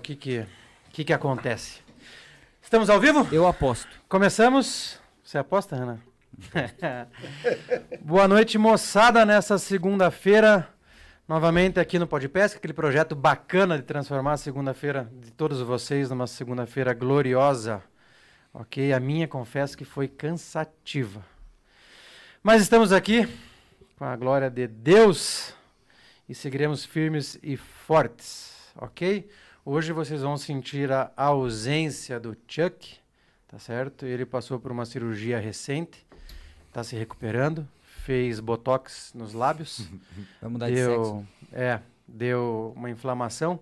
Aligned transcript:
o 0.00 0.02
que 0.02 0.16
que, 0.16 0.46
que 0.90 1.04
que 1.04 1.12
acontece. 1.12 1.80
Estamos 2.62 2.88
ao 2.88 2.98
vivo? 2.98 3.28
Eu 3.30 3.46
aposto. 3.46 3.86
Começamos. 4.08 4.98
Você 5.22 5.36
aposta, 5.36 5.76
Renan? 5.76 6.00
Boa 8.00 8.26
noite, 8.26 8.56
moçada, 8.56 9.26
nessa 9.26 9.58
segunda-feira. 9.58 10.66
Novamente 11.28 11.78
aqui 11.78 11.98
no 11.98 12.06
Podpesca, 12.06 12.56
aquele 12.56 12.72
projeto 12.72 13.14
bacana 13.14 13.76
de 13.76 13.82
transformar 13.84 14.32
a 14.32 14.36
segunda-feira 14.38 15.06
de 15.12 15.30
todos 15.32 15.60
vocês 15.60 16.08
numa 16.08 16.26
segunda-feira 16.26 16.94
gloriosa. 16.94 17.82
Ok? 18.54 18.94
A 18.94 18.98
minha, 18.98 19.28
confesso 19.28 19.76
que 19.76 19.84
foi 19.84 20.08
cansativa. 20.08 21.22
Mas 22.42 22.62
estamos 22.62 22.90
aqui 22.90 23.28
com 23.98 24.06
a 24.06 24.16
glória 24.16 24.48
de 24.50 24.66
Deus 24.66 25.54
e 26.26 26.34
seguiremos 26.34 26.86
firmes 26.86 27.38
e 27.42 27.58
fortes. 27.58 28.72
Ok? 28.76 29.28
Hoje 29.64 29.92
vocês 29.92 30.22
vão 30.22 30.38
sentir 30.38 30.90
a 30.90 31.12
ausência 31.16 32.18
do 32.18 32.34
Chuck, 32.48 32.96
tá 33.46 33.58
certo? 33.58 34.06
Ele 34.06 34.24
passou 34.24 34.58
por 34.58 34.72
uma 34.72 34.86
cirurgia 34.86 35.38
recente, 35.38 36.06
está 36.66 36.82
se 36.82 36.96
recuperando, 36.96 37.68
fez 37.82 38.40
botox 38.40 39.12
nos 39.14 39.34
lábios. 39.34 39.86
Vai 40.40 40.50
mudar 40.50 40.68
de 40.70 40.76
deu, 40.76 41.04
sexo. 41.04 41.26
É, 41.52 41.80
deu 42.08 42.72
uma 42.74 42.88
inflamação, 42.88 43.60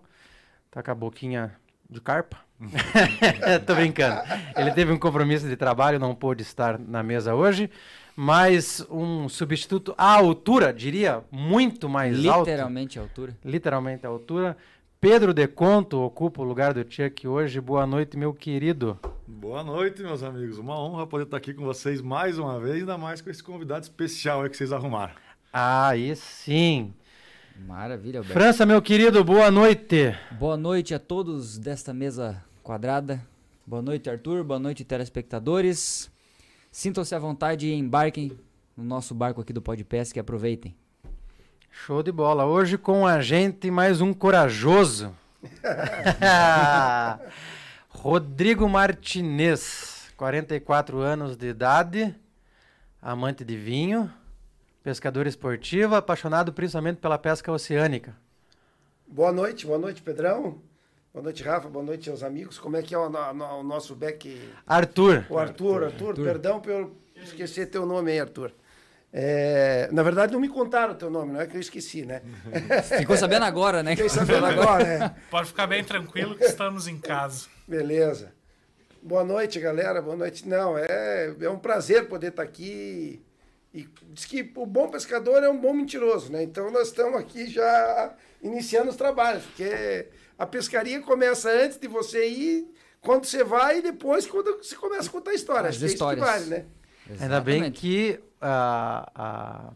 tá 0.71 0.85
com 0.85 0.91
a 0.93 0.95
boquinha 0.95 1.53
de 1.91 2.01
carpa. 2.01 2.39
Tô 3.67 3.75
brincando. 3.75 4.21
Ele 4.57 4.71
teve 4.71 4.93
um 4.93 4.99
compromisso 4.99 5.49
de 5.49 5.57
trabalho, 5.57 5.99
não 5.99 6.15
pôde 6.15 6.43
estar 6.43 6.79
na 6.79 7.03
mesa 7.03 7.35
hoje, 7.35 7.69
mas 8.15 8.87
um 8.89 9.29
substituto 9.29 9.95
à 9.99 10.15
altura, 10.15 10.73
diria, 10.73 11.25
muito 11.31 11.89
mais 11.89 12.25
alto. 12.25 12.49
Literalmente 12.49 12.99
a 12.99 13.03
altura. 13.03 13.37
Literalmente 13.45 14.07
à 14.07 14.09
altura. 14.09 14.57
Pedro 15.01 15.33
Deconto 15.33 16.01
ocupa 16.01 16.43
o 16.43 16.45
lugar 16.45 16.75
do 16.75 16.81
Chuck 16.81 17.29
hoje. 17.29 17.61
Boa 17.61 17.87
noite, 17.87 18.17
meu 18.17 18.35
querido. 18.35 18.99
Boa 19.29 19.63
noite, 19.63 20.03
meus 20.03 20.25
amigos. 20.25 20.59
Uma 20.59 20.77
honra 20.77 21.07
poder 21.07 21.23
estar 21.23 21.37
aqui 21.37 21.55
com 21.55 21.65
vocês 21.65 22.03
mais 22.03 22.37
uma 22.37 22.59
vez, 22.59 22.81
ainda 22.81 22.99
mais 22.99 23.21
com 23.21 23.31
esse 23.31 23.41
convidado 23.41 23.85
especial 23.85 24.43
aí 24.43 24.51
que 24.51 24.57
vocês 24.57 24.73
arrumaram. 24.73 25.15
Aí 25.53 26.17
sim. 26.17 26.93
Maravilha, 27.65 28.19
Alberto. 28.19 28.33
França, 28.33 28.67
meu 28.67 28.83
querido, 28.83 29.23
boa 29.23 29.53
noite. 29.53 30.17
Boa 30.37 30.57
noite 30.57 30.93
a 30.93 30.99
todos 30.99 31.59
desta 31.59 31.95
mesa 31.95 32.43
quadrada. 32.65 33.25
Boa 33.65 33.81
noite, 33.81 34.11
Arthur. 34.11 34.43
Boa 34.43 34.59
noite, 34.59 34.85
telespectadores. 34.85 36.11
Sintam-se 36.73 37.15
à 37.15 37.21
vontade 37.21 37.69
e 37.69 37.73
embarquem 37.73 38.37
no 38.77 38.83
nosso 38.83 39.15
barco 39.15 39.41
aqui 39.41 39.53
do 39.53 39.63
Podpesca 39.63 40.19
e 40.19 40.21
aproveitem. 40.21 40.75
Show 41.87 42.03
de 42.03 42.13
bola. 42.13 42.45
Hoje 42.45 42.77
com 42.77 43.07
a 43.07 43.21
gente 43.21 43.71
mais 43.71 44.01
um 44.01 44.13
corajoso. 44.13 45.15
Rodrigo 47.89 48.69
Martinez, 48.69 50.11
44 50.17 50.99
anos 50.99 51.37
de 51.37 51.47
idade, 51.49 52.15
amante 53.01 53.45
de 53.45 53.57
vinho, 53.57 54.13
pescador 54.83 55.27
esportivo, 55.27 55.95
apaixonado 55.95 56.53
principalmente 56.53 56.99
pela 56.99 57.19
pesca 57.19 57.51
oceânica. 57.53 58.15
Boa 59.07 59.33
noite, 59.33 59.67
boa 59.67 59.79
noite, 59.79 60.03
Pedrão. 60.03 60.59
Boa 61.13 61.23
noite, 61.23 61.43
Rafa. 61.43 61.69
Boa 61.69 61.85
noite 61.85 62.11
aos 62.11 62.23
amigos. 62.23 62.59
Como 62.59 62.77
é 62.77 62.83
que 62.83 62.95
é 62.95 62.99
o, 62.99 63.09
no- 63.09 63.61
o 63.61 63.63
nosso 63.63 63.95
back? 63.95 64.51
Arthur, 64.67 65.25
O 65.31 65.39
Arthur, 65.39 65.85
Arthur, 65.85 66.09
Arthur. 66.11 66.25
perdão 66.25 66.61
por 66.61 66.71
eu 66.71 66.97
esquecer 67.17 67.67
teu 67.71 67.87
nome 67.87 68.13
aí, 68.13 68.21
Arthur. 68.21 68.53
É, 69.13 69.89
na 69.91 70.03
verdade, 70.03 70.33
não 70.33 70.41
me 70.41 70.49
contaram 70.49 70.93
o 70.93 70.97
teu 70.97 71.09
nome, 71.09 71.33
não 71.33 71.41
é 71.41 71.47
que 71.47 71.57
eu 71.57 71.61
esqueci, 71.61 72.05
né? 72.05 72.21
Ficou 72.99 73.17
sabendo 73.17 73.45
agora, 73.45 73.83
né? 73.83 73.93
Fiquei 73.93 74.09
sabendo 74.09 74.45
agora, 74.45 74.85
né? 74.85 75.15
Pode 75.31 75.49
ficar 75.49 75.67
bem 75.67 75.83
tranquilo 75.83 76.37
que 76.37 76.45
estamos 76.45 76.87
em 76.87 76.99
casa. 76.99 77.47
Beleza. 77.67 78.33
Boa 79.03 79.25
noite, 79.25 79.59
galera. 79.61 80.03
Boa 80.03 80.17
noite. 80.17 80.47
Não, 80.47 80.77
é, 80.77 81.35
é 81.41 81.49
um 81.51 81.59
prazer 81.59 82.07
poder 82.09 82.29
estar 82.29 82.43
aqui. 82.43 83.23
E 83.73 83.89
diz 84.13 84.25
que 84.27 84.53
o 84.57 84.67
bom 84.67 84.89
pescador 84.89 85.43
é 85.43 85.49
um 85.49 85.59
bom 85.59 85.73
mentiroso, 85.73 86.31
né? 86.31 86.43
Então 86.43 86.71
nós 86.71 86.89
estamos 86.89 87.19
aqui 87.19 87.47
já 87.47 88.15
iniciando 88.43 88.91
os 88.91 88.97
trabalhos, 88.97 89.45
porque 89.45 90.09
a 90.39 90.47
pescaria 90.47 91.01
começa 91.01 91.51
antes 91.51 91.79
de 91.79 91.89
você 91.89 92.29
ir, 92.29 92.67
quando 93.01 93.25
você 93.25 93.43
vai 93.45 93.79
e 93.79 93.83
depois 93.83 94.27
quando 94.27 94.57
você 94.59 94.75
começa 94.75 95.09
a 95.09 95.13
contar 95.13 95.31
a 95.31 95.35
história. 95.35 95.69
As 95.69 95.77
Acho 95.77 95.79
que 95.79 95.85
é 95.85 95.87
isso 95.87 95.97
que 95.97 96.15
histórias. 96.15 96.27
vale, 96.27 96.45
né? 96.47 96.65
ainda 97.21 97.41
bem 97.41 97.57
Exatamente. 97.57 97.81
que 97.81 98.21
ah, 98.41 99.11
ah, 99.15 99.71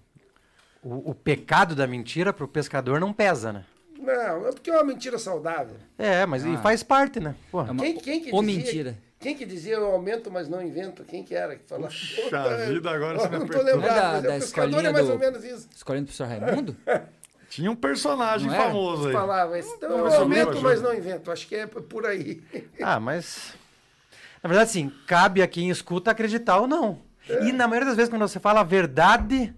o, 0.82 1.10
o 1.10 1.14
pecado 1.14 1.74
da 1.74 1.86
mentira 1.86 2.32
pro 2.32 2.46
pescador 2.48 3.00
não 3.00 3.12
pesa, 3.12 3.52
né? 3.52 3.64
Não, 3.98 4.48
é 4.48 4.52
porque 4.52 4.70
é 4.70 4.74
uma 4.74 4.84
mentira 4.84 5.16
saudável. 5.18 5.76
É, 5.96 6.26
mas 6.26 6.44
e 6.44 6.48
Ah. 6.54 6.58
faz 6.58 6.82
parte, 6.82 7.20
né? 7.20 7.34
Porra. 7.50 7.68
É 7.68 7.70
uma- 7.70 7.82
Quem, 7.82 7.96
quem 7.98 8.20
que 8.20 8.32
Ou 8.32 8.42
dizia, 8.42 8.56
mentira. 8.58 8.98
Quem 9.20 9.36
que 9.36 9.46
dizia 9.46 9.74
eu 9.74 9.86
aumento, 9.86 10.28
mas 10.32 10.48
não 10.48 10.60
invento? 10.60 11.04
Quem 11.04 11.22
que 11.22 11.32
era 11.34 11.54
que 11.54 11.62
falava? 11.68 11.86
Puxa 11.94 12.56
vida, 12.66 12.90
agora 12.90 13.18
você 13.20 13.28
me 13.28 13.38
Não 13.38 13.46
tô 13.46 13.52
apertou. 13.58 13.64
lembrado, 13.64 13.80
Não 13.80 13.86
é 13.86 14.00
da- 14.00 14.12
mas 14.12 14.22
da 14.22 14.28
o 14.28 14.32
pescador 14.40 14.68
escolinha 14.68 14.88
é 14.88 14.92
mais 14.92 15.06
do- 15.06 15.12
ou 15.12 15.18
menos 15.18 15.44
isso. 15.44 15.68
Escolhendo 15.74 16.04
o 16.04 16.06
professor 16.06 16.26
Raimundo? 16.26 16.76
Tinha 17.48 17.70
um 17.70 17.76
personagem 17.76 18.48
Não 18.48 18.54
é? 18.54 18.58
famoso 18.58 19.06
aí. 19.08 19.12
Falava, 19.12 19.58
então 19.58 19.90
Não, 19.90 19.98
eu 20.08 20.20
aumento, 20.20 20.60
mas 20.62 20.80
não 20.82 20.92
invento. 20.94 21.30
Acho 21.30 21.46
que 21.46 21.54
é 21.54 21.66
por 21.66 22.06
aí. 22.06 22.42
Ah, 22.82 22.98
mas. 22.98 23.54
Na 24.42 24.48
verdade, 24.48 24.70
sim, 24.70 24.90
cabe 25.06 25.42
a 25.42 25.46
quem 25.46 25.68
escuta 25.70 26.10
acreditar 26.10 26.58
ou 26.58 26.66
não. 26.66 26.98
E 27.28 27.52
na 27.52 27.66
maioria 27.68 27.88
das 27.88 27.96
vezes, 27.96 28.10
quando 28.10 28.22
você 28.22 28.40
fala 28.40 28.60
a 28.60 28.64
verdade, 28.64 29.54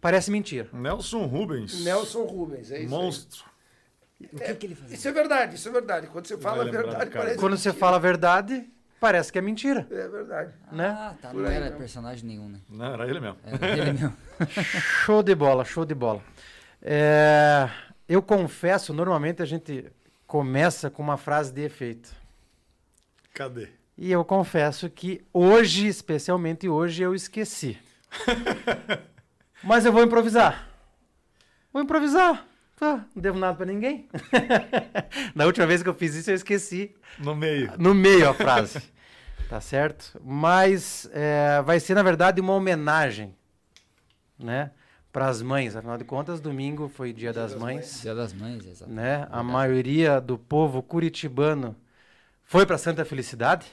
parece 0.00 0.30
mentira. 0.30 0.68
Nelson 0.72 1.26
Rubens. 1.26 1.84
Nelson 1.84 2.24
Rubens, 2.24 2.70
é 2.70 2.82
isso. 2.82 2.82
aí. 2.82 2.88
Monstro. 2.88 3.44
O 4.32 4.38
que, 4.38 4.54
que 4.54 4.66
ele 4.66 4.74
fazia? 4.74 4.94
Isso 4.94 5.08
é 5.08 5.12
verdade, 5.12 5.54
isso 5.56 5.68
é 5.68 5.72
verdade. 5.72 6.06
Quando 6.08 6.26
você 6.26 6.36
fala 6.36 6.62
a 6.62 6.70
verdade, 6.70 7.10
parece 7.10 7.38
Quando 7.38 7.56
você 7.56 7.72
fala 7.72 7.96
a 7.96 8.00
verdade, 8.00 8.68
parece 9.00 9.32
que 9.32 9.38
é 9.38 9.42
mentira. 9.42 9.86
É 9.90 10.08
verdade. 10.08 10.52
Né? 10.70 10.88
Ah, 10.88 11.14
tá. 11.20 11.30
Por 11.30 11.40
Não 11.42 11.48
aí 11.48 11.56
era 11.56 11.64
mesmo. 11.66 11.78
personagem 11.78 12.26
nenhum, 12.26 12.48
né? 12.50 12.60
Não, 12.68 12.92
era 12.92 13.08
ele 13.08 13.18
mesmo. 13.18 13.38
Era 13.44 13.68
ele 13.78 13.92
mesmo. 13.92 14.16
Show 15.04 15.22
de 15.22 15.34
bola, 15.34 15.64
show 15.64 15.86
de 15.86 15.94
bola. 15.94 16.22
É, 16.82 17.68
eu 18.06 18.22
confesso, 18.22 18.92
normalmente 18.92 19.42
a 19.42 19.46
gente 19.46 19.90
começa 20.26 20.90
com 20.90 21.02
uma 21.02 21.16
frase 21.16 21.52
de 21.52 21.62
efeito. 21.62 22.14
Cadê? 23.32 23.68
E 24.02 24.10
eu 24.10 24.24
confesso 24.24 24.88
que 24.88 25.22
hoje, 25.32 25.86
especialmente 25.86 26.66
hoje, 26.66 27.02
eu 27.02 27.14
esqueci. 27.14 27.78
Mas 29.62 29.84
eu 29.84 29.92
vou 29.92 30.02
improvisar. 30.02 30.68
Vou 31.72 31.82
improvisar. 31.82 32.46
Não 32.80 33.04
devo 33.14 33.38
nada 33.38 33.54
pra 33.58 33.66
ninguém. 33.66 34.08
Na 35.34 35.44
última 35.44 35.66
vez 35.66 35.82
que 35.82 35.88
eu 35.90 35.92
fiz 35.94 36.14
isso, 36.14 36.30
eu 36.30 36.34
esqueci 36.34 36.94
No 37.18 37.36
meio. 37.36 37.70
no 37.78 37.92
meio 37.94 38.26
a 38.30 38.32
frase. 38.32 38.80
tá 39.50 39.60
certo? 39.60 40.18
Mas 40.24 41.06
é, 41.12 41.60
vai 41.62 41.78
ser, 41.78 41.94
na 41.94 42.02
verdade, 42.02 42.40
uma 42.40 42.54
homenagem, 42.54 43.36
né? 44.38 44.70
Para 45.12 45.26
as 45.28 45.42
mães. 45.42 45.76
Afinal 45.76 45.98
de 45.98 46.04
contas, 46.04 46.40
domingo 46.40 46.88
foi 46.88 47.12
dia, 47.12 47.34
das, 47.34 47.54
mães, 47.54 48.00
Dia 48.00 48.14
das 48.14 48.32
Mães, 48.32 48.64
exato. 48.66 48.90
né? 48.90 49.28
A 49.30 49.42
maioria 49.42 50.18
do 50.18 50.38
povo 50.38 50.82
curitibano 50.82 51.76
foi 52.44 52.64
para 52.64 52.78
Santa 52.78 53.04
Felicidade. 53.04 53.66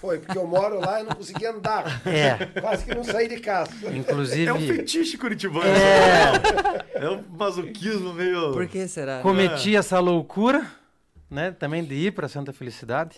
Foi, 0.00 0.20
porque 0.20 0.38
eu 0.38 0.46
moro 0.46 0.78
lá 0.78 1.00
e 1.00 1.04
não 1.04 1.16
conseguia 1.16 1.50
andar. 1.50 2.02
É. 2.06 2.60
Quase 2.60 2.84
que 2.84 2.94
não 2.94 3.02
saí 3.02 3.26
de 3.26 3.40
casa. 3.40 3.72
Inclusive, 3.92 4.46
É 4.46 4.52
um 4.52 4.60
fetiche 4.60 5.18
curitibano. 5.18 5.66
É. 5.66 7.04
É 7.04 7.10
um 7.10 7.22
masoquismo 7.36 8.14
meio... 8.14 8.52
Por 8.52 8.66
que 8.68 8.86
será? 8.86 9.20
cometi 9.22 9.74
essa 9.74 9.98
loucura, 9.98 10.64
né? 11.28 11.50
Também 11.50 11.84
de 11.84 11.94
ir 11.94 12.12
para 12.12 12.28
Santa 12.28 12.52
Felicidade. 12.52 13.16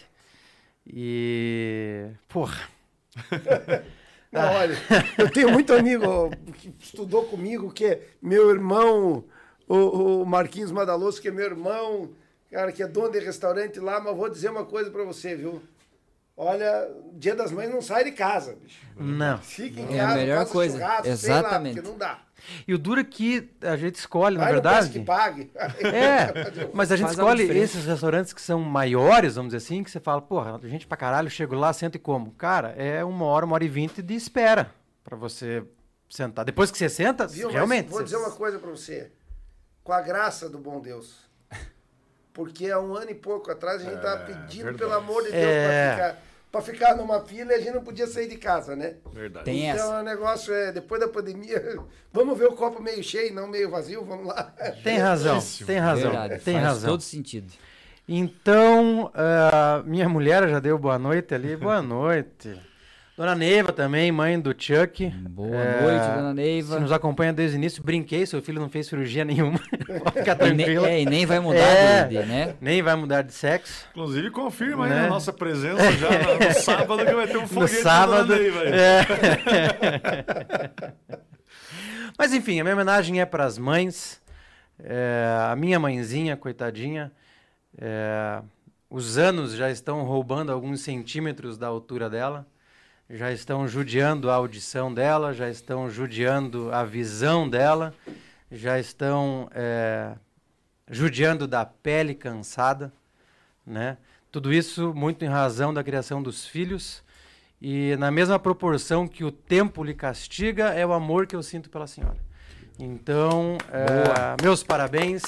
E. 0.86 2.06
Porra. 2.28 2.60
Não, 4.32 4.52
olha, 4.54 4.76
eu 5.18 5.28
tenho 5.28 5.50
muito 5.50 5.72
amigo 5.72 6.30
que 6.54 6.72
estudou 6.78 7.24
comigo, 7.24 7.72
que 7.72 7.84
é 7.84 8.00
meu 8.22 8.48
irmão, 8.50 9.24
o, 9.66 10.20
o 10.22 10.24
Marquinhos 10.24 10.70
Madaloso, 10.70 11.20
que 11.20 11.26
é 11.26 11.32
meu 11.32 11.46
irmão, 11.46 12.10
cara, 12.48 12.70
que 12.70 12.80
é 12.80 12.86
dono 12.86 13.10
de 13.10 13.18
restaurante 13.18 13.80
lá, 13.80 14.00
mas 14.00 14.16
vou 14.16 14.30
dizer 14.30 14.48
uma 14.50 14.64
coisa 14.64 14.88
pra 14.88 15.02
você, 15.02 15.34
viu? 15.34 15.60
Olha, 16.42 16.88
dia 17.12 17.34
das 17.36 17.52
mães 17.52 17.68
não 17.68 17.82
sai 17.82 18.02
de 18.02 18.12
casa, 18.12 18.56
bicho. 18.62 18.80
Não. 18.96 19.36
Fica 19.36 19.78
em 19.78 19.94
É 19.94 20.00
a 20.00 20.06
casa, 20.06 20.16
melhor 20.16 20.46
coisa. 20.46 20.78
churrasco, 20.78 21.06
Exatamente. 21.08 21.74
Sei 21.74 21.82
lá, 21.82 21.82
porque 21.82 21.88
não 21.90 21.98
dá. 21.98 22.18
E 22.66 22.72
o 22.72 22.78
duro 22.78 22.98
é 23.02 23.04
que 23.04 23.50
a 23.60 23.76
gente 23.76 23.96
escolhe, 23.96 24.38
na 24.38 24.44
Vai 24.44 24.52
Peço 24.54 24.62
verdade. 24.62 24.98
que 24.98 25.04
pague. 25.04 25.50
É, 25.94 26.70
mas 26.72 26.90
a 26.90 26.96
gente 26.96 27.08
Faz 27.08 27.18
escolhe 27.18 27.42
esses 27.58 27.84
restaurantes 27.84 28.32
que 28.32 28.40
são 28.40 28.58
maiores, 28.60 29.34
vamos 29.34 29.52
dizer 29.52 29.58
assim, 29.62 29.84
que 29.84 29.90
você 29.90 30.00
fala, 30.00 30.22
porra, 30.22 30.58
gente 30.64 30.86
pra 30.86 30.96
caralho, 30.96 31.26
eu 31.26 31.30
chego 31.30 31.54
lá, 31.54 31.74
sento 31.74 31.96
e 31.96 31.98
como. 31.98 32.30
Cara, 32.32 32.70
é 32.70 33.04
uma 33.04 33.26
hora, 33.26 33.44
uma 33.44 33.52
hora 33.54 33.64
e 33.64 33.68
vinte 33.68 34.00
de 34.00 34.14
espera 34.14 34.72
pra 35.04 35.18
você 35.18 35.62
sentar. 36.08 36.46
Depois 36.46 36.70
que 36.70 36.78
você 36.78 36.88
senta, 36.88 37.26
Viu? 37.26 37.48
Mas 37.48 37.54
realmente. 37.54 37.90
Vou 37.90 37.98
você- 37.98 38.04
dizer 38.04 38.16
uma 38.16 38.30
coisa 38.30 38.58
pra 38.58 38.70
você. 38.70 39.12
Com 39.84 39.92
a 39.92 40.00
graça 40.00 40.48
do 40.48 40.56
bom 40.56 40.80
Deus. 40.80 41.28
Porque 42.32 42.70
há 42.70 42.80
um 42.80 42.94
ano 42.94 43.10
e 43.10 43.14
pouco 43.14 43.50
atrás 43.50 43.82
a 43.82 43.84
gente 43.90 44.00
tava 44.00 44.24
pedindo, 44.24 44.64
verdade. 44.64 44.78
pelo 44.78 44.94
amor 44.94 45.22
de 45.24 45.32
Deus, 45.32 45.44
É. 45.44 45.94
pra, 45.96 46.08
ficar, 46.14 46.22
pra 46.50 46.60
ficar 46.60 46.96
numa 46.96 47.20
fila 47.20 47.52
e 47.52 47.54
a 47.54 47.58
gente 47.58 47.74
não 47.74 47.82
podia 47.84 48.06
sair 48.06 48.28
de 48.28 48.36
casa, 48.36 48.74
né? 48.74 48.96
Verdade. 49.12 49.44
Tem 49.44 49.68
então 49.68 49.86
essa. 49.86 50.00
o 50.00 50.02
negócio 50.02 50.52
é, 50.52 50.72
depois 50.72 51.00
da 51.00 51.08
pandemia, 51.08 51.78
vamos 52.12 52.38
ver 52.38 52.46
o 52.46 52.52
copo 52.52 52.82
meio 52.82 53.02
cheio, 53.02 53.32
não 53.34 53.46
meio 53.46 53.70
vazio, 53.70 54.04
vamos 54.04 54.26
lá. 54.26 54.52
Tem 54.82 54.98
razão, 54.98 55.40
Certíssimo. 55.40 55.66
tem 55.66 55.78
razão, 55.78 56.10
Verdade. 56.10 56.42
tem 56.42 56.54
faz 56.54 56.66
razão. 56.66 56.90
todo 56.90 57.00
sentido. 57.02 57.52
Então, 58.08 59.10
ah, 59.14 59.82
minha 59.86 60.08
mulher 60.08 60.48
já 60.48 60.58
deu 60.58 60.76
boa 60.76 60.98
noite 60.98 61.32
ali. 61.32 61.56
Boa 61.56 61.80
noite. 61.82 62.60
Dona 63.20 63.34
Neiva 63.34 63.70
também, 63.70 64.10
mãe 64.10 64.40
do 64.40 64.54
Chuck. 64.56 65.10
Boa 65.10 65.54
É, 65.54 65.82
noite, 65.82 66.06
dona 66.16 66.28
Se 66.30 66.34
Neiva. 66.36 66.80
nos 66.80 66.90
acompanha 66.90 67.34
desde 67.34 67.54
o 67.54 67.58
início, 67.58 67.82
brinquei, 67.82 68.24
seu 68.24 68.40
filho 68.40 68.58
não 68.58 68.70
fez 68.70 68.86
cirurgia 68.86 69.26
nenhuma. 69.26 69.58
Pode 70.02 70.20
ficar 70.20 70.40
E 70.46 70.52
ne- 70.54 70.64
tranquilo. 70.64 70.86
é, 70.86 71.02
e 71.02 71.04
nem 71.04 71.26
vai 71.26 71.38
mudar 71.38 71.58
É. 71.58 72.04
de, 72.04 72.18
né? 72.20 72.54
Nem 72.62 72.80
vai 72.80 72.94
mudar 72.96 73.20
de 73.20 73.34
sexo. 73.34 73.86
Inclusive, 73.90 74.30
confirma 74.30 74.86
aí 74.86 74.90
Né? 74.92 75.04
a 75.04 75.08
nossa 75.08 75.34
presença 75.34 75.92
já 75.92 76.08
no, 76.08 76.46
no 76.48 76.52
sábado 76.64 77.04
que 77.04 77.12
vai 77.14 77.26
ter 77.26 77.36
um 77.36 77.42
No 77.42 77.48
foguete 77.48 77.74
da 77.74 77.82
sábado. 77.82 78.26
Dona 78.28 78.38
Neiva 78.40 78.60
aí. 78.62 78.72
é. 78.72 79.06
Mas 82.18 82.32
enfim, 82.32 82.58
a 82.58 82.64
minha 82.64 82.74
homenagem 82.74 83.20
é 83.20 83.26
para 83.26 83.44
as 83.44 83.58
mães. 83.58 84.18
É, 84.82 85.26
a 85.50 85.54
minha 85.56 85.78
mãezinha, 85.78 86.38
coitadinha, 86.38 87.12
é, 87.76 88.40
os 88.88 89.18
anos 89.18 89.52
já 89.52 89.70
estão 89.70 90.04
roubando 90.04 90.50
alguns 90.50 90.80
centímetros 90.80 91.58
da 91.58 91.66
altura 91.66 92.08
dela, 92.08 92.46
já 93.10 93.32
estão 93.32 93.66
judiando 93.66 94.30
a 94.30 94.34
audição 94.34 94.92
dela, 94.94 95.34
já 95.34 95.50
estão 95.50 95.90
judiando 95.90 96.72
a 96.72 96.84
visão 96.84 97.48
dela, 97.48 97.92
já 98.50 98.78
estão 98.78 99.50
é, 99.52 100.12
judiando 100.88 101.48
da 101.48 101.66
pele 101.66 102.14
cansada, 102.14 102.92
né? 103.66 103.98
Tudo 104.30 104.52
isso 104.52 104.94
muito 104.94 105.24
em 105.24 105.28
razão 105.28 105.74
da 105.74 105.82
criação 105.82 106.22
dos 106.22 106.46
filhos 106.46 107.02
e 107.60 107.96
na 107.96 108.12
mesma 108.12 108.38
proporção 108.38 109.08
que 109.08 109.24
o 109.24 109.32
tempo 109.32 109.82
lhe 109.82 109.92
castiga 109.92 110.68
é 110.68 110.86
o 110.86 110.92
amor 110.92 111.26
que 111.26 111.34
eu 111.34 111.42
sinto 111.42 111.68
pela 111.68 111.88
senhora. 111.88 112.16
Então, 112.78 113.58
é, 113.72 114.40
meus 114.40 114.62
parabéns 114.62 115.22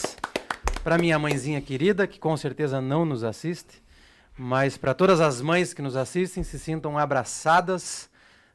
para 0.85 0.97
minha 0.99 1.19
mãezinha 1.19 1.61
querida, 1.61 2.07
que 2.07 2.21
com 2.21 2.37
certeza 2.37 2.81
não 2.81 3.05
nos 3.05 3.25
assiste, 3.25 3.82
mas 4.37 4.77
para 4.77 4.95
todas 4.95 5.21
as 5.21 5.41
mães 5.41 5.73
que 5.75 5.83
nos 5.83 5.97
assistem, 5.97 6.43
se 6.43 6.59
sintam 6.59 6.97
abraçadas, 6.99 8.09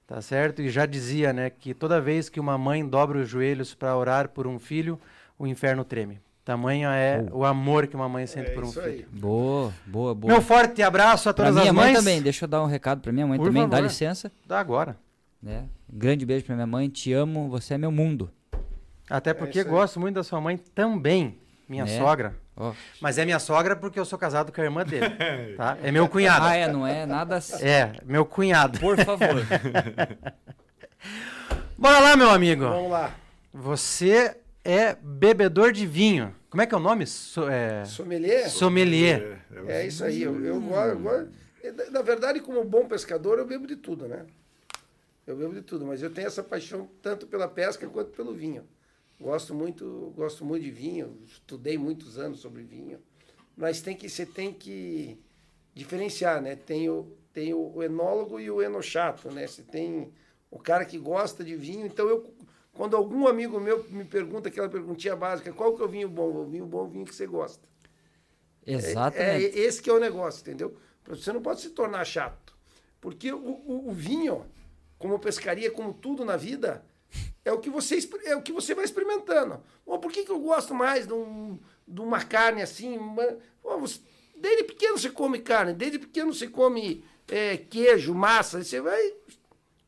tá 0.05 0.21
certo? 0.21 0.61
E 0.61 0.69
já 0.69 0.85
dizia, 0.85 1.31
né, 1.33 1.49
que 1.49 1.73
toda 1.73 1.99
vez 2.01 2.29
que 2.29 2.39
uma 2.39 2.57
mãe 2.57 2.87
dobra 2.87 3.19
os 3.19 3.29
joelhos 3.29 3.73
para 3.73 3.95
orar 3.95 4.29
por 4.29 4.47
um 4.47 4.57
filho, 4.59 4.99
o 5.37 5.45
inferno 5.47 5.83
treme. 5.83 6.19
Tamanho 6.43 6.89
é 6.89 7.25
o 7.33 7.43
amor 7.43 7.87
que 7.87 7.95
uma 7.95 8.07
mãe 8.07 8.25
sente 8.25 8.51
É 8.51 8.53
por 8.53 8.63
um 8.63 8.71
filho. 8.71 8.85
aí. 8.85 9.05
Boa, 9.11 9.73
boa, 9.85 10.15
boa. 10.15 10.31
Meu 10.33 10.41
forte 10.41 10.81
abraço 10.81 11.27
a 11.29 11.33
pra 11.33 11.45
todas 11.47 11.59
minha 11.59 11.71
as 11.71 11.75
mãe 11.75 11.85
mães. 11.87 11.97
também, 11.97 12.21
deixa 12.21 12.45
eu 12.45 12.47
dar 12.49 12.63
um 12.63 12.67
recado 12.67 13.01
pra 13.01 13.11
minha 13.11 13.27
mãe 13.27 13.37
Por 13.37 13.47
também, 13.47 13.63
dá 13.67 13.77
favor. 13.77 13.83
licença. 13.89 14.31
Dá 14.45 14.57
agora. 14.57 14.97
Né? 15.43 15.65
Grande 15.91 16.25
beijo 16.25 16.45
pra 16.45 16.55
minha 16.55 16.65
mãe, 16.65 16.87
te 16.87 17.11
amo, 17.11 17.49
você 17.49 17.73
é 17.73 17.77
meu 17.77 17.91
mundo. 17.91 18.31
Até 19.09 19.33
porque 19.33 19.59
isso 19.59 19.67
aí. 19.67 19.73
gosto 19.73 19.99
muito 19.99 20.15
da 20.15 20.23
sua 20.23 20.39
mãe 20.39 20.57
também, 20.57 21.37
minha 21.67 21.83
É. 21.83 21.97
sogra. 21.99 22.33
Ó. 22.59 22.73
Mas 22.99 23.17
é 23.19 23.25
minha 23.25 23.37
sogra 23.39 23.75
porque 23.75 23.99
eu 23.99 24.05
sou 24.05 24.17
casado 24.17 24.51
com 24.51 24.59
a 24.59 24.63
irmã 24.63 24.83
dele, 24.83 25.07
tá? 25.55 25.77
É 25.83 25.91
meu 25.91 26.09
cunhado. 26.09 26.45
Ah, 26.45 26.55
é, 26.55 26.67
não 26.71 26.85
é 26.87 27.05
nada 27.05 27.35
assim. 27.37 27.63
É, 27.63 27.93
meu 28.03 28.25
cunhado. 28.25 28.79
Por 28.79 28.97
favor. 28.97 29.45
Bora 31.77 31.99
lá, 31.99 32.15
meu 32.15 32.29
amigo. 32.29 32.63
Vamos 32.65 32.91
lá. 32.91 33.15
Você 33.53 34.37
é 34.63 34.95
bebedor 34.95 35.71
de 35.71 35.85
vinho. 35.85 36.33
Como 36.49 36.61
é 36.61 36.65
que 36.65 36.73
é 36.73 36.77
o 36.77 36.81
nome? 36.81 37.05
So- 37.05 37.49
é... 37.49 37.85
Sommelier? 37.85 38.49
Sommelier. 38.49 39.39
É, 39.67 39.81
É 39.83 39.87
isso 39.87 40.03
aí. 40.03 40.23
Eu, 40.23 40.33
eu, 40.43 40.55
eu 40.55 40.61
na- 41.73 41.91
Na 41.91 42.01
verdade, 42.01 42.39
como 42.39 42.63
bom 42.63 42.87
pescador, 42.87 43.37
eu 43.37 43.45
bebo 43.45 43.67
de 43.67 43.75
tudo, 43.75 44.07
né? 44.07 44.25
Eu 45.25 45.35
bebo 45.35 45.53
de 45.53 45.61
tudo, 45.61 45.85
mas 45.85 46.01
eu 46.01 46.09
tenho 46.09 46.27
essa 46.27 46.41
paixão 46.41 46.89
tanto 47.01 47.27
pela 47.27 47.47
pesca 47.47 47.87
quanto 47.87 48.11
pelo 48.11 48.33
vinho. 48.33 48.63
Gosto 49.19 49.53
muito, 49.53 50.13
gosto 50.15 50.45
muito 50.45 50.63
de 50.63 50.71
vinho, 50.71 51.17
estudei 51.25 51.77
muitos 51.77 52.19
anos 52.19 52.39
sobre 52.39 52.61
vinho, 52.63 52.99
mas 53.55 53.81
tem 53.81 53.95
que 53.95 54.07
você 54.09 54.25
tem 54.25 54.53
que 54.53 55.17
diferenciar, 55.73 56.39
né? 56.41 56.55
Tem 56.55 56.87
o, 56.89 57.11
tem 57.33 57.53
o, 57.53 57.81
enólogo 57.81 58.39
e 58.39 58.49
o 58.51 58.61
enochato, 58.61 59.31
né? 59.31 59.47
Você 59.47 59.63
tem 59.63 60.13
o 60.51 60.59
cara 60.59 60.85
que 60.85 60.99
gosta 60.99 61.43
de 61.43 61.55
vinho, 61.55 61.85
então 61.87 62.07
eu 62.07 62.31
quando 62.73 62.95
algum 62.95 63.27
amigo 63.27 63.59
meu 63.59 63.83
me 63.89 64.05
pergunta 64.05 64.49
aquela 64.49 64.69
perguntinha 64.69 65.15
básica, 65.15 65.51
qual 65.51 65.75
que 65.75 65.81
é 65.81 65.85
o 65.85 65.87
vinho 65.87 66.07
bom? 66.07 66.29
O 66.35 66.45
vinho 66.45 66.65
bom 66.67 66.81
é 66.81 66.83
o 66.83 66.87
vinho 66.87 67.05
que 67.05 67.15
você 67.15 67.25
gosta. 67.25 67.67
É, 68.65 68.73
Exatamente. 68.73 69.57
esse 69.57 69.81
que 69.81 69.89
é 69.89 69.93
o 69.93 69.99
negócio, 69.99 70.41
entendeu? 70.41 70.77
Você 71.07 71.31
não 71.33 71.41
pode 71.41 71.61
se 71.61 71.71
tornar 71.71 72.05
chato. 72.05 72.55
Porque 73.01 73.31
o, 73.31 73.37
o- 73.39 73.89
o 73.89 73.91
vinho, 73.93 74.45
como 74.99 75.17
pescaria, 75.17 75.71
como 75.71 75.91
tudo 75.93 76.23
na 76.23 76.37
vida, 76.37 76.83
é 77.45 77.51
o 77.51 77.59
que 77.59 77.69
você, 77.69 77.97
é 78.25 78.35
o 78.35 78.41
que 78.41 78.51
você 78.51 78.75
vai 78.75 78.85
experimentando. 78.85 79.61
Bom, 79.85 79.99
por 79.99 80.11
que, 80.11 80.23
que 80.23 80.31
eu 80.31 80.39
gosto 80.39 80.73
mais 80.73 81.07
de, 81.07 81.13
um- 81.13 81.59
de 81.87 82.01
uma 82.01 82.23
carne 82.23 82.61
assim? 82.61 82.97
Bom, 83.63 83.79
você- 83.79 83.99
desde 84.35 84.63
pequeno 84.63 84.97
você 84.97 85.09
come 85.09 85.39
carne, 85.39 85.73
desde 85.73 85.99
pequeno 85.99 86.33
você 86.33 86.47
come 86.47 87.03
é, 87.27 87.57
queijo, 87.57 88.13
massa, 88.13 88.63
você 88.63 88.79
vai. 88.81 89.13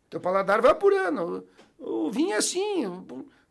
Teu 0.09 0.19
paladar 0.19 0.61
vai 0.61 0.71
apurando. 0.71 1.47
O, 1.77 2.07
o 2.07 2.11
vinho 2.11 2.33
é 2.33 2.37
assim. 2.37 2.85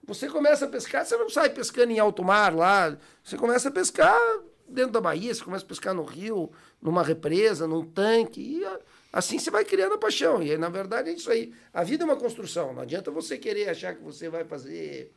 Você 0.04 0.28
começa 0.28 0.64
a 0.64 0.68
pescar, 0.68 1.04
você 1.04 1.16
não 1.16 1.28
sai 1.28 1.50
pescando 1.50 1.92
em 1.92 1.98
alto 1.98 2.24
mar 2.24 2.54
lá. 2.54 2.96
Você 3.22 3.36
começa 3.36 3.68
a 3.68 3.72
pescar 3.72 4.18
dentro 4.66 4.92
da 4.92 5.00
Bahia, 5.00 5.34
você 5.34 5.44
começa 5.44 5.64
a 5.64 5.68
pescar 5.68 5.94
no 5.94 6.02
rio, 6.02 6.50
numa 6.80 7.02
represa, 7.02 7.66
num 7.66 7.84
tanque. 7.84 8.40
E 8.40 8.64
assim 9.12 9.38
você 9.38 9.50
vai 9.50 9.64
criando 9.64 9.94
a 9.94 9.98
paixão. 9.98 10.42
E 10.42 10.56
na 10.56 10.68
verdade 10.68 11.10
é 11.10 11.12
isso 11.12 11.30
aí. 11.30 11.52
A 11.72 11.82
vida 11.82 12.04
é 12.04 12.06
uma 12.06 12.16
construção. 12.16 12.72
Não 12.72 12.82
adianta 12.82 13.10
você 13.10 13.38
querer 13.38 13.68
achar 13.68 13.94
que 13.94 14.02
você 14.02 14.28
vai 14.28 14.44
fazer. 14.44 15.12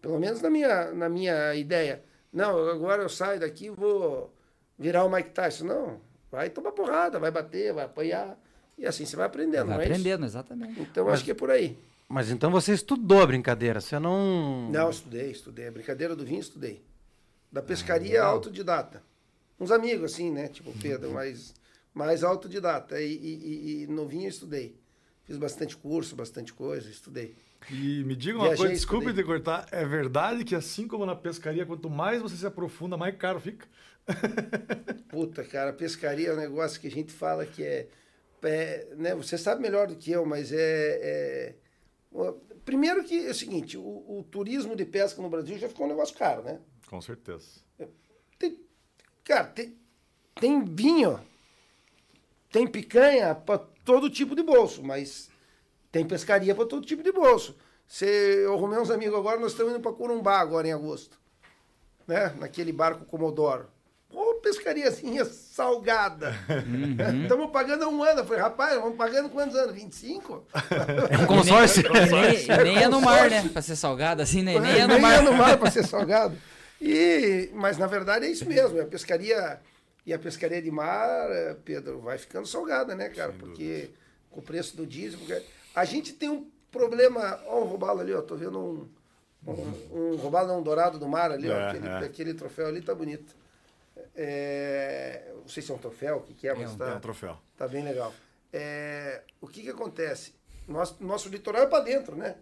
Pelo 0.00 0.18
menos 0.18 0.40
na 0.40 0.50
minha, 0.50 0.92
na 0.92 1.08
minha 1.08 1.54
ideia. 1.54 2.02
Não, 2.32 2.68
agora 2.68 3.02
eu 3.02 3.08
saio 3.08 3.38
daqui 3.40 3.66
e 3.66 3.70
vou 3.70 4.32
virar 4.78 5.04
o 5.04 5.10
Mike 5.10 5.30
Tyson. 5.30 5.64
Não. 5.64 6.00
Vai 6.30 6.48
tomar 6.48 6.72
porrada, 6.72 7.18
vai 7.18 7.30
bater, 7.30 7.72
vai 7.72 7.84
apanhar. 7.84 8.38
E 8.78 8.86
assim 8.86 9.04
você 9.04 9.14
vai 9.14 9.26
aprendendo, 9.26 9.66
Vai 9.66 9.76
não 9.76 9.80
é 9.82 9.84
isso? 9.84 9.92
aprendendo, 9.92 10.24
exatamente. 10.24 10.80
Então 10.80 11.08
acho 11.08 11.24
que 11.24 11.30
é 11.30 11.34
por 11.34 11.50
aí. 11.50 11.78
Mas 12.08 12.30
então 12.30 12.50
você 12.50 12.72
estudou 12.72 13.22
a 13.22 13.26
brincadeira, 13.26 13.80
você 13.80 13.98
não... 13.98 14.68
Não, 14.70 14.90
estudei, 14.90 15.30
estudei. 15.30 15.68
A 15.68 15.70
brincadeira 15.70 16.16
do 16.16 16.24
vinho, 16.24 16.40
estudei. 16.40 16.82
Da 17.50 17.62
pescaria, 17.62 18.22
autodidata. 18.22 19.02
Uns 19.60 19.70
amigos, 19.70 20.12
assim, 20.12 20.30
né? 20.30 20.48
Tipo 20.48 20.70
o 20.70 20.74
Pedro, 20.78 21.12
mas 21.12 21.54
mais 21.94 22.22
autodidata. 22.24 23.00
E, 23.00 23.12
e, 23.14 23.34
e- 23.34 23.82
e 23.82 23.86
no 23.86 24.06
vinho 24.06 24.24
eu 24.24 24.28
estudei. 24.30 24.76
Fiz 25.24 25.36
bastante 25.36 25.76
curso, 25.76 26.16
bastante 26.16 26.52
coisa, 26.52 26.88
estudei. 26.90 27.34
E 27.70 28.02
me 28.04 28.16
diga 28.16 28.38
uma 28.38 28.46
Viajei, 28.48 28.66
coisa, 28.66 28.74
desculpe 28.74 29.14
te 29.14 29.22
cortar, 29.22 29.68
é 29.70 29.84
verdade 29.84 30.44
que 30.44 30.52
assim 30.54 30.88
como 30.88 31.06
na 31.06 31.14
pescaria, 31.14 31.64
quanto 31.64 31.88
mais 31.88 32.20
você 32.20 32.36
se 32.36 32.44
aprofunda, 32.44 32.96
mais 32.96 33.16
caro 33.16 33.38
fica? 33.38 33.68
Puta, 35.08 35.44
cara, 35.44 35.72
pescaria 35.72 36.30
é 36.30 36.32
um 36.32 36.36
negócio 36.36 36.80
que 36.80 36.88
a 36.88 36.90
gente 36.90 37.12
fala 37.12 37.46
que 37.46 37.62
é. 37.62 37.88
é, 38.42 38.86
né, 38.96 39.14
você 39.14 39.38
sabe 39.38 39.62
melhor 39.62 39.86
do 39.86 39.94
que 39.96 40.10
eu, 40.10 40.26
mas 40.26 40.52
é. 40.52 40.98
é- 41.02 41.54
primeiro 42.64 43.04
que 43.04 43.26
é 43.26 43.30
o 43.30 43.34
seguinte: 43.34 43.78
o, 43.78 43.80
o 43.82 44.26
turismo 44.28 44.74
de 44.74 44.84
pesca 44.84 45.22
no 45.22 45.30
Brasil 45.30 45.56
já 45.56 45.68
ficou 45.68 45.86
um 45.86 45.88
negócio 45.88 46.16
caro, 46.16 46.42
né? 46.42 46.58
Com 46.88 47.00
certeza. 47.00 47.46
Tem, 48.38 48.58
cara, 49.24 49.44
tem, 49.44 49.76
tem 50.34 50.64
vinho, 50.64 51.20
tem 52.52 52.66
picanha 52.66 53.34
para 53.34 53.58
todo 53.84 54.10
tipo 54.10 54.36
de 54.36 54.42
bolso, 54.42 54.82
mas 54.82 55.28
tem 55.90 56.04
pescaria 56.04 56.54
para 56.54 56.66
todo 56.66 56.86
tipo 56.86 57.02
de 57.02 57.10
bolso. 57.10 57.56
Cê, 57.88 58.44
eu 58.44 58.54
arrumei 58.54 58.78
uns 58.78 58.90
amigos 58.90 59.18
agora, 59.18 59.40
nós 59.40 59.52
estamos 59.52 59.72
indo 59.72 59.80
para 59.82 59.92
Corumbá 59.92 60.38
agora 60.38 60.68
em 60.68 60.72
agosto, 60.72 61.18
né? 62.06 62.32
Naquele 62.38 62.72
barco 62.72 63.04
Comodoro. 63.06 63.66
Pô, 64.10 64.34
pescariazinha 64.42 65.24
salgada. 65.24 66.34
Estamos 67.22 67.50
pagando 67.50 67.84
há 67.84 67.88
um 67.88 68.02
ano. 68.02 68.20
Eu 68.20 68.24
falei, 68.26 68.42
rapaz, 68.42 68.74
vamos 68.78 68.96
pagando 68.96 69.30
quantos 69.30 69.56
anos? 69.56 69.74
25? 69.74 70.46
É 71.10 71.18
um 71.18 71.26
consórcio. 71.26 71.82
E 71.86 72.10
nem, 72.10 72.44
e 72.44 72.64
nem 72.64 72.82
é 72.82 72.88
no 72.88 73.00
mar, 73.00 73.30
né? 73.30 73.48
Pra 73.50 73.62
ser 73.62 73.74
salgado 73.76 74.20
assim, 74.20 74.42
nem, 74.42 74.60
nem 74.60 74.80
é 74.80 74.86
no 74.86 74.92
Nem 74.94 75.00
mar. 75.00 75.14
é 75.14 75.20
no 75.22 75.32
mar 75.32 75.56
para 75.56 75.70
ser 75.70 75.86
salgado. 75.86 76.36
E, 76.78 77.48
mas 77.54 77.78
na 77.78 77.86
verdade 77.86 78.26
é 78.26 78.30
isso 78.30 78.44
mesmo. 78.46 78.78
A 78.80 78.84
pescaria 78.84 79.58
e 80.04 80.12
a 80.12 80.18
pescaria 80.18 80.60
de 80.60 80.70
mar, 80.70 81.30
eh, 81.30 81.56
Pedro, 81.64 82.00
vai 82.00 82.18
ficando 82.18 82.46
salgada, 82.46 82.94
né, 82.94 83.08
cara? 83.08 83.32
Porque 83.32 83.90
com 84.30 84.40
o 84.40 84.42
preço 84.42 84.76
do 84.76 84.86
diesel, 84.86 85.18
porque 85.20 85.42
a 85.74 85.84
gente 85.84 86.12
tem 86.14 86.28
um 86.28 86.50
problema. 86.70 87.40
Ó, 87.46 87.60
um 87.62 87.64
robalo 87.64 88.00
ali, 88.00 88.12
ó. 88.12 88.20
Tô 88.22 88.34
vendo 88.34 88.58
um, 88.58 88.88
um, 89.46 90.12
um 90.12 90.16
robalo 90.16 90.48
não, 90.48 90.58
um 90.60 90.62
dourado 90.62 90.98
do 90.98 91.08
mar 91.08 91.30
ali, 91.30 91.48
ó. 91.50 91.54
É, 91.54 91.68
Aquele, 91.70 91.86
é. 91.88 91.98
aquele 91.98 92.34
troféu 92.34 92.66
ali 92.66 92.80
tá 92.82 92.94
bonito. 92.94 93.34
É, 94.14 95.32
não 95.36 95.48
sei 95.48 95.62
se 95.62 95.70
é 95.70 95.74
um 95.74 95.78
troféu, 95.78 96.16
o 96.18 96.22
que, 96.22 96.34
que 96.34 96.48
é, 96.48 96.54
mas 96.54 96.72
um- 96.72 96.76
tá. 96.78 96.90
É 96.90 96.94
um 96.94 97.00
troféu. 97.00 97.36
Tá 97.56 97.66
bem 97.68 97.82
legal. 97.84 98.12
É, 98.52 99.22
o 99.40 99.46
que 99.46 99.62
que 99.62 99.70
acontece? 99.70 100.34
Nosso, 100.68 101.02
nosso 101.02 101.28
litoral 101.28 101.62
é 101.62 101.66
para 101.66 101.84
dentro, 101.84 102.14
né? 102.16 102.36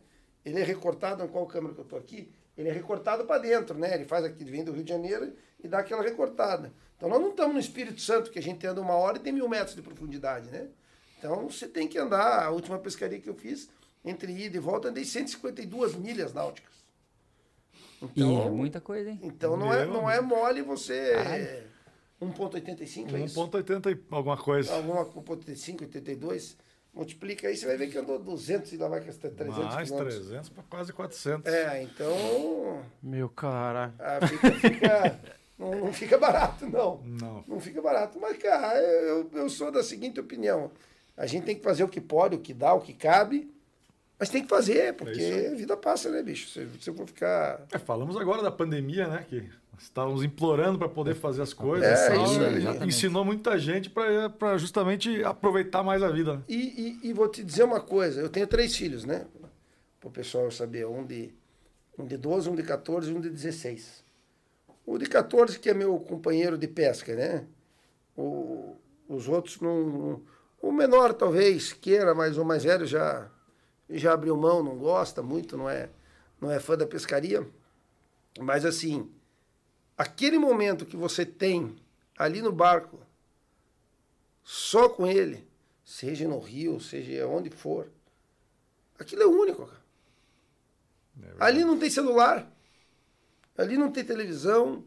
Ele 0.44 0.60
é 0.60 0.64
recortado, 0.64 1.22
em 1.24 1.28
qual 1.28 1.46
câmera 1.46 1.74
que 1.74 1.80
eu 1.80 1.84
tô 1.84 1.96
aqui? 1.96 2.32
Ele 2.56 2.68
é 2.68 2.72
recortado 2.72 3.24
para 3.24 3.40
dentro, 3.40 3.78
né? 3.78 3.94
Ele 3.94 4.04
faz 4.04 4.24
aqui, 4.24 4.44
vem 4.44 4.64
do 4.64 4.72
Rio 4.72 4.82
de 4.84 4.90
Janeiro 4.90 5.32
e 5.62 5.68
dá 5.68 5.78
aquela 5.78 6.02
recortada. 6.02 6.72
Então 7.00 7.08
nós 7.08 7.18
não 7.18 7.30
estamos 7.30 7.54
no 7.54 7.60
Espírito 7.60 7.98
Santo, 7.98 8.30
que 8.30 8.38
a 8.38 8.42
gente 8.42 8.66
anda 8.66 8.78
uma 8.78 8.92
hora 8.92 9.16
e 9.16 9.20
tem 9.20 9.32
mil 9.32 9.48
metros 9.48 9.74
de 9.74 9.80
profundidade, 9.80 10.50
né? 10.50 10.68
Então 11.18 11.48
você 11.48 11.66
tem 11.66 11.88
que 11.88 11.96
andar. 11.96 12.44
A 12.44 12.50
última 12.50 12.78
pescaria 12.78 13.18
que 13.18 13.26
eu 13.28 13.34
fiz, 13.34 13.70
entre 14.04 14.30
ida 14.30 14.58
e 14.58 14.60
volta, 14.60 14.88
andei 14.88 15.02
152 15.06 15.94
milhas 15.94 16.34
náuticas. 16.34 16.74
E 18.14 18.22
é 18.22 18.50
muita 18.50 18.82
coisa, 18.82 19.08
hein? 19.08 19.18
Então 19.22 19.56
não 19.56 19.72
é, 19.72 19.86
não 19.86 20.10
é 20.10 20.20
mole 20.20 20.60
você. 20.60 21.14
Caralho. 21.14 21.70
1,85 22.20 23.14
é 23.14 23.24
isso? 23.24 23.40
1,80 23.48 23.96
e 23.96 24.04
alguma 24.14 24.36
coisa. 24.36 24.74
Alguma 24.74 25.06
1,85, 25.06 25.80
82. 25.80 26.58
Multiplica 26.92 27.48
aí, 27.48 27.56
você 27.56 27.64
vai 27.64 27.78
ver 27.78 27.86
que 27.88 27.96
andou 27.96 28.18
200 28.18 28.72
e 28.72 28.76
lá 28.76 28.88
vai 28.88 29.00
que 29.00 29.10
300 29.10 29.46
Mais 29.56 29.88
quilômetros. 29.88 30.26
300 30.26 30.48
para 30.50 30.62
quase 30.64 30.92
400. 30.92 31.50
É, 31.50 31.82
então 31.82 32.82
Meu 33.02 33.30
cara. 33.30 33.94
ah, 33.98 34.26
fica, 34.26 34.52
fica- 34.52 35.20
não, 35.60 35.78
não 35.78 35.92
fica 35.92 36.16
barato, 36.16 36.66
não. 36.66 37.02
Não. 37.04 37.44
Não 37.46 37.60
fica 37.60 37.82
barato. 37.82 38.18
Mas, 38.18 38.38
cara, 38.38 38.78
eu, 38.80 39.28
eu 39.34 39.48
sou 39.50 39.70
da 39.70 39.82
seguinte 39.82 40.18
opinião. 40.18 40.70
A 41.14 41.26
gente 41.26 41.44
tem 41.44 41.54
que 41.54 41.62
fazer 41.62 41.84
o 41.84 41.88
que 41.88 42.00
pode, 42.00 42.34
o 42.34 42.40
que 42.40 42.54
dá, 42.54 42.72
o 42.72 42.80
que 42.80 42.94
cabe. 42.94 43.52
Mas 44.18 44.30
tem 44.30 44.42
que 44.42 44.48
fazer, 44.48 44.94
porque 44.94 45.20
É 45.20 45.48
a 45.48 45.54
vida 45.54 45.76
passa, 45.76 46.10
né, 46.10 46.22
bicho? 46.22 46.48
Se, 46.48 46.66
se 46.80 46.88
eu 46.88 46.94
for 46.94 47.06
ficar. 47.06 47.66
É, 47.72 47.78
falamos 47.78 48.16
agora 48.16 48.42
da 48.42 48.50
pandemia, 48.50 49.06
né? 49.06 49.26
Que 49.28 49.50
estávamos 49.78 50.24
implorando 50.24 50.78
para 50.78 50.88
poder 50.88 51.14
fazer 51.14 51.42
as 51.42 51.52
coisas. 51.52 51.86
É, 51.86 52.16
isso 52.22 52.40
aí. 52.40 52.88
Ensinou 52.88 53.22
muita 53.22 53.58
gente 53.58 53.90
para 53.90 54.56
justamente 54.56 55.22
aproveitar 55.24 55.82
mais 55.82 56.02
a 56.02 56.08
vida. 56.08 56.42
E, 56.48 56.98
e, 57.02 57.08
e 57.10 57.12
vou 57.12 57.28
te 57.28 57.44
dizer 57.44 57.64
uma 57.64 57.80
coisa: 57.80 58.22
eu 58.22 58.30
tenho 58.30 58.46
três 58.46 58.74
filhos, 58.74 59.04
né? 59.04 59.26
Para 59.98 60.08
o 60.08 60.12
pessoal 60.12 60.50
saber. 60.50 60.86
Um 60.86 61.04
de, 61.04 61.34
um 61.98 62.06
de 62.06 62.16
12, 62.16 62.48
um 62.48 62.54
de 62.54 62.62
14 62.62 63.10
e 63.10 63.14
um 63.14 63.20
de 63.20 63.28
16. 63.28 64.08
O 64.86 64.98
de 64.98 65.06
14, 65.06 65.58
que 65.58 65.70
é 65.70 65.74
meu 65.74 65.98
companheiro 66.00 66.58
de 66.58 66.66
pesca, 66.66 67.14
né? 67.14 67.46
O, 68.16 68.76
os 69.08 69.28
outros 69.28 69.60
não, 69.60 70.22
O 70.60 70.72
menor 70.72 71.14
talvez 71.14 71.72
queira, 71.72 72.14
mas 72.14 72.36
o 72.36 72.44
mais 72.44 72.64
velho 72.64 72.86
já, 72.86 73.30
já 73.88 74.12
abriu 74.12 74.36
mão, 74.36 74.62
não 74.62 74.76
gosta 74.76 75.22
muito, 75.22 75.56
não 75.56 75.68
é, 75.68 75.90
não 76.40 76.50
é 76.50 76.58
fã 76.58 76.76
da 76.76 76.86
pescaria. 76.86 77.46
Mas 78.38 78.64
assim, 78.64 79.10
aquele 79.96 80.38
momento 80.38 80.86
que 80.86 80.96
você 80.96 81.24
tem 81.24 81.76
ali 82.16 82.42
no 82.42 82.52
barco, 82.52 82.98
só 84.42 84.88
com 84.88 85.06
ele, 85.06 85.46
seja 85.84 86.28
no 86.28 86.38
rio, 86.38 86.80
seja 86.80 87.26
onde 87.26 87.50
for, 87.50 87.88
aquilo 88.98 89.22
é 89.22 89.26
único, 89.26 89.66
cara. 89.66 89.80
Ali 91.38 91.64
não 91.64 91.78
tem 91.78 91.90
celular, 91.90 92.50
ali 93.56 93.76
não 93.76 93.90
tem 93.90 94.04
televisão, 94.04 94.84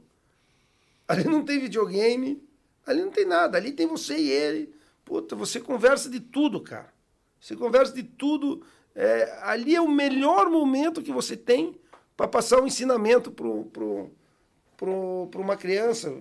ali 1.07 1.23
não 1.25 1.43
tem 1.43 1.59
videogame, 1.59 2.41
ali 2.85 3.01
não 3.01 3.11
tem 3.11 3.25
nada, 3.25 3.57
ali 3.57 3.71
tem 3.71 3.87
você 3.87 4.17
e 4.17 4.29
ele. 4.29 4.73
Puta, 5.05 5.35
você 5.35 5.59
conversa 5.59 6.09
de 6.09 6.19
tudo, 6.19 6.61
cara. 6.61 6.93
Você 7.39 7.55
conversa 7.55 7.93
de 7.93 8.03
tudo. 8.03 8.65
É, 8.95 9.39
ali 9.41 9.75
é 9.75 9.81
o 9.81 9.89
melhor 9.89 10.49
momento 10.49 11.01
que 11.01 11.11
você 11.11 11.35
tem 11.35 11.79
para 12.15 12.27
passar 12.27 12.61
um 12.61 12.67
ensinamento 12.67 13.31
para 13.31 13.45
pro, 13.45 14.11
pro, 14.77 15.27
pro 15.27 15.41
uma 15.41 15.57
criança, 15.57 16.15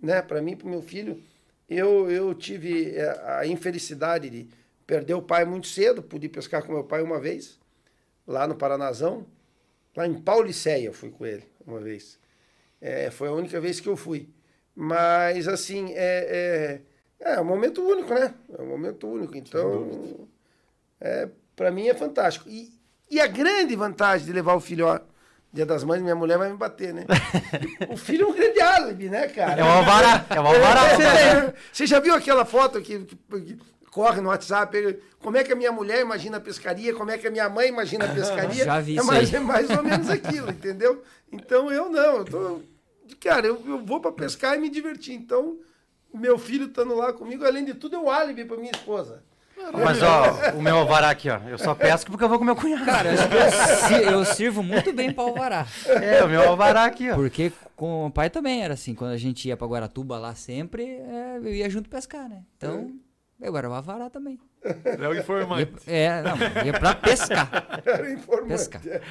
né? 0.00 0.22
Para 0.22 0.42
mim, 0.42 0.56
para 0.56 0.68
meu 0.68 0.82
filho. 0.82 1.22
Eu, 1.68 2.10
eu 2.10 2.34
tive 2.34 2.94
é, 2.96 3.38
a 3.38 3.46
infelicidade 3.46 4.28
de 4.28 4.48
perder 4.86 5.14
o 5.14 5.22
pai 5.22 5.44
muito 5.44 5.66
cedo, 5.66 6.02
pude 6.02 6.28
pescar 6.28 6.62
com 6.64 6.72
meu 6.72 6.84
pai 6.84 7.02
uma 7.02 7.18
vez, 7.18 7.58
lá 8.26 8.46
no 8.46 8.54
Paranazão, 8.54 9.26
lá 9.96 10.06
em 10.06 10.14
Pauliceia 10.14 10.86
eu 10.86 10.92
fui 10.92 11.10
com 11.10 11.24
ele 11.26 11.44
uma 11.66 11.80
vez. 11.80 12.18
É, 12.80 13.10
foi 13.10 13.28
a 13.28 13.32
única 13.32 13.60
vez 13.60 13.80
que 13.80 13.88
eu 13.88 13.96
fui. 13.96 14.28
Mas, 14.76 15.46
assim, 15.48 15.92
é, 15.94 16.80
é, 17.20 17.32
é 17.34 17.40
um 17.40 17.44
momento 17.44 17.80
único, 17.82 18.12
né? 18.12 18.34
É 18.58 18.60
um 18.60 18.66
momento 18.66 19.06
único. 19.08 19.36
Então, 19.36 20.28
é, 21.00 21.28
para 21.56 21.70
mim 21.70 21.88
é 21.88 21.94
fantástico. 21.94 22.48
E, 22.48 22.72
e 23.10 23.20
a 23.20 23.26
grande 23.26 23.74
vantagem 23.76 24.26
de 24.26 24.32
levar 24.32 24.54
o 24.54 24.60
filho, 24.60 24.86
ó, 24.86 24.98
Dia 25.52 25.64
das 25.64 25.84
Mães, 25.84 26.02
minha 26.02 26.16
mulher 26.16 26.36
vai 26.36 26.50
me 26.50 26.56
bater, 26.56 26.92
né? 26.92 27.04
o 27.88 27.96
filho 27.96 28.26
é 28.26 28.28
um 28.28 28.34
grande 28.34 28.60
álibi, 28.60 29.08
né, 29.08 29.28
cara? 29.28 29.60
É 29.60 29.64
o 29.64 29.66
alvará. 29.68 30.26
É 30.28 30.40
o 30.40 30.46
alvará. 30.46 30.80
É, 31.48 31.54
Você 31.72 31.86
já 31.86 32.00
viu 32.00 32.12
aquela 32.14 32.44
foto 32.44 32.82
que- 32.82 33.04
que 33.04 33.16
corre 33.94 34.20
no 34.20 34.28
WhatsApp? 34.28 34.98
Como 35.22 35.36
é 35.36 35.44
que 35.44 35.52
a 35.52 35.56
minha 35.56 35.70
mulher 35.70 36.00
imagina 36.00 36.38
a 36.38 36.40
pescaria? 36.40 36.92
Como 36.92 37.12
é 37.12 37.16
que 37.16 37.28
a 37.28 37.30
minha 37.30 37.48
mãe 37.48 37.68
imagina 37.68 38.06
a 38.06 38.08
pescaria? 38.12 38.64
Já 38.64 38.80
vi 38.80 38.98
é 38.98 39.02
mais, 39.04 39.28
aí. 39.32 39.36
é 39.40 39.40
mais 39.40 39.70
ou 39.70 39.82
menos 39.84 40.10
aquilo, 40.10 40.50
entendeu? 40.50 41.00
Então 41.32 41.70
eu 41.70 41.88
não, 41.88 42.16
eu 42.18 42.24
tô. 42.24 42.60
Cara, 43.20 43.46
eu, 43.46 43.62
eu 43.64 43.84
vou 43.84 44.00
para 44.00 44.10
pescar 44.10 44.56
e 44.56 44.60
me 44.60 44.68
divertir. 44.68 45.14
Então, 45.14 45.58
meu 46.12 46.36
filho 46.36 46.66
estando 46.66 46.94
lá 46.96 47.12
comigo, 47.12 47.44
além 47.44 47.64
de 47.64 47.74
tudo, 47.74 47.94
é 47.94 47.98
um 48.00 48.10
álibi 48.10 48.44
para 48.44 48.56
minha 48.56 48.72
esposa. 48.72 49.22
Mas, 49.72 50.02
ó, 50.02 50.56
o 50.58 50.60
meu 50.60 50.78
alvará 50.78 51.10
aqui, 51.10 51.30
ó. 51.30 51.38
Eu 51.48 51.56
só 51.56 51.74
pesco 51.76 52.10
porque 52.10 52.24
eu 52.24 52.28
vou 52.28 52.38
com 52.38 52.44
meu 52.44 52.56
cunhado. 52.56 52.84
Cara, 52.84 53.10
eu, 53.10 53.14
eu, 53.14 53.50
si- 53.52 54.12
eu 54.12 54.24
sirvo 54.24 54.62
muito 54.64 54.92
bem 54.92 55.12
pra 55.12 55.22
alvará. 55.22 55.66
É, 55.86 56.24
o 56.24 56.28
meu 56.28 56.42
alvará 56.42 56.84
aqui, 56.84 57.08
ó. 57.10 57.14
Porque 57.14 57.52
com 57.76 58.06
o 58.06 58.10
pai 58.10 58.28
também 58.28 58.64
era 58.64 58.74
assim. 58.74 58.94
Quando 58.94 59.12
a 59.12 59.16
gente 59.16 59.46
ia 59.46 59.56
pra 59.56 59.66
Guaratuba 59.68 60.18
lá 60.18 60.34
sempre, 60.34 60.82
é, 60.84 61.36
eu 61.40 61.54
ia 61.54 61.70
junto 61.70 61.88
pescar, 61.88 62.28
né? 62.28 62.42
Então, 62.56 62.90
eu 63.40 63.48
agora 63.48 63.68
o 63.68 63.74
alvará 63.74 64.08
também. 64.08 64.38
É 64.62 65.08
o 65.08 65.14
informante. 65.14 65.72
Ia, 65.86 65.94
é, 65.94 66.22
não, 66.22 66.64
ia 66.64 66.72
pra 66.78 66.94
pescar. 66.94 67.82
Era 67.84 68.12
informante. 68.12 68.48
Pescar. 68.48 68.82
é. 68.86 69.02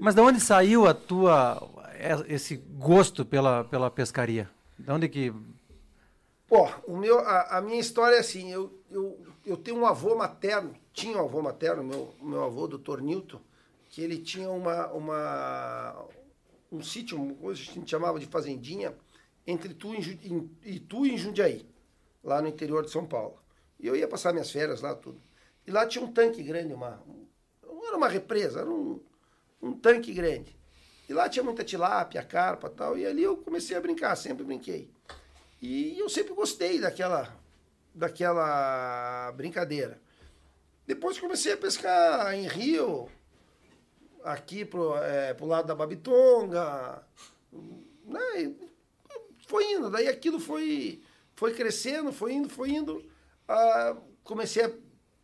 Mas 0.00 0.14
de 0.14 0.20
onde 0.20 0.40
saiu 0.40 0.86
a 0.86 0.94
tua 0.94 1.70
é, 1.94 2.34
esse 2.34 2.56
gosto 2.56 3.24
pela, 3.24 3.64
pela 3.64 3.90
pescaria? 3.90 4.48
De 4.78 4.90
onde 4.90 5.08
que 5.08 5.32
Pô, 6.52 6.68
o 6.86 6.98
meu, 6.98 7.18
a, 7.20 7.56
a 7.56 7.60
minha 7.62 7.80
história 7.80 8.16
é 8.16 8.18
assim, 8.18 8.52
eu, 8.52 8.78
eu, 8.90 9.18
eu 9.46 9.56
tenho 9.56 9.78
um 9.78 9.86
avô 9.86 10.14
materno, 10.14 10.74
tinha 10.92 11.16
um 11.16 11.24
avô 11.24 11.40
materno, 11.40 11.82
meu, 11.82 12.14
meu 12.20 12.44
avô, 12.44 12.68
doutor 12.68 13.00
Newton, 13.00 13.40
que 13.88 14.02
ele 14.02 14.18
tinha 14.18 14.50
uma, 14.50 14.88
uma, 14.88 16.06
um 16.70 16.82
sítio, 16.82 17.38
hoje 17.40 17.70
a 17.70 17.72
gente 17.72 17.90
chamava 17.90 18.20
de 18.20 18.26
fazendinha, 18.26 18.94
entre 19.46 19.70
Itu 19.70 19.94
e, 19.94 20.28
em, 20.28 20.50
Itu 20.62 21.06
e 21.06 21.14
em 21.14 21.16
Jundiaí, 21.16 21.66
lá 22.22 22.42
no 22.42 22.48
interior 22.48 22.84
de 22.84 22.90
São 22.90 23.06
Paulo. 23.06 23.41
E 23.82 23.86
eu 23.88 23.96
ia 23.96 24.06
passar 24.06 24.32
minhas 24.32 24.50
férias 24.50 24.80
lá, 24.80 24.94
tudo. 24.94 25.20
E 25.66 25.70
lá 25.72 25.84
tinha 25.84 26.04
um 26.04 26.12
tanque 26.12 26.42
grande, 26.42 26.72
uma, 26.72 27.02
não 27.62 27.86
era 27.86 27.96
uma 27.96 28.08
represa, 28.08 28.60
era 28.60 28.70
um, 28.70 29.02
um 29.60 29.72
tanque 29.72 30.14
grande. 30.14 30.56
E 31.08 31.12
lá 31.12 31.28
tinha 31.28 31.42
muita 31.42 31.64
tilápia, 31.64 32.22
carpa 32.22 32.68
e 32.68 32.70
tal, 32.70 32.96
e 32.96 33.04
ali 33.04 33.24
eu 33.24 33.36
comecei 33.36 33.76
a 33.76 33.80
brincar, 33.80 34.14
sempre 34.16 34.44
brinquei. 34.44 34.88
E 35.60 35.98
eu 35.98 36.08
sempre 36.08 36.32
gostei 36.32 36.80
daquela, 36.80 37.36
daquela 37.92 39.32
brincadeira. 39.32 40.00
Depois 40.86 41.18
comecei 41.18 41.52
a 41.52 41.56
pescar 41.56 42.34
em 42.34 42.46
rio, 42.46 43.08
aqui 44.24 44.64
pro, 44.64 44.96
é, 44.96 45.34
pro 45.34 45.46
lado 45.46 45.66
da 45.66 45.74
Babitonga. 45.74 47.04
Né? 48.04 48.54
Foi 49.46 49.72
indo, 49.72 49.90
daí 49.90 50.08
aquilo 50.08 50.38
foi, 50.38 51.02
foi 51.34 51.52
crescendo, 51.52 52.12
foi 52.12 52.32
indo, 52.32 52.48
foi 52.48 52.70
indo. 52.70 53.11
Ah, 53.52 53.96
comecei 54.24 54.64
a 54.64 54.72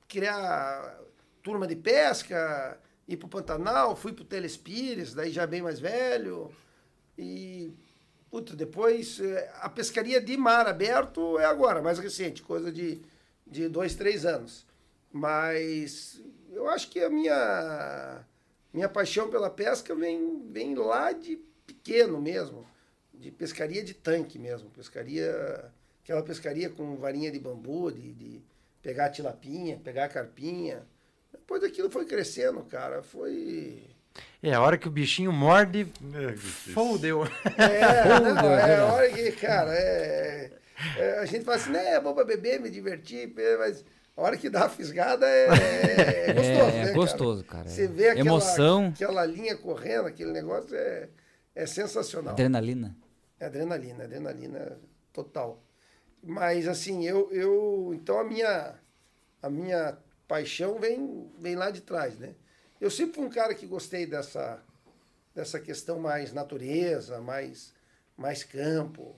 criar 0.07 0.99
turma 1.43 1.67
de 1.67 1.77
pesca, 1.77 2.79
ir 3.07 3.17
pro 3.17 3.29
Pantanal, 3.29 3.97
fui 3.97 4.13
pro 4.13 4.25
Telespires, 4.25 5.15
daí 5.15 5.31
já 5.31 5.47
bem 5.47 5.63
mais 5.63 5.81
velho. 5.81 6.51
E 7.17 7.73
Puta, 8.31 8.55
depois 8.55 9.21
eh, 9.21 9.51
a 9.61 9.71
pescaria 9.71 10.21
de 10.21 10.37
mar 10.37 10.67
aberto 10.67 11.39
é 11.39 11.47
agora, 11.47 11.81
mais 11.81 11.99
recente, 11.99 12.43
coisa 12.43 12.71
de, 12.71 13.01
de 13.47 13.69
dois, 13.69 13.95
três 13.95 14.27
anos. 14.27 14.67
Mas 15.11 16.23
eu 16.53 16.69
acho 16.69 16.91
que 16.91 17.01
a 17.01 17.09
minha, 17.09 18.25
minha 18.73 18.89
paixão 18.89 19.31
pela 19.31 19.49
pesca 19.49 19.95
vem, 19.95 20.43
vem 20.51 20.75
lá 20.75 21.13
de 21.13 21.37
pequeno 21.67 22.21
mesmo, 22.21 22.67
de 23.15 23.31
pescaria 23.31 23.83
de 23.83 23.95
tanque 23.95 24.39
mesmo, 24.39 24.69
pescaria, 24.71 25.73
aquela 26.09 26.23
pescaria 26.23 26.71
com 26.71 26.97
varinha 26.97 27.31
de 27.31 27.39
bambu, 27.39 27.93
de, 27.93 28.15
de 28.15 28.43
pegar 28.83 29.07
a 29.07 29.11
tilapinha, 29.11 29.79
pegar 29.85 30.07
a 30.07 30.09
carpinha. 30.09 30.87
Depois 31.31 31.61
daquilo 31.61 31.91
foi 31.91 32.07
crescendo, 32.07 32.63
cara, 32.63 33.03
foi... 33.03 33.83
É, 34.43 34.55
a 34.55 34.63
hora 34.63 34.79
que 34.79 34.89
o 34.89 34.91
bichinho 34.91 35.31
morde, 35.31 35.87
É, 36.15 36.35
fodeu. 36.35 37.25
É, 37.59 38.09
não, 38.21 38.35
Deus, 38.35 38.59
é 38.59 38.77
a 38.77 38.87
hora 38.87 39.09
que, 39.11 39.33
cara, 39.33 39.75
é, 39.75 40.51
é, 40.97 41.19
a 41.19 41.27
gente 41.27 41.45
fala 41.45 41.59
assim, 41.59 41.73
né, 41.73 41.91
é 41.91 42.01
bom 42.01 42.15
pra 42.15 42.25
beber, 42.25 42.59
me 42.59 42.71
divertir, 42.71 43.31
mas 43.59 43.85
a 44.17 44.23
hora 44.23 44.39
que 44.39 44.49
dá 44.49 44.65
a 44.65 44.69
fisgada 44.71 45.27
é, 45.27 46.31
é 46.31 46.33
gostoso, 46.33 46.71
É, 46.71 46.73
né, 46.73 46.91
é 46.91 46.93
gostoso, 46.95 47.45
cara. 47.45 47.69
Você 47.69 47.87
vê 47.87 48.09
aquela, 48.09 48.27
Emoção. 48.27 48.87
aquela 48.95 49.27
linha 49.27 49.57
correndo, 49.59 50.07
aquele 50.07 50.33
negócio 50.33 50.75
é, 50.75 51.11
é 51.55 51.67
sensacional. 51.67 52.33
Adrenalina. 52.33 52.97
É 53.39 53.45
adrenalina, 53.45 54.05
adrenalina 54.05 54.79
total. 55.13 55.68
Mas 56.23 56.67
assim, 56.69 57.07
eu, 57.07 57.31
eu 57.33 57.93
então 57.95 58.19
a 58.19 58.25
minha 58.25 58.79
a 59.43 59.51
minha 59.51 59.99
paixão 60.27 60.79
vem 60.79 61.31
vem 61.39 61.57
lá 61.57 61.71
de 61.71 61.81
trás, 61.81 62.19
né? 62.19 62.35
Eu 62.81 62.91
sempre 62.91 63.17
fui 63.17 63.25
um 63.25 63.31
cara 63.31 63.55
que 63.55 63.67
gostei 63.67 64.07
dessa 64.07 64.63
dessa 65.35 65.61
questão 65.61 65.99
mais 66.01 66.33
natureza, 66.33 67.21
mais 67.21 67.75
mais 68.17 68.43
campo. 68.45 69.17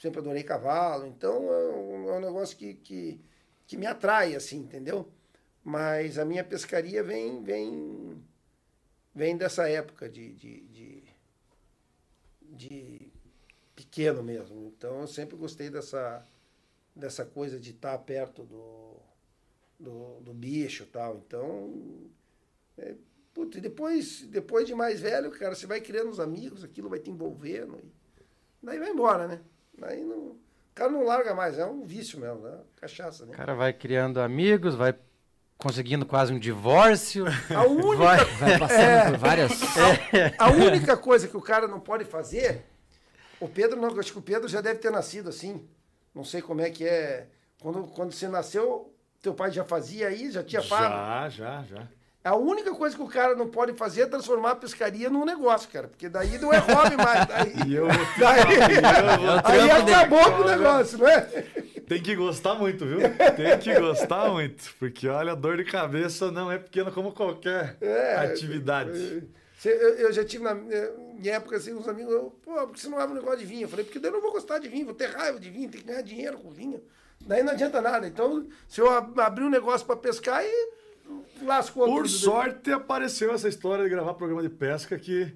Sempre 0.00 0.20
adorei 0.20 0.42
cavalo, 0.44 1.06
então 1.06 1.52
é 1.52 1.68
um, 1.74 2.08
é 2.10 2.12
um 2.14 2.20
negócio 2.20 2.56
que, 2.56 2.74
que 2.74 3.20
que 3.66 3.76
me 3.76 3.86
atrai 3.86 4.34
assim, 4.34 4.58
entendeu? 4.58 5.08
Mas 5.62 6.18
a 6.18 6.24
minha 6.24 6.44
pescaria 6.44 7.02
vem 7.02 7.42
vem 7.42 8.22
vem 9.14 9.36
dessa 9.36 9.68
época 9.68 10.08
de, 10.08 10.32
de, 10.34 10.60
de, 10.60 11.02
de 12.42 13.12
pequeno 13.74 14.22
mesmo. 14.22 14.72
Então 14.76 15.00
eu 15.00 15.06
sempre 15.08 15.36
gostei 15.36 15.68
dessa, 15.68 16.24
dessa 16.98 17.24
coisa 17.24 17.58
de 17.60 17.70
estar 17.70 17.96
perto 17.98 18.42
do, 18.44 18.96
do, 19.78 20.20
do 20.20 20.34
bicho 20.34 20.84
tal. 20.86 21.16
Então, 21.26 21.72
é, 22.76 22.94
putz, 23.32 23.56
e 23.56 23.60
depois, 23.60 24.22
depois 24.22 24.66
de 24.66 24.74
mais 24.74 25.00
velho, 25.00 25.30
cara, 25.30 25.54
você 25.54 25.66
vai 25.66 25.80
criando 25.80 26.10
os 26.10 26.20
amigos, 26.20 26.64
aquilo 26.64 26.88
vai 26.88 26.98
te 26.98 27.10
envolvendo. 27.10 27.78
E 28.62 28.66
daí 28.66 28.78
vai 28.78 28.90
embora, 28.90 29.26
né? 29.28 29.40
Daí 29.78 30.02
não, 30.02 30.18
o 30.18 30.38
cara 30.74 30.90
não 30.90 31.04
larga 31.04 31.34
mais, 31.34 31.56
é 31.58 31.64
um 31.64 31.84
vício 31.86 32.18
mesmo, 32.18 32.40
né? 32.42 32.58
Cachaça, 32.76 33.24
né? 33.24 33.32
O 33.32 33.36
cara 33.36 33.54
vai 33.54 33.72
criando 33.72 34.20
amigos, 34.20 34.74
vai 34.74 34.94
conseguindo 35.56 36.04
quase 36.04 36.32
um 36.32 36.38
divórcio. 36.38 37.24
A 37.54 37.64
única, 37.66 37.96
Vai- 37.96 38.24
Vai 38.24 38.58
passando 38.58 38.80
É. 38.80 39.10
por 39.10 39.18
várias. 39.18 39.52
a 40.38 40.50
única 40.50 40.96
coisa 40.96 41.28
que 41.28 41.36
o 41.36 41.40
cara 41.42 41.66
não 41.68 41.78
pode 41.80 42.04
fazer, 42.04 42.64
o 43.40 43.48
Pedro 43.48 43.80
não, 43.80 43.96
acho 44.00 44.12
que 44.12 44.18
o 44.18 44.22
Pedro 44.22 44.48
já 44.48 44.60
deve 44.60 44.80
ter 44.80 44.90
nascido 44.90 45.28
assim. 45.28 45.68
Não 46.18 46.24
sei 46.24 46.42
como 46.42 46.60
é 46.60 46.68
que 46.68 46.84
é. 46.84 47.28
Quando, 47.62 47.84
quando 47.84 48.10
você 48.10 48.26
nasceu, 48.26 48.92
teu 49.22 49.32
pai 49.34 49.52
já 49.52 49.62
fazia 49.64 50.08
aí, 50.08 50.32
já 50.32 50.42
tinha 50.42 50.60
pago. 50.60 50.92
Já, 50.94 51.28
já, 51.28 51.62
já. 51.62 51.88
A 52.24 52.34
única 52.34 52.74
coisa 52.74 52.96
que 52.96 53.02
o 53.02 53.06
cara 53.06 53.36
não 53.36 53.46
pode 53.46 53.72
fazer 53.74 54.00
é 54.02 54.06
transformar 54.06 54.50
a 54.50 54.56
pescaria 54.56 55.08
num 55.08 55.24
negócio, 55.24 55.68
cara. 55.70 55.86
Porque 55.86 56.08
daí 56.08 56.36
não 56.38 56.52
é 56.52 56.58
hobby 56.58 56.96
mais. 56.96 57.24
Daí, 57.24 57.52
E 57.68 57.72
eu 57.76 57.86
daí, 58.18 58.40
aí 58.40 59.84
trampo 59.84 59.90
acabou 59.92 60.32
com 60.32 60.42
o 60.42 60.46
negócio, 60.48 60.98
não 60.98 61.06
é? 61.08 61.20
Tem 61.86 62.02
que 62.02 62.16
gostar 62.16 62.56
muito, 62.56 62.84
viu? 62.84 62.98
Tem 63.36 63.56
que 63.60 63.78
gostar 63.78 64.28
muito. 64.30 64.74
Porque, 64.80 65.06
olha, 65.08 65.32
a 65.32 65.36
dor 65.36 65.56
de 65.56 65.64
cabeça 65.64 66.32
não 66.32 66.50
é 66.50 66.58
pequena 66.58 66.90
como 66.90 67.12
qualquer 67.12 67.76
É, 67.80 68.16
atividade. 68.16 69.22
Cê- 69.56 69.70
Eu, 69.72 69.94
eu 69.98 70.12
já 70.12 70.24
tive 70.24 70.42
na 70.42 70.54
em 71.18 71.28
época 71.28 71.56
assim, 71.56 71.72
uns 71.74 71.88
amigos, 71.88 72.12
eu, 72.12 72.30
pô, 72.42 72.54
por 72.66 72.72
que 72.72 72.80
você 72.80 72.88
não 72.88 72.98
abre 72.98 73.16
um 73.16 73.20
negócio 73.20 73.40
de 73.40 73.46
vinho? 73.46 73.62
Eu 73.62 73.68
falei, 73.68 73.84
porque 73.84 73.98
daí 73.98 74.10
eu 74.10 74.14
não 74.14 74.22
vou 74.22 74.32
gostar 74.32 74.58
de 74.58 74.68
vinho, 74.68 74.86
vou 74.86 74.94
ter 74.94 75.06
raiva 75.10 75.38
de 75.40 75.50
vinho, 75.50 75.68
tem 75.70 75.80
que 75.80 75.86
ganhar 75.86 76.02
dinheiro 76.02 76.38
com 76.38 76.50
vinho. 76.50 76.82
Daí 77.20 77.42
não 77.42 77.52
adianta 77.52 77.80
nada. 77.80 78.06
Então, 78.06 78.46
se 78.68 78.80
eu 78.80 78.88
ab- 78.90 79.18
abrir 79.20 79.44
um 79.44 79.50
negócio 79.50 79.86
para 79.86 79.96
pescar, 79.96 80.36
aí 80.38 80.70
lascou 81.42 81.84
Por 81.86 81.96
tudo. 82.02 82.08
sorte, 82.08 82.70
apareceu 82.70 83.32
essa 83.34 83.48
história 83.48 83.84
de 83.84 83.90
gravar 83.90 84.14
programa 84.14 84.42
de 84.42 84.48
pesca 84.50 84.98
que 84.98 85.34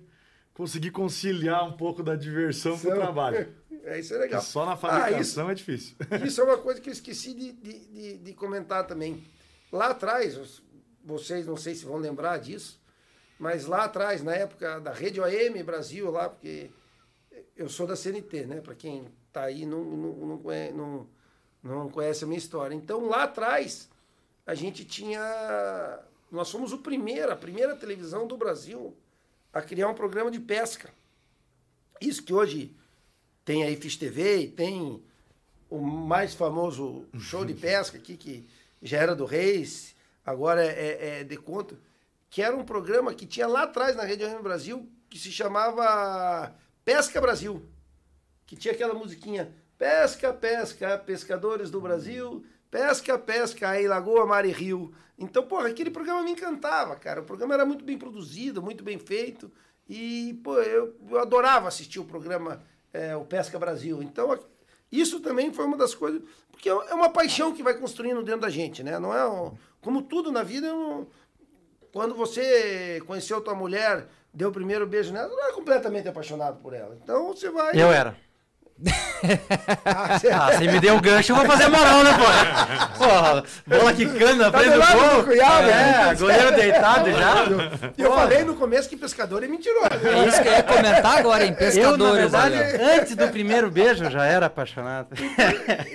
consegui 0.55 0.91
conciliar 0.91 1.67
um 1.67 1.73
pouco 1.77 2.03
da 2.03 2.15
diversão 2.15 2.79
com 2.79 2.89
o 2.89 2.95
trabalho. 2.95 3.53
É, 3.85 3.99
isso 3.99 4.15
é 4.15 4.19
legal. 4.19 4.41
Que 4.41 4.47
só 4.47 4.65
na 4.65 4.73
Ah, 4.73 4.75
isso, 4.77 4.81
fabricação 4.87 5.51
é 5.51 5.55
difícil. 5.57 5.97
Isso 6.25 6.41
é 6.41 6.45
uma 6.45 6.57
coisa 6.57 6.81
que 6.81 6.89
eu 6.89 6.93
esqueci 6.93 7.35
de, 7.35 7.51
de, 7.51 7.79
de, 7.89 8.19
de 8.19 8.33
comentar 8.33 8.87
também. 8.87 9.25
Lá 9.73 9.89
atrás, 9.89 10.62
vocês 11.05 11.45
não 11.49 11.57
sei 11.57 11.75
se 11.75 11.85
vão 11.85 11.97
lembrar 11.97 12.39
disso, 12.39 12.81
mas 13.42 13.66
lá 13.66 13.87
atrás, 13.87 14.22
na 14.22 14.37
época 14.37 14.78
da 14.78 14.92
Rede 14.92 15.20
OM 15.20 15.64
Brasil, 15.64 16.08
lá, 16.12 16.28
porque 16.28 16.70
eu 17.56 17.68
sou 17.68 17.88
da 17.88 17.96
CNT, 17.96 18.46
né? 18.46 18.61
Para 18.61 18.72
quem 18.72 19.08
tá 19.32 19.42
aí 19.42 19.66
não, 19.66 19.82
não, 19.82 20.12
não, 20.12 20.38
conhece, 20.38 20.72
não, 21.61 21.88
conhece 21.90 22.22
a 22.22 22.26
minha 22.28 22.38
história. 22.38 22.72
Então, 22.72 23.08
lá 23.08 23.25
atrás, 23.25 23.90
a 24.46 24.54
gente 24.54 24.84
tinha. 24.84 25.20
Nós 26.30 26.52
fomos 26.52 26.72
o 26.72 26.78
primeiro, 26.78 27.32
a 27.32 27.37
primeira 27.37 27.75
televisão 27.75 28.28
do 28.28 28.37
Brasil 28.37 28.96
a 29.52 29.61
criar 29.61 29.88
um 29.88 29.94
programa 29.94 30.30
de 30.30 30.38
pesca. 30.38 30.90
Isso 32.00 32.22
que 32.22 32.32
hoje 32.32 32.72
tem 33.44 33.64
aí 33.64 33.75
Fish 33.75 33.96
TV 33.96 34.42
e 34.42 34.48
tem 34.52 35.02
o 35.68 35.81
mais 35.81 36.33
famoso 36.33 37.07
show 37.18 37.44
de 37.44 37.55
pesca 37.59 37.98
aqui, 37.98 38.16
que 38.16 38.48
já 38.81 38.98
era 38.98 39.16
do 39.16 39.24
Reis, 39.24 39.96
agora 40.24 40.64
é, 40.64 40.68
é, 40.68 41.20
é 41.20 41.24
de 41.24 41.37
conto, 41.37 41.76
que 42.33 42.40
era 42.40 42.57
um 42.57 42.64
programa 42.64 43.12
que 43.12 43.27
tinha 43.27 43.47
lá 43.47 43.64
atrás 43.64 43.95
na 43.95 44.05
Rede 44.05 44.25
OM 44.25 44.40
Brasil, 44.42 44.88
que 45.11 45.18
se 45.18 45.31
chamava 45.31 46.51
Pesca 46.83 47.21
Brasil, 47.21 47.62
que 48.47 48.57
tinha 48.57 48.73
aquela 48.73 48.95
musiquinha 48.95 49.55
Pesca, 49.77 50.33
pesca, 50.33 50.97
pescadores 50.97 51.68
do 51.71 51.79
Brasil, 51.81 52.42
pesca, 52.71 53.18
pesca, 53.18 53.68
aí 53.68 53.87
Lagoa, 53.87 54.25
Mar 54.25 54.47
e 54.47 54.51
Rio. 54.53 54.95
Então, 55.18 55.42
porra, 55.42 55.68
aquele 55.68 55.90
programa 55.90 56.23
me 56.23 56.31
encantava, 56.31 56.95
cara. 56.97 57.21
O 57.21 57.25
programa 57.25 57.53
era 57.53 57.66
muito 57.66 57.85
bem 57.85 57.99
produzido, 57.99 58.62
muito 58.62 58.83
bem 58.85 58.97
feito. 58.99 59.51
E, 59.88 60.40
pô, 60.42 60.55
eu, 60.61 60.95
eu 61.11 61.18
adorava 61.18 61.66
assistir 61.68 61.99
o 61.99 62.05
programa 62.05 62.62
é, 62.95 63.14
O 63.16 63.25
Pesca 63.25 63.59
Brasil. 63.59 64.03
Então, 64.03 64.38
isso 64.90 65.18
também 65.21 65.53
foi 65.53 65.64
uma 65.66 65.77
das 65.77 65.95
coisas. 65.97 66.23
Porque 66.53 66.68
é 66.68 66.95
uma 66.95 67.11
paixão 67.11 67.53
que 67.53 67.62
vai 67.62 67.75
construindo 67.75 68.23
dentro 68.23 68.42
da 68.42 68.51
gente, 68.51 68.83
né? 68.85 68.99
Não 69.01 69.12
é. 69.12 69.29
um- 69.29 69.53
como 69.81 70.01
tudo 70.01 70.31
na 70.31 70.45
vida, 70.45 70.68
eu 70.68 70.77
não- 70.77 71.07
quando 71.92 72.14
você 72.14 73.02
conheceu 73.07 73.40
tua 73.40 73.55
mulher, 73.55 74.07
deu 74.33 74.48
o 74.48 74.52
primeiro 74.52 74.87
beijo 74.87 75.12
nela, 75.12 75.28
não 75.28 75.48
é 75.48 75.52
completamente 75.52 76.09
apaixonado 76.09 76.57
por 76.61 76.72
ela. 76.74 76.96
Então 77.02 77.28
você 77.28 77.50
vai. 77.50 77.72
Eu 77.81 77.92
era. 77.92 78.16
Ah, 79.85 80.18
você- 80.18 80.28
Ah, 80.31 80.50
você 80.52 80.66
me 80.66 80.81
deu 80.81 80.96
o 80.96 81.00
gancho, 81.00 81.31
eu 81.31 81.37
vou 81.37 81.44
fazer 81.46 81.68
moral, 81.68 82.02
né, 82.02 82.11
pô? 82.18 82.98
Porra, 82.98 83.44
bola 83.66 83.92
quicando 83.92 84.37
na 84.42 84.50
Tá 84.50 84.59
frente 84.59 84.72
do 84.72 84.81
gol. 84.81 85.24
cunhado, 85.24 85.68
É, 85.68 85.74
né? 86.09 86.14
goleiro 86.16 86.52
deitado 86.57 87.11
já. 87.12 87.35
E 87.96 88.02
eu 88.02 88.12
falei 88.12 88.42
no 88.42 88.57
começo 88.57 88.88
que 88.88 88.96
pescador 88.96 89.44
é 89.44 89.46
mentiroso. 89.46 89.87
É 90.05 90.26
isso 90.26 90.42
que 90.42 90.48
eu 90.48 90.52
ia 90.52 90.62
comentar 90.64 91.18
agora, 91.18 91.44
hein? 91.44 91.52
Eu, 91.61 91.64
na 91.64 91.70
Pescadores 91.70 92.16
verdade, 92.33 92.57
antes 92.83 93.14
do 93.14 93.28
primeiro 93.28 93.70
beijo, 93.70 94.11
já 94.11 94.24
era 94.24 94.46
apaixonado. 94.46 95.14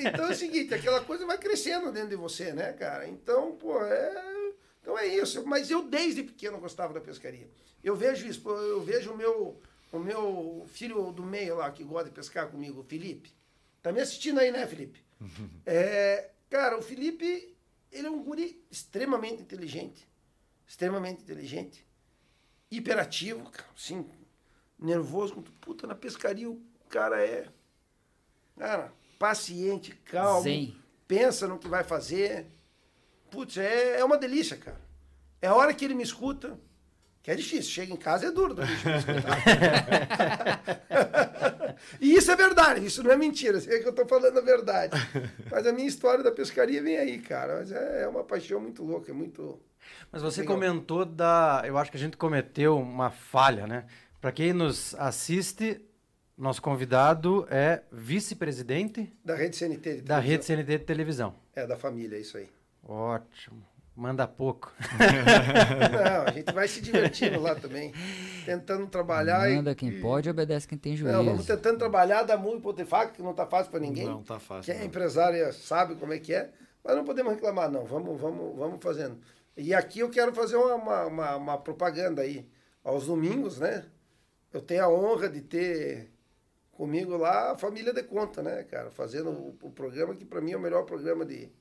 Então 0.06 0.28
é 0.28 0.32
o 0.32 0.36
seguinte, 0.36 0.74
aquela 0.74 1.02
coisa 1.02 1.26
vai 1.26 1.38
crescendo 1.38 1.92
dentro 1.92 2.10
de 2.10 2.16
você, 2.16 2.54
né, 2.54 2.72
cara? 2.74 3.06
Então, 3.08 3.52
pô, 3.52 3.82
é. 3.84 4.12
Então 4.88 4.98
é 4.98 5.06
isso. 5.06 5.46
Mas 5.46 5.70
eu 5.70 5.84
desde 5.84 6.24
pequeno 6.24 6.58
gostava 6.60 6.94
da 6.94 7.02
pescaria. 7.02 7.50
Eu 7.84 7.94
vejo 7.94 8.26
isso, 8.26 8.50
eu 8.50 8.82
vejo 8.82 9.12
o 9.12 9.18
meu, 9.18 9.62
o 9.92 10.00
meu 10.00 10.66
filho 10.70 11.12
do 11.12 11.24
meio 11.24 11.58
lá 11.58 11.70
que 11.70 11.84
gosta 11.84 12.06
de 12.08 12.16
pescar 12.16 12.50
comigo, 12.50 12.80
o 12.80 12.84
Felipe. 12.86 13.34
Tá 13.84 13.92
me 13.92 14.00
assistindo 14.00 14.40
aí, 14.40 14.50
né, 14.50 14.66
Felipe? 14.66 15.04
É, 15.66 16.30
cara, 16.50 16.78
o 16.78 16.82
Felipe, 16.82 17.54
ele 17.92 18.08
é 18.08 18.10
um 18.10 18.24
guri 18.24 18.64
extremamente 18.72 19.42
inteligente. 19.42 20.08
Extremamente 20.66 21.22
inteligente. 21.22 21.86
Hiperativo, 22.72 23.50
cara, 23.50 23.68
assim, 23.76 24.10
nervoso. 24.80 25.44
Puta, 25.60 25.86
na 25.86 25.96
pescaria 25.96 26.50
o 26.50 26.62
cara 26.88 27.22
é. 27.22 27.50
Cara, 28.58 28.94
paciente, 29.20 29.92
calmo. 30.06 30.44
Zen. 30.44 30.78
Pensa 31.06 31.46
no 31.46 31.60
que 31.60 31.68
vai 31.68 31.84
fazer. 31.84 32.48
Putz, 33.30 33.58
é, 33.58 34.00
é 34.00 34.06
uma 34.06 34.18
delícia, 34.18 34.58
cara. 34.58 34.80
É 35.42 35.48
a 35.48 35.56
hora 35.56 35.74
que 35.74 35.84
ele 35.86 35.94
me 35.94 36.04
escuta, 36.04 36.58
que 37.22 37.30
é 37.30 37.36
difícil. 37.36 37.72
Chega 37.72 37.94
em 37.94 37.98
casa 37.98 38.28
é 38.28 38.32
duro 38.32 38.54
do 38.54 38.66
bicho 38.66 38.88
me 38.88 38.98
escutar. 38.98 39.38
e 42.02 42.14
isso 42.16 42.32
é 42.32 42.36
verdade, 42.36 42.86
isso 42.86 43.04
não 43.04 43.12
é 43.12 43.18
mentira. 43.18 43.60
Sei 43.60 43.80
que 43.80 43.88
eu 43.88 43.94
tô 43.94 44.06
falando 44.06 44.38
a 44.38 44.42
verdade. 44.42 44.94
Mas 45.52 45.68
a 45.68 45.72
minha 45.74 45.88
história 45.88 46.24
da 46.24 46.32
pescaria 46.32 46.82
vem 46.82 46.98
aí, 46.98 47.20
cara. 47.20 47.58
Mas 47.58 47.72
é, 47.72 48.04
é 48.04 48.08
uma 48.08 48.24
paixão 48.24 48.60
muito 48.60 48.84
louca, 48.84 49.12
é 49.12 49.14
muito. 49.14 49.60
Mas 50.12 50.22
você 50.22 50.42
Legal. 50.42 50.56
comentou 50.56 51.06
da. 51.06 51.64
Eu 51.66 51.78
acho 51.78 51.92
que 51.92 51.98
a 51.98 52.00
gente 52.00 52.18
cometeu 52.18 52.78
uma 52.78 53.10
falha, 53.12 53.68
né? 53.68 53.86
Para 54.20 54.32
quem 54.32 54.52
nos 54.54 54.96
assiste, 54.96 55.80
nosso 56.38 56.62
convidado 56.62 57.48
é 57.50 57.84
vice-presidente 57.92 59.14
Da 59.24 59.36
rede 59.36 59.56
CNT. 59.56 59.96
de 59.98 60.02
da 60.02 60.16
televisão. 60.16 60.22
rede 60.22 60.46
CNT 60.46 60.78
de 60.80 60.86
televisão. 60.86 61.36
É, 61.56 61.68
da 61.68 61.78
família, 61.78 62.18
é 62.18 62.22
isso 62.22 62.38
aí. 62.38 62.50
Ótimo. 62.88 63.64
Manda 63.96 64.28
pouco. 64.28 64.72
Não, 65.92 66.22
a 66.28 66.32
gente 66.32 66.54
vai 66.54 66.68
se 66.68 66.80
divertindo 66.82 67.40
lá 67.42 67.56
também. 67.56 67.92
Tentando 68.46 68.86
trabalhar. 68.88 69.50
e- 69.50 69.56
Manda 69.56 69.74
quem 69.74 69.90
e- 69.90 70.00
pode, 70.02 70.30
obedece 70.30 70.68
quem 70.68 70.78
tem 70.78 70.96
juízo. 70.96 71.16
Não, 71.18 71.26
vamos 71.26 71.46
tentando 71.48 71.80
trabalhar, 71.80 72.22
dar 72.24 72.38
muito 72.38 72.62
pro 72.74 72.86
faca, 72.86 73.12
que 73.12 73.24
não 73.24 73.34
tá 73.34 73.46
fácil 73.48 73.72
para 73.72 73.80
ninguém. 73.80 74.06
Não 74.06 74.22
tá 74.22 74.40
fácil, 74.40 74.72
Quem 74.72 74.82
é 74.82 74.86
empresário 74.86 75.52
sabe 75.52 75.96
como 75.96 76.14
é 76.14 76.20
que 76.20 76.32
é, 76.32 76.52
mas 76.84 76.96
não 76.96 77.04
podemos 77.04 77.34
reclamar, 77.34 77.72
não. 77.72 77.86
Vamos, 77.86 78.22
vamos, 78.22 78.56
vamos 78.56 78.78
fazendo. 78.84 79.18
E 79.58 79.74
aqui 79.74 80.00
eu 80.02 80.10
quero 80.12 80.32
fazer 80.34 80.56
uma, 80.58 80.76
uma, 80.76 81.06
uma- 81.08 81.36
uma 81.36 81.58
propaganda 81.58 82.22
aí. 82.22 82.48
Aos 82.84 83.08
domingos, 83.08 83.60
né? 83.60 83.84
Eu 84.54 84.62
tenho 84.62 84.84
a 84.84 84.90
honra 84.90 85.28
de 85.28 85.42
ter 85.42 86.10
comigo 86.72 87.18
lá 87.18 87.52
a 87.52 87.58
família 87.58 87.92
de 87.92 88.04
conta, 88.04 88.42
né, 88.44 88.64
cara? 88.64 88.92
Fazendo 88.92 89.30
o, 89.32 89.58
o 89.64 89.72
programa 89.72 90.14
que 90.16 90.24
para 90.24 90.40
mim 90.40 90.52
é 90.52 90.58
o 90.58 90.60
melhor 90.62 90.84
programa 90.86 91.26
de, 91.26 91.52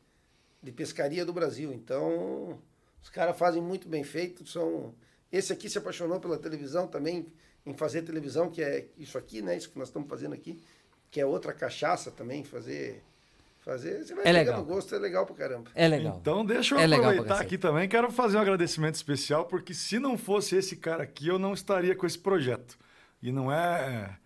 de 0.62 0.72
pescaria 0.72 1.24
do 1.24 1.32
Brasil. 1.32 1.72
Então, 1.72 2.58
os 3.02 3.08
caras 3.08 3.38
fazem 3.38 3.62
muito 3.62 3.88
bem 3.88 4.02
feito. 4.04 4.46
São 4.46 4.94
esse 5.30 5.52
aqui 5.52 5.68
se 5.68 5.78
apaixonou 5.78 6.20
pela 6.20 6.38
televisão 6.38 6.86
também, 6.86 7.26
em 7.64 7.74
fazer 7.74 8.02
televisão, 8.02 8.50
que 8.50 8.62
é 8.62 8.86
isso 8.96 9.18
aqui, 9.18 9.42
né? 9.42 9.56
Isso 9.56 9.70
que 9.70 9.78
nós 9.78 9.88
estamos 9.88 10.08
fazendo 10.08 10.34
aqui, 10.34 10.62
que 11.10 11.20
é 11.20 11.26
outra 11.26 11.52
cachaça 11.52 12.10
também, 12.10 12.44
fazer. 12.44 13.02
Fazer. 13.64 14.04
Você 14.04 14.14
vai 14.14 14.24
É 14.28 14.30
legal. 14.30 14.64
gosto, 14.64 14.94
é 14.94 14.98
legal 14.98 15.26
pra 15.26 15.34
caramba. 15.34 15.68
É 15.74 15.88
legal. 15.88 16.18
Então 16.20 16.44
deixa 16.46 16.76
eu 16.76 16.78
É 16.78 16.86
pra 16.86 16.96
aproveitar 16.98 17.40
aqui 17.40 17.58
também. 17.58 17.88
Quero 17.88 18.12
fazer 18.12 18.36
um 18.36 18.40
agradecimento 18.40 18.94
especial, 18.94 19.46
porque 19.46 19.74
se 19.74 19.98
não 19.98 20.16
fosse 20.16 20.54
esse 20.54 20.76
cara 20.76 21.02
aqui, 21.02 21.26
eu 21.26 21.36
não 21.36 21.52
estaria 21.52 21.96
com 21.96 22.06
esse 22.06 22.16
projeto. 22.18 22.78
E 23.20 23.32
não 23.32 23.50
é 23.50 24.16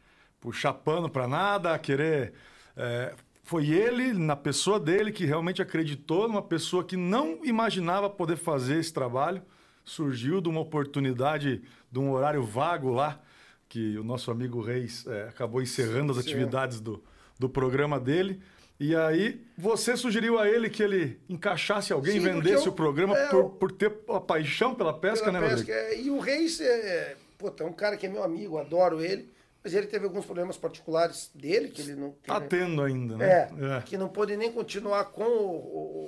puxar 0.41 0.75
pano 0.75 1.09
para 1.09 1.27
nada, 1.27 1.79
querer. 1.79 2.35
é, 2.77 3.15
foi 3.51 3.69
ele, 3.69 4.13
na 4.13 4.37
pessoa 4.37 4.79
dele, 4.79 5.11
que 5.11 5.25
realmente 5.25 5.61
acreditou 5.61 6.29
numa 6.29 6.41
pessoa 6.41 6.85
que 6.85 6.97
não 6.97 7.45
imaginava 7.45 8.09
poder 8.09 8.37
fazer 8.37 8.79
esse 8.79 8.93
trabalho. 8.93 9.43
Surgiu 9.85 10.41
de 10.41 10.49
uma 10.49 10.61
oportunidade, 10.61 11.61
de 11.91 11.99
um 11.99 12.13
horário 12.13 12.45
vago 12.45 12.93
lá, 12.93 13.21
que 13.69 13.99
o 13.99 14.05
nosso 14.05 14.31
amigo 14.31 14.61
Reis 14.61 15.05
é, 15.05 15.25
acabou 15.25 15.61
encerrando 15.61 16.13
as 16.13 16.19
Sim. 16.19 16.31
atividades 16.31 16.81
do, 16.81 17.03
do 17.41 17.49
programa 17.49 17.99
dele. 17.99 18.41
E 18.79 18.95
aí 18.95 19.45
você 19.59 19.97
sugeriu 19.97 20.39
a 20.39 20.49
ele 20.49 20.71
que 20.71 20.81
ele 20.81 21.19
encaixasse 21.29 21.93
alguém, 21.93 22.21
Sim, 22.21 22.21
vendesse 22.21 22.67
eu- 22.67 22.73
o 22.73 22.75
programa 22.77 23.19
é, 23.19 23.31
por, 23.31 23.51
por 23.51 23.73
ter 23.73 23.93
a 24.11 24.21
paixão 24.21 24.77
pela 24.77 24.95
pesca, 24.95 25.25
pela 25.25 25.41
né, 25.41 25.49
pesca, 25.49 25.73
é, 25.73 26.01
E 26.01 26.09
o 26.09 26.21
Reis 26.21 26.61
é, 26.61 27.17
puta, 27.37 27.65
é 27.65 27.67
um 27.67 27.73
cara 27.73 27.97
que 27.97 28.07
é 28.07 28.09
meu 28.09 28.23
amigo, 28.23 28.59
adoro 28.59 29.03
ele, 29.03 29.29
mas 29.63 29.75
ele 29.75 29.87
teve 29.87 30.05
alguns 30.07 30.25
problemas 30.25 30.57
particulares 30.57 31.31
dele, 31.35 31.69
que 31.69 31.83
ele 31.83 31.95
não. 31.95 32.13
Tá 32.27 32.37
ele- 32.37 32.47
tendo 32.47 32.83
ainda, 32.83 33.17
né? 33.17 33.51
É, 33.79 33.83
que 33.85 33.97
não 33.99 34.09
pôde 34.09 34.37
nem 34.37 34.51
continuar 34.53 35.05
com 35.07 35.23
o, 35.25 35.27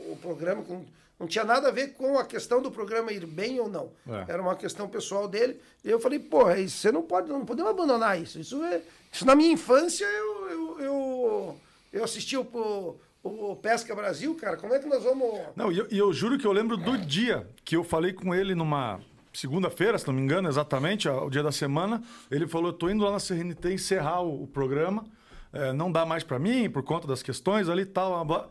o- 0.08 0.12
o 0.12 0.18
programa, 0.22 0.62
que 0.62 0.72
não, 0.72 0.84
não 1.20 1.26
tinha 1.26 1.44
nada 1.44 1.68
a 1.68 1.70
ver 1.70 1.88
com 1.94 2.18
a 2.18 2.24
questão 2.24 2.60
do 2.62 2.70
programa 2.70 3.12
ir 3.12 3.26
bem 3.26 3.60
ou 3.60 3.68
não. 3.68 3.90
É. 4.08 4.32
Era 4.32 4.42
uma 4.42 4.56
questão 4.56 4.88
pessoal 4.88 5.28
dele. 5.28 5.60
E 5.84 5.90
eu 5.90 6.00
falei, 6.00 6.18
porra, 6.18 6.58
isso, 6.58 6.78
você 6.78 6.90
não 6.90 7.02
pode, 7.02 7.28
não 7.28 7.44
podemos 7.44 7.70
abandonar 7.70 8.20
isso. 8.20 8.38
Isso 8.40 8.62
é. 8.64 8.80
Isso 9.12 9.26
na 9.26 9.34
minha 9.36 9.52
infância 9.52 10.04
eu, 10.06 10.48
eu, 10.50 10.80
eu, 10.80 11.60
eu 11.92 12.04
assisti 12.04 12.36
o, 12.36 12.96
o, 13.22 13.56
Pesca 13.56 13.94
Brasil, 13.94 14.34
cara. 14.34 14.56
Como 14.56 14.74
é 14.74 14.78
que 14.78 14.88
nós 14.88 15.02
vamos. 15.04 15.30
Não, 15.54 15.70
e 15.70 15.78
eu, 15.78 15.86
e 15.90 15.98
eu 15.98 16.12
juro 16.12 16.38
que 16.38 16.46
eu 16.46 16.52
lembro 16.52 16.76
do 16.78 16.96
dia 16.98 17.46
que 17.64 17.76
eu 17.76 17.84
falei 17.84 18.12
com 18.14 18.34
ele 18.34 18.54
numa 18.54 19.00
segunda-feira, 19.32 19.98
se 19.98 20.06
não 20.06 20.14
me 20.14 20.20
engano, 20.20 20.48
exatamente, 20.48 21.08
o 21.08 21.30
dia 21.30 21.42
da 21.42 21.52
semana. 21.52 22.02
Ele 22.30 22.46
falou: 22.46 22.68
eu 22.68 22.72
tô 22.72 22.88
indo 22.88 23.04
lá 23.04 23.12
na 23.12 23.18
CRNT 23.18 23.72
encerrar 23.72 24.20
o, 24.22 24.44
o 24.44 24.46
programa. 24.46 25.04
é, 25.52 25.72
não 25.72 25.90
dá 25.90 26.04
mais 26.06 26.22
para 26.24 26.38
mim 26.38 26.68
por 26.70 26.82
conta 26.82 27.06
das 27.06 27.22
questões 27.22 27.68
ali 27.68 27.82
e 27.82 27.86
tal. 27.86 28.24
blá. 28.24 28.48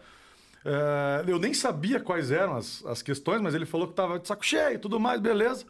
É, 0.64 1.24
eu 1.28 1.40
nem 1.40 1.54
sabia 1.54 2.00
quais 2.00 2.32
eram 2.32 2.56
as, 2.56 2.86
as 2.86 3.02
questões, 3.02 3.42
mas 3.42 3.56
ele 3.56 3.66
falou 3.66 3.88
que 3.88 3.94
tava 3.94 4.20
de 4.20 4.28
saco 4.28 4.46
cheio 4.46 4.80
tudo 4.80 5.00
mais, 5.00 5.20
beleza. 5.20 5.66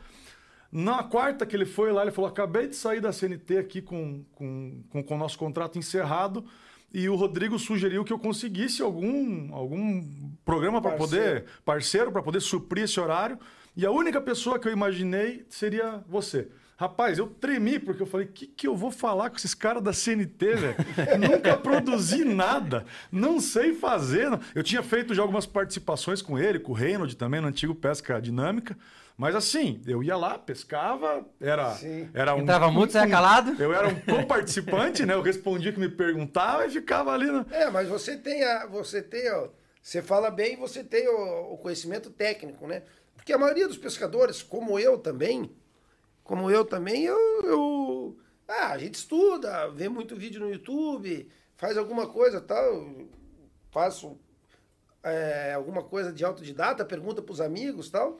Na 0.71 1.03
quarta 1.03 1.45
que 1.45 1.55
ele 1.55 1.65
foi 1.65 1.91
lá, 1.91 2.01
ele 2.01 2.11
falou: 2.11 2.29
acabei 2.29 2.67
de 2.67 2.75
sair 2.75 3.01
da 3.01 3.11
CNT 3.11 3.57
aqui 3.57 3.81
com, 3.81 4.23
com, 4.33 4.83
com, 4.89 5.03
com 5.03 5.15
o 5.15 5.17
nosso 5.17 5.37
contrato 5.37 5.77
encerrado. 5.77 6.45
E 6.93 7.07
o 7.07 7.15
Rodrigo 7.15 7.57
sugeriu 7.57 8.03
que 8.03 8.11
eu 8.11 8.19
conseguisse 8.19 8.81
algum, 8.81 9.53
algum 9.55 10.05
programa 10.43 10.81
para 10.81 10.97
poder. 10.97 11.45
parceiro, 11.63 12.11
para 12.11 12.21
poder 12.21 12.41
suprir 12.41 12.83
esse 12.83 12.99
horário. 12.99 13.39
E 13.75 13.85
a 13.85 13.91
única 13.91 14.19
pessoa 14.19 14.59
que 14.59 14.67
eu 14.67 14.71
imaginei 14.71 15.45
seria 15.49 16.03
você. 16.07 16.47
Rapaz, 16.81 17.19
eu 17.19 17.27
tremi 17.27 17.77
porque 17.77 18.01
eu 18.01 18.07
falei: 18.07 18.25
o 18.25 18.31
que, 18.31 18.47
que 18.47 18.67
eu 18.67 18.75
vou 18.75 18.89
falar 18.89 19.29
com 19.29 19.35
esses 19.35 19.53
caras 19.53 19.83
da 19.83 19.93
CNT, 19.93 20.55
velho? 20.55 20.75
Nunca 21.19 21.55
produzi 21.55 22.25
nada, 22.25 22.85
não 23.11 23.39
sei 23.39 23.75
fazer. 23.75 24.27
Eu 24.55 24.63
tinha 24.63 24.81
feito 24.81 25.13
já 25.13 25.21
algumas 25.21 25.45
participações 25.45 26.23
com 26.23 26.39
ele, 26.39 26.57
com 26.59 26.71
o 26.71 26.75
Reynolds 26.75 27.15
também, 27.15 27.39
no 27.39 27.47
antigo 27.47 27.75
Pesca 27.75 28.19
Dinâmica. 28.19 28.75
Mas 29.15 29.35
assim, 29.35 29.79
eu 29.85 30.01
ia 30.01 30.17
lá, 30.17 30.39
pescava, 30.39 31.23
era, 31.39 31.75
Sim. 31.75 32.09
era 32.11 32.33
um. 32.33 32.39
Entrava 32.39 32.71
muito, 32.71 32.93
saia 32.93 33.07
calado. 33.07 33.55
Eu 33.61 33.71
era 33.71 33.87
um 33.87 33.99
co-participante, 34.01 35.05
né? 35.05 35.13
Eu 35.13 35.21
respondia 35.21 35.69
o 35.69 35.73
que 35.75 35.79
me 35.79 35.89
perguntava 35.89 36.65
e 36.65 36.71
ficava 36.71 37.11
ali. 37.11 37.31
né? 37.31 37.45
É, 37.51 37.69
mas 37.69 37.87
você 37.87 38.17
tem 38.17 38.43
a. 38.43 38.65
Você 38.65 39.03
tem, 39.03 39.31
ó, 39.31 39.49
você 39.79 40.01
fala 40.01 40.31
bem, 40.31 40.57
você 40.57 40.83
tem 40.83 41.07
o, 41.07 41.53
o 41.53 41.57
conhecimento 41.59 42.09
técnico, 42.09 42.65
né? 42.65 42.81
Porque 43.21 43.33
a 43.33 43.37
maioria 43.37 43.67
dos 43.67 43.77
pescadores, 43.77 44.41
como 44.41 44.79
eu 44.79 44.97
também, 44.97 45.55
como 46.23 46.49
eu 46.49 46.65
também, 46.65 47.03
eu, 47.03 47.19
eu 47.43 48.17
ah, 48.47 48.69
a 48.71 48.77
gente 48.79 48.95
estuda, 48.95 49.67
vê 49.69 49.87
muito 49.87 50.15
vídeo 50.15 50.41
no 50.41 50.49
YouTube, 50.51 51.29
faz 51.55 51.77
alguma 51.77 52.07
coisa 52.07 52.41
tal, 52.41 52.65
eu 52.65 53.09
faço 53.69 54.17
é, 55.03 55.53
alguma 55.53 55.83
coisa 55.83 56.11
de 56.11 56.25
autodidata, 56.25 56.83
pergunta 56.83 57.21
para 57.21 57.31
os 57.31 57.39
amigos 57.39 57.91
tal. 57.91 58.19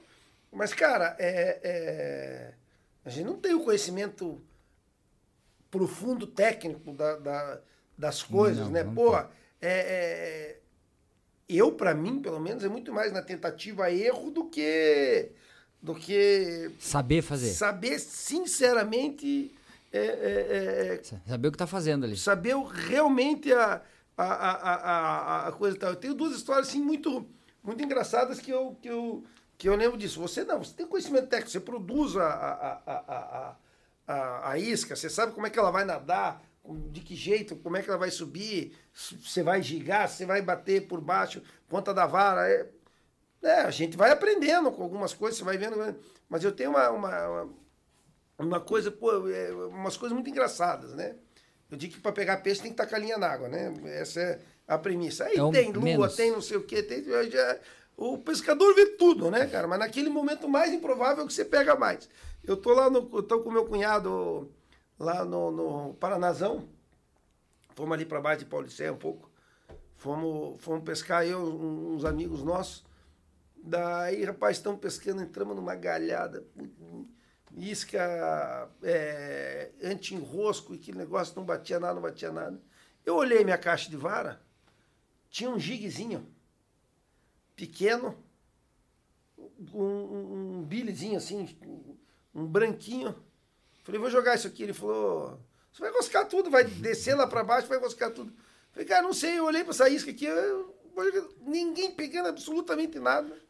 Mas, 0.52 0.72
cara, 0.72 1.16
é, 1.18 1.60
é, 1.64 2.54
a 3.04 3.10
gente 3.10 3.26
não 3.26 3.38
tem 3.40 3.56
o 3.56 3.64
conhecimento 3.64 4.40
profundo 5.72 6.28
técnico 6.28 6.94
da, 6.94 7.16
da- 7.16 7.62
das 7.98 8.22
coisas, 8.22 8.66
Não, 8.66 8.72
né? 8.72 8.84
não 8.84 8.94
Pô, 8.94 9.16
é, 9.18 9.28
é- 9.62 10.61
eu, 11.58 11.72
para 11.72 11.94
mim, 11.94 12.20
pelo 12.22 12.40
menos, 12.40 12.64
é 12.64 12.70
muito 12.70 12.94
mais 12.94 13.12
na 13.12 13.22
tentativa 13.22 13.92
erro 13.92 14.30
do 14.32 14.46
que 14.46 15.30
do 15.82 15.96
que 15.96 16.70
Saber 16.80 17.22
fazer. 17.24 17.52
saber 17.54 17.98
sinceramente 18.00 19.52
é, 19.92 19.98
é, 20.00 20.04
é, 20.04 20.94
é, 20.96 21.02
Saber 21.28 21.48
o 21.48 21.52
que 21.52 21.58
tá 21.58 21.68
fazendo 21.68 22.06
ali. 22.06 22.16
saber 22.16 22.56
realmente 22.56 23.52
a, 23.52 23.82
a, 24.18 24.24
a, 24.24 24.52
a, 24.52 24.76
a- 24.76 25.48
a 25.48 25.52
coisa 25.52 25.76
e 25.76 25.80
tal. 25.80 25.90
Eu 25.90 25.96
tenho 25.96 26.14
duas 26.14 26.34
histórias 26.36 26.68
assim, 26.70 26.82
muito, 26.82 27.26
muito 27.64 27.84
engraçadas 27.84 28.40
que 28.40 28.52
eu, 28.52 28.78
que, 28.82 28.90
eu, 28.90 29.24
que 29.58 29.68
eu 29.68 29.76
lembro 29.76 29.98
disso. 29.98 30.22
Você 30.22 30.44
não, 30.44 30.60
você 30.64 30.74
tem 30.74 30.86
conhecimento 30.86 31.28
técnico, 31.28 31.52
você 31.52 31.60
produz 31.60 32.16
a, 32.16 32.26
a, 32.28 32.82
a, 32.86 32.94
a, 32.94 33.56
a, 34.08 34.52
a 34.52 34.58
isca, 34.60 34.96
você 34.96 35.10
sabe 35.10 35.34
como 35.34 35.48
é 35.48 35.50
que 35.50 35.58
ela 35.60 35.72
vai 35.72 35.84
nadar, 35.84 36.42
de 36.92 37.02
que 37.02 37.16
jeito, 37.16 37.56
como 37.56 37.78
é 37.78 37.82
que 37.82 37.90
ela 37.90 37.98
vai 37.98 38.12
subir, 38.12 38.76
você 38.94 39.42
vai 39.44 39.62
gigar, 39.62 40.08
você 40.08 40.26
vai 40.26 40.42
bater 40.42 40.88
por 40.88 41.02
baixo, 41.02 41.42
ponta 41.68 41.94
da 41.94 42.06
vara. 42.06 42.48
É, 42.50 42.68
é, 43.42 43.62
a 43.62 43.72
gente 43.72 43.98
vai 43.98 44.12
aprendendo 44.12 44.72
com 44.72 44.84
algumas 44.84 45.14
coisas, 45.14 45.38
você 45.38 45.44
vai 45.44 45.58
vendo. 45.58 45.76
Mas 46.30 46.44
eu 46.44 46.52
tenho 46.52 46.70
uma, 46.70 46.90
uma, 46.92 47.50
uma, 48.38 48.60
coisa, 48.60 48.92
pô, 48.92 49.28
é, 49.30 49.52
umas 49.54 49.98
coisas 49.98 50.14
muito 50.16 50.30
engraçadas, 50.30 50.94
né? 50.94 51.16
Eu 51.70 51.78
digo 51.78 51.96
que 51.96 52.02
para 52.02 52.12
pegar 52.12 52.38
peixe 52.38 52.62
tem 52.62 52.72
que 52.72 52.78
tacar 52.78 53.00
a 53.00 53.04
linha 53.04 53.18
na 53.18 53.28
água, 53.28 53.48
né? 53.48 53.74
Essa 53.86 54.20
é 54.20 54.40
a 54.68 54.78
premissa. 54.78 55.26
Aí 55.26 55.38
É 55.38 55.44
o 55.44 55.52
tem 55.52 55.72
lua, 55.72 55.82
menos. 55.84 56.16
tem 56.16 56.32
não 56.32 56.42
sei 56.42 56.58
o 56.58 56.64
quê, 56.64 56.84
tem. 56.84 57.04
já- 57.30 57.60
o 57.98 58.18
pescador 58.18 58.74
vê 58.76 58.88
tudo, 58.98 59.30
né, 59.32 59.46
cara? 59.48 59.68
Mas 59.68 59.80
naquele 59.80 60.10
momento 60.10 60.48
mais 60.50 60.72
improvável 60.74 61.26
que 61.26 61.34
você 61.34 61.46
pega 61.46 61.76
mais. 61.76 62.10
Eu 62.44 62.58
tô 62.58 62.74
lá 62.74 62.90
no. 62.90 63.10
Eu 63.14 63.24
tô 63.24 63.42
com 63.42 63.52
meu 63.52 63.66
cunhado 63.66 64.52
lá 65.02 65.26
no, 65.26 65.52
no 65.52 65.94
Paranazão. 65.96 66.70
Fomos 67.76 67.94
ali 67.94 68.06
para 68.06 68.22
baixo 68.22 68.40
de 68.40 68.46
Paulicéia 68.46 68.94
um 68.94 68.98
pouco. 68.98 69.30
Fomos, 69.96 70.62
fomos 70.62 70.84
pescar, 70.84 71.26
eu, 71.26 71.42
uns 71.42 72.06
amigos 72.06 72.44
nossos. 72.44 72.86
Daí, 73.64 74.24
rapaz, 74.24 74.58
estamos 74.58 74.80
pescando, 74.80 75.22
entramos 75.22 75.56
numa 75.56 75.76
galhada. 75.76 76.46
Isca 77.56 78.70
é, 78.82 79.72
anti-enrosco, 79.84 80.74
aquele 80.74 80.98
negócio 80.98 81.36
não 81.36 81.46
batia 81.46 81.80
nada, 81.80 81.96
não 81.96 82.02
batia 82.02 82.32
nada. 82.32 82.60
Eu 83.06 83.16
olhei 83.16 83.44
minha 83.44 83.58
caixa 83.58 83.90
de 83.90 83.98
vara, 83.98 84.42
tinha 85.30 85.50
um 85.50 85.60
jiguezinho 85.60 86.28
pequeno, 87.56 88.18
um, 89.74 89.84
um, 89.84 90.68
um 90.68 91.16
assim, 91.16 91.58
um 92.34 92.46
branquinho. 92.46 93.16
Falei, 93.84 94.00
vou 94.00 94.10
jogar 94.10 94.36
isso 94.36 94.48
aqui. 94.48 94.64
Ele 94.64 94.74
falou, 94.74 95.40
você 95.72 95.82
vai 95.82 95.92
roscar 95.92 96.28
tudo, 96.28 96.50
vai 96.50 96.64
descer 96.64 97.16
lá 97.16 97.28
para 97.28 97.44
baixo, 97.44 97.68
vai 97.68 97.80
roscar 97.80 98.12
tudo. 98.12 98.34
Falei, 98.72 98.88
cara, 98.88 99.02
não 99.02 99.14
sei, 99.14 99.40
eu 99.40 99.46
olhei 99.46 99.64
para 99.64 99.72
essa 99.72 99.90
isca 99.90 100.12
aqui, 100.12 100.26
eu 100.26 100.76
ninguém 101.42 101.92
pegando 101.92 102.28
absolutamente 102.28 103.00
nada. 103.00 103.42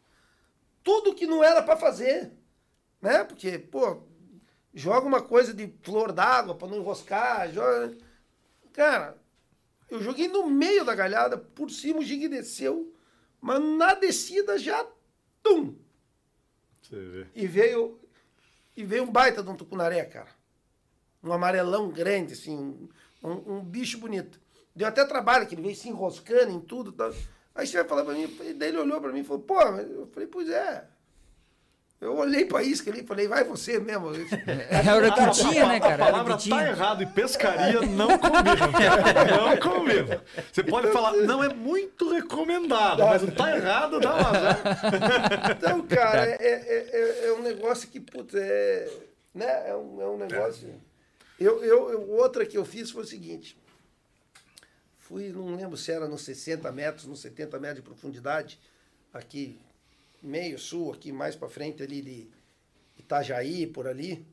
Tudo 0.84 1.14
que 1.16 1.28
não 1.28 1.44
era 1.44 1.62
para 1.62 1.78
fazer, 1.78 2.32
né? 3.02 3.24
Porque, 3.24 3.58
pô, 3.60 4.04
joga 4.74 5.08
uma 5.08 5.22
coisa 5.22 5.54
de 5.54 5.74
flor 5.84 6.12
d'água 6.12 6.56
para 6.56 6.68
não 6.68 6.78
enroscar, 6.78 7.52
joga... 7.52 7.98
Cara, 8.74 9.18
eu 9.90 10.02
joguei 10.02 10.28
no 10.28 10.50
meio 10.50 10.86
da 10.86 10.96
galhada, 10.96 11.38
por 11.38 11.70
cima 11.70 12.00
o 12.00 12.04
gigue 12.04 12.30
desceu, 12.30 12.96
mas 13.40 13.62
na 13.62 13.94
descida 13.94 14.58
já, 14.58 14.88
tum, 15.44 15.76
Você 16.82 16.96
vê. 16.96 17.28
e 17.36 17.46
veio 17.46 18.00
e 18.82 18.86
veio 18.86 19.04
um 19.04 19.12
baita 19.12 19.42
de 19.44 19.50
um 19.50 19.56
tucunaré, 19.56 20.04
cara. 20.06 20.30
Um 21.24 21.32
amarelão 21.32 21.90
grande, 21.90 22.34
assim, 22.34 22.90
um, 23.24 23.30
um- 23.58 23.64
bicho 23.64 23.98
bonito. 24.00 24.40
Deu 24.76 24.88
até 24.88 25.06
trabalho, 25.06 25.46
que 25.48 25.54
ele 25.56 25.62
veio 25.62 25.76
se 25.76 25.88
enroscando 25.90 26.52
em 26.52 26.60
tudo. 26.60 26.92
Tal. 26.92 27.14
Aí 27.54 27.68
você 27.68 27.78
vai 27.78 27.88
falar 27.88 28.04
pra 28.06 28.14
mim, 28.14 28.28
daí 28.56 28.70
ele 28.70 28.78
olhou 28.78 29.00
pra 29.02 29.12
mim 29.12 29.20
e 29.20 29.24
falou, 29.24 29.44
pô, 29.44 29.62
eu 29.62 30.08
falei, 30.08 30.28
pois 30.28 30.50
é. 30.50 30.88
Eu 32.02 32.18
olhei 32.18 32.46
pra 32.46 32.64
isca 32.64 32.90
ali 32.90 33.02
e 33.02 33.06
falei, 33.06 33.28
vai 33.28 33.44
você 33.44 33.80
mesmo. 33.80 34.08
Era 34.72 35.08
o 35.08 35.14
que 35.14 35.30
tinha, 35.40 35.68
né, 35.68 35.76
A 35.76 35.80
cara? 35.80 35.94
Era 35.94 36.04
o 36.04 36.12
palavra 36.12 36.36
que 36.38 36.50
tá 36.50 36.68
errado 36.68 37.04
e 37.04 37.06
pescaria 37.06 37.82
não 37.82 38.18
combina. 38.18 38.68
Não 39.38 39.58
combina. 39.58 40.24
Você 40.52 40.64
pode 40.64 40.92
falar, 40.92 41.14
não 41.14 41.44
é 41.44 41.50
muito 41.54 42.12
recomendado, 42.12 43.04
mas 43.06 43.22
não 43.22 43.30
tá 43.30 43.56
errado, 43.56 44.00
dá 44.00 44.16
uma. 44.16 44.32
Então, 45.52 45.86
cara, 45.86 46.26
é, 46.26 46.38
é, 46.42 46.90
é- 46.92 47.28
é 47.28 47.34
um 47.34 47.44
negócio 47.44 47.88
que, 47.88 48.00
putz, 48.00 48.34
é. 48.34 48.90
Né? 49.34 49.70
É 49.70 49.76
um, 49.76 50.02
é 50.02 50.08
um 50.08 50.18
negócio. 50.18 50.74
Eu, 51.40 51.64
eu, 51.64 51.92
eu- 51.92 52.10
outra 52.14 52.48
que 52.48 52.58
eu 52.58 52.66
fiz 52.66 52.90
foi 52.90 53.04
o 53.04 53.08
seguinte. 53.08 53.56
Fui, 54.98 55.30
não 55.30 55.56
lembro 55.56 55.78
se 55.78 55.92
era 55.92 56.08
nos 56.08 56.22
60 56.24 56.72
metros, 56.72 57.06
nos 57.06 57.20
70 57.22 57.60
metros 57.60 57.78
de 57.84 57.84
profundidade, 57.88 58.60
aqui, 59.14 59.60
meio 60.22 60.58
sul, 60.60 60.94
aqui 60.94 61.12
mais 61.12 61.36
para 61.36 61.50
frente 61.50 61.82
ali 61.82 62.02
de 62.02 62.30
Itajaí, 62.98 63.66
por 63.68 63.88
ali. 63.88 64.26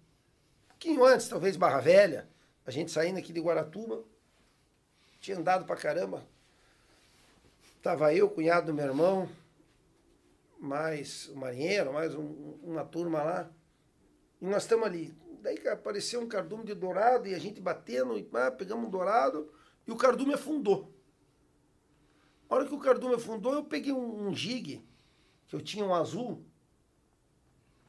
Um 0.66 0.68
pouquinho 0.68 1.04
antes, 1.04 1.28
talvez 1.28 1.56
Barra 1.56 1.80
Velha. 1.80 2.28
A 2.66 2.70
gente 2.70 2.90
saindo 2.90 3.18
aqui 3.18 3.32
de 3.32 3.40
Guaratuba. 3.40 4.04
Tinha 5.20 5.38
andado 5.38 5.64
pra 5.64 5.76
caramba. 5.76 6.26
Tava 7.82 8.12
eu, 8.14 8.26
o 8.26 8.30
cunhado 8.30 8.66
do 8.66 8.74
meu 8.74 8.84
irmão, 8.84 9.28
mais 10.58 11.28
o 11.28 11.36
marinheiro, 11.36 11.92
mais 11.92 12.14
um- 12.14 12.58
uma 12.62 12.84
turma 12.84 13.22
lá. 13.22 13.50
E 14.40 14.46
nós 14.46 14.64
estamos 14.64 14.86
ali, 14.86 15.14
daí 15.40 15.56
apareceu 15.68 16.20
um 16.20 16.28
cardume 16.28 16.64
de 16.64 16.74
dourado 16.74 17.28
e 17.28 17.34
a 17.34 17.38
gente 17.38 17.60
batendo, 17.60 18.18
e, 18.18 18.28
ah, 18.34 18.50
pegamos 18.50 18.86
um 18.86 18.90
dourado 18.90 19.50
e 19.86 19.92
o 19.92 19.96
cardume 19.96 20.34
afundou. 20.34 20.92
A 22.48 22.54
hora 22.54 22.66
que 22.66 22.74
o 22.74 22.78
cardume 22.78 23.14
afundou, 23.14 23.54
eu 23.54 23.64
peguei 23.64 23.92
um, 23.92 24.28
um 24.28 24.34
que 25.48 25.56
eu 25.56 25.60
tinha 25.60 25.84
um 25.84 25.94
azul, 25.94 26.44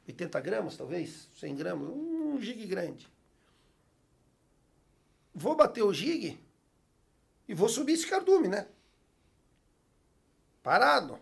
80 0.08 0.40
gramas 0.40 0.76
talvez, 0.76 1.28
100 1.38 1.54
gramas, 1.54 1.88
um 1.88 2.40
jig 2.40 2.66
grande. 2.66 3.06
Vou 5.34 5.54
bater 5.54 5.82
o 5.82 5.92
jig 5.92 6.42
e 7.46 7.54
vou 7.54 7.68
subir 7.68 7.92
esse 7.92 8.06
cardume, 8.06 8.48
né? 8.48 8.66
Parado. 10.62 11.18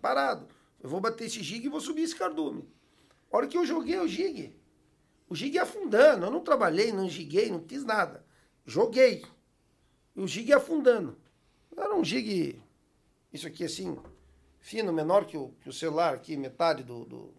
Parado. 0.00 0.46
Eu 0.80 0.88
vou 0.88 1.00
bater 1.00 1.24
esse 1.24 1.42
jig 1.42 1.64
e 1.64 1.68
vou 1.68 1.80
subir 1.80 2.02
esse 2.02 2.14
cardume. 2.14 2.68
A 3.32 3.36
hora 3.36 3.48
que 3.48 3.56
eu 3.56 3.66
joguei 3.66 3.98
o 3.98 4.06
jig, 4.06 4.54
o 5.28 5.36
ia 5.36 5.62
afundando. 5.62 6.26
Eu 6.26 6.30
não 6.30 6.40
trabalhei, 6.40 6.92
não 6.92 7.08
giguei, 7.08 7.50
não 7.50 7.60
fiz 7.60 7.84
nada. 7.84 8.24
Joguei. 8.64 9.24
E 10.14 10.20
o 10.20 10.28
ia 10.28 10.58
afundando. 10.58 11.18
Era 11.76 11.94
um 11.94 12.04
jig, 12.04 12.62
isso 13.32 13.46
aqui 13.46 13.64
assim, 13.64 13.98
fino, 14.64 14.90
menor 14.94 15.26
que 15.26 15.36
o, 15.36 15.50
que 15.60 15.68
o 15.68 15.72
celular 15.74 16.14
aqui, 16.14 16.38
metade 16.38 16.82
do, 16.82 17.04
do, 17.04 17.34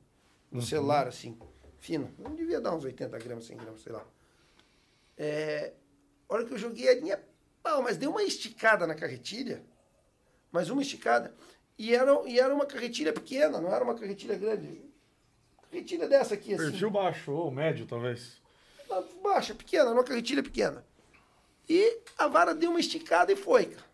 do 0.52 0.62
celular, 0.62 1.08
assim, 1.08 1.36
fino. 1.80 2.14
Não 2.20 2.36
devia 2.36 2.62
dar 2.62 2.76
uns 2.76 2.84
80 2.84 3.18
gramas, 3.18 3.46
100 3.46 3.58
gramas, 3.58 3.82
sei 3.82 3.92
lá. 3.92 4.06
É, 5.18 5.74
a 6.30 6.34
hora 6.34 6.46
que 6.46 6.54
eu 6.54 6.58
joguei 6.58 6.88
a 6.88 6.94
linha, 6.94 7.20
pau, 7.64 7.82
mas 7.82 7.98
deu 7.98 8.12
uma 8.12 8.22
esticada 8.22 8.86
na 8.86 8.94
carretilha, 8.94 9.64
mais 10.52 10.70
uma 10.70 10.84
esticada. 10.84 11.34
E 11.80 11.96
era, 11.96 12.12
e 12.28 12.40
era 12.40 12.54
uma 12.54 12.68
carretilha 12.68 13.12
pequena, 13.12 13.60
não 13.60 13.74
era 13.74 13.84
uma 13.84 13.96
carretilha 13.96 14.38
grande. 14.38 14.86
Carretilha 15.72 16.08
dessa 16.08 16.36
aqui, 16.36 16.54
assim. 16.54 16.70
Perfil 16.70 16.92
baixo 16.92 17.32
ou 17.32 17.50
médio, 17.50 17.88
talvez. 17.88 18.40
Baixa, 19.24 19.56
pequena, 19.56 19.90
uma 19.90 20.04
carretilha 20.04 20.44
pequena. 20.44 20.86
E 21.68 22.02
a 22.20 22.28
vara 22.28 22.54
deu 22.54 22.70
uma 22.70 22.80
esticada 22.80 23.32
e 23.32 23.36
foi, 23.36 23.66
cara. 23.66 23.86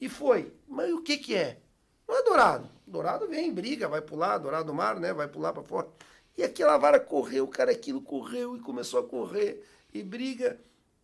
E 0.00 0.08
foi. 0.08 0.54
Mas 0.68 0.92
o 0.92 1.02
que 1.02 1.18
que 1.18 1.34
é? 1.34 1.63
Não 2.08 2.16
é 2.18 2.22
dourado. 2.22 2.68
Dourado 2.86 3.26
vem, 3.26 3.52
briga, 3.52 3.88
vai 3.88 4.00
pular, 4.00 4.38
dourado 4.38 4.66
do 4.66 4.74
mar, 4.74 4.98
né? 5.00 5.12
Vai 5.12 5.26
pular 5.28 5.52
para 5.52 5.62
fora. 5.62 5.88
E 6.36 6.42
aquela 6.42 6.76
vara 6.76 6.98
correu, 7.00 7.46
cara, 7.48 7.70
aquilo 7.72 8.00
correu 8.02 8.56
e 8.56 8.60
começou 8.60 9.00
a 9.00 9.04
correr 9.06 9.64
e 9.92 10.02
briga. 10.02 10.58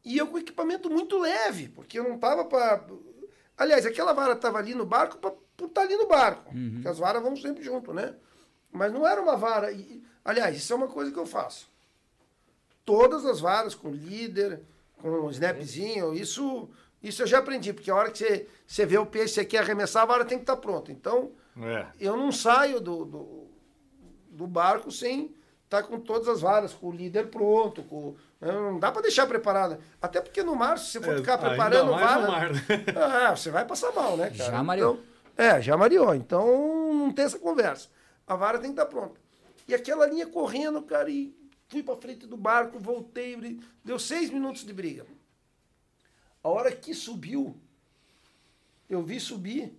E 0.04 0.16
eu 0.18 0.26
com 0.26 0.38
equipamento 0.38 0.90
muito 0.90 1.18
leve, 1.18 1.68
porque 1.68 1.98
eu 1.98 2.04
não 2.04 2.18
tava 2.18 2.44
para 2.44 2.84
Aliás, 3.56 3.84
aquela 3.84 4.12
vara 4.14 4.34
tava 4.34 4.58
ali 4.58 4.74
no 4.74 4.86
barco 4.86 5.18
para 5.18 5.34
estar 5.66 5.82
ali 5.82 5.94
no 5.96 6.06
barco. 6.08 6.50
Porque 6.74 6.88
as 6.88 6.98
varas 6.98 7.22
vão 7.22 7.36
sempre 7.36 7.62
junto, 7.62 7.92
né? 7.92 8.14
Mas 8.72 8.92
não 8.92 9.06
era 9.06 9.20
uma 9.20 9.36
vara. 9.36 9.70
e- 9.70 10.02
Aliás, 10.24 10.56
isso 10.56 10.72
é 10.72 10.76
uma 10.76 10.88
coisa 10.88 11.10
que 11.12 11.18
eu 11.18 11.26
faço. 11.26 11.68
Todas 12.84 13.24
as 13.24 13.40
varas 13.40 13.74
com 13.74 13.90
líder, 13.90 14.60
com 15.00 15.30
snapzinho, 15.30 16.14
isso, 16.14 16.68
isso 17.02 17.22
eu 17.22 17.26
já 17.26 17.38
aprendi, 17.38 17.72
porque 17.72 17.90
a 17.90 17.94
hora 17.94 18.10
que 18.10 18.18
você, 18.18 18.46
você 18.66 18.84
vê 18.86 18.98
o 18.98 19.06
peixe, 19.06 19.34
você 19.34 19.44
quer 19.44 19.58
arremessar, 19.58 20.02
a 20.02 20.06
vara 20.06 20.24
tem 20.24 20.38
que 20.38 20.42
estar 20.44 20.56
pronta. 20.56 20.90
Então, 20.92 21.32
É. 21.60 21.86
eu 21.98 22.16
não 22.16 22.30
saio 22.32 22.80
do, 22.80 23.04
do, 23.04 23.46
do 24.30 24.46
barco 24.46 24.90
sem 24.90 25.34
estar 25.64 25.82
com 25.84 26.00
todas 26.00 26.28
as 26.28 26.40
varas, 26.40 26.72
com 26.74 26.88
o 26.88 26.92
líder 26.92 27.28
pronto, 27.28 27.82
com, 27.84 28.14
né, 28.40 28.50
não 28.52 28.78
dá 28.78 28.90
para 28.90 29.02
deixar 29.02 29.26
preparada. 29.26 29.78
Até 30.02 30.20
porque 30.20 30.42
no 30.42 30.54
mar, 30.56 30.78
se 30.78 30.92
você 30.92 31.00
for 31.00 31.14
É, 31.14 31.16
ficar 31.18 31.38
preparando 31.38 31.90
vara, 31.92 32.26
mar, 32.26 32.52
né? 32.52 32.60
ah, 32.96 33.36
você 33.36 33.50
vai 33.50 33.64
passar 33.64 33.92
mal, 33.92 34.16
né, 34.16 34.30
cara? 34.30 34.50
Já 34.50 34.62
mareou. 34.62 35.00
Então, 35.32 35.46
é, 35.46 35.62
já 35.62 35.76
mareou. 35.76 36.14
Então 36.14 36.92
não 36.92 37.12
tem 37.12 37.24
essa 37.24 37.38
conversa. 37.38 37.88
A 38.26 38.34
vara 38.36 38.58
tem 38.58 38.74
que 38.74 38.80
estar 38.80 38.86
pronta. 38.86 39.20
E 39.66 39.74
aquela 39.74 40.06
linha 40.06 40.26
correndo, 40.26 40.82
cara, 40.82 41.08
e 41.08 41.32
fui 41.68 41.82
para 41.84 41.96
frente 41.96 42.26
do 42.26 42.36
barco, 42.36 42.78
voltei, 42.78 43.60
deu 43.84 43.98
seis 43.98 44.28
minutos 44.30 44.64
de 44.66 44.72
briga. 44.72 45.06
A 46.42 46.48
hora 46.48 46.72
que 46.72 46.94
subiu, 46.94 47.61
eu 48.88 49.03
vi 49.03 49.20
subir 49.20 49.79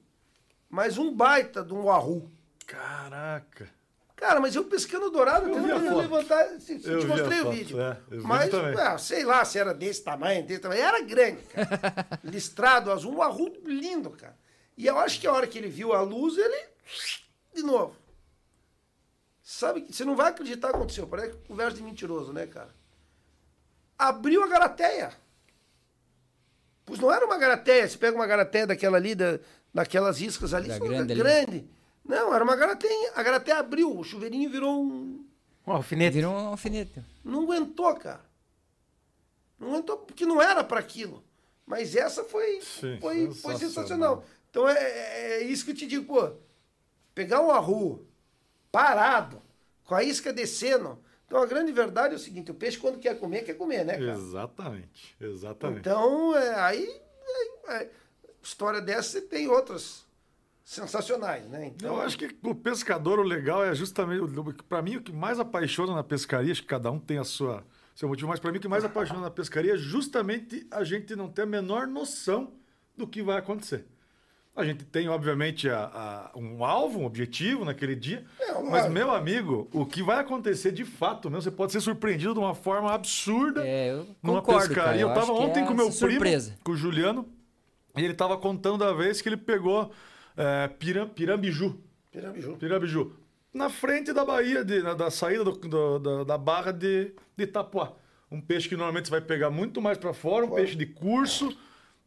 mais 0.69 0.97
um 0.97 1.13
baita 1.13 1.63
de 1.63 1.73
um 1.73 1.89
arru. 1.89 2.31
Caraca. 2.65 3.69
Cara, 4.15 4.39
mas 4.39 4.55
eu 4.55 4.63
pescando 4.65 5.09
dourado, 5.09 5.49
Eu 5.49 5.79
foto. 5.79 5.97
levantar. 5.97 6.47
Se, 6.59 6.79
se 6.79 6.87
Eu 6.87 6.99
te 6.99 7.07
mostrei 7.07 7.41
o 7.41 7.49
vídeo. 7.49 7.81
é, 7.81 7.97
mas, 8.23 8.53
ah, 8.53 8.95
sei 8.99 9.25
lá 9.25 9.43
se 9.43 9.57
era 9.57 9.73
desse 9.73 10.03
tamanho, 10.03 10.45
desse 10.45 10.61
tamanho. 10.61 10.81
Era 10.81 11.01
grande, 11.01 11.41
cara. 11.45 12.07
Listrado, 12.23 12.91
azul, 12.91 13.15
um 13.15 13.21
arrudo 13.23 13.59
lindo, 13.67 14.11
cara. 14.11 14.37
E 14.77 14.85
eu 14.85 14.99
acho 14.99 15.19
que 15.19 15.25
a 15.25 15.33
hora 15.33 15.47
que 15.47 15.57
ele 15.57 15.69
viu 15.69 15.91
a 15.91 16.01
luz, 16.01 16.37
ele. 16.37 16.67
De 17.53 17.63
novo. 17.63 17.95
Sabe 19.41 19.81
que 19.81 19.91
você 19.91 20.05
não 20.05 20.15
vai 20.15 20.29
acreditar 20.29 20.67
o 20.67 20.71
que 20.71 20.77
aconteceu. 20.77 21.07
Parece 21.07 21.35
conversa 21.47 21.77
de 21.77 21.83
mentiroso, 21.83 22.31
né, 22.31 22.45
cara? 22.45 22.69
Abriu 23.97 24.43
a 24.43 24.47
garateia. 24.47 25.11
Não 27.01 27.11
era 27.11 27.25
uma 27.25 27.37
garateia. 27.37 27.87
Você 27.87 27.97
pega 27.97 28.15
uma 28.15 28.27
garateia 28.27 28.67
daquela 28.67 28.97
ali, 28.97 29.15
da, 29.15 29.39
daquelas 29.73 30.21
iscas 30.21 30.53
ali, 30.53 30.67
Da 30.67 30.75
isso 30.75 30.83
não 30.83 30.89
grande 30.89 31.11
é 31.11 31.15
ali. 31.15 31.23
grande. 31.23 31.69
Não, 32.05 32.33
era 32.33 32.43
uma 32.43 32.55
garateia. 32.55 33.11
A 33.15 33.23
garateia 33.23 33.57
abriu, 33.59 33.97
o 33.97 34.03
chuveirinho 34.03 34.49
virou 34.49 34.83
um. 34.83 35.25
Um 35.65 35.71
alfinete. 35.73 36.15
Virou 36.15 36.33
um 36.33 36.47
alfinete. 36.47 37.03
Não 37.23 37.43
aguentou, 37.43 37.93
cara. 37.95 38.25
Não 39.59 39.69
aguentou, 39.69 39.97
porque 39.97 40.25
não 40.25 40.41
era 40.41 40.63
para 40.63 40.79
aquilo. 40.79 41.23
Mas 41.65 41.95
essa 41.95 42.23
foi, 42.23 42.59
Sim, 42.61 42.97
foi, 42.99 43.31
foi 43.31 43.55
sensacional. 43.55 43.59
sensacional. 43.59 44.25
Então 44.49 44.67
é, 44.67 44.73
é- 44.73 45.33
é 45.35 45.43
isso 45.43 45.63
que 45.63 45.71
eu 45.71 45.75
te 45.75 45.85
digo, 45.87 46.05
pô. 46.05 46.31
Pegar 47.13 47.41
um 47.41 47.51
arru 47.51 48.05
parado, 48.71 49.41
com 49.85 49.93
a 49.95 50.03
isca 50.03 50.33
descendo. 50.33 50.97
Então 51.31 51.41
a 51.41 51.45
grande 51.45 51.71
verdade 51.71 52.13
é 52.13 52.17
o 52.17 52.19
seguinte: 52.19 52.51
o 52.51 52.53
peixe, 52.53 52.77
quando 52.77 52.99
quer 52.99 53.17
comer, 53.17 53.45
quer 53.45 53.53
comer, 53.53 53.85
né, 53.85 53.93
cara? 53.93 54.11
Exatamente. 54.11 55.15
Exatamente. 55.17 55.79
Então, 55.79 56.35
é, 56.35 56.55
aí, 56.59 57.01
é, 57.69 57.73
é, 57.73 57.89
história 58.43 58.81
dessa 58.81 59.11
você 59.11 59.21
tem 59.21 59.47
outras 59.47 60.05
sensacionais, 60.61 61.47
né? 61.47 61.67
Então, 61.67 61.95
Eu 61.95 62.01
acho 62.01 62.17
que 62.17 62.35
o 62.43 62.53
pescador, 62.53 63.17
o 63.17 63.23
legal 63.23 63.63
é 63.63 63.73
justamente. 63.73 64.21
Para 64.67 64.81
mim, 64.81 64.97
o 64.97 65.01
que 65.01 65.13
mais 65.13 65.39
apaixona 65.39 65.95
na 65.95 66.03
pescaria, 66.03 66.51
acho 66.51 66.63
que 66.63 66.67
cada 66.67 66.91
um 66.91 66.99
tem 66.99 67.17
a 67.17 67.23
sua 67.23 67.63
seu 67.95 68.09
motivo, 68.09 68.27
mas 68.27 68.39
para 68.39 68.51
mim 68.51 68.57
o 68.57 68.61
que 68.61 68.67
mais 68.67 68.83
apaixona 68.83 69.21
na 69.21 69.31
pescaria 69.31 69.75
é 69.75 69.77
justamente 69.77 70.67
a 70.69 70.83
gente 70.83 71.15
não 71.15 71.29
ter 71.29 71.43
a 71.43 71.45
menor 71.45 71.87
noção 71.87 72.53
do 72.97 73.07
que 73.07 73.23
vai 73.23 73.37
acontecer. 73.37 73.85
A 74.53 74.65
gente 74.65 74.83
tem, 74.83 75.07
obviamente, 75.07 75.69
a- 75.69 76.29
a- 76.33 76.37
um 76.37 76.63
alvo, 76.65 76.99
um 76.99 77.05
objetivo 77.05 77.63
naquele 77.63 77.95
dia, 77.95 78.25
É, 78.39 78.61
mas, 78.61 78.89
meu 78.91 79.09
amigo, 79.11 79.69
o 79.71 79.85
que 79.85 80.03
vai 80.03 80.19
acontecer 80.19 80.71
de 80.73 80.83
fato 80.83 81.29
mesmo, 81.29 81.41
você 81.43 81.51
pode 81.51 81.71
ser 81.71 81.79
surpreendido 81.79 82.33
de 82.33 82.39
uma 82.39 82.53
forma 82.53 82.91
absurda 82.91 83.65
É, 83.65 83.91
eu 83.91 84.07
numa 84.21 84.41
concordo, 84.41 84.67
pescaria. 84.67 84.83
cara. 84.83 84.99
Eu 84.99 85.09
acho 85.09 85.19
tava 85.21 85.37
que 85.37 85.45
ontem 85.45 85.63
é 85.63 85.65
com 85.65 85.73
o 85.73 85.75
meu 85.77 85.91
surpresa. 85.91 86.49
primo, 86.49 86.63
com 86.65 86.71
o 86.73 86.75
Juliano, 86.75 87.25
e 87.95 88.03
ele 88.03 88.13
tava 88.13 88.37
contando 88.37 88.77
da 88.79 88.91
vez 88.93 89.21
que 89.21 89.29
ele 89.29 89.37
pegou 89.37 89.89
é, 90.35 90.67
piram, 90.67 91.07
pirambiju. 91.07 91.79
Pirambiju. 92.11 92.55
Pirambiju. 92.57 93.13
Na 93.53 93.69
frente 93.69 94.11
da 94.13 94.23
Bahia, 94.25 94.63
de- 94.65 94.81
na- 94.81 94.93
da 94.93 95.09
saída 95.11 95.43
do- 95.45 95.51
do- 95.51 95.99
da, 95.99 96.23
da 96.25 96.37
barra 96.37 96.71
de, 96.71 97.13
de 97.37 97.43
Itapuá. 97.43 97.93
Um 98.29 98.39
peixe 98.41 98.67
que 98.69 98.75
normalmente 98.77 99.05
você 99.05 99.11
vai 99.11 99.21
pegar 99.21 99.49
muito 99.49 99.81
mais 99.81 99.97
para 99.97 100.13
fora, 100.13 100.45
um 100.45 100.49
Fora. 100.49 100.61
peixe 100.61 100.75
de 100.77 100.85
curso. 100.85 101.55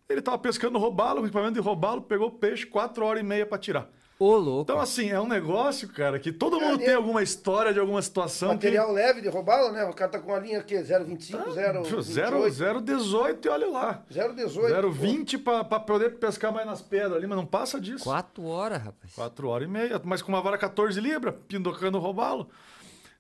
Ele 0.08 0.20
tava 0.20 0.38
pescando 0.38 0.78
robalo, 0.78 1.20
com 1.20 1.26
equipamento 1.26 1.54
de 1.54 1.60
robalo, 1.60 2.02
pegou 2.02 2.28
o 2.28 2.32
peixe, 2.32 2.66
quatro 2.66 3.04
horas 3.04 3.22
e 3.22 3.24
meia 3.24 3.46
para 3.46 3.58
tirar. 3.58 3.90
Ô, 4.18 4.36
louco. 4.36 4.62
Então, 4.62 4.78
assim, 4.78 5.10
é 5.10 5.20
um 5.20 5.26
negócio, 5.26 5.88
cara, 5.88 6.20
que 6.20 6.30
todo 6.30 6.54
mundo 6.54 6.62
Maneiro. 6.62 6.84
tem 6.84 6.94
alguma 6.94 7.22
história 7.22 7.72
de 7.72 7.80
alguma 7.80 8.00
situação 8.00 8.50
Material 8.50 8.92
leve 8.92 9.20
de 9.20 9.28
roubá-lo, 9.28 9.72
né? 9.72 9.84
O 9.84 9.92
cara 9.92 10.12
tá 10.12 10.18
com 10.20 10.32
a 10.32 10.38
linha 10.38 10.60
aqui, 10.60 10.74
0,25, 10.76 11.50
0, 11.52 11.82
que... 11.82 12.02
0, 12.02 12.38
0,18 12.44 13.44
e 13.44 13.48
olha 13.48 13.68
lá. 13.68 14.04
0,18. 14.12 14.48
0,20 14.70 15.42
para 15.42 15.80
poder 15.80 16.10
pescar 16.18 16.52
mais 16.52 16.64
nas 16.64 16.80
pedras 16.80 17.16
ali, 17.16 17.26
mas 17.26 17.36
não 17.36 17.46
passa 17.46 17.80
disso. 17.80 18.04
Quatro 18.04 18.44
horas, 18.44 18.82
rapaz. 18.82 19.12
Quatro 19.14 19.48
horas 19.48 19.66
e 19.66 19.70
meia, 19.70 20.00
mas 20.04 20.22
com 20.22 20.30
uma 20.30 20.40
vara 20.40 20.56
14 20.56 21.00
libras, 21.00 21.34
pindocando 21.48 21.98
o 21.98 22.00
robalo. 22.00 22.48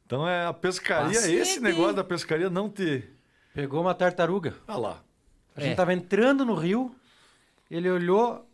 Então 0.06 0.28
é 0.28 0.46
a 0.46 0.52
pescaria, 0.52 1.18
Paciente, 1.18 1.40
esse 1.40 1.60
negócio 1.60 1.94
da 1.94 2.04
pescaria 2.04 2.48
não 2.48 2.68
ter. 2.68 3.16
Pegou 3.52 3.80
uma 3.80 3.94
tartaruga. 3.94 4.54
Ah 4.68 4.76
lá. 4.76 5.02
A 5.56 5.60
gente 5.60 5.72
É. 5.72 5.74
tava 5.76 5.92
entrando 5.92 6.44
no 6.44 6.54
rio, 6.54 6.94
ele 7.70 7.90
olhou 7.90 8.48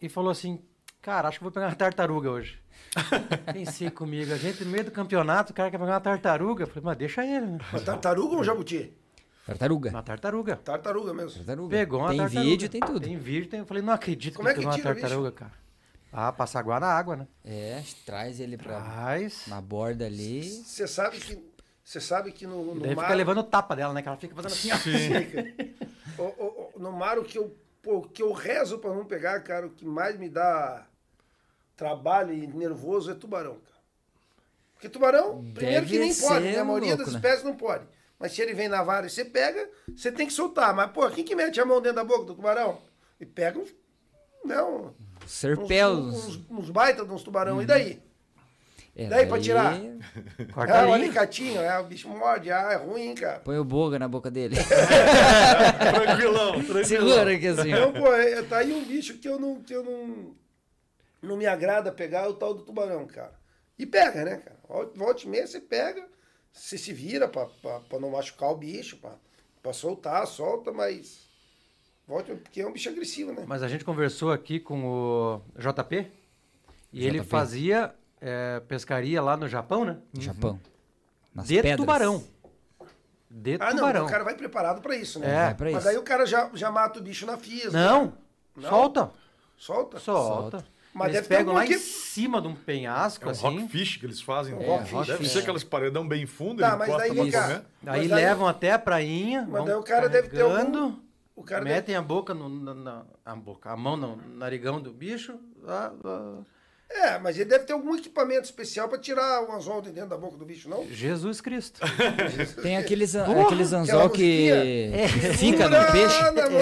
e 0.00 0.08
falou 0.08 0.30
assim: 0.30 0.60
Cara, 1.02 1.28
acho 1.28 1.38
que 1.38 1.44
vou 1.44 1.52
pegar 1.52 1.66
uma 1.68 1.74
tartaruga 1.74 2.30
hoje. 2.30 2.58
Pensei 3.52 3.90
comigo, 3.90 4.32
a 4.32 4.36
gente 4.36 4.64
no 4.64 4.70
meio 4.70 4.84
do 4.84 4.90
campeonato, 4.90 5.52
o 5.52 5.54
cara 5.54 5.70
quer 5.70 5.78
pegar 5.78 5.92
uma 5.92 6.00
tartaruga. 6.00 6.64
Eu 6.64 6.66
Falei, 6.68 6.82
mas 6.84 6.96
deixa 6.96 7.24
ele, 7.24 7.46
né? 7.46 7.58
Uma 7.72 7.80
tartaruga 7.80 8.34
ou 8.34 8.40
um 8.40 8.44
jabuti? 8.44 8.92
Tartaruga. 9.46 9.90
Uma 9.90 10.02
tartaruga. 10.02 10.56
Tartaruga 10.56 11.14
mesmo. 11.14 11.36
Tartaruga. 11.38 11.76
Pegou 11.76 12.00
uma 12.00 12.08
tem 12.08 12.18
tartaruga. 12.18 12.50
vídeo, 12.50 12.68
tem 12.68 12.80
tudo. 12.80 13.00
Tem 13.00 13.16
vídeo, 13.16 13.48
tem. 13.48 13.60
Eu 13.60 13.66
falei, 13.66 13.82
não 13.82 13.92
acredito 13.92 14.34
Como 14.36 14.48
é 14.48 14.52
que 14.54 14.60
que 14.60 14.66
pegou 14.66 14.72
uma 14.82 14.90
o 14.90 14.94
bicho? 14.94 15.00
tartaruga, 15.00 15.32
cara. 15.32 15.52
Ah, 16.12 16.32
passa 16.32 16.58
água 16.58 16.80
na 16.80 16.86
água, 16.88 17.14
né? 17.16 17.28
É, 17.44 17.82
traz 18.04 18.40
ele 18.40 18.56
pra, 18.56 18.80
Mas. 18.80 19.46
na 19.46 19.60
borda 19.60 20.06
ali. 20.06 20.42
Você 20.42 20.86
sabe 20.88 21.18
que, 21.18 21.36
você 21.86 22.00
sabe 22.00 22.32
que 22.32 22.48
no, 22.48 22.74
no 22.74 22.94
mar... 22.96 23.04
fica 23.04 23.14
levando 23.14 23.44
tapa 23.44 23.76
dela, 23.76 23.94
né? 23.94 24.02
Que 24.02 24.08
ela 24.08 24.16
fica 24.16 24.34
fazendo 24.34 24.52
assim, 24.52 24.70
ó. 24.72 26.22
O- 26.22 26.44
o- 26.44 26.70
o- 26.74 26.78
no 26.80 26.90
mar, 26.90 27.16
o 27.16 27.22
que 27.24 27.38
eu, 27.38 27.56
pô, 27.80 27.98
o 27.98 28.02
que 28.08 28.20
eu 28.22 28.32
rezo 28.32 28.78
pra 28.78 28.92
não 28.92 29.04
pegar, 29.04 29.38
cara, 29.44 29.66
o 29.66 29.70
que 29.70 29.84
mais 29.84 30.18
me 30.18 30.28
dá 30.28 30.84
trabalho 31.76 32.34
e 32.34 32.44
nervoso 32.48 33.10
é 33.10 33.14
tubarão, 33.14 33.54
cara. 33.54 33.76
Porque 34.74 34.88
tubarão, 34.88 35.44
primeiro 35.54 35.86
que 35.86 35.92
Deve 35.92 35.98
nem 36.00 36.14
pode, 36.14 36.44
né? 36.44 36.58
A 36.58 36.64
maioria 36.64 36.88
louco, 36.96 37.04
das 37.04 37.12
né? 37.12 37.18
espécies 37.20 37.44
não 37.44 37.54
pode. 37.56 37.86
Mas 38.18 38.32
se 38.32 38.42
ele 38.42 38.52
vem 38.52 38.66
na 38.68 38.82
vara 38.82 39.06
e 39.06 39.10
você 39.10 39.24
pega, 39.24 39.68
você 39.94 40.10
tem 40.10 40.26
que 40.26 40.32
soltar. 40.32 40.74
Mas, 40.74 40.90
pô, 40.90 41.08
quem 41.10 41.22
que 41.24 41.36
mete 41.36 41.60
a 41.60 41.64
mão 41.64 41.80
dentro 41.80 41.96
da 41.96 42.04
boca 42.04 42.24
do 42.24 42.34
tubarão? 42.34 42.78
E 43.20 43.24
pega 43.26 43.58
uns. 43.60 43.68
Não. 44.44 44.94
Uns, 45.22 45.30
Serpelos. 45.30 46.14
uns, 46.26 46.40
uns 46.50 46.70
baita 46.70 47.04
de 47.04 47.12
uns 47.12 47.22
tubarão. 47.22 47.56
Uhum. 47.56 47.62
E 47.62 47.66
daí? 47.66 48.02
É, 48.98 49.08
daí 49.08 49.26
pra 49.26 49.38
tirar? 49.38 49.78
Corta 50.54 50.72
É 50.72 50.82
linha. 50.84 50.94
alicatinho, 50.94 51.60
é, 51.60 51.78
o 51.78 51.84
bicho 51.84 52.08
morde, 52.08 52.50
ah, 52.50 52.72
é 52.72 52.76
ruim, 52.76 53.14
cara. 53.14 53.40
Põe 53.40 53.58
o 53.58 53.64
boga 53.64 53.98
na 53.98 54.08
boca 54.08 54.30
dele. 54.30 54.56
Tranquilão, 55.94 56.52
tranquilão. 56.54 56.84
Segura 56.84 57.34
aqui 57.34 57.46
assim. 57.46 57.70
Então, 57.72 57.92
pô, 57.92 58.12
é, 58.14 58.42
tá 58.42 58.58
aí 58.58 58.72
um 58.72 58.84
bicho 58.84 59.18
que 59.18 59.28
eu 59.28 59.38
não, 59.38 59.60
que 59.60 59.74
eu 59.74 59.82
não, 59.84 60.34
não 61.22 61.36
me 61.36 61.46
agrada 61.46 61.92
pegar, 61.92 62.20
é 62.24 62.28
o 62.28 62.34
tal 62.34 62.54
do 62.54 62.62
tubarão, 62.62 63.06
cara. 63.06 63.32
E 63.78 63.84
pega, 63.84 64.24
né, 64.24 64.36
cara? 64.38 64.56
Vol- 64.68 64.92
Volte 64.94 65.26
e 65.26 65.28
meia, 65.30 65.46
você 65.46 65.60
pega, 65.60 66.06
você 66.52 66.78
se 66.78 66.92
vira 66.92 67.28
pra, 67.28 67.46
pra, 67.46 67.80
pra 67.80 67.98
não 68.00 68.10
machucar 68.10 68.50
o 68.50 68.56
bicho, 68.56 68.96
pra, 68.96 69.12
pra 69.62 69.72
soltar, 69.72 70.26
solta, 70.26 70.72
mas. 70.72 71.26
Volte, 72.08 72.34
porque 72.36 72.60
é 72.60 72.66
um 72.66 72.72
bicho 72.72 72.88
agressivo, 72.88 73.32
né? 73.32 73.44
Mas 73.46 73.62
a 73.62 73.68
gente 73.68 73.84
conversou 73.84 74.30
aqui 74.32 74.60
com 74.60 74.84
o 74.86 75.40
JP 75.58 76.06
e 76.92 77.04
ele 77.04 77.18
JP. 77.18 77.28
fazia 77.28 77.92
é, 78.20 78.60
pescaria 78.60 79.20
lá 79.22 79.36
no 79.36 79.48
Japão, 79.48 79.84
né? 79.84 79.98
Japão. 80.18 80.58
Nas 81.34 81.46
de 81.46 81.56
pedras. 81.56 81.76
tubarão. 81.76 82.24
De 83.30 83.54
Ah, 83.60 83.70
não, 83.70 83.76
tubarão. 83.76 83.88
então 84.00 84.06
o 84.06 84.10
cara 84.10 84.24
vai 84.24 84.34
preparado 84.34 84.80
pra 84.80 84.96
isso, 84.96 85.18
né? 85.18 85.28
É. 85.30 85.44
Vai 85.46 85.54
pra 85.54 85.70
Mas 85.72 85.78
isso. 85.80 85.88
aí 85.88 85.96
o 85.98 86.02
cara 86.02 86.24
já, 86.26 86.50
já 86.54 86.70
mata 86.70 86.98
o 86.98 87.02
bicho 87.02 87.26
na 87.26 87.36
fisga. 87.36 87.70
Não, 87.72 88.14
Não? 88.56 88.68
solta. 88.68 89.10
Solta? 89.56 89.98
Solta. 89.98 90.64
Mas 90.94 91.08
Eles 91.08 91.16
deve 91.16 91.28
ter 91.28 91.36
pegam 91.36 91.52
lá 91.54 91.64
em 91.64 91.68
que- 91.68 91.78
cima 91.78 92.40
de 92.40 92.48
um 92.48 92.54
penhasco, 92.54 93.24
É 93.24 93.28
um 93.28 93.30
assim. 93.30 93.42
rockfish 93.60 93.96
que 93.98 94.06
eles 94.06 94.20
fazem. 94.22 94.54
Um 94.54 94.58
né? 94.60 94.66
rockfish. 94.66 95.06
Deve 95.08 95.26
É. 95.26 95.28
ser 95.28 95.38
aqueles 95.40 95.62
paredão 95.64 96.08
bem 96.08 96.24
fundo, 96.24 96.60
Tá, 96.60 96.74
mas 96.74 96.88
daí 96.96 97.14
pra 97.30 97.62
Mas 97.82 98.08
daí- 98.08 98.08
levam 98.08 98.46
até 98.48 98.72
a 98.72 98.78
prainha, 98.78 99.46
Mas 99.46 99.64
daí 99.66 99.74
o 99.74 99.82
cara 99.82 100.08
deve 100.08 100.28
ter 100.30 100.40
algum- 100.40 100.94
O 101.34 101.42
cara 101.42 101.62
deve 101.64 101.74
metem 101.76 101.96
a 101.96 102.00
boca 102.00 102.32
no, 102.32 102.48
na, 102.48 102.72
na- 102.74 103.02
a 103.26 103.36
boca, 103.36 103.70
a 103.70 103.76
mão 103.76 103.94
no 103.94 104.16
narigão 104.38 104.80
do 104.80 104.90
bicho. 104.90 105.38
ah, 105.68 105.92
ah. 106.02 106.38
É, 106.88 107.18
mas 107.18 107.36
ele 107.36 107.50
deve 107.50 107.64
ter 107.64 107.72
algum 107.72 107.96
equipamento 107.96 108.44
especial 108.44 108.88
pra 108.88 108.96
tirar 108.96 109.42
o 109.42 109.52
anzol 109.52 109.82
de 109.82 109.90
dentro 109.90 110.10
da 110.10 110.16
boca 110.16 110.36
do 110.36 110.44
bicho, 110.44 110.68
não? 110.68 110.86
Jesus 110.88 111.40
Cristo. 111.40 111.80
Tem 112.62 112.76
aqueles, 112.76 113.12
Porra, 113.12 113.42
aqueles 113.42 113.72
anzol 113.72 114.08
que, 114.08 114.50
que 115.20 115.32
fica 115.36 115.68
no 115.68 115.92
peixe. 115.92 116.16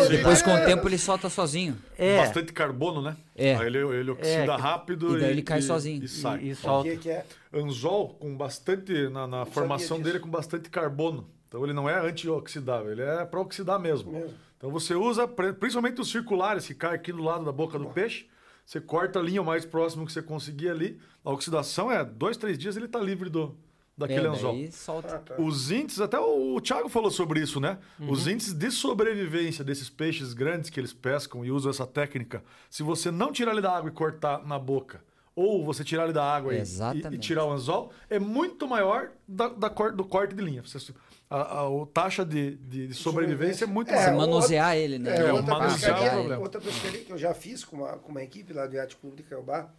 Depois, 0.08 0.40
com 0.40 0.50
o 0.50 0.54
dele. 0.54 0.66
tempo, 0.66 0.88
ele 0.88 0.96
solta 0.98 1.28
sozinho. 1.28 1.76
É, 1.98 2.16
Bastante 2.18 2.52
carbono, 2.54 3.02
né? 3.02 3.16
É. 3.36 3.54
Aí 3.54 3.66
ele, 3.66 3.78
ele 3.78 4.10
oxida 4.12 4.52
É, 4.54 4.56
rápido 4.56 5.16
e 5.16 5.20
daí 5.20 5.30
ele 5.30 5.42
cai 5.42 5.60
sozinho. 5.60 6.02
E, 6.02 6.08
sai. 6.08 6.40
e, 6.40 6.48
e 6.48 6.52
O 6.52 6.56
solta. 6.56 6.88
que, 6.90 6.96
que 6.96 7.10
é? 7.10 7.24
Anzol 7.52 8.08
com 8.14 8.34
bastante, 8.34 9.08
na, 9.10 9.26
na 9.26 9.44
formação 9.44 10.00
dele, 10.00 10.18
com 10.18 10.28
bastante 10.28 10.70
carbono. 10.70 11.28
Então 11.48 11.62
ele 11.62 11.72
não 11.74 11.88
é 11.88 12.00
antioxidável, 12.00 12.90
ele 12.90 13.02
é 13.02 13.24
para 13.24 13.40
oxidar 13.40 13.78
mesmo. 13.78 14.10
Mesmo. 14.12 14.34
Então 14.56 14.70
você 14.70 14.94
usa, 14.94 15.28
principalmente 15.28 16.00
os 16.00 16.10
circulares 16.10 16.66
que 16.66 16.74
caem 16.74 16.94
aqui 16.94 17.12
do 17.12 17.22
lado 17.22 17.44
da 17.44 17.52
boca 17.52 17.78
do 17.78 17.86
peixe, 17.86 18.26
você 18.64 18.80
corta 18.80 19.18
a 19.18 19.22
linha 19.22 19.42
o 19.42 19.44
mais 19.44 19.64
próximo 19.64 20.06
que 20.06 20.12
você 20.12 20.22
conseguir 20.22 20.70
ali. 20.70 20.98
A 21.24 21.30
oxidação 21.30 21.90
é 21.90 22.04
dois, 22.04 22.36
três 22.36 22.58
dias 22.58 22.76
ele 22.76 22.86
está 22.86 22.98
livre 22.98 23.28
do, 23.28 23.56
daquele 23.96 24.26
é, 24.26 24.30
anzol. 24.30 24.56
solta. 24.70 25.16
Ah, 25.16 25.18
tá. 25.18 25.34
Os 25.38 25.70
índices, 25.70 26.00
até 26.00 26.18
o, 26.18 26.54
o 26.56 26.60
Thiago 26.60 26.88
falou 26.88 27.10
sobre 27.10 27.40
isso, 27.40 27.60
né? 27.60 27.78
Uhum. 28.00 28.10
Os 28.10 28.26
índices 28.26 28.52
de 28.54 28.70
sobrevivência 28.70 29.62
desses 29.64 29.90
peixes 29.90 30.32
grandes 30.32 30.70
que 30.70 30.80
eles 30.80 30.92
pescam 30.92 31.44
e 31.44 31.50
usam 31.50 31.70
essa 31.70 31.86
técnica, 31.86 32.42
se 32.70 32.82
você 32.82 33.10
não 33.10 33.30
tirar 33.32 33.52
ele 33.52 33.60
da 33.60 33.76
água 33.76 33.90
e 33.90 33.92
cortar 33.92 34.44
na 34.46 34.58
boca, 34.58 35.02
ou 35.36 35.64
você 35.64 35.82
tirar 35.82 36.04
ele 36.04 36.12
da 36.12 36.24
água 36.24 36.52
e- 36.54 36.58
e, 37.16 37.18
tirar 37.18 37.44
o 37.44 37.50
anzol, 37.52 37.92
é 38.08 38.18
muito 38.20 38.68
maior 38.68 39.10
da, 39.26 39.48
da 39.48 39.68
cor- 39.68 39.92
do 39.92 40.04
corte 40.04 40.34
de 40.34 40.42
linha. 40.42 40.62
Você- 40.62 40.94
a, 41.36 41.60
a, 41.60 41.82
a 41.82 41.86
taxa 41.92 42.24
de, 42.24 42.56
de- 42.56 42.94
sobrevivência 42.94 43.64
é 43.64 43.66
muito 43.66 43.90
É, 43.90 43.96
maior. 44.10 44.16
manusear 44.16 44.76
ele, 44.76 44.98
né? 44.98 45.10
É, 45.16 45.20
É, 45.28 45.32
outra, 45.32 45.54
é 45.54 45.56
o 45.56 45.60
pescaria, 45.72 46.10
problema. 46.12 46.42
outra 46.42 46.60
pescaria 46.60 47.04
que 47.04 47.12
eu 47.12 47.18
já 47.18 47.34
fiz 47.34 47.64
com 47.64 47.76
uma, 47.76 47.98
com 47.98 48.10
uma 48.10 48.22
equipe 48.22 48.52
lá 48.52 48.66
do 48.66 48.74
Iate 48.76 48.96
Clube 48.96 49.16
de 49.16 49.22
Caiobá, 49.24 49.70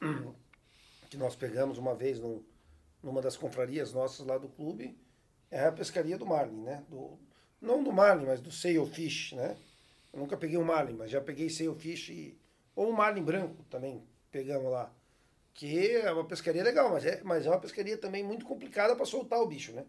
que 1.10 1.16
nós 1.16 1.34
pegamos 1.34 1.78
uma 1.78 1.94
vez 1.94 2.18
num- 2.18 2.42
numa 3.02 3.20
das 3.20 3.36
confrarias 3.36 3.92
nossas 3.92 4.26
lá 4.26 4.38
do 4.38 4.48
clube, 4.48 4.96
é 5.50 5.64
a 5.66 5.72
pescaria 5.72 6.16
do 6.16 6.26
Marlin, 6.26 6.62
né? 6.62 6.82
Do, 6.88 7.18
não 7.60 7.82
do 7.82 7.92
Marlin, 7.92 8.26
mas 8.26 8.40
do 8.40 8.52
Sailfish, 8.52 9.32
né? 9.32 9.56
Eu 10.12 10.20
nunca 10.20 10.36
peguei 10.36 10.56
o 10.58 10.64
Marlin, 10.64 10.94
mas 10.94 11.10
já 11.10 11.20
peguei 11.20 11.48
Sailfish 11.48 12.08
e, 12.10 12.38
ou 12.74 12.90
o 12.90 12.92
Marlin 12.96 13.22
branco 13.22 13.64
também 13.70 14.02
pegamos 14.30 14.70
lá. 14.70 14.92
Que 15.54 15.96
é 15.96 16.12
uma 16.12 16.24
pescaria 16.24 16.62
legal, 16.62 16.90
mas 16.90 17.04
é, 17.04 17.20
mas 17.24 17.46
é 17.46 17.50
uma 17.50 17.58
pescaria 17.60 17.96
também 17.98 18.22
muito 18.22 18.44
complicada 18.46 18.94
para 18.94 19.04
soltar 19.04 19.40
o 19.40 19.46
bicho, 19.46 19.72
né? 19.72 19.84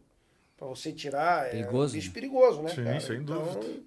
Para 0.61 0.69
você 0.69 0.91
tirar, 0.93 1.47
é 1.47 1.49
Perigoso, 1.53 1.95
um 1.95 1.97
bicho 1.97 2.07
né? 2.09 2.13
perigoso, 2.13 2.61
né? 2.61 2.69
Sim, 2.69 2.83
cara? 2.83 2.99
sem 2.99 3.17
então, 3.17 3.43
dúvida. 3.43 3.83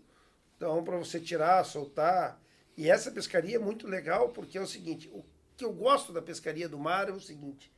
Então, 0.57 0.83
para 0.83 0.97
você 0.97 1.21
tirar, 1.21 1.65
soltar. 1.65 2.43
E 2.77 2.91
essa 2.91 3.13
pescaria 3.13 3.55
é 3.55 3.59
muito 3.61 3.87
legal 3.87 4.31
porque 4.31 4.59
é 4.59 4.61
o 4.61 4.67
seguinte: 4.67 5.09
o 5.15 5.25
que 5.57 5.65
eu 5.65 5.73
gosto 5.73 6.13
da 6.13 6.21
pescaria 6.21 6.69
do 6.69 6.77
mar 6.77 7.09
é 7.09 7.13
o 7.13 7.21
seguinte: 7.21 7.71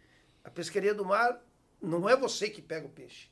a 0.42 0.48
pescaria 0.48 0.94
do 0.94 1.04
mar 1.04 1.38
não 1.78 2.08
é 2.08 2.16
você 2.16 2.48
que 2.48 2.62
pega 2.62 2.86
o 2.86 2.88
peixe, 2.88 3.28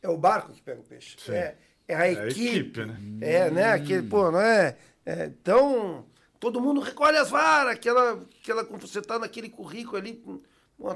é 0.00 0.08
o 0.08 0.16
barco 0.16 0.52
que 0.52 0.62
pega 0.62 0.80
o 0.82 0.84
peixe. 0.84 1.16
Sim. 1.18 1.32
É, 1.32 1.56
é 1.88 1.94
a 1.96 1.98
É 1.98 2.20
a 2.20 2.26
equipe. 2.28 2.58
equipe, 2.58 2.84
né? 2.86 2.96
É, 3.20 3.50
né? 3.50 3.72
Aquele, 3.72 4.06
pô, 4.06 4.30
não 4.30 4.40
é, 4.40 4.76
é, 5.04 5.24
Então, 5.24 6.06
todo 6.38 6.60
mundo 6.60 6.80
recolhe 6.80 7.16
as 7.16 7.30
varas, 7.30 7.72
aquela, 7.72 8.24
aquela, 8.40 8.64
quando 8.64 8.86
você 8.86 9.02
tá 9.02 9.18
naquele 9.18 9.48
currículo 9.48 9.96
ali, 9.96 10.14
pô, 10.14 10.40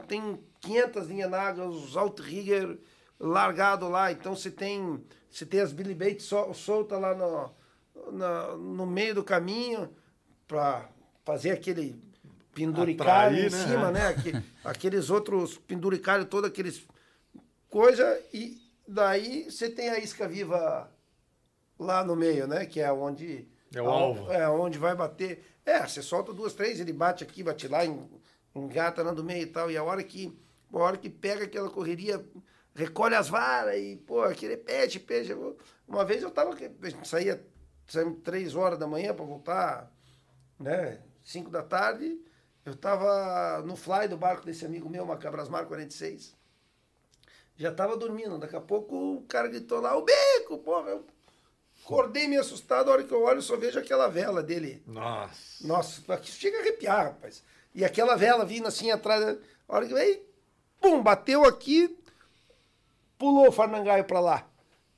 tem 0.06 0.38
500 0.60 1.08
linhas 1.08 1.28
d'água, 1.28 1.66
os 1.66 1.96
outrigger 1.96 2.78
largado 3.24 3.88
lá, 3.88 4.10
então 4.10 4.34
você 4.34 4.50
tem, 4.50 5.00
você 5.30 5.46
tem 5.46 5.60
as 5.60 5.72
billy 5.72 5.94
bait 5.94 6.20
sol, 6.20 6.52
solta 6.52 6.98
lá 6.98 7.14
no, 7.14 7.50
na- 8.12 8.56
no 8.56 8.84
meio 8.84 9.14
do 9.14 9.22
caminho 9.24 9.88
para 10.48 10.88
fazer 11.24 11.52
aquele 11.52 12.02
penduricalho 12.52 13.36
Atrair, 13.36 13.46
em 13.46 13.50
né? 13.50 13.66
cima, 13.66 13.90
né? 13.92 14.06
Aque- 14.08 14.42
aqueles 14.64 15.08
outros 15.08 15.56
penduricalhos, 15.56 16.26
todos 16.28 16.50
aqueles 16.50 16.82
coisa 17.70 18.20
e 18.32 18.60
daí 18.86 19.50
você 19.50 19.70
tem 19.70 19.88
a 19.88 19.98
isca 19.98 20.26
viva 20.28 20.90
lá 21.78 22.04
no 22.04 22.16
meio, 22.16 22.46
né? 22.46 22.66
Que 22.66 22.80
é 22.80 22.92
onde 22.92 23.48
É 23.74 23.80
o 23.80 23.88
alvo. 23.88 24.30
É 24.32 24.48
onde 24.48 24.78
vai 24.78 24.94
bater. 24.94 25.44
É, 25.64 25.86
você 25.86 26.02
solta 26.02 26.32
duas, 26.34 26.52
três, 26.54 26.80
ele 26.80 26.92
bate 26.92 27.22
aqui, 27.24 27.42
bate 27.42 27.68
lá, 27.68 27.86
en- 27.86 28.08
engata 28.54 29.02
lá 29.02 29.12
do 29.12 29.22
meio 29.24 29.42
e 29.42 29.46
tal. 29.46 29.70
E 29.70 29.76
a 29.76 29.82
hora 29.84 30.02
que 30.02 30.36
a 30.72 30.78
hora 30.78 30.96
que 30.96 31.08
pega 31.08 31.44
aquela 31.44 31.70
correria, 31.70 32.22
recolhe 32.74 33.14
as 33.14 33.28
varas 33.28 33.76
e 33.76 33.96
pô, 33.96 34.22
aquele 34.22 34.56
peixe, 34.56 34.98
peixe. 34.98 35.32
Eu- 35.32 35.56
Uma 35.86 36.04
vez 36.04 36.22
eu 36.22 36.30
tava 36.30 36.56
saía 37.04 37.44
saímos 37.86 38.20
três 38.22 38.54
horas 38.54 38.78
da 38.78 38.86
manhã 38.86 39.14
para 39.14 39.24
voltar, 39.24 39.92
né? 40.58 41.00
Cinco 41.24 41.50
da 41.50 41.62
tarde. 41.62 42.18
Eu 42.64 42.74
tava 42.76 43.60
no 43.66 43.74
fly 43.76 44.06
do 44.08 44.16
barco 44.16 44.46
desse 44.46 44.64
amigo 44.64 44.88
meu, 44.88 45.04
Macabrasmar 45.04 45.66
46 45.66 46.34
já 47.56 47.72
tava 47.72 47.96
dormindo. 47.96 48.38
Daqui 48.38 48.56
a 48.56 48.60
pouco 48.60 49.16
o 49.16 49.22
cara 49.22 49.48
gritou 49.48 49.80
lá, 49.80 49.96
o 49.96 50.04
bico, 50.04 50.58
porra. 50.58 50.90
Eu 50.90 51.06
acordei 51.84 52.26
meio 52.26 52.40
assustado, 52.40 52.88
a 52.88 52.92
hora 52.92 53.04
que 53.04 53.12
eu 53.12 53.22
olho, 53.22 53.38
eu 53.38 53.42
só 53.42 53.56
vejo 53.56 53.78
aquela 53.78 54.08
vela 54.08 54.42
dele. 54.42 54.82
Nossa. 54.86 55.66
Nossa, 55.66 56.14
aqui 56.14 56.30
chega 56.30 56.58
a 56.58 56.60
arrepiar, 56.60 57.04
rapaz. 57.06 57.42
E 57.74 57.84
aquela 57.84 58.16
vela 58.16 58.44
vindo 58.44 58.66
assim 58.66 58.90
atrás, 58.90 59.22
a 59.68 59.74
hora 59.74 59.86
que 59.86 59.94
veio, 59.94 60.22
pum, 60.80 61.02
bateu 61.02 61.44
aqui, 61.44 61.96
pulou 63.22 63.46
o 63.46 63.52
farnangaio 63.52 64.02
pra 64.02 64.18
lá. 64.18 64.44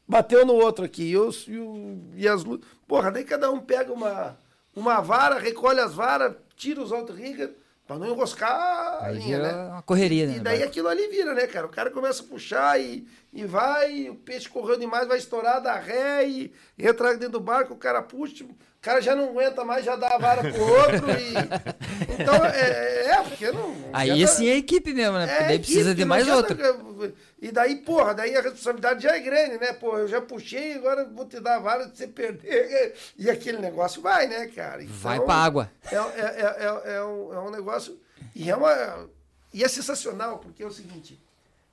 Bateu 0.09 0.47
no 0.47 0.55
outro 0.55 0.83
aqui. 0.83 1.11
E, 1.11 1.17
os, 1.19 1.47
e, 1.47 1.59
o- 1.59 2.01
e 2.15 2.27
as 2.27 2.43
luzes. 2.43 2.65
Porra, 2.89 3.11
daí 3.11 3.23
cada 3.23 3.51
um 3.51 3.61
pega 3.61 3.93
uma, 3.93 4.39
uma 4.75 5.01
vara, 5.03 5.39
recolhe 5.39 5.79
as 5.79 5.93
varas, 5.95 6.35
tira 6.57 6.81
os 6.81 6.91
outrigger, 6.91 7.55
pra 7.87 7.99
não 7.99 8.07
enroscar 8.07 8.51
a 8.51 9.07
Aí 9.09 9.19
linha, 9.19 9.39
né? 9.41 9.53
uma 9.73 9.83
correria, 9.83 10.27
né? 10.27 10.37
E 10.37 10.41
daí 10.41 10.63
aquilo 10.63 10.89
ali 10.89 11.07
vira, 11.09 11.35
né, 11.35 11.47
cara? 11.47 11.67
O 11.67 11.71
cara 11.71 11.91
começa 11.91 12.23
a 12.23 12.27
puxar 12.27 12.81
e, 12.81 13.07
e 13.31 13.45
vai, 13.45 14.09
o 14.09 14.15
peixe 14.15 14.49
correndo 14.49 14.81
demais, 14.81 15.07
vai 15.07 15.19
estourar, 15.19 15.61
dá 15.63 15.75
ré 15.79 16.27
e 16.27 16.53
entra 16.79 17.13
dentro 17.13 17.33
do 17.33 17.41
barco, 17.41 17.75
o 17.75 17.79
cara 17.79 18.01
puxa, 18.01 18.43
o 18.45 18.74
cara 18.85 19.01
já 19.01 19.17
não 19.17 19.31
aguenta 19.31 19.65
mais, 19.65 19.85
já 19.85 19.97
dá 19.97 20.09
a 20.15 20.19
vara 20.19 20.43
pro 20.53 20.63
outro. 20.63 21.11
E... 21.11 21.35
Então, 22.21 22.45
é, 22.45 23.07
é, 23.07 23.23
porque 23.23 23.51
não. 23.51 23.75
Aí 23.93 24.11
adianta- 24.11 24.33
sim 24.33 24.49
é 24.49 24.57
equipe 24.57 24.93
mesmo, 24.93 25.17
né? 25.19 25.27
Porque 25.27 25.43
é, 25.43 25.47
daí 25.47 25.57
equipe, 25.57 25.73
precisa 25.73 25.95
de 25.95 26.05
mais 26.05 26.29
adianta- 26.29 26.71
outra. 26.95 27.13
E 27.41 27.51
daí, 27.51 27.77
porra, 27.77 28.15
daí 28.15 28.37
a 28.37 28.41
responsabilidade 28.41 29.03
já 29.03 29.17
é 29.17 29.21
grande, 29.21 29.59
né? 29.59 29.73
Pô, 29.73 29.99
eu 29.99 30.07
já 30.09 30.21
puxei, 30.21 30.75
agora 30.75 31.05
vou 31.05 31.25
te 31.27 31.41
dar 31.41 31.57
a 31.57 31.59
vara 31.61 31.87
de 31.87 31.97
você 31.97 32.07
perder. 32.07 32.95
E 33.19 33.29
aquele 33.31 33.59
negócio 33.59 34.01
vai, 34.03 34.27
né, 34.27 34.47
cara? 34.49 34.83
Vai 34.87 35.17
Então, 35.17 35.27
pra 35.27 35.35
água. 35.35 35.71
é, 35.91 35.95
é, 35.97 35.99
é, 35.99 36.93
é, 36.93 36.95
é 36.97 37.05
um, 37.05 37.35
é 37.35 37.41
um 37.41 37.51
negócio. 37.51 37.99
E 38.35 38.51
é, 38.51 38.57
uma, 38.57 39.09
e 39.53 39.63
é 39.65 39.69
sensacional, 39.69 40.39
porque 40.39 40.63
é 40.63 40.67
o 40.67 40.73
seguinte: 40.73 41.21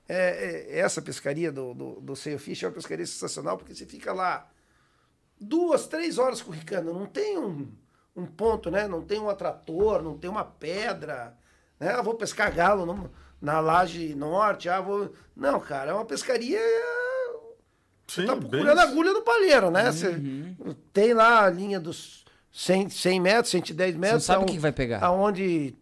é, 0.08 0.66
é- 0.70 0.78
essa 0.80 1.00
pescaria 1.02 1.50
do, 1.52 1.74
do, 1.74 2.00
do 2.00 2.16
Sailfish 2.16 2.62
é 2.62 2.66
uma 2.66 2.72
pescaria 2.74 3.06
sensacional, 3.06 3.56
porque 3.58 3.74
você 3.74 3.86
fica 3.86 4.12
lá 4.12 4.48
duas, 5.42 5.86
três 5.86 6.18
horas 6.18 6.40
curricando, 6.40 6.92
não 6.92 7.06
tem 7.06 7.38
um, 7.38 7.68
um 8.16 8.26
ponto, 8.26 8.70
né? 8.70 8.86
Não 8.86 9.02
tem 9.02 9.18
um 9.18 9.28
atrator, 9.28 10.02
não 10.02 10.16
tem 10.16 10.30
uma 10.30 10.44
pedra. 10.44 11.36
Né? 11.78 11.90
Ah, 11.90 12.02
vou 12.02 12.14
pescar 12.14 12.54
galo 12.54 12.86
numa, 12.86 13.10
na 13.40 13.60
laje 13.60 14.14
norte, 14.14 14.68
ah, 14.68 14.80
vou... 14.80 15.12
Não, 15.36 15.60
cara, 15.60 15.90
é 15.90 15.94
uma 15.94 16.04
pescaria. 16.04 16.60
Sim, 18.06 18.26
tá 18.26 18.34
bem 18.34 18.48
procurando 18.48 18.78
isso. 18.78 18.88
agulha 18.88 19.12
no 19.12 19.22
palheiro, 19.22 19.70
né? 19.70 19.90
Você 19.90 20.20
tem 20.92 21.14
lá 21.14 21.44
a 21.44 21.50
linha 21.50 21.80
dos 21.80 22.24
100, 22.52 22.90
100 22.90 23.20
metros, 23.20 23.50
110 23.50 23.94
Você 23.94 23.98
metros. 23.98 24.28
não 24.28 24.34
sabe 24.34 24.44
o 24.44 24.46
que 24.46 24.58
vai 24.58 24.72
pegar. 24.72 25.02
Aonde 25.02 25.74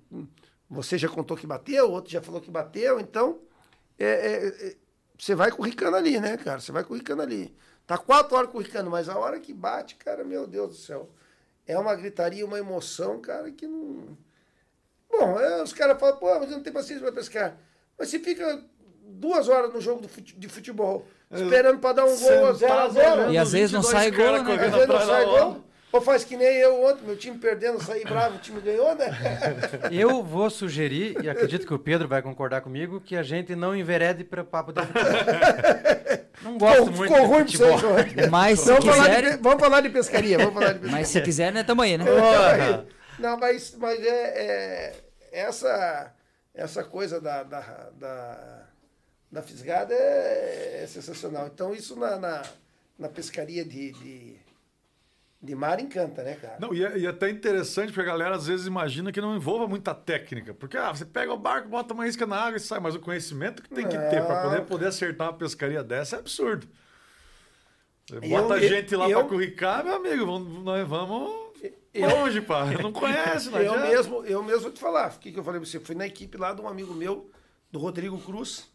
você 0.68 0.96
já 0.96 1.08
contou 1.08 1.36
que 1.36 1.46
bateu, 1.46 1.88
o 1.88 1.92
outro 1.92 2.12
já 2.12 2.22
falou 2.22 2.40
que 2.40 2.50
bateu, 2.50 3.00
então 3.00 3.40
é, 3.98 4.06
é, 4.06 4.46
é, 4.68 4.76
você 5.18 5.34
vai 5.34 5.50
curricando 5.50 5.96
ali, 5.96 6.18
né, 6.18 6.36
cara? 6.36 6.60
Você 6.60 6.72
vai 6.72 6.84
curricando 6.84 7.22
ali. 7.22 7.54
Tá 7.90 7.98
quatro 7.98 8.36
horas 8.36 8.52
curricando, 8.52 8.88
mas 8.88 9.08
a 9.08 9.18
hora 9.18 9.40
que 9.40 9.52
bate, 9.52 9.96
cara, 9.96 10.22
meu 10.22 10.46
Deus 10.46 10.68
do 10.68 10.74
céu. 10.76 11.08
É 11.66 11.76
uma 11.76 11.92
gritaria, 11.96 12.46
uma 12.46 12.56
emoção, 12.56 13.20
cara, 13.20 13.50
que 13.50 13.66
não. 13.66 14.16
Bom, 15.10 15.40
é, 15.40 15.60
os 15.60 15.72
caras 15.72 15.98
falam, 15.98 16.16
pô, 16.16 16.32
mas 16.38 16.48
eu 16.52 16.58
não 16.58 16.62
tenho 16.62 16.72
paciência 16.72 17.02
pra 17.02 17.10
pescar. 17.10 17.56
Mas 17.98 18.08
você 18.08 18.20
fica 18.20 18.62
duas 19.02 19.48
horas 19.48 19.74
no 19.74 19.80
jogo 19.80 20.06
de 20.06 20.48
futebol, 20.48 21.04
esperando 21.32 21.80
pra 21.80 21.92
dar 21.92 22.04
um 22.04 22.16
gol 22.16 22.54
0 22.54 22.72
a 22.72 22.88
0 22.90 23.32
E 23.32 23.36
às 23.36 23.50
vezes 23.50 23.72
não 23.72 23.82
22 23.82 24.04
sai 24.04 24.10
gol, 24.12 24.44
né? 24.44 24.64
às 24.64 24.70
vezes 24.72 24.86
não 24.86 25.00
sai 25.00 25.24
gol. 25.24 25.64
Ou 25.92 26.00
faz 26.00 26.22
que 26.22 26.36
nem 26.36 26.46
eu 26.58 26.84
ontem, 26.84 27.04
meu 27.04 27.16
time 27.16 27.36
perdendo, 27.38 27.82
saí 27.82 28.04
bravo, 28.04 28.36
o 28.36 28.38
time 28.38 28.60
ganhou, 28.60 28.94
né? 28.94 29.06
Eu 29.90 30.22
vou 30.22 30.48
sugerir, 30.48 31.16
e 31.20 31.28
acredito 31.28 31.66
que 31.66 31.74
o 31.74 31.78
Pedro 31.80 32.06
vai 32.06 32.22
concordar 32.22 32.60
comigo, 32.60 33.00
que 33.00 33.16
a 33.16 33.24
gente 33.24 33.56
não 33.56 33.74
enverede 33.74 34.22
para 34.22 34.44
papo 34.44 34.72
de 34.72 34.80
futebol. 34.82 36.30
Não 36.42 36.58
gosto 36.58 36.92
Ficou- 36.92 36.96
muito 36.96 37.02
ficou 37.02 37.20
de 37.20 37.26
ruim 37.26 37.38
pra 37.38 37.46
futebol. 37.46 37.78
vocês. 37.78 38.30
Mas 38.30 38.60
se 38.60 38.66
Vamos 38.68 38.84
falar, 38.84 39.20
de, 39.20 39.36
vamos 39.38 39.60
falar 39.60 39.80
de 39.80 39.88
pescaria, 39.90 40.38
vamos 40.38 40.54
falar 40.54 40.66
de 40.68 40.78
pescaria. 40.78 40.96
mas 40.98 41.08
se 41.08 41.20
quiser, 41.22 41.52
né, 41.52 41.62
tamo 41.64 41.82
aí, 41.82 41.98
né? 41.98 42.04
Porra. 42.04 42.86
Não, 43.18 43.36
mas, 43.36 43.74
mas 43.76 44.00
é, 44.00 44.12
é- 44.12 44.94
essa, 45.32 46.12
essa 46.54 46.84
coisa 46.84 47.20
da, 47.20 47.42
da, 47.42 47.60
da, 47.98 48.62
da 49.30 49.42
fisgada 49.42 49.92
é, 49.92 50.80
é 50.84 50.86
sensacional. 50.86 51.48
Então, 51.52 51.74
isso 51.74 51.94
na, 51.98 52.16
na, 52.16 52.42
na 52.98 53.08
pescaria 53.08 53.64
de, 53.64 53.92
de, 53.92 54.36
de 55.42 55.54
mar 55.54 55.80
encanta, 55.80 56.22
né, 56.22 56.34
cara? 56.34 56.56
Não, 56.60 56.74
e 56.74 56.84
é, 56.84 56.98
e 56.98 57.06
é 57.06 57.08
até 57.08 57.30
interessante, 57.30 57.86
porque 57.92 58.00
a 58.00 58.12
galera 58.12 58.34
às 58.36 58.46
vezes 58.46 58.66
imagina 58.66 59.10
que 59.10 59.20
não 59.20 59.34
envolva 59.34 59.66
muita 59.66 59.94
técnica. 59.94 60.52
Porque 60.52 60.76
ah, 60.76 60.92
você 60.92 61.04
pega 61.06 61.32
o 61.32 61.38
barco, 61.38 61.68
bota 61.68 61.94
uma 61.94 62.06
isca 62.06 62.26
na 62.26 62.36
água 62.36 62.56
e 62.58 62.60
sai. 62.60 62.78
Mas 62.80 62.94
o 62.94 63.00
conhecimento 63.00 63.62
que 63.62 63.70
tem 63.70 63.88
que 63.88 63.96
ter 63.96 64.24
para 64.26 64.42
poder, 64.42 64.60
poder 64.66 64.86
acertar 64.88 65.28
uma 65.28 65.38
pescaria 65.38 65.82
dessa 65.82 66.16
é 66.16 66.18
absurdo. 66.18 66.68
Você 68.08 68.16
Eu- 68.16 68.20
bota 68.28 68.58
eu- 68.58 68.68
gente 68.68 68.94
lá 68.94 69.08
eu- 69.08 69.18
para 69.20 69.28
curricar, 69.28 69.84
meu 69.84 69.94
amigo, 69.96 70.26
vamos, 70.26 70.64
nós 70.64 70.86
vamos 70.86 71.30
longe, 71.94 72.40
pá. 72.42 72.66
Não 72.82 72.92
conhece, 72.92 73.48
não 73.50 73.58
Eu 73.60 73.80
mesmo, 73.80 74.24
eu 74.26 74.42
mesmo 74.42 74.60
vou 74.62 74.70
te 74.72 74.80
falar. 74.80 75.10
O 75.14 75.18
que, 75.18 75.32
que 75.32 75.38
eu 75.38 75.44
falei 75.44 75.60
pra 75.60 75.68
você? 75.68 75.80
Fui 75.80 75.94
na 75.94 76.06
equipe 76.06 76.36
lá 76.36 76.52
de 76.52 76.60
um 76.60 76.68
amigo 76.68 76.92
meu, 76.92 77.30
do 77.72 77.78
Rodrigo 77.78 78.18
Cruz, 78.18 78.68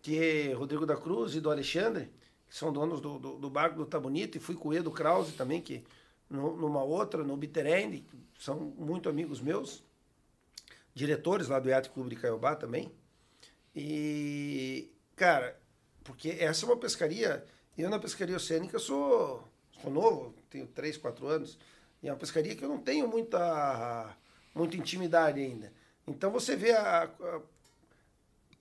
que 0.00 0.18
é 0.18 0.52
Rodrigo 0.52 0.86
da 0.86 0.96
Cruz 0.96 1.34
e 1.34 1.40
do 1.40 1.50
Alexandre, 1.50 2.10
que 2.52 2.58
são 2.58 2.70
donos 2.70 3.00
do, 3.00 3.18
do, 3.18 3.38
do 3.38 3.48
barco 3.48 3.76
do 3.78 3.86
Tá 3.86 3.98
Bonito, 3.98 4.36
e 4.36 4.40
fui 4.40 4.54
com 4.54 4.68
o 4.68 4.74
Edu 4.74 4.90
Krause 4.90 5.32
também, 5.32 5.58
que 5.62 5.82
no- 6.28 6.54
numa 6.54 6.82
outra, 6.82 7.24
no 7.24 7.34
Bitterend, 7.34 8.04
são 8.38 8.60
muito 8.60 9.08
amigos 9.08 9.40
meus, 9.40 9.82
diretores 10.94 11.48
lá 11.48 11.58
do 11.58 11.70
Yacht 11.70 11.88
Clube 11.88 12.10
de 12.10 12.16
Caiobá 12.16 12.54
também. 12.54 12.92
E, 13.74 14.90
cara, 15.16 15.58
porque 16.04 16.28
essa 16.38 16.66
é 16.66 16.68
uma 16.68 16.76
pescaria. 16.76 17.42
Eu 17.78 17.88
na 17.88 17.98
pescaria 17.98 18.36
oceânica 18.36 18.78
sou, 18.78 19.42
sou 19.80 19.90
novo, 19.90 20.34
tenho 20.50 20.66
3, 20.66 20.98
4 20.98 21.26
anos. 21.26 21.58
E 22.02 22.08
é 22.08 22.12
uma 22.12 22.18
pescaria 22.18 22.54
que 22.54 22.62
eu 22.62 22.68
não 22.68 22.78
tenho 22.78 23.08
muita, 23.08 24.14
muita 24.54 24.76
intimidade 24.76 25.40
ainda. 25.40 25.72
Então 26.06 26.30
você 26.30 26.54
vê 26.54 26.72
a, 26.72 27.04
a- 27.04 27.40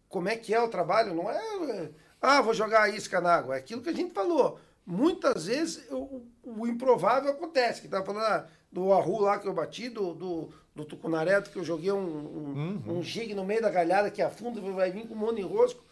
como 0.08 0.30
é 0.30 0.36
que 0.38 0.54
é 0.54 0.62
o 0.62 0.70
trabalho, 0.70 1.14
não 1.14 1.30
é. 1.30 1.90
Ah, 2.22 2.42
vou 2.42 2.54
jogar 2.54 2.84
a 2.84 2.90
isca 2.90 3.20
na 3.20 3.34
água. 3.34 3.56
É 3.56 3.60
aquilo 3.60 3.82
que 3.82 3.90
a 3.90 3.94
gente 3.94 4.14
falou. 4.14 4.60
Muitas 4.86 5.48
vezes 5.48 5.84
o, 5.90 6.22
o 6.44 6.68
improvável 6.68 7.32
acontece. 7.32 7.82
Que 7.82 7.88
tava 7.88 8.06
falando 8.06 8.26
ah, 8.26 8.48
do 8.72 8.94
arru 8.94 9.22
lá 9.22 9.40
que 9.40 9.48
eu 9.48 9.54
bati, 9.54 9.90
do, 9.90 10.14
do, 10.14 10.54
do 10.76 10.86
tucunaré 10.86 11.42
que 11.42 11.58
eu 11.58 11.64
joguei 11.64 11.92
um, 11.92 11.98
um, 11.98 12.98
um 12.98 13.04
jig 13.04 13.34
no 13.34 13.44
meio 13.44 13.62
da 13.62 13.70
galhada 13.70 14.12
que 14.12 14.22
afunda 14.22 14.60
e 14.60 14.72
vai 14.72 14.92
vir 14.92 15.08
com 15.08 15.16
um 15.16 15.18
monte 15.18 15.38
de 15.38 15.42
enrosco. 15.42 15.84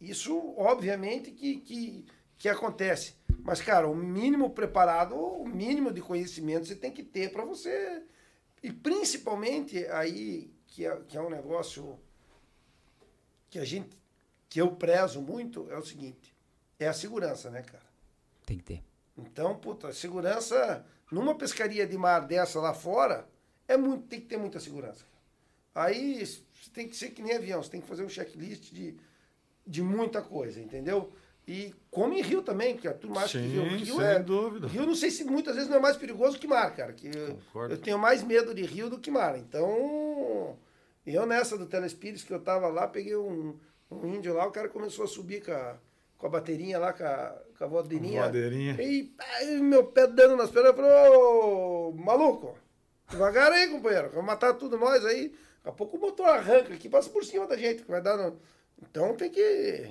Isso, 0.00 0.54
obviamente, 0.58 1.30
que, 1.30 1.56
que, 1.58 2.04
que 2.36 2.48
acontece. 2.48 3.14
Mas, 3.44 3.60
cara, 3.60 3.88
o 3.88 3.94
mínimo 3.94 4.50
preparado, 4.50 5.14
o 5.16 5.46
mínimo 5.46 5.92
de 5.92 6.00
conhecimento 6.00 6.66
você 6.66 6.76
tem 6.76 6.90
que 6.90 7.02
ter 7.02 7.32
para 7.32 7.44
você. 7.44 8.02
E 8.62 8.72
principalmente 8.72 9.86
aí, 9.86 10.52
que 10.66 10.86
é, 10.86 10.96
que 11.08 11.16
é 11.16 11.20
um 11.20 11.30
negócio 11.30 11.98
que 13.50 13.58
a 13.58 13.64
gente, 13.64 13.90
que 14.52 14.60
eu 14.60 14.70
prezo 14.70 15.22
muito, 15.22 15.66
é 15.70 15.78
o 15.78 15.82
seguinte: 15.82 16.36
é 16.78 16.86
a 16.86 16.92
segurança, 16.92 17.48
né, 17.48 17.62
cara? 17.62 17.86
Tem 18.44 18.58
que 18.58 18.64
ter. 18.64 18.82
Então, 19.16 19.56
puta, 19.56 19.88
a 19.88 19.94
segurança 19.94 20.84
numa 21.10 21.34
pescaria 21.34 21.86
de 21.86 21.96
mar 21.96 22.26
dessa 22.26 22.60
lá 22.60 22.74
fora 22.74 23.26
é 23.66 23.78
muito, 23.78 24.08
tem 24.08 24.20
que 24.20 24.26
ter 24.26 24.36
muita 24.36 24.60
segurança. 24.60 25.06
Aí 25.74 26.26
você 26.26 26.70
tem 26.70 26.86
que 26.86 26.94
ser 26.94 27.12
que 27.12 27.22
nem 27.22 27.34
avião, 27.34 27.62
você 27.62 27.70
tem 27.70 27.80
que 27.80 27.86
fazer 27.86 28.04
um 28.04 28.10
checklist 28.10 28.74
de, 28.74 28.94
de 29.66 29.80
muita 29.80 30.20
coisa, 30.20 30.60
entendeu? 30.60 31.10
E 31.48 31.74
como 31.90 32.12
em 32.12 32.20
rio 32.20 32.42
também, 32.42 32.74
porque 32.74 32.90
tudo 32.90 33.14
mais 33.14 33.32
que 33.32 33.38
Sim, 33.38 33.48
rio, 33.48 33.64
rio 33.64 33.96
sem 33.96 34.04
é 34.04 34.18
dúvida. 34.18 34.66
Rio 34.66 34.84
não 34.84 34.94
sei 34.94 35.10
se 35.10 35.24
muitas 35.24 35.54
vezes 35.54 35.70
não 35.70 35.78
é 35.78 35.80
mais 35.80 35.96
perigoso 35.96 36.38
que 36.38 36.46
mar, 36.46 36.76
cara. 36.76 36.92
Que 36.92 37.10
Concordo. 37.10 37.72
eu 37.74 37.78
tenho 37.78 37.98
mais 37.98 38.22
medo 38.22 38.54
de 38.54 38.62
rio 38.66 38.90
do 38.90 38.98
que 38.98 39.10
mar. 39.10 39.34
Então, 39.38 40.58
eu 41.06 41.24
nessa 41.24 41.56
do 41.56 41.64
Telespires 41.64 42.22
que 42.22 42.34
eu 42.34 42.38
tava 42.38 42.68
lá, 42.68 42.86
peguei 42.86 43.16
um, 43.16 43.58
um 43.92 44.06
índio 44.14 44.34
lá, 44.34 44.46
o 44.46 44.52
cara 44.52 44.68
começou 44.68 45.04
a 45.04 45.08
subir 45.08 45.44
com 45.44 45.52
a, 45.52 45.74
com 46.18 46.26
a 46.26 46.30
bateria 46.30 46.78
lá, 46.78 46.92
com 46.92 47.04
a, 47.04 47.34
com 47.58 47.64
a 47.64 47.66
voadeirinha. 47.66 48.22
Voadeirinha. 48.22 48.76
E 48.80 49.14
aí, 49.36 49.60
meu 49.60 49.84
pé 49.84 50.06
dando 50.06 50.36
nas 50.36 50.50
pernas, 50.50 50.70
eu 50.70 50.76
falei, 50.76 51.16
ô, 51.16 51.92
maluco, 51.92 52.56
devagar 53.10 53.52
aí, 53.52 53.68
companheiro, 53.68 54.10
vai 54.10 54.22
matar 54.22 54.54
tudo 54.54 54.78
nós 54.78 55.04
aí. 55.04 55.28
Daqui 55.28 55.68
a 55.68 55.72
pouco 55.72 55.96
o 55.96 56.00
motor 56.00 56.26
arranca 56.28 56.74
aqui, 56.74 56.88
passa 56.88 57.08
por 57.10 57.24
cima 57.24 57.46
da 57.46 57.56
gente, 57.56 57.82
que 57.82 57.90
vai 57.90 58.00
dar 58.02 58.16
no... 58.16 58.38
Então 58.82 59.14
tem 59.14 59.30
que... 59.30 59.88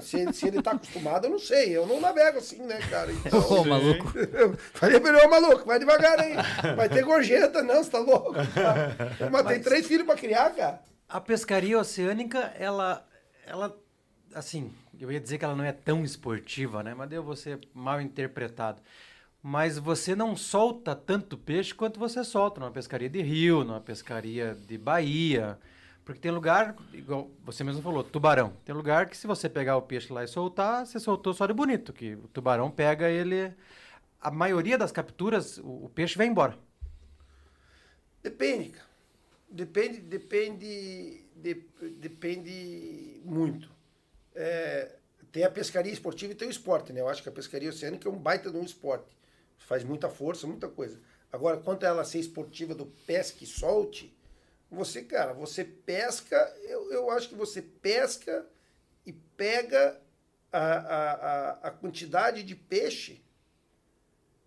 Se 0.00 0.18
ele, 0.18 0.32
se 0.32 0.48
ele 0.48 0.60
tá 0.60 0.72
acostumado, 0.72 1.26
eu 1.26 1.30
não 1.30 1.38
sei. 1.38 1.76
Eu 1.76 1.86
não 1.86 2.00
navego 2.00 2.38
assim, 2.38 2.62
né, 2.62 2.80
cara? 2.90 3.12
Então, 3.24 3.40
Ô, 3.48 3.64
maluco. 3.64 4.18
eu 4.18 4.56
falei 4.72 4.98
pra 4.98 5.10
ele, 5.10 5.24
ô 5.24 5.30
maluco, 5.30 5.64
vai 5.64 5.78
devagar 5.78 6.18
aí. 6.18 6.34
Vai 6.74 6.88
ter 6.88 7.04
gorjeta, 7.04 7.62
não, 7.62 7.84
você 7.84 7.90
tá 7.90 8.00
louco? 8.00 8.32
Eu 9.20 9.30
matei 9.30 9.60
três 9.60 9.86
filhos 9.86 10.04
pra 10.04 10.16
criar, 10.16 10.50
cara. 10.50 10.82
A 11.08 11.20
pescaria 11.20 11.78
oceânica, 11.78 12.52
ela, 12.58 13.06
ela, 13.46 13.76
assim, 14.34 14.72
eu 14.98 15.10
ia 15.10 15.20
dizer 15.20 15.38
que 15.38 15.44
ela 15.44 15.56
não 15.56 15.64
é 15.64 15.72
tão 15.72 16.04
esportiva, 16.04 16.82
né? 16.82 16.94
Mas 16.94 17.12
eu 17.12 17.22
vou 17.22 17.36
ser 17.36 17.60
mal 17.74 18.00
interpretado. 18.00 18.80
Mas 19.42 19.78
você 19.78 20.16
não 20.16 20.34
solta 20.36 20.94
tanto 20.94 21.36
peixe 21.36 21.74
quanto 21.74 22.00
você 22.00 22.24
solta 22.24 22.60
numa 22.60 22.70
pescaria 22.70 23.10
de 23.10 23.20
rio, 23.20 23.62
numa 23.62 23.80
pescaria 23.80 24.54
de 24.54 24.78
Bahia. 24.78 25.58
Porque 26.04 26.20
tem 26.20 26.30
lugar, 26.30 26.76
igual 26.92 27.30
você 27.44 27.64
mesmo 27.64 27.82
falou, 27.82 28.02
tubarão. 28.04 28.52
Tem 28.64 28.74
lugar 28.74 29.08
que 29.08 29.16
se 29.16 29.26
você 29.26 29.48
pegar 29.48 29.76
o 29.76 29.82
peixe 29.82 30.12
lá 30.12 30.24
e 30.24 30.28
soltar, 30.28 30.86
você 30.86 30.98
soltou 30.98 31.32
só 31.34 31.46
de 31.46 31.52
bonito, 31.52 31.92
que 31.92 32.14
o 32.14 32.28
tubarão 32.28 32.70
pega 32.70 33.08
ele... 33.10 33.52
A 34.20 34.30
maioria 34.30 34.78
das 34.78 34.90
capturas, 34.90 35.58
o, 35.58 35.84
o 35.84 35.90
peixe 35.94 36.16
vai 36.16 36.26
embora. 36.26 36.58
Depende, 38.22 38.70
cara. 38.70 38.88
Depende, 39.50 40.00
depende, 40.00 41.23
de- 41.36 41.66
depende 41.98 43.20
muito. 43.24 43.70
É, 44.34 44.96
tem 45.32 45.44
a 45.44 45.50
pescaria 45.50 45.92
esportiva 45.92 46.32
e 46.32 46.36
tem 46.36 46.48
o 46.48 46.50
esporte, 46.50 46.92
né? 46.92 47.00
Eu 47.00 47.08
acho 47.08 47.22
que 47.22 47.28
a 47.28 47.32
pescaria 47.32 47.68
oceânica 47.68 48.08
é 48.08 48.12
um 48.12 48.18
baita 48.18 48.50
de 48.50 48.56
um 48.56 48.64
esporte. 48.64 49.16
Faz 49.58 49.84
muita 49.84 50.08
força, 50.08 50.46
muita 50.46 50.68
coisa. 50.68 51.00
Agora, 51.32 51.58
quanto 51.58 51.84
a 51.84 51.88
ela 51.88 52.04
ser 52.04 52.18
esportiva 52.20 52.74
do 52.74 52.86
pesque 52.86 53.44
e 53.44 53.46
solte, 53.46 54.16
você, 54.70 55.02
cara, 55.02 55.32
você 55.32 55.64
pesca, 55.64 56.36
eu, 56.64 56.92
eu 56.92 57.10
acho 57.10 57.28
que 57.28 57.34
você 57.34 57.62
pesca 57.62 58.46
e 59.06 59.12
pega 59.12 60.00
a, 60.52 60.58
a, 60.58 61.12
a, 61.12 61.50
a 61.68 61.70
quantidade 61.70 62.42
de 62.42 62.54
peixe 62.54 63.22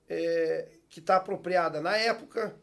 é, 0.10 0.68
que 0.90 1.00
está 1.00 1.18
apropriada 1.18 1.82
na 1.82 1.96
época. 1.98 2.56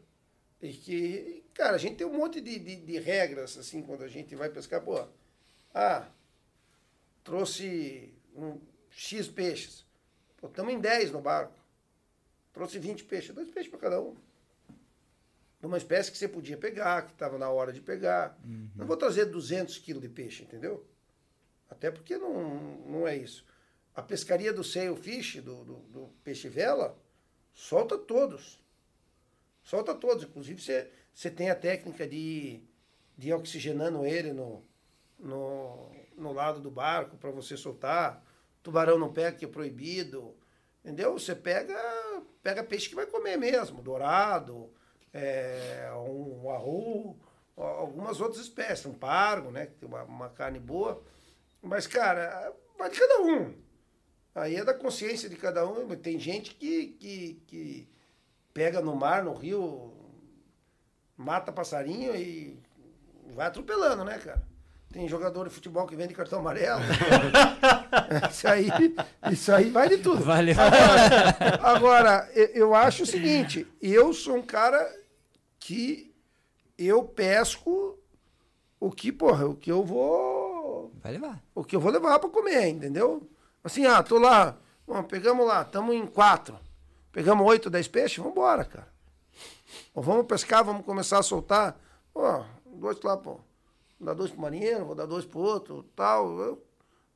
E 0.65 0.73
que, 0.73 1.43
cara, 1.53 1.75
a 1.75 1.77
gente 1.77 1.97
tem 1.97 2.07
um 2.07 2.17
monte 2.17 2.41
de, 2.41 2.57
de, 2.57 2.75
de 2.77 2.99
regras, 2.99 3.55
assim, 3.57 3.83
quando 3.83 4.03
a 4.03 4.07
gente 4.07 4.35
vai 4.35 4.49
pescar. 4.49 4.81
Pô, 4.81 5.07
ah, 5.73 6.07
trouxe 7.23 8.11
um 8.35 8.59
X 8.89 9.27
peixes. 9.27 9.85
Pô, 10.37 10.47
estamos 10.47 10.73
em 10.73 10.79
10 10.79 11.11
no 11.11 11.21
barco. 11.21 11.53
Trouxe 12.51 12.79
20 12.79 13.03
peixes, 13.03 13.35
dois 13.35 13.47
peixes 13.49 13.69
para 13.69 13.79
cada 13.79 14.01
um. 14.01 14.15
Numa 15.61 15.77
espécie 15.77 16.11
que 16.11 16.17
você 16.17 16.27
podia 16.27 16.57
pegar, 16.57 17.05
que 17.05 17.11
estava 17.11 17.37
na 17.37 17.49
hora 17.49 17.71
de 17.71 17.81
pegar. 17.81 18.37
Não 18.75 18.87
vou 18.87 18.97
trazer 18.97 19.25
200 19.25 19.77
quilos 19.77 20.01
de 20.01 20.09
peixe, 20.09 20.43
entendeu? 20.43 20.85
Até 21.69 21.91
porque 21.91 22.17
não, 22.17 22.77
não 22.87 23.07
é 23.07 23.15
isso. 23.15 23.45
A 23.93 24.01
pescaria 24.01 24.51
do 24.51 24.63
sail 24.63 24.95
fish, 24.95 25.35
do, 25.41 25.63
do, 25.63 25.75
do 25.89 26.09
peixe 26.23 26.49
vela, 26.49 26.97
solta 27.53 27.97
todos. 27.97 28.59
Solta 29.65 29.95
todos. 29.95 30.23
Inclusive, 30.23 30.61
você, 30.61 30.89
você 31.11 31.29
tem 31.29 31.49
a 31.49 31.55
técnica 31.55 32.07
de, 32.07 32.63
de 33.17 33.33
oxigenando 33.33 34.05
ele 34.05 34.31
no, 34.31 34.63
no, 35.19 35.91
no 36.15 36.31
lado 36.31 36.61
do 36.61 36.69
barco 36.69 37.17
para 37.17 37.31
você 37.31 37.57
soltar. 37.57 38.23
Tubarão 38.61 38.99
não 38.99 39.11
pega, 39.11 39.35
que 39.35 39.43
é 39.43 39.47
proibido. 39.47 40.37
Entendeu? 40.83 41.13
Você 41.13 41.35
pega, 41.35 41.75
pega 42.43 42.63
peixe 42.63 42.87
que 42.87 42.95
vai 42.95 43.07
comer 43.07 43.37
mesmo, 43.37 43.81
dourado, 43.81 44.71
é, 45.11 45.89
um 45.95 46.47
arroz, 46.51 47.15
algumas 47.57 48.21
outras 48.21 48.43
espécies, 48.43 48.85
um 48.85 48.93
pargo, 48.93 49.49
né? 49.49 49.65
Que 49.65 49.73
tem 49.73 49.89
uma, 49.89 50.03
uma 50.03 50.29
carne 50.29 50.59
boa. 50.59 51.03
Mas, 51.59 51.87
cara, 51.87 52.53
vai 52.77 52.91
de 52.91 52.99
cada 52.99 53.23
um. 53.23 53.55
Aí 54.35 54.57
é 54.57 54.63
da 54.63 54.75
consciência 54.75 55.27
de 55.27 55.35
cada 55.35 55.67
um. 55.67 55.87
Tem 55.95 56.19
gente 56.19 56.53
que, 56.53 56.87
que, 56.99 57.41
que 57.47 57.94
pega 58.55 58.79
no 58.81 58.95
mar, 58.95 59.21
no 59.21 59.33
rio, 59.33 59.91
mata 61.17 61.51
passarinho 61.51 62.15
e 62.15 62.57
vai 63.35 63.47
atropelando, 63.47 64.05
né, 64.05 64.17
cara? 64.17 64.41
Tem 64.93 65.09
jogador 65.09 65.49
de 65.49 65.53
futebol 65.53 65.85
que 65.85 65.93
vende 65.95 66.13
cartão 66.13 66.39
amarelo. 66.39 66.79
isso, 68.31 68.47
aí, 68.47 68.69
isso 69.29 69.51
aí 69.51 69.69
vai 69.69 69.89
de 69.89 69.97
tudo. 69.97 70.23
Valeu. 70.23 70.55
Agora, 70.57 71.59
agora, 71.61 72.31
eu- 72.33 72.73
acho 72.73 73.03
o 73.03 73.05
seguinte, 73.05 73.67
eu 73.81 74.13
sou 74.13 74.37
um 74.37 74.41
cara 74.41 74.89
que 75.59 76.15
eu 76.77 77.03
pesco 77.03 77.99
o 78.79 78.89
que, 78.89 79.11
porra, 79.11 79.45
o 79.45 79.55
que 79.55 79.69
eu 79.69 79.83
vou 79.83 80.93
Vai 81.03 81.11
levar. 81.11 81.43
o 81.53 81.61
que 81.65 81.75
eu 81.75 81.81
vou 81.81 81.91
levar 81.91 82.17
para 82.17 82.29
comer, 82.29 82.69
entendeu? 82.69 83.29
Assim, 83.61 83.85
ah, 83.85 84.01
tô 84.01 84.17
lá, 84.17 84.55
bom, 84.87 85.03
pegamos 85.03 85.45
lá, 85.45 85.63
estamos 85.63 85.93
em 85.93 86.05
quatro, 86.07 86.57
pegamos 87.15 87.47
oito, 87.47 87.69
dez 87.69 87.87
peixes, 87.87 88.17
vamos 88.17 88.33
embora, 88.33 88.65
cara. 88.65 88.87
Ou 89.93 90.03
vamos 90.03 90.25
pescar, 90.25 90.65
vamos 90.65 90.85
começar 90.85 91.17
a 91.19 91.23
soltar, 91.23 91.79
ó, 92.13 92.43
dois 92.65 92.99
lá, 93.01 93.15
pô, 93.15 93.39
vou 93.97 94.05
dar 94.07 94.13
dois 94.13 94.29
pro 94.31 94.41
marinheiro, 94.41 94.83
vou 94.85 94.95
dar 94.95 95.05
dois 95.05 95.23
pro 95.23 95.39
outro, 95.39 95.83
tal. 95.95 96.37
Eu, 96.41 96.65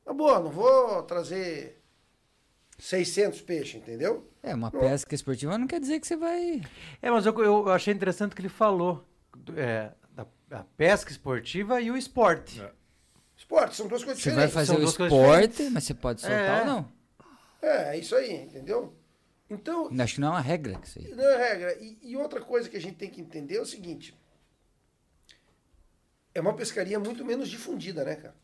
tá 0.02 0.14
boa, 0.14 0.40
não 0.40 0.50
vou 0.50 1.02
trazer 1.02 1.82
600 2.78 3.42
peixes, 3.42 3.74
entendeu? 3.74 4.26
É, 4.42 4.54
uma 4.54 4.70
pesca 4.70 5.14
esportiva 5.14 5.58
não 5.58 5.66
quer 5.66 5.78
dizer 5.80 6.00
que 6.00 6.06
você 6.06 6.16
vai. 6.16 6.62
É, 7.02 7.10
mas 7.10 7.26
eu, 7.26 7.38
eu 7.44 7.68
achei 7.70 7.92
interessante 7.92 8.32
o 8.32 8.34
que 8.34 8.40
ele 8.40 8.48
falou 8.48 9.04
é, 9.54 9.90
da, 10.12 10.26
da 10.48 10.64
pesca 10.78 11.10
esportiva 11.10 11.78
e 11.78 11.90
o 11.90 11.96
esporte. 11.96 12.58
É. 12.62 12.72
Esporte, 13.36 13.76
são 13.76 13.86
duas 13.86 14.02
coisas 14.02 14.22
Você 14.22 14.30
vai 14.30 14.46
diferentes. 14.46 14.68
fazer 14.70 14.86
São 14.86 15.04
o 15.04 15.06
esporte, 15.06 15.62
mas 15.70 15.84
você 15.84 15.92
pode 15.94 16.22
soltar 16.22 16.38
É. 16.40 16.60
ou 16.60 16.66
não. 16.66 16.92
É, 17.62 17.96
é 17.96 17.98
isso 17.98 18.14
aí, 18.16 18.32
entendeu? 18.34 18.94
Então, 19.50 19.90
Acho 20.00 20.14
que 20.14 20.20
não 20.20 20.28
é 20.28 20.30
uma 20.30 20.40
regra 20.40 20.78
que 20.78 20.98
aí. 21.00 21.14
Não 21.14 21.24
é 21.24 21.48
regra. 21.48 21.78
E, 21.82 21.98
e 22.02 22.16
outra 22.16 22.40
coisa 22.40 22.68
que 22.68 22.76
a 22.76 22.80
gente 22.80 22.96
tem 22.96 23.10
que 23.10 23.20
entender 23.20 23.56
é 23.56 23.60
o 23.60 23.66
seguinte: 23.66 24.14
é 26.32 26.40
uma 26.40 26.54
pescaria 26.54 26.98
muito 27.00 27.24
menos 27.24 27.48
difundida, 27.48 28.04
né, 28.04 28.14
cara? 28.14 28.36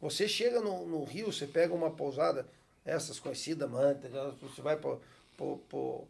Você 0.00 0.26
chega 0.26 0.60
no, 0.60 0.86
no 0.86 1.04
rio, 1.04 1.32
você 1.32 1.46
pega 1.46 1.74
uma 1.74 1.90
pousada, 1.90 2.48
essas 2.84 3.18
conhecidas, 3.18 3.68
manta, 3.70 4.08
você 4.40 4.62
vai 4.62 4.76
para 4.76 4.98
o 5.38 6.06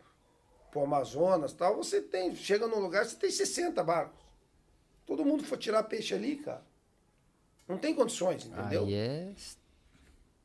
Amazonas 0.76 1.52
tal, 1.52 1.76
você 1.76 2.00
tem, 2.00 2.34
chega 2.36 2.66
num 2.66 2.78
lugar, 2.80 3.04
você 3.04 3.16
tem 3.16 3.30
60 3.30 3.82
barcos. 3.82 4.20
Todo 5.06 5.24
mundo 5.24 5.44
for 5.44 5.56
tirar 5.56 5.82
peixe 5.84 6.14
ali, 6.14 6.36
cara. 6.36 6.62
Não 7.66 7.78
tem 7.78 7.94
condições, 7.94 8.44
entendeu? 8.44 8.84
Aí 8.84 8.94
é 8.94 9.32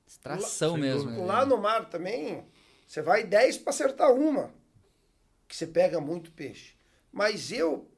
extração 0.07 0.73
Sem 0.73 0.81
mesmo. 0.81 1.03
dúvida. 1.03 1.21
né? 1.21 1.27
Lá 1.27 1.45
no 1.45 1.57
mar 1.57 1.89
também, 1.89 2.43
você 2.91 3.01
vai 3.01 3.23
10 3.23 3.59
para 3.59 3.69
acertar 3.69 4.11
uma. 4.11 4.53
Que 5.47 5.55
você 5.55 5.65
pega 5.65 6.01
muito 6.01 6.29
peixe. 6.29 6.75
Mas 7.09 7.49
eu, 7.49 7.89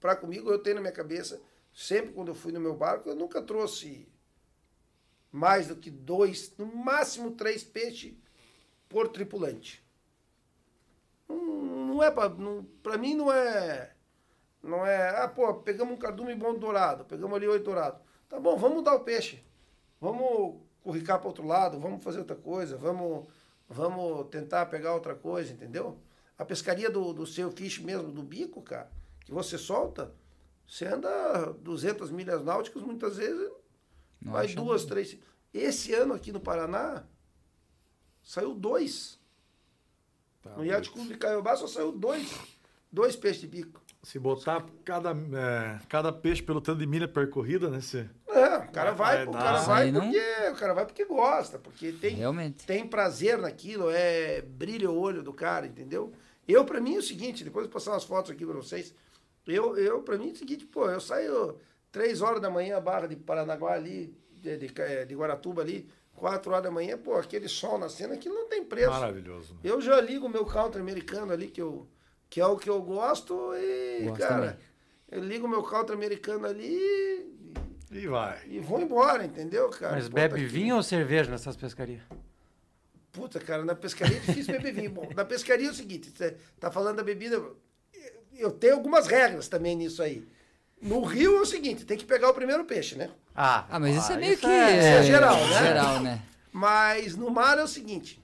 para 0.00 0.16
comigo, 0.16 0.50
eu 0.50 0.58
tenho 0.58 0.76
na 0.76 0.80
minha 0.80 0.92
cabeça, 0.92 1.38
sempre 1.70 2.14
quando 2.14 2.28
eu 2.28 2.34
fui 2.34 2.50
no 2.50 2.58
meu 2.58 2.74
barco, 2.74 3.10
eu 3.10 3.14
nunca 3.14 3.42
trouxe 3.42 4.08
mais 5.30 5.68
do 5.68 5.76
que 5.76 5.90
dois, 5.90 6.50
no 6.56 6.64
máximo 6.64 7.32
três 7.32 7.62
peixes 7.62 8.14
por 8.88 9.08
tripulante. 9.08 9.86
Não, 11.28 11.44
não 11.44 12.02
é 12.02 12.10
para 12.10 12.96
mim 12.96 13.14
não 13.14 13.30
é 13.30 13.92
não 14.62 14.86
é, 14.86 15.10
ah, 15.24 15.28
pô, 15.28 15.52
pegamos 15.56 15.92
um 15.92 15.98
cardume 15.98 16.34
bom 16.34 16.54
dourado, 16.54 17.04
pegamos 17.04 17.36
ali 17.36 17.46
oito 17.46 17.66
dourado. 17.66 18.00
Tá 18.30 18.40
bom, 18.40 18.56
vamos 18.56 18.82
dar 18.82 18.94
o 18.94 19.00
peixe. 19.00 19.44
Vamos 20.00 20.58
curricar 20.82 21.18
para 21.18 21.28
outro 21.28 21.46
lado, 21.46 21.78
vamos 21.78 22.02
fazer 22.02 22.20
outra 22.20 22.36
coisa, 22.36 22.78
vamos 22.78 23.26
vamos 23.72 24.28
tentar 24.28 24.66
pegar 24.66 24.94
outra 24.94 25.14
coisa, 25.14 25.52
entendeu? 25.52 25.98
A 26.38 26.44
pescaria 26.44 26.90
do, 26.90 27.12
do 27.12 27.26
seu 27.26 27.50
fish 27.50 27.78
mesmo, 27.78 28.10
do 28.10 28.22
bico, 28.22 28.62
cara, 28.62 28.90
que 29.20 29.32
você 29.32 29.56
solta, 29.56 30.12
você 30.66 30.86
anda 30.86 31.52
200 31.60 32.10
milhas 32.10 32.42
náuticas, 32.42 32.82
muitas 32.82 33.16
vezes 33.16 33.50
Não 34.20 34.32
vai 34.32 34.46
duas, 34.48 34.82
nada. 34.82 34.94
três. 34.94 35.18
Esse 35.52 35.92
ano 35.92 36.14
aqui 36.14 36.32
no 36.32 36.40
Paraná, 36.40 37.04
saiu 38.22 38.54
dois. 38.54 39.20
Tá 40.42 40.56
no 40.56 40.64
Yacht. 40.64 40.90
Clube 40.90 41.08
de 41.08 41.18
Caiobá 41.18 41.56
só 41.56 41.66
saiu 41.66 41.92
dois. 41.92 42.32
Dois 42.90 43.16
peixes 43.16 43.40
de 43.42 43.46
bico. 43.46 43.80
Se 44.02 44.18
botar 44.18 44.66
cada, 44.84 45.10
é, 45.12 45.80
cada 45.88 46.12
peixe 46.12 46.42
pelo 46.42 46.60
tanto 46.60 46.80
de 46.80 46.86
milha 46.86 47.06
percorrida, 47.06 47.70
né? 47.70 47.80
Você... 47.80 48.10
É, 48.72 48.82
o 48.82 48.84
cara 48.84 48.90
vai, 48.92 49.26
o 49.26 49.30
cara 49.32 49.58
vai 49.60 49.90
não- 49.92 50.00
porque 50.02 50.18
o 50.50 50.54
cara 50.56 50.74
vai 50.74 50.86
porque 50.86 51.04
gosta, 51.04 51.58
porque 51.58 51.92
tem, 51.92 52.16
Realmente. 52.16 52.66
tem 52.66 52.86
prazer 52.86 53.38
naquilo, 53.38 53.90
é 53.90 54.40
brilha 54.42 54.90
o 54.90 54.98
olho 54.98 55.22
do 55.22 55.32
cara, 55.32 55.66
entendeu? 55.66 56.12
Eu 56.48 56.64
para 56.64 56.80
mim 56.80 56.96
é 56.96 56.98
o 56.98 57.02
seguinte, 57.02 57.44
depois 57.44 57.64
eu 57.64 57.70
vou 57.70 57.74
passar 57.80 57.92
umas 57.92 58.04
fotos 58.04 58.30
aqui 58.30 58.44
para 58.44 58.56
vocês. 58.56 58.94
Eu 59.46 59.76
eu 59.76 60.02
para 60.02 60.16
mim 60.18 60.30
é 60.30 60.32
o 60.32 60.36
seguinte, 60.36 60.64
pô, 60.66 60.88
eu 60.88 61.00
saio 61.00 61.56
três 61.90 62.20
horas 62.22 62.40
da 62.40 62.48
manhã 62.50 62.76
a 62.76 62.80
barra 62.80 63.06
de 63.06 63.16
Paranaguá 63.16 63.74
ali, 63.74 64.16
de, 64.40 64.56
de, 64.56 64.68
Ca- 64.70 65.04
de 65.04 65.14
Guaratuba 65.14 65.62
ali, 65.62 65.88
quatro 66.16 66.50
horas 66.52 66.64
da 66.64 66.70
manhã, 66.70 66.96
pô, 66.96 67.14
aquele 67.16 67.48
sol 67.48 67.78
nascendo, 67.78 68.14
aquilo 68.14 68.34
não 68.34 68.48
tem 68.48 68.64
preço. 68.64 68.90
Maravilhoso. 68.90 69.54
Né? 69.54 69.60
Eu 69.64 69.80
já 69.80 70.00
ligo 70.00 70.26
o 70.26 70.30
meu 70.30 70.44
counter 70.44 70.80
americano 70.80 71.32
ali, 71.32 71.48
que, 71.48 71.60
eu, 71.60 71.86
que 72.30 72.40
é 72.40 72.46
o 72.46 72.56
que 72.56 72.70
eu 72.70 72.80
gosto, 72.82 73.52
e, 73.54 74.04
Gosto 74.06 74.18
cara, 74.18 74.58
eu 75.10 75.22
ligo 75.22 75.46
o 75.46 75.50
meu 75.50 75.62
counter 75.62 75.94
americano 75.94 76.46
ali 76.46 77.30
e, 77.92 78.06
vai. 78.06 78.38
e 78.46 78.58
vou 78.60 78.80
embora, 78.80 79.24
entendeu, 79.24 79.68
cara? 79.70 79.94
Mas 79.94 80.08
bebe 80.08 80.44
vinho 80.46 80.76
ou 80.76 80.82
cerveja 80.82 81.30
nessas 81.30 81.56
pescarias? 81.56 82.02
Puta, 83.12 83.38
cara, 83.38 83.64
na 83.64 83.74
pescaria 83.74 84.16
é 84.16 84.20
difícil 84.20 84.52
beber 84.52 84.72
vinho. 84.72 84.90
Bom, 84.90 85.10
na 85.14 85.24
pescaria 85.24 85.68
é 85.68 85.70
o 85.70 85.74
seguinte, 85.74 86.10
você 86.16 86.36
tá 86.58 86.70
falando 86.70 86.96
da 86.96 87.02
bebida, 87.04 87.42
eu 88.36 88.50
tenho 88.50 88.74
algumas 88.74 89.06
regras 89.06 89.48
também 89.48 89.76
nisso 89.76 90.02
aí. 90.02 90.26
No 90.80 91.02
rio 91.04 91.36
é 91.36 91.40
o 91.42 91.46
seguinte, 91.46 91.84
tem 91.84 91.96
que 91.98 92.04
pegar 92.06 92.30
o 92.30 92.34
primeiro 92.34 92.64
peixe, 92.64 92.96
né? 92.96 93.10
Ah, 93.34 93.66
Ah, 93.70 93.78
mas 93.78 93.96
isso 93.96 94.12
é 94.12 94.16
meio 94.16 94.36
que. 94.38 94.46
é- 94.46 94.78
isso 94.78 94.86
é 94.88 95.02
geral, 95.04 95.36
né? 95.46 95.58
Geral, 95.62 96.00
né? 96.00 96.22
Mas 96.50 97.14
no 97.16 97.30
mar 97.30 97.58
é 97.58 97.62
o 97.62 97.68
seguinte, 97.68 98.20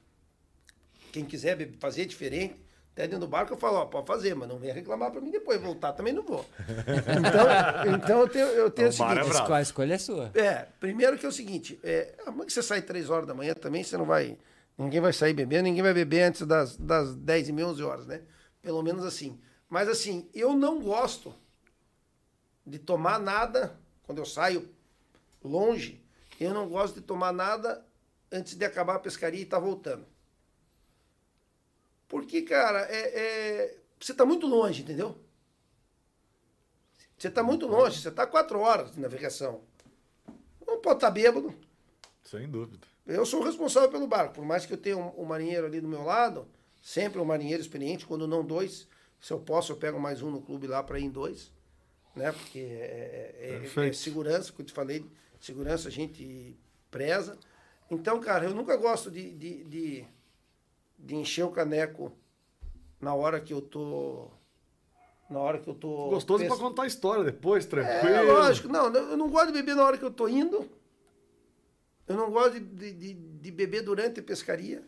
quem 1.12 1.24
quiser 1.24 1.56
fazer 1.78 2.04
diferente, 2.06 2.56
até 2.98 3.06
dentro 3.06 3.20
do 3.20 3.28
barco 3.28 3.52
eu 3.52 3.56
falo, 3.56 3.76
ó, 3.76 3.84
pode 3.86 4.08
fazer, 4.08 4.34
mas 4.34 4.48
não 4.48 4.58
venha 4.58 4.74
reclamar 4.74 5.12
pra 5.12 5.20
mim 5.20 5.30
depois, 5.30 5.60
voltar 5.60 5.92
também 5.92 6.12
não 6.12 6.24
vou. 6.24 6.44
Então, 7.88 7.94
então 7.94 8.20
eu 8.20 8.28
tenho, 8.28 8.46
eu 8.46 8.70
tenho 8.70 8.88
o 8.88 8.90
O 8.90 8.92
é 8.92 8.96
seguinte, 8.96 9.28
bravo. 9.28 9.54
A 9.54 9.62
escolha 9.62 9.94
é 9.94 9.98
sua. 9.98 10.32
É, 10.34 10.66
primeiro 10.80 11.16
que 11.16 11.24
é 11.24 11.28
o 11.28 11.32
seguinte, 11.32 11.78
é, 11.84 12.14
é 12.18 12.44
que 12.44 12.52
você 12.52 12.60
sai 12.60 12.82
três 12.82 13.08
horas 13.08 13.26
da 13.28 13.34
manhã 13.34 13.54
também, 13.54 13.84
você 13.84 13.96
não 13.96 14.04
vai. 14.04 14.36
Ninguém 14.76 15.00
vai 15.00 15.12
sair 15.12 15.32
bebendo, 15.32 15.64
ninguém 15.64 15.82
vai 15.82 15.94
beber 15.94 16.22
antes 16.22 16.42
das, 16.42 16.76
das 16.76 17.14
10 17.14 17.50
e 17.50 17.52
meia, 17.52 17.68
11 17.68 17.82
horas, 17.84 18.06
né? 18.06 18.22
Pelo 18.60 18.82
menos 18.82 19.04
assim. 19.04 19.38
Mas 19.68 19.88
assim, 19.88 20.28
eu 20.34 20.54
não 20.54 20.80
gosto 20.80 21.32
de 22.66 22.78
tomar 22.78 23.20
nada, 23.20 23.78
quando 24.02 24.18
eu 24.18 24.26
saio 24.26 24.68
longe, 25.42 26.04
eu 26.40 26.52
não 26.52 26.68
gosto 26.68 26.96
de 26.96 27.00
tomar 27.00 27.32
nada 27.32 27.84
antes 28.30 28.54
de 28.56 28.64
acabar 28.64 28.96
a 28.96 29.00
pescaria 29.00 29.40
e 29.40 29.44
estar 29.44 29.60
voltando. 29.60 30.04
Porque, 32.08 32.42
cara, 32.42 32.80
é, 32.90 33.20
é, 33.20 33.78
você 34.00 34.12
está 34.12 34.24
muito 34.24 34.46
longe, 34.46 34.82
entendeu? 34.82 35.16
Você 37.18 37.28
está 37.28 37.42
muito 37.42 37.66
longe, 37.66 38.00
você 38.00 38.08
está 38.08 38.26
quatro 38.26 38.60
horas 38.60 38.92
de 38.92 39.00
navegação. 39.00 39.60
Não 40.66 40.80
pode 40.80 40.96
estar 40.98 41.10
bêbado. 41.10 41.54
Sem 42.22 42.48
dúvida. 42.48 42.86
Eu 43.06 43.26
sou 43.26 43.40
o 43.40 43.44
responsável 43.44 43.90
pelo 43.90 44.06
barco. 44.06 44.34
Por 44.34 44.44
mais 44.44 44.64
que 44.66 44.72
eu 44.72 44.76
tenha 44.78 44.96
um, 44.96 45.22
um 45.22 45.24
marinheiro 45.24 45.66
ali 45.66 45.80
do 45.80 45.88
meu 45.88 46.02
lado, 46.04 46.46
sempre 46.82 47.20
um 47.20 47.24
marinheiro 47.24 47.60
experiente, 47.60 48.06
quando 48.06 48.26
não 48.26 48.44
dois. 48.44 48.86
Se 49.20 49.32
eu 49.32 49.40
posso, 49.40 49.72
eu 49.72 49.76
pego 49.76 49.98
mais 49.98 50.22
um 50.22 50.30
no 50.30 50.40
clube 50.40 50.66
lá 50.66 50.82
para 50.82 50.98
ir 50.98 51.04
em 51.04 51.10
dois. 51.10 51.50
Né? 52.14 52.30
Porque 52.32 52.58
é, 52.58 53.34
é- 53.40 53.62
é- 53.84 53.88
é 53.88 53.92
segurança, 53.92 54.52
que 54.52 54.60
eu 54.60 54.66
te 54.66 54.72
falei, 54.72 55.04
segurança 55.40 55.88
a 55.88 55.90
gente 55.90 56.56
preza. 56.90 57.36
Então, 57.90 58.20
cara, 58.20 58.44
eu 58.44 58.54
nunca 58.54 58.76
gosto 58.76 59.10
de, 59.10 59.32
de, 59.32 59.64
de, 59.64 60.04
de 60.98 61.14
encher 61.14 61.44
o 61.44 61.50
caneco 61.50 62.12
na 63.00 63.14
hora 63.14 63.40
que 63.40 63.52
eu 63.52 63.60
tô. 63.60 64.28
Na 65.30 65.38
hora 65.40 65.58
que 65.58 65.68
eu 65.68 65.74
tô. 65.74 66.08
Gostoso 66.10 66.40
pes- 66.44 66.48
pra 66.52 66.58
contar 66.58 66.82
a 66.82 66.86
história 66.86 67.22
depois, 67.24 67.66
tranquilo. 67.66 68.14
é, 68.14 68.22
lógico. 68.22 68.68
Não, 68.68 68.92
eu 68.92 69.16
não 69.16 69.28
gosto 69.30 69.48
de 69.48 69.52
beber 69.52 69.76
na 69.76 69.84
hora 69.84 69.98
que 69.98 70.04
eu 70.04 70.10
tô 70.10 70.26
indo. 70.26 70.68
Eu 72.06 72.16
não 72.16 72.30
gosto 72.30 72.58
de, 72.58 72.92
de, 72.92 73.12
de- 73.14 73.50
beber 73.50 73.82
durante 73.82 74.20
a 74.20 74.22
pescaria. 74.22 74.82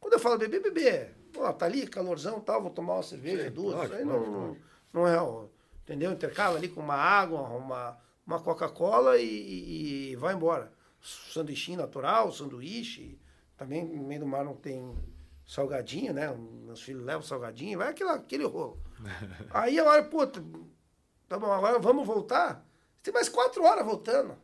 Quando 0.00 0.14
eu 0.14 0.18
falo 0.18 0.36
beber, 0.36 0.60
beber. 0.60 1.14
Pô, 1.32 1.50
tá 1.52 1.66
ali, 1.66 1.86
calorzão 1.86 2.38
e 2.38 2.40
tal, 2.42 2.60
vou 2.60 2.70
tomar 2.70 2.94
uma 2.94 3.02
cerveja, 3.02 3.44
Sim, 3.44 3.50
duas. 3.54 3.74
lógico, 3.74 3.94
isso 3.94 4.02
aí 4.02 4.04
lógico, 4.04 4.30
não, 4.30 4.46
lógico. 4.48 4.64
não 4.92 5.06
é. 5.08 5.20
o- 5.22 5.48
Entendeu? 5.82 6.12
Intercala 6.12 6.56
ali 6.56 6.68
com 6.68 6.80
uma 6.80 6.94
água, 6.94 7.40
uma, 7.42 7.98
uma 8.26 8.40
Coca-Cola 8.40 9.18
e, 9.18 9.24
e- 9.26 10.10
e 10.12 10.16
vai 10.16 10.34
embora. 10.34 10.72
Sanduichinho 11.00 11.78
natural, 11.78 12.32
sanduíche. 12.32 13.18
Também 13.56 13.84
no 13.84 14.02
meio 14.02 14.20
do 14.20 14.26
mar 14.26 14.44
não 14.44 14.54
tem 14.56 14.94
salgadinho, 15.46 16.12
né? 16.12 16.34
Meus 16.64 16.82
filhos 16.82 17.04
levam 17.04 17.22
salgadinho, 17.22 17.78
vai 17.78 17.88
aquele, 17.90 18.10
aquele 18.10 18.44
rolo. 18.44 18.78
Aí 19.52 19.78
a 19.78 19.84
hora, 19.84 20.02
puta, 20.04 20.42
tá 21.28 21.38
bom, 21.38 21.52
agora 21.52 21.78
vamos 21.78 22.06
voltar? 22.06 22.64
Tem 23.02 23.12
mais 23.12 23.28
quatro 23.28 23.62
horas 23.64 23.84
voltando. 23.84 24.36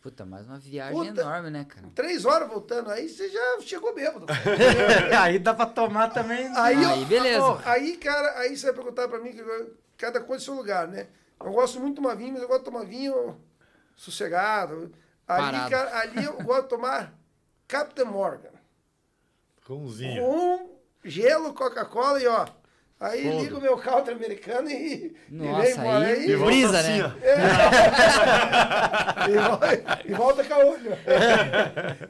Puta, 0.00 0.26
mais 0.26 0.48
uma 0.48 0.58
viagem 0.58 0.96
Puta. 1.10 1.20
enorme, 1.20 1.48
né, 1.50 1.64
cara? 1.64 1.86
Três 1.94 2.24
horas 2.24 2.48
voltando. 2.48 2.90
Aí 2.90 3.08
você 3.08 3.28
já 3.30 3.60
chegou 3.60 3.94
bêbado. 3.94 4.26
aí 5.20 5.38
dá 5.38 5.54
pra 5.54 5.66
tomar 5.66 6.08
também. 6.08 6.48
Aí, 6.56 6.84
Aí, 6.84 7.00
eu- 7.02 7.06
beleza. 7.06 7.40
ó, 7.44 7.60
aí, 7.64 7.96
cara, 7.98 8.40
aí 8.40 8.56
você 8.56 8.66
vai 8.66 8.74
perguntar 8.74 9.06
pra 9.06 9.20
mim 9.20 9.30
que 9.32 9.38
eu- 9.38 9.76
cada 9.96 10.20
coisa 10.20 10.42
em 10.42 10.44
seu 10.44 10.54
lugar, 10.54 10.88
né? 10.88 11.06
Eu 11.40 11.52
gosto 11.52 11.78
muito 11.78 11.94
de 11.96 12.02
tomar 12.02 12.16
vinho, 12.16 12.32
mas 12.32 12.42
eu 12.42 12.48
gosto 12.48 12.64
de 12.64 12.64
tomar 12.64 12.84
vinho 12.84 13.40
sossegado. 13.94 14.92
Ali, 15.28 15.70
cara, 15.70 15.98
ali 16.00 16.24
eu 16.24 16.36
gosto 16.42 16.62
de 16.64 16.68
tomar 16.70 17.14
Captain 17.68 18.04
Morgan. 18.06 18.50
Ronzinho. 19.66 20.22
Com 20.22 20.70
gelo, 21.04 21.52
Coca-Cola 21.54 22.20
e 22.22 22.26
ó. 22.26 22.46
Aí 23.00 23.24
Foda. 23.24 23.42
ligo 23.42 23.58
o 23.58 23.60
meu 23.60 23.76
country 23.76 24.14
americano 24.14 24.70
e, 24.70 25.12
Nossa, 25.28 25.58
e 25.68 25.72
vem 25.72 25.72
embora. 25.80 26.06
aí- 26.06 26.30
E 26.30 26.36
volta 26.36 26.52
Brisa, 26.52 26.78
assim, 26.78 26.98
né? 27.02 27.12
ó. 29.26 29.28
e, 29.28 29.38
volta, 29.48 30.00
e 30.04 30.12
volta 30.14 30.44
com 30.44 30.54
a 30.54 30.58
olho. 30.58 30.92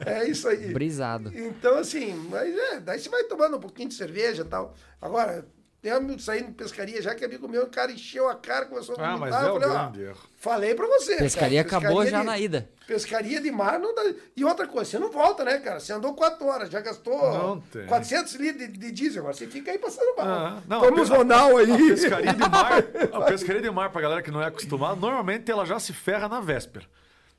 É 0.05 0.25
isso 0.29 0.49
aí. 0.49 0.71
Brisado. 0.73 1.33
Então, 1.35 1.79
assim, 1.79 2.13
mas 2.31 2.55
é, 2.55 2.81
daí 2.81 2.99
você 2.99 3.09
vai 3.09 3.25
tomando 3.25 3.57
um 3.57 3.61
pouquinho 3.61 3.89
de 3.89 3.95
cerveja 3.95 4.43
e 4.43 4.47
tal. 4.47 4.75
Agora, 5.01 5.47
tem 5.83 5.91
amigo 5.91 6.21
saindo 6.21 6.47
de 6.47 6.53
pescaria, 6.53 7.03
já 7.03 7.13
que 7.13 7.25
amigo 7.25 7.49
meu, 7.49 7.65
o 7.65 7.67
cara 7.67 7.91
encheu 7.91 8.29
a 8.29 8.37
cara, 8.37 8.67
começou 8.67 8.95
a 8.97 9.03
Ah, 9.05 9.17
vomitar. 9.17 9.31
mas 9.31 9.45
é 9.45 9.49
eu 9.49 9.57
o 9.57 9.61
falei, 9.61 9.69
ó, 9.77 9.81
grande 9.83 10.03
erro. 10.03 10.19
falei 10.39 10.75
pra 10.77 10.87
você. 10.87 11.17
Pescaria 11.17 11.65
cara, 11.65 11.79
acabou 11.89 12.07
já 12.07 12.21
de- 12.21 12.27
na 12.27 12.39
ida. 12.39 12.69
Pescaria 12.87 13.41
de 13.41 13.51
mar 13.51 13.81
não 13.81 13.93
dá. 13.95 14.03
E 14.37 14.45
outra 14.45 14.67
coisa, 14.69 14.89
você 14.91 14.99
não 14.99 15.11
volta, 15.11 15.45
né, 15.45 15.59
cara? 15.59 15.81
Você 15.81 15.93
andou 15.93 16.15
quatro 16.15 16.47
horas, 16.47 16.71
já 16.71 16.81
gastou 16.81 17.33
Não 17.33 17.61
tem. 17.61 17.87
400 17.87 18.35
litros 18.35 18.69
de, 18.69 18.77
de 18.79 18.93
diesel, 18.93 19.23
agora 19.23 19.35
você 19.35 19.47
fica 19.49 19.73
aí 19.73 19.79
passando 19.79 20.15
mal. 20.17 20.27
Ah, 20.29 20.63
não, 20.69 20.81
Toma 20.81 20.99
a 20.99 21.03
os 21.03 21.11
pe- 21.11 21.17
Ronal 21.17 21.57
aí. 21.57 21.73
A 21.73 21.77
pescaria 21.89 22.33
de 22.33 22.49
mar, 22.49 22.85
a 23.13 23.21
pescaria 23.27 23.63
de 23.63 23.71
mar, 23.71 23.91
pra 23.91 24.01
galera 24.01 24.23
que 24.23 24.31
não 24.31 24.41
é 24.41 24.47
acostumada, 24.47 24.95
normalmente 25.01 25.51
ela 25.51 25.65
já 25.67 25.81
se 25.81 25.93
ferra 25.93 26.29
na 26.29 26.41
véspera. 26.41 26.87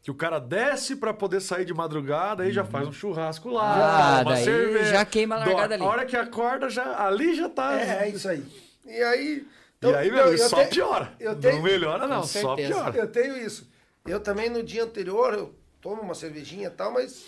Que 0.04 0.12
o 0.12 0.16
cara 0.16 0.38
desce 0.38 0.98
pra 0.98 1.14
poder 1.14 1.40
sair 1.42 1.64
de 1.64 1.74
madrugada, 1.74 2.44
aí 2.44 2.52
já 2.52 2.66
faz 2.66 2.86
um 2.88 2.92
churrasco 2.92 3.50
lá, 3.50 4.18
Ah, 4.18 4.22
uma 4.22 4.34
daí 4.34 4.44
cerveja. 4.44 4.92
já 4.92 5.06
queima 5.06 5.36
a 5.36 5.38
largada 5.40 5.62
dorme. 5.70 5.74
ali. 5.76 5.84
A 5.84 5.88
hora 5.88 6.06
que 6.06 6.18
acorda, 6.18 6.70
já, 6.70 7.06
ali 7.06 7.34
já 7.34 7.48
tá. 7.48 7.80
É, 7.80 8.04
é 8.04 8.10
isso 8.10 8.28
aí. 8.28 8.44
E 8.86 9.02
aí. 9.02 9.48
e 9.82 9.96
aí, 9.96 10.12
meu, 10.12 10.26
eu- 10.26 10.34
eu 10.34 10.50
só 10.50 10.58
tenho- 10.58 10.70
piora. 10.70 11.14
Eu 11.20 11.36
tenho, 11.40 11.56
Não 11.56 11.64
melhora, 11.64 12.06
não, 12.06 12.24
só 12.24 12.54
piora. 12.56 12.98
Eu 12.98 13.08
tenho 13.10 13.38
isso. 13.38 13.66
Eu 14.06 14.20
também 14.20 14.50
no 14.50 14.62
dia 14.62 14.84
anterior 14.84 15.34
eu 15.34 15.56
tomo 15.80 16.02
uma 16.02 16.14
cervejinha 16.14 16.68
e 16.68 16.72
tal, 16.72 16.92
mas 16.92 17.26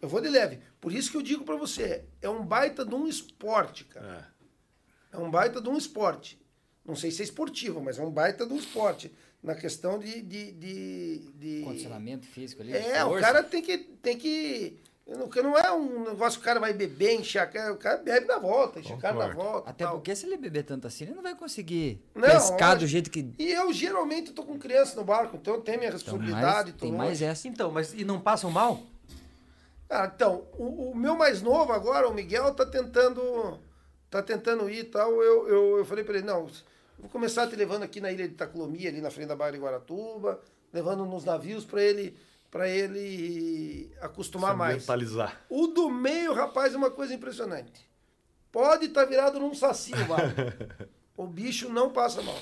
eu 0.00 0.08
vou 0.08 0.22
de 0.22 0.28
leve. 0.30 0.60
Por 0.80 0.92
isso 0.94 1.10
que 1.10 1.18
eu 1.18 1.22
digo 1.22 1.44
pra 1.44 1.56
você, 1.56 2.04
é 2.22 2.28
um 2.30 2.42
baita 2.42 2.86
de 2.86 2.94
um 2.94 3.06
esporte, 3.06 3.84
cara. 3.84 4.26
É, 5.12 5.18
um 5.18 5.30
baita 5.30 5.60
de 5.60 5.68
um 5.68 5.76
esporte. 5.76 6.40
Não 6.86 6.96
sei 6.96 7.10
se 7.10 7.20
é 7.20 7.24
esportivo, 7.24 7.82
mas 7.82 7.98
é 7.98 8.02
um 8.02 8.10
baita 8.10 8.46
de 8.46 8.52
um 8.54 8.56
esporte. 8.56 9.12
Na 9.44 9.54
questão 9.54 9.98
de. 9.98 10.22
de, 10.22 10.52
de, 10.52 11.18
de- 11.36 11.62
Condicionamento 11.64 12.26
físico 12.26 12.62
ali. 12.62 12.72
É, 12.72 13.04
o 13.04 13.08
força. 13.10 13.20
cara 13.26 13.42
tem 13.42 13.62
que. 13.62 13.76
Tem 13.78 14.16
que 14.16 14.80
não, 15.06 15.28
que 15.28 15.42
não 15.42 15.54
é 15.58 15.70
um 15.70 16.04
negócio 16.04 16.38
que 16.38 16.42
o 16.42 16.46
cara 16.46 16.58
vai 16.58 16.72
beber, 16.72 17.20
cara. 17.52 17.74
O 17.74 17.76
cara 17.76 17.98
bebe 17.98 18.26
na 18.26 18.38
volta, 18.38 18.80
cara 18.98 19.14
na 19.14 19.34
volta. 19.34 19.68
Até 19.68 19.84
tal. 19.84 19.96
porque 19.96 20.16
se 20.16 20.24
ele 20.24 20.38
beber 20.38 20.62
tanto 20.64 20.86
assim, 20.86 21.04
ele 21.04 21.12
não 21.12 21.22
vai 21.22 21.34
conseguir 21.34 22.00
Não, 22.14 22.22
pescar 22.22 22.70
do 22.70 22.80
lógico. 22.80 22.86
jeito 22.88 23.10
que. 23.10 23.34
E 23.38 23.52
eu 23.52 23.70
geralmente 23.70 24.32
tô 24.32 24.42
com 24.44 24.58
criança 24.58 24.96
no 24.96 25.04
barco, 25.04 25.36
então 25.36 25.56
eu 25.56 25.60
tenho 25.60 25.76
minha 25.78 25.88
Então, 25.90 25.98
responsabilidade. 25.98 26.44
mais, 26.54 26.64
tô 26.72 26.78
tem 26.80 26.90
longe. 26.90 27.04
mais 27.04 27.20
essa. 27.20 27.46
Então, 27.46 27.70
mas 27.70 27.92
e 27.92 28.02
não 28.02 28.18
passam 28.18 28.50
mal? 28.50 28.80
Ah, 29.90 30.10
então, 30.14 30.46
o, 30.54 30.92
o 30.92 30.96
meu 30.96 31.14
mais 31.14 31.42
novo 31.42 31.70
agora, 31.70 32.08
o 32.08 32.14
Miguel, 32.14 32.54
tá 32.54 32.64
tentando. 32.64 33.60
Tá 34.08 34.22
tentando 34.22 34.70
ir 34.70 34.78
e 34.78 34.84
tal. 34.84 35.22
Eu, 35.22 35.48
eu, 35.48 35.78
eu 35.78 35.84
falei 35.84 36.02
pra 36.02 36.14
ele, 36.16 36.26
não, 36.26 36.48
vou 37.04 37.10
começar 37.10 37.46
te 37.46 37.54
levando 37.54 37.82
aqui 37.82 38.00
na 38.00 38.10
ilha 38.10 38.26
de 38.26 38.32
Itacolomi, 38.32 38.86
ali 38.86 39.00
na 39.02 39.10
frente 39.10 39.28
da 39.28 39.36
Baía 39.36 39.52
de 39.52 39.58
Guaratuba, 39.58 40.40
levando 40.72 41.04
nos 41.04 41.22
navios 41.24 41.64
pra 41.66 41.82
ele 41.82 42.16
para 42.50 42.68
ele 42.68 43.92
acostumar 44.00 44.52
Se 44.52 44.56
mais. 44.56 44.74
Ambientalizar. 44.74 45.44
O 45.50 45.66
do 45.66 45.90
meio, 45.90 46.32
rapaz, 46.32 46.72
é 46.72 46.76
uma 46.76 46.90
coisa 46.90 47.12
impressionante. 47.12 47.90
Pode 48.52 48.86
estar 48.86 49.04
virado 49.06 49.40
num 49.40 49.52
saci 49.54 49.92
o 49.92 50.04
barco. 50.06 50.40
o 51.16 51.26
bicho 51.26 51.68
não 51.68 51.90
passa 51.92 52.22
mal. 52.22 52.38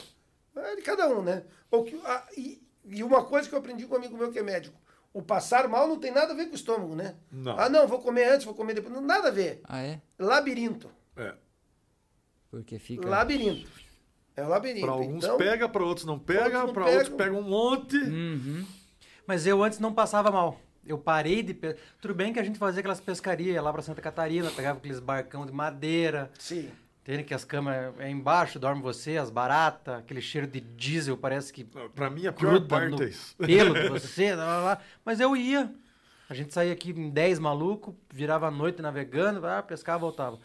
É 0.55 0.77
de 0.77 0.83
cada 0.83 1.09
um, 1.09 1.23
né? 1.23 1.45
O 1.71 1.83
que, 1.83 1.99
a- 2.05 2.27
e, 2.37 2.63
e 2.85 3.03
uma 3.03 3.25
coisa 3.25 3.49
que 3.49 3.55
eu 3.55 3.59
aprendi 3.59 3.87
com 3.87 3.95
um 3.95 3.97
amigo 3.99 4.17
meu 4.19 4.31
que 4.31 4.39
é 4.39 4.43
médico. 4.43 4.79
O 5.15 5.23
passar 5.23 5.67
mal 5.67 5.89
não 5.89 5.99
tem 5.99 6.11
nada 6.13 6.35
a 6.35 6.37
ver 6.37 6.45
com 6.47 6.53
o 6.53 6.57
estômago, 6.57 6.95
né? 6.95 7.17
Não. 7.31 7.59
Ah, 7.59 7.71
não, 7.71 7.89
vou 7.89 7.99
comer 8.01 8.25
antes, 8.29 8.45
vou 8.45 8.55
comer 8.55 8.75
depois. 8.75 8.95
Não, 8.95 9.01
nada 9.01 9.29
a 9.29 9.31
ver. 9.31 9.61
Ah, 9.65 9.83
é? 9.83 10.01
Labirinto. 10.19 10.91
É. 11.17 11.35
Porque 12.51 12.79
fica. 12.79 13.09
Labirinto. 13.09 13.67
É 14.37 14.43
o 14.45 14.49
labirinto. 14.49 14.87
Pra 14.87 14.95
alguns 14.95 15.25
então, 15.25 15.37
pega, 15.37 15.69
pra 15.69 15.83
outros 15.83 16.07
não 16.07 16.19
pega, 16.19 16.67
pra 16.69 16.87
outros 16.87 17.09
pegam. 17.11 17.17
pega 17.17 17.33
um 17.35 17.43
monte. 17.43 17.97
Uhum. 17.97 18.65
Mas 19.27 19.47
eu 19.47 19.63
antes 19.63 19.79
não 19.79 19.93
passava 19.93 20.31
mal. 20.31 20.59
Eu 20.87 20.99
parei 20.99 21.43
de. 21.43 21.55
Pe... 21.55 21.77
Tudo 22.01 22.15
bem 22.15 22.33
que 22.33 22.41
a 22.41 22.43
gente 22.43 22.59
fazia 22.59 22.81
aquelas 22.81 23.01
pescarias 23.01 23.55
ia 23.55 23.63
lá 23.63 23.73
pra 23.73 23.83
Santa 23.83 24.01
Catarina, 24.01 24.51
pegava 24.51 24.79
aqueles 24.79 24.99
barcão 24.99 25.47
de 25.47 25.53
madeira. 25.53 26.31
Sim. 26.39 26.71
Tem 27.05 27.25
que 27.25 27.35
as 27.35 27.45
camas 27.45 27.93
é 27.99 28.09
embaixo, 28.09 28.61
dorme 28.61 28.81
você, 28.81 29.17
as 29.17 29.29
baratas, 29.29 29.99
aquele 29.99 30.21
cheiro 30.21 30.47
de 30.47 30.61
diesel, 30.61 31.17
parece 31.17 31.53
que 31.53 31.65
Pra 31.65 32.09
mim, 32.09 32.27
a 32.27 32.33
pior 32.33 32.61
parte 32.67 32.91
no 32.91 33.03
é 33.03 33.09
isso. 33.09 33.35
pelo 33.39 33.75
de 33.75 33.89
você, 33.91 34.35
lá, 34.35 34.45
lá, 34.45 34.61
lá. 34.61 34.79
Mas 35.05 35.19
eu 35.19 35.37
ia. 35.37 35.73
A 36.29 36.35
gente 36.35 36.55
saía 36.55 36.73
aqui 36.73 36.91
em 36.91 37.11
10 37.11 37.41
maluco, 37.41 37.95
virava 38.11 38.47
a 38.47 38.51
noite 38.51 38.81
navegando, 38.81 39.45
ah, 39.47 39.63
pescava, 39.63 39.99
voltava. 39.99 40.39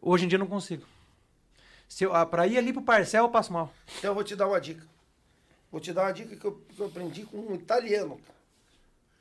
Hoje 0.00 0.24
em 0.24 0.28
dia 0.28 0.36
eu 0.36 0.40
não 0.40 0.46
consigo. 0.48 0.84
Se 1.92 2.04
eu, 2.04 2.14
ah, 2.14 2.24
pra 2.24 2.46
ir 2.46 2.56
ali 2.56 2.72
pro 2.72 2.80
parcel, 2.80 3.24
eu 3.24 3.30
passo 3.30 3.52
mal. 3.52 3.70
Então 3.98 4.12
eu 4.12 4.14
vou 4.14 4.24
te 4.24 4.34
dar 4.34 4.48
uma 4.48 4.58
dica. 4.58 4.82
Vou 5.70 5.78
te 5.78 5.92
dar 5.92 6.04
uma 6.04 6.12
dica 6.12 6.34
que 6.34 6.44
eu, 6.46 6.54
que 6.74 6.80
eu 6.80 6.86
aprendi 6.86 7.26
com 7.26 7.36
um 7.36 7.54
italiano. 7.54 8.18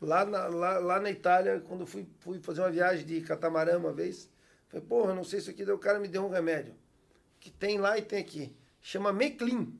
Lá 0.01 0.24
na, 0.24 0.47
lá, 0.47 0.80
lá 0.80 0.97
na 0.97 1.11
Itália, 1.11 1.61
quando 1.67 1.82
eu 1.82 1.86
fui, 1.86 2.07
fui 2.22 2.39
fazer 2.39 2.61
uma 2.61 2.72
viagem 2.72 3.05
de 3.05 3.19
catamarã 3.19 3.78
uma 3.78 3.91
vez, 3.91 4.30
falei, 4.69 4.86
porra, 4.88 5.13
não 5.13 5.26
sei 5.26 5.39
isso 5.39 5.49
aqui, 5.49 5.65
daí 5.65 5.76
o 5.76 5.78
cara 5.78 5.99
me 5.99 6.07
deu 6.07 6.26
um 6.26 6.30
remédio. 6.30 6.74
Que 7.41 7.51
tem 7.51 7.78
lá 7.78 7.97
e 7.97 8.03
tem 8.03 8.19
aqui. 8.19 8.55
Chama 8.82 9.11
Meclin. 9.11 9.78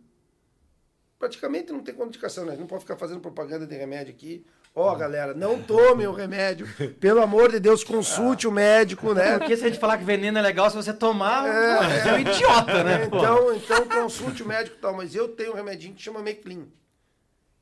Praticamente 1.18 1.72
não 1.72 1.82
tem 1.82 1.96
contraindicação, 1.96 2.44
né? 2.44 2.58
Não 2.58 2.68
pode 2.68 2.82
ficar 2.82 2.98
fazendo 2.98 3.22
propaganda 3.22 3.66
de 3.66 3.74
remédio 3.74 4.14
aqui. 4.14 4.46
Ó, 4.74 4.96
galera, 4.96 5.34
não 5.34 5.62
tome 5.62 6.08
o 6.08 6.14
remédio. 6.14 6.66
Pelo 7.00 7.22
amor 7.22 7.52
de 7.52 7.60
Deus, 7.60 7.84
consulte 7.84 8.48
o 8.48 8.52
médico, 8.52 9.14
né? 9.14 9.38
Porque 9.38 9.58
se 9.58 9.66
a 9.66 9.68
gente 9.68 9.80
falar 9.80 9.98
que 9.98 10.04
veneno 10.06 10.38
é 10.38 10.42
legal, 10.42 10.70
se 10.70 10.76
você 10.78 10.94
tomar, 10.94 11.46
É, 11.46 11.78
pô, 11.78 11.84
você 11.84 12.10
é 12.10 12.14
um 12.14 12.20
idiota, 12.20 12.84
né? 12.84 13.08
pô? 13.10 13.18
Então, 13.18 13.54
então 13.56 13.88
consulte 13.88 14.42
o 14.44 14.48
médico 14.48 14.78
e 14.78 14.80
tal. 14.80 14.94
Mas 14.96 15.14
eu 15.14 15.28
tenho 15.28 15.52
um 15.52 15.56
remedinho 15.56 15.94
que 15.94 16.02
chama 16.02 16.22
Meclin. 16.22 16.72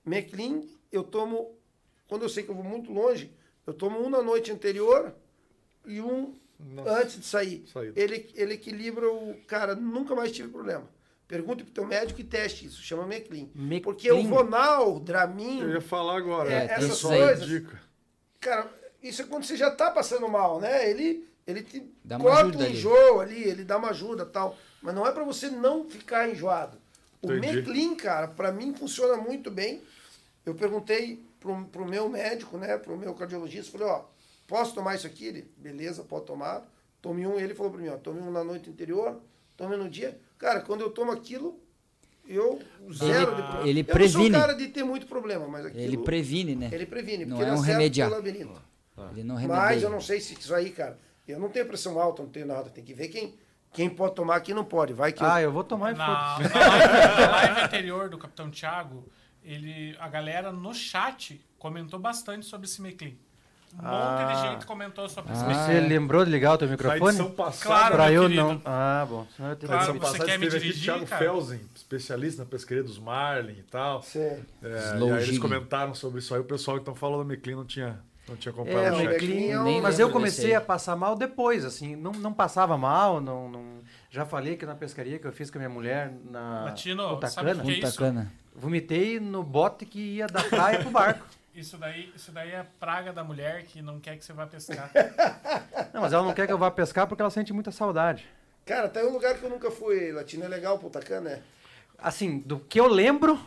Meclin, 0.05 0.69
eu 0.91 1.03
tomo, 1.03 1.55
quando 2.07 2.23
eu 2.23 2.29
sei 2.29 2.43
que 2.43 2.49
eu 2.51 2.55
vou 2.55 2.63
muito 2.63 2.91
longe, 2.91 3.31
eu 3.65 3.73
tomo 3.73 3.99
um 4.05 4.09
na 4.09 4.21
noite 4.21 4.51
anterior 4.51 5.11
e 5.87 5.99
um 5.99 6.35
Nossa. 6.59 7.01
antes 7.01 7.19
de 7.19 7.25
sair. 7.25 7.65
Saída. 7.73 7.99
Ele, 7.99 8.29
ele 8.35 8.53
equilibra 8.53 9.11
o. 9.11 9.35
Cara, 9.47 9.73
nunca 9.73 10.13
mais 10.13 10.31
tive 10.31 10.49
problema. 10.49 10.87
Pergunte 11.29 11.63
pro 11.63 11.71
teu 11.71 11.85
médico 11.85 12.19
e 12.19 12.23
teste 12.23 12.65
isso. 12.65 12.81
Chama 12.81 13.05
Meclin. 13.05 13.51
Meclin. 13.53 13.81
Porque 13.81 14.11
o 14.11 14.23
Vonal, 14.27 14.95
o 14.95 14.99
Dramin, 14.99 15.59
Eu 15.61 15.69
ia 15.69 15.79
falar 15.81 16.17
agora. 16.17 16.51
É, 16.51 16.65
É, 16.65 16.71
essas 16.71 17.01
coisas- 17.01 17.45
dica. 17.47 17.79
Cara, 18.41 18.67
isso 19.01 19.21
é 19.21 19.25
quando 19.25 19.43
você 19.45 19.55
já 19.55 19.69
tá 19.69 19.91
passando 19.91 20.27
mal, 20.27 20.59
né? 20.59 20.89
Ele, 20.89 21.27
ele 21.45 21.61
te 21.61 21.85
Dá 22.03 22.17
uma 22.17 22.25
corta 22.25 22.41
ajuda 22.47 22.57
o 22.57 22.65
ali. 22.65 22.73
enjoo 22.73 23.19
ali, 23.21 23.43
ele 23.43 23.63
dá 23.63 23.77
uma 23.77 23.89
ajuda 23.91 24.25
tal. 24.25 24.57
Mas 24.81 24.95
não 24.95 25.05
é 25.05 25.11
pra 25.11 25.23
você 25.23 25.49
não 25.51 25.87
ficar 25.87 26.27
enjoado. 26.27 26.77
O 27.21 27.31
Entendi. 27.31 27.57
Meclin, 27.57 27.95
cara, 27.95 28.27
pra 28.27 28.51
mim 28.51 28.73
funciona 28.73 29.15
muito 29.15 29.51
bem. 29.51 29.83
Eu 30.43 30.55
perguntei 30.55 31.23
pro, 31.39 31.63
pro 31.65 31.85
meu 31.85 32.09
médico, 32.09 32.57
né, 32.57 32.75
pro 32.77 32.97
meu 32.97 33.13
cardiologista, 33.13 33.71
falei, 33.77 33.87
ó, 33.87 34.01
posso 34.47 34.73
tomar 34.73 34.95
isso 34.95 35.05
aqui? 35.05 35.25
Ele, 35.27 35.51
beleza, 35.57 36.01
pode 36.03 36.25
tomar. 36.25 36.65
Tome 37.01 37.27
um, 37.27 37.37
ele 37.39 37.53
falou 37.53 37.71
pra 37.71 37.81
mim, 37.81 37.89
ó, 37.89 37.97
tome 37.97 38.19
um 38.19 38.31
na 38.31 38.43
noite 38.43 38.67
anterior, 38.69 39.21
tome 39.55 39.77
no 39.77 39.87
dia. 39.87 40.19
Cara, 40.39 40.61
quando 40.61 40.81
eu 40.81 40.89
tomo 40.89 41.11
aquilo, 41.11 41.59
eu 42.27 42.59
zero 42.91 43.35
de 43.35 43.41
problema. 43.43 43.67
ele 43.67 43.79
eu 43.81 43.85
não 43.85 43.93
previne. 43.93 44.11
sou 44.31 44.37
um 44.37 44.41
cara 44.41 44.53
de 44.53 44.67
ter 44.69 44.83
muito 44.83 45.05
problema, 45.05 45.47
mas 45.47 45.65
aquilo... 45.67 45.83
Ele 45.83 45.97
previne, 45.97 46.55
né? 46.55 46.69
Ele 46.71 46.85
previne, 46.87 47.25
Não 47.25 47.37
porque 47.37 47.51
é 47.51 47.53
um 47.53 47.59
remediar. 47.59 48.09
labirinto. 48.09 48.61
Ele 49.11 49.23
não 49.23 49.35
Mas 49.35 49.41
remedia. 49.69 49.85
eu 49.87 49.89
não 49.91 50.01
sei 50.01 50.19
se 50.19 50.33
isso 50.33 50.53
aí, 50.55 50.71
cara. 50.71 50.97
Eu 51.27 51.39
não 51.39 51.49
tenho 51.49 51.65
pressão 51.67 51.99
alta, 51.99 52.23
não 52.23 52.29
tenho 52.29 52.45
nada. 52.47 52.69
Tem 52.71 52.83
que 52.83 52.93
ver 52.93 53.07
quem, 53.09 53.35
quem 53.71 53.89
pode 53.89 54.15
tomar, 54.15 54.39
quem 54.41 54.55
não 54.55 54.65
pode. 54.65 54.93
Vai 54.93 55.13
que. 55.13 55.21
eu- 55.23 55.27
Ah, 55.29 55.41
eu 55.41 55.51
vou 55.51 55.63
tomar 55.63 55.93
e 55.93 55.97
Na, 55.97 56.37
foda-se. 56.37 56.53
na 56.57 56.67
live, 56.67 56.93
na 57.21 57.31
live 57.31 57.61
anterior 57.61 58.09
do 58.09 58.17
Capitão 58.17 58.49
Thiago, 58.49 59.07
ele, 59.43 59.95
a 59.99 60.07
galera 60.09 60.51
no 60.51 60.73
chat 60.73 61.39
comentou 61.57 61.99
bastante 61.99 62.45
sobre 62.45 62.65
esse 62.67 62.81
Meclin. 62.81 63.17
Um 63.73 63.81
monte 63.83 63.85
Ah. 63.87 64.33
de 64.33 64.49
gente 64.51 64.65
comentou 64.65 65.07
sobre 65.07 65.31
isso. 65.33 65.43
Ah, 65.45 65.53
Você 65.53 65.73
é. 65.73 65.79
lembrou 65.79 66.25
de 66.25 66.31
ligar 66.31 66.53
o 66.53 66.57
teu 66.57 66.67
microfone? 66.67 67.29
passada, 67.31 67.65
Claro, 67.65 67.95
Pra 67.95 68.11
eu 68.11 68.23
querido. 68.23 68.41
não. 68.43 68.61
Ah, 68.65 69.05
bom. 69.07 69.27
Senão 69.35 69.49
eu 69.51 69.55
teria 69.55 69.75
Claro, 69.75 69.93
que- 69.93 69.99
você 69.99 70.19
quer 70.25 70.39
me 70.39 70.49
dirigir, 70.49 70.83
Thiago 70.83 71.05
cara? 71.05 71.23
Felsen, 71.23 71.61
especialista 71.75 72.43
na 72.43 72.49
pescaria 72.49 72.83
dos 72.83 72.97
Marlin 72.99 73.53
e 73.59 73.63
tal. 73.63 74.01
Sim. 74.01 74.19
É, 74.19 74.97
e 74.99 75.11
aí 75.11 75.23
eles 75.23 75.37
comentaram 75.39 75.93
sobre 75.93 76.19
isso 76.19 76.33
aí. 76.33 76.41
O 76.41 76.45
pessoal 76.45 76.77
então 76.77 76.95
falou 76.95 77.23
da 77.23 77.33
McLean 77.33 77.57
não 77.57 77.65
tinha, 77.65 77.99
não 78.27 78.35
tinha 78.35 78.51
comprado 78.53 78.79
É, 78.85 78.91
o 78.91 78.95
cheque. 78.97 79.07
Meclin, 79.27 79.43
eu 79.45 79.63
nem 79.63 79.81
mas 79.81 79.99
eu 79.99 80.09
comecei 80.09 80.53
a 80.55 80.61
passar 80.61 80.95
mal 80.95 81.15
depois, 81.15 81.63
assim, 81.63 81.95
não, 81.95 82.11
não 82.11 82.33
passava 82.33 82.77
mal, 82.77 83.21
não, 83.21 83.47
não- 83.49 83.79
já 84.09 84.25
falei 84.25 84.57
que 84.57 84.65
na 84.65 84.75
pescaria 84.75 85.19
que 85.19 85.25
eu 85.27 85.31
fiz 85.31 85.49
com 85.51 85.57
a 85.57 85.61
minha 85.61 85.69
mulher 85.69 86.11
na 86.29 86.65
Latino, 86.65 87.07
Punta 87.09 87.27
sabe 87.27 87.51
o 87.51 87.55
Cana, 87.55 87.63
que 87.63 87.85
é 87.85 88.59
vomitei 88.59 89.19
no 89.19 89.41
bote 89.43 89.85
que 89.85 89.99
ia 90.15 90.27
da 90.27 90.43
praia 90.43 90.79
pro 90.79 90.89
barco. 90.91 91.25
Isso 91.59 91.77
daí, 91.77 92.09
isso 92.15 92.31
daí 92.31 92.51
é 92.51 92.65
praga 92.79 93.11
da 93.11 93.21
mulher 93.21 93.63
que 93.63 93.81
não 93.81 93.99
quer 93.99 94.15
que 94.17 94.23
você 94.23 94.31
vá 94.31 94.47
pescar. 94.47 94.89
Não, 95.93 95.99
mas 96.01 96.13
ela 96.13 96.23
não 96.23 96.33
quer 96.33 96.45
que 96.47 96.53
eu 96.53 96.57
vá 96.57 96.71
pescar 96.71 97.05
porque 97.07 97.21
ela 97.21 97.29
sente 97.31 97.51
muita 97.51 97.69
saudade. 97.71 98.25
Cara, 98.65 98.87
tem 98.87 99.03
um 99.05 99.11
lugar 99.11 99.37
que 99.37 99.43
eu 99.43 99.49
nunca 99.49 99.69
fui, 99.71 100.11
Latino, 100.11 100.45
é 100.45 100.47
legal, 100.47 100.77
Punta 100.79 100.99
Cana, 100.99 101.31
né? 101.31 101.41
Assim, 101.97 102.39
do 102.39 102.59
que 102.59 102.79
eu 102.79 102.87
lembro, 102.87 103.37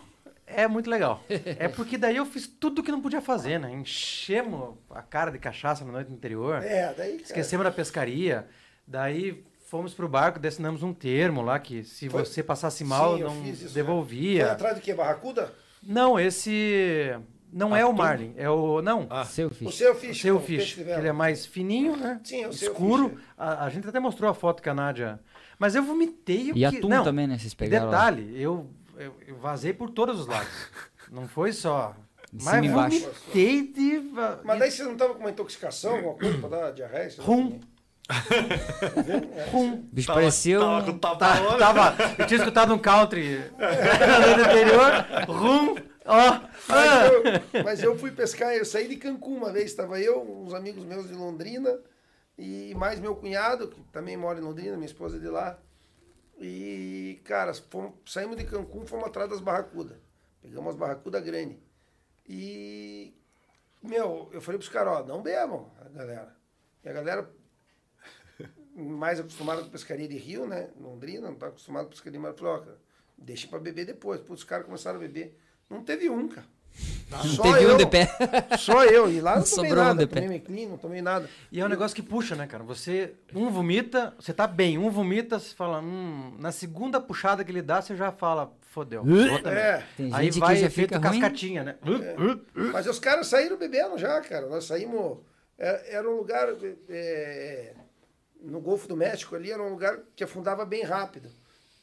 é 0.47 0.67
muito 0.69 0.91
legal. 0.91 1.23
É 1.29 1.69
porque 1.69 1.97
daí 1.97 2.17
eu 2.17 2.27
fiz 2.27 2.47
tudo 2.47 2.83
que 2.83 2.91
não 2.93 3.01
podia 3.01 3.23
fazer, 3.23 3.59
né? 3.59 3.73
Enchemos 3.73 4.75
a 4.91 5.01
cara 5.01 5.31
de 5.31 5.39
cachaça 5.39 5.85
na 5.85 5.93
noite 5.93 6.13
anterior. 6.13 6.63
É, 6.63 6.93
daí, 6.93 7.13
cara, 7.13 7.23
Esquecemos 7.23 7.65
da 7.65 7.71
pescaria. 7.71 8.47
Daí 8.87 9.43
fomos 9.67 9.95
pro 9.95 10.09
barco, 10.09 10.45
assinamos 10.47 10.83
um 10.83 10.93
termo 10.93 11.41
lá 11.41 11.59
que 11.59 11.83
se 11.85 12.11
Foi- 12.11 12.25
você 12.27 12.43
passasse 12.43 12.85
mal, 12.85 13.17
Sim, 13.17 13.23
não 13.23 13.47
isso, 13.47 13.73
devolvia. 13.73 14.43
Foi 14.45 14.51
atrás 14.53 14.75
do 14.77 14.83
que? 14.83 14.93
Barracuda? 14.93 15.51
Não, 15.83 16.19
esse 16.21 17.17
não 17.53 17.77
é 17.77 17.85
o 17.85 17.93
Marlin, 17.93 18.33
é 18.37 18.49
o 18.49 18.81
não. 18.83 19.07
Ah, 19.11 19.25
Seu 19.25 19.49
O 19.49 19.51
fish. 19.55 19.75
seu 19.77 19.93
o 19.93 19.95
fish. 19.95 20.21
seu 20.21 20.37
o 20.37 20.41
peixe 20.41 20.75
fish, 20.75 20.85
vela. 20.85 20.99
ele 21.01 21.09
é 21.09 21.13
mais 21.13 21.45
fininho, 21.47 21.97
né? 21.97 22.21
Sim, 22.25 22.43
é 22.45 22.49
o 22.49 22.53
seu 22.53 22.73
Escuro. 22.73 23.11
fish, 23.11 23.19
A, 23.37 23.65
a 23.67 23.69
gente 23.71 23.87
até 23.89 24.01
mostrou 24.01 24.31
a 24.31 24.35
foto 24.35 24.63
que 24.63 24.69
a 24.69 24.75
Nádia. 24.75 25.21
Mas 25.59 25.75
eu 25.75 25.83
vomitei 25.83 26.51
o 26.51 26.57
E 26.57 26.61
que... 26.61 26.65
atum 26.65 26.89
não, 26.89 27.05
também, 27.05 27.27
né? 27.27 27.39
Vocês 27.39 27.53
e 27.53 27.57
pegaram 27.57 27.87
detalhe, 27.91 28.33
eu, 28.41 28.69
eu, 28.97 29.15
eu 29.27 29.37
vazei 29.37 29.73
por 29.73 29.91
todos 29.91 30.19
os 30.21 30.27
lados. 30.27 30.49
não 31.11 31.29
foi 31.29 31.53
só. 31.53 31.95
De 32.33 32.45
mas 32.45 32.65
e 32.65 32.69
vomitei 32.69 33.67
de. 33.73 34.03
Mas 34.43 34.59
daí 34.59 34.71
você 34.71 34.83
não 34.85 34.97
tava 34.97 35.13
com 35.15 35.21
uma 35.21 35.31
intoxicação, 35.31 35.97
alguma 35.97 36.15
coisa 36.15 36.39
pra 36.39 36.49
dar 36.49 36.71
diarreia? 36.73 37.11
Rum. 37.19 37.61
Rum. 39.53 39.85
Bicho 39.93 40.09
parecia 40.13 40.59
um... 40.59 40.63
Tava 40.63 40.85
com 40.93 40.99
tapa 40.99 41.17
Tá, 41.19 41.57
tava, 41.59 41.97
eu 42.19 42.27
tinha 42.27 42.39
escutado 42.39 42.75
um 42.75 42.79
country 42.79 43.39
no 43.57 44.43
interior. 44.43 44.93
Rum. 45.29 45.77
Ó. 46.05 46.41
Mas 46.69 46.71
ah. 46.71 47.07
eu, 47.07 47.65
mas 47.65 47.83
eu 47.83 47.99
fui 47.99 48.11
pescar, 48.11 48.55
eu 48.55 48.65
saí 48.65 48.89
de 48.89 48.97
Cancún 48.97 49.37
uma 49.37 49.53
vez, 49.53 49.67
estava 49.67 50.01
eu, 50.01 50.21
uns 50.23 50.53
amigos 50.55 50.85
meus 50.85 51.09
de 51.09 51.15
Londrina 51.15 51.79
e 52.37 52.75
mais 52.75 52.99
meu 52.99 53.15
cunhado, 53.15 53.69
que 53.69 53.81
também 53.93 54.17
mora 54.17 54.39
em 54.39 54.43
Londrina, 54.43 54.77
minha 54.77 54.87
esposa 54.87 55.17
é 55.17 55.21
de 55.21 55.29
lá. 55.29 55.59
E, 56.39 57.21
cara, 57.25 57.55
fomos- 57.55 57.95
saímos 58.07 58.37
de 58.37 58.45
Cancún, 58.45 58.87
fomos 58.87 59.07
atrás 59.07 59.31
das 59.31 59.41
barracudas. 59.41 59.97
Pegamos 60.41 60.71
as 60.71 60.77
barracudas 60.77 61.23
grandes. 61.23 61.59
E, 62.27 63.15
meu, 63.83 64.29
eu 64.33 64.41
falei 64.41 64.59
pros 64.59 64.69
caras, 64.69 64.95
ó, 64.95 65.05
não 65.05 65.23
bebam, 65.23 65.71
a 65.81 65.89
galera. 65.89 66.37
E 66.83 66.89
a 66.89 66.93
galera 66.93 67.31
mais 68.75 69.21
acostumada 69.21 69.63
com 69.63 69.69
pescaria 69.69 70.09
de 70.09 70.17
rio, 70.17 70.47
né? 70.47 70.71
Londrina, 70.81 71.29
não 71.29 71.37
tá 71.37 71.49
acostumada 71.49 71.85
com 71.85 71.91
pescaria 71.91 72.13
de 72.13 72.19
mar. 72.19 72.31
Eu 72.31 72.37
falei, 72.37 72.53
ó, 72.55 72.59
cara, 72.59 72.79
deixa 73.17 73.47
pra 73.47 73.59
beber 73.59 73.85
depois. 73.85 74.21
Putz, 74.21 74.41
os 74.41 74.45
caras 74.45 74.67
começaram 74.67 74.97
a 74.97 75.01
beber. 75.01 75.39
Não 75.73 75.83
teve 75.83 76.09
um, 76.11 76.29
cara. 76.29 76.47
Só 77.37 77.43
Teve 77.43 77.65
eu, 77.65 77.75
um 77.75 77.77
de 77.77 77.87
pé. 77.87 78.09
Só 78.59 78.85
eu. 78.85 79.11
E 79.11 79.21
lá 79.21 79.37
não 79.37 79.43
tomei 79.43 79.69
Sobrou 79.71 79.85
um 79.85 79.89
nada. 79.89 80.07
de 80.07 80.07
pé. 80.07 80.21
tomei 80.23 80.39
Meclin, 80.39 80.67
não 80.67 80.79
tomei 80.79 81.03
nada. 81.03 81.29
E 81.51 81.61
é 81.61 81.65
um 81.65 81.69
negócio 81.69 81.95
que 81.95 82.03
puxa, 82.03 82.35
né, 82.35 82.47
cara? 82.47 82.65
Você, 82.65 83.13
um 83.35 83.51
vomita, 83.51 84.15
você 84.19 84.33
tá 84.33 84.47
bem, 84.47 84.79
um 84.79 84.89
vomita, 84.89 85.39
você 85.39 85.55
fala, 85.55 85.81
hum, 85.81 86.35
na 86.39 86.51
segunda 86.51 86.99
puxada 87.01 87.45
que 87.45 87.51
ele 87.53 87.61
dá, 87.61 87.83
você 87.83 87.95
já 87.95 88.11
fala, 88.11 88.51
fodeu. 88.63 89.05
É. 89.45 89.83
Tem 89.97 90.11
Aí 90.15 90.31
vai 90.31 90.55
que 90.55 90.61
já 90.63 90.67
efeito 90.69 90.95
fica 90.95 91.09
ruim. 91.09 91.21
cascatinha, 91.21 91.63
né? 91.63 91.77
Mas 92.73 92.87
os 92.87 92.99
caras 92.99 93.27
saíram 93.27 93.59
bebendo 93.59 93.99
já, 93.99 94.19
cara. 94.23 94.47
Nós 94.47 94.65
saímos. 94.65 95.19
Era, 95.59 95.83
era 95.87 96.11
um 96.11 96.17
lugar. 96.17 96.49
é, 96.89 97.75
no 98.41 98.61
Golfo 98.61 98.89
do 98.89 98.97
México 98.97 99.37
ali, 99.37 99.53
era 99.53 99.63
um 99.63 99.69
lugar 99.69 99.99
que 100.17 100.25
afundava 100.25 100.65
bem 100.65 100.83
rápido. 100.83 101.29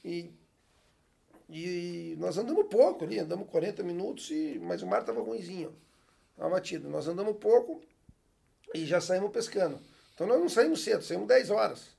E, 0.03 0.31
e 1.49 2.15
nós 2.19 2.37
andamos 2.37 2.67
pouco 2.69 3.03
ali, 3.03 3.19
andamos 3.19 3.49
40 3.49 3.81
minutos, 3.83 4.29
e, 4.29 4.59
mas 4.61 4.81
o 4.83 4.87
mar 4.87 5.01
estava 5.01 5.21
ruimzinho. 5.21 5.75
Estava 6.31 6.51
batido. 6.51 6.89
Nós 6.89 7.07
andamos 7.07 7.35
pouco 7.37 7.81
e 8.73 8.85
já 8.85 9.01
saímos 9.01 9.31
pescando. 9.31 9.79
Então 10.13 10.27
nós 10.27 10.39
não 10.39 10.47
saímos 10.49 10.83
cedo, 10.83 11.03
saímos 11.03 11.27
10 11.27 11.49
horas. 11.49 11.97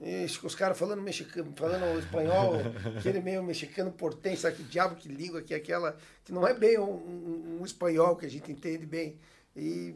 E 0.00 0.24
os 0.24 0.54
caras 0.54 0.76
falando 0.76 1.00
mexicano, 1.02 1.52
falando 1.56 1.98
espanhol, 1.98 2.54
aquele 2.98 3.20
meio 3.20 3.42
mexicano 3.42 3.92
portenho, 3.92 4.36
sabe 4.36 4.56
que 4.56 4.62
diabo 4.64 4.96
que 4.96 5.08
língua 5.08 5.40
que 5.40 5.54
é 5.54 5.56
aquela, 5.56 5.96
que 6.24 6.32
não 6.32 6.46
é 6.46 6.52
bem 6.52 6.78
um, 6.78 6.90
um- 6.90 7.58
um 7.60 7.64
espanhol 7.64 8.16
que 8.16 8.26
a 8.26 8.30
gente 8.30 8.50
entende 8.50 8.84
bem. 8.86 9.18
E 9.54 9.94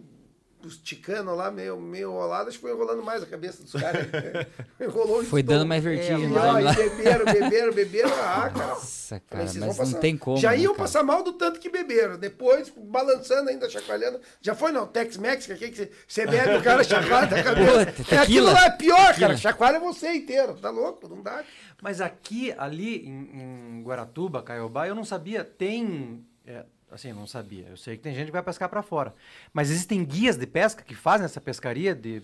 os 0.64 0.76
ticanos 0.76 1.36
lá, 1.36 1.50
meio, 1.50 1.78
meio 1.80 2.12
que 2.50 2.59
foi 2.59 2.72
enrolando 2.72 3.02
mais 3.02 3.22
a 3.22 3.26
cabeça 3.26 3.62
dos 3.62 3.72
caras. 3.72 4.06
Enrolou 4.80 5.22
Foi 5.24 5.42
dando 5.42 5.64
mais 5.66 5.82
vertigem 5.84 6.28
lá. 6.30 6.61
e 6.61 6.74
beberam, 6.74 7.24
beberam, 7.24 7.72
beberam. 7.72 8.11
Ah, 8.14 8.50
cara. 8.50 8.66
Nossa, 8.68 9.09
Falei, 9.09 9.22
cara, 9.28 9.46
vocês 9.46 9.56
mas 9.64 9.76
vão 9.76 9.84
não 9.86 9.92
passar. 9.92 10.00
tem 10.00 10.16
como. 10.16 10.36
Já 10.38 10.50
né, 10.50 10.59
iam 10.59 10.72
cara? 10.74 10.84
passar 10.84 11.02
mal 11.02 11.22
do 11.22 11.32
tanto 11.32 11.61
que 11.61 11.68
beberam. 11.70 12.18
Depois, 12.18 12.72
balançando 12.76 13.50
ainda, 13.50 13.68
chacoalhando. 13.70 14.20
Já 14.40 14.54
foi 14.54 14.72
não, 14.72 14.86
Tex-Mex, 14.86 15.46
que 15.46 15.52
aqui 15.52 15.70
que 15.70 15.90
você- 16.06 16.26
bebe, 16.26 16.56
o 16.56 16.62
cara 16.62 16.82
chacoalha 16.84 17.26
a 17.36 17.42
cabeça. 17.42 17.92
Puta, 17.92 18.14
é 18.14 18.18
aquilo 18.18 18.46
lá 18.46 18.66
é 18.66 18.70
pior, 18.70 18.96
Tequila. 19.09 19.20
cara. 19.28 19.36
Chacoalha 19.36 19.80
você 19.80 20.12
inteiro. 20.12 20.54
Tá 20.54 20.70
louco? 20.70 21.09
Não 21.09 21.22
dá. 21.22 21.42
Mas 21.80 22.00
aqui, 22.00 22.52
ali 22.59 23.06
em, 23.06 23.78
em 23.78 23.82
Guaratuba, 23.84 24.42
Caiobá, 24.42 24.88
eu 24.88 24.94
não 24.94 25.04
sabia, 25.04 25.44
tem. 25.44 26.24
é, 26.46 26.64
assim, 26.91 27.12
não 27.12 27.26
sabia. 27.26 27.66
Eu 27.68 27.76
sei 27.76 27.97
que 27.97 28.03
tem 28.03 28.14
gente 28.14 28.26
que 28.26 28.32
vai 28.32 28.43
pescar 28.43 28.68
pra 28.68 28.82
fora. 28.82 29.14
Mas 29.53 29.70
existem 29.70 30.05
guias 30.05 30.36
de 30.36 30.47
pesca 30.47 30.82
que 30.82 30.95
fazem 30.95 31.24
essa 31.24 31.41
pescaria 31.41 31.95
de 31.95 32.22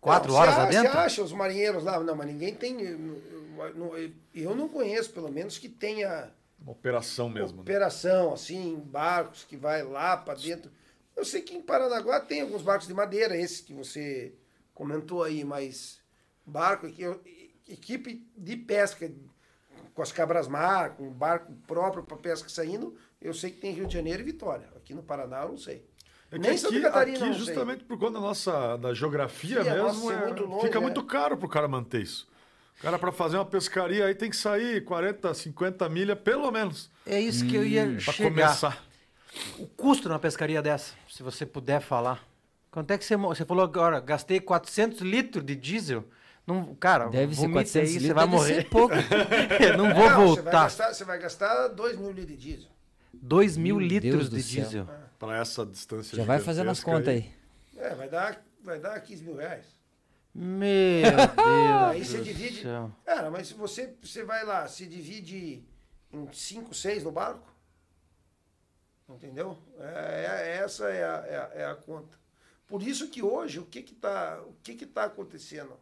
quatro 0.00 0.32
Não, 0.32 0.38
horas 0.38 0.54
você 0.54 0.60
lá 0.60 0.66
a- 0.66 0.70
dentro? 0.70 0.92
Você 0.92 0.98
acha 0.98 1.22
os 1.22 1.32
marinheiros 1.32 1.84
lá? 1.84 2.00
Não, 2.00 2.14
mas 2.14 2.26
ninguém 2.26 2.54
tem. 2.54 2.80
Eu, 2.80 3.96
eu- 3.96 4.12
eu 4.34 4.54
não 4.54 4.68
conheço, 4.68 5.10
pelo 5.12 5.30
menos, 5.30 5.58
que 5.58 5.68
tenha 5.68 6.30
Uma 6.60 6.72
operação 6.72 7.28
mesmo. 7.28 7.56
né? 7.56 7.62
operação, 7.62 8.32
assim, 8.32 8.76
barcos 8.86 9.44
que 9.44 9.56
vai 9.56 9.82
lá 9.82 10.16
para 10.16 10.34
dentro. 10.38 10.70
Eu 11.16 11.24
sei 11.24 11.42
que 11.42 11.54
em 11.54 11.60
Paranaguá 11.62 12.20
tem 12.20 12.42
alguns 12.42 12.62
barcos 12.62 12.86
de 12.86 12.94
madeira, 12.94 13.36
esses 13.36 13.60
que 13.60 13.72
você 13.74 14.32
comentou 14.72 15.24
aí, 15.24 15.42
mas 15.42 15.98
barco 16.46 16.86
equipe 17.68 18.24
de 18.36 18.56
pesca 18.56 19.10
com 19.94 20.00
as 20.02 20.12
cabras 20.12 20.46
mar, 20.46 20.90
com 20.90 21.10
barco 21.10 21.52
próprio 21.66 22.04
para 22.04 22.16
pesca 22.16 22.48
saindo, 22.48 22.96
eu 23.20 23.34
sei 23.34 23.50
que 23.50 23.58
tem 23.60 23.72
Rio 23.72 23.86
de 23.86 23.94
Janeiro 23.94 24.22
e 24.22 24.24
Vitória. 24.24 24.68
Aqui 24.76 24.94
no 24.94 25.02
Paraná 25.02 25.42
eu 25.42 25.50
não 25.50 25.58
sei. 25.58 25.84
É 26.30 26.38
Nem 26.38 26.50
aqui, 26.50 26.58
Santa 26.60 26.80
Catarina 26.80 27.26
aqui 27.26 27.38
justamente 27.38 27.84
por 27.84 27.98
conta 27.98 28.12
da 28.14 28.20
nossa 28.20 28.76
da 28.76 28.92
geografia 28.92 29.62
Sim, 29.64 29.70
mesmo, 29.70 29.82
nossa 29.84 30.12
é 30.12 30.16
é- 30.16 30.26
muito 30.26 30.44
longe, 30.44 30.66
fica 30.66 30.78
é. 30.78 30.80
muito 30.80 31.02
caro 31.04 31.36
pro 31.36 31.48
cara 31.48 31.66
manter 31.66 32.02
isso. 32.02 32.28
O 32.78 32.82
cara 32.82 32.98
para 32.98 33.10
fazer 33.10 33.36
uma 33.38 33.44
pescaria 33.46 34.04
aí 34.04 34.14
tem 34.14 34.30
que 34.30 34.36
sair 34.36 34.84
40, 34.84 35.32
50 35.34 35.88
milha 35.88 36.14
pelo 36.14 36.50
menos 36.52 36.90
É 37.06 37.18
isso 37.20 37.44
que 37.46 37.56
eu 37.56 37.64
ia 37.64 37.84
para 38.04 38.12
chegar. 38.12 38.30
começar. 38.30 38.84
O 39.58 39.66
custo 39.66 40.08
numa 40.08 40.18
pescaria 40.18 40.60
dessa, 40.62 40.94
se 41.08 41.22
você 41.22 41.44
puder 41.46 41.80
falar. 41.80 42.22
Quanto 42.70 42.90
é 42.92 42.98
que 42.98 43.04
você, 43.04 43.16
você 43.16 43.44
falou 43.44 43.64
agora? 43.64 43.98
Gastei 43.98 44.38
400 44.40 45.00
litros 45.00 45.44
de 45.44 45.56
diesel. 45.56 46.04
Não, 46.46 46.74
cara, 46.74 47.08
Deve 47.08 47.34
ser 47.34 47.42
vomita 47.42 47.60
400 47.60 47.76
aí, 47.76 47.92
litros, 47.98 48.06
você 48.08 48.14
vai 48.14 48.24
deve 48.24 48.36
morrer. 48.36 48.54
ser 48.54 48.68
pouco. 48.68 48.94
Eu 49.62 49.76
não 49.76 49.94
vou 49.94 49.94
Não, 49.94 50.02
Você 50.02 50.08
vai, 50.10 50.24
voltar. 50.26 50.50
gastar, 50.64 50.94
você 50.94 51.04
vai 51.04 51.18
gastar 51.18 51.68
2 51.68 51.96
mil 51.98 52.10
litros 52.12 52.26
de 52.28 52.36
diesel. 52.36 52.68
2 53.12 53.56
mil 53.56 53.76
Meu 53.76 53.86
litros 53.86 54.12
Deus 54.12 54.28
do 54.30 54.36
de 54.36 54.42
diesel. 54.42 54.86
Para 55.18 55.38
essa 55.38 55.66
distância 55.66 56.16
Já 56.16 56.24
vai 56.24 56.38
fazendo 56.38 56.70
as 56.70 56.82
contas 56.82 57.08
aí. 57.08 57.32
É, 57.76 57.94
vai 57.94 58.08
dar, 58.08 58.44
vai 58.62 58.78
dar 58.78 59.00
15 59.00 59.24
mil 59.24 59.36
reais. 59.36 59.66
Meu 60.34 61.02
Deus. 61.34 61.90
Aí 61.90 62.04
você 62.04 62.20
divide. 62.22 62.62
céu. 62.62 62.92
Cara, 63.04 63.30
mas 63.30 63.48
se 63.48 63.54
você, 63.54 63.94
você 64.00 64.22
vai 64.24 64.44
lá, 64.44 64.68
se 64.68 64.86
divide 64.86 65.64
em 66.12 66.32
5, 66.32 66.72
6 66.74 67.02
no 67.02 67.10
barco. 67.10 67.46
Entendeu? 69.08 69.56
É, 69.80 70.24
é- 70.26 70.56
essa 70.62 70.88
é 70.90 71.02
a, 71.04 71.26
é, 71.26 71.36
a, 71.36 71.50
é 71.62 71.64
a 71.66 71.74
conta. 71.74 72.16
Por 72.66 72.82
isso 72.82 73.08
que 73.08 73.22
hoje, 73.22 73.58
o 73.58 73.64
que 73.64 73.82
que 73.82 73.94
está 73.94 74.42
que 74.62 74.74
que 74.74 74.84
tá 74.86 75.04
acontecendo? 75.04 75.72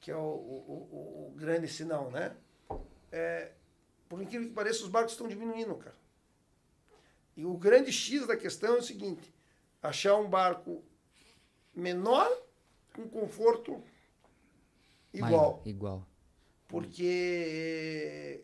Que 0.00 0.10
é 0.10 0.16
o, 0.16 0.20
o, 0.20 0.88
o- 0.92 1.28
o 1.32 1.34
grande 1.34 1.66
sinal, 1.66 2.10
né? 2.10 2.32
É, 3.10 3.52
por 4.08 4.20
incrível 4.22 4.48
que 4.48 4.54
pareça, 4.54 4.82
os 4.84 4.90
barcos 4.90 5.12
estão 5.12 5.26
diminuindo, 5.26 5.74
cara. 5.76 5.96
E 7.38 7.44
o 7.46 7.54
grande 7.56 7.92
X 7.92 8.26
da 8.26 8.36
questão 8.36 8.74
é 8.74 8.78
o 8.78 8.82
seguinte: 8.82 9.32
achar 9.80 10.16
um 10.16 10.28
barco 10.28 10.82
menor 11.72 12.28
com 12.92 13.08
conforto 13.08 13.80
igual 15.14 15.30
Maior, 15.30 15.60
igual. 15.64 16.06
porque 16.66 18.42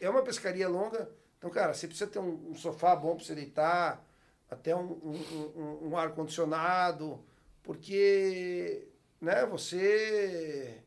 é 0.00 0.08
uma 0.08 0.22
pescaria 0.22 0.66
longa. 0.68 1.10
Então, 1.36 1.50
cara, 1.50 1.74
você 1.74 1.86
precisa 1.86 2.08
ter 2.10 2.18
um, 2.18 2.50
um 2.50 2.54
sofá 2.54 2.96
bom 2.96 3.14
para 3.14 3.24
você 3.26 3.34
deitar. 3.34 4.02
até 4.50 4.74
um, 4.74 4.90
um, 4.90 5.88
um- 5.88 5.96
ar-condicionado, 5.96 7.22
porque 7.62 8.88
né, 9.20 9.44
você. 9.44 10.82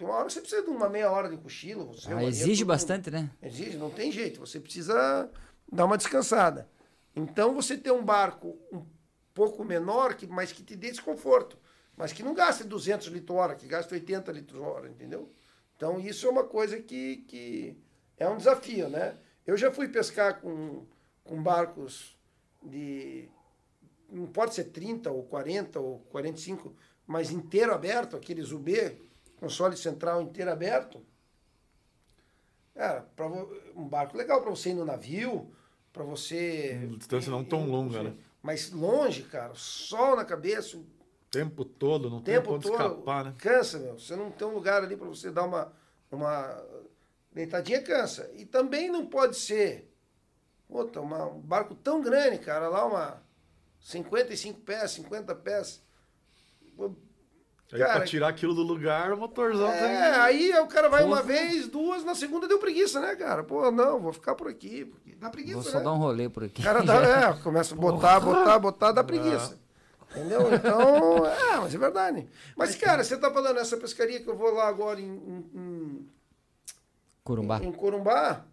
Uma 0.00 0.14
hora 0.16 0.26
que 0.26 0.32
você 0.32 0.40
precisa 0.40 0.62
de 0.62 0.68
uma 0.70 0.88
meia 0.88 1.10
hora 1.12 1.28
de 1.28 1.36
cochilo. 1.36 1.86
Você, 1.94 2.08
Ah, 2.10 2.14
Maria, 2.14 2.28
exige 2.30 2.64
bastante, 2.64 3.08
né? 3.10 3.30
Exige, 3.40 3.76
não 3.76 3.88
tem 3.90 4.10
jeito. 4.10 4.40
Você 4.40 4.58
precisa 4.58 5.30
dar 5.72 5.86
uma 5.86 5.96
descansada. 5.96 6.68
Então, 7.16 7.54
você 7.54 7.78
ter 7.78 7.90
um 7.90 8.04
barco 8.04 8.58
um 8.70 8.84
pouco 9.32 9.64
menor, 9.64 10.14
que, 10.14 10.26
mas 10.26 10.52
que 10.52 10.62
te 10.62 10.76
dê 10.76 10.90
desconforto. 10.90 11.58
Mas 11.96 12.12
que 12.12 12.22
não 12.22 12.34
gaste 12.34 12.64
200 12.64 13.06
litros 13.08 13.36
hora, 13.36 13.54
que 13.54 13.66
gaste 13.66 13.92
80 13.92 14.30
litros 14.32 14.60
hora, 14.60 14.88
entendeu? 14.88 15.32
Então, 15.76 15.98
isso 15.98 16.26
é 16.26 16.30
uma 16.30 16.44
coisa 16.44 16.80
que, 16.80 17.18
que 17.28 17.76
é 18.18 18.28
um 18.28 18.36
desafio, 18.36 18.88
né? 18.88 19.16
Eu 19.46 19.56
já 19.56 19.72
fui 19.72 19.88
pescar 19.88 20.40
com, 20.40 20.86
com 21.24 21.42
barcos 21.42 22.16
de... 22.62 23.28
Não 24.08 24.26
pode 24.26 24.54
ser 24.54 24.64
30 24.64 25.10
ou 25.10 25.22
40 25.24 25.80
ou 25.80 26.00
45, 26.10 26.74
mas 27.06 27.30
inteiro 27.30 27.72
aberto, 27.72 28.14
aqueles 28.14 28.52
UB, 28.52 28.70
console 29.36 29.76
central 29.76 30.20
inteiro 30.20 30.52
aberto. 30.52 31.04
Cara, 32.74 33.06
um 33.74 33.86
barco 33.88 34.16
legal 34.16 34.40
para 34.40 34.50
você 34.50 34.70
ir 34.70 34.74
no 34.74 34.84
navio, 34.84 35.50
para 35.92 36.04
você. 36.04 36.80
Uma 36.84 36.98
distância 36.98 37.30
não 37.30 37.44
tão 37.44 37.68
longa, 37.68 38.02
né? 38.02 38.14
Mas 38.42 38.70
longe, 38.72 39.22
cara, 39.22 39.54
sol 39.54 40.16
na 40.16 40.24
cabeça, 40.24 40.76
o 40.76 40.84
tempo 41.30 41.64
todo, 41.64 42.10
não 42.10 42.20
tem 42.20 42.34
tempo 42.34 42.58
todo. 42.58 42.72
escapar, 42.72 43.24
né? 43.24 43.34
Cansa, 43.38 43.78
meu. 43.78 43.98
Você 43.98 44.16
não 44.16 44.30
tem 44.30 44.46
um 44.46 44.54
lugar 44.54 44.82
ali 44.82 44.96
para 44.96 45.08
você 45.08 45.30
dar 45.30 45.44
uma, 45.44 45.72
uma 46.10 46.64
deitadinha, 47.32 47.82
cansa. 47.82 48.30
E 48.34 48.44
também 48.44 48.90
não 48.90 49.06
pode 49.06 49.36
ser 49.36 49.92
puta, 50.72 51.00
uma, 51.00 51.26
um 51.26 51.38
barco 51.38 51.74
tão 51.74 52.00
grande, 52.00 52.38
cara, 52.38 52.68
lá 52.68 52.86
uma 52.86 53.22
55 53.78 54.60
pés, 54.60 54.92
50 54.92 55.34
pés. 55.34 55.82
Aí 57.72 57.78
Cara, 57.78 57.92
pra 57.94 58.04
tirar 58.04 58.28
aquilo 58.28 58.54
do 58.54 58.62
lugar, 58.62 59.12
o 59.12 59.16
motorzão 59.16 59.70
É, 59.70 59.78
tem. 59.78 59.96
aí 60.20 60.52
o 60.58 60.66
cara 60.66 60.90
vai 60.90 61.04
uma 61.04 61.16
Porra. 61.16 61.22
vez, 61.28 61.66
duas, 61.68 62.04
na 62.04 62.14
segunda 62.14 62.46
deu 62.46 62.58
preguiça, 62.58 63.00
né, 63.00 63.16
cara? 63.16 63.42
Pô, 63.42 63.70
não, 63.70 63.98
vou 63.98 64.12
ficar 64.12 64.34
por 64.34 64.46
aqui. 64.48 64.84
Porque 64.84 65.14
dá 65.14 65.30
preguiça, 65.30 65.54
Vou 65.54 65.70
só 65.70 65.78
né? 65.78 65.84
dar 65.84 65.92
um 65.92 65.96
rolê 65.98 66.28
por 66.28 66.44
aqui. 66.44 66.60
O 66.60 66.64
cara 66.64 66.82
dá, 66.82 66.94
é, 67.02 67.32
começa 67.42 67.74
a 67.74 67.78
botar, 67.78 68.20
botar, 68.20 68.58
botar, 68.58 68.92
dá 68.92 69.02
preguiça. 69.04 69.58
Entendeu? 70.10 70.52
Então, 70.54 71.24
é, 71.26 71.56
mas 71.60 71.74
é 71.74 71.78
verdade. 71.78 72.28
Mas, 72.54 72.76
cara, 72.76 73.02
você 73.02 73.16
tá 73.16 73.30
falando 73.30 73.58
essa 73.58 73.78
pescaria 73.78 74.20
que 74.20 74.28
eu 74.28 74.36
vou 74.36 74.52
lá 74.52 74.68
agora 74.68 75.00
em, 75.00 75.06
em, 75.06 75.50
em- 75.54 76.08
Corumbá. 77.24 77.58
em 77.62 77.72
Corumbá, 77.72 78.44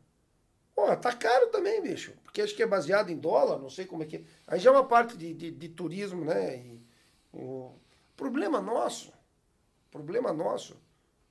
pô, 0.73 0.95
tá 0.95 1.11
caro 1.11 1.47
também, 1.47 1.81
bicho. 1.81 2.13
Porque 2.23 2.41
acho 2.41 2.55
que 2.55 2.63
é 2.63 2.67
baseado 2.67 3.09
em 3.09 3.17
dólar, 3.17 3.57
não 3.59 3.69
sei 3.69 3.85
como 3.85 4.03
é 4.03 4.05
que 4.05 4.15
é. 4.17 4.21
Aí 4.47 4.59
já 4.59 4.69
é 4.69 4.73
uma 4.73 4.85
parte 4.85 5.17
de, 5.17 5.33
de, 5.33 5.51
de 5.51 5.67
turismo, 5.69 6.23
né? 6.23 6.55
E, 6.57 6.79
o 7.33 7.73
problema 8.19 8.59
nosso, 8.61 9.11
problema 9.89 10.33
nosso, 10.33 10.75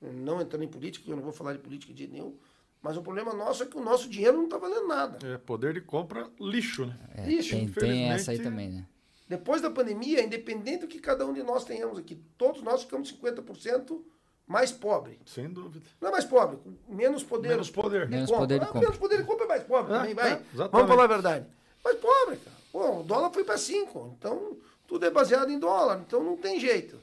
não 0.01 0.41
entrando 0.41 0.65
em 0.65 0.69
política, 0.69 1.11
eu 1.11 1.17
não 1.17 1.23
vou 1.23 1.33
falar 1.33 1.53
de 1.53 1.59
política 1.59 1.93
de 1.93 2.07
nenhum, 2.09 2.37
mas 2.81 2.97
o 2.97 3.03
problema 3.03 3.35
nosso 3.35 3.63
é 3.63 3.67
que 3.67 3.77
o 3.77 3.81
nosso 3.83 4.09
dinheiro 4.09 4.39
não 4.39 4.49
tá 4.49 4.57
valendo 4.57 4.87
nada. 4.87 5.19
É, 5.27 5.37
poder 5.39 5.75
de 5.75 5.81
compra, 5.83 6.31
lixo, 6.41 6.87
né? 6.87 6.99
É, 7.17 7.31
Ixi, 7.31 7.51
tem, 7.51 7.69
tem 7.69 8.11
essa 8.11 8.31
aí 8.31 8.39
infelizmente- 8.39 8.43
também, 8.43 8.69
né? 8.71 8.87
Depois 9.29 9.61
da 9.61 9.71
pandemia, 9.71 10.23
independente 10.25 10.81
do 10.83 10.89
que 10.89 10.99
cada 10.99 11.27
um 11.27 11.35
de 11.35 11.43
nós 11.43 11.63
tenhamos 11.63 11.99
aqui, 11.99 12.15
todos 12.39 12.63
nós 12.63 12.85
ficamos 12.85 13.13
50% 13.13 14.03
mais 14.47 14.73
pobre. 14.73 15.21
Sem 15.27 15.51
dúvida. 15.51 15.85
Não 16.01 16.09
é 16.09 16.13
mais 16.13 16.25
pobre, 16.25 16.57
com 16.57 16.73
menos 16.95 17.23
poder. 17.23 17.49
Menos 17.49 17.71
poder. 17.71 18.07
de 18.07 18.11
Menos 18.13 18.31
compra. 18.31 18.41
poder 18.47 18.59
de 18.59 18.65
Ah, 18.65 18.69
compra. 18.69 18.81
Menos 18.81 18.97
poder 18.97 19.17
de 19.19 19.25
compra 19.25 19.45
é 19.45 19.49
mais 19.49 19.63
pobre 19.65 19.93
É, 19.93 19.97
também, 19.99 20.13
é, 20.13 20.15
vai. 20.15 20.27
exatamente. 20.33 20.71
Vamos 20.73 20.89
falar 20.89 21.05
a 21.05 21.07
verdade. 21.07 21.47
Mais 21.85 21.99
pobre, 21.99 22.37
cara. 22.39 22.57
Pô, 22.73 23.01
o 23.01 23.03
dólar 23.03 23.31
foi 23.31 23.45
para 23.45 23.59
5, 23.59 24.17
então 24.19 24.57
tudo 24.89 25.05
é 25.07 25.11
baseado 25.11 25.51
em 25.53 25.59
dólar, 25.59 26.01
então 26.05 26.25
não 26.25 26.37
tem 26.37 26.59
jeito. 26.59 26.99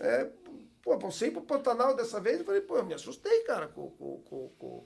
É, 0.00 0.30
pô, 0.80 0.96
ir 1.20 1.30
pro 1.32 1.42
Pantanal 1.42 1.94
dessa 1.94 2.20
vez, 2.20 2.38
eu 2.38 2.44
falei, 2.44 2.60
pô, 2.60 2.78
eu 2.78 2.84
me 2.86 2.94
assustei, 2.94 3.40
cara, 3.40 3.66
com, 3.66 3.90
com, 3.90 4.18
com, 4.22 4.48
com, 4.56 4.84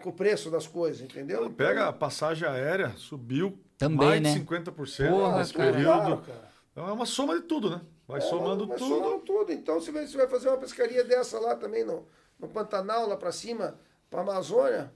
com 0.00 0.08
o 0.08 0.12
preço 0.12 0.50
das 0.50 0.66
coisas, 0.68 1.00
entendeu? 1.02 1.40
Então, 1.40 1.52
Pega 1.52 1.88
a 1.88 1.92
passagem 1.92 2.48
aérea, 2.48 2.94
subiu 2.96 3.58
Também, 3.76 3.98
mais 4.08 4.22
né? 4.22 4.32
de 4.34 4.40
50% 4.40 5.10
Porra, 5.10 5.38
nesse 5.38 5.52
cara. 5.52 5.72
período. 5.72 5.98
Claro, 6.00 6.22
cara. 6.22 6.50
Então 6.72 6.88
é 6.88 6.92
uma 6.92 7.06
soma 7.06 7.34
de 7.34 7.42
tudo, 7.42 7.70
né? 7.70 7.80
Vai 8.06 8.18
É, 8.18 8.20
somando 8.22 8.66
vai 8.68 8.78
tudo. 8.78 8.88
somando 8.88 9.18
tudo. 9.24 9.52
Então, 9.52 9.80
você 9.80 9.90
vai, 9.90 10.06
você 10.06 10.16
vai 10.16 10.28
fazer 10.28 10.48
uma 10.48 10.58
pescaria 10.58 11.02
dessa 11.02 11.40
lá 11.40 11.56
também, 11.56 11.84
no, 11.84 12.06
no 12.38 12.48
Pantanal, 12.48 13.08
lá 13.08 13.16
pra 13.16 13.32
cima, 13.32 13.78
pra 14.08 14.20
Amazônia. 14.20 14.92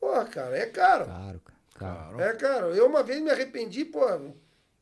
Porra, 0.00 0.24
cara, 0.24 0.56
é 0.56 0.66
caro. 0.66 1.04
Caro, 1.06 1.40
cara. 1.40 1.54
Caro. 1.74 2.20
É 2.20 2.32
caro. 2.34 2.66
Eu 2.74 2.86
uma 2.86 3.02
vez 3.02 3.20
me 3.20 3.30
arrependi, 3.30 3.84
pô. 3.84 4.00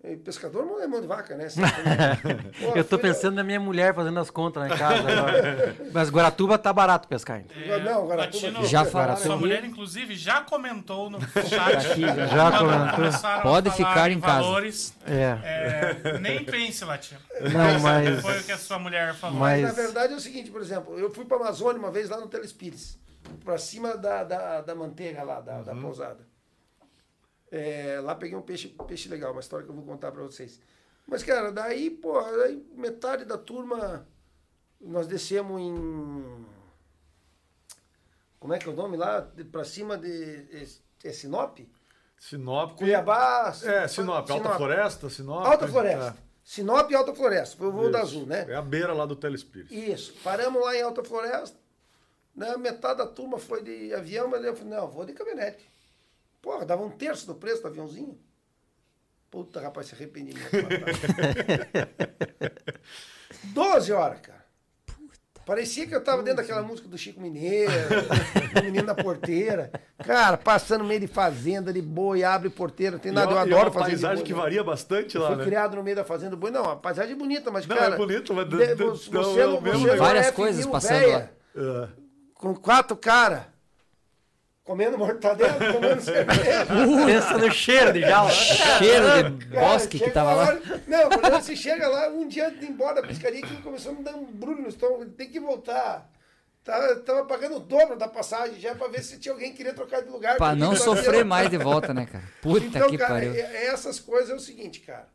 Eh, 0.04 0.16
Pescador 0.16 0.64
não 0.66 0.82
é 0.82 0.86
mão 0.86 1.00
de 1.00 1.06
vaca, 1.06 1.34
né? 1.36 1.46
Né? 1.56 2.38
Pô, 2.60 2.76
Eu 2.76 2.84
tô 2.84 2.98
pensando 2.98 3.34
na 3.36 3.44
minha 3.44 3.60
mulher 3.60 3.94
fazendo 3.94 4.18
as 4.18 4.30
contas 4.30 4.62
lá 4.62 4.74
em 4.74 4.78
casa 4.78 5.08
agora. 5.08 5.76
Mas 5.92 6.10
Guaratuba 6.10 6.58
tá 6.58 6.72
barato 6.72 7.06
pescar 7.08 7.36
ainda. 7.38 7.52
É, 7.54 7.78
Não, 7.80 8.02
agora 8.04 8.22
Latino, 8.22 8.54
tudo 8.54 8.66
Já 8.66 8.82
sua 8.84 8.90
falaram 8.90 9.38
mulher, 9.38 9.58
aqui. 9.58 9.66
inclusive, 9.68 10.14
já 10.16 10.40
comentou 10.42 11.08
no 11.10 11.20
chat. 11.48 11.86
aqui, 11.90 12.00
já. 12.02 12.58
Comentou. 12.58 13.42
Pode 13.42 13.70
ficar 13.70 14.10
em 14.10 14.20
casa. 14.20 14.42
valores, 14.42 14.94
É. 15.06 15.38
é, 16.04 16.18
nem 16.20 16.44
pense, 16.44 16.84
Latino. 16.84 17.20
Não, 17.40 17.80
mas. 17.80 18.20
Foi 18.20 18.38
o 18.40 18.44
que 18.44 18.52
a 18.52 18.58
sua 18.58 18.78
mulher 18.78 19.14
falou. 19.14 19.38
Mas- 19.38 19.62
Na 19.62 19.72
verdade 19.72 20.12
é 20.12 20.16
o 20.16 20.20
seguinte, 20.20 20.50
por 20.50 20.60
exemplo, 20.60 20.98
eu 20.98 21.12
fui 21.12 21.24
pra 21.24 21.36
Amazônia 21.36 21.78
uma 21.78 21.90
vez 21.90 22.08
lá 22.08 22.18
no 22.18 22.26
Telespires, 22.28 22.98
pra 23.44 23.56
cima 23.58 23.96
da, 23.96 24.24
da, 24.24 24.60
da 24.62 24.74
manteiga 24.74 25.22
lá, 25.22 25.40
da, 25.40 25.62
da 25.62 25.74
pousada. 25.74 26.31
É, 27.52 28.00
lá 28.00 28.14
peguei 28.14 28.34
um 28.34 28.40
peixe, 28.40 28.74
peixe 28.88 29.10
legal, 29.10 29.32
uma 29.32 29.40
história 29.42 29.62
que 29.62 29.70
eu 29.70 29.74
vou 29.76 29.84
contar 29.84 30.10
pra 30.10 30.22
vocês. 30.22 30.58
Mas, 31.06 31.22
cara, 31.22 31.52
daí, 31.52 31.90
pô, 31.90 32.18
aí 32.18 32.64
metade 32.74 33.26
da 33.26 33.36
turma, 33.36 34.08
nós 34.80 35.06
descemos 35.06 35.60
em. 35.60 36.46
Como 38.40 38.54
é 38.54 38.58
que 38.58 38.66
é 38.66 38.72
o 38.72 38.74
nome 38.74 38.96
lá? 38.96 39.30
Pra 39.52 39.64
cima 39.64 39.98
de. 39.98 40.46
É, 40.50 41.08
é 41.08 41.12
Sinop? 41.12 41.58
Sinop. 42.18 42.78
Cuiabá. 42.78 43.54
É, 43.64 43.86
Sinop. 43.86 44.30
Alta 44.30 44.50
Floresta, 44.54 45.10
Sinop. 45.10 45.44
Alta 45.44 45.68
Floresta. 45.68 46.16
Sinop 46.42 46.90
e 46.90 46.94
Alta 46.94 47.14
Floresta. 47.14 47.56
Foi 47.58 47.66
o 47.66 47.72
voo 47.72 47.82
Isso. 47.82 47.92
da 47.92 48.00
Azul, 48.00 48.26
né? 48.26 48.46
É 48.48 48.56
a 48.56 48.62
beira 48.62 48.94
lá 48.94 49.04
do 49.04 49.14
Telespires. 49.14 49.70
Isso. 49.70 50.14
Paramos 50.24 50.62
lá 50.62 50.74
em 50.74 50.80
Alta 50.80 51.04
Floresta. 51.04 51.58
Né? 52.34 52.56
Metade 52.56 52.98
da 52.98 53.06
turma 53.06 53.38
foi 53.38 53.62
de 53.62 53.92
avião, 53.92 54.28
mas 54.28 54.42
eu 54.42 54.56
falei, 54.56 54.72
não, 54.72 54.88
vou 54.88 55.04
de 55.04 55.12
caminhonete. 55.12 55.71
Porra, 56.42 56.66
dava 56.66 56.82
um 56.82 56.90
terço 56.90 57.26
do 57.26 57.34
preço 57.36 57.62
do 57.62 57.68
aviãozinho. 57.68 58.18
Puta, 59.30 59.60
rapaz, 59.60 59.86
se 59.86 59.94
arrependi. 59.94 60.34
mesmo, 60.34 60.50
rapaz. 60.68 60.98
12 63.44 63.92
horas, 63.92 64.20
cara. 64.20 64.42
Parecia 65.44 65.86
que 65.88 65.94
eu 65.94 66.02
tava 66.04 66.22
dentro 66.22 66.36
daquela 66.40 66.62
música 66.62 66.86
do 66.86 66.96
Chico 66.96 67.20
Mineiro, 67.20 67.72
do 68.54 68.62
Menino 68.62 68.86
da 68.86 68.94
Porteira. 68.94 69.72
Cara, 70.04 70.36
passando 70.36 70.82
no 70.82 70.86
meio 70.88 71.00
de 71.00 71.08
fazenda, 71.08 71.72
de 71.72 71.82
boi, 71.82 72.22
abre 72.22 72.48
porteira. 72.48 72.96
Tem 72.96 73.10
nada, 73.10 73.26
e 73.26 73.34
eu 73.34 73.36
uma- 73.38 73.46
e 73.46 73.52
adoro 73.52 73.64
uma 73.70 73.72
fazenda 73.72 73.96
de 73.96 74.02
paisagem 74.02 74.16
boi, 74.18 74.24
que 74.26 74.32
né? 74.32 74.38
varia 74.38 74.62
bastante 74.62 75.16
Eu 75.16 75.22
lá, 75.22 75.28
fui 75.28 75.36
né? 75.38 75.44
criado 75.44 75.74
no 75.76 75.82
meio 75.82 75.96
da 75.96 76.04
fazenda 76.04 76.30
do 76.30 76.36
boi. 76.36 76.52
Não, 76.52 76.70
a 76.70 76.76
paisagem 76.76 77.14
é 77.14 77.16
bonita, 77.16 77.50
mas, 77.50 77.66
Não, 77.66 77.76
cara... 77.76 77.94
é 77.94 77.98
bonito, 77.98 78.32
mas... 78.32 78.48
de- 78.48 78.56
de- 78.56 78.74
você, 78.84 79.10
não, 79.10 79.22
você 79.24 79.40
é 79.40 79.46
não, 79.46 79.60
você 79.60 79.86
não 79.86 79.96
Várias 79.96 80.26
é 80.26 80.32
coisas 80.32 80.64
passando 80.66 80.98
véia, 81.00 81.32
É. 81.56 81.88
Com 82.34 82.54
quatro 82.54 82.96
caras. 82.96 83.42
Comendo 84.64 84.96
mortadela, 84.96 85.58
tomando 85.72 86.00
cerveja. 86.02 86.66
Pensa 87.04 87.36
no 87.38 87.50
cheiro 87.50 87.92
de 87.92 88.00
jala. 88.00 88.30
Cheiro 88.30 89.32
de 89.32 89.46
Cara, 89.46 89.60
bosque 89.60 89.98
que 89.98 90.10
tava 90.10 90.34
lá. 90.34 90.44
hora- 90.46 90.62
Não, 90.86 91.08
quando 91.10 91.30
você 91.32 91.56
chega 91.56 91.88
lá, 91.88 92.08
um 92.08 92.28
dia 92.28 92.46
antes 92.46 92.60
de 92.60 92.66
ir 92.66 92.70
embora 92.70 93.02
da 93.02 93.08
pescaria, 93.08 93.42
que 93.42 93.60
começou 93.60 93.90
a 93.92 93.94
me 93.96 94.04
dar 94.04 94.14
um 94.14 94.24
brulho 94.24 94.62
no 94.62 94.68
estômago. 94.68 95.04
Tem 95.06 95.28
que 95.28 95.40
voltar. 95.40 96.08
Tava, 96.62 96.94
tava 97.00 97.24
pagando 97.24 97.56
o 97.56 97.60
dobro 97.60 97.96
da 97.96 98.06
passagem 98.06 98.60
já 98.60 98.72
pra 98.76 98.86
ver 98.86 99.02
se 99.02 99.18
tinha 99.18 99.32
alguém 99.32 99.50
que 99.50 99.56
queria 99.56 99.74
trocar 99.74 100.00
de 100.00 100.08
lugar. 100.08 100.36
Pra 100.36 100.54
não 100.54 100.76
sofrer 100.76 101.24
mais 101.24 101.50
de 101.50 101.56
volta, 101.58 101.92
né, 101.92 102.06
cara? 102.06 102.22
Puta 102.40 102.64
então, 102.64 102.88
que 102.88 102.96
cara, 102.98 103.14
pariu. 103.14 103.34
é- 103.34 103.40
é 103.40 103.66
essas 103.66 103.98
coisas 103.98 104.30
é 104.30 104.34
o 104.34 104.38
seguinte, 104.38 104.78
cara. 104.78 105.08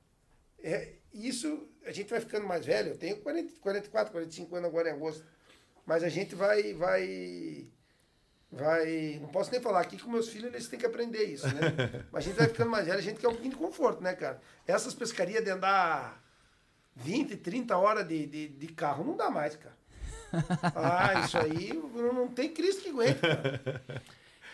É, 0.61 0.89
isso, 1.13 1.69
a 1.85 1.91
gente 1.93 2.09
vai 2.09 2.19
ficando 2.19 2.45
mais 2.45 2.65
velho. 2.65 2.89
Eu 2.89 2.97
tenho 2.97 3.15
40, 3.21 3.53
44, 3.61 4.11
45 4.11 4.53
anos 4.57 4.67
agora 4.67 4.89
em 4.89 4.91
agosto. 4.91 5.23
Mas 5.85 6.03
a 6.03 6.09
gente 6.09 6.35
vai, 6.35 6.73
vai, 6.73 7.65
vai... 8.51 9.17
Não 9.21 9.29
posso 9.29 9.51
nem 9.51 9.61
falar 9.61 9.81
aqui 9.81 9.97
que 9.97 10.07
meus 10.09 10.29
filhos 10.29 10.53
eles 10.53 10.67
têm 10.67 10.79
que 10.79 10.85
aprender 10.85 11.23
isso, 11.23 11.47
né? 11.47 12.05
Mas 12.11 12.25
a 12.25 12.27
gente 12.29 12.37
vai 12.37 12.47
ficando 12.47 12.71
mais 12.71 12.85
velho, 12.85 12.97
a 12.99 13.01
gente 13.01 13.19
quer 13.19 13.27
um 13.27 13.31
pouquinho 13.33 13.51
de 13.53 13.57
conforto, 13.59 14.01
né, 14.01 14.13
cara? 14.13 14.39
Essas 14.65 14.93
pescarias 14.93 15.43
de 15.43 15.49
andar 15.49 16.23
20, 16.95 17.35
30 17.37 17.77
horas 17.77 18.07
de, 18.07 18.25
de, 18.25 18.47
de 18.49 18.67
carro 18.67 19.03
não 19.03 19.15
dá 19.17 19.29
mais, 19.29 19.55
cara. 19.55 19.75
Ah, 20.75 21.21
isso 21.21 21.37
aí 21.37 21.71
não, 21.73 22.11
não 22.13 22.27
tem 22.27 22.49
Cristo 22.53 22.83
que 22.83 22.89
aguente, 22.89 23.19
cara. 23.19 23.85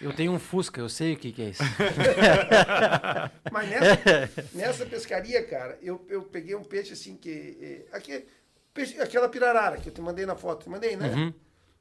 Eu 0.02 0.14
tenho 0.14 0.32
um 0.34 0.40
Fusca, 0.40 0.82
eu 0.82 0.90
sei 0.90 1.14
o 1.14 1.18
que, 1.18 1.32
que 1.32 1.42
é 1.42 1.50
isso. 1.50 1.64
Mas 3.52 3.70
nessa, 3.70 4.30
nessa 4.54 4.86
pescaria, 4.86 5.44
cara, 5.46 5.78
eu, 5.82 6.06
eu 6.10 6.24
peguei 6.24 6.56
um 6.56 6.64
peixe 6.64 6.94
assim 6.94 7.16
que. 7.16 7.58
eh, 7.62 7.96
aqui, 7.96 8.26
peixe- 8.74 9.00
aquela 9.00 9.30
pirarara 9.30 9.78
que 9.78 9.90
eu 9.90 9.94
te 9.94 10.02
mandei 10.02 10.26
na 10.26 10.36
foto, 10.36 10.64
te 10.64 10.70
mandei, 10.70 10.96
né? 10.96 11.08
Uhum. 11.10 11.34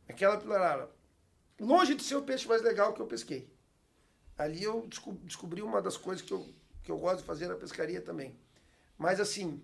Aquela 0.08 0.36
pirarara. 0.36 0.88
Longe 1.62 1.94
de 1.94 2.02
ser 2.02 2.16
o 2.16 2.22
peixe 2.22 2.46
mais 2.48 2.60
legal 2.62 2.92
que 2.92 3.00
eu 3.00 3.06
pesquei. 3.06 3.48
Ali 4.36 4.62
eu 4.64 4.84
desco- 4.88 5.12
descobri 5.22 5.62
uma 5.62 5.80
das 5.80 5.96
coisas 5.96 6.24
que 6.24 6.32
eu 6.32 6.46
que 6.82 6.90
eu 6.90 6.98
gosto 6.98 7.18
de 7.18 7.24
fazer 7.24 7.46
na 7.46 7.54
pescaria 7.54 8.00
também. 8.00 8.36
Mas 8.98 9.20
assim, 9.20 9.62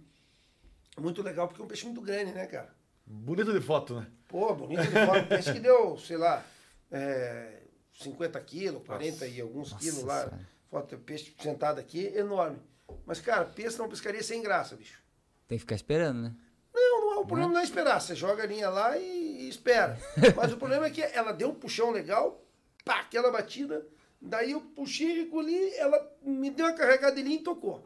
muito 0.96 1.20
legal 1.20 1.48
porque 1.48 1.60
é 1.60 1.64
um 1.64 1.68
peixe 1.68 1.84
muito 1.84 2.00
grande, 2.00 2.30
né, 2.32 2.46
cara? 2.46 2.72
Bonito 3.04 3.52
de 3.52 3.60
foto, 3.60 3.96
né? 4.00 4.06
Pô, 4.28 4.54
bonito 4.54 4.82
de 4.82 5.04
fora. 5.06 5.24
Peixe 5.26 5.52
que 5.52 5.58
deu, 5.58 5.98
sei 5.98 6.16
lá, 6.16 6.44
é, 6.92 7.62
50 8.00 8.38
quilos, 8.42 8.84
40 8.86 9.26
e 9.26 9.40
alguns 9.40 9.72
Nossa 9.72 9.82
quilos 9.82 10.04
lá. 10.04 10.18
Senhora. 10.24 10.48
Foto, 10.70 10.98
peixe 10.98 11.34
sentado 11.40 11.80
aqui, 11.80 12.06
enorme. 12.14 12.58
Mas, 13.04 13.20
cara, 13.20 13.44
peixe 13.46 13.76
não 13.78 13.88
pescaria 13.88 14.22
sem 14.22 14.40
graça, 14.42 14.76
bicho. 14.76 15.02
Tem 15.48 15.56
que 15.58 15.62
ficar 15.62 15.74
esperando, 15.74 16.20
né? 16.22 16.36
Não, 16.72 17.00
não 17.00 17.12
é 17.14 17.16
o 17.16 17.26
problema 17.26 17.52
não 17.52 17.60
é 17.60 17.64
esperar. 17.64 18.00
Você 18.00 18.14
joga 18.14 18.42
a 18.44 18.46
linha 18.46 18.68
lá 18.68 18.96
e, 18.98 19.27
e 19.38 19.48
espera. 19.48 19.98
Mas 20.36 20.52
o 20.52 20.56
problema 20.56 20.86
é 20.86 20.90
que 20.90 21.00
ela 21.00 21.32
deu 21.32 21.50
um 21.50 21.54
puxão 21.54 21.90
legal, 21.90 22.44
pá, 22.84 23.00
aquela 23.00 23.30
batida. 23.30 23.86
Daí 24.20 24.50
eu 24.50 24.60
puxei, 24.60 25.22
recolhi, 25.22 25.74
ela 25.76 26.10
me 26.22 26.50
deu 26.50 26.66
uma 26.66 27.10
linha 27.10 27.36
e 27.36 27.42
tocou. 27.42 27.84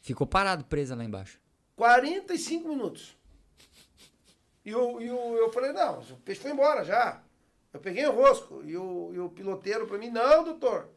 Ficou 0.00 0.26
parado, 0.26 0.64
presa 0.64 0.96
lá 0.96 1.04
embaixo. 1.04 1.38
45 1.76 2.68
minutos. 2.68 3.16
E 4.64 4.70
eu, 4.70 5.00
e 5.00 5.06
eu, 5.06 5.36
eu 5.36 5.52
falei, 5.52 5.72
não, 5.72 6.00
o 6.00 6.16
peixe 6.18 6.40
foi 6.40 6.50
embora 6.50 6.84
já. 6.84 7.22
Eu 7.72 7.80
peguei 7.80 8.06
o 8.06 8.12
rosco. 8.12 8.62
E 8.64 8.76
o, 8.76 9.10
e 9.12 9.18
o 9.18 9.28
piloteiro 9.28 9.86
para 9.86 9.98
mim, 9.98 10.10
não, 10.10 10.44
doutor. 10.44 10.88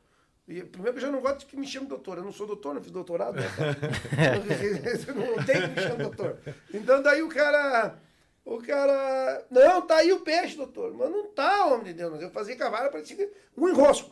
E, 0.47 0.61
primeiro 0.63 0.97
que 0.97 1.03
eu 1.03 1.07
já 1.07 1.11
não 1.11 1.21
gosto 1.21 1.39
de 1.39 1.45
que 1.45 1.55
me 1.55 1.65
chame 1.65 1.87
doutor. 1.87 2.17
Eu 2.17 2.23
não 2.23 2.31
sou 2.31 2.47
doutor, 2.47 2.73
não 2.73 2.81
fiz 2.81 2.91
doutorado. 2.91 3.35
Né, 3.35 3.43
não 5.37 5.45
tem 5.45 5.61
que 5.61 5.67
me 5.67 5.81
chamar 5.81 5.95
doutor. 5.95 6.37
Então 6.73 7.01
daí 7.01 7.21
o 7.21 7.29
cara. 7.29 7.97
O 8.45 8.61
cara. 8.61 9.45
Não, 9.49 9.81
tá 9.81 9.97
aí 9.97 10.11
o 10.11 10.19
peixe, 10.19 10.57
doutor. 10.57 10.93
Mas 10.93 11.09
não 11.09 11.27
tá, 11.27 11.65
homem 11.65 11.85
de 11.85 11.93
Deus. 11.93 12.21
Eu 12.21 12.29
fazia 12.29 12.55
cavalo, 12.55 12.91
parecia 12.91 13.31
um 13.55 13.69
enrosco. 13.69 14.11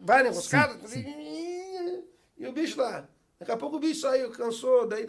Vai 0.00 0.22
na 0.22 0.30
enroscada. 0.30 0.76
E 2.38 2.46
o 2.46 2.52
bicho 2.52 2.80
lá. 2.80 3.08
Daqui 3.38 3.52
a 3.52 3.56
pouco 3.56 3.76
o 3.76 3.80
bicho 3.80 4.00
saiu, 4.00 4.30
cansou. 4.30 4.86
Daí, 4.86 5.06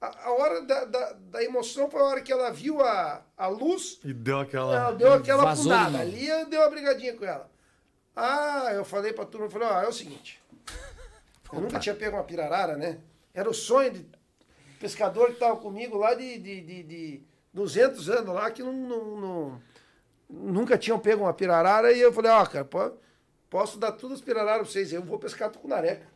a, 0.00 0.26
a 0.26 0.32
hora 0.32 0.62
da, 0.62 0.84
da, 0.84 1.12
da 1.12 1.44
emoção 1.44 1.90
foi 1.90 2.00
a 2.00 2.04
hora 2.04 2.20
que 2.20 2.32
ela 2.32 2.50
viu 2.50 2.80
a, 2.80 3.24
a 3.36 3.46
luz. 3.48 4.00
E 4.04 4.12
deu 4.12 4.40
aquela. 4.40 4.74
Ela 4.74 4.92
deu 4.92 5.12
aquela 5.12 5.44
Vazou 5.44 5.72
novo. 5.72 5.96
Ali 5.96 6.28
eu 6.28 6.46
dei 6.46 6.58
uma 6.58 6.70
brigadinha 6.70 7.14
com 7.16 7.24
ela. 7.24 7.50
Ah, 8.14 8.70
eu 8.74 8.84
falei 8.84 9.12
pra 9.12 9.24
turma, 9.24 9.46
eu 9.46 9.50
falei, 9.50 9.68
ó, 9.68 9.82
é 9.82 9.88
o 9.88 9.92
seguinte. 9.92 10.40
Eu 11.52 11.60
nunca 11.60 11.78
tinha 11.78 11.94
pego 11.94 12.16
uma 12.16 12.24
pirarara, 12.24 12.76
né? 12.76 13.00
Era 13.32 13.48
o 13.48 13.54
sonho 13.54 13.90
de 13.90 14.06
pescador 14.78 15.28
que 15.28 15.38
tava 15.38 15.56
comigo 15.56 15.96
lá 15.96 16.14
de, 16.14 16.38
de, 16.38 16.60
de, 16.60 16.82
de 16.82 17.22
200 17.52 18.08
anos 18.10 18.34
lá, 18.34 18.50
que 18.50 18.62
não, 18.62 18.72
não, 18.72 19.16
não- 19.20 19.62
nunca 20.28 20.78
tinham 20.78 20.98
pego 20.98 21.22
uma 21.24 21.34
pirarara. 21.34 21.92
E 21.92 22.00
eu 22.00 22.12
falei, 22.12 22.30
ó, 22.30 22.44
cara, 22.46 22.64
po- 22.64 22.92
posso 23.50 23.78
dar 23.78 23.92
todas 23.92 24.18
as 24.18 24.24
pirararas 24.24 24.62
pra 24.62 24.70
vocês. 24.72 24.92
Eu 24.92 25.02
vou 25.02 25.18
pescar 25.18 25.50
tucunareca. 25.50 26.06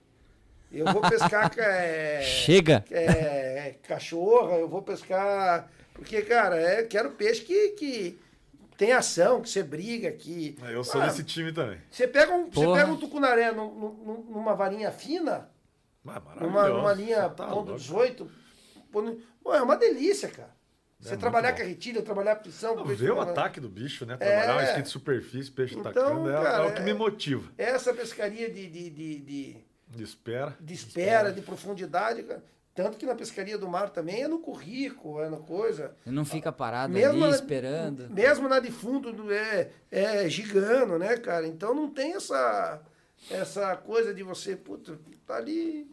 Eu 0.73 0.87
vou 0.93 1.01
pescar 1.03 1.53
é, 1.59 2.23
Chega! 2.23 2.85
é, 2.91 3.77
cachorra, 3.83 4.57
eu 4.57 4.69
vou 4.69 4.83
pescar. 4.83 5.71
Porque, 5.95 6.23
cara, 6.23 6.57
é, 6.57 6.83
quero 6.83 7.13
peixe 7.13 7.43
que, 7.43 7.69
que 7.71 8.19
tem 8.77 8.93
ação, 8.93 9.41
que 9.41 9.49
você 9.49 9.63
briga, 9.63 10.11
que. 10.13 10.57
Eu 10.69 10.83
sou 10.85 11.01
Ah, 11.01 11.07
desse 11.07 11.23
time 11.25 11.53
também. 11.53 11.79
Você 11.91 12.07
pega 12.09 12.35
um, 12.35 12.51
você 12.51 12.67
pega 12.73 12.91
um 12.91 12.97
tucunaré 12.97 13.53
num- 13.53 13.73
num- 13.75 14.27
numa 14.31 14.55
varinha 14.55 14.91
fina, 14.91 15.49
Ah, 16.07 16.21
numa, 16.21 16.21
maravilhoso. 16.21 16.73
numa 16.79 16.93
linha 16.93 17.29
tá 17.31 17.47
ponto 17.47 17.55
louco. 17.69 17.77
18. 17.79 18.31
ponto- 18.93 19.21
Pô, 19.43 19.55
é 19.55 19.63
uma 19.63 19.77
delícia, 19.77 20.29
cara. 20.29 20.56
Você 20.99 21.11
muito 21.11 21.21
trabalhar 21.21 21.53
carretilha, 21.53 22.01
trabalhar 22.03 22.37
pressão. 22.37 22.75
Não, 22.75 22.85
ver 22.85 22.95
o 22.95 23.15
trabalhar- 23.15 23.31
ataque 23.33 23.61
do 23.61 23.69
bicho, 23.69 24.07
né? 24.07 24.17
Trabalhar 24.17 24.45
É. 24.45 24.53
uma 24.53 24.65
skin 24.65 24.83
de 24.83 24.89
superfície, 24.89 25.51
peixe 25.51 25.75
Então, 25.75 25.93
tacando, 25.93 26.31
é, 26.31 26.43
cara, 26.43 26.65
é 26.65 26.67
o 26.67 26.75
que 26.75 26.81
me 26.83 26.91
é- 26.91 26.95
motiva. 26.95 27.53
Essa 27.59 27.93
pescaria 27.93 28.51
de, 28.51 28.67
de, 28.67 28.91
de, 28.91 29.19
de, 29.21 29.57
De 29.89 30.03
espera. 30.03 30.57
de 30.59 30.73
espera, 30.75 31.31
de 31.33 31.43
profundidade, 31.43 32.23
cara. 32.23 32.43
Tanto 32.75 32.99
que 32.99 33.07
na 33.07 33.15
pescaria 33.15 33.57
do 33.57 33.69
mar 33.69 33.89
também 33.91 34.23
é 34.23 34.29
no 34.29 34.39
currículo, 34.39 35.21
é 35.23 35.31
na 35.31 35.39
coisa. 35.39 35.95
Não 36.05 36.25
fica 36.27 36.51
parado 36.53 36.93
Mesmo 36.93 37.13
ali 37.13 37.21
na- 37.21 37.31
esperando. 37.31 38.11
Mesmo 38.11 38.49
na 38.49 38.59
de 38.61 38.71
fundo 38.71 39.33
é, 39.33 39.71
é 39.91 40.29
gigando, 40.29 40.99
né, 40.99 41.17
cara? 41.17 41.47
Então 41.47 41.75
não 41.75 41.89
tem 41.91 42.15
essa, 42.15 42.81
essa 43.31 43.77
coisa 43.77 44.13
de 44.15 44.23
você, 44.23 44.57
puta, 44.57 44.99
tá 45.27 45.37
ali. 45.37 45.91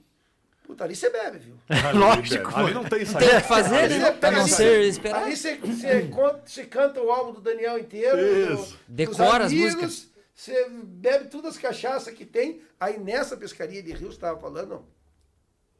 Puta, 0.64 0.86
ali 0.86 0.96
você 0.96 1.10
bebe, 1.10 1.40
viu? 1.40 1.56
Lógico. 1.94 2.56
Ali 2.58 2.74
não 2.74 2.84
tem 2.84 3.00
Tem 3.00 3.06
saída. 3.06 3.42
que 3.42 3.48
fazer, 3.48 3.76
Ali 3.76 3.98
né? 4.00 4.18
não 4.22 4.42
ali, 4.42 4.50
ser 4.50 4.82
esperar. 4.84 5.24
Ali 5.24 5.36
você, 5.36 5.58
você, 5.58 6.02
conta- 6.08 6.42
você 6.46 6.66
canta 6.66 7.02
o 7.02 7.12
álbum 7.12 7.34
do 7.34 7.42
Daniel 7.42 7.78
inteiro. 7.78 8.18
do- 8.18 8.54
Isso. 8.64 8.80
Decora 8.88 9.44
dos 9.44 9.48
as 9.48 9.52
amigos, 9.52 9.76
músicas. 9.84 10.14
Você 10.36 10.68
bebe 10.70 11.28
todas 11.28 11.56
as 11.56 11.62
cachaças 11.62 12.14
que 12.14 12.26
tem. 12.26 12.62
Aí 12.80 12.98
nessa 12.98 13.36
pescaria 13.38 13.84
de 13.84 13.92
rio, 13.92 14.08
você 14.08 14.14
estava 14.16 14.40
falando, 14.40 14.70
não. 14.70 14.86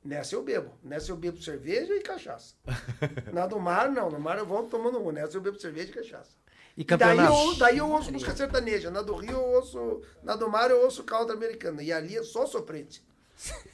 Nessa 0.04 0.36
eu 0.36 0.44
bebo. 0.44 0.74
Nessa 0.84 1.12
eu 1.12 1.16
bebo 1.16 1.42
cerveja 1.42 1.96
e 1.96 2.02
cachaça. 2.02 2.54
Na 3.32 3.48
do 3.48 3.58
mar, 3.60 3.90
não. 3.90 4.12
No 4.12 4.20
mar 4.20 4.38
eu 4.38 4.46
vou 4.46 4.64
tomando 4.64 5.00
um. 5.00 5.12
Nessa 5.14 5.38
eu 5.38 5.42
bebo 5.42 5.58
cerveja 5.58 5.90
e 5.90 5.94
cachaça. 5.94 6.32
E 6.76 6.82
E 6.82 6.84
daí 6.84 6.98
campeonato? 7.16 7.34
eu, 7.34 7.56
daí 7.56 7.78
eu 7.78 7.90
ouço 7.90 8.12
música 8.12 8.36
sertaneja. 8.36 8.92
Na 8.92 9.02
do 9.02 9.16
Rio 9.16 9.32
eu 9.32 9.42
ouço. 9.56 10.02
Na 10.22 10.36
do 10.36 10.50
mar 10.50 10.70
eu 10.70 10.82
ouço 10.84 11.04
country 11.06 11.34
americana. 11.34 11.82
E 11.82 11.92
ali 11.94 12.18
é 12.18 12.24
só 12.24 12.46
sofrente. 12.46 13.02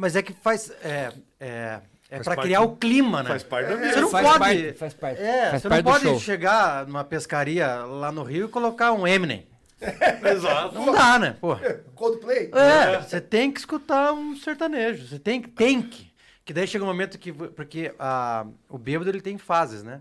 Mas 0.00 0.16
é 0.16 0.22
que 0.22 0.32
faz. 0.32 0.70
É, 0.82 1.12
é, 1.38 1.80
é 2.08 2.16
Faz 2.16 2.22
pra 2.24 2.34
parte- 2.36 2.46
criar 2.48 2.62
o 2.62 2.76
clima, 2.76 3.22
né? 3.22 3.28
Faz 3.28 3.42
parte 3.42 3.68
da 3.68 3.76
Você 3.76 3.82
vida. 3.88 4.00
não 4.00 4.10
Faz 4.10 4.26
pode. 4.26 4.38
parte, 4.38 4.72
faz 4.72 4.94
parte. 4.94 5.20
É, 5.22 5.50
Faz 5.50 5.62
você 5.62 5.68
parte 5.68 5.84
não 5.84 5.92
pode 5.92 6.20
chegar 6.20 6.86
numa 6.86 7.04
pescaria 7.04 7.66
lá 7.84 8.10
no 8.10 8.22
Rio 8.22 8.46
e 8.46 8.48
colocar 8.48 8.92
um 8.92 9.06
Eminem. 9.06 9.46
Exato. 10.24 10.74
Não 10.74 10.90
dá, 10.92 11.18
né? 11.18 11.36
Pô. 11.40 11.54
Coldplay? 11.94 12.50
É, 12.54 13.00
você 13.00 13.20
tem 13.20 13.52
que 13.52 13.60
escutar 13.60 14.12
um 14.14 14.34
sertanejo. 14.36 15.06
Você 15.06 15.18
tem 15.18 15.42
que. 15.42 15.48
Tem 15.50 15.82
que. 15.82 16.10
Que 16.44 16.52
daí 16.54 16.66
chega 16.66 16.82
um 16.82 16.86
momento 16.88 17.18
que. 17.18 17.30
Porque 17.32 17.94
a, 17.98 18.46
o 18.70 18.78
bêbado 18.78 19.10
ele 19.10 19.20
tem 19.20 19.36
fases, 19.36 19.82
né? 19.82 20.00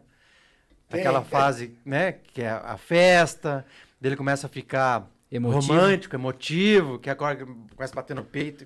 Tem. 0.90 1.02
Aquela 1.02 1.22
fase, 1.22 1.78
né? 1.86 2.14
Que 2.34 2.42
é 2.42 2.50
a 2.50 2.78
festa. 2.78 3.66
Daí 4.00 4.10
ele 4.10 4.16
começa 4.18 4.48
a 4.48 4.50
ficar 4.50 5.08
Emotivo. 5.32 5.74
romântico, 5.74 6.16
emotivo, 6.16 6.98
que 7.00 7.10
agora 7.10 7.38
começa 7.76 7.94
a 7.94 7.96
bater 7.98 8.16
no 8.16 8.24
peito. 8.24 8.66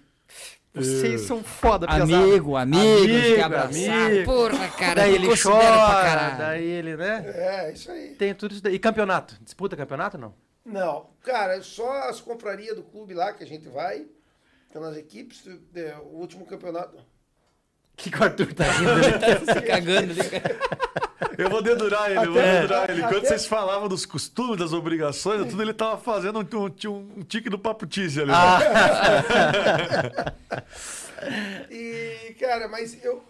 Vocês 0.74 1.22
são 1.22 1.44
foda, 1.44 1.86
pesado. 1.86 2.16
Amigo, 2.16 2.56
amigo, 2.58 3.04
Amigo, 3.04 3.44
abraçado. 3.44 3.76
amigo. 4.06 4.26
Porra, 4.26 4.68
cara, 4.70 4.96
daí 4.96 5.16
ele 5.16 5.28
chora, 5.38 5.62
caralho. 5.62 6.38
daí 6.40 6.66
ele, 6.66 6.98
né? 6.98 7.24
É, 7.36 7.72
isso 7.72 7.92
aí. 7.92 8.16
Tem 8.16 8.34
tudo 8.34 8.54
isso 8.54 8.64
daí. 8.64 8.74
E 8.74 8.80
campeonato? 8.80 9.38
Disputa 9.42 9.76
campeonato 9.78 10.18
ou 10.18 10.22
não? 10.22 10.34
Não, 10.66 11.10
cara, 11.24 11.62
só 11.62 12.10
as 12.10 12.20
confrarias 12.20 12.76
do 12.76 12.82
clube 12.84 13.14
lá 13.14 13.34
que 13.34 13.44
a 13.44 13.48
gente 13.48 13.68
vai. 13.70 14.08
Então, 14.70 14.84
as 14.84 14.98
equipes, 14.98 15.44
é, 15.76 15.96
o 16.02 16.16
último 16.18 16.46
campeonato. 16.46 16.98
Que, 17.96 18.10
que 18.10 18.18
o 18.20 18.24
Arthur 18.24 18.52
tá 18.54 18.64
rindo? 18.64 18.92
ali? 18.92 19.46
Se 19.54 19.62
cagando 19.62 20.12
ali, 20.20 20.30
cara. 20.30 20.60
Eu 21.38 21.50
vou 21.50 21.62
dedurar 21.62 22.10
ele, 22.12 22.20
eu 22.26 22.32
vou 22.34 22.42
Até- 22.42 22.62
dedurar 22.62 22.90
ele. 22.90 23.00
Enquanto 23.00 23.18
até- 23.18 23.28
vocês 23.30 23.46
falavam 23.46 23.88
dos 23.88 24.06
costumes, 24.06 24.58
das 24.58 24.74
obrigações, 24.74 25.50
tudo 25.50 25.62
ele 25.62 25.74
tava 25.74 25.98
fazendo 25.98 26.40
um, 26.40 26.90
um, 26.90 27.20
um 27.20 27.24
tique 27.24 27.50
do 27.50 27.58
papo 27.60 27.86
tise 27.86 28.22
ali. 28.22 28.32
Ah. 28.34 28.60
E, 31.72 32.34
cara, 32.40 32.68
mas 32.68 33.02
eu. 33.04 33.24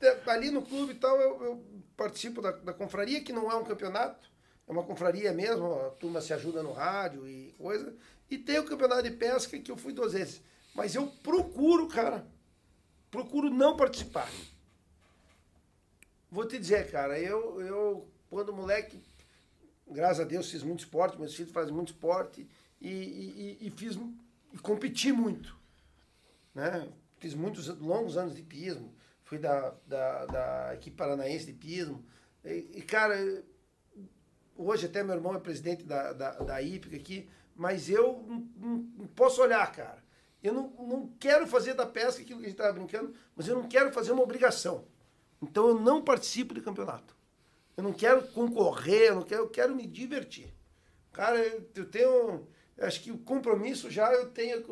é, 0.00 0.16
Ali 0.30 0.50
no 0.50 0.62
clube 0.62 0.92
e 0.92 0.96
tal, 0.96 1.20
eu, 1.20 1.42
eu 1.44 1.62
participo 1.96 2.40
da, 2.40 2.52
da 2.52 2.72
confraria, 2.72 3.22
que 3.22 3.32
não 3.32 3.50
é 3.50 3.54
um 3.54 3.64
campeonato, 3.64 4.28
é 4.66 4.72
uma 4.72 4.82
confraria 4.82 5.30
mesmo, 5.32 5.74
a 5.74 5.90
turma 5.90 6.20
se 6.20 6.32
ajuda 6.32 6.62
no 6.62 6.72
rádio 6.72 7.28
e 7.28 7.54
coisa. 7.58 7.94
E 8.30 8.38
tem 8.38 8.58
o 8.58 8.64
campeonato 8.64 9.02
de 9.02 9.10
pesca, 9.10 9.58
que 9.58 9.70
eu 9.70 9.76
fui 9.76 9.92
duas 9.92 10.12
vezes. 10.14 10.40
Mas 10.74 10.94
eu 10.94 11.06
procuro, 11.22 11.86
cara, 11.88 12.24
procuro 13.10 13.50
não 13.50 13.76
participar. 13.76 14.28
Vou 16.30 16.46
te 16.46 16.58
dizer, 16.58 16.90
cara, 16.90 17.18
eu, 17.18 17.60
eu 17.60 18.08
quando 18.28 18.52
moleque, 18.52 19.02
graças 19.90 20.20
a 20.20 20.24
Deus, 20.24 20.50
fiz 20.50 20.62
muito 20.62 20.80
esporte, 20.80 21.18
meus 21.18 21.34
filhos 21.34 21.52
fazem 21.52 21.72
muito 21.74 21.88
esporte 21.92 22.46
e, 22.80 22.88
e, 22.88 23.66
e- 23.66 23.70
fiz 23.70 23.98
e 24.52 24.58
competi 24.58 25.10
muito. 25.12 25.56
Né? 26.54 26.88
Fiz 27.18 27.34
muitos 27.34 27.68
longos 27.78 28.16
anos 28.16 28.34
de 28.34 28.42
pismo, 28.42 28.94
fui 29.24 29.38
da, 29.38 29.74
da, 29.86 30.26
da 30.26 30.74
equipe 30.74 30.96
paranaense 30.96 31.46
de 31.46 31.52
pismo. 31.54 32.04
E, 32.44 32.70
e, 32.76 32.82
cara, 32.82 33.16
hoje 34.56 34.86
até 34.86 35.02
meu 35.02 35.14
irmão 35.14 35.34
é 35.34 35.40
presidente 35.40 35.82
da, 35.84 36.12
da, 36.12 36.30
da 36.32 36.62
IPIC 36.62 36.94
aqui, 36.96 37.28
mas 37.56 37.88
eu 37.88 38.24
não- 38.56 38.76
não 38.96 39.06
posso 39.08 39.40
olhar, 39.42 39.70
cara. 39.72 40.02
Eu 40.42 40.52
não, 40.52 40.68
não 40.68 41.08
quero 41.18 41.46
fazer 41.46 41.74
da 41.74 41.86
pesca 41.86 42.22
aquilo 42.22 42.38
que 42.38 42.46
a 42.46 42.48
gente 42.48 42.58
estava 42.58 42.72
brincando, 42.72 43.12
mas 43.34 43.48
eu 43.48 43.56
não 43.56 43.66
quero 43.68 43.92
fazer 43.92 44.12
uma 44.12 44.22
obrigação. 44.22 44.84
Então 45.42 45.68
eu 45.68 45.80
não 45.80 46.02
participo 46.02 46.54
de 46.54 46.60
campeonato. 46.60 47.16
Eu 47.76 47.84
não 47.84 47.92
quero 47.92 48.26
concorrer, 48.28 49.08
eu 49.10 49.16
não 49.16 49.22
quero, 49.22 49.42
eu 49.44 49.48
quero 49.50 49.74
me 49.74 49.86
divertir. 49.86 50.52
Cara, 51.12 51.38
eu, 51.38 51.90
tenho. 51.90 52.46
acho 52.80 53.02
que 53.02 53.10
o 53.12 53.18
compromisso 53.18 53.90
já 53.90 54.12
eu 54.12 54.30
tenho 54.30 54.62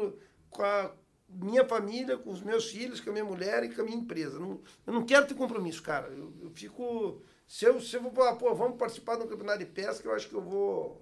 com, 0.50 0.62
a 0.62 0.92
minha 1.28 1.64
família, 1.66 2.16
com 2.18 2.30
os 2.30 2.42
meus 2.42 2.70
filhos, 2.70 3.00
com 3.00 3.10
a 3.10 3.12
minha 3.12 3.24
mulher 3.24 3.64
e 3.64 3.74
com 3.74 3.82
a 3.82 3.84
minha 3.84 3.96
empresa. 3.96 4.38
Não- 4.38 4.60
eu 4.86 4.92
não 4.92 5.04
quero 5.06 5.26
ter 5.26 5.34
compromisso, 5.34 5.82
cara. 5.82 6.08
Eu, 6.08 6.32
eu 6.42 6.50
fico. 6.50 7.22
Se 7.46 7.64
eu, 7.64 7.80
se 7.80 7.96
eu 7.96 8.02
vou 8.02 8.12
falar, 8.12 8.36
pô, 8.36 8.54
vamos 8.54 8.76
participar 8.78 9.16
de 9.16 9.24
um 9.24 9.28
campeonato 9.28 9.60
de 9.60 9.66
pesca, 9.66 10.08
eu 10.08 10.14
acho 10.14 10.28
que 10.28 10.34
eu 10.34 10.42
vou. 10.42 11.00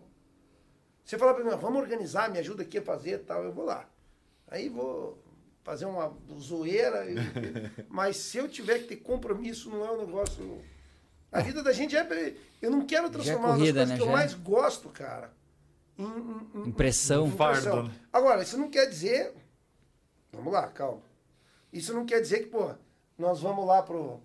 Você 1.05 1.19
falar 1.19 1.35
pra 1.35 1.45
mim, 1.45 1.51
"Ah, 1.53 1.57
vamos 1.57 1.81
organizar, 1.81 2.31
me 2.31 2.39
ajuda 2.39 2.63
aqui 2.63 2.79
a 2.79 2.83
fazer 2.83 3.19
tal, 3.25 3.45
eu 3.45 3.53
vou 3.53 3.65
lá. 3.65 3.89
Aí 4.49 4.69
vou 4.69 5.19
fazer 5.65 5.87
uma 5.87 6.13
zoeira. 6.39 7.05
e- 7.11 7.17
mas 7.89 8.17
se 8.19 8.39
eu 8.39 8.49
tiver 8.49 8.79
que 8.81 8.85
ter 8.89 8.97
compromisso, 8.97 9.69
não 9.71 9.85
é 9.85 9.91
um 9.91 9.99
negócio. 10.07 10.63
A 11.33 11.41
vida 11.41 11.63
da 11.65 11.73
gente 11.73 11.97
é. 11.97 12.35
Eu 12.63 12.71
não 12.71 12.87
quero 12.87 13.11
transformar 13.11 13.49
uma 13.49 13.49
das 13.49 13.59
corrida, 13.59 13.81
coisas 13.81 13.89
né? 13.91 13.97
que 13.97 14.03
eu 14.03 14.07
Já 14.07 14.13
é. 14.13 14.15
mais 14.15 14.35
gosto, 14.35 14.89
cara. 14.91 15.33
Em, 15.99 16.05
em- 16.05 16.51
em- 16.65 16.69
Impressão. 16.69 17.27
em 17.27 17.31
fardo, 17.33 17.63
pressão. 17.63 17.83
né? 17.85 17.91
Agora, 18.13 18.43
isso 18.43 18.57
não 18.57 18.71
quer 18.71 18.87
dizer. 18.87 19.33
Vamos 20.33 20.53
lá, 20.53 20.69
calma. 20.69 21.03
Isso 21.73 21.93
não 21.93 22.05
quer 22.07 22.21
dizer 22.21 22.41
que, 22.41 22.47
pô, 22.47 22.71
nós 23.19 23.41
vamos 23.41 23.67
lá 23.67 23.83
pro. 23.83 24.21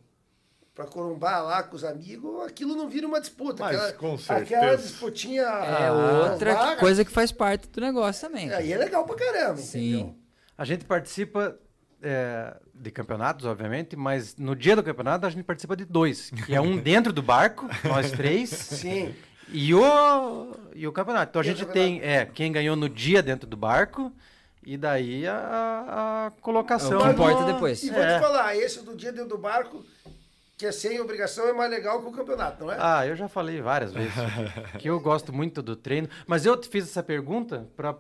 Pra 0.76 0.86
Corumbá 0.88 1.42
lá 1.42 1.62
com 1.64 1.76
os 1.76 1.84
amigos, 1.84 2.42
aquilo 2.46 2.74
não 2.74 2.88
vira 2.88 3.06
uma 3.06 3.20
disputa. 3.20 3.64
Mas, 3.64 3.76
aquela, 3.76 3.94
com 3.94 4.14
aquela 4.14 4.46
certeza. 4.46 4.84
disputinha. 4.84 5.42
É 5.44 5.92
outra 5.92 6.54
vaga, 6.54 6.80
coisa 6.80 7.04
que 7.04 7.12
faz 7.12 7.34
parte 7.34 7.68
do 7.68 7.82
negócio 7.82 8.26
também. 8.30 8.50
Aí 8.54 8.72
é 8.72 8.78
legal 8.78 9.04
pra 9.04 9.16
caramba, 9.16 9.58
Sim. 9.58 9.94
entendeu? 9.94 10.16
A 10.60 10.66
gente 10.66 10.84
participa 10.84 11.58
é, 12.02 12.56
de 12.76 12.92
campeonatos, 12.92 13.46
obviamente, 13.46 13.96
mas 13.96 14.36
no 14.36 14.56
dia 14.56 14.76
do 14.76 14.84
campeonato 14.84 15.26
a 15.26 15.30
gente 15.30 15.44
participa 15.44 15.76
de 15.76 15.86
dois. 15.86 16.30
Que 16.46 16.54
é 16.54 16.60
um 16.60 16.76
dentro 16.82 17.14
do 17.14 17.22
barco, 17.22 17.68
nós 17.86 18.12
três, 18.12 18.50
Sim. 18.50 19.16
e 19.54 19.74
o, 19.74 20.56
e 20.76 20.86
o 20.86 20.92
campeonato. 20.92 21.30
Então 21.30 21.42
a 21.42 21.46
E 21.46 21.48
gente 21.48 21.66
tem 21.68 22.02
é, 22.02 22.26
quem 22.26 22.52
ganhou 22.52 22.76
no 22.76 22.90
dia 22.90 23.24
dentro 23.24 23.48
do 23.48 23.56
barco 23.56 24.12
e 24.62 24.76
daí 24.78 25.26
a, 25.26 26.28
a 26.28 26.32
colocação. 26.42 27.00
É 27.00 27.04
o 27.04 27.06
que 27.06 27.10
importa 27.14 27.42
no- 27.46 27.54
depois. 27.54 27.82
E 27.82 27.90
vou 27.90 28.02
É. 28.04 28.16
te 28.18 28.22
falar, 28.22 28.56
esse 28.58 28.84
do 28.84 28.96
dia 28.98 29.12
dentro 29.14 29.30
do 29.30 29.38
barco, 29.38 29.86
que 30.58 30.66
é 30.66 30.72
sem 30.74 31.00
obrigação, 31.00 31.48
é 31.48 31.54
mais 31.54 31.72
legal 31.72 32.02
que 32.02 32.08
o 32.10 32.12
campeonato, 32.12 32.66
não 32.66 32.72
é? 32.74 32.78
Ah, 32.80 33.08
eu 33.08 33.16
já 33.16 33.30
falei 33.30 33.62
várias 33.62 33.94
vezes 33.94 34.14
que 34.78 34.90
eu 34.90 35.00
gosto 35.00 35.32
muito 35.32 35.62
do 35.62 35.76
treino, 35.78 36.10
mas 36.28 36.46
eu 36.46 36.58
te 36.58 36.68
fiz 36.68 36.84
essa 36.84 37.02
pergunta 37.02 37.66
para 37.78 37.96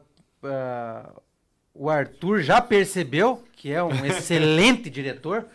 o 1.80 1.90
Arthur 1.90 2.42
já 2.42 2.60
percebeu 2.62 3.42
que 3.56 3.72
é 3.72 3.82
um 3.84 4.06
excelente 4.06 4.90
diretor. 4.92 5.46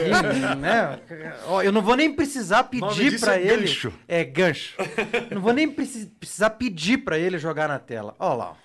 E, 0.00 0.56
né, 0.56 0.98
ó, 1.46 1.62
eu 1.62 1.72
não 1.72 1.82
vou 1.82 1.96
nem 1.96 2.12
precisar 2.14 2.64
pedir 2.64 3.18
para 3.18 3.36
é 3.38 3.42
ele. 3.46 3.62
gancho. 3.62 3.92
É 4.06 4.24
gancho. 4.24 4.76
Não 5.30 5.40
vou 5.40 5.52
nem 5.52 5.68
preci- 5.70 6.06
precisar 6.20 6.50
pedir 6.50 6.98
para 6.98 7.18
ele 7.18 7.38
jogar 7.38 7.68
na 7.68 7.78
tela. 7.78 8.14
Olha 8.18 8.34
lá. 8.34 8.56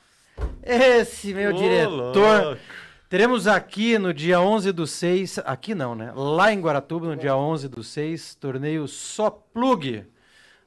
Esse 0.64 1.34
meu 1.34 1.52
Ô, 1.52 1.54
diretor. 1.54 2.44
louco. 2.44 2.62
Teremos 3.10 3.48
aqui 3.48 3.98
no 3.98 4.14
dia 4.14 4.42
11 4.42 4.74
do 4.74 4.86
6, 4.86 5.40
aqui 5.46 5.74
não, 5.74 5.96
né? 5.96 6.12
Lá 6.14 6.52
em 6.52 6.60
Guaratuba, 6.60 7.08
no 7.08 7.16
dia 7.16 7.36
11 7.38 7.70
do 7.70 7.82
6, 7.82 8.36
torneio 8.36 8.86
Só 8.88 9.30
Plug, 9.30 10.04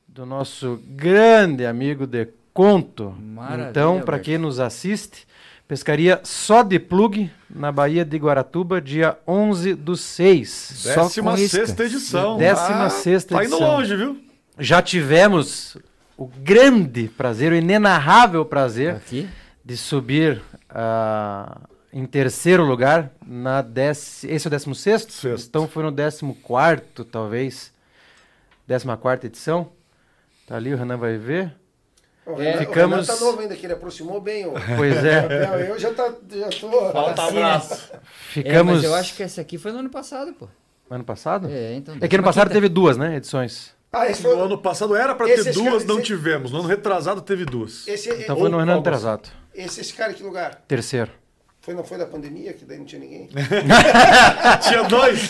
do 0.09 0.25
nosso 0.25 0.81
grande 0.87 1.67
amigo 1.67 2.07
De 2.07 2.29
Conto. 2.55 3.11
Maravilha, 3.21 3.69
então, 3.71 4.01
para 4.01 4.19
quem 4.19 4.39
nos 4.39 4.59
assiste, 4.59 5.27
pescaria 5.71 6.21
só 6.25 6.65
de 6.65 6.81
plug 6.81 7.31
na 7.49 7.71
Baía 7.71 8.05
de 8.05 8.19
Guaratuba, 8.19 8.81
dia 8.81 9.17
11 9.25 9.77
do 9.77 9.97
6. 9.97 10.51
Só 10.51 11.05
Décima 11.05 11.37
sexta 11.37 11.85
edição. 11.85 12.37
Décima 12.37 12.87
Ah, 12.87 12.91
sexta 12.91 13.37
Tá 13.37 13.45
indo 13.45 13.55
edição. 13.55 13.77
longe, 13.77 13.95
viu? 13.95 14.21
Já 14.59 14.83
tivemos 14.83 15.79
o 16.17 16.27
grande 16.27 17.07
prazer, 17.07 17.53
o 17.53 17.55
inenarrável 17.55 18.45
prazer 18.45 18.97
Aqui. 18.97 19.29
de 19.65 19.77
subir 19.77 20.43
ah, 20.69 21.61
em 21.93 22.05
terceiro 22.05 22.65
lugar 22.65 23.13
na 23.25 23.65
esse 24.25 24.27
é 24.29 24.49
o 24.49 24.51
décimo 24.51 24.75
sexto? 24.75 25.13
Sexto. 25.13 25.47
Então 25.47 25.69
foi 25.69 25.85
no 25.85 25.93
décimo 25.93 26.35
quarto, 26.35 27.05
talvez. 27.05 27.73
Décima 28.67 28.97
quarta 28.97 29.29
edição. 29.29 29.71
Tá 30.49 30.57
ali, 30.57 30.75
o 30.75 30.77
Renan 30.77 30.97
vai 30.97 31.17
ver. 31.17 31.60
O 32.27 32.35
Renan, 32.35 32.59
ficamos- 32.59 32.99
o 32.99 33.01
Renan 33.13 33.19
tá 33.19 33.25
novo 33.25 33.41
ainda, 33.41 33.57
que 33.57 33.67
ele 33.67 33.73
aproximou 33.73 34.21
bem 34.21 34.47
o 34.47 34.53
Pois 34.77 35.05
é. 35.05 35.27
Eu 35.71 35.79
já, 35.79 35.93
tá, 35.93 36.13
já 36.31 36.49
tô... 36.49 36.71
Falta 36.93 37.23
Assim, 37.23 37.35
né? 37.35 37.43
abraço. 37.43 37.91
É, 37.93 37.99
Ficamos. 38.31 38.75
mas 38.75 38.85
eu 38.85 38.95
acho 38.95 39.15
que 39.15 39.23
esse 39.23 39.41
aqui 39.41 39.59
foi 39.59 39.73
no 39.73 39.79
ano 39.79 39.91
passado, 39.91 40.33
pô. 40.35 40.49
Ano 40.91 41.05
passado? 41.05 41.49
É, 41.51 41.75
então. 41.75 41.97
É 42.01 42.07
que 42.09 42.17
ano 42.17 42.25
passado 42.25 42.51
teve 42.51 42.69
duas, 42.69 42.97
né? 42.97 43.17
Edições. 43.17 43.73
Ah, 43.93 44.09
esse 44.09 44.23
No 44.23 44.31
foi... 44.31 44.41
ano 44.41 44.59
passado 44.59 44.95
era 44.95 45.15
pra 45.15 45.27
Esse- 45.29 45.43
ter 45.45 45.51
esse 45.51 45.59
duas, 45.59 45.73
cara- 45.83 45.85
não 45.87 45.97
esse- 45.97 46.05
tivemos. 46.07 46.53
No 46.53 46.59
ano 46.61 46.69
retrasado 46.69 47.21
teve 47.23 47.45
duas. 47.45 47.87
Esse, 47.89 48.11
Então 48.11 48.37
foi 48.37 48.49
no 48.49 48.59
ano 48.59 48.71
algo 48.73 48.81
atrasado. 48.81 49.29
esse, 49.55 49.81
esse 49.81 49.93
cara, 49.95 50.13
que 50.13 50.23
lugar? 50.23 50.63
Terceiro. 50.69 51.11
Foi, 51.61 51.75
não 51.75 51.85
foi 51.85 51.99
da 51.99 52.07
pandemia, 52.07 52.53
que 52.53 52.65
daí 52.65 52.79
não 52.79 52.85
tinha 52.87 53.01
ninguém? 53.01 53.29
Tinha 54.67 54.83
dois. 54.85 55.29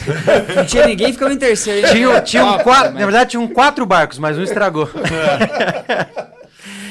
Não 0.55 0.65
tinha 0.67 0.87
ninguém, 0.87 1.13
ficava 1.13 1.33
em 1.33 1.39
terceiro. 1.39 1.87
hein? 1.89 1.93
Tinha, 1.93 2.21
tinha 2.21 2.45
um 2.45 2.59
quatro, 2.59 2.93
mas- 2.93 3.01
na 3.01 3.07
verdade, 3.07 3.31
tinham 3.31 3.49
quatro 3.49 3.85
barcos, 3.87 4.19
mas 4.19 4.39
um 4.39 4.43
estragou. 4.43 4.89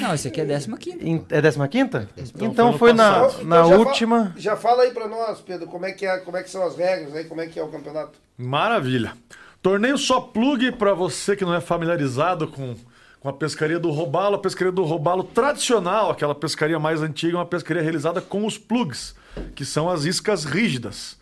Não, 0.10 0.16
esse 0.16 0.28
aqui 0.28 0.42
é 0.42 0.46
15 0.46 0.76
quinta. 0.78 1.06
Em- 1.06 1.26
é 1.30 1.42
décima 1.42 1.68
quinta? 1.68 2.10
Então 2.18 2.48
Então 2.48 2.70
foi 2.72 2.80
foi 2.80 2.92
no 2.94 2.98
na, 2.98 3.12
passado. 3.22 3.44
na 3.46 3.58
Então 3.60 3.70
já 3.70 3.76
fa- 3.78 3.90
última. 3.90 4.34
já 4.38 4.56
fala 4.58 4.84
aí 4.84 4.92
pra 4.92 5.08
nós, 5.08 5.40
Pedro, 5.42 5.68
como 5.68 5.86
é, 5.86 5.92
que 5.92 6.06
é, 6.06 6.18
como 6.18 6.36
é 6.38 6.44
que 6.44 6.50
são 6.50 6.66
as 6.66 6.76
regras 6.76 7.16
aí, 7.16 7.26
como 7.26 7.42
é 7.42 7.48
que 7.48 7.60
é 7.60 7.64
o 7.64 7.68
campeonato. 7.68 8.14
Maravilha. 8.38 9.14
Torneio 9.62 9.98
só 9.98 10.20
plug 10.22 10.72
para 10.74 10.94
você 10.94 11.36
que 11.36 11.44
não 11.46 11.54
é 11.54 11.62
familiarizado 11.62 12.48
com, 12.48 12.76
com 13.20 13.30
a 13.30 13.34
pescaria 13.34 13.78
do 13.80 13.92
robalo. 13.92 14.36
A 14.36 14.40
pescaria 14.40 14.72
do 14.72 14.84
robalo 14.84 15.24
tradicional, 15.24 16.10
aquela 16.12 16.34
pescaria 16.34 16.80
mais 16.80 17.02
antiga, 17.02 17.34
é 17.34 17.40
uma 17.40 17.46
pescaria 17.46 17.82
realizada 17.84 18.22
com 18.22 18.46
os 18.46 18.58
plugs, 18.58 19.14
que 19.56 19.64
são 19.66 19.90
as 19.90 20.06
iscas 20.06 20.44
rígidas. 20.46 21.18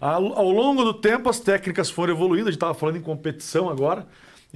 Ao, 0.00 0.38
ao 0.38 0.50
longo 0.50 0.84
do 0.84 0.94
tempo, 0.94 1.28
as 1.28 1.40
técnicas 1.40 1.88
foram 1.90 2.12
evoluindo. 2.14 2.48
A 2.48 2.50
gente 2.52 2.56
estava 2.58 2.74
falando 2.74 2.96
em 2.96 3.00
competição 3.00 3.68
agora. 3.68 4.06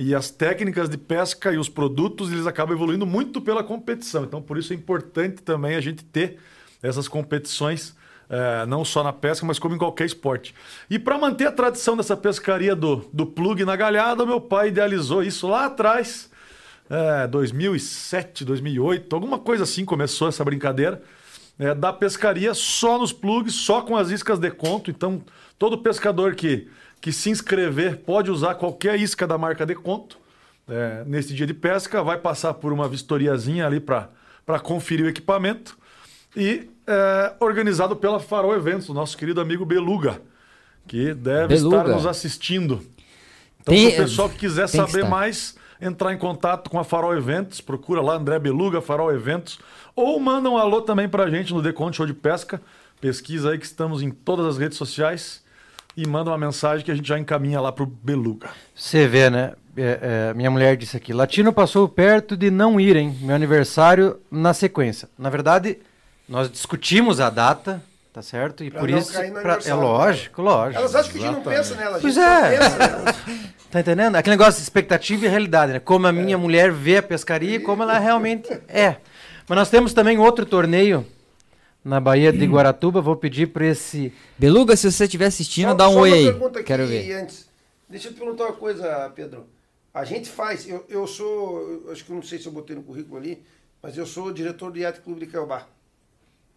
E 0.03 0.15
as 0.15 0.31
técnicas 0.31 0.89
de 0.89 0.97
pesca 0.97 1.53
e 1.53 1.59
os 1.59 1.69
produtos, 1.69 2.33
eles 2.33 2.47
acabam 2.47 2.75
evoluindo 2.75 3.05
muito 3.05 3.39
pela 3.39 3.63
competição. 3.63 4.25
Então, 4.25 4.41
por 4.41 4.57
isso 4.57 4.73
é 4.73 4.77
importante 4.77 5.43
também 5.43 5.77
a 5.77 5.81
gente 5.83 6.03
ter 6.03 6.39
essas 6.83 7.07
competições, 7.07 7.95
eh, 8.31 8.65
não 8.65 8.83
só 8.83 9.05
na 9.05 9.13
pesca, 9.13 9.45
mas 9.45 9.59
como 9.59 9.75
em 9.75 9.79
qualquer 9.79 10.07
esporte. 10.07 10.55
E 10.89 10.99
para 10.99 11.19
manter 11.19 11.49
a 11.49 11.53
tradição 11.53 11.99
dessa 11.99 12.17
pescaria 12.17 12.75
do, 12.75 13.05
do 13.13 13.27
plug 13.27 13.63
na 13.67 13.77
galhada, 13.77 14.25
meu 14.25 14.41
pai 14.41 14.69
idealizou 14.69 15.23
isso 15.23 15.47
lá 15.47 15.67
atrás, 15.67 16.31
eh, 16.89 17.27
2007, 17.27 18.43
2008, 18.43 19.15
alguma 19.15 19.39
coisa 19.39 19.65
assim 19.65 19.85
começou 19.85 20.29
essa 20.29 20.43
brincadeira 20.43 21.03
é, 21.61 21.75
da 21.75 21.93
pescaria 21.93 22.55
só 22.55 22.99
nos 22.99 23.13
plugs, 23.13 23.55
só 23.55 23.83
com 23.83 23.95
as 23.95 24.09
iscas 24.09 24.39
de 24.39 24.51
conto. 24.51 24.91
Então, 24.91 25.23
todo 25.59 25.77
pescador 25.77 26.35
que, 26.35 26.69
que 27.01 27.13
se 27.13 27.31
inscrever 27.31 27.99
pode 27.99 28.31
usar 28.31 28.55
qualquer 28.55 28.99
isca 29.01 29.27
da 29.27 29.39
marca 29.39 29.65
de 29.65 29.75
conto. 29.75 30.19
É, 30.69 31.03
nesse 31.07 31.35
dia 31.35 31.47
de 31.47 31.55
pesca, 31.55 32.03
vai 32.03 32.18
passar 32.18 32.55
por 32.55 32.72
uma 32.72 32.89
vistoriazinha 32.89 33.67
ali 33.67 33.81
para 33.81 34.09
conferir 34.63 35.07
o 35.07 35.09
equipamento. 35.09 35.77
E 36.37 36.68
é, 36.87 37.35
organizado 37.41 37.97
pela 37.97 38.21
Farol 38.21 38.55
Eventos, 38.55 38.89
o 38.89 38.95
nosso 38.95 39.17
querido 39.17 39.41
amigo 39.41 39.64
Beluga, 39.64 40.21
que 40.87 41.13
deve 41.14 41.55
Beluga. 41.55 41.77
estar 41.79 41.89
nos 41.89 42.07
assistindo. 42.07 42.83
Então, 43.61 43.75
Tem- 43.75 43.91
se 43.91 43.95
o 43.95 44.03
pessoal 44.03 44.29
que 44.29 44.37
quiser 44.39 44.67
que 44.67 44.77
saber 44.77 44.99
estar. 44.99 45.09
mais, 45.09 45.57
entrar 45.81 46.13
em 46.13 46.18
contato 46.18 46.71
com 46.71 46.79
a 46.79 46.85
Farol 46.85 47.17
Eventos, 47.17 47.61
procura 47.61 48.01
lá 48.01 48.14
André 48.14 48.39
Beluga, 48.39 48.81
Farol 48.81 49.13
Eventos, 49.13 49.59
ou 49.97 50.21
manda 50.21 50.49
um 50.49 50.57
alô 50.57 50.83
também 50.83 51.09
pra 51.09 51.29
gente 51.29 51.53
no 51.53 51.61
Deconto 51.63 51.97
Show 51.97 52.07
de 52.07 52.14
Pesca. 52.14 52.61
Pesquisa 53.01 53.51
aí 53.51 53.59
que 53.59 53.67
estamos 53.67 54.03
em 54.03 54.11
todas 54.11 54.47
as 54.47 54.59
redes 54.59 54.79
sociais 54.79 55.43
e 55.96 56.07
manda 56.07 56.30
uma 56.30 56.38
mensagem 56.38 56.84
que 56.84 56.91
a 56.91 56.95
gente 56.95 57.08
já 57.08 57.18
encaminha 57.18 57.61
lá 57.61 57.71
pro 57.72 57.87
Beluga. 57.87 58.49
Você 58.75 59.07
vê, 59.07 59.29
né? 59.30 59.53
É, 59.76 60.29
é, 60.30 60.34
minha 60.34 60.50
mulher 60.50 60.76
disse 60.76 60.96
aqui: 60.96 61.12
Latino 61.12 61.53
passou 61.53 61.88
perto 61.88 62.37
de 62.37 62.50
não 62.50 62.80
ir, 62.80 62.96
hein? 62.96 63.17
Meu 63.21 63.34
aniversário 63.34 64.18
na 64.30 64.53
sequência. 64.53 65.08
Na 65.18 65.30
verdade, 65.30 65.79
nós 66.29 66.50
discutimos 66.50 67.21
a 67.21 67.30
data, 67.30 67.83
tá 68.12 68.21
certo? 68.22 68.64
E 68.64 68.71
Pra 68.71 68.80
por 68.80 68.91
isso. 68.91 69.12
pra- 69.42 69.58
é 69.64 69.75
lógico, 69.75 70.42
lógico. 70.42 70.79
Elas 70.80 70.95
acham 70.95 71.12
que 71.12 71.18
a 71.18 71.21
gente 71.22 71.34
não 71.34 71.42
pensa 71.42 71.75
nela, 71.76 71.96
a 71.96 72.00
gente 72.00 72.03
Pois 72.03 72.17
é. 72.17 72.58
pensa. 72.58 73.17
Tá 73.71 73.79
entendendo? 73.79 74.17
Aquele 74.17 74.34
negócio 74.34 74.54
de 74.57 74.62
expectativa 74.64 75.26
e 75.26 75.29
realidade, 75.29 75.72
né? 75.75 75.79
Como 75.79 76.04
a 76.04 76.11
minha 76.11 76.37
mulher 76.37 76.72
vê 76.72 76.96
a 76.96 77.03
pescaria 77.04 77.54
e 77.54 77.61
como 77.61 77.84
ela 77.84 78.00
realmente 78.00 78.50
é. 78.68 78.96
Mas 79.49 79.57
nós 79.57 79.71
temos 79.71 79.92
também 79.95 80.18
outro 80.18 80.45
torneio 80.45 81.07
na 81.85 82.01
Baía 82.01 82.33
de 82.33 82.47
Guaratuba. 82.47 83.01
Vou 83.01 83.17
pedir 83.17 83.49
para 83.49 83.67
esse. 83.67 84.13
Beluga, 84.39 84.77
se 84.77 84.91
você 84.91 85.05
estiver 85.05 85.27
assistindo, 85.27 85.69
Só- 85.71 85.75
dá 85.75 85.89
um 85.89 85.95
só 85.95 86.01
oi 86.01 86.09
uma 86.11 86.17
aí. 86.17 86.25
pergunta 86.27 86.59
aqui 86.59 86.67
Quero 86.67 86.87
ver. 86.87 87.13
antes. 87.13 87.49
Deixa 87.89 88.09
eu 88.09 88.13
te 88.13 88.19
perguntar 88.19 88.45
uma 88.45 88.53
coisa, 88.53 89.11
Pedro. 89.15 89.47
A 89.93 90.05
gente 90.05 90.29
faz, 90.29 90.69
eu, 90.69 90.85
eu 90.89 91.07
sou, 91.07 91.83
eu 91.87 91.93
acho 91.93 92.05
que 92.05 92.11
eu 92.11 92.15
não 92.17 92.23
sei 92.23 92.39
se 92.39 92.47
eu 92.47 92.53
botei 92.53 92.77
no 92.77 92.83
currículo 92.83 93.17
ali, 93.17 93.43
mas 93.83 93.97
eu 93.97 94.07
sou 94.07 94.33
diretor 94.33 94.71
do 94.71 94.79
Iate 94.79 95.01
Clube 95.01 95.19
de 95.19 95.27
Caiobá, 95.27 95.67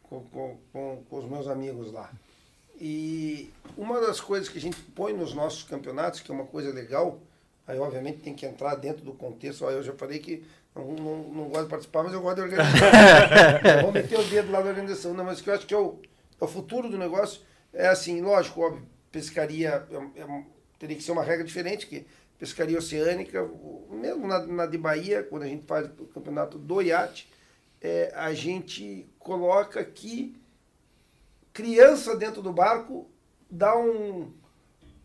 com, 0.04 0.22
com, 0.26 0.58
com, 0.72 1.04
com 1.10 1.18
os 1.18 1.26
meus 1.26 1.48
amigos 1.48 1.92
lá. 1.92 2.12
E 2.80 3.50
uma 3.78 4.00
das 4.02 4.20
coisas 4.22 4.50
que 4.50 4.58
a 4.58 4.62
gente 4.62 4.78
põe 4.96 5.14
nos 5.14 5.34
nossos 5.34 5.64
campeonatos, 5.64 6.20
que 6.20 6.32
é 6.32 6.34
uma 6.36 6.46
coisa 6.46 6.72
legal, 6.72 7.20
aí 7.68 7.80
obviamente 7.80 8.20
tem 8.20 8.34
que 8.34 8.46
entrar 8.46 8.76
dentro 8.76 9.04
do 9.04 9.14
contexto, 9.14 9.66
aí 9.66 9.76
eu 9.76 9.84
já 9.84 9.94
falei 9.94 10.20
que 10.20 10.44
não, 10.76 10.92
não, 10.92 11.24
não 11.24 11.50
gosto 11.50 11.64
de 11.64 11.70
participar, 11.70 12.04
mas 12.04 12.14
eu 12.14 12.22
gosto 12.22 12.36
de 12.36 12.42
organizar. 12.42 13.66
eu 13.78 13.82
vou 13.84 13.92
meter 13.92 14.20
o 14.20 14.24
dedo 14.24 14.52
lá 14.52 14.62
na 14.62 14.70
organização, 14.70 15.14
não, 15.14 15.24
mas 15.24 15.40
o 15.40 15.44
que 15.44 15.50
eu 15.50 15.54
acho 15.54 15.68
que 15.68 15.74
é 15.74 15.78
o, 15.78 16.00
é 16.40 16.44
o 16.44 16.48
futuro 16.48 16.90
do 16.90 16.98
negócio 16.98 17.42
é 17.72 17.88
assim, 17.88 18.22
lógico, 18.22 18.62
óbvio, 18.62 18.88
pescaria 19.12 19.86
é, 20.16 20.22
é 20.22 20.44
teria 20.80 20.98
que 20.98 21.04
ser 21.04 21.12
uma 21.12 21.24
regra 21.24 21.46
diferente, 21.46 21.88
que 21.88 22.06
pescaria 22.38 22.78
oceânica, 22.78 23.48
mesmo 23.90 24.28
na, 24.28 24.46
na 24.46 24.66
de 24.66 24.78
Bahia, 24.78 25.24
quando 25.24 25.44
a 25.44 25.48
gente 25.48 25.66
faz 25.66 25.88
o 25.98 26.06
campeonato 26.08 26.58
do 26.58 26.82
iate, 26.82 27.32
é, 27.82 28.12
a 28.16 28.34
gente 28.34 29.08
coloca 29.20 29.84
que 29.84 30.36
criança 31.54 32.18
dentro 32.18 32.42
do 32.42 32.52
barco 32.52 33.08
dá 33.50 33.78
um. 33.78 34.34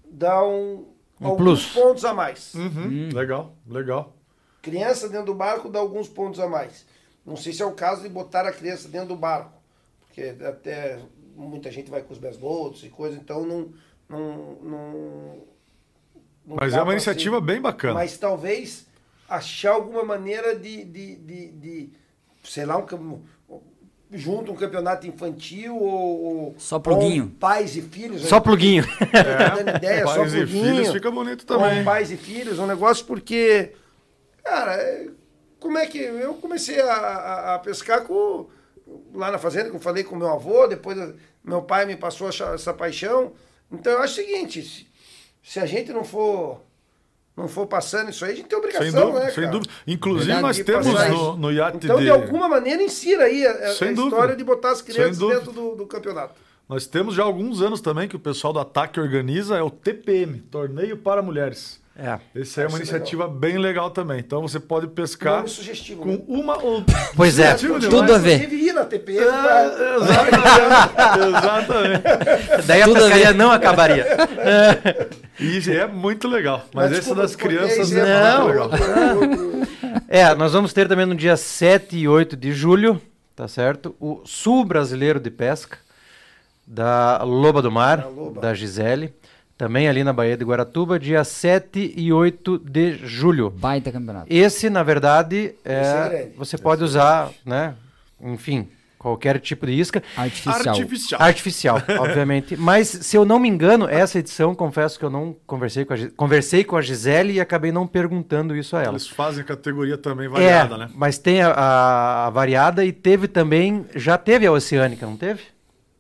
dá 0.05 0.45
um. 0.45 0.87
Um 1.21 1.27
alguns 1.29 1.67
plus. 1.67 1.73
pontos 1.85 2.05
a 2.05 2.15
mais. 2.15 2.55
Uhum, 2.55 3.09
Legal, 3.13 3.55
legal. 3.67 4.15
Criança 4.63 5.09
dentro 5.09 5.27
do 5.27 5.35
barco 5.35 5.69
dá 5.69 5.79
alguns 5.79 6.09
pontos 6.09 6.39
a 6.41 6.49
mais. 6.49 6.85
Não 7.25 7.37
sei 7.37 7.53
se 7.53 7.63
é 7.63 7.67
o 7.67 7.73
caso 7.73 8.03
de 8.03 8.09
botar 8.09 8.47
a 8.47 8.53
criança 8.53 8.89
dentro 8.89 9.09
do 9.09 9.17
barco, 9.17 9.53
porque 10.07 10.35
até 10.45 10.99
muita 11.37 11.71
gente 11.71 11.91
vai 11.91 12.03
com 12.03 12.13
os 12.13 12.19
besbotos 12.19 12.83
e 12.85 12.89
coisa, 12.89 13.17
então 13.17 13.45
não. 13.47 13.73
não, 14.09 14.37
não, 14.63 15.37
não 16.47 16.57
Mas 16.61 16.75
é 16.75 16.83
uma 16.83 16.93
iniciativa 16.93 17.37
ser- 17.37 17.45
bem 17.45 17.61
bacana. 17.61 17.95
Mas 17.95 18.17
talvez 18.19 18.87
achar 19.29 19.73
alguma 19.73 20.03
maneira 20.05 20.59
de, 20.59 20.85
de, 20.85 21.17
de, 21.17 21.49
de, 21.53 21.91
sei 22.43 22.65
lá, 22.65 22.79
um, 22.79 23.23
junto 24.13 24.53
um 24.53 24.55
campeonato 24.57 25.07
infantil 25.07 25.77
ou, 25.77 26.25
ou 26.25 26.55
Só 26.59 26.79
pluguinho. 26.79 27.29
pais 27.39 27.77
e 27.77 27.83
filhos. 27.83 28.23
Só 28.27 28.41
pluguinho. 28.41 28.85
dando 29.57 29.77
ideia, 29.77 30.07
só 30.07 30.15
Pais 30.17 30.35
e 30.35 30.37
pluguinho. 30.39 30.65
filhos 30.75 30.93
fica 30.93 31.11
bonito 31.11 31.47
Com 31.47 31.59
também. 31.59 31.85
pais 31.85 32.11
e 32.11 32.17
filhos, 32.17 32.59
um 32.59 32.67
negócio 32.67 33.05
porque, 33.05 33.73
cara, 34.43 34.75
é- 34.77 35.09
como 35.61 35.77
é 35.77 35.87
que 35.87 35.99
eu 35.99 36.35
comecei 36.35 36.81
a, 36.81 36.93
a- 36.93 37.55
a 37.55 37.59
pescar 37.59 38.03
com 38.05 38.47
lá 39.13 39.31
na 39.31 39.39
fazenda, 39.39 39.69
que 39.69 39.77
eu 39.77 39.81
falei 39.81 40.03
com 40.05 40.17
meu 40.17 40.29
avô, 40.29 40.67
depois 40.67 40.97
eu- 40.97 41.15
meu 41.45 41.63
pai 41.63 41.85
me 41.85 41.97
passou 41.97 42.29
essa, 42.29 42.47
essa 42.55 42.73
paixão. 42.73 43.33
Então 43.71 43.93
eu 43.93 43.99
acho 44.03 44.15
o 44.21 44.25
seguinte, 44.25 44.63
se, 44.63 44.87
se 45.43 45.61
a 45.61 45.67
gente 45.67 45.93
não 45.93 46.05
for 46.05 46.63
não 47.39 47.49
for 47.49 47.67
passando 47.67 48.11
isso 48.11 48.25
aí, 48.25 48.33
a 48.33 48.35
gente 48.35 48.49
tem 48.49 48.59
Sem 48.61 48.69
obrigação, 48.71 49.07
dúvida, 49.07 49.25
né, 49.25 49.31
sem 49.31 49.45
cara? 49.45 49.53
dúvida. 49.53 49.73
Inclusive, 49.87 50.33
Verdade. 50.33 50.43
nós 50.43 50.59
temos 50.67 50.87
no, 51.11 51.37
no 51.37 51.53
iate 51.53 51.79
Então, 51.85 51.97
de. 51.99 52.05
de 52.05 52.11
alguma 52.11 52.49
maneira, 52.49 52.83
insira 52.83 53.25
aí 53.25 53.47
a, 53.47 53.51
a- 53.53 53.75
Sem 53.75 53.95
dúvida. 53.95 54.17
história 54.17 54.37
de 54.37 54.45
botar 54.45 54.73
as 54.73 54.83
crianças 54.83 55.19
dentro 55.19 55.53
do, 55.53 55.75
do 55.77 55.87
campeonato. 55.87 56.35
Nós 56.69 56.87
temos 56.87 57.15
já 57.15 57.23
alguns 57.23 57.63
anos 57.63 57.81
também 57.81 58.07
que 58.09 58.17
o 58.17 58.19
pessoal 58.19 58.53
do 58.53 58.59
Ataque 58.59 59.01
organiza, 59.01 59.57
é 59.57 59.63
o 59.63 59.71
TPM 59.71 60.39
Torneio 60.51 60.99
para 60.99 61.23
Mulheres. 61.23 61.81
É. 62.01 62.17
Esse 62.33 62.61
aí 62.61 62.67
é 62.67 62.69
uma 62.69 62.79
iniciativa 62.79 63.27
bem 63.27 63.59
legal 63.59 63.91
também. 63.91 64.21
Então 64.21 64.41
você 64.41 64.61
pode 64.61 64.87
pescar 64.87 65.49
sugestivo. 65.49 66.01
com 66.03 66.13
né? 66.13 66.21
uma 66.29 66.57
ou. 66.63 66.85
Pois 67.17 67.41
é. 67.41 67.55
Tudo 67.55 68.15
a 68.15 68.19
ver. 68.19 68.37
Inclusive, 68.37 68.69
ir 68.69 68.73
na 68.73 68.85
TPM. 68.85 69.19
É, 69.19 69.27
pra- 69.27 69.65
exatamente, 69.97 71.29
exatamente. 71.29 72.03
Daí 72.69 72.83
a 72.83 72.85
Tudo 72.85 72.97
a 72.99 73.01
pescaria 73.01 73.33
ver. 73.33 73.35
não 73.35 73.51
acabaria. 73.51 74.07
E 75.41 75.71
é 75.71 75.87
muito 75.87 76.27
legal. 76.27 76.65
Mas, 76.75 76.87
esse 76.91 77.01
desculpa, 77.01 77.23
das 77.23 77.37
cortei, 77.37 77.59
crianças 77.59 77.93
é 77.93 78.33
Não. 78.33 78.49
muito 78.49 78.73
legal. 78.73 79.69
É, 80.09 80.35
nós 80.35 80.53
vamos 80.53 80.73
ter 80.73 80.89
também 80.89 81.07
no 81.07 81.15
dia 81.15 81.37
7 81.37 81.97
e 81.97 82.09
8 82.09 82.37
de 82.37 82.53
julho, 82.53 83.01
tá 83.37 83.47
certo? 83.47 83.95
O 84.01 84.21
Sul 84.25 84.65
Brasileiro 84.65 85.21
de 85.21 85.31
Pesca, 85.31 85.79
da 86.67 87.23
Loba 87.23 87.63
do 87.63 87.71
Mar, 87.71 87.99
Da 87.99 88.09
Loba. 88.09 88.41
da 88.41 88.53
Gisele. 88.55 89.15
Também 89.59 89.89
ali 89.89 90.05
na 90.05 90.13
Baía 90.13 90.37
de 90.37 90.45
Guaratuba, 90.45 91.01
dia 91.01 91.25
7 91.25 91.93
e 91.97 92.13
8 92.13 92.59
de 92.61 92.95
julho. 93.05 93.51
Baita 93.51 93.91
campeonato. 93.91 94.27
Esse, 94.31 94.71
na 94.71 94.85
verdade, 94.85 95.53
é, 95.65 95.81
Esse 95.81 95.91
é 96.15 96.31
você 96.39 96.57
pode 96.57 96.85
usar, 96.85 97.31
né? 97.45 97.75
Enfim, 98.23 98.69
qualquer 98.97 99.41
tipo 99.41 99.67
de 99.67 99.73
isca. 99.73 100.01
Artificial. 100.17 100.75
Artificial. 100.77 101.21
Artificial, 101.21 101.83
obviamente. 101.99 102.57
Mas, 102.57 102.87
se 102.87 103.17
eu 103.17 103.25
não 103.25 103.41
me 103.41 103.49
engano, 103.49 103.89
essa 103.89 104.21
edição, 104.21 104.55
confesso 104.55 104.97
que 104.97 105.05
eu 105.05 105.11
não 105.11 105.35
conversei 105.45 105.85
com 105.85 105.93
a, 105.95 105.97
conversei 106.17 106.63
com 106.63 106.77
a 106.77 106.81
Gisele 106.81 107.33
e 107.33 107.41
acabei 107.41 107.73
não 107.73 107.85
perguntando 107.85 108.55
isso 108.55 108.77
a 108.77 108.81
ela. 108.83 108.93
Eles 108.93 109.09
fazem 109.09 109.43
categoria 109.45 109.99
também 109.99 110.29
variada, 110.29 110.77
é, 110.77 110.79
né? 110.79 110.91
mas 110.95 111.19
tem 111.19 111.43
a, 111.43 111.51
a- 111.51 112.27
a 112.29 112.31
variada 112.31 112.85
e 112.85 112.93
teve 112.93 113.27
também, 113.27 113.85
já 113.93 114.17
teve 114.17 114.47
a 114.47 114.53
oceânica, 114.53 115.05
não 115.05 115.17
teve? 115.17 115.41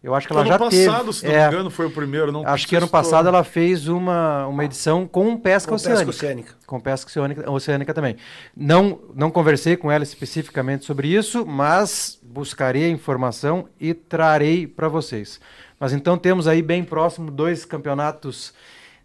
Eu 0.02 0.14
acho 0.14 0.28
que 0.28 0.32
ela 0.32 0.42
ano 0.42 0.48
já 0.48 0.58
passado, 0.58 1.04
teve. 1.06 1.12
se 1.12 1.26
não 1.26 1.32
é, 1.32 1.48
me 1.48 1.54
engano, 1.54 1.70
foi 1.70 1.86
o 1.86 1.90
primeiro. 1.90 2.30
Não 2.30 2.46
acho 2.46 2.68
que 2.68 2.76
ano 2.76 2.86
passado 2.86 3.26
ela 3.26 3.42
fez 3.42 3.88
uma, 3.88 4.46
uma 4.46 4.64
edição 4.64 5.08
com 5.08 5.36
pesca 5.36 5.70
Com 5.70 5.74
oceânica. 5.74 6.06
pesca 6.06 6.26
oceânica. 6.26 6.54
Com 6.66 6.80
pesca 6.80 7.08
oceânica, 7.10 7.50
oceânica 7.50 7.94
também. 7.94 8.16
Não, 8.56 9.00
não 9.12 9.28
conversei 9.30 9.76
com 9.76 9.90
ela 9.90 10.04
especificamente 10.04 10.84
sobre 10.84 11.08
isso, 11.08 11.44
mas 11.44 12.16
buscarei 12.22 12.84
a 12.84 12.88
informação 12.88 13.68
e 13.80 13.92
trarei 13.92 14.68
para 14.68 14.88
vocês. 14.88 15.40
Mas 15.80 15.92
então 15.92 16.16
temos 16.16 16.46
aí 16.46 16.62
bem 16.62 16.84
próximo 16.84 17.30
dois 17.30 17.64
campeonatos 17.64 18.54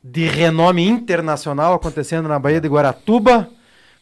de 0.03 0.25
renome 0.27 0.85
internacional 0.87 1.73
acontecendo 1.73 2.29
na 2.29 2.37
Baía 2.37 2.61
de 2.61 2.67
Guaratuba. 2.67 3.49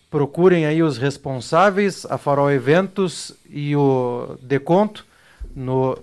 Procurem 0.09 0.65
aí 0.65 0.84
os 0.84 0.97
responsáveis, 0.97 2.05
a 2.09 2.18
Farol 2.18 2.51
Eventos 2.51 3.34
e 3.49 3.73
o 3.77 4.38
Deconto 4.41 5.05
no 5.55 5.97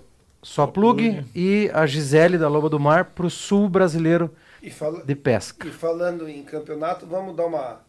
Só 0.49 0.65
Plug 0.65 1.23
e 1.35 1.69
a 1.75 1.85
Gisele 1.85 2.35
da 2.35 2.47
Loba 2.49 2.69
do 2.69 2.79
Mar 2.79 3.05
para 3.05 3.27
o 3.27 3.29
sul 3.29 3.69
brasileiro 3.69 4.33
E, 4.63 4.71
fala- 4.71 5.03
de 5.05 5.13
pesca. 5.15 5.67
e 5.67 5.71
falando 5.71 6.27
em 6.27 6.41
campeonato, 6.41 7.05
vamos 7.05 7.35
dar 7.35 7.45
uma, 7.45 7.79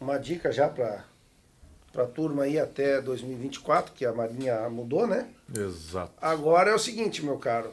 uma 0.00 0.16
dica 0.16 0.52
já 0.52 0.68
para 0.68 1.02
a 1.96 2.04
turma 2.04 2.44
aí 2.44 2.60
até 2.60 3.00
2024, 3.02 3.92
que 3.92 4.06
a 4.06 4.12
Marinha 4.12 4.70
mudou, 4.70 5.04
né? 5.04 5.26
Exato. 5.52 6.12
Agora 6.22 6.70
é 6.70 6.74
o 6.76 6.78
seguinte, 6.78 7.24
meu 7.24 7.38
caro. 7.38 7.72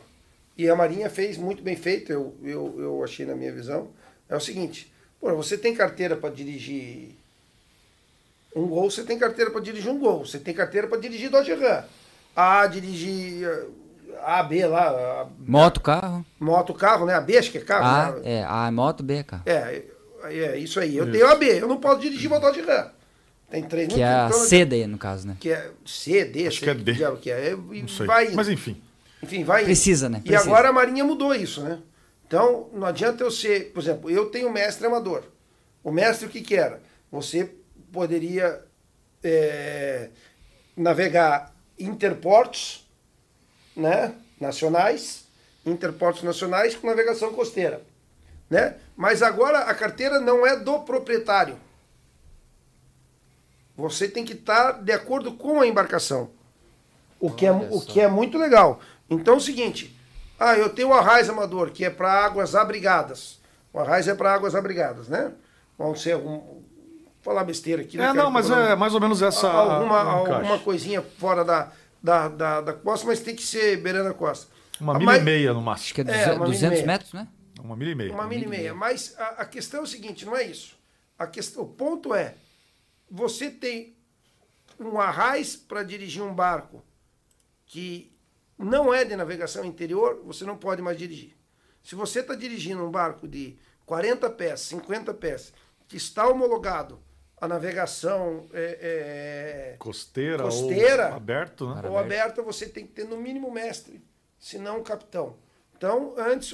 E 0.58 0.68
a 0.68 0.76
Marinha 0.76 1.12
fez 1.12 1.38
muito 1.38 1.62
bem 1.62 1.76
feito, 1.76 2.12
eu, 2.12 2.36
eu, 2.42 2.76
eu 2.80 3.04
achei 3.04 3.28
na 3.28 3.36
minha 3.36 3.52
visão. 3.54 3.90
É 4.28 4.36
o 4.36 4.40
seguinte, 4.40 4.92
pô, 5.22 5.32
você 5.36 5.56
tem 5.60 5.76
carteira 5.76 6.16
para 6.18 6.34
dirigir 6.34 7.12
um 8.56 8.66
gol, 8.66 8.90
você 8.90 9.04
tem 9.04 9.20
carteira 9.20 9.52
para 9.52 9.62
dirigir 9.62 9.92
um 9.92 10.00
gol. 10.00 10.26
Você 10.26 10.40
tem 10.40 10.56
carteira 10.56 10.88
para 10.88 10.98
dirigir 11.00 11.30
Dodge 11.30 11.54
Ram. 11.54 11.84
A 12.36 12.66
dirigir 12.66 13.48
A, 14.26 14.44
B 14.44 14.66
lá, 14.66 14.90
a 14.90 15.28
Moto, 15.40 15.82
carro. 15.82 16.26
moto, 16.40 16.74
carro, 16.74 17.06
né? 17.06 17.14
A 17.14 17.22
B 17.22 17.38
acho 17.38 17.52
que 17.52 17.58
é 17.58 17.62
carro, 17.62 17.86
A, 17.86 18.20
né? 18.20 18.22
é, 18.40 18.44
A 18.44 18.72
moto, 18.72 19.04
B 19.04 19.16
é 19.16 19.24
carro. 19.24 19.44
É, 19.46 19.84
é 20.26 20.58
isso 20.58 20.80
aí. 20.80 20.96
Eu 20.96 21.12
tenho 21.12 21.28
a 21.28 21.36
B, 21.36 21.62
eu 21.62 21.68
não 21.68 21.78
posso 21.78 22.02
dirigir 22.02 22.30
uma 22.30 22.40
Dodge 22.40 22.62
Ram. 22.62 22.90
Tem 23.50 23.62
três 23.64 23.94
Que 23.94 24.02
é 24.02 24.06
a 24.08 24.28
então, 24.28 24.40
C 24.40 24.66
daí, 24.66 24.88
no 24.88 24.98
caso, 24.98 25.28
né? 25.28 25.38
Que 25.40 25.52
é 25.52 25.70
C, 25.86 26.26
D, 26.26 26.48
Acho 26.48 26.60
que 26.62 26.70
é 26.70 26.74
D. 26.74 26.94
diabo 26.94 27.18
que 27.18 27.30
é. 27.30 27.52
E 27.52 27.82
Não 27.82 27.88
sei. 27.88 28.08
Mas 28.08 28.50
enfim. 28.50 28.82
Enfim, 29.22 29.44
vai 29.44 29.62
indo. 29.62 29.66
Precisa, 29.68 30.10
né? 30.10 30.22
E 30.26 30.28
Precisa. 30.30 30.50
agora 30.50 30.70
a 30.70 30.74
Marinha 30.74 31.04
mudou 31.04 31.36
isso, 31.36 31.62
né? 31.62 31.80
Então, 32.26 32.68
não 32.74 32.88
adianta 32.88 33.24
eu 33.24 33.30
ser, 33.30 33.72
por 33.72 33.82
exemplo, 33.84 34.10
eu 34.10 34.26
tenho 34.32 34.52
mestre 34.52 34.88
amador. 34.88 35.24
O 35.84 35.92
mestre 35.92 36.26
o 36.26 36.30
que 36.30 36.42
que 36.42 36.56
era? 36.56 36.82
Você 37.12 37.52
poderia 37.92 38.62
é, 39.24 40.10
navegar 40.76 41.54
interportos, 41.78 42.83
né? 43.76 44.14
Nacionais, 44.40 45.26
interportos 45.66 46.24
nacionais 46.24 46.76
com 46.76 46.88
navegação 46.88 47.34
costeira, 47.34 47.82
né? 48.50 48.76
Mas 48.96 49.22
agora 49.22 49.60
a 49.60 49.74
carteira 49.74 50.20
não 50.20 50.46
é 50.46 50.56
do 50.56 50.80
proprietário. 50.80 51.58
Você 53.76 54.08
tem 54.08 54.24
que 54.24 54.34
estar 54.34 54.74
de 54.74 54.92
acordo 54.92 55.34
com 55.34 55.60
a 55.60 55.68
embarcação. 55.68 56.30
O 57.20 57.32
que, 57.32 57.46
é, 57.46 57.52
o 57.52 57.82
que 57.82 58.02
é 58.02 58.08
muito 58.08 58.38
legal. 58.38 58.82
Então 59.10 59.36
é 59.36 59.38
o 59.38 59.42
seguinte: 59.42 59.98
ah, 60.40 60.56
eu 60.58 60.70
tenho 60.70 60.90
o 60.90 60.94
arraiz 60.94 61.30
amador, 61.30 61.72
que 61.72 61.86
é 61.86 61.90
para 61.90 62.12
águas 62.12 62.54
abrigadas. 62.54 63.40
O 63.72 63.80
arraiz 63.80 64.08
é 64.08 64.14
para 64.14 64.34
águas 64.34 64.54
abrigadas, 64.54 65.08
né? 65.08 65.32
Vamos 65.78 66.02
ser 66.02 66.12
algum. 66.12 66.40
Vou 66.40 66.64
falar 67.22 67.44
besteira 67.46 67.82
aqui. 67.82 67.98
É, 67.98 68.02
quero 68.02 68.14
não, 68.14 68.30
mas 68.30 68.50
é 68.52 68.76
mais 68.76 68.94
ou 68.94 69.00
menos 69.00 69.22
essa. 69.22 69.50
alguma, 69.50 70.02
alguma 70.02 70.60
coisinha 70.60 71.02
fora 71.18 71.44
da, 71.44 71.72
da, 72.04 72.28
da, 72.28 72.62
da 72.62 72.74
costa, 72.74 73.08
mas 73.08 73.22
tem 73.22 73.34
que 73.36 73.42
ser 73.44 73.78
beirando 73.82 74.10
a 74.10 74.14
costa. 74.14 74.52
Uma 74.80 74.96
Ah, 74.96 75.00
milha 75.00 75.06
mas- 75.12 75.22
e 75.22 75.26
meia 75.26 75.54
no 75.54 75.60
Acho 75.60 75.66
máximo. 75.66 75.96
que 75.96 76.02
é, 76.02 76.14
É, 76.14 76.26
duze- 76.26 76.36
uma 76.38 76.46
200 76.46 76.62
milha 76.62 76.68
e 76.68 76.70
meia. 76.72 76.86
metros, 76.88 77.14
né? 77.14 77.28
Uma 77.62 77.76
milha 77.78 77.92
e 77.92 77.96
meia. 77.96 78.14
Uma 78.14 78.28
milha 78.28 78.44
e 78.46 78.48
meia. 78.50 78.74
Mas 78.74 79.16
a, 79.18 79.28
a 79.30 79.46
questão 79.46 79.80
é 79.80 79.84
o 79.84 79.88
seguinte, 79.88 80.26
não 80.26 80.36
é 80.36 80.44
isso. 80.44 80.78
A 81.18 81.26
questão, 81.26 81.64
o 81.64 81.68
ponto 81.68 82.14
é, 82.14 82.36
você 83.10 83.50
tem 83.50 83.96
um 84.80 85.00
arraiz 85.00 85.56
para 85.56 85.84
dirigir 85.84 86.22
um 86.22 86.34
barco 86.34 86.84
que 87.66 88.12
não 88.58 88.94
é 88.94 89.06
de 89.06 89.16
navegação 89.16 89.64
interior, 89.64 90.22
você 90.26 90.44
não 90.44 90.58
pode 90.58 90.82
mais 90.82 90.98
dirigir. 90.98 91.36
Se 91.82 91.96
você 91.96 92.20
está 92.20 92.36
dirigindo 92.36 92.84
um 92.84 92.92
barco 92.92 93.28
de 93.28 93.58
40 93.86 94.30
pés, 94.30 94.62
50 94.62 95.14
pés, 95.14 95.54
que 95.88 95.98
está 95.98 96.28
homologado 96.28 97.00
a 97.44 97.48
navegação 97.48 98.46
é, 98.54 99.76
Costeira, 99.78 100.44
Costeira. 100.44 101.10
ou 101.10 101.16
aberto, 101.16 101.76
né? 101.76 101.82
é, 101.84 101.90
ou 101.90 101.98
aberta, 101.98 102.42
você 102.42 102.66
tem 102.66 102.88
que 102.88 102.94
ter 102.94 103.04
no 103.04 103.18
mínimo 103.18 103.52
mestre, 103.52 104.02
se 104.40 104.58
não 104.58 104.80
um 104.80 104.84
capitão. 104.84 105.36
Então, 105.76 106.14
antes 106.18 106.54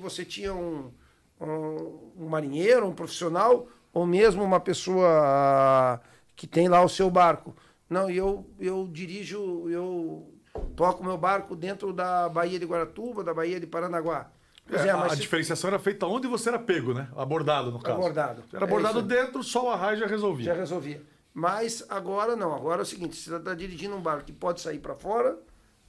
você 0.00 0.24
tinha 0.24 0.54
um, 0.54 0.90
um, 1.38 2.12
um 2.20 2.26
marinheiro, 2.26 2.86
um 2.86 2.94
profissional, 2.94 3.68
ou 3.92 4.06
mesmo 4.06 4.42
uma 4.42 4.58
pessoa 4.58 6.00
que 6.34 6.46
tem 6.46 6.68
lá 6.68 6.82
o 6.82 6.88
seu 6.88 7.10
barco. 7.10 7.54
Não, 7.86 8.08
eu, 8.08 8.48
eu 8.58 8.88
dirijo, 8.90 9.68
eu 9.68 10.26
toco 10.74 11.04
meu 11.04 11.18
barco 11.18 11.54
dentro 11.54 11.92
da 11.92 12.30
Baía 12.30 12.58
de 12.58 12.64
Guaratuba, 12.64 13.22
da 13.22 13.34
Baía 13.34 13.60
de 13.60 13.66
Paranaguá. 13.66 14.30
É, 14.72 14.86
é, 14.86 14.90
a 14.90 15.08
se- 15.10 15.16
diferenciação 15.16 15.68
era 15.68 15.78
feita 15.78 16.06
onde 16.06 16.26
você 16.28 16.48
era 16.48 16.58
pego, 16.58 16.92
né? 16.94 17.08
Abordado, 17.16 17.70
no 17.72 17.80
caso. 17.80 17.98
Abordado. 17.98 18.44
Era 18.52 18.64
É 18.64 18.68
abordado 18.68 18.98
isso. 18.98 19.08
dentro, 19.08 19.42
só 19.42 19.66
o 19.66 19.70
arraio 19.70 19.96
já 19.98 20.06
resolvia. 20.06 20.46
já 20.46 20.54
resolvia. 20.54 21.02
Mas 21.32 21.84
agora 21.88 22.34
não. 22.36 22.54
Agora 22.54 22.80
é 22.80 22.84
o 22.84 22.86
seguinte: 22.86 23.16
se 23.16 23.30
você 23.30 23.36
está 23.36 23.54
dirigindo 23.54 23.94
um 23.96 24.00
barco 24.00 24.24
que 24.24 24.32
pode 24.32 24.60
sair 24.60 24.78
para 24.78 24.94
fora, 24.94 25.38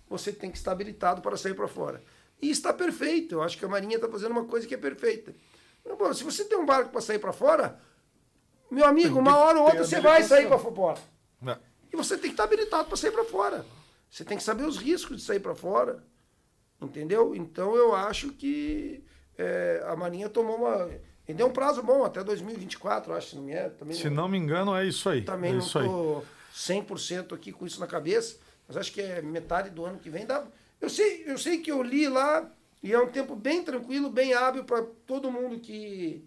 você 0.09 0.31
tem 0.31 0.51
que 0.51 0.57
estar 0.57 0.71
habilitado 0.71 1.21
para 1.21 1.35
sair 1.37 1.53
para 1.53 1.67
fora. 1.67 2.01
E 2.41 2.49
está 2.49 2.73
perfeito. 2.73 3.35
Eu 3.35 3.43
acho 3.43 3.57
que 3.57 3.65
a 3.65 3.67
Marinha 3.67 3.95
está 3.95 4.07
fazendo 4.07 4.31
uma 4.31 4.45
coisa 4.45 4.67
que 4.67 4.73
é 4.73 4.77
perfeita. 4.77 5.33
Bom, 5.97 6.13
se 6.13 6.23
você 6.23 6.45
tem 6.45 6.57
um 6.57 6.65
barco 6.65 6.91
para 6.91 7.01
sair 7.01 7.17
para 7.19 7.33
fora, 7.33 7.79
meu 8.69 8.85
amigo, 8.85 9.17
uma 9.19 9.35
hora 9.37 9.57
ou 9.59 9.65
outra 9.65 9.83
você 9.83 9.99
vai 9.99 10.21
sair 10.23 10.47
para 10.47 10.57
fora. 10.59 10.99
Não. 11.41 11.57
E 11.91 11.95
você 11.97 12.15
tem 12.15 12.29
que 12.29 12.33
estar 12.33 12.43
habilitado 12.43 12.85
para 12.87 12.97
sair 12.97 13.11
para 13.11 13.23
fora. 13.25 13.65
Você 14.09 14.23
tem 14.23 14.37
que 14.37 14.43
saber 14.43 14.63
os 14.65 14.77
riscos 14.77 15.17
de 15.17 15.23
sair 15.23 15.39
para 15.39 15.55
fora. 15.55 16.03
Entendeu? 16.81 17.35
Então 17.35 17.75
eu 17.75 17.93
acho 17.95 18.29
que 18.33 19.03
é, 19.37 19.83
a 19.87 19.95
Marinha 19.95 20.27
tomou 20.29 20.57
uma. 20.57 20.89
E 21.27 21.33
deu 21.33 21.47
um 21.47 21.51
prazo 21.51 21.83
bom, 21.83 22.03
até 22.03 22.23
2024, 22.23 23.13
acho, 23.13 23.29
se 23.29 23.35
não 23.35 23.43
me 23.43 23.53
é. 23.53 23.69
Também 23.69 23.95
Se 23.95 24.09
não 24.09 24.27
me 24.27 24.37
engano, 24.37 24.75
é 24.75 24.85
isso 24.85 25.07
aí. 25.07 25.21
também 25.21 25.51
é 25.51 25.53
não 25.53 25.59
isso 25.59 25.77
aí. 25.77 25.85
estou 25.85 26.25
100% 26.55 27.33
aqui 27.33 27.51
com 27.51 27.65
isso 27.65 27.79
na 27.79 27.87
cabeça, 27.87 28.37
mas 28.67 28.75
acho 28.77 28.91
que 28.91 28.99
é 29.01 29.21
metade 29.21 29.69
do 29.69 29.85
ano 29.85 29.99
que 29.99 30.09
vem. 30.09 30.25
Dá... 30.25 30.43
Eu, 30.81 30.89
sei, 30.89 31.23
eu 31.27 31.37
sei 31.37 31.59
que 31.59 31.71
eu 31.71 31.81
li 31.83 32.09
lá 32.09 32.49
e 32.81 32.91
é 32.91 32.99
um 32.99 33.07
tempo 33.07 33.35
bem 33.35 33.63
tranquilo, 33.63 34.09
bem 34.09 34.33
hábil 34.33 34.63
para 34.63 34.83
todo 35.05 35.31
mundo 35.31 35.59
que, 35.59 36.25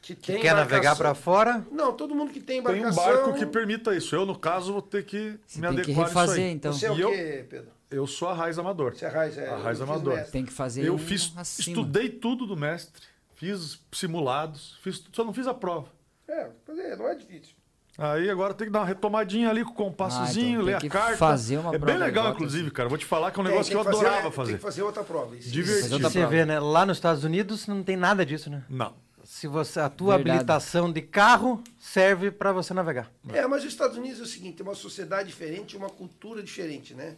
que 0.00 0.14
tem 0.14 0.40
Quer 0.40 0.54
navegar 0.54 0.78
embarcação. 0.78 0.96
para 0.96 1.14
fora? 1.14 1.66
Não, 1.70 1.92
todo 1.92 2.14
mundo 2.14 2.32
que 2.32 2.40
tem 2.40 2.62
Tem 2.62 2.72
um 2.72 2.76
embarcação. 2.78 3.04
barco 3.04 3.34
que 3.34 3.44
permita 3.44 3.94
isso. 3.94 4.16
Eu, 4.16 4.24
no 4.24 4.36
caso, 4.38 4.72
vou 4.72 4.82
ter 4.82 5.04
que 5.04 5.38
Você 5.46 5.60
me 5.60 5.66
tem 5.68 5.76
que 5.76 5.82
adequar 5.82 6.06
a 6.06 6.08
isso 6.08 6.18
refazer, 6.18 6.44
aí. 6.46 6.50
então. 6.52 6.72
Você 6.72 6.86
é 6.86 6.90
o 6.90 6.96
E 6.96 7.00
eu- 7.02 7.10
quê, 7.10 7.46
Pedro? 7.48 7.77
Eu 7.90 8.06
sou 8.06 8.28
a 8.28 8.34
Raiz 8.34 8.58
Amador. 8.58 8.94
Você 8.94 9.04
é 9.06 9.08
raiz, 9.08 9.38
é. 9.38 9.48
A 9.48 9.56
raiz 9.56 9.80
amador. 9.80 10.18
Tem 10.24 10.44
que 10.44 10.52
fazer 10.52 10.84
Eu 10.84 10.94
um 10.94 10.98
fiz, 10.98 11.32
acima. 11.36 11.68
estudei 11.78 12.08
tudo 12.10 12.46
do 12.46 12.56
mestre, 12.56 13.02
fiz 13.34 13.80
simulados, 13.90 14.76
fiz, 14.82 15.02
só 15.12 15.24
não 15.24 15.32
fiz 15.32 15.46
a 15.46 15.54
prova. 15.54 15.88
É, 16.28 16.48
fazer, 16.66 16.96
não 16.96 17.08
é 17.08 17.14
difícil. 17.14 17.54
Aí 17.96 18.30
agora 18.30 18.54
tem 18.54 18.66
que 18.68 18.72
dar 18.72 18.80
uma 18.80 18.86
retomadinha 18.86 19.48
ali 19.50 19.64
com 19.64 19.70
o 19.72 19.74
compassozinho, 19.74 20.60
Ah, 20.60 20.62
então 20.62 20.64
ler 20.66 20.70
tem 20.72 20.76
a 20.76 20.80
que 20.80 20.88
carta. 20.88 21.16
fazer 21.16 21.56
uma 21.56 21.74
é 21.74 21.78
bem 21.78 21.96
legal, 21.98 22.30
inclusive, 22.32 22.70
cara. 22.70 22.88
Vou 22.88 22.98
te 22.98 23.04
falar 23.06 23.30
que 23.32 23.40
é 23.40 23.42
um 23.42 23.44
Tem- 23.44 23.52
negócio 23.52 23.72
tem 23.72 23.82
que 23.82 23.88
eu 23.88 23.92
fazer- 23.92 24.06
adorava 24.06 24.22
Tem 24.28 24.32
fazer. 24.32 24.52
que 24.54 24.58
fazer 24.62 24.82
outra 24.82 25.02
prova. 25.02 25.34
Isso. 25.36 25.50
Divertido. 25.50 25.94
Outra 25.94 26.10
Você 26.10 26.18
prova. 26.20 26.30
vê, 26.36 26.44
né? 26.44 26.60
Lá 26.60 26.86
nos 26.86 26.98
Estados 26.98 27.24
Unidos 27.24 27.66
não 27.66 27.82
tem 27.82 27.96
nada 27.96 28.24
disso, 28.24 28.50
né? 28.50 28.62
Não. 28.68 28.94
Se 29.24 29.48
você 29.48 29.80
a 29.80 29.88
tua 29.88 30.14
Verdade. 30.16 30.30
habilitação 30.36 30.92
de 30.92 31.02
carro 31.02 31.62
serve 31.78 32.30
para 32.30 32.52
você 32.52 32.72
navegar. 32.72 33.10
É, 33.30 33.46
mas 33.48 33.62
os 33.64 33.68
Estados 33.72 33.96
Unidos 33.96 34.20
é 34.20 34.22
o 34.22 34.26
seguinte, 34.26 34.58
tem 34.58 34.66
uma 34.66 34.74
sociedade 34.76 35.28
diferente, 35.28 35.76
uma 35.76 35.90
cultura 35.90 36.40
diferente, 36.42 36.94
né? 36.94 37.16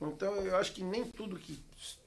Então 0.00 0.34
eu 0.36 0.56
acho 0.56 0.72
que 0.72 0.84
nem 0.84 1.10
tudo 1.10 1.38
que 1.38 1.58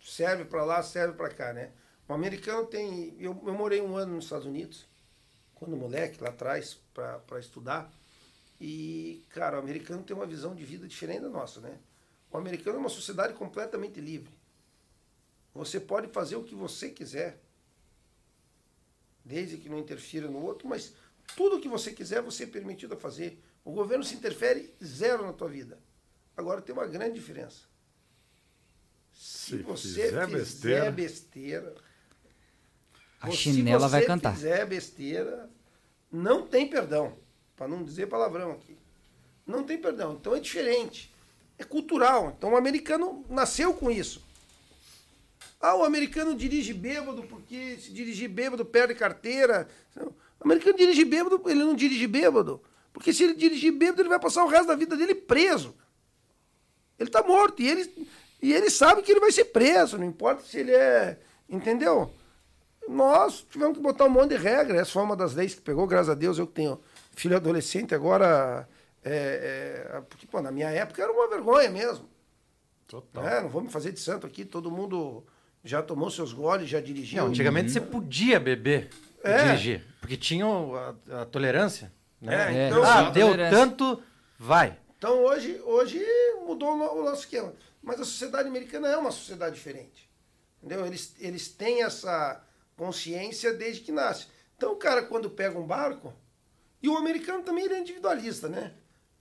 serve 0.03 0.45
para 0.45 0.63
lá 0.63 0.83
serve 0.83 1.15
para 1.15 1.29
cá, 1.29 1.53
né? 1.53 1.71
O 2.07 2.13
americano 2.13 2.65
tem. 2.65 3.15
Eu, 3.19 3.39
eu 3.45 3.53
morei 3.53 3.81
um 3.81 3.95
ano 3.95 4.15
nos 4.15 4.25
Estados 4.25 4.45
Unidos, 4.45 4.85
quando 5.55 5.77
moleque, 5.77 6.21
lá 6.21 6.29
atrás, 6.29 6.79
para 6.93 7.39
estudar. 7.39 7.91
E, 8.59 9.23
cara, 9.29 9.57
o 9.57 9.59
americano 9.59 10.03
tem 10.03 10.15
uma 10.15 10.25
visão 10.25 10.55
de 10.55 10.65
vida 10.65 10.87
diferente 10.87 11.21
da 11.21 11.29
nossa, 11.29 11.61
né? 11.61 11.77
O 12.31 12.37
americano 12.37 12.77
é 12.77 12.79
uma 12.79 12.89
sociedade 12.89 13.33
completamente 13.33 14.01
livre. 14.01 14.33
Você 15.53 15.79
pode 15.79 16.07
fazer 16.07 16.35
o 16.35 16.43
que 16.43 16.53
você 16.53 16.89
quiser, 16.89 17.41
desde 19.23 19.57
que 19.57 19.69
não 19.69 19.79
interfira 19.79 20.27
no 20.27 20.43
outro, 20.43 20.67
mas 20.67 20.93
tudo 21.35 21.59
que 21.59 21.69
você 21.69 21.91
quiser 21.91 22.21
você 22.21 22.43
é 22.43 22.47
permitido 22.47 22.93
a 22.93 22.97
fazer. 22.97 23.41
O 23.63 23.71
governo 23.71 24.03
se 24.03 24.15
interfere 24.15 24.73
zero 24.83 25.25
na 25.25 25.33
tua 25.33 25.47
vida. 25.47 25.79
Agora 26.35 26.61
tem 26.61 26.73
uma 26.73 26.87
grande 26.87 27.15
diferença. 27.15 27.69
Se, 29.21 29.57
Se 29.57 29.57
você 29.63 29.81
fizer 29.89 30.07
fizer 30.07 30.27
besteira- 30.27 30.91
besteira, 30.91 31.75
A 33.19 33.29
chinela 33.31 33.85
se 33.87 33.91
vai 33.91 33.99
você 34.01 34.07
cantar. 34.07 34.33
fizer 34.33 34.65
besteira, 34.65 35.49
não 36.09 36.47
tem 36.47 36.69
perdão. 36.69 37.17
Para 37.57 37.67
não 37.67 37.83
dizer 37.83 38.07
palavrão 38.07 38.51
aqui. 38.53 38.77
Não 39.45 39.65
tem 39.65 39.77
perdão. 39.77 40.13
Então 40.13 40.33
é 40.33 40.39
diferente. 40.39 41.13
É 41.57 41.65
cultural. 41.65 42.33
Então 42.37 42.53
o 42.53 42.55
americano 42.55 43.25
nasceu 43.29 43.73
com 43.73 43.91
isso. 43.91 44.23
Ah, 45.59 45.75
o 45.75 45.83
americano 45.83 46.33
dirige 46.33 46.73
bêbado 46.73 47.23
porque 47.23 47.77
se 47.77 47.91
dirigir 47.91 48.29
bêbado 48.29 48.63
perde 48.63 48.95
carteira. 48.95 49.67
O 49.97 50.13
americano 50.45 50.77
dirige 50.77 51.03
bêbado, 51.03 51.41
ele 51.45 51.59
não 51.59 51.75
dirige 51.75 52.07
bêbado. 52.07 52.61
Porque 52.93 53.11
se 53.11 53.25
ele 53.25 53.33
dirigir 53.33 53.73
bêbado, 53.73 54.01
ele 54.01 54.07
vai 54.07 54.19
passar 54.19 54.45
o 54.45 54.47
resto 54.47 54.67
da 54.67 54.75
vida 54.75 54.95
dele 54.95 55.13
preso. 55.13 55.75
Ele 56.97 57.09
está 57.09 57.21
morto. 57.21 57.61
E 57.61 57.67
ele, 57.67 58.07
e 58.41 58.53
ele 58.53 58.69
sabe 58.69 59.01
que 59.01 59.11
ele 59.11 59.19
vai 59.19 59.31
ser 59.31 59.45
preso. 59.45 59.97
Não 59.97 60.05
importa 60.05 60.43
se 60.43 60.57
ele 60.59 60.71
é. 60.73 61.17
Entendeu? 61.49 62.11
Nós 62.87 63.45
tivemos 63.49 63.77
que 63.77 63.83
botar 63.83 64.05
um 64.05 64.09
monte 64.09 64.29
de 64.29 64.37
regra. 64.37 64.79
Essa 64.79 64.91
foi 64.91 65.03
uma 65.03 65.15
das 65.15 65.33
leis 65.35 65.53
que 65.53 65.61
pegou, 65.61 65.85
graças 65.85 66.09
a 66.09 66.15
Deus, 66.15 66.37
eu 66.39 66.47
que 66.47 66.53
tenho 66.53 66.79
filho 67.15 67.35
adolescente 67.35 67.93
agora. 67.93 68.67
É, 69.03 69.91
é, 69.95 70.01
porque, 70.01 70.25
pô, 70.27 70.41
na 70.41 70.51
minha 70.51 70.69
época 70.69 71.01
era 71.01 71.11
uma 71.11 71.27
vergonha 71.29 71.69
mesmo. 71.69 72.09
Total. 72.87 73.27
É, 73.27 73.41
não 73.41 73.49
vou 73.49 73.61
me 73.61 73.69
fazer 73.69 73.91
de 73.91 73.99
santo 73.99 74.25
aqui, 74.25 74.43
todo 74.43 74.71
mundo 74.71 75.23
já 75.63 75.81
tomou 75.81 76.09
seus 76.09 76.33
goles, 76.33 76.67
já 76.69 76.79
dirigiu. 76.81 77.21
Não, 77.21 77.29
antigamente 77.29 77.71
você 77.71 77.79
podia 77.79 78.39
beber 78.39 78.89
e 79.23 79.27
É. 79.27 79.43
dirigir, 79.45 79.85
porque 80.01 80.17
tinha 80.17 80.45
a, 80.45 81.21
a 81.21 81.25
tolerância. 81.25 81.91
Né? 82.19 82.63
É, 82.65 82.67
então- 82.67 82.83
ah, 82.83 83.09
deu 83.11 83.27
Tolerância. 83.29 83.57
tanto, 83.57 84.01
vai. 84.37 84.77
Então 84.97 85.23
hoje, 85.23 85.61
hoje 85.63 86.03
mudou 86.45 86.71
o 86.73 87.03
nosso 87.03 87.21
esquema. 87.21 87.53
Mas 87.89 87.99
a 87.99 88.05
sociedade 88.05 88.47
americana 88.47 88.87
é 88.87 88.95
uma 88.95 89.09
sociedade 89.09 89.55
diferente. 89.55 90.07
Entendeu? 90.61 90.85
Eles, 90.85 91.15
eles 91.17 91.47
têm 91.47 91.81
essa 91.81 92.39
consciência 92.77 93.51
desde 93.51 93.81
que 93.81 93.91
nasce. 93.91 94.27
Então 94.55 94.73
o 94.73 94.75
cara, 94.75 95.01
quando 95.01 95.27
pega 95.27 95.57
um 95.57 95.65
barco, 95.65 96.13
e 96.83 96.87
o 96.87 96.95
americano 96.95 97.41
também 97.41 97.65
ele 97.65 97.73
é 97.73 97.79
individualista, 97.79 98.47
né? 98.47 98.73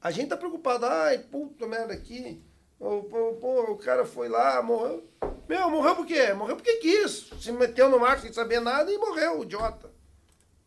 A 0.03 0.11
gente 0.11 0.29
tá 0.29 0.37
preocupado, 0.37 0.85
ai, 0.85 1.17
puta 1.17 1.67
merda 1.67 1.95
aqui. 1.95 2.45
Pô, 2.79 3.05
pô, 3.05 3.39
pô, 3.41 3.73
o 3.73 3.79
cara 3.79 4.05
foi 4.05 4.29
lá, 4.29 4.63
morreu. 4.63 5.09
Meu, 5.49 5.71
morreu 5.71 5.97
por 5.97 6.05
quê? 6.05 6.35
Morreu 6.35 6.57
porque 6.57 6.77
quis. 6.77 7.31
Se 7.41 7.51
meteu 7.51 7.89
no 7.89 7.99
mar 7.99 8.21
sem 8.21 8.31
saber 8.35 8.61
nada 8.61 8.93
e 8.93 8.99
morreu, 8.99 9.45
idiota. 9.45 9.91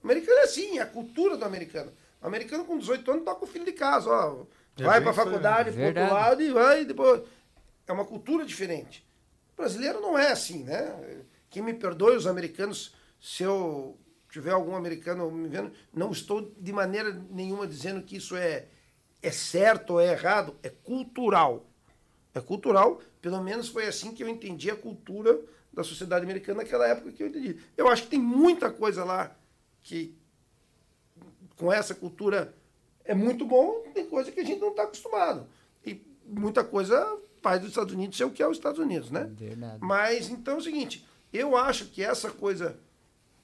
O 0.01 0.07
americano 0.07 0.39
é 0.39 0.43
assim, 0.45 0.79
é 0.79 0.81
a 0.81 0.87
cultura 0.87 1.37
do 1.37 1.45
americano. 1.45 1.93
O 2.19 2.25
americano 2.25 2.65
com 2.65 2.79
18 2.79 3.11
anos 3.11 3.25
toca 3.25 3.45
o 3.45 3.47
filho 3.47 3.63
de 3.63 3.73
casa, 3.73 4.09
ó. 4.09 4.43
É 4.79 4.83
vai 4.83 5.01
pra 5.01 5.13
faculdade, 5.13 5.71
pro 5.71 5.83
outro 5.85 6.01
lado 6.01 6.41
e 6.41 6.49
vai, 6.49 6.83
depois. 6.83 7.21
É 7.87 7.91
uma 7.91 8.05
cultura 8.05 8.45
diferente. 8.45 9.05
O 9.53 9.57
brasileiro 9.57 10.01
não 10.01 10.17
é 10.17 10.31
assim, 10.31 10.63
né? 10.63 11.23
Que 11.49 11.61
me 11.61 11.73
perdoe 11.73 12.15
os 12.15 12.27
americanos 12.27 12.95
se 13.19 13.43
eu 13.43 13.97
tiver 14.29 14.51
algum 14.51 14.75
americano 14.75 15.29
me 15.29 15.47
vendo. 15.47 15.71
Não 15.93 16.11
estou 16.11 16.53
de 16.57 16.71
maneira 16.71 17.11
nenhuma 17.29 17.67
dizendo 17.67 18.01
que 18.01 18.15
isso 18.15 18.35
é, 18.35 18.67
é 19.21 19.31
certo 19.31 19.91
ou 19.91 19.99
é 19.99 20.11
errado. 20.11 20.55
É 20.63 20.69
cultural. 20.69 21.65
É 22.33 22.39
cultural. 22.39 23.01
Pelo 23.21 23.41
menos 23.41 23.69
foi 23.69 23.87
assim 23.87 24.13
que 24.13 24.23
eu 24.23 24.29
entendi 24.29 24.71
a 24.71 24.75
cultura 24.75 25.39
da 25.71 25.83
sociedade 25.83 26.23
americana 26.23 26.63
naquela 26.63 26.87
época 26.87 27.11
que 27.11 27.23
eu 27.23 27.27
entendi. 27.27 27.59
Eu 27.77 27.87
acho 27.87 28.03
que 28.03 28.09
tem 28.09 28.19
muita 28.19 28.69
coisa 28.69 29.03
lá 29.03 29.35
que 29.83 30.15
com 31.55 31.71
essa 31.71 31.93
cultura 31.93 32.55
é 33.05 33.13
muito 33.13 33.45
bom, 33.45 33.83
tem 33.93 34.05
coisa 34.05 34.31
que 34.31 34.39
a 34.39 34.43
gente 34.43 34.59
não 34.59 34.69
está 34.69 34.83
acostumado. 34.83 35.47
E 35.85 36.01
muita 36.25 36.63
coisa 36.63 37.17
faz 37.41 37.59
dos 37.59 37.69
Estados 37.69 37.93
Unidos 37.93 38.17
ser 38.17 38.23
o 38.25 38.31
que 38.31 38.41
é 38.43 38.47
os 38.47 38.57
Estados 38.57 38.79
Unidos, 38.79 39.09
né? 39.11 39.25
Verdade. 39.33 39.77
Mas 39.81 40.29
então 40.29 40.55
é 40.55 40.57
o 40.57 40.61
seguinte, 40.61 41.05
eu 41.33 41.55
acho 41.57 41.85
que 41.85 42.03
essa 42.03 42.29
coisa 42.31 42.79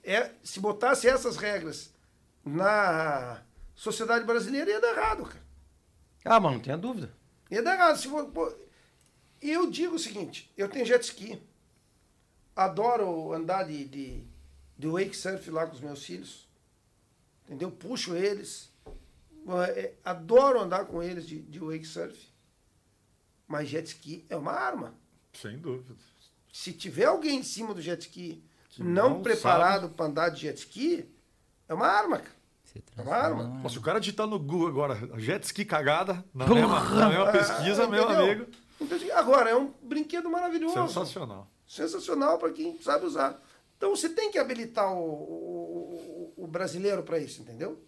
é 0.03 0.31
se 0.43 0.59
botasse 0.59 1.07
essas 1.07 1.35
regras 1.37 1.91
na 2.45 3.41
sociedade 3.75 4.25
brasileira 4.25 4.69
ia 4.71 4.79
dar 4.79 4.95
errado, 4.95 5.23
cara. 5.25 5.45
Ah, 6.25 6.39
mas 6.39 6.53
não 6.53 6.59
tenha 6.59 6.77
dúvida. 6.77 7.11
Ia 7.51 7.61
dar 7.63 7.73
errado. 7.75 7.97
Se, 7.97 8.07
for- 8.07 8.25
pô, 8.27 8.53
eu 9.41 9.69
digo 9.69 9.95
o 9.95 9.99
seguinte, 9.99 10.51
eu 10.57 10.67
tenho 10.69 10.85
jet 10.85 11.03
ski. 11.03 11.41
Adoro 12.55 13.33
andar 13.33 13.63
de, 13.63 13.85
de, 13.85 14.23
de 14.77 14.87
wake 14.87 15.15
surf 15.15 15.49
lá 15.51 15.65
com 15.67 15.75
os 15.75 15.81
meus 15.81 16.03
filhos. 16.03 16.47
Entendeu? 17.45 17.71
Puxo 17.71 18.15
eles. 18.15 18.69
É, 19.75 19.93
Adoro 20.03 20.59
andar 20.59 20.85
com 20.85 21.01
eles 21.01 21.25
de, 21.25 21.39
de 21.39 21.59
wake 21.59 21.85
surf. 21.85 22.17
Mas 23.47 23.69
jet 23.69 23.87
ski 23.87 24.25
é 24.29 24.35
uma 24.35 24.51
arma. 24.51 24.93
Sem 25.33 25.57
dúvida. 25.57 25.95
Se 26.51 26.73
tiver 26.73 27.05
alguém 27.05 27.39
em 27.39 27.43
cima 27.43 27.73
do 27.73 27.81
jet 27.81 28.01
ski 28.01 28.43
Que 28.69 28.83
não, 28.83 29.09
não 29.11 29.21
preparado 29.23 29.89
para 29.89 30.05
andar 30.07 30.29
de 30.29 30.41
jet 30.41 30.57
ski, 30.57 31.05
é 31.69 31.73
uma 31.73 31.87
arma, 31.87 32.17
cara. 32.19 32.35
Se 32.65 32.83
uma 32.97 33.15
arma. 33.15 33.59
Pô, 33.61 33.69
se 33.69 33.77
o 33.77 33.81
cara 33.81 33.99
digitar 33.99 34.27
no 34.27 34.37
Google 34.39 34.67
agora, 34.67 34.95
jet 35.19 35.43
ski 35.45 35.63
cagada, 35.65 36.23
na 36.33 36.45
mesma, 36.47 36.79
na 36.95 37.09
mesma 37.09 37.31
pesquisa, 37.31 37.83
Ah, 37.83 37.87
meu 37.87 38.07
amigo. 38.09 38.45
Então, 38.79 38.97
assim, 38.97 39.09
agora, 39.11 39.49
é 39.49 39.55
um 39.55 39.73
brinquedo 39.81 40.29
maravilhoso. 40.29 40.75
Sensacional. 40.87 41.49
sensacional 41.65 42.37
para 42.37 42.51
quem 42.51 42.79
sabe 42.81 43.05
usar. 43.05 43.41
Então 43.77 43.95
você 43.95 44.09
tem 44.09 44.31
que 44.31 44.37
habilitar 44.39 44.91
o, 44.91 44.97
o, 44.99 46.33
o- 46.37 46.43
o 46.43 46.47
brasileiro 46.47 47.03
para 47.03 47.19
isso, 47.19 47.41
entendeu? 47.41 47.81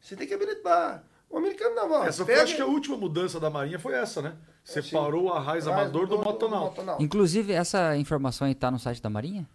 Você 0.00 0.16
tem 0.16 0.26
que 0.26 0.34
habilitar. 0.34 1.04
O 1.28 1.36
americano 1.38 1.74
ó, 1.92 2.04
Essa 2.04 2.24
foi, 2.24 2.32
pega- 2.34 2.44
acho 2.44 2.56
que 2.56 2.62
a 2.62 2.66
última 2.66 2.96
mudança 2.96 3.38
da 3.40 3.50
Marinha 3.50 3.78
foi 3.78 3.94
essa, 3.94 4.22
né? 4.22 4.36
É, 4.68 4.82
Separou 4.82 5.32
a 5.32 5.38
raiz 5.40 5.64
Traz 5.64 5.78
amador 5.78 6.06
do 6.08 6.18
motonal. 6.18 6.64
motonal. 6.64 6.96
Inclusive, 7.00 7.52
essa 7.52 7.96
informação 7.96 8.46
aí 8.48 8.54
tá 8.54 8.70
no 8.70 8.78
site 8.78 9.00
da 9.00 9.08
Marinha? 9.08 9.48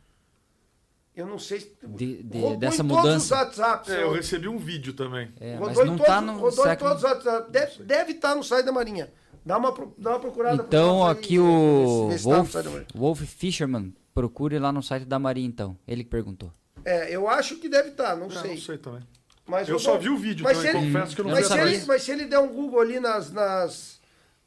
Eu 1.13 1.25
não 1.27 1.37
sei 1.37 1.59
se... 1.59 1.75
De- 1.83 2.23
de- 2.23 2.39
rodou 2.39 2.57
dessa 2.57 2.81
em 2.81 2.85
mudança? 2.85 3.35
Todos 3.35 3.51
os 3.53 3.59
WhatsApps. 3.59 3.89
É, 3.91 4.03
eu 4.03 4.13
recebi 4.13 4.47
um 4.47 4.57
vídeo 4.57 4.93
também. 4.93 5.29
É, 5.39 5.55
rodou 5.55 5.67
mas 5.67 5.77
em 5.79 5.85
não 5.85 5.97
todos, 5.97 6.05
tá 6.05 6.21
no 6.21 6.33
rodou 6.33 6.49
em 6.49 6.67
site. 6.69 6.79
todos 6.79 6.97
os 6.97 7.03
WhatsApp. 7.03 7.51
Deve, 7.51 7.83
deve 7.83 8.11
estar 8.13 8.35
no 8.35 8.43
site 8.43 8.65
da 8.65 8.71
Marinha. 8.71 9.11
Dá 9.45 9.57
uma, 9.57 9.73
pro- 9.73 9.93
dá 9.97 10.11
uma 10.11 10.19
procurada. 10.19 10.63
Então 10.63 11.01
pra 11.01 11.11
aqui 11.11 11.37
ver 11.37 11.39
o 11.39 12.09
se 12.17 12.23
tá 12.23 12.29
no 12.29 12.35
Wolf, 12.35 12.51
site 12.51 12.63
da 12.63 12.69
Marinha. 12.69 12.87
Wolf 12.95 13.21
Fisherman 13.21 13.93
Procure 14.13 14.59
lá 14.59 14.71
no 14.71 14.81
site 14.83 15.05
da 15.05 15.17
Maria, 15.19 15.45
então. 15.45 15.77
Ele 15.87 16.03
que 16.03 16.09
perguntou. 16.09 16.51
É, 16.85 17.13
eu 17.15 17.27
acho 17.29 17.57
que 17.57 17.67
deve 17.69 17.89
estar, 17.89 18.15
não, 18.15 18.27
Não, 18.27 18.41
sei. 18.41 18.51
não 18.51 18.57
sei 18.61 18.77
também. 18.77 19.01
Mas 19.45 19.67
Eu 19.69 19.75
o 19.75 19.79
só 19.79 19.97
vi 19.97 20.09
o 20.09 20.17
vídeo 20.17 20.43
mas 20.43 20.57
também, 20.57 20.71
se 20.71 20.77
ele- 20.77 20.93
confesso 20.93 21.15
que 21.15 21.21
eu 21.21 21.25
não 21.25 21.31
Mas 21.31 21.47
vi 21.49 21.53
se, 21.53 21.59
ele, 21.59 21.85
mas 21.85 22.03
se 22.03 22.11
ele 22.11 22.25
der 22.25 22.39
um 22.39 22.47
Google 22.53 22.79
ali 22.81 22.99
nas, 22.99 23.31
nas, 23.31 24.00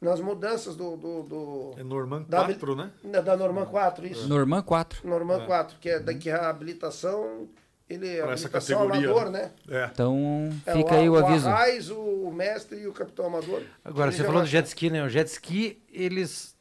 nas 0.05 0.19
mudanças 0.21 0.75
do, 0.75 0.95
do, 0.95 1.23
do- 1.23 1.73
É 1.77 1.83
Norman 1.83 2.23
Da- 2.29 2.45
4, 2.45 2.75
né? 2.75 2.91
da, 3.03 3.35
Norman 3.35 3.65
4, 3.65 4.05
isso. 4.07 4.27
Norman 4.27 4.61
4. 4.61 5.07
Norman 5.07 5.45
4, 5.45 5.77
que 5.79 5.89
é 5.89 5.99
daqui 5.99 6.29
a 6.29 6.47
habilitação, 6.49 7.49
ele 7.89 8.07
é 8.07 8.19
essa 8.31 8.47
categoria, 8.47 9.09
amador, 9.09 9.29
né? 9.31 9.51
né? 9.67 9.81
É. 9.83 9.89
Então, 9.91 10.49
É, 10.65 10.73
fica 10.73 10.95
aí 10.95 11.09
o 11.09 11.15
aviso. 11.17 11.49
Arraiz, 11.49 11.89
o, 11.89 11.99
o 11.99 12.33
mestre 12.33 12.79
e 12.79 12.87
o 12.87 12.93
capitão 12.93 13.25
amador. 13.25 13.63
Agora, 13.83 14.11
você 14.11 14.23
falou 14.23 14.41
do 14.41 14.47
jet 14.47 14.67
ski, 14.67 14.89
né? 14.89 15.03
O 15.03 15.09
jet 15.09 15.27
ski, 15.27 15.81
eles, 15.91 16.55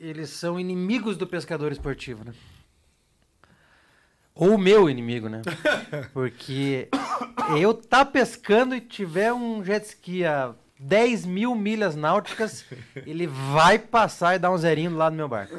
eles 0.00 0.30
são 0.30 0.58
inimigos 0.58 1.16
do 1.16 1.26
pescador 1.26 1.70
esportivo, 1.72 2.24
né? 2.24 2.32
Ou 4.34 4.54
o 4.54 4.58
meu 4.58 4.88
inimigo, 4.88 5.28
né? 5.28 5.42
Porque 6.14 6.88
eu 7.60 7.74
tá 7.74 8.02
pescando 8.04 8.74
e 8.74 8.80
tiver 8.80 9.30
um 9.32 9.62
jet 9.62 9.84
ski 9.86 10.24
a 10.24 10.54
10 10.82 11.26
mil 11.26 11.54
milhas 11.54 11.94
náuticas, 11.94 12.64
ele 13.06 13.26
vai 13.26 13.78
passar 13.78 14.34
e 14.34 14.38
dar 14.38 14.50
um 14.50 14.58
zerinho 14.58 14.90
do 14.90 14.96
lado 14.96 15.12
do 15.12 15.16
meu 15.16 15.28
barco. 15.28 15.54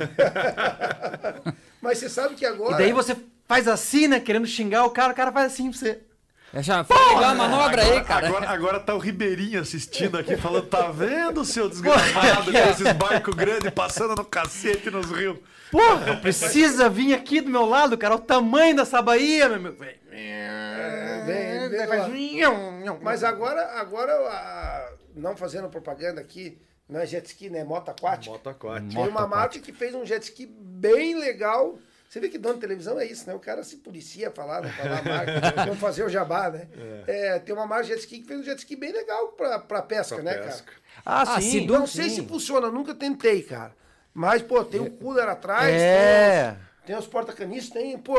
Mas 1.81 1.97
você 1.97 2.09
sabe 2.09 2.35
que 2.35 2.45
agora. 2.45 2.75
E 2.75 2.77
daí 2.77 2.93
você 2.93 3.15
faz 3.47 3.67
assim, 3.67 4.07
né? 4.07 4.19
Querendo 4.19 4.45
xingar 4.45 4.85
o 4.85 4.89
cara, 4.89 5.13
o 5.13 5.15
cara 5.15 5.31
faz 5.31 5.53
assim 5.53 5.69
pra 5.69 5.79
você. 5.79 6.01
Já 6.61 6.83
foi 6.83 6.95
legal 6.95 7.31
a 7.31 7.35
manobra 7.35 7.81
aí, 7.81 8.03
cara. 8.03 8.27
Agora, 8.27 8.49
agora 8.49 8.79
tá 8.79 8.93
o 8.93 8.99
Ribeirinho 8.99 9.59
assistindo 9.59 10.19
aqui, 10.19 10.37
falando: 10.37 10.67
tá 10.67 10.91
vendo, 10.91 11.43
seu 11.43 11.67
desgramado, 11.69 12.51
com 12.51 12.57
esses 12.69 12.93
barcos 12.93 13.33
grandes 13.33 13.71
passando 13.71 14.15
no 14.15 14.23
cacete 14.23 14.91
nos 14.91 15.09
rios. 15.09 15.39
Porra, 15.71 16.17
precisa 16.17 16.87
vir 16.87 17.15
aqui 17.15 17.41
do 17.41 17.49
meu 17.49 17.65
lado, 17.65 17.97
cara. 17.97 18.13
Olha 18.13 18.23
o 18.23 18.25
tamanho 18.25 18.75
dessa 18.75 19.01
baía, 19.01 19.49
meu. 19.57 19.75
É, 20.11 21.02
vem 21.77 21.87
Faz 21.87 22.07
Mas 23.01 23.23
agora, 23.23 23.65
agora 23.79 24.13
a- 24.13 24.91
não 25.15 25.35
fazendo 25.35 25.69
propaganda 25.69 26.19
aqui, 26.21 26.59
não 26.89 26.99
é 26.99 27.05
jet 27.05 27.25
ski, 27.27 27.49
né? 27.49 27.63
Moto 27.63 27.89
aquática. 27.89 28.31
Moto 28.31 28.49
aquático. 28.49 28.93
Tem 28.93 29.07
uma 29.07 29.27
marca 29.27 29.59
que 29.59 29.71
fez 29.73 29.93
um 29.95 30.05
jet 30.05 30.23
ski 30.23 30.45
bem 30.45 31.15
legal. 31.17 31.77
Você 32.09 32.19
vê 32.19 32.29
que 32.29 32.37
dono 32.37 32.55
de 32.55 32.61
televisão 32.61 32.99
é 32.99 33.05
isso, 33.05 33.25
né? 33.27 33.33
O 33.33 33.39
cara 33.39 33.63
se 33.63 33.77
policia 33.77 34.27
a 34.27 34.31
falar, 34.31 34.61
não 34.61 34.69
falar 34.69 34.99
a 34.99 35.03
marca, 35.03 35.65
não 35.65 35.75
fazer 35.75 36.03
o 36.03 36.09
jabá, 36.09 36.49
né? 36.51 36.67
É, 37.07 37.39
tem 37.39 37.55
uma 37.55 37.65
marca 37.65 37.85
de 37.85 37.89
jet 37.89 37.99
ski 38.01 38.19
que 38.19 38.27
fez 38.27 38.39
um 38.39 38.43
jet 38.43 38.59
ski 38.59 38.75
bem 38.75 38.91
legal 38.91 39.29
pra, 39.29 39.57
pra 39.57 39.81
pesca, 39.81 40.15
Pra 40.15 40.23
né, 40.23 40.33
pesca. 40.35 40.63
cara? 40.63 40.77
Ah, 41.03 41.21
Ah, 41.35 41.41
sim. 41.41 41.49
se 41.61 41.65
Não 41.65 41.87
sei 41.87 42.09
se 42.11 42.21
funciona, 42.27 42.69
nunca 42.69 42.93
tentei, 42.93 43.41
cara. 43.41 43.73
Mas, 44.13 44.43
pô, 44.43 44.63
tem 44.63 44.79
um 44.79 44.91
cooler 44.91 45.27
atrás, 45.27 45.73
É. 45.73 46.49
tem 46.51 46.53
os, 46.59 46.85
tem 46.85 46.95
os 46.97 47.07
porta-canistas, 47.07 47.73
tem, 47.73 47.97
pô, 47.97 48.15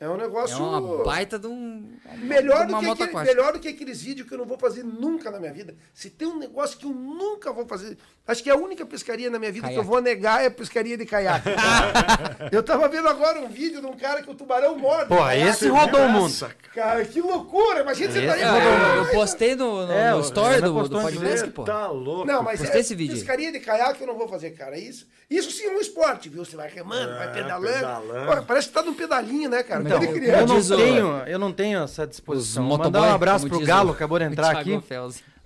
é 0.00 0.08
um 0.08 0.14
É 0.14 0.18
negócio... 0.18 0.56
uma 0.64 1.04
baita 1.04 1.38
de 1.38 1.46
um. 1.46 1.92
Melhor, 2.16 2.66
de 2.66 2.72
do 2.72 2.80
que 2.80 3.02
aquele- 3.04 3.24
melhor 3.24 3.52
do 3.52 3.58
que 3.60 3.68
aqueles 3.68 4.02
vídeos 4.02 4.26
que 4.26 4.34
eu 4.34 4.38
não 4.38 4.46
vou 4.46 4.58
fazer 4.58 4.82
nunca 4.82 5.30
na 5.30 5.38
minha 5.38 5.52
vida. 5.52 5.74
Se 5.94 6.08
tem 6.10 6.26
um 6.26 6.38
negócio 6.38 6.78
que 6.78 6.86
eu 6.86 6.90
nunca 6.90 7.52
vou 7.52 7.66
fazer. 7.66 7.96
Acho 8.26 8.42
que 8.42 8.48
é 8.50 8.52
a 8.52 8.56
única 8.56 8.86
pescaria 8.86 9.28
na 9.28 9.38
minha 9.38 9.50
vida 9.52 9.66
que 9.66 9.72
eu 9.74 9.76
Caiaque. 9.78 9.90
vou 9.90 10.00
negar 10.00 10.42
é 10.42 10.46
a 10.46 10.50
pescaria 10.50 10.96
de 10.96 11.04
caiaque. 11.04 11.48
eu 12.52 12.62
tava 12.62 12.88
vendo 12.88 13.08
agora 13.08 13.40
um 13.40 13.48
vídeo 13.48 13.80
de 13.80 13.86
um 13.86 13.96
cara 13.96 14.22
que 14.22 14.30
o 14.30 14.34
tubarão 14.34 14.76
morde. 14.78 15.08
Caiaque. 15.08 15.48
esse 15.48 15.68
rodou 15.68 16.00
o 16.00 16.08
mundo. 16.08 16.50
Cara, 16.74 17.04
que 17.04 17.20
loucura! 17.20 17.80
Imagina 17.80 18.12
você 18.12 18.26
tá 18.26 18.36
Esse 18.36 18.44
aí. 18.44 18.50
O 18.50 18.96
eu, 18.98 19.04
eu 19.04 19.10
postei 19.10 19.54
no, 19.56 19.86
no, 19.86 19.92
É, 19.92 20.12
no 20.12 20.20
story 20.20 20.60
do, 20.60 20.88
do 20.88 21.00
podcast, 21.00 21.50
pô. 21.50 21.64
tá 21.64 21.88
louco. 21.88 22.26
Não, 22.26 22.42
mas 22.44 22.60
Postei 22.60 22.78
é, 22.78 22.80
esse 22.80 22.94
vídeo. 22.94 23.14
pescaria 23.16 23.50
de 23.50 23.58
caiaque 23.58 24.00
eu 24.00 24.06
não 24.06 24.16
vou 24.16 24.28
fazer, 24.28 24.50
cara. 24.52 24.78
Isso, 24.78 25.08
isso 25.28 25.50
sim 25.50 25.64
é 25.66 25.70
um 25.76 25.80
esporte, 25.80 26.28
viu? 26.28 26.44
Você 26.44 26.54
vai 26.56 26.68
remando, 26.70 27.12
vai 27.16 27.32
pedalando. 27.32 27.72
pedalando. 27.74 28.36
Pô, 28.36 28.42
parece 28.46 28.68
que 28.68 28.74
tá 28.74 28.82
num 28.82 28.94
pedalinho, 28.94 29.50
né, 29.50 29.62
cara? 29.64 29.82
Então, 29.96 30.02
eu- 30.32 30.46
não, 30.46 30.76
tenho, 30.76 31.06
eu 31.26 31.38
não 31.38 31.52
tenho 31.52 31.82
essa 31.82 32.06
disposição. 32.06 32.64
Mandar 32.64 33.02
um 33.02 33.12
abraço 33.14 33.48
pro 33.48 33.60
Galo, 33.64 33.90
o- 33.90 33.92
acabou 33.92 34.18
de 34.18 34.24
entrar 34.26 34.56
aqui 34.56 34.80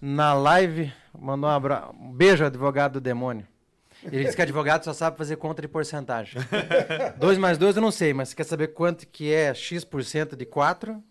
na 0.00 0.34
live. 0.34 0.92
Mandou 1.18 1.48
um, 1.48 1.52
abra... 1.52 1.88
um 1.98 2.12
beijo, 2.12 2.44
advogado 2.44 2.94
do 2.94 3.00
demônio. 3.00 3.46
Ele 4.02 4.24
disse 4.24 4.36
que 4.36 4.42
advogado 4.42 4.84
só 4.84 4.92
sabe 4.92 5.16
fazer 5.16 5.36
conta 5.36 5.62
de 5.62 5.68
porcentagem. 5.68 6.42
2 7.18 7.38
mais 7.38 7.56
2 7.56 7.76
eu 7.76 7.82
não 7.82 7.90
sei, 7.90 8.12
mas 8.12 8.28
você 8.30 8.36
quer 8.36 8.44
saber 8.44 8.68
quanto 8.68 9.06
que 9.06 9.32
é 9.32 9.54
X% 9.54 10.36
de 10.36 10.44
4? 10.44 11.02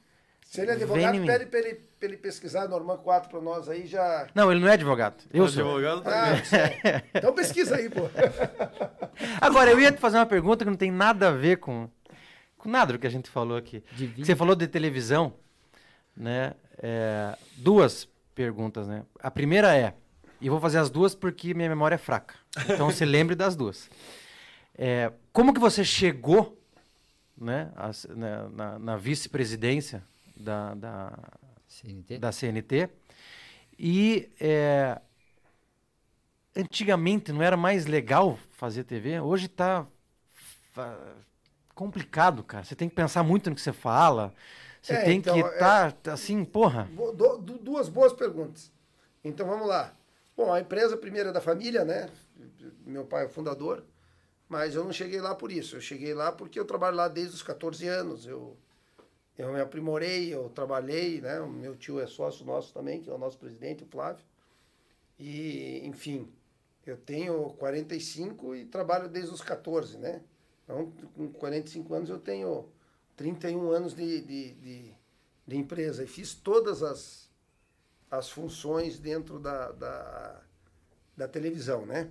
Se 0.45 0.61
ele 0.61 0.69
é 0.69 0.73
advogado, 0.75 1.25
pede 1.25 1.45
pra 1.47 1.59
ele, 1.59 1.73
pra 1.99 2.07
ele 2.07 2.17
pesquisar 2.17 2.67
Norman 2.67 2.97
4 2.97 3.27
pra 3.31 3.41
nós 3.41 3.67
aí 3.67 3.87
já. 3.87 4.27
Não, 4.35 4.51
ele 4.51 4.59
não 4.61 4.67
é 4.67 4.73
advogado. 4.73 5.15
Eu 5.33 5.45
O 5.45 5.49
sou. 5.49 5.63
advogado 5.77 6.01
tá 6.03 6.11
Ah, 6.35 7.01
então 7.15 7.33
pesquisa 7.33 7.77
aí, 7.77 7.89
pô. 7.89 8.01
Agora, 9.41 9.71
eu 9.71 9.79
ia 9.79 9.91
te 9.91 9.97
fazer 9.99 10.17
uma 10.17 10.25
pergunta 10.25 10.63
que 10.63 10.69
não 10.69 10.77
tem 10.77 10.91
nada 10.91 11.29
a 11.29 11.31
ver 11.31 11.57
com, 11.57 11.89
com 12.63 12.69
nada 12.69 12.93
do 12.93 12.99
que 12.99 13.05
a 13.05 13.09
gente 13.09 13.29
falou 13.29 13.57
aqui. 13.57 13.83
Você 14.25 14.35
falou 14.35 14.55
de 14.55 14.67
televisão, 14.67 15.33
né? 16.15 16.53
É, 16.77 17.37
duas 17.57 18.07
perguntas, 18.33 18.87
né? 18.87 19.03
A 19.19 19.29
primeira 19.29 19.75
é, 19.77 19.93
e 20.39 20.49
vou 20.49 20.59
fazer 20.59 20.77
as 20.77 20.89
duas 20.89 21.13
porque 21.13 21.53
minha 21.53 21.67
memória 21.69 21.95
é 21.95 21.97
fraca. 21.97 22.35
Então 22.69 22.89
se 22.89 23.03
lembre 23.05 23.35
das 23.35 23.55
duas. 23.55 23.89
É, 24.75 25.11
como 25.31 25.53
que 25.53 25.59
você 25.59 25.83
chegou, 25.83 26.57
né, 27.37 27.71
a 27.75 27.89
s- 27.89 28.07
né, 28.11 28.47
na, 28.51 28.79
na 28.79 28.97
vice-presidência 28.97 30.03
da, 30.35 30.73
da, 30.73 31.19
CNT? 31.67 32.17
da 32.17 32.31
CNT? 32.31 32.89
E 33.77 34.29
é, 34.39 34.99
antigamente 36.55 37.31
não 37.31 37.41
era 37.41 37.57
mais 37.57 37.85
legal 37.85 38.37
fazer 38.51 38.83
TV? 38.83 39.19
Hoje 39.19 39.45
está 39.47 39.85
complicado, 41.75 42.43
cara. 42.43 42.63
Você 42.63 42.75
tem 42.75 42.89
que 42.89 42.95
pensar 42.95 43.23
muito 43.23 43.49
no 43.49 43.55
que 43.55 43.61
você 43.61 43.73
fala. 43.73 44.33
Você 44.81 44.93
É, 44.93 45.03
tem 45.03 45.17
então, 45.19 45.33
que 45.35 45.41
é- 45.41 45.53
estar 45.53 45.97
assim, 46.11 46.43
porra. 46.43 46.89
Bo- 46.91 47.11
do- 47.11 47.37
du- 47.37 47.57
duas 47.57 47.87
boas 47.89 48.11
perguntas. 48.13 48.71
Então 49.23 49.47
vamos 49.47 49.67
lá. 49.67 49.95
Bom, 50.35 50.51
a 50.51 50.59
empresa 50.59 50.97
primeira 50.97 51.29
é 51.29 51.31
da 51.31 51.39
família, 51.41 51.85
né? 51.85 52.09
Meu 52.85 53.05
pai 53.05 53.23
é 53.23 53.27
o 53.27 53.29
fundador, 53.29 53.83
mas 54.49 54.75
eu 54.75 54.83
não 54.83 54.91
cheguei 54.91 55.21
lá 55.21 55.33
por 55.35 55.51
isso. 55.51 55.75
Eu 55.77 55.81
cheguei 55.81 56.13
lá 56.13 56.31
porque 56.31 56.59
eu 56.59 56.65
trabalho 56.65 56.97
lá 56.97 57.07
desde 57.07 57.33
os 57.35 57.41
14 57.43 57.87
anos. 57.87 58.25
Eu, 58.25 58.57
eu 59.37 59.53
me 59.53 59.61
aprimorei, 59.61 60.33
eu 60.33 60.49
trabalhei, 60.49 61.21
né? 61.21 61.39
O 61.39 61.47
meu 61.49 61.75
tio 61.77 61.99
é 61.99 62.07
sócio 62.07 62.45
nosso 62.45 62.73
também, 62.73 63.01
que 63.01 63.09
é 63.09 63.13
o 63.13 63.17
nosso 63.17 63.37
presidente, 63.37 63.83
o 63.83 63.87
Flávio. 63.87 64.25
E, 65.19 65.81
enfim, 65.85 66.27
eu 66.85 66.97
tenho 66.97 67.51
45 67.51 68.55
e 68.55 68.65
trabalho 68.65 69.07
desde 69.07 69.31
os 69.33 69.41
14, 69.41 69.97
né? 69.97 70.21
Então, 70.63 70.91
com 71.15 71.31
45 71.31 71.93
anos 71.93 72.09
eu 72.09 72.19
tenho 72.19 72.69
31 73.15 73.71
anos 73.71 73.93
de, 73.93 74.21
de, 74.21 74.53
de, 74.53 74.93
de 75.47 75.57
empresa 75.57 76.03
e 76.03 76.07
fiz 76.07 76.33
todas 76.33 76.81
as, 76.81 77.29
as 78.09 78.29
funções 78.29 78.97
dentro 78.99 79.39
da, 79.39 79.71
da, 79.71 80.41
da 81.17 81.27
televisão, 81.27 81.85
né? 81.85 82.09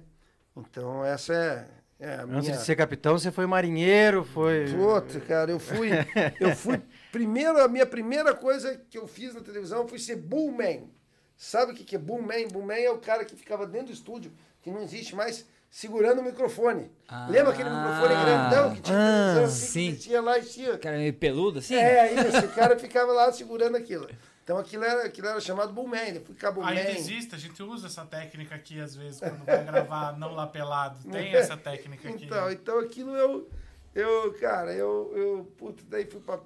Então, 0.56 1.04
essa 1.04 1.32
é, 1.32 1.68
é 1.98 2.14
a 2.16 2.26
minha... 2.26 2.38
Antes 2.38 2.58
de 2.58 2.64
ser 2.64 2.76
capitão, 2.76 3.18
você 3.18 3.32
foi 3.32 3.46
marinheiro, 3.46 4.22
foi. 4.22 4.66
Puta, 4.66 5.20
cara, 5.20 5.50
eu 5.50 5.58
fui. 5.58 5.90
Eu 6.38 6.54
fui. 6.54 6.80
Primeiro, 7.10 7.58
a 7.58 7.68
minha 7.68 7.86
primeira 7.86 8.34
coisa 8.34 8.76
que 8.90 8.98
eu 8.98 9.06
fiz 9.06 9.34
na 9.34 9.40
televisão 9.40 9.88
foi 9.88 9.98
ser 9.98 10.16
bullman. 10.16 10.90
Sabe 11.36 11.72
o 11.72 11.74
que 11.74 11.84
que 11.84 11.96
é 11.96 11.98
bullman? 11.98 12.48
Bullman 12.48 12.84
é 12.84 12.90
o 12.90 12.98
cara 12.98 13.24
que 13.24 13.34
ficava 13.34 13.66
dentro 13.66 13.88
do 13.88 13.92
estúdio, 13.92 14.32
que 14.60 14.70
não 14.70 14.82
existe 14.82 15.14
mais, 15.16 15.46
segurando 15.72 16.20
o 16.20 16.22
microfone. 16.22 16.92
Ah. 17.08 17.26
Lembra 17.30 17.54
aquele 17.54 17.70
microfone 17.70 18.14
grandão 18.14 18.74
que 18.74 18.82
tinha 18.82 18.98
Ah, 18.98 19.44
assim, 19.44 19.66
sim. 19.66 19.86
que 19.86 19.92
descia 19.96 20.20
lá 20.20 20.38
e 20.38 20.42
tinha. 20.42 20.78
Cara 20.78 20.98
meio 20.98 21.14
peludo 21.14 21.60
assim? 21.60 21.74
É, 21.74 22.12
isso, 22.12 22.44
o 22.44 22.48
cara 22.50 22.78
ficava 22.78 23.10
lá 23.10 23.32
segurando 23.32 23.74
aquilo. 23.76 24.06
Então 24.44 24.58
aquilo 24.58 24.84
era, 24.84 25.06
aquilo 25.06 25.28
era 25.28 25.40
chamado 25.40 25.72
bullman. 25.72 26.20
Fui 26.20 26.34
ficar 26.34 26.52
bullman. 26.52 26.76
Ainda 26.76 26.90
existe, 26.90 27.34
a 27.34 27.38
gente 27.38 27.62
usa 27.62 27.86
essa 27.86 28.04
técnica 28.04 28.54
aqui 28.54 28.78
às 28.78 28.94
vezes 28.94 29.18
quando 29.20 29.42
vai 29.46 29.64
gravar 29.64 30.18
não 30.18 30.34
lá 30.34 30.46
pelado. 30.46 30.98
Tem 31.10 31.32
essa 31.34 31.56
técnica 31.56 32.06
aqui. 32.06 32.26
Então, 32.26 32.46
né? 32.46 32.52
então 32.52 32.78
aquilo 32.78 33.16
eu, 33.16 33.48
eu 33.94 34.34
cara, 34.34 34.74
eu, 34.74 35.10
eu, 35.16 35.52
putz, 35.56 35.82
daí 35.88 36.04
fui 36.04 36.20
pra, 36.20 36.38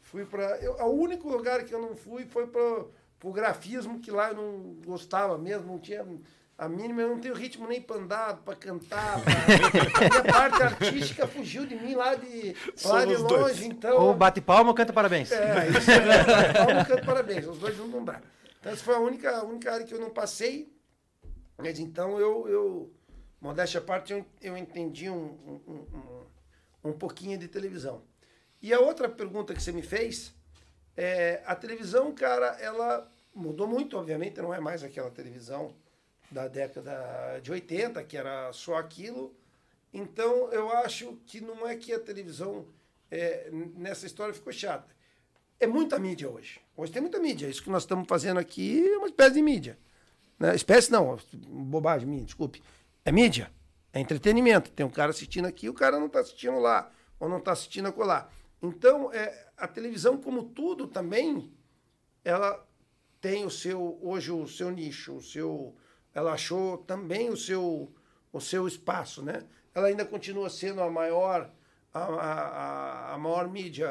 fui 0.00 0.24
pra, 0.24 0.58
eu, 0.58 0.74
o 0.74 0.92
único 0.92 1.28
lugar 1.28 1.64
que 1.64 1.74
eu 1.74 1.82
não 1.82 1.96
fui 1.96 2.24
foi 2.24 2.46
pro, 2.46 2.92
pro 3.18 3.32
grafismo, 3.32 3.98
que 3.98 4.12
lá 4.12 4.28
eu 4.28 4.36
não 4.36 4.76
gostava 4.86 5.36
mesmo, 5.36 5.66
não 5.66 5.78
tinha 5.80 6.06
a 6.56 6.68
mínima, 6.68 7.02
eu 7.02 7.08
não 7.08 7.20
tenho 7.20 7.34
ritmo 7.34 7.66
nem 7.66 7.80
pra 7.82 7.96
andar, 7.96 8.36
pra 8.38 8.54
cantar, 8.54 9.20
pra, 9.22 9.32
a 9.32 10.08
minha 10.08 10.32
parte 10.32 10.62
artística 10.62 11.26
fugiu 11.26 11.66
de 11.66 11.74
mim 11.74 11.94
lá 11.94 12.14
de, 12.14 12.54
lá 12.84 13.04
de 13.04 13.16
Somos 13.16 13.28
dois. 13.28 13.42
longe, 13.42 13.66
então... 13.66 13.96
Ou 14.00 14.14
bate 14.14 14.40
palma 14.40 14.70
ou 14.70 14.74
canta 14.74 14.92
parabéns. 14.92 15.32
É, 15.32 15.68
isso 15.68 15.90
é. 15.90 16.52
Palma, 16.52 16.84
canto, 16.84 17.04
parabéns. 17.04 17.46
Os 17.46 17.58
dois 17.58 17.76
não 17.76 18.04
dá. 18.04 18.20
Então, 18.60 18.72
essa 18.72 18.84
foi 18.84 18.94
a 18.94 19.00
única, 19.00 19.36
a 19.36 19.42
única 19.42 19.72
área 19.72 19.84
que 19.84 19.92
eu 19.92 20.00
não 20.00 20.10
passei. 20.10 20.72
Mas 21.58 21.78
então 21.78 22.18
eu, 22.18 22.48
eu 22.48 22.92
modéstia 23.40 23.80
à 23.80 23.82
parte, 23.82 24.12
eu, 24.12 24.24
eu 24.40 24.56
entendi 24.56 25.10
um, 25.10 25.60
um, 25.66 25.86
um, 26.82 26.90
um 26.90 26.92
pouquinho 26.92 27.36
de 27.36 27.48
televisão. 27.48 28.02
E 28.62 28.72
a 28.72 28.80
outra 28.80 29.08
pergunta 29.08 29.52
que 29.54 29.62
você 29.62 29.72
me 29.72 29.82
fez 29.82 30.34
é: 30.96 31.42
a 31.44 31.54
televisão, 31.54 32.12
cara, 32.12 32.56
ela 32.60 33.10
mudou 33.34 33.66
muito, 33.66 33.98
obviamente, 33.98 34.40
não 34.40 34.54
é 34.54 34.60
mais 34.60 34.82
aquela 34.82 35.10
televisão 35.10 35.74
da 36.34 36.48
década 36.48 37.38
de 37.40 37.52
80, 37.52 38.02
que 38.02 38.16
era 38.16 38.52
só 38.52 38.74
aquilo. 38.74 39.32
Então, 39.92 40.50
eu 40.50 40.68
acho 40.68 41.16
que 41.24 41.40
não 41.40 41.66
é 41.66 41.76
que 41.76 41.92
a 41.92 42.00
televisão 42.00 42.66
é, 43.08 43.48
nessa 43.52 44.04
história 44.04 44.34
ficou 44.34 44.52
chata. 44.52 44.92
É 45.60 45.66
muita 45.66 45.96
mídia 45.96 46.28
hoje. 46.28 46.60
Hoje 46.76 46.90
tem 46.90 47.00
muita 47.00 47.20
mídia. 47.20 47.46
Isso 47.46 47.62
que 47.62 47.70
nós 47.70 47.84
estamos 47.84 48.08
fazendo 48.08 48.38
aqui 48.38 48.84
é 48.84 48.98
uma 48.98 49.06
espécie 49.06 49.34
de 49.34 49.42
mídia. 49.42 49.78
Né? 50.36 50.56
Espécie 50.56 50.90
não, 50.90 51.16
bobagem 51.48 52.08
minha, 52.08 52.24
desculpe. 52.24 52.60
É 53.04 53.12
mídia. 53.12 53.48
É 53.92 54.00
entretenimento. 54.00 54.72
Tem 54.72 54.84
um 54.84 54.90
cara 54.90 55.10
assistindo 55.10 55.46
aqui, 55.46 55.68
o 55.68 55.74
cara 55.74 56.00
não 56.00 56.06
está 56.06 56.18
assistindo 56.18 56.58
lá, 56.58 56.90
ou 57.20 57.28
não 57.28 57.38
está 57.38 57.52
assistindo 57.52 57.86
acolá. 57.86 58.28
Então, 58.60 59.12
é, 59.12 59.46
a 59.56 59.68
televisão, 59.68 60.16
como 60.16 60.42
tudo 60.42 60.88
também, 60.88 61.52
ela 62.24 62.66
tem 63.20 63.44
o 63.44 63.50
seu, 63.50 64.00
hoje, 64.02 64.32
o 64.32 64.48
seu 64.48 64.72
nicho, 64.72 65.14
o 65.14 65.22
seu, 65.22 65.76
ela 66.14 66.32
achou 66.32 66.78
também 66.78 67.28
o 67.28 67.36
seu, 67.36 67.92
o 68.32 68.40
seu 68.40 68.68
espaço, 68.68 69.22
né? 69.22 69.42
Ela 69.74 69.88
ainda 69.88 70.04
continua 70.04 70.48
sendo 70.48 70.80
a 70.80 70.88
maior, 70.88 71.50
a, 71.92 72.00
a, 72.00 73.14
a 73.14 73.18
maior 73.18 73.48
mídia 73.48 73.90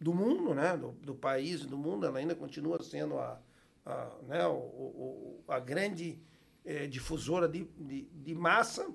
do 0.00 0.14
mundo, 0.14 0.54
né? 0.54 0.76
Do, 0.76 0.92
do 0.92 1.14
país, 1.14 1.66
do 1.66 1.76
mundo, 1.76 2.06
ela 2.06 2.18
ainda 2.18 2.34
continua 2.34 2.80
sendo 2.82 3.18
a, 3.18 3.40
a, 3.84 4.10
né? 4.28 4.46
o, 4.46 4.54
o, 4.54 5.44
a 5.48 5.58
grande 5.58 6.20
é, 6.64 6.86
difusora 6.86 7.48
de, 7.48 7.64
de, 7.76 8.02
de, 8.02 8.34
massa. 8.34 8.88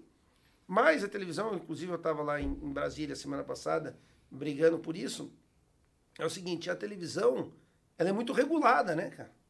Mas 0.66 1.04
a 1.04 1.10
televisão, 1.10 1.56
inclusive 1.56 1.92
eu 1.92 1.98
estava 1.98 2.24
lá 2.24 2.40
em, 2.40 2.48
em 2.48 2.72
Brasília 2.72 3.16
semana 3.16 3.44
passada, 3.44 3.98
brigando 4.30 4.80
por 4.80 4.96
isso, 4.96 5.30
é 6.18 6.26
o 6.26 6.30
seguinte, 6.30 6.70
a 6.70 6.76
televisão, 6.76 7.52
ela 7.98 8.10
é 8.10 8.14
muito 8.14 8.32
regulada, 8.32 8.96
né, 8.96 9.10
cara? 9.10 9.41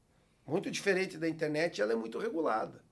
Muito 0.45 0.69
diferente 0.71 1.17
da 1.17 1.29
internet, 1.29 1.81
ela 1.81 1.93
é 1.93 1.95
muito 1.95 2.17
regulada. 2.17 2.83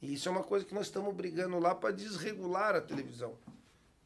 E 0.00 0.14
isso 0.14 0.28
é 0.28 0.32
uma 0.32 0.42
coisa 0.42 0.64
que 0.64 0.74
nós 0.74 0.86
estamos 0.86 1.14
brigando 1.14 1.58
lá 1.58 1.74
para 1.74 1.94
desregular 1.94 2.74
a 2.74 2.80
televisão. 2.80 3.36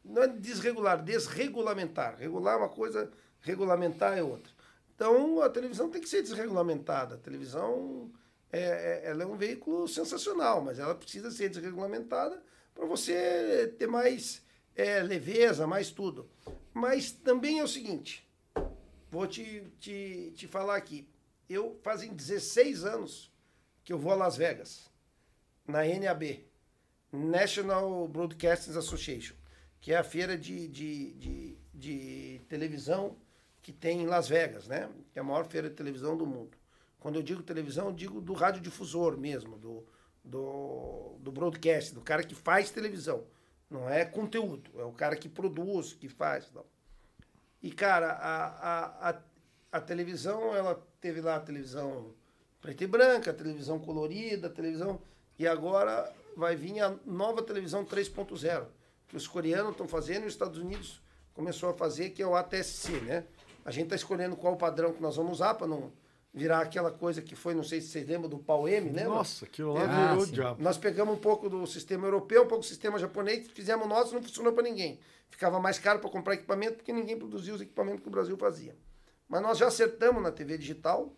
Não 0.05 0.23
é 0.23 0.29
desregular, 0.29 1.03
desregulamentar. 1.03 2.17
Regular 2.17 2.55
é 2.55 2.59
uma 2.59 2.69
coisa, 2.69 3.11
regulamentar 3.41 4.17
é 4.17 4.23
outra. 4.23 4.53
Então, 4.95 5.41
a 5.41 5.49
televisão 5.49 5.89
tem 5.89 6.01
que 6.01 6.09
ser 6.09 6.23
desregulamentada. 6.23 7.15
A 7.15 7.19
televisão 7.19 8.11
é, 8.53 8.61
é, 8.61 9.11
ela 9.11 9.23
é 9.23 9.27
um 9.27 9.37
veículo 9.37 9.87
sensacional, 9.89 10.61
mas 10.61 10.79
ela 10.79 10.95
precisa 10.95 11.31
ser 11.31 11.49
desregulamentada 11.49 12.43
para 12.75 12.85
você 12.85 13.75
ter 13.79 13.87
mais 13.87 14.43
é, 14.75 15.03
leveza, 15.03 15.67
mais 15.67 15.91
tudo. 15.91 16.29
Mas 16.73 17.11
também 17.11 17.61
é 17.61 17.65
o 17.65 17.69
seguinte, 17.69 18.29
vou 19.11 19.27
te, 19.27 19.63
te, 19.79 20.33
te 20.35 20.47
falar 20.47 20.77
aqui. 20.77 21.09
Eu 21.51 21.77
fazem 21.83 22.15
16 22.15 22.85
anos 22.85 23.29
que 23.83 23.93
eu 23.93 23.99
vou 23.99 24.13
a 24.13 24.15
Las 24.15 24.37
Vegas, 24.37 24.89
na 25.67 25.81
NAB, 25.81 26.47
National 27.13 28.07
Broadcasting 28.07 28.79
Association, 28.79 29.35
que 29.81 29.93
é 29.93 29.97
a 29.97 30.05
feira 30.05 30.39
de, 30.39 30.69
de, 30.69 31.13
de, 31.15 31.59
de 31.75 32.41
televisão 32.49 33.17
que 33.61 33.73
tem 33.73 34.03
em 34.03 34.07
Las 34.07 34.29
Vegas, 34.29 34.69
né? 34.69 34.89
Que 35.13 35.19
é 35.19 35.23
a 35.23 35.25
maior 35.25 35.45
feira 35.45 35.69
de 35.69 35.75
televisão 35.75 36.17
do 36.17 36.25
mundo. 36.25 36.57
Quando 37.01 37.17
eu 37.17 37.23
digo 37.23 37.43
televisão, 37.43 37.87
eu 37.87 37.93
digo 37.93 38.21
do 38.21 38.33
radiodifusor 38.33 39.17
mesmo, 39.19 39.59
do, 39.59 39.85
do, 40.23 41.17
do 41.19 41.33
broadcast, 41.33 41.93
do 41.93 42.01
cara 42.01 42.23
que 42.23 42.37
faz 42.37 42.71
televisão. 42.71 43.25
Não 43.69 43.91
é 43.91 44.05
conteúdo, 44.05 44.71
é 44.79 44.85
o 44.85 44.93
cara 44.93 45.17
que 45.17 45.29
produz, 45.29 45.95
que 45.95 46.09
faz. 46.09 46.49
Não. 46.53 46.65
E, 47.61 47.73
cara, 47.73 48.13
a, 48.13 48.47
a, 48.47 49.11
a, 49.11 49.23
a 49.73 49.81
televisão, 49.81 50.55
ela 50.55 50.89
teve 51.01 51.21
lá 51.21 51.37
a 51.37 51.41
televisão 51.41 52.13
preta 52.61 52.85
e 52.85 52.87
branca, 52.87 53.31
a 53.31 53.35
televisão 53.35 53.79
colorida, 53.79 54.47
a 54.49 54.51
televisão. 54.51 55.01
E 55.39 55.47
agora 55.47 56.13
vai 56.37 56.55
vir 56.55 56.81
a 56.81 56.95
nova 57.07 57.43
televisão 57.43 57.85
3.0, 57.85 58.67
que 59.09 59.17
os 59.17 59.27
coreanos 59.27 59.73
estão 59.73 59.89
fazendo 59.89 60.25
e 60.25 60.27
os 60.27 60.33
Estados 60.35 60.59
Unidos 60.59 61.01
começou 61.35 61.71
a 61.71 61.75
fazer, 61.75 62.11
que 62.11 62.23
é 62.23 62.27
o 62.27 62.35
ATSC, 62.35 62.93
né? 63.01 63.25
A 63.65 63.71
gente 63.71 63.85
está 63.85 63.97
escolhendo 63.97 64.37
qual 64.37 64.57
padrão 64.57 64.93
que 64.93 65.01
nós 65.03 65.17
vamos 65.17 65.33
usar 65.33 65.55
para 65.55 65.67
não 65.67 65.93
virar 66.33 66.61
aquela 66.61 66.93
coisa 66.93 67.21
que 67.21 67.35
foi, 67.35 67.55
não 67.55 67.65
sei 67.65 67.81
se 67.81 67.89
vocês 67.89 68.07
lembram 68.07 68.29
do 68.29 68.39
pau 68.39 68.69
M, 68.69 68.91
né? 68.91 69.05
Nossa, 69.05 69.45
aquilo 69.47 69.73
lá 69.73 69.83
Ah, 69.83 70.09
virou 70.15 70.23
o 70.25 70.31
diabo. 70.31 70.63
Nós 70.63 70.79
pegamos 70.79 71.15
um 71.15 71.19
pouco 71.19 71.49
do 71.49 71.67
sistema 71.67 72.07
europeu, 72.07 72.43
um 72.45 72.47
pouco 72.47 72.63
do 72.63 72.69
sistema 72.69 72.99
japonês, 72.99 73.49
fizemos 73.49 73.89
nosso, 73.89 74.15
não 74.15 74.23
funcionou 74.23 74.53
para 74.53 74.63
ninguém. 74.63 75.01
Ficava 75.29 75.59
mais 75.59 75.79
caro 75.79 75.99
para 75.99 76.11
comprar 76.11 76.35
equipamento 76.35 76.75
porque 76.77 76.93
ninguém 76.93 77.19
produzia 77.19 77.55
os 77.55 77.61
equipamentos 77.61 78.03
que 78.03 78.09
o 78.09 78.11
Brasil 78.11 78.37
fazia. 78.37 78.77
Mas 79.31 79.41
nós 79.43 79.57
já 79.59 79.69
acertamos 79.69 80.21
na 80.21 80.33
TV 80.33 80.59
digital 80.59 81.17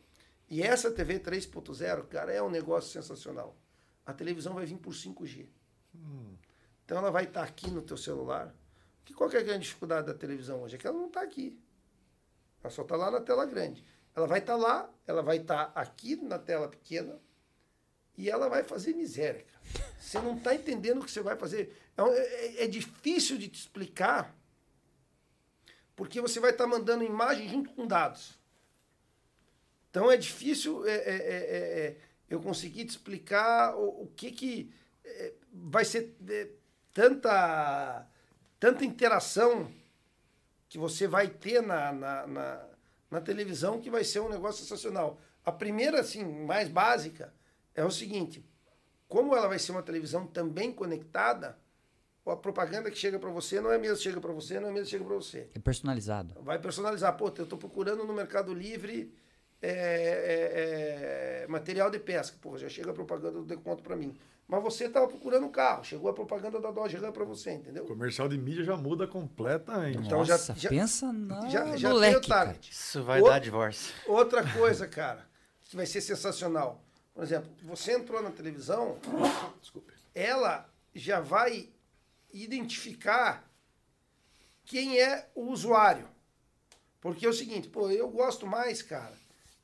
e 0.51 0.63
essa 0.63 0.91
TV 0.91 1.19
3.0, 1.19 2.07
cara, 2.09 2.31
é 2.31 2.43
um 2.43 2.51
negócio 2.51 2.91
sensacional. 2.93 3.57
A 4.05 4.13
televisão 4.13 4.53
vai 4.53 4.67
vir 4.67 4.77
por 4.77 4.93
5G. 4.93 5.49
Então 6.85 6.99
ela 6.99 7.11
vai 7.11 7.25
estar 7.25 7.43
aqui 7.43 7.71
no 7.71 7.81
teu 7.81 7.97
celular. 7.97 8.55
Que 9.03 9.15
qual 9.15 9.31
que 9.31 9.37
é 9.39 9.41
a 9.41 9.43
grande 9.43 9.65
dificuldade 9.65 10.07
da 10.09 10.15
televisão 10.15 10.63
hoje? 10.63 10.75
É 10.75 10.79
que 10.79 10.87
ela 10.87 10.99
não 10.99 11.07
está 11.07 11.23
aqui. 11.23 11.59
Ela 12.63 12.71
só 12.71 12.83
está 12.83 12.97
lá 12.97 13.11
na 13.11 13.21
tela 13.23 13.47
grande. 13.47 13.83
Ela 14.15 14.27
vai 14.27 14.41
estar 14.41 14.57
lá, 14.57 14.93
ela 15.07 15.23
vai 15.23 15.39
estar 15.39 15.73
aqui 15.75 16.17
na 16.17 16.39
tela 16.39 16.69
pequena 16.69 17.19
e 18.19 18.29
ela 18.29 18.47
vai 18.47 18.63
fazer 18.63 18.93
miséria. 18.95 19.43
Cara. 19.45 19.87
Você 19.99 20.19
não 20.21 20.37
está 20.37 20.55
entendendo 20.55 21.01
o 21.01 21.05
que 21.05 21.11
você 21.11 21.23
vai 21.23 21.35
fazer. 21.35 21.75
É, 21.97 22.03
é- 22.03 22.65
é 22.65 22.67
difícil 22.67 23.39
de 23.39 23.49
te 23.49 23.59
explicar 23.61 24.37
porque 25.95 26.21
você 26.21 26.41
vai 26.41 26.51
estar 26.51 26.67
mandando 26.67 27.05
imagem 27.05 27.49
junto 27.49 27.71
com 27.71 27.87
dados. 27.87 28.39
Então 29.91 30.11
é 30.11 30.17
difícil 30.17 30.87
é, 30.87 30.91
é, 30.91 30.97
é, 30.97 31.15
é, 31.15 31.87
é, 31.87 31.97
eu 32.31 32.41
conseguir 32.41 32.85
te 32.87 32.91
explicar 32.91 33.77
o, 33.77 34.05
o 34.05 34.07
que, 34.17 34.31
que 34.31 34.75
vai 35.53 35.85
ser 35.85 36.17
tanta, 36.93 38.07
tanta 38.59 38.85
interação 38.85 39.71
que 40.69 40.79
você 40.79 41.07
vai 41.07 41.29
ter 41.29 41.61
na, 41.63 41.93
na, 41.93 42.27
na, 42.27 42.69
na 43.11 43.21
televisão 43.21 43.81
que 43.81 43.91
vai 43.91 44.05
ser 44.05 44.21
um 44.21 44.29
negócio 44.29 44.63
sensacional. 44.63 45.21
A 45.45 45.53
primeira, 45.53 46.01
assim, 46.01 46.25
mais 46.25 46.69
básica, 46.69 47.33
é 47.75 47.85
o 47.85 47.91
seguinte: 47.91 48.45
como 49.09 49.37
ela 49.37 49.49
vai 49.49 49.59
ser 49.59 49.73
uma 49.73 49.83
televisão 49.83 50.27
também 50.27 50.73
conectada, 50.73 51.59
a 52.27 52.37
propaganda 52.37 52.91
que 52.91 52.97
chega 52.97 53.19
para 53.19 53.31
você 53.31 53.61
não 53.61 53.73
é 53.73 53.79
mesmo 53.79 53.97
que 53.97 54.03
chega 54.05 54.21
para 54.21 54.33
você, 54.33 54.61
não 54.61 54.69
é 54.69 54.73
mesmo 54.73 54.85
que 54.85 54.91
chega 54.93 55.05
para 55.05 55.15
você. 55.17 55.49
É 55.55 55.59
personalizado. 55.59 56.35
Vai 56.43 56.59
personalizar. 56.59 57.17
Pô, 57.17 57.33
eu 57.37 57.45
estou 57.45 57.59
procurando 57.59 58.05
no 58.05 58.13
Mercado 58.13 58.55
Livre 58.55 59.13
é, 59.61 59.71
é, 59.71 61.43
é, 61.45 61.47
material 61.49 61.91
de 61.91 61.99
pesca. 61.99 62.37
Pô, 62.41 62.57
já 62.57 62.69
chega 62.69 62.91
a 62.91 62.95
propaganda 62.95 63.39
do 63.39 63.45
desconto 63.45 63.83
para 63.83 63.97
mim. 63.97 64.15
Mas 64.47 64.63
você 64.63 64.85
estava 64.85 65.07
procurando 65.09 65.47
um 65.47 65.51
carro, 65.51 65.83
chegou 65.85 66.11
a 66.11 66.13
propaganda 66.13 66.61
da 66.61 66.71
Dodge 66.71 66.97
Ram 66.97 67.11
para 67.13 67.25
você, 67.25 67.53
entendeu? 67.53 67.85
O 67.85 67.87
comercial 67.87 68.29
de 68.29 68.37
mídia 68.37 68.65
já 68.65 68.77
muda 68.77 69.07
completamente. 69.07 69.99
Então 70.07 70.25
já- 70.25 70.35
Nossa, 70.35 70.55
já- 70.57 70.69
pensa 70.69 71.13
na, 71.13 71.49
já, 71.49 71.77
já 71.77 71.89
no 71.89 72.01
tem 72.01 72.11
o 72.11 72.13
leque, 72.15 72.29
cara. 72.29 72.47
target. 72.47 72.71
Isso 72.73 73.03
vai 73.03 73.21
O- 73.21 73.25
dar 73.25 73.39
divórcio. 73.39 73.95
Outra 74.07 74.43
coisa, 74.53 74.87
cara, 74.87 75.27
que 75.63 75.75
vai 75.75 75.87
ser 75.87 76.01
sensacional. 76.03 76.85
Por 77.15 77.23
exemplo, 77.25 77.51
você 77.63 77.93
entrou 77.93 78.23
na 78.23 78.31
televisão, 78.31 78.99
Desculpe. 79.61 79.93
ela 80.15 80.69
já 80.95 81.21
vai 81.21 81.71
identificar 82.33 83.49
quem 84.65 84.99
é 85.01 85.29
o 85.35 85.43
usuário. 85.51 86.09
Porque 87.01 87.27
é 87.27 87.29
o 87.29 87.33
seguinte, 87.33 87.69
pô, 87.69 87.91
eu 87.91 88.09
gosto 88.09 88.47
mais, 88.47 88.81
cara. 88.83 89.15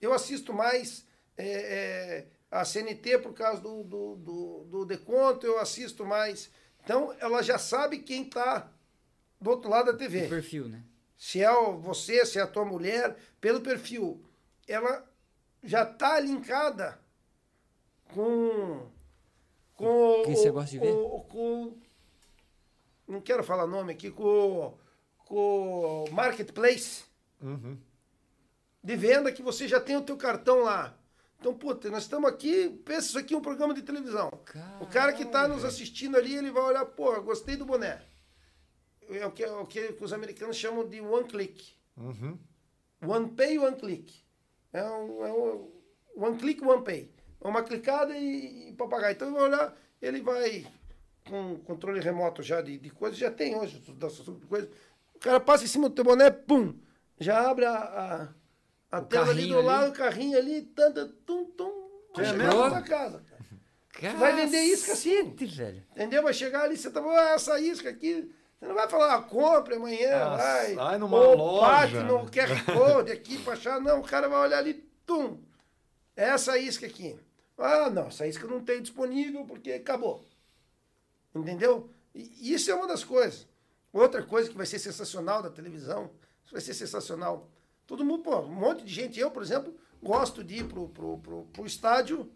Eu 0.00 0.12
assisto 0.12 0.52
mais 0.52 1.04
é, 1.36 1.46
é, 1.48 2.26
a 2.50 2.64
CNT 2.64 3.18
por 3.18 3.32
causa 3.32 3.60
do, 3.62 3.82
do, 3.84 4.16
do, 4.16 4.64
do 4.64 4.84
desconto, 4.86 5.46
eu 5.46 5.58
assisto 5.58 6.04
mais. 6.04 6.50
Então, 6.82 7.14
ela 7.20 7.42
já 7.42 7.58
sabe 7.58 7.98
quem 7.98 8.22
está 8.24 8.70
do 9.40 9.50
outro 9.50 9.70
lado 9.70 9.92
da 9.92 9.98
TV 9.98 10.26
O 10.26 10.28
perfil, 10.28 10.68
né? 10.68 10.82
se 11.16 11.40
é 11.40 11.50
o- 11.50 11.78
você, 11.78 12.24
se 12.26 12.38
é 12.38 12.42
a 12.42 12.46
tua 12.46 12.64
mulher, 12.64 13.16
pelo 13.40 13.60
perfil, 13.60 14.20
ela 14.66 15.08
já 15.62 15.82
está 15.84 16.18
linkada 16.18 16.98
com. 18.12 18.88
com 19.74 20.22
Que 20.24 20.34
você 20.36 20.50
gosta 20.50 20.70
de 20.70 20.78
ver? 20.80 20.92
com- 20.92 21.20
com- 21.30 21.76
não 23.08 23.20
quero 23.20 23.42
falar 23.42 23.66
nome 23.66 23.92
aqui, 23.92 24.10
com, 24.10 24.76
com 25.24 26.04
o 26.04 26.12
Marketplace 26.12 27.04
Uhum. 27.40 27.78
de 28.82 28.96
venda 28.96 29.30
que 29.30 29.42
você 29.42 29.68
já 29.68 29.80
tem 29.80 29.96
o 29.96 30.02
teu 30.02 30.16
cartão 30.16 30.60
lá. 30.62 30.98
Então, 31.38 31.54
puta, 31.54 31.88
nós 31.88 32.02
estamos 32.02 32.28
aqui, 32.28 32.68
pensa 32.84 33.08
isso 33.08 33.18
aqui 33.18 33.32
é 33.32 33.36
um 33.36 33.40
programa 33.40 33.72
de 33.72 33.82
televisão. 33.82 34.28
O 34.80 34.86
cara 34.86 35.12
que 35.12 35.22
está 35.22 35.46
nos 35.46 35.64
assistindo 35.64 36.16
ali, 36.16 36.34
ele 36.34 36.50
vai 36.50 36.64
olhar, 36.64 36.84
pô, 36.84 37.20
gostei 37.22 37.56
do 37.56 37.64
boné. 37.64 38.02
É 39.08 39.24
o 39.24 39.30
que, 39.30 39.44
é 39.44 39.50
o 39.52 39.64
que 39.64 39.96
os 40.00 40.12
americanos 40.12 40.56
chamam 40.56 40.86
de 40.86 41.00
one 41.00 41.28
click. 41.28 41.74
Uhum. 41.96 42.36
One 43.06 43.30
pay, 43.30 43.56
one 43.58 43.76
click. 43.76 44.12
É 44.72 44.82
um, 44.84 45.24
é 45.24 45.32
um 45.32 45.72
one 46.16 46.36
click, 46.38 46.62
one 46.64 46.82
pay. 46.82 47.10
É 47.40 47.46
uma 47.46 47.62
clicada 47.62 48.18
e, 48.18 48.70
e 48.70 48.72
papagaio. 48.74 49.12
Então 49.12 49.28
ele 49.28 49.36
vai 49.38 49.48
olhar, 49.48 49.76
ele 50.02 50.20
vai 50.20 50.66
com 51.28 51.56
controle 51.60 52.00
remoto 52.00 52.42
já 52.42 52.60
de, 52.60 52.78
de 52.78 52.90
coisas, 52.90 53.18
já 53.18 53.30
tem 53.30 53.56
hoje 53.56 53.82
coisas. 54.48 54.70
O 55.14 55.18
cara 55.18 55.40
passa 55.40 55.64
em 55.64 55.68
cima 55.68 55.88
do 55.88 55.94
teu 55.94 56.04
boné, 56.04 56.30
pum, 56.30 56.74
já 57.18 57.48
abre 57.50 57.64
a, 57.64 57.72
a, 58.90 58.98
a 58.98 59.00
tela 59.02 59.30
ali 59.30 59.48
do 59.48 59.58
ali. 59.58 59.66
lado, 59.66 59.90
o 59.90 59.92
carrinho 59.94 60.38
ali, 60.38 60.62
tanta, 60.62 61.06
tum, 61.26 61.44
tum, 61.46 61.88
É 62.16 62.32
mesmo? 62.32 62.60
na 62.60 62.70
tua 62.70 62.82
casa. 62.82 63.22
Cara. 63.92 64.16
vai 64.16 64.36
vender 64.36 64.60
isca 64.62 64.92
assim. 64.92 65.34
Velho. 65.34 65.82
Entendeu? 65.92 66.22
Vai 66.22 66.32
chegar 66.32 66.62
ali, 66.62 66.76
você 66.76 66.88
tá 66.90 67.00
ah, 67.00 67.34
essa 67.34 67.60
isca 67.60 67.88
aqui. 67.90 68.32
Você 68.58 68.66
não 68.66 68.74
vai 68.74 68.88
falar, 68.88 69.14
ah, 69.16 69.22
compre 69.22 69.74
amanhã, 69.74 70.16
Ah, 70.16 70.36
vai. 70.36 70.74
sai 70.74 70.98
numa 70.98 71.16
ou 71.18 71.36
loja. 71.36 71.66
bate 71.66 71.94
no 71.98 72.26
QR 72.30 72.64
Code 72.72 73.12
aqui 73.12 73.38
pra 73.38 73.52
achar. 73.54 73.80
Não, 73.80 74.00
o 74.00 74.04
cara 74.04 74.28
vai 74.28 74.38
olhar 74.40 74.58
ali, 74.58 74.74
tum. 75.06 75.38
Essa 76.16 76.58
isca 76.58 76.86
aqui. 76.86 77.16
Ah, 77.56 77.90
não, 77.90 78.06
essa 78.06 78.26
isca 78.26 78.46
não 78.46 78.60
tem 78.60 78.80
disponível 78.80 79.44
porque 79.44 79.72
acabou. 79.72 80.24
Entendeu? 81.42 81.90
E 82.14 82.52
isso 82.52 82.70
é 82.70 82.74
uma 82.74 82.86
das 82.86 83.04
coisas. 83.04 83.46
Outra 83.92 84.22
coisa 84.22 84.48
que 84.50 84.56
vai 84.56 84.66
ser 84.66 84.78
sensacional 84.78 85.42
da 85.42 85.50
televisão, 85.50 86.10
isso 86.44 86.52
vai 86.52 86.60
ser 86.60 86.74
sensacional. 86.74 87.50
Todo 87.86 88.04
mundo, 88.04 88.22
pô, 88.22 88.38
um 88.40 88.52
monte 88.52 88.84
de 88.84 88.92
gente. 88.92 89.18
Eu, 89.18 89.30
por 89.30 89.42
exemplo, 89.42 89.74
gosto 90.02 90.44
de 90.44 90.56
ir 90.56 90.64
pro, 90.68 90.88
pro, 90.88 91.18
pro, 91.18 91.44
pro 91.52 91.66
estádio. 91.66 92.30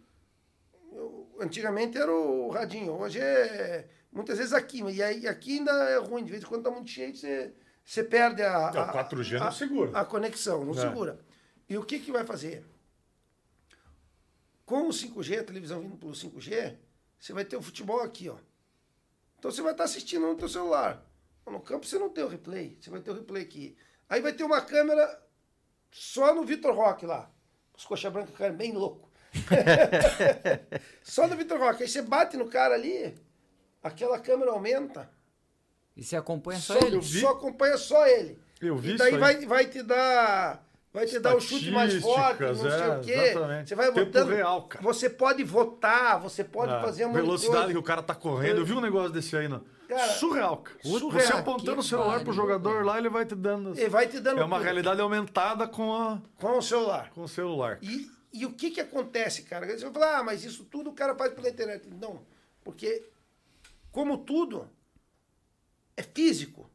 Eu- 0.92 1.28
antigamente 1.40 1.96
era 1.98 2.10
o 2.12 2.50
radinho, 2.50 2.92
hoje 2.92 3.18
é 3.18 3.88
muitas 4.10 4.38
vezes 4.38 4.52
aqui. 4.52 4.82
E 4.82 5.02
aí 5.02 5.26
aqui 5.26 5.58
ainda 5.58 5.72
é 5.90 5.96
ruim, 5.98 6.24
de 6.24 6.30
vez 6.30 6.42
em 6.42 6.46
quando 6.46 6.62
tá 6.64 6.70
muito 6.70 6.90
cheio, 6.90 7.14
você, 7.14 7.52
você 7.84 8.02
perde 8.04 8.42
a, 8.42 8.68
a- 8.68 8.92
4G 8.92 9.38
não 9.38 9.46
a- 9.46 9.52
segura. 9.52 9.98
a 9.98 10.04
conexão, 10.04 10.64
não 10.64 10.72
É. 10.74 10.80
segura. 10.80 11.18
E 11.68 11.76
o 11.76 11.84
que, 11.84 11.98
que 11.98 12.12
vai 12.12 12.24
fazer? 12.24 12.64
Com 14.64 14.86
o 14.88 14.92
5G, 14.92 15.40
a 15.40 15.44
televisão 15.44 15.80
vindo 15.80 15.96
pelo 15.96 16.12
5G, 16.14 16.76
você 17.18 17.32
vai 17.32 17.44
ter 17.44 17.56
o 17.56 17.62
futebol 17.62 18.00
aqui, 18.00 18.28
ó. 18.28 18.36
Então 19.42 19.50
você 19.50 19.60
vai 19.60 19.72
estar 19.72 19.82
assistindo 19.82 20.24
no 20.24 20.36
teu 20.36 20.48
celular. 20.48 21.04
No 21.44 21.58
campo 21.58 21.84
você 21.84 21.98
não 21.98 22.08
tem 22.08 22.22
o 22.22 22.28
replay, 22.28 22.78
você 22.80 22.88
vai 22.88 23.00
ter 23.00 23.10
o 23.10 23.14
replay 23.14 23.42
aqui. 23.42 23.76
Aí 24.08 24.20
vai 24.20 24.32
ter 24.32 24.44
uma 24.44 24.60
câmera 24.60 25.20
só 25.90 26.32
no 26.32 26.44
Vitor 26.44 26.72
Roque 26.72 27.04
lá. 27.04 27.28
Os 27.76 27.84
coxa 27.84 28.08
branca 28.08 28.30
ficaram 28.30 28.54
bem 28.54 28.70
louco. 28.70 29.10
só 31.02 31.26
no 31.26 31.34
Vitor 31.34 31.58
Roque. 31.58 31.82
Aí 31.82 31.88
você 31.88 32.02
bate 32.02 32.36
no 32.36 32.48
cara 32.48 32.74
ali, 32.74 33.16
aquela 33.82 34.20
câmera 34.20 34.52
aumenta. 34.52 35.10
E 35.96 36.04
você 36.04 36.14
acompanha 36.14 36.60
só, 36.60 36.78
Só, 36.78 36.86
ele? 36.86 37.02
só 37.02 37.30
acompanha 37.30 37.76
só 37.76 38.06
ele. 38.06 38.40
Eu 38.60 38.76
vi 38.76 38.92
e 38.92 38.96
daí 38.96 39.08
isso 39.08 39.16
aí. 39.16 39.20
vai, 39.20 39.46
vai 39.46 39.66
te 39.68 39.82
dar. 39.82 40.64
Vai 40.92 41.06
te 41.06 41.18
dar 41.18 41.34
o 41.34 41.40
chute 41.40 41.70
mais 41.70 41.94
forte, 42.02 42.42
não 42.42 42.54
sei 42.54 42.68
Estatísticas, 42.68 42.98
o 42.98 43.04
quê. 43.06 43.12
é, 43.12 43.30
exatamente. 43.30 43.68
Você 43.70 43.74
vai 43.74 43.90
botando. 43.92 44.28
real, 44.28 44.62
cara. 44.68 44.84
Você 44.84 45.08
pode 45.08 45.42
votar, 45.42 46.20
você 46.20 46.44
pode 46.44 46.70
É, 46.72 46.80
fazer 46.82 47.06
um 47.06 47.12
de 47.12 47.20
velocidade 47.20 47.56
coisa. 47.58 47.72
que 47.72 47.78
o 47.78 47.82
cara 47.82 48.02
tá 48.02 48.14
correndo. 48.14 48.58
Eu 48.58 48.64
vi 48.66 48.74
um 48.74 48.80
negócio 48.80 49.10
desse 49.10 49.34
aí, 49.34 49.48
não. 49.48 49.64
Cara, 49.88 50.12
surreal, 50.12 50.58
cara. 50.58 50.78
surreal. 50.82 51.26
Você 51.26 51.32
apontando 51.32 51.80
o 51.80 51.82
celular 51.82 52.22
pro 52.22 52.32
jogador 52.34 52.84
lá, 52.84 52.98
ele 52.98 53.08
vai 53.08 53.24
te 53.24 53.34
dando. 53.34 53.70
Ele 53.78 53.88
vai 53.88 54.06
te 54.06 54.20
dando 54.20 54.40
É 54.40 54.44
uma 54.44 54.56
tudo 54.56 54.64
realidade 54.64 55.00
aumentada 55.00 55.66
com, 55.66 55.94
a, 55.94 56.20
com 56.38 56.58
o 56.58 56.62
celular. 56.62 57.10
com 57.10 57.22
o 57.22 57.28
celular. 57.28 57.78
E, 57.80 58.10
e 58.30 58.44
o 58.44 58.52
que 58.52 58.70
que 58.70 58.80
acontece, 58.80 59.42
cara? 59.44 59.66
Você 59.66 59.84
vai 59.84 59.92
falar, 59.94 60.18
ah, 60.18 60.22
mas 60.22 60.44
isso 60.44 60.64
tudo 60.64 60.90
o 60.90 60.94
cara 60.94 61.14
faz 61.14 61.32
pela 61.32 61.48
internet. 61.48 61.88
Não, 61.88 62.20
porque 62.62 63.02
como 63.90 64.18
tudo 64.18 64.68
é 65.96 66.02
físico, 66.02 66.70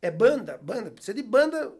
é 0.00 0.10
banda, 0.10 0.58
banda, 0.62 0.90
precisa 0.90 1.14
de 1.14 1.22
banda, 1.22 1.72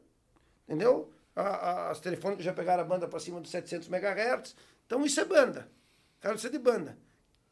entendeu? 0.68 1.10
A- 1.36 1.42
a- 1.42 1.90
as 1.90 2.00
telefônicas 2.00 2.44
já 2.44 2.52
pegaram 2.54 2.82
a 2.82 2.86
banda 2.86 3.06
para 3.06 3.20
cima 3.20 3.40
dos 3.40 3.50
700 3.50 3.88
MHz, 3.88 4.56
então 4.86 5.04
isso 5.04 5.20
é 5.20 5.24
banda. 5.24 5.68
Cara 6.20 6.32
precisa 6.34 6.50
de 6.50 6.58
banda. 6.58 6.96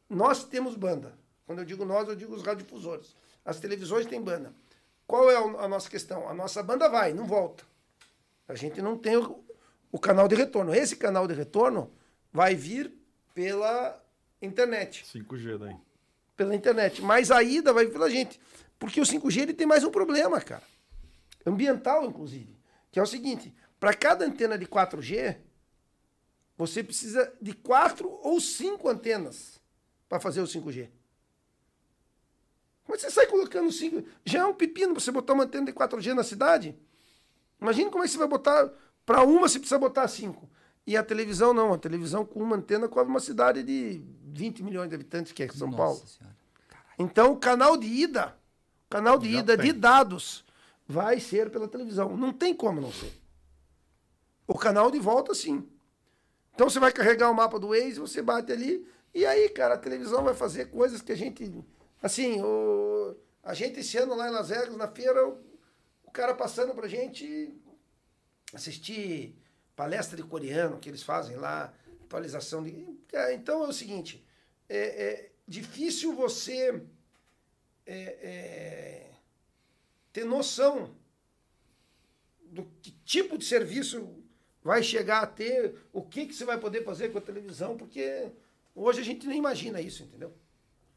Nós 0.08 0.42
temos 0.44 0.74
banda. 0.74 1.12
Quando 1.46 1.58
eu 1.58 1.64
digo 1.66 1.84
nós, 1.84 2.08
eu 2.08 2.16
digo 2.16 2.34
os 2.34 2.42
radiodifusores. 2.42 3.14
As 3.44 3.60
televisões 3.60 4.06
têm 4.06 4.20
banda. 4.22 4.54
Qual 5.06 5.30
é 5.30 5.36
a 5.36 5.68
nossa 5.68 5.90
questão? 5.90 6.26
A 6.28 6.32
nossa 6.32 6.62
banda 6.62 6.88
vai, 6.88 7.12
não 7.12 7.26
volta. 7.26 7.62
A 8.48 8.54
gente 8.54 8.80
não 8.80 8.96
tem 8.96 9.18
o, 9.18 9.44
o 9.92 9.98
canal 9.98 10.26
de 10.26 10.34
retorno. 10.34 10.74
Esse 10.74 10.96
canal 10.96 11.26
de 11.28 11.34
retorno 11.34 11.92
vai 12.32 12.54
vir 12.54 12.90
pela 13.34 14.02
internet. 14.40 15.04
5G 15.04 15.58
daí. 15.58 15.76
Pela 16.34 16.54
internet. 16.54 17.02
Mas 17.02 17.30
a 17.30 17.42
ida 17.42 17.70
vai 17.72 17.84
vir 17.84 17.92
pela 17.92 18.08
gente. 18.08 18.40
Porque 18.78 18.98
o 19.00 19.04
5G 19.04 19.42
ele 19.42 19.52
tem 19.54 19.66
mais 19.66 19.84
um 19.84 19.90
problema, 19.90 20.40
cara. 20.40 20.62
Ambiental, 21.46 22.06
inclusive. 22.06 22.56
Que 22.90 22.98
é 22.98 23.02
o 23.02 23.06
seguinte: 23.06 23.54
para 23.78 23.94
cada 23.94 24.24
antena 24.24 24.56
de 24.58 24.66
4G, 24.66 25.36
você 26.56 26.82
precisa 26.82 27.32
de 27.40 27.52
quatro 27.52 28.08
ou 28.22 28.40
cinco 28.40 28.88
antenas 28.88 29.60
para 30.08 30.20
fazer 30.20 30.40
o 30.40 30.44
5G. 30.44 30.88
Como 32.84 32.94
é 32.94 32.96
que 32.96 33.02
você 33.02 33.10
sai 33.10 33.26
colocando 33.26 33.72
5? 33.72 34.04
Já 34.24 34.40
é 34.40 34.44
um 34.44 34.54
pepino 34.54 34.94
você 34.94 35.10
botar 35.10 35.32
uma 35.32 35.44
antena 35.44 35.66
de 35.66 35.72
4G 35.72 36.12
na 36.14 36.22
cidade? 36.22 36.76
Imagina 37.60 37.90
como 37.90 38.04
é 38.04 38.06
que 38.06 38.12
você 38.12 38.18
vai 38.18 38.28
botar. 38.28 38.70
Para 39.06 39.22
uma, 39.22 39.48
você 39.48 39.58
precisa 39.58 39.78
botar 39.78 40.06
cinco. 40.08 40.48
E 40.86 40.96
a 40.96 41.02
televisão 41.02 41.52
não. 41.54 41.72
A 41.72 41.78
televisão 41.78 42.24
com 42.24 42.40
uma 42.40 42.56
antena 42.56 42.88
cobre 42.88 43.10
uma 43.10 43.20
cidade 43.20 43.62
de 43.62 44.02
20 44.32 44.62
milhões 44.62 44.88
de 44.88 44.94
habitantes, 44.94 45.32
que 45.32 45.42
é 45.42 45.48
São 45.48 45.68
Nossa 45.68 45.76
Paulo. 45.76 46.02
senhora. 46.06 46.36
Então, 46.98 47.32
o 47.32 47.36
canal 47.36 47.76
de 47.76 47.86
ida, 47.86 48.36
o 48.86 48.90
canal 48.90 49.18
de 49.18 49.32
Já 49.32 49.38
ida 49.40 49.56
de 49.56 49.72
tem. 49.72 49.80
dados, 49.80 50.44
vai 50.86 51.20
ser 51.20 51.50
pela 51.50 51.66
televisão. 51.66 52.16
Não 52.16 52.32
tem 52.32 52.54
como 52.54 52.80
não 52.80 52.92
ser. 52.92 53.12
O 54.46 54.54
canal 54.54 54.90
de 54.90 54.98
volta, 54.98 55.34
sim. 55.34 55.68
Então, 56.54 56.68
você 56.68 56.78
vai 56.78 56.92
carregar 56.92 57.30
o 57.30 57.34
mapa 57.34 57.58
do 57.58 57.68
Waze, 57.68 57.98
você 57.98 58.22
bate 58.22 58.52
ali, 58.52 58.86
e 59.14 59.24
aí, 59.24 59.48
cara, 59.48 59.74
a 59.74 59.78
televisão 59.78 60.24
vai 60.24 60.34
fazer 60.34 60.66
coisas 60.66 61.00
que 61.00 61.12
a 61.12 61.16
gente. 61.16 61.64
Assim, 62.02 62.40
o, 62.42 63.16
a 63.42 63.54
gente 63.54 63.80
esse 63.80 63.96
ano 63.96 64.14
lá 64.14 64.28
em 64.28 64.32
Las 64.32 64.48
Vegas, 64.48 64.76
na 64.76 64.88
feira, 64.88 65.28
o, 65.28 65.40
o 66.04 66.10
cara 66.10 66.34
passando 66.34 66.74
pra 66.74 66.88
gente 66.88 67.54
assistir 68.52 69.36
palestra 69.76 70.16
de 70.16 70.22
coreano 70.24 70.78
que 70.78 70.88
eles 70.88 71.02
fazem 71.02 71.36
lá, 71.36 71.72
atualização 72.02 72.62
de. 72.62 72.72
Cara, 73.08 73.32
Então 73.32 73.64
é 73.64 73.68
o 73.68 73.72
seguinte: 73.72 74.24
é, 74.68 74.78
é 74.78 75.32
difícil 75.46 76.14
você 76.14 76.82
é, 77.86 77.96
é, 77.96 79.10
ter 80.12 80.24
noção 80.24 80.94
do 82.42 82.64
que 82.82 82.90
tipo 83.04 83.36
de 83.38 83.44
serviço 83.44 84.23
vai 84.64 84.82
chegar 84.82 85.22
a 85.22 85.26
ter, 85.26 85.76
o 85.92 86.00
que, 86.02 86.26
que 86.26 86.34
você 86.34 86.44
vai 86.44 86.58
poder 86.58 86.82
fazer 86.82 87.10
com 87.12 87.18
a 87.18 87.20
televisão, 87.20 87.76
porque 87.76 88.32
hoje 88.74 89.00
a 89.00 89.04
gente 89.04 89.26
nem 89.26 89.38
imagina 89.38 89.80
isso, 89.80 90.02
entendeu? 90.02 90.32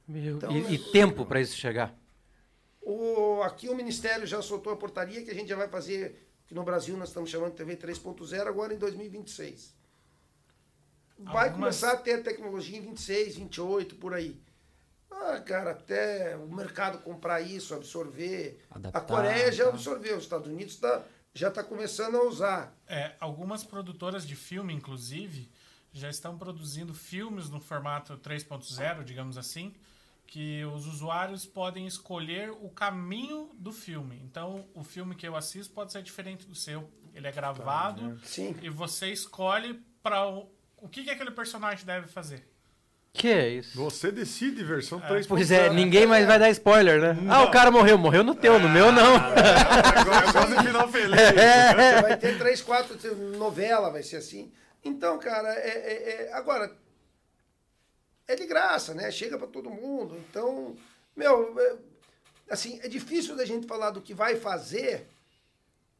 Meu, 0.08 0.38
Então, 0.38 0.52
e, 0.52 0.76
e 0.76 0.92
tempo 0.92 1.26
para 1.26 1.42
isso 1.42 1.56
chegar? 1.58 1.94
O, 2.82 3.42
aqui 3.44 3.68
o 3.68 3.76
Ministério 3.76 4.26
já 4.26 4.42
soltou 4.42 4.72
a 4.72 4.78
portaria 4.78 5.22
que 5.22 5.30
a 5.30 5.34
gente 5.34 5.50
já 5.50 5.58
vai 5.58 5.68
fazer, 5.68 6.26
que 6.48 6.56
no 6.56 6.64
Brasil 6.64 6.96
nós 6.96 7.10
estamos 7.10 7.30
chamando 7.30 7.52
de 7.52 7.58
TV 7.58 7.76
3.0, 7.76 8.48
agora 8.48 8.74
em 8.74 8.78
2026. 8.78 9.76
Vai 11.20 11.50
Algumas- 11.50 11.52
começar 11.82 11.92
a 11.92 11.98
ter 11.98 12.24
tecnologia 12.24 12.78
em 12.78 12.82
26, 12.82 13.36
28, 13.36 13.96
por 13.96 14.14
aí. 14.14 14.40
Ah, 15.12 15.42
cara, 15.42 15.72
até 15.72 16.38
o 16.38 16.48
mercado 16.48 17.00
comprar 17.00 17.42
isso, 17.42 17.74
absorver. 17.74 18.60
Adaptar, 18.70 19.00
a 19.00 19.02
Coreia 19.02 19.52
já 19.52 19.64
tá. 19.66 19.70
absorveu, 19.72 20.16
os 20.16 20.24
Estados 20.24 20.48
Unidos 20.48 20.78
tá, 20.78 21.04
já 21.38 21.50
está 21.50 21.64
começando 21.64 22.16
a 22.16 22.24
usar. 22.24 22.76
É, 22.88 23.16
algumas 23.20 23.64
produtoras 23.64 24.28
de 24.28 24.36
filme, 24.36 24.74
inclusive, 24.74 25.50
já 25.94 26.10
estão 26.10 26.38
produzindo 26.38 26.94
filmes 26.94 27.50
no 27.50 27.60
formato 27.60 28.18
3.0, 28.18 29.04
digamos 29.04 29.38
assim, 29.38 29.76
que 30.26 30.66
os 30.66 30.88
usuários 30.88 31.46
podem 31.46 31.86
escolher 31.86 32.50
o 32.50 32.70
caminho 32.70 33.52
do 33.54 33.72
filme. 33.72 34.20
Então, 34.24 34.68
o 34.74 34.84
filme 34.84 35.16
que 35.16 35.28
eu 35.28 35.36
assisto 35.36 35.74
pode 35.74 35.92
ser 35.92 36.02
diferente 36.02 36.46
do 36.46 36.56
seu. 36.56 36.90
Ele 37.14 37.28
é 37.28 37.32
gravado 37.32 38.20
Sim. 38.24 38.56
e 38.62 38.70
você 38.70 39.12
escolhe 39.12 39.76
para 40.04 40.28
o, 40.28 40.52
o 40.78 40.90
que, 40.90 41.04
que 41.04 41.10
aquele 41.10 41.32
personagem 41.32 41.86
deve 41.86 42.08
fazer. 42.08 42.48
Que 43.18 43.30
é 43.30 43.50
isso? 43.50 43.76
Você 43.76 44.12
decide 44.12 44.64
versão 44.64 45.00
3.0. 45.02 45.26
Pois 45.28 45.50
é, 45.50 45.70
ninguém 45.72 46.06
mais 46.06 46.28
vai 46.28 46.38
dar 46.38 46.52
spoiler, 46.52 47.02
né? 47.02 47.18
Ah, 47.28 47.44
o 47.44 47.52
cara 47.52 47.72
morreu. 47.72 47.98
Morreu 47.98 48.24
no 48.24 48.36
teu, 48.36 48.60
no 48.60 48.70
meu 48.70 48.92
não. 48.92 49.16
Agora 49.16 50.28
eu 50.28 50.34
gosto 50.34 50.56
de 50.56 50.64
final 50.68 50.88
feliz. 50.88 51.20
Você 51.20 52.02
vai 52.04 52.18
ter 52.18 52.38
três, 52.38 52.62
quatro 52.62 52.96
novela, 53.38 53.90
vai 53.90 54.04
ser 54.04 54.18
assim. 54.18 54.52
Então, 54.86 55.18
cara, 55.18 55.50
é, 55.50 55.68
é- 55.70 56.28
é- 56.28 56.34
agora 56.34 56.72
é 58.28 58.36
de 58.36 58.46
graça, 58.46 58.94
né? 58.94 59.10
Chega 59.10 59.36
para 59.36 59.48
todo 59.48 59.70
mundo. 59.72 60.16
Então, 60.30 60.76
meu, 61.16 61.60
é- 61.60 61.76
assim, 62.52 62.80
é 62.84 62.88
difícil 62.88 63.36
da 63.36 63.46
gente 63.46 63.66
falar 63.66 63.90
do 63.90 64.00
que 64.02 64.14
vai 64.14 64.36
fazer, 64.36 65.08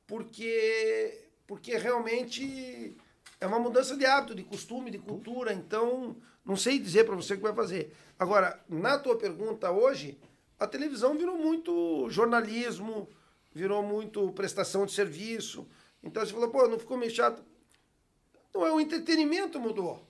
porque 0.06 1.24
porque 1.48 1.78
realmente 1.78 2.96
é 3.40 3.46
uma 3.48 3.60
mudança 3.60 3.96
de 3.96 4.06
hábito, 4.06 4.36
de 4.36 4.44
costume, 4.44 4.92
de 4.92 4.98
cultura. 4.98 5.54
Então, 5.54 6.16
não 6.46 6.56
sei 6.56 6.80
dizer 6.80 7.06
para 7.06 7.16
você 7.16 7.34
o 7.34 7.38
que 7.38 7.44
vai 7.44 7.54
fazer. 7.54 7.96
Agora, 8.18 8.60
na 8.68 8.98
tua 8.98 9.18
pergunta 9.18 9.72
hoje, 9.72 10.18
a 10.60 10.66
televisão 10.66 11.18
virou 11.18 11.38
muito 11.38 12.10
jornalismo, 12.10 13.08
virou 13.54 13.84
muito 13.84 14.32
prestação 14.32 14.86
de 14.86 14.92
serviço. 14.92 15.68
Então 16.04 16.26
você 16.26 16.34
falou, 16.34 16.50
pô, 16.50 16.68
não 16.68 16.80
ficou 16.80 16.98
meio 16.98 17.12
chato? 17.12 17.44
Não, 18.54 18.66
é 18.66 18.72
o 18.72 18.80
entretenimento 18.80 19.60
mudou. 19.60 20.04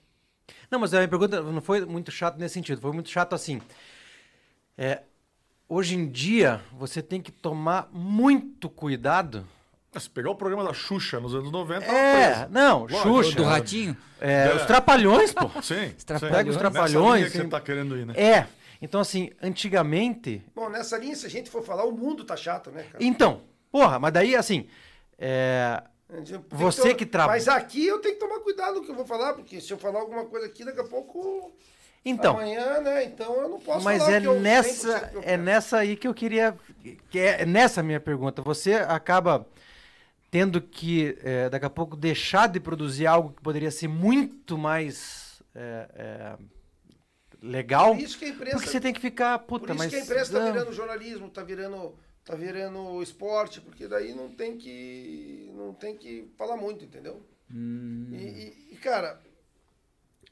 Não, 0.72 0.80
mas 0.80 0.94
a 0.94 0.98
minha 0.98 1.10
pergunta 1.10 1.41
não 1.41 1.62
foi 1.62 1.86
muito 1.86 2.12
chato 2.12 2.38
nesse 2.38 2.54
sentido. 2.54 2.80
Foi 2.80 2.91
muito 2.94 3.10
chato 3.10 3.34
assim. 3.34 3.62
É, 4.78 5.04
hoje 5.68 5.95
em 5.95 6.10
dia, 6.10 6.64
você 6.72 7.02
tem 7.02 7.22
que 7.22 7.32
tomar 7.32 7.90
muito 7.91 8.70
cuidado 8.70 9.45
Se 9.95 10.09
pegar 10.09 10.30
o 10.30 10.35
programa 10.35 10.64
da 10.64 10.73
Xuxa 10.73 11.19
nos 11.19 11.34
anos 11.34 11.51
90, 11.51 11.85
É, 11.85 12.31
tava 12.34 12.49
não, 12.51 12.81
Lógico, 12.81 13.01
Xuxa. 13.23 13.35
Do 13.38 13.43
ratinho? 13.43 13.97
É, 14.22 14.49
É. 14.49 14.55
Os 14.55 14.65
Trapalhões, 14.65 15.34
pô. 15.34 15.49
Sim. 15.61 15.91
Trapalhões. 16.05 16.38
Pega 16.38 16.49
os. 16.51 16.57
Trapalhões. 16.57 16.93
Nessa 16.93 17.15
linha 17.18 17.30
que 17.31 17.38
você 17.38 17.47
tá 17.47 17.61
querendo 17.61 17.97
ir, 17.97 18.05
né? 18.05 18.14
É. 18.15 18.47
Então, 18.80 19.01
assim, 19.01 19.31
antigamente. 19.41 20.43
Bom, 20.55 20.69
nessa 20.69 20.97
linha, 20.97 21.15
se 21.15 21.26
a 21.26 21.30
gente 21.30 21.49
for 21.49 21.64
falar, 21.64 21.84
o 21.85 21.91
mundo 21.91 22.23
tá 22.23 22.35
chato, 22.38 22.69
né, 22.69 22.84
cara? 22.84 23.03
Então, 23.03 23.41
porra, 23.72 23.97
mas 23.97 24.14
daí, 24.14 24.35
assim. 24.35 24.68
é, 25.18 25.81
tem 26.26 26.39
Você 26.51 26.91
to- 26.91 26.95
que 26.95 27.05
traba- 27.05 27.34
Mas 27.34 27.47
aqui 27.47 27.85
eu 27.88 27.99
tenho 27.99 28.14
que 28.15 28.19
tomar 28.19 28.39
cuidado 28.41 28.76
no 28.76 28.84
que 28.85 28.91
eu 28.91 28.95
vou 28.95 29.05
falar, 29.05 29.34
porque 29.34 29.59
se 29.59 29.72
eu 29.73 29.77
falar 29.80 29.99
alguma 30.01 30.26
coisa 30.26 30.45
aqui, 30.45 30.64
daqui 30.64 30.80
a 30.80 30.84
pouco. 30.84 31.51
Então, 32.05 32.34
Amanhã, 32.38 32.80
né? 32.81 33.03
Então 33.03 33.34
eu 33.41 33.49
não 33.49 33.59
posso 33.59 33.84
mas 33.84 34.01
falar 34.03 34.14
é 34.18 34.22
que 34.22 34.27
nessa, 34.27 34.99
100% 34.99 35.09
que 35.09 35.15
eu 35.15 35.19
é 35.22 35.23
quero. 35.23 35.43
nessa 35.43 35.77
aí 35.77 35.95
que 35.97 36.07
eu 36.07 36.14
queria. 36.14 36.55
Que 37.09 37.19
é 37.19 37.45
nessa 37.45 37.81
minha 37.84 37.99
pergunta. 37.99 38.41
Você 38.43 38.76
acaba 38.76 39.45
tendo 40.30 40.62
que, 40.62 41.18
é, 41.22 41.49
daqui 41.49 41.66
a 41.66 41.70
pouco, 41.70 41.95
deixar 41.95 42.48
de 42.48 42.60
produzir 42.60 43.08
algo 43.08 43.34
que 43.34 43.41
poderia 43.41 43.72
ser 43.72 43.88
muito 43.88 44.58
mais 44.58 45.41
é, 45.56 45.90
é, 45.95 46.38
legal. 47.41 47.95
Por 47.95 48.02
isso 48.04 48.18
que 48.20 48.26
a 48.26 48.30
imprensa. 48.30 48.58
Porque 48.58 48.70
você 48.70 48.80
tem 48.82 48.94
que 48.94 48.99
ficar, 49.02 49.40
por 49.40 49.60
puta, 49.60 49.74
isso 49.74 49.78
mas. 49.84 49.90
que 49.91 49.95
a 49.99 50.04
imprensa 50.04 50.32
tá 50.34 50.40
não. 50.40 50.54
virando 50.54 50.74
jornalismo, 50.74 51.30
tá 51.30 51.44
virando, 51.44 51.95
tá 52.26 52.36
virando 52.36 53.02
esporte, 53.02 53.62
porque 53.62 53.88
daí 53.88 54.14
não 54.14 54.30
tem 54.30 54.58
que. 54.58 55.49
não 55.56 55.74
tem 55.74 55.95
que 55.95 56.28
falar 56.38 56.58
muito, 56.58 56.84
entendeu? 56.84 57.22
Hum, 57.49 58.10
E, 58.12 58.16
e- 58.18 58.68
e, 58.74 58.76
cara, 58.78 59.22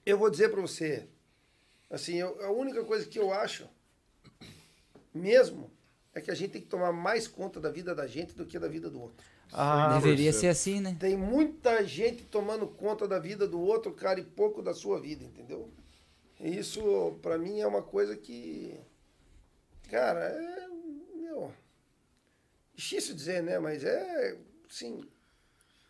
eu 0.06 0.18
vou 0.18 0.30
dizer 0.30 0.50
pra 0.50 0.60
você, 0.62 1.08
assim, 1.90 2.16
eu- 2.18 2.44
a 2.46 2.52
única 2.52 2.84
coisa 2.84 3.06
que 3.08 3.18
eu 3.18 3.32
acho, 3.34 3.68
mesmo, 5.14 5.72
é 6.14 6.22
que 6.22 6.30
a 6.32 6.36
gente 6.36 6.52
tem 6.52 6.62
que 6.62 6.68
tomar 6.68 6.92
mais 6.92 7.28
conta 7.28 7.60
da 7.60 7.70
vida 7.70 7.96
da 7.96 8.06
gente 8.08 8.34
do 8.36 8.46
que 8.46 8.60
da 8.60 8.68
vida 8.68 8.90
do 8.90 9.02
outro. 9.02 9.26
Ah, 9.52 9.98
deveria 10.00 10.34
ser 10.34 10.48
assim, 10.48 10.82
né? 10.82 10.96
Tem 11.00 11.16
muita 11.16 11.84
gente 11.86 12.24
tomando 12.26 12.68
conta 12.68 13.08
da 13.08 13.20
vida 13.20 13.48
do 13.48 13.60
outro, 13.60 13.94
cara, 13.94 14.20
e 14.20 14.24
pouco 14.24 14.62
da 14.62 14.74
sua 14.74 15.00
vida, 15.00 15.24
entendeu? 15.24 15.70
Isso, 16.40 17.18
pra 17.22 17.38
mim, 17.38 17.60
é 17.60 17.68
uma 17.68 17.82
coisa 17.82 18.16
que. 18.16 18.78
Cara, 19.90 20.20
é. 20.20 20.68
Meu. 21.16 21.54
Difícil 22.74 23.16
dizer, 23.16 23.42
né? 23.42 23.58
Mas 23.60 23.84
é. 23.84 24.38
Sim. 24.70 25.08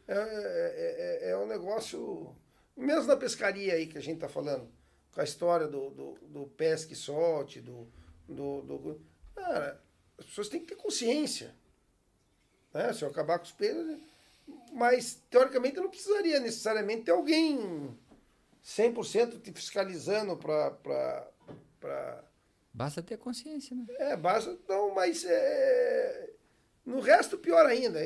É, 0.08 0.14
é, 0.14 1.28
é, 1.28 1.30
é 1.32 1.38
um 1.38 1.48
negócio. 1.48 2.36
Mesmo 2.78 3.08
na 3.08 3.18
pescaria 3.18 3.74
aí 3.74 3.88
que 3.88 3.98
a 3.98 4.02
gente 4.02 4.20
tá 4.20 4.30
falando, 4.30 4.70
com 5.12 5.22
a 5.22 5.24
história 5.24 5.68
do, 5.68 5.90
do, 5.90 6.14
do 6.28 6.48
pesque 6.48 6.94
solte, 6.94 7.62
do, 7.62 7.88
do, 8.28 8.62
do. 8.62 9.02
Cara, 9.34 9.82
as 10.18 10.26
pessoas 10.26 10.50
têm 10.50 10.60
que 10.60 10.68
ter 10.68 10.76
consciência 10.76 11.56
né? 12.76 12.94
Se 12.94 13.04
eu 13.04 13.10
acabar 13.10 13.40
com 13.40 13.46
os 13.46 13.56
né? 13.58 14.00
Mas, 14.74 15.22
teoricamente, 15.30 15.78
eu 15.78 15.84
não 15.84 15.90
precisaria 15.90 16.40
necessariamente 16.40 17.04
ter 17.06 17.12
alguém 17.12 17.98
100% 18.64 19.42
te 19.42 19.52
fiscalizando 19.54 20.36
para. 20.38 21.42
Basta 22.74 23.02
ter 23.02 23.18
consciência, 23.18 23.76
né? 23.76 23.86
É, 23.98 24.18
basta. 24.18 24.58
Não, 24.68 24.94
mas. 24.94 25.24
É, 25.26 26.30
no 26.86 27.00
resto, 27.00 27.38
pior 27.38 27.66
ainda. 27.66 28.00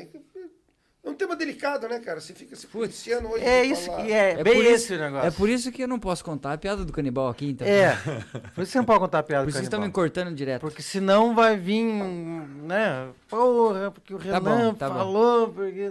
É, 1.02 1.08
um 1.08 1.14
tema 1.14 1.34
delicado, 1.34 1.88
né, 1.88 1.98
cara? 1.98 2.20
Você 2.20 2.34
fica 2.34 2.54
se 2.54 2.66
Putz, 2.66 2.72
policiando 3.02 3.28
hoje. 3.28 3.44
É 3.44 3.64
isso 3.64 3.86
falar. 3.86 4.04
que 4.04 4.12
é, 4.12 4.30
É 4.32 4.44
bem 4.44 4.54
por 4.54 4.64
esse 4.66 4.84
isso- 4.84 4.94
o 4.94 4.98
negócio. 4.98 5.26
É 5.28 5.30
por 5.30 5.48
isso 5.48 5.72
que 5.72 5.82
eu 5.82 5.88
não 5.88 5.98
posso 5.98 6.22
contar 6.24 6.52
a 6.52 6.58
piada 6.58 6.84
do 6.84 6.92
canibal 6.92 7.28
aqui, 7.28 7.50
então. 7.50 7.66
É, 7.66 7.96
por 8.54 8.62
isso 8.62 8.66
que 8.66 8.66
você 8.66 8.78
não 8.78 8.84
pode 8.84 9.00
contar 9.00 9.18
a 9.20 9.22
piada 9.22 9.44
Por 9.44 9.46
do 9.46 9.50
isso 9.50 9.58
que 9.60 9.64
estão 9.64 9.80
canibal. 9.80 9.88
me 9.88 9.92
cortando 10.10 10.34
direto. 10.34 10.60
Porque 10.60 10.82
senão 10.82 11.34
vai 11.34 11.56
vir, 11.56 11.84
né? 11.84 13.08
Porra, 13.28 13.90
porque 13.90 14.14
o 14.14 14.18
Tá 14.18 14.24
Renan 14.24 14.40
bom, 14.40 14.74
tá 14.74 14.88
bom. 14.90 14.94
falou, 14.96 15.48
porque... 15.48 15.90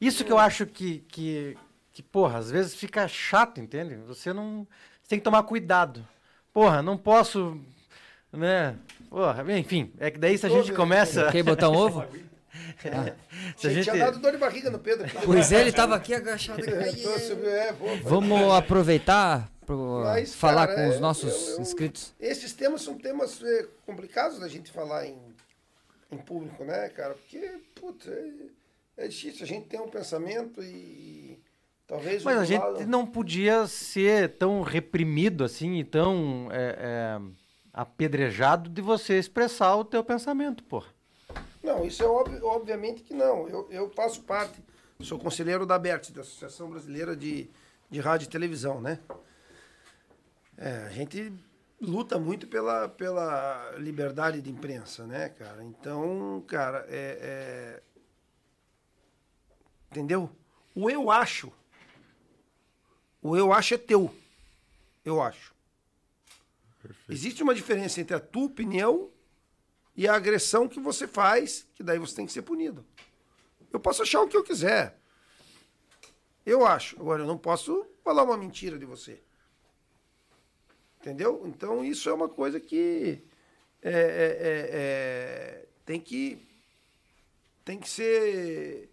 Isso 0.00 0.24
que 0.24 0.30
eu 0.32 0.38
acho 0.38 0.64
que, 0.66 0.98
que, 1.08 1.56
que, 1.92 2.02
porra, 2.02 2.38
às 2.38 2.50
vezes 2.50 2.74
fica 2.74 3.06
chato, 3.08 3.60
entende? 3.60 3.96
Você 4.06 4.32
não... 4.32 4.66
Você 5.02 5.08
tem 5.10 5.18
que 5.18 5.24
tomar 5.24 5.42
cuidado. 5.42 6.06
Porra, 6.52 6.82
não 6.82 6.96
posso, 6.96 7.60
né? 8.32 8.76
Porra, 9.10 9.44
enfim, 9.58 9.92
é 9.98 10.10
que 10.10 10.18
daí 10.18 10.38
se 10.38 10.46
a 10.46 10.48
gente 10.48 10.72
começa... 10.72 11.30
Quer 11.32 11.42
botar 11.42 11.68
um 11.68 11.74
ovo? 11.76 12.04
Se 12.80 12.88
a 12.88 13.70
Tinha- 13.70 13.72
gente... 13.74 13.84
Tinha 13.84 13.96
dado 14.04 14.18
dor 14.18 14.32
de 14.32 14.38
barriga 14.38 14.70
no 14.70 14.78
Pedro. 14.78 15.06
aqui. 15.06 15.18
Pois 15.24 15.52
é, 15.52 15.60
ele 15.60 15.72
tava 15.72 15.94
aqui 15.96 16.14
agachado. 16.14 16.62
É, 16.66 17.72
Vamos 18.02 18.52
aproveitar 18.54 19.50
para 19.64 20.24
falar 20.26 20.66
cara, 20.68 20.82
com 20.82 20.88
os 20.90 20.96
é, 20.96 20.98
nossos 21.00 21.48
eu- 21.48 21.54
eu- 21.56 21.60
inscritos. 21.60 22.14
Esses 22.20 22.52
temas 22.52 22.82
são 22.82 22.96
temas 22.96 23.42
é, 23.42 23.66
complicados 23.84 24.38
da 24.38 24.48
gente 24.48 24.70
falar 24.70 25.06
em, 25.06 25.18
em 26.10 26.16
público, 26.18 26.64
né, 26.64 26.88
cara? 26.90 27.14
Porque, 27.14 27.60
putz, 27.74 28.06
é, 28.08 28.28
é 28.98 29.08
difícil. 29.08 29.44
A 29.44 29.46
gente 29.46 29.66
tem 29.66 29.80
um 29.80 29.88
pensamento 29.88 30.62
e 30.62 31.38
talvez... 31.86 32.22
Mas 32.22 32.38
a 32.38 32.44
gente 32.44 32.60
lado- 32.62 32.86
não 32.86 33.04
podia 33.06 33.66
ser 33.66 34.30
tão 34.36 34.62
reprimido 34.62 35.44
assim 35.44 35.74
e 35.76 35.84
tão 35.84 36.48
é, 36.52 36.76
é, 36.78 37.20
apedrejado 37.72 38.70
de 38.70 38.80
você 38.80 39.18
expressar 39.18 39.74
o 39.76 39.84
teu 39.84 40.02
pensamento, 40.04 40.62
porra. 40.64 40.88
Não, 41.76 41.84
isso 41.84 42.02
é 42.02 42.06
óbvio, 42.06 42.44
obviamente 42.46 43.02
que 43.02 43.12
não. 43.12 43.46
Eu, 43.48 43.68
eu 43.70 43.90
faço 43.90 44.22
parte, 44.22 44.58
sou 45.00 45.18
conselheiro 45.18 45.66
da 45.66 45.74
ABERT, 45.74 46.10
da 46.10 46.22
Associação 46.22 46.70
Brasileira 46.70 47.14
de, 47.14 47.50
de 47.90 48.00
Rádio 48.00 48.24
e 48.26 48.30
Televisão, 48.30 48.80
né? 48.80 48.98
É, 50.56 50.84
a 50.86 50.88
gente 50.88 51.32
luta 51.78 52.18
muito 52.18 52.46
pela, 52.46 52.88
pela 52.88 53.72
liberdade 53.76 54.40
de 54.40 54.50
imprensa, 54.50 55.06
né, 55.06 55.28
cara? 55.28 55.62
Então, 55.64 56.42
cara, 56.46 56.86
é, 56.88 57.18
é- 57.20 57.82
Entendeu? 59.90 60.30
O 60.74 60.90
eu 60.90 61.10
acho. 61.10 61.52
O 63.22 63.36
eu 63.36 63.52
acho 63.52 63.74
é 63.74 63.78
teu. 63.78 64.14
Eu 65.04 65.22
acho. 65.22 65.54
Existe 67.08 67.42
uma 67.42 67.54
diferença 67.54 68.00
entre 68.00 68.14
a 68.14 68.20
tua 68.20 68.44
opinião 68.44 69.10
e 69.96 70.06
a 70.06 70.14
agressão 70.14 70.68
que 70.68 70.78
você 70.78 71.06
faz, 71.06 71.66
que 71.74 71.82
daí 71.82 71.98
você 71.98 72.14
tem 72.14 72.26
que 72.26 72.32
ser 72.32 72.42
punido. 72.42 72.84
Eu 73.72 73.80
posso 73.80 74.02
achar 74.02 74.20
o 74.20 74.28
que 74.28 74.36
eu 74.36 74.44
quiser. 74.44 74.98
Eu 76.44 76.66
acho. 76.66 77.00
Agora, 77.00 77.22
eu 77.22 77.26
não 77.26 77.38
posso 77.38 77.86
falar 78.04 78.22
uma 78.22 78.36
mentira 78.36 78.78
de 78.78 78.84
você. 78.84 79.20
Entendeu? 81.00 81.42
Então, 81.46 81.84
isso 81.84 82.08
é 82.08 82.12
uma 82.12 82.28
coisa 82.28 82.60
que 82.60 83.22
é, 83.82 83.90
é, 83.90 83.92
é, 83.92 84.68
é, 84.72 85.66
tem 85.84 86.00
que 86.00 86.44
tem 87.64 87.78
que 87.78 87.88
ser 87.88 88.88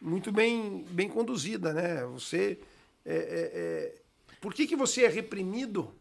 muito 0.00 0.30
bem, 0.30 0.84
bem 0.90 1.08
conduzida, 1.08 1.72
né? 1.72 2.04
Você 2.06 2.60
é, 3.04 3.16
é, 3.16 3.94
por 4.40 4.54
que, 4.54 4.66
que 4.66 4.76
você 4.76 5.04
é 5.04 5.08
reprimido? 5.08 5.92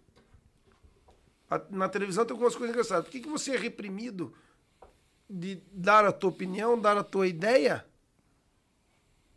Na 1.69 1.89
televisão 1.89 2.25
tem 2.25 2.33
algumas 2.33 2.55
coisas 2.55 2.73
engraçadas. 2.73 3.05
Por 3.05 3.11
que, 3.11 3.19
que 3.21 3.29
você 3.29 3.55
é 3.55 3.57
reprimido 3.57 4.33
de 5.29 5.61
dar 5.71 6.05
a 6.05 6.11
tua 6.11 6.29
opinião, 6.29 6.79
dar 6.79 6.97
a 6.97 7.03
tua 7.03 7.27
ideia? 7.27 7.85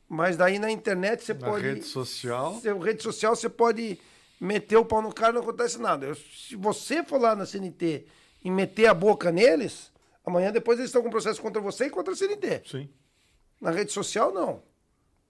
Mas 0.08 0.36
daí 0.36 0.58
na 0.58 0.70
internet 0.70 1.24
você 1.24 1.34
Na 1.34 1.46
pode. 1.46 1.62
rede 1.62 1.84
social. 1.84 2.58
Seu 2.60 2.78
rede 2.78 3.02
social 3.02 3.34
você 3.34 3.48
pode 3.48 3.98
meter 4.40 4.76
o 4.76 4.84
pau 4.84 5.02
no 5.02 5.12
cara 5.12 5.32
e 5.32 5.34
não 5.34 5.42
acontece 5.42 5.78
nada. 5.80 6.06
Eu- 6.06 6.14
se 6.14 6.54
você 6.54 7.02
for 7.02 7.20
lá 7.20 7.34
na 7.34 7.44
CNT 7.46 8.06
e 8.44 8.50
meter 8.50 8.86
a 8.86 8.94
boca 8.94 9.32
neles, 9.32 9.90
amanhã 10.24 10.52
depois 10.52 10.78
eles 10.78 10.90
estão 10.90 11.02
com 11.02 11.10
processo 11.10 11.40
contra 11.42 11.60
você 11.60 11.86
e 11.86 11.90
contra 11.90 12.12
a 12.12 12.16
CNT. 12.16 12.62
Sim. 12.66 12.88
Na 13.60 13.70
rede 13.70 13.90
social, 13.92 14.32
não. 14.32 14.62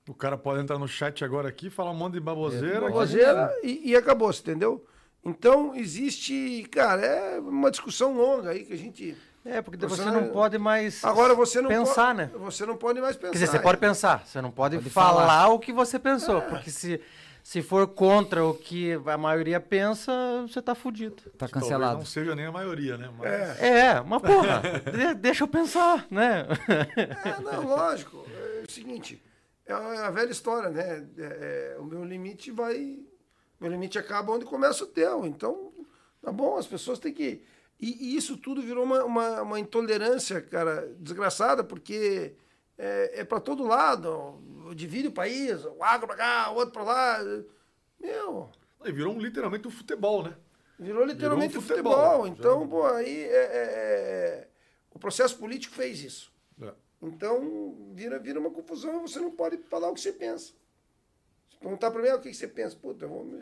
O 0.08 0.14
cara 0.14 0.36
pode 0.36 0.60
entrar 0.60 0.78
no 0.78 0.86
chat 0.86 1.24
agora 1.24 1.48
aqui, 1.48 1.70
falar 1.70 1.90
um 1.90 1.94
monte 1.94 2.14
de 2.14 2.20
baboseira. 2.20 2.80
Baboseira 2.82 3.52
e, 3.62 3.90
e 3.90 3.96
acabou, 3.96 4.32
você 4.32 4.40
entendeu? 4.42 4.84
Então, 5.28 5.74
existe, 5.74 6.66
cara, 6.70 7.05
é 7.05 7.40
uma 7.40 7.70
discussão 7.70 8.15
longa 8.16 8.51
aí 8.51 8.65
que 8.65 8.73
a 8.73 8.77
gente. 8.78 9.16
É, 9.44 9.61
porque 9.62 9.77
Você 9.86 10.03
você 10.03 10.11
não- 10.11 10.28
pode 10.28 10.57
mais 10.59 11.05
Agora 11.05 11.35
você 11.35 11.61
não 11.61 11.69
pensar, 11.69 12.07
pode, 12.15 12.19
né? 12.19 12.31
Você 12.35 12.65
não 12.66 12.77
pode 12.77 13.01
mais 13.01 13.16
pensar. 13.16 13.32
Quer 13.32 13.39
dizer, 13.39 13.47
você 13.48 13.59
pode 13.61 13.78
pensar, 13.78 14.24
você 14.27 14.40
não 14.40 14.51
pode, 14.51 14.77
Pode 14.77 14.90
falar, 14.90 15.27
falar. 15.27 15.48
o 15.48 15.59
que 15.59 15.73
você 15.73 15.98
pensou, 16.01 16.43
porque 16.43 16.69
se, 16.70 17.01
se 17.44 17.62
for 17.62 17.86
contra 17.86 18.44
o 18.44 18.55
que 18.55 18.94
a 19.07 19.16
maioria 19.16 19.61
pensa, 19.61 20.12
você 20.48 20.61
tá 20.62 20.74
fudido. 20.74 21.15
Tá 21.16 21.47
Talvez 21.47 21.53
cancelado. 21.53 21.98
não 21.98 22.05
seja 22.05 22.35
nem 22.35 22.47
a 22.47 22.51
maioria, 22.53 22.97
né? 22.97 23.09
Mas 23.16 23.61
É, 23.61 24.01
mas 24.01 24.23
porra, 24.23 24.62
de- 24.93 25.15
deixa 25.15 25.44
eu 25.44 25.48
pensar, 25.48 26.07
né? 26.11 26.47
É, 27.24 27.40
não, 27.40 27.66
lógico. 27.69 28.24
É 28.28 28.65
o 28.69 28.70
seguinte, 28.73 29.23
é 29.65 29.73
a 29.73 30.11
velha 30.11 30.31
história, 30.32 30.70
né? 30.70 31.05
É, 31.19 31.74
é, 31.74 31.77
o 31.81 31.85
meu 31.85 32.05
limite 32.05 32.51
vai. 32.51 32.98
Meu 33.60 33.70
limite 33.70 33.98
acaba 33.98 34.32
onde 34.32 34.44
começa 34.44 34.84
o 34.84 34.86
teu. 34.86 35.24
Então, 35.26 35.72
tá 36.22 36.30
bom, 36.32 36.56
as 36.56 36.66
pessoas 36.66 36.98
têm 36.98 37.12
que. 37.12 37.42
E, 37.80 38.12
e 38.12 38.16
isso 38.16 38.36
tudo 38.36 38.62
virou 38.62 38.84
uma, 38.84 39.04
uma, 39.04 39.42
uma 39.42 39.60
intolerância, 39.60 40.40
cara, 40.40 40.94
desgraçada, 40.98 41.62
porque 41.62 42.34
é, 42.78 43.20
é 43.20 43.24
para 43.24 43.40
todo 43.40 43.64
lado. 43.64 44.40
Divide 44.74 45.08
o 45.08 45.12
país, 45.12 45.64
o 45.64 45.82
agro 45.82 46.06
pra 46.06 46.16
cá, 46.16 46.50
o 46.50 46.56
outro 46.56 46.72
pra 46.72 46.82
lá. 46.82 47.18
Meu, 48.00 48.50
Aí 48.80 48.92
virou 48.92 49.14
um, 49.14 49.18
literalmente 49.18 49.66
um 49.66 49.70
futebol, 49.70 50.22
né? 50.22 50.36
virou 50.78 51.04
literalmente 51.04 51.52
Virou 51.58 51.64
um 51.64 51.66
futebol. 51.66 51.94
futebol. 51.94 52.26
Então, 52.26 52.68
pô, 52.68 52.84
aí 52.86 53.24
é- 53.24 53.30
é- 53.34 53.70
é- 54.44 54.48
o 54.90 54.98
processo 54.98 55.36
político 55.38 55.74
fez 55.74 56.02
isso. 56.04 56.30
É. 56.60 56.72
Então, 57.02 57.92
vira, 57.94 58.18
vira 58.18 58.38
uma 58.38 58.50
confusão 58.50 58.96
e 58.98 59.08
você 59.08 59.18
não 59.18 59.30
pode 59.30 59.56
falar 59.70 59.88
o 59.88 59.94
que 59.94 60.00
você 60.00 60.12
pensa. 60.12 60.52
Se 61.56 61.60
perguntar 61.60 61.90
para 61.90 62.02
mim, 62.02 62.08
ah, 62.08 62.16
o 62.16 62.20
que 62.20 62.28
que 62.30 62.36
você 62.36 62.46
pensa? 62.48 62.76
Puta, 62.76 63.04
eu 63.04 63.08
vou 63.08 63.24
me 63.24 63.40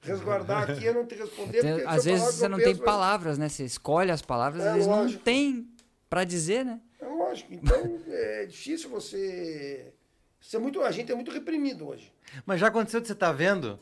resguardar 0.00 0.70
aqui 0.70 0.84
e 0.86 0.92
não 0.92 1.06
te 1.06 1.14
responder. 1.14 1.60
Tem- 1.60 1.70
eu 1.80 1.88
às 1.88 2.04
vezes 2.04 2.24
você 2.34 2.44
eu 2.46 2.48
não 2.48 2.58
tem 2.58 2.66
penso, 2.68 2.78
vai- 2.78 2.86
palavras, 2.86 3.38
né? 3.38 3.48
Você 3.48 3.64
escolhe 3.64 4.10
as 4.10 4.22
palavras, 4.22 4.62
É, 4.64 4.68
às 4.68 4.72
vezes 4.74 4.88
não 4.88 5.02
lógico. 5.02 5.22
tem 5.24 5.68
pra 6.08 6.24
dizer, 6.24 6.64
né? 6.64 6.80
É 7.00 7.06
lógico. 7.06 7.52
Então, 7.54 7.76
é 8.08 8.46
difícil 8.46 8.88
você... 8.90 9.92
você 10.40 10.56
é 10.56 10.58
muito, 10.60 10.80
a 10.82 10.90
gente 10.90 11.12
é 11.12 11.14
muito 11.14 11.30
reprimido 11.30 11.86
hoje. 11.88 12.12
Mas 12.46 12.60
já 12.60 12.68
aconteceu 12.68 13.00
de 13.00 13.06
você 13.06 13.12
estar 13.12 13.32
vendo 13.32 13.78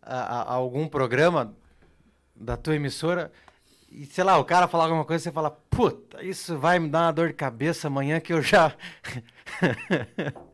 a- 0.00 0.40
a- 0.42 0.52
algum 0.54 0.86
programa 0.86 1.56
da 2.36 2.56
tua 2.56 2.74
emissora 2.76 3.32
e, 3.90 4.04
sei 4.06 4.24
lá, 4.24 4.38
o 4.38 4.44
cara 4.44 4.68
falar 4.68 4.84
alguma 4.84 5.04
coisa 5.04 5.22
e 5.22 5.24
você 5.24 5.32
fala, 5.32 5.50
puta, 5.50 6.22
isso 6.24 6.56
vai 6.58 6.78
me 6.78 6.88
dar 6.88 7.06
uma 7.06 7.12
dor 7.12 7.28
de 7.28 7.34
cabeça 7.34 7.88
amanhã 7.88 8.20
que 8.20 8.32
eu 8.32 8.40
já... 8.42 8.74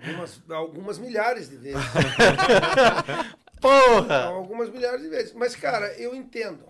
Algumas, 0.00 0.50
algumas 0.50 0.98
milhares 0.98 1.48
de 1.48 1.56
vezes. 1.56 1.80
Porra! 3.60 4.24
algumas 4.26 4.68
milhares 4.70 5.00
de 5.02 5.08
vezes. 5.08 5.32
Mas, 5.32 5.56
cara, 5.56 5.92
eu 5.98 6.14
entendo. 6.14 6.64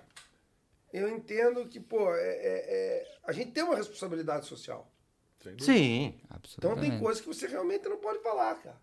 Eu 0.93 1.09
entendo 1.09 1.66
que, 1.69 1.81
pô, 1.81 2.15
é- 2.15 2.20
é- 2.20 2.65
é- 3.03 3.19
a 3.24 3.32
gente 3.32 3.51
tem 3.53 3.62
uma 3.65 3.77
responsabilidade 3.77 4.47
social. 4.47 4.90
Sim. 5.61 6.15
Então 6.24 6.36
Absolutamente. 6.36 6.90
tem 6.90 6.98
coisas 7.01 7.20
que 7.20 7.28
você 7.28 7.47
realmente 7.47 7.89
não 7.89 7.98
pode 7.98 8.20
falar, 8.23 8.55
cara. 8.57 8.81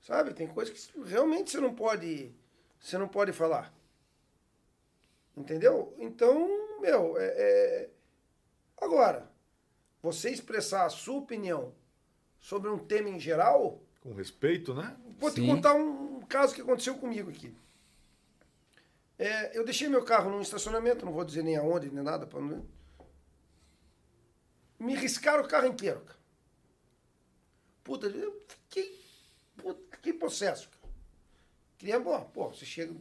Sabe? 0.00 0.34
Tem 0.34 0.46
coisas 0.46 0.74
que 0.74 1.00
realmente 1.04 1.50
você 1.50 1.60
não 1.60 1.74
pode, 1.74 2.34
você 2.80 2.98
não 2.98 3.08
pode 3.08 3.32
falar. 3.32 3.72
Entendeu? 5.36 5.94
Então, 5.98 6.80
meu, 6.80 7.16
é, 7.18 7.26
é- 7.26 7.90
agora, 8.80 9.30
você 10.02 10.30
expressar 10.30 10.84
a 10.84 10.90
sua 10.90 11.16
opinião 11.18 11.74
sobre 12.44 12.68
um 12.68 12.78
tema 12.78 13.08
em 13.08 13.18
geral, 13.18 13.80
Com 14.02 14.12
respeito, 14.12 14.74
né? 14.74 14.94
Vou 15.18 15.30
te 15.30 15.40
Sim. 15.40 15.46
contar 15.46 15.72
um, 15.74 16.20
caso 16.28 16.54
que 16.54 16.60
aconteceu 16.60 16.94
comigo 16.98 17.30
aqui. 17.30 17.56
É, 19.18 19.56
eu 19.56 19.64
deixei 19.64 19.88
meu 19.88 20.04
carro 20.04 20.30
num 20.30 20.42
estacionamento, 20.42 21.06
não 21.06 21.12
vou 21.12 21.24
dizer 21.24 21.42
nem 21.42 21.56
aonde, 21.56 21.90
nem 21.90 22.04
nada. 22.04 22.26
Pra 22.26 22.38
não... 22.38 22.66
Me 24.78 24.94
riscaram 24.94 25.42
o 25.42 25.48
carro 25.48 25.68
inteiro, 25.68 26.00
cara. 26.02 26.18
Puta, 27.82 28.08
eu 28.08 28.44
fiquei. 28.46 29.00
Puta, 29.56 29.96
que 29.96 30.12
processo, 30.12 30.68
cara. 30.68 30.92
Queria, 31.78 31.98
pô, 31.98 32.20
pô, 32.26 32.48
você 32.50 32.66
chega, 32.66 32.94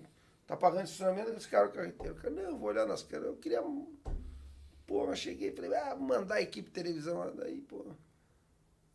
tá 0.48 0.56
pagando 0.56 0.86
estacionamento, 0.86 1.34
riscaram 1.34 1.68
o 1.68 1.74
carro 1.74 1.88
inteiro. 1.88 2.16
Cara, 2.16 2.30
não, 2.30 2.44
eu 2.44 2.58
vou 2.58 2.70
olhar 2.70 2.86
nas 2.86 3.04
caras. 3.04 3.26
Eu 3.26 3.36
queria. 3.36 3.62
Porra, 4.88 5.18
cheguei, 5.18 5.52
falei, 5.52 5.76
ah, 5.76 5.96
mandar 5.98 6.36
a 6.36 6.42
equipe 6.42 6.70
de 6.70 6.74
televisão 6.74 7.18
lá 7.18 7.30
daí, 7.30 7.60
pô. 7.60 7.86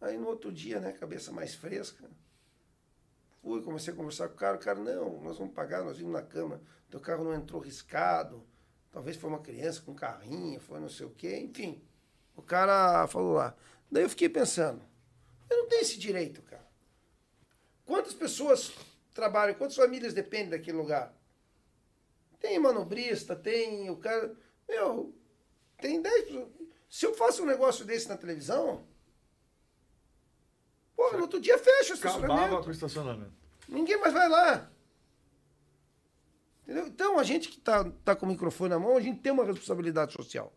Aí 0.01 0.17
no 0.17 0.29
outro 0.29 0.53
dia, 0.53 0.81
né, 0.81 0.93
cabeça 0.93 1.33
mais 1.33 1.55
fresca. 1.55 2.09
Fui, 3.43 3.63
comecei 3.63 3.93
a 3.93 3.97
conversar 3.97 4.29
com 4.29 4.35
o 4.35 4.39
cara, 4.39 4.57
o 4.57 4.61
cara, 4.61 4.79
não, 4.79 5.21
nós 5.23 5.39
vamos 5.39 5.55
pagar, 5.55 5.83
nós 5.83 5.99
vimos 5.99 6.13
na 6.13 6.23
cama, 6.23 6.61
teu 6.91 7.01
carro 7.01 7.25
não 7.25 7.35
entrou 7.35 7.61
riscado, 7.61 8.47
talvez 8.91 9.17
foi 9.17 9.31
uma 9.31 9.41
criança 9.41 9.81
com 9.81 9.95
carrinho, 9.95 10.61
foi 10.61 10.81
não 10.81 10.89
sei 10.89 11.07
o 11.07 11.11
quê, 11.11 11.39
enfim. 11.39 11.83
O 12.37 12.43
cara 12.43 13.07
falou 13.07 13.35
lá. 13.35 13.57
Daí 13.91 14.03
eu 14.03 14.11
fiquei 14.11 14.29
pensando, 14.29 14.83
eu 15.49 15.59
não 15.59 15.69
tenho 15.69 15.83
esse 15.83 15.99
direito, 15.99 16.43
cara. 16.43 16.67
Quantas 17.85 18.13
pessoas 18.13 18.73
trabalham, 19.15 19.55
quantas 19.55 19.77
famílias 19.77 20.13
dependem 20.13 20.51
daquele 20.51 20.77
lugar? 20.77 21.15
Tem 22.39 22.59
manobrista, 22.59 23.35
tem 23.35 23.91
o 23.91 23.97
cara. 23.97 24.37
Meu, 24.69 25.15
tem 25.81 26.01
10 26.01 26.25
pessoas. 26.25 26.49
Se 26.89 27.07
eu 27.07 27.15
faço 27.15 27.43
um 27.43 27.47
negócio 27.47 27.85
desse 27.85 28.09
na 28.09 28.17
televisão, 28.17 28.87
pô, 30.99 31.13
no 31.13 31.21
outro 31.23 31.41
dia 31.41 31.57
fecha 31.57 31.95
o 31.95 31.97
Acabava 31.97 32.19
estacionamento. 32.19 32.63
com 32.63 32.69
o 32.69 32.73
estacionamento. 32.73 33.33
Ninguém 33.69 33.99
mais 34.01 34.13
vai 34.13 34.29
lá. 34.29 34.69
Entendeu? 36.65 36.87
Então, 36.89 37.19
a 37.19 37.23
gente 37.23 37.49
que 37.49 37.59
está 37.59 37.85
tá 38.05 38.17
com 38.17 38.27
o 38.27 38.29
microfone 38.29 38.71
na 38.71 38.79
mão, 38.79 38.97
a 38.97 39.01
gente 39.01 39.21
tem 39.21 39.33
uma 39.33 39.45
responsabilidade 39.45 40.13
social. 40.13 40.53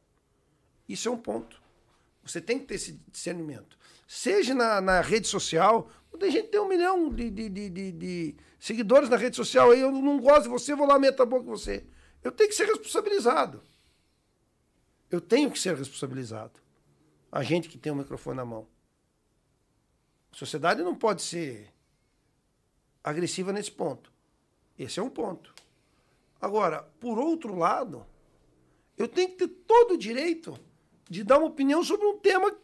Isso 0.90 1.08
é 1.08 1.12
um 1.12 1.18
ponto. 1.18 1.62
Você 2.24 2.42
tem 2.42 2.60
que 2.60 2.66
ter 2.66 2.76
esse 2.76 2.94
discernimento. 3.10 3.78
Seja 4.08 4.54
na, 4.54 4.82
na 4.82 5.00
rede 5.02 5.28
social, 5.28 5.90
tem 6.20 6.30
gente 6.32 6.46
que 6.48 6.52
tem 6.52 6.60
um 6.60 6.68
milhão 6.68 7.10
de, 7.10 7.30
de, 7.30 7.48
de, 7.50 7.70
de- 7.70 7.92
de 7.94 8.36
seguidores 8.60 9.10
na 9.10 9.16
rede 9.16 9.36
social, 9.36 9.72
aí 9.72 9.80
eu 9.80 9.92
não 9.92 10.20
gosto 10.20 10.44
de 10.44 10.50
você, 10.50 10.76
vou 10.76 10.86
lá 10.86 11.00
meter 11.00 11.22
a 11.22 11.26
boca 11.26 11.46
com 11.46 11.52
você. 11.52 11.86
Eu 12.24 12.32
tenho 12.32 12.50
que 12.50 12.56
ser 12.56 12.66
responsabilizado. 12.66 13.62
Eu 15.10 15.22
tenho 15.22 15.50
que 15.50 15.58
ser 15.60 15.76
responsabilizado. 15.78 16.60
A 17.32 17.42
gente 17.44 17.70
que 17.70 17.78
tem 17.78 17.92
o 17.92 17.96
microfone 17.96 18.36
na 18.38 18.46
mão. 18.46 18.68
A 20.32 20.36
sociedade 20.36 20.82
não 20.82 20.96
pode 20.96 21.22
ser 21.22 21.72
agressiva 23.04 23.52
nesse 23.52 23.72
ponto. 23.72 24.12
Esse 24.78 25.00
é 25.00 25.04
um 25.04 25.10
ponto. 25.10 25.54
Agora, 26.40 26.84
por 27.00 27.20
outro 27.20 27.56
lado, 27.56 28.06
eu 28.98 29.08
tenho 29.08 29.30
que 29.30 29.36
ter 29.36 29.48
todo 29.48 29.94
o 29.94 29.98
direito 29.98 30.58
de 31.10 31.24
dar 31.24 31.38
uma 31.38 31.48
opinião 31.48 31.84
sobre 31.84 32.06
um 32.08 32.18
tema 32.18 32.56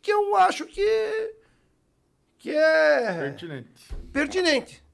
que 0.00 0.12
eu 0.12 0.34
acho 0.34 0.66
que, 0.66 1.34
que 2.38 2.50
é 2.50 3.12
Pertinente. 3.20 3.94
pertinente. 4.12 4.84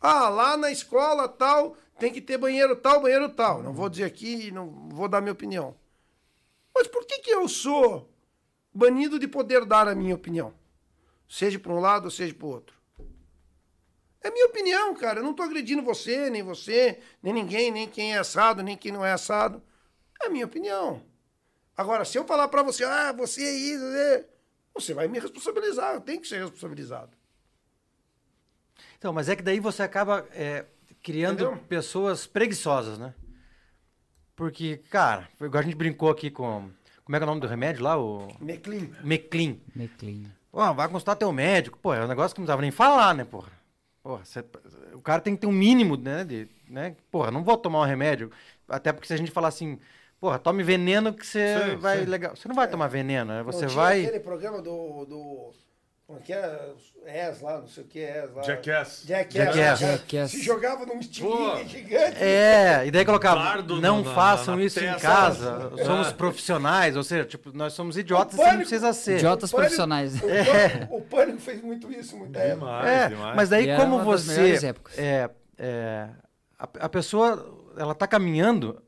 Ah, 0.00 0.28
lá 0.28 0.56
na 0.56 0.70
escola 0.70 1.28
tal, 1.28 1.76
tem 1.98 2.12
que 2.12 2.20
ter 2.20 2.38
banheiro 2.38 2.74
tal, 2.76 3.00
banheiro 3.00 3.28
tal. 3.28 3.62
Não 3.62 3.72
vou 3.72 3.88
dizer 3.88 4.04
aqui, 4.04 4.50
não 4.50 4.88
vou 4.88 5.08
dar 5.08 5.20
minha 5.20 5.32
opinião. 5.32 5.74
Mas 6.74 6.86
por 6.86 7.04
que, 7.04 7.18
que 7.18 7.30
eu 7.30 7.48
sou 7.48 8.08
banido 8.72 9.18
de 9.18 9.28
poder 9.28 9.64
dar 9.64 9.86
a 9.88 9.94
minha 9.94 10.14
opinião? 10.14 10.54
Seja 11.28 11.58
para 11.58 11.72
um 11.72 11.80
lado 11.80 12.06
ou 12.06 12.10
seja 12.10 12.34
para 12.34 12.46
o 12.46 12.50
outro. 12.50 12.76
É 14.20 14.30
minha 14.30 14.46
opinião, 14.46 14.94
cara. 14.94 15.20
Eu 15.20 15.24
não 15.24 15.30
estou 15.30 15.46
agredindo 15.46 15.82
você, 15.82 16.28
nem 16.30 16.42
você, 16.42 17.00
nem 17.22 17.32
ninguém, 17.32 17.70
nem 17.70 17.88
quem 17.88 18.14
é 18.14 18.18
assado, 18.18 18.62
nem 18.62 18.76
quem 18.76 18.90
não 18.90 19.04
é 19.04 19.12
assado. 19.12 19.62
É 20.20 20.28
minha 20.28 20.46
opinião. 20.46 21.02
Agora, 21.76 22.04
se 22.04 22.18
eu 22.18 22.24
falar 22.24 22.48
para 22.48 22.62
você, 22.62 22.84
ah, 22.84 23.12
você 23.12 23.44
é 23.44 23.52
isso, 23.52 23.84
é... 23.84 24.24
você 24.74 24.92
vai 24.92 25.06
me 25.06 25.20
responsabilizar. 25.20 25.94
Eu 25.94 26.00
tenho 26.00 26.20
que 26.20 26.26
ser 26.26 26.40
responsabilizado. 26.40 27.16
Então, 28.96 29.12
mas 29.12 29.28
é 29.28 29.36
que 29.36 29.42
daí 29.42 29.60
você 29.60 29.82
acaba 29.84 30.26
é, 30.32 30.64
criando 31.02 31.44
Entendeu? 31.44 31.64
pessoas 31.68 32.26
preguiçosas, 32.26 32.98
né? 32.98 33.14
Porque, 34.34 34.78
cara, 34.90 35.28
igual 35.40 35.60
a 35.60 35.62
gente 35.62 35.76
brincou 35.76 36.10
aqui 36.10 36.30
com. 36.30 36.70
Como 37.04 37.16
é 37.16 37.18
que 37.18 37.22
é 37.22 37.26
o 37.26 37.30
nome 37.30 37.40
do 37.40 37.46
remédio 37.46 37.82
lá? 37.84 37.96
O 37.96 38.28
Meclin. 38.40 38.92
Meclin. 39.02 39.62
Meclin. 39.74 40.30
Pô, 40.50 40.74
vai 40.74 40.88
consultar 40.88 41.16
teu 41.16 41.32
médico. 41.32 41.78
Pô, 41.78 41.94
é 41.94 42.04
um 42.04 42.08
negócio 42.08 42.34
que 42.34 42.40
não 42.40 42.44
precisava 42.44 42.62
nem 42.62 42.70
falar, 42.70 43.14
né, 43.14 43.24
porra? 43.24 43.50
Porra, 44.02 44.24
cê- 44.24 44.44
o 44.94 45.00
cara 45.00 45.20
tem 45.20 45.34
que 45.34 45.40
ter 45.42 45.46
um 45.46 45.52
mínimo, 45.52 45.96
né, 45.96 46.24
de, 46.24 46.48
né? 46.68 46.96
Porra, 47.10 47.30
não 47.30 47.44
vou 47.44 47.56
tomar 47.56 47.80
um 47.80 47.84
remédio. 47.84 48.30
Até 48.68 48.92
porque 48.92 49.06
se 49.06 49.12
a 49.14 49.16
gente 49.16 49.30
falar 49.30 49.48
assim, 49.48 49.78
porra, 50.20 50.38
tome 50.38 50.62
veneno 50.62 51.12
que 51.12 51.26
você 51.26 51.76
vai 51.76 52.00
sim. 52.00 52.04
legal. 52.06 52.34
Você 52.34 52.48
não 52.48 52.54
vai 52.54 52.68
tomar 52.68 52.88
veneno, 52.88 53.32
né? 53.32 53.42
Você 53.42 53.62
Não 53.62 53.68
tinha 53.68 53.82
vai. 53.82 54.00
aquele 54.04 54.20
programa 54.20 54.62
do. 54.62 55.04
do 55.04 55.52
como 56.08 56.18
é 56.20 56.22
que 56.22 56.32
é? 56.32 57.34
Lá, 57.42 57.58
não 57.60 57.68
sei 57.68 57.82
o 57.84 57.86
que 57.86 58.00
é. 58.00 58.26
Lá. 58.34 58.42
Jackass. 58.42 59.04
Jackass. 59.06 59.34
Jackass. 59.54 59.80
Jackass. 59.80 60.30
Se 60.30 60.42
jogava 60.42 60.86
num 60.86 60.98
estilingue 61.00 61.68
gigante. 61.68 62.16
É, 62.18 62.86
e 62.86 62.90
daí 62.90 63.04
colocava, 63.04 63.40
Bardo 63.42 63.78
não 63.78 64.02
na- 64.02 64.14
façam 64.14 64.56
na 64.56 64.62
isso 64.62 64.80
em 64.80 64.84
testa. 64.92 65.00
casa, 65.06 65.72
É. 65.76 65.84
somos 65.84 66.10
profissionais, 66.12 66.96
ou 66.96 67.02
seja, 67.04 67.26
tipo, 67.26 67.52
nós 67.54 67.74
somos 67.74 67.98
idiotas, 67.98 68.34
O 68.34 68.36
você 68.38 68.42
não 68.42 68.50
pânico- 68.52 68.68
precisa 68.70 68.92
ser. 68.94 69.16
Idiotas 69.18 69.50
Pânico- 69.50 69.60
profissionais. 69.66 70.14
O, 70.16 70.20
Pânico, 70.26 70.96
o 70.96 71.02
Pânico 71.02 71.38
fez 71.40 71.62
muito 71.62 71.92
isso, 71.92 72.16
muita 72.16 72.38
época. 72.40 72.66
Demais, 72.66 72.88
É, 72.88 73.08
demais. 73.10 73.36
mas 73.36 73.48
daí 73.50 73.70
E 73.70 73.76
como 73.76 73.98
você 74.02 74.58
é, 74.96 75.30
é, 75.58 76.08
a, 76.58 76.68
a 76.80 76.88
pessoa 76.88 77.54
ela 77.76 77.94
tá 77.94 78.06
caminhando 78.06 78.82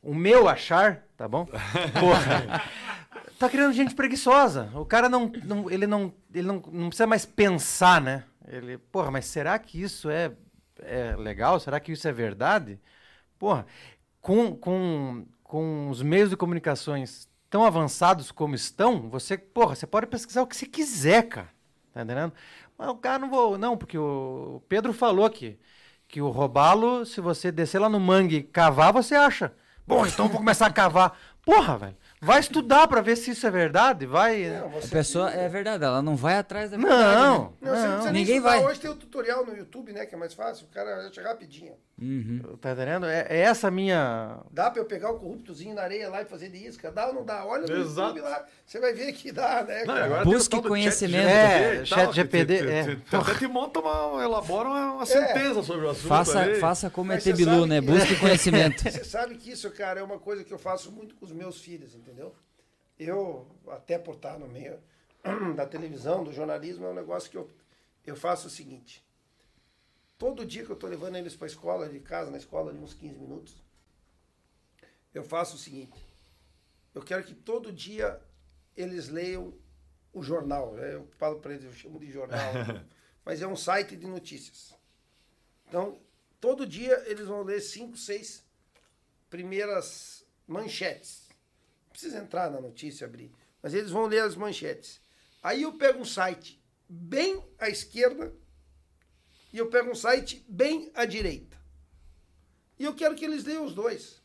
o 0.00 0.14
meu 0.14 0.48
achar 0.48 1.02
tá 1.16 1.26
bom 1.26 1.44
Porra, 1.98 2.62
tá 3.38 3.48
criando 3.48 3.72
gente 3.72 3.94
preguiçosa 3.94 4.70
o 4.74 4.84
cara 4.84 5.08
não, 5.08 5.30
não 5.44 5.70
ele 5.70 5.86
não 5.86 6.12
ele 6.34 6.46
não, 6.46 6.62
não 6.72 6.88
precisa 6.88 7.06
mais 7.06 7.24
pensar 7.24 8.00
né 8.00 8.24
ele 8.46 8.78
porra 8.78 9.10
mas 9.10 9.26
será 9.26 9.58
que 9.58 9.80
isso 9.80 10.10
é, 10.10 10.32
é 10.80 11.16
legal 11.16 11.60
será 11.60 11.78
que 11.80 11.92
isso 11.92 12.06
é 12.08 12.12
verdade 12.12 12.80
porra 13.38 13.66
com, 14.20 14.56
com, 14.56 15.26
com 15.42 15.88
os 15.88 16.02
meios 16.02 16.30
de 16.30 16.36
comunicações 16.36 17.28
tão 17.48 17.64
avançados 17.64 18.30
como 18.30 18.54
estão 18.54 19.08
você 19.08 19.38
porra 19.38 19.74
você 19.74 19.86
pode 19.86 20.06
pesquisar 20.06 20.42
o 20.42 20.46
que 20.46 20.56
você 20.56 20.66
quiser 20.66 21.22
cara 21.28 21.58
Tá 21.98 22.04
entendendo? 22.04 22.32
Mas 22.76 22.88
o 22.88 22.94
cara 22.94 23.18
não 23.18 23.28
vou. 23.28 23.58
Não, 23.58 23.76
porque 23.76 23.98
o 23.98 24.62
Pedro 24.68 24.92
falou 24.92 25.24
aqui 25.24 25.58
que 26.06 26.22
o 26.22 26.30
robalo, 26.30 27.04
se 27.04 27.20
você 27.20 27.50
descer 27.50 27.80
lá 27.80 27.88
no 27.88 27.98
mangue 27.98 28.36
e 28.36 28.42
cavar, 28.42 28.92
você 28.92 29.16
acha. 29.16 29.52
Bom, 29.84 30.06
então 30.06 30.28
vou 30.28 30.38
começar 30.38 30.66
a 30.66 30.72
cavar. 30.72 31.18
Porra, 31.44 31.76
velho. 31.76 31.96
Vai 32.20 32.40
estudar 32.40 32.88
pra 32.88 33.00
ver 33.00 33.16
se 33.16 33.30
isso 33.30 33.46
é 33.46 33.50
verdade, 33.50 34.04
vai... 34.06 34.44
Não, 34.44 34.66
A 34.78 34.88
pessoa, 34.88 35.30
é 35.30 35.48
verdade, 35.48 35.84
ela 35.84 36.02
não 36.02 36.16
vai 36.16 36.36
atrás 36.36 36.70
da 36.70 36.76
verdade. 36.76 37.00
né? 37.02 37.14
Não, 37.14 37.52
Não, 37.60 37.74
você 37.76 37.86
não 37.86 37.96
não. 37.98 38.04
nem 38.04 38.12
Ninguém 38.12 38.36
estudar. 38.38 38.56
vai. 38.56 38.64
Hoje 38.66 38.80
tem 38.80 38.90
o 38.90 38.96
tutorial 38.96 39.46
no 39.46 39.56
YouTube, 39.56 39.92
né? 39.92 40.04
Que 40.04 40.14
é 40.14 40.18
mais 40.18 40.34
fácil. 40.34 40.66
O 40.66 40.74
cara 40.74 41.06
acha 41.06 41.22
rapidinho. 41.22 41.74
Uhum. 42.00 42.56
Tá 42.60 42.72
entendendo? 42.72 43.06
É, 43.06 43.26
é 43.28 43.38
essa 43.40 43.66
a 43.68 43.70
minha... 43.72 44.38
Dá 44.52 44.70
pra 44.70 44.80
eu 44.80 44.84
pegar 44.84 45.10
o 45.10 45.18
corruptozinho 45.18 45.74
na 45.74 45.82
areia 45.82 46.08
lá 46.08 46.22
e 46.22 46.24
fazer 46.24 46.48
de 46.48 46.64
isca? 46.64 46.92
Dá 46.92 47.08
ou 47.08 47.14
não 47.14 47.24
dá? 47.24 47.44
Olha 47.44 47.66
no 47.66 47.80
Exato. 47.82 48.16
YouTube 48.16 48.20
lá. 48.30 48.46
Você 48.64 48.78
vai 48.78 48.92
ver 48.92 49.12
que 49.12 49.32
dá, 49.32 49.64
né? 49.64 49.84
Não, 49.84 50.24
Busque 50.24 50.62
conhecimento. 50.62 51.28
chat 51.28 51.80
É, 51.80 51.84
chat 51.84 52.12
GPD, 52.14 52.54
é. 52.68 52.80
Até 53.12 53.34
te 53.34 53.46
monta 53.48 53.80
uma, 53.80 54.22
elabora 54.22 54.68
uma, 54.68 54.92
uma 54.94 55.06
sentença 55.06 55.62
sobre 55.64 55.86
o 55.86 55.90
assunto. 55.90 56.06
Faça, 56.06 56.54
faça 56.60 56.88
como 56.90 57.08
Mas 57.08 57.26
ET 57.26 57.34
você 57.36 57.44
Bilu, 57.44 57.60
sabe 57.62 57.68
né? 57.68 57.80
que- 57.80 57.86
Busque 57.86 58.16
conhecimento. 58.20 58.82
Você 58.84 59.04
sabe 59.04 59.34
que 59.36 59.50
isso, 59.50 59.68
cara, 59.72 59.98
é 59.98 60.02
uma 60.02 60.18
coisa 60.20 60.44
que 60.44 60.52
eu 60.54 60.58
faço 60.58 60.92
muito 60.92 61.16
com 61.16 61.24
os 61.24 61.32
meus 61.32 61.60
filhos, 61.60 61.94
entendeu? 61.96 62.32
Eu, 62.98 63.46
até 63.70 63.98
por 63.98 64.14
estar 64.14 64.38
no 64.38 64.46
meio 64.46 64.78
da 65.56 65.66
televisão, 65.66 66.22
do 66.22 66.32
jornalismo, 66.32 66.86
é 66.86 66.90
um 66.90 66.94
negócio 66.94 67.28
que 67.30 67.36
eu, 67.36 67.48
eu 68.06 68.14
faço 68.14 68.46
o 68.46 68.50
seguinte. 68.50 69.02
Todo 70.18 70.44
dia 70.44 70.64
que 70.64 70.70
eu 70.70 70.74
estou 70.74 70.90
levando 70.90 71.14
eles 71.14 71.36
para 71.36 71.46
a 71.46 71.50
escola, 71.50 71.88
de 71.88 72.00
casa, 72.00 72.28
na 72.28 72.38
escola, 72.38 72.72
de 72.72 72.78
uns 72.80 72.92
15 72.92 73.16
minutos, 73.16 73.54
eu 75.14 75.22
faço 75.22 75.54
o 75.54 75.58
seguinte. 75.58 76.04
Eu 76.92 77.02
quero 77.02 77.22
que 77.22 77.34
todo 77.34 77.72
dia 77.72 78.20
eles 78.76 79.08
leiam 79.08 79.54
o 80.12 80.20
jornal. 80.20 80.74
né? 80.74 80.94
Eu 80.94 81.08
falo 81.18 81.38
para 81.38 81.52
eles, 81.52 81.64
eu 81.64 81.72
chamo 81.72 82.00
de 82.00 82.10
jornal, 82.10 82.52
mas 83.24 83.40
é 83.40 83.46
um 83.46 83.54
site 83.54 83.96
de 83.96 84.08
notícias. 84.08 84.74
Então, 85.68 86.00
todo 86.40 86.66
dia 86.66 87.00
eles 87.06 87.26
vão 87.26 87.44
ler 87.44 87.60
cinco, 87.60 87.96
seis 87.96 88.44
primeiras 89.30 90.24
manchetes. 90.48 91.28
Não 91.84 91.90
precisa 91.90 92.18
entrar 92.18 92.50
na 92.50 92.60
notícia, 92.60 93.06
abrir. 93.06 93.30
Mas 93.62 93.72
eles 93.72 93.90
vão 93.90 94.06
ler 94.06 94.22
as 94.22 94.34
manchetes. 94.34 95.00
Aí 95.42 95.62
eu 95.62 95.74
pego 95.74 96.00
um 96.00 96.04
site 96.04 96.60
bem 96.88 97.44
à 97.58 97.68
esquerda 97.68 98.34
e 99.52 99.58
eu 99.58 99.68
pego 99.68 99.90
um 99.90 99.94
site 99.94 100.44
bem 100.48 100.90
à 100.94 101.04
direita. 101.04 101.56
E 102.78 102.84
eu 102.84 102.94
quero 102.94 103.14
que 103.14 103.24
eles 103.24 103.44
leiam 103.44 103.64
os 103.64 103.74
dois. 103.74 104.22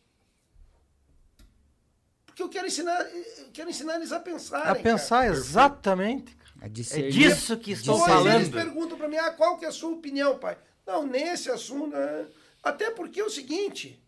Porque 2.26 2.42
eu 2.42 2.50
quero 2.50 2.68
ensinar, 2.68 3.00
eu 3.02 3.52
quero 3.54 3.70
ensinar 3.70 3.96
eles 3.96 4.12
a 4.12 4.20
pensarem. 4.20 4.68
A 4.72 4.76
pensar 4.76 5.24
cara. 5.26 5.34
exatamente. 5.36 6.36
É 6.62 6.70
discernir. 6.70 7.12
disso 7.12 7.58
que 7.58 7.72
estou. 7.72 7.98
Depois 8.00 8.26
eles 8.26 8.48
falando. 8.50 8.52
perguntam 8.54 8.98
para 8.98 9.08
mim, 9.10 9.18
ah, 9.18 9.32
qual 9.32 9.58
que 9.58 9.66
é 9.66 9.68
a 9.68 9.72
sua 9.72 9.90
opinião, 9.92 10.38
pai? 10.40 10.58
Não, 10.86 11.06
nesse 11.06 11.52
assunto. 11.52 11.88
né? 11.96 12.28
Até 12.64 12.90
porque 12.92 13.20
é 13.20 13.24
o 13.24 13.30
seguinte: 13.30 14.02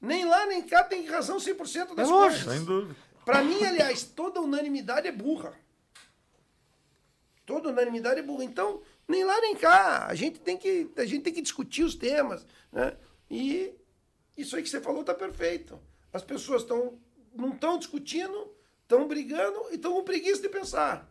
nem 0.00 0.24
lá 0.24 0.46
nem 0.46 0.62
cá 0.62 0.84
tem 0.84 1.06
razão 1.06 1.38
100% 1.38 1.94
das 1.94 2.08
É 2.08 2.10
lógico. 2.10 2.44
coisas. 2.44 2.52
Sem 2.58 2.64
dúvida. 2.64 2.94
Para 3.24 3.42
mim, 3.42 3.62
aliás, 3.64 4.02
toda 4.04 4.40
unanimidade 4.40 5.08
é 5.08 5.12
burra. 5.12 5.52
Toda 7.46 7.70
unanimidade 7.70 8.20
é 8.20 8.22
burra. 8.22 8.44
Então, 8.44 8.82
nem 9.12 9.24
lá 9.24 9.40
nem 9.40 9.54
cá. 9.54 10.06
A 10.08 10.14
gente 10.14 10.40
tem 10.40 10.56
que, 10.56 10.90
a 10.96 11.04
gente 11.04 11.22
tem 11.22 11.32
que 11.32 11.42
discutir 11.42 11.84
os 11.84 11.94
temas. 11.94 12.44
Né? 12.72 12.96
E 13.30 13.72
isso 14.36 14.56
aí 14.56 14.62
que 14.62 14.68
você 14.68 14.80
falou 14.80 15.02
está 15.02 15.14
perfeito. 15.14 15.78
As 16.12 16.22
pessoas 16.24 16.62
estão 16.62 16.98
não 17.34 17.50
estão 17.50 17.78
discutindo, 17.78 18.50
estão 18.82 19.06
brigando 19.08 19.58
e 19.70 19.76
estão 19.76 19.94
com 19.94 20.02
preguiça 20.04 20.42
de 20.42 20.48
pensar. 20.48 21.08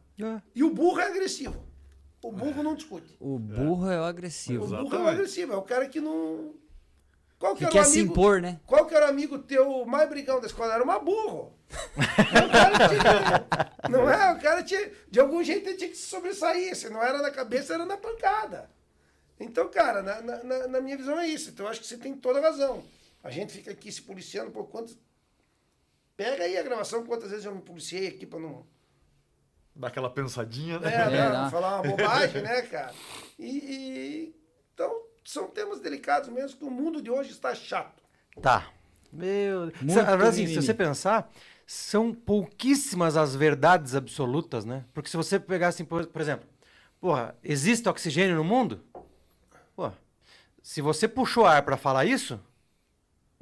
E 0.53 0.63
o 0.63 0.69
burro 0.69 0.99
é 0.99 1.07
agressivo. 1.07 1.65
O 2.23 2.31
burro 2.31 2.61
não 2.61 2.75
discute. 2.75 3.15
O 3.19 3.39
burro 3.39 3.89
é 3.89 3.97
o 3.97 4.01
O 4.01 4.05
agressivo. 4.05 4.59
burro 4.67 4.75
é 4.75 4.77
o 4.77 4.83
Exatamente. 4.85 5.09
agressivo. 5.15 5.53
É 5.53 5.55
o 5.57 5.61
cara 5.63 5.87
que 5.87 5.99
não. 5.99 6.53
Qual 7.41 7.53
que 7.55 7.59
Que 7.59 7.63
era 7.65 7.72
quer 7.73 7.81
o 7.81 7.85
se 7.85 7.99
amigo? 7.99 8.13
impor, 8.13 8.39
né? 8.39 8.59
Qual 8.68 8.85
que 8.85 8.93
era 8.93 9.07
o 9.07 9.09
amigo 9.09 9.39
teu 9.39 9.84
mais 9.84 10.07
brigão 10.07 10.39
da 10.39 10.45
escola? 10.45 10.76
Era 10.76 10.84
uma 10.84 10.99
burro. 10.99 11.57
O 11.72 12.51
cara 12.51 12.88
tinha- 12.88 13.89
não 13.89 14.07
é? 14.07 14.31
O 14.34 14.39
cara 14.39 14.61
tinha. 14.63 14.91
De 15.09 15.19
algum 15.19 15.43
jeito 15.43 15.68
ele 15.68 15.76
tinha 15.77 15.89
que 15.89 15.97
se 15.97 16.05
sobressair. 16.07 16.76
Se 16.76 16.88
não 16.91 17.01
era 17.03 17.18
na 17.19 17.31
cabeça, 17.31 17.73
era 17.73 17.84
na 17.84 17.97
pancada. 17.97 18.69
Então, 19.39 19.68
cara, 19.69 20.03
na, 20.03 20.22
na- 20.22 20.68
na- 20.68 20.81
minha 20.81 20.95
visão 20.95 21.19
é 21.19 21.27
isso. 21.27 21.49
Então, 21.49 21.65
eu 21.65 21.72
acho 21.72 21.81
que 21.81 21.88
você 21.88 21.97
tem 21.97 22.13
toda 22.15 22.38
a 22.38 22.43
razão. 22.43 22.84
A 23.23 23.31
gente 23.31 23.51
fica 23.53 23.72
aqui 23.72 23.91
se 23.91 24.03
policiando 24.03 24.51
por 24.51 24.68
quantos. 24.69 24.95
Pega 26.15 26.43
aí 26.43 26.55
a 26.59 26.61
gravação, 26.63 27.03
quantas 27.03 27.31
vezes 27.31 27.45
eu 27.45 27.55
me 27.55 27.61
policiei 27.63 28.07
aqui 28.07 28.27
pra 28.27 28.39
não. 28.39 28.68
Dá 29.76 29.88
aquela 29.88 30.11
pensadinha, 30.11 30.76
É, 30.76 30.80
né? 30.81 31.09
né? 31.09 31.30
dá. 31.31 31.49
falar 31.49 31.81
uma 31.81 31.89
bobagem, 31.89 32.43
né, 32.43 32.61
cara? 32.63 32.93
E, 33.39 33.45
e- 33.57 34.35
então, 34.76 34.93
são 35.23 35.48
temas 35.48 35.80
delicados 35.80 36.30
mesmo, 36.30 36.57
que 36.57 36.65
o 36.65 36.72
mundo 36.72 37.02
de 37.02 37.10
hoje 37.10 37.31
está 37.31 37.53
chato. 37.56 38.02
Tá. 38.41 38.68
Meu 39.11 39.68
Deus. 39.68 39.81
Muito 39.81 39.99
assim, 40.23 40.48
se 40.48 40.56
você 40.56 40.73
pensar, 40.73 41.30
são 41.68 42.14
pouquíssimas 42.14 43.18
as 43.18 43.35
verdades 43.35 43.93
absolutas, 43.95 44.64
né? 44.65 44.85
Porque 44.93 45.10
se 45.10 45.18
você 45.18 45.39
pegar 45.39 45.68
assim, 45.69 45.84
por, 45.85 46.06
por 46.07 46.22
exemplo, 46.22 46.48
porra, 46.99 47.35
existe 47.43 47.88
oxigênio 47.89 48.35
no 48.35 48.43
mundo? 48.43 48.81
Pô, 49.76 49.91
se 50.64 50.81
você 50.81 51.07
puxou 51.07 51.45
ar 51.45 51.64
pra 51.64 51.76
falar 51.76 52.06
isso, 52.06 52.39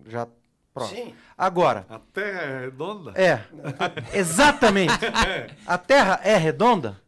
já 0.07 0.27
pronto. 0.73 0.89
Sim. 0.95 1.13
Agora, 1.37 1.85
A 1.89 1.99
terra 1.99 2.41
é 2.41 2.59
redonda? 2.61 3.11
é, 3.15 3.33
a- 3.33 4.17
exatamente. 4.17 4.93
A 5.67 5.77
Terra 5.77 6.19
é 6.23 6.35
redonda? 6.35 6.99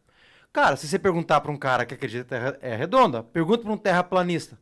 Cara, 0.52 0.76
se 0.76 0.86
você 0.86 0.98
perguntar 0.98 1.40
pra 1.40 1.50
um 1.50 1.56
cara 1.56 1.86
que 1.86 1.94
acredita 1.94 2.24
que 2.24 2.34
a 2.34 2.38
Terra 2.38 2.58
é 2.60 2.76
redonda, 2.76 3.22
pergunta 3.22 3.62
pra 3.62 3.72
um 3.72 3.76
terraplanista, 3.78 4.58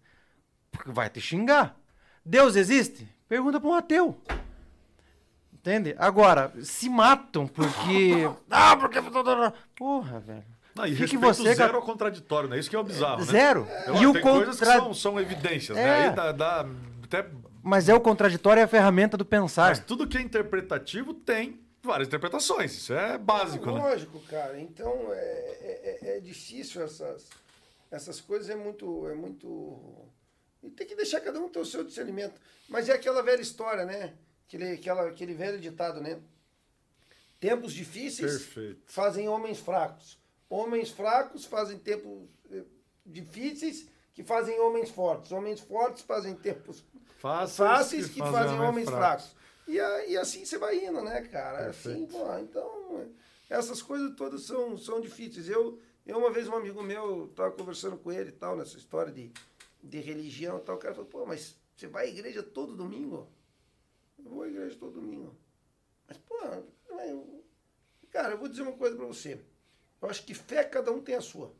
porque 0.70 0.90
vai 0.90 1.08
te 1.10 1.20
xingar. 1.20 1.76
Deus 2.24 2.54
existe? 2.54 3.08
Pergunta 3.28 3.58
pra 3.60 3.68
um 3.68 3.74
ateu. 3.74 4.16
Entende? 5.52 5.94
Agora, 5.98 6.52
se 6.62 6.88
matam 6.88 7.46
porque. 7.46 8.28
Ah, 8.50 8.76
porque. 8.76 8.98
Porra, 9.76 10.20
velho. 10.20 10.44
Não, 10.74 10.86
e 10.86 10.94
Que 10.94 11.16
você, 11.16 11.42
zero 11.42 11.56
cara- 11.58 11.74
ao 11.76 11.82
contraditório, 11.82 12.48
né? 12.48 12.58
Isso 12.58 12.70
que 12.70 12.76
é 12.76 12.78
o 12.78 12.84
bizarro, 12.84 13.18
né? 13.18 13.24
Zero. 13.26 13.66
Eu- 13.86 13.96
E 13.96 14.06
o 14.06 14.12
tem 14.12 14.22
coisas 14.22 14.58
que 14.58 14.64
contra... 14.64 14.80
são, 14.80 14.94
são 14.94 15.20
evidências, 15.20 15.76
É. 15.76 15.82
né? 15.84 16.08
Aí 16.08 16.14
dá, 16.14 16.32
dá 16.32 16.66
até... 17.02 17.26
Mas 17.62 17.88
é 17.88 17.94
o 17.94 18.00
contraditório 18.00 18.60
é 18.60 18.62
a 18.62 18.68
ferramenta 18.68 19.16
do 19.16 19.24
pensar. 19.24 19.68
Mas 19.70 19.80
tudo 19.80 20.06
que 20.06 20.16
é 20.16 20.20
interpretativo 20.22 21.12
tem 21.12 21.60
várias 21.82 22.08
interpretações. 22.08 22.74
Isso 22.74 22.92
é 22.92 23.16
básico, 23.18 23.66
né? 23.70 23.80
Lógico, 23.80 24.20
cara. 24.20 24.60
Então 24.60 25.12
é, 25.12 25.18
é, 25.18 25.98
é- 26.02 26.16
é 26.16 26.20
difícil 26.20 26.82
essas, 26.82 27.26
essas 27.90 28.20
coisas, 28.20 28.50
é 28.50 28.56
muito, 28.56 29.08
é 29.08 29.14
muito. 29.14 30.06
E 30.62 30.70
tem 30.70 30.86
que 30.86 30.94
deixar 30.94 31.20
cada 31.20 31.40
um 31.40 31.48
ter 31.48 31.58
o 31.58 31.64
seu 31.64 31.82
discernimento. 31.84 32.40
Mas 32.68 32.88
é 32.88 32.92
aquela 32.92 33.22
velha 33.22 33.40
história, 33.40 33.84
né? 33.84 34.14
Aquele, 34.46 34.72
aquela, 34.72 35.08
aquele 35.08 35.34
velho 35.34 35.60
ditado, 35.60 36.00
né? 36.00 36.20
Tempos 37.38 37.72
difíceis 37.72 38.32
Perfeito. 38.32 38.82
fazem 38.86 39.28
homens 39.28 39.58
fracos. 39.58 40.18
Homens 40.48 40.90
fracos 40.90 41.46
fazem 41.46 41.78
tempos 41.78 42.28
eh, 42.52 42.64
difíceis 43.06 43.88
que 44.12 44.22
fazem 44.22 44.60
homens 44.60 44.90
fortes. 44.90 45.32
Homens 45.32 45.60
fortes 45.60 46.02
fazem 46.02 46.34
tempos 46.34 46.84
Fáceis, 47.18 47.56
fáceis 47.56 48.08
que, 48.08 48.18
fazem 48.18 48.54
homens 48.58 48.68
homens 48.68 48.90
fracos. 48.90 49.36
E, 49.70 50.10
e 50.12 50.16
assim 50.16 50.44
você 50.44 50.58
vai 50.58 50.84
indo, 50.84 51.00
né, 51.02 51.22
cara? 51.22 51.70
Assim, 51.70 52.06
Perfeito. 52.06 52.12
pô, 52.12 52.38
então, 52.38 53.08
essas 53.48 53.80
coisas 53.82 54.14
todas 54.16 54.42
são, 54.42 54.76
são 54.76 55.00
difíceis. 55.00 55.48
Eu, 55.48 55.78
eu, 56.06 56.18
uma 56.18 56.30
vez, 56.30 56.48
um 56.48 56.54
amigo 56.56 56.82
meu, 56.82 57.26
estava 57.26 57.52
conversando 57.52 57.96
com 57.96 58.10
ele 58.10 58.30
e 58.30 58.32
tal, 58.32 58.56
nessa 58.56 58.76
história 58.76 59.12
de, 59.12 59.30
de 59.82 60.00
religião 60.00 60.58
e 60.58 60.60
tal. 60.62 60.76
O 60.76 60.78
cara 60.78 60.94
falou, 60.94 61.08
pô, 61.08 61.24
mas 61.26 61.56
você 61.76 61.86
vai 61.86 62.06
à 62.06 62.08
igreja 62.08 62.42
todo 62.42 62.74
domingo? 62.74 63.28
Eu 64.18 64.30
vou 64.30 64.42
à 64.42 64.48
igreja 64.48 64.76
todo 64.76 65.00
domingo. 65.00 65.34
Mas, 66.08 66.18
pô, 66.18 66.34
eu- 67.04 67.44
cara, 68.10 68.32
eu 68.34 68.38
vou 68.38 68.48
dizer 68.48 68.62
uma 68.62 68.72
coisa 68.72 68.96
pra 68.96 69.06
você. 69.06 69.40
Eu 70.02 70.08
acho 70.10 70.24
que 70.24 70.34
fé, 70.34 70.64
cada 70.64 70.90
um 70.90 71.00
tem 71.00 71.14
a 71.14 71.20
sua. 71.20 71.52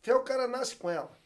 Fé, 0.00 0.14
o 0.14 0.22
cara 0.22 0.48
nasce 0.48 0.74
com 0.76 0.88
ela. 0.88 1.16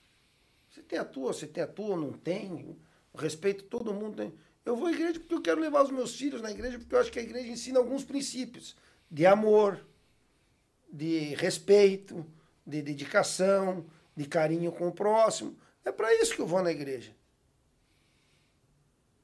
Você 0.71 0.83
tem 0.83 0.99
a 0.99 1.05
tua, 1.05 1.33
você 1.33 1.47
tem 1.47 1.63
a 1.63 1.67
tua, 1.67 1.97
não 1.97 2.13
tem. 2.13 2.77
Respeito 3.15 3.65
todo 3.65 3.95
mundo 3.95 4.17
tem. 4.17 4.39
Eu 4.67 4.75
vou 4.75 4.89
à 4.89 4.93
igreja 4.93 5.21
porque 5.21 5.35
eu 5.35 5.41
quero 5.41 5.61
levar 5.61 5.85
os 5.85 5.93
meus 5.93 6.17
filhos 6.17 6.43
na 6.43 6.51
igreja, 6.51 6.77
porque 6.77 6.93
eu 6.93 6.99
acho 6.99 7.13
que 7.13 7.21
a 7.21 7.23
igreja 7.23 7.49
ensina 7.49 7.79
alguns 7.79 8.05
princípios 8.05 8.77
de 9.09 9.25
amor, 9.25 9.81
de 10.93 11.35
respeito, 11.37 12.27
de 12.67 12.83
dedicação, 12.83 13.87
de 14.17 14.27
carinho 14.27 14.73
com 14.73 14.89
o 14.89 14.93
próximo. 14.93 15.57
É 15.85 15.93
para 15.93 16.13
isso 16.17 16.35
que 16.35 16.41
eu 16.41 16.49
vou 16.49 16.61
na 16.65 16.73
igreja. 16.73 17.15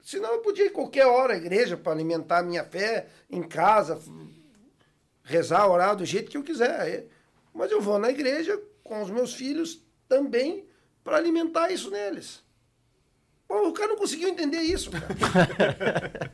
Senão 0.01 0.32
eu 0.32 0.43
podia 0.43 0.66
ir 0.66 0.70
qualquer 0.70 1.06
hora 1.06 1.35
à 1.35 1.36
igreja 1.36 1.77
para 1.77 1.90
alimentar 1.90 2.39
a 2.39 2.43
minha 2.44 2.62
fé 2.62 3.09
em 3.28 3.43
casa, 3.43 4.01
rezar, 5.24 5.69
orar 5.69 5.97
do 5.97 6.05
jeito 6.05 6.31
que 6.31 6.36
eu 6.36 6.44
quiser. 6.44 7.06
Mas 7.52 7.73
eu 7.73 7.81
vou 7.81 7.98
na 7.98 8.10
igreja 8.10 8.62
com 8.85 9.02
os 9.02 9.10
meus 9.10 9.35
filhos 9.35 9.82
também 10.09 10.69
para 11.02 11.16
alimentar 11.16 11.73
isso 11.73 11.90
neles. 11.90 12.44
Pô, 13.53 13.69
o 13.69 13.73
cara 13.74 13.89
não 13.91 13.97
conseguiu 13.99 14.31
entender 14.31 14.62
isso, 14.62 14.91
cara. 14.91 15.05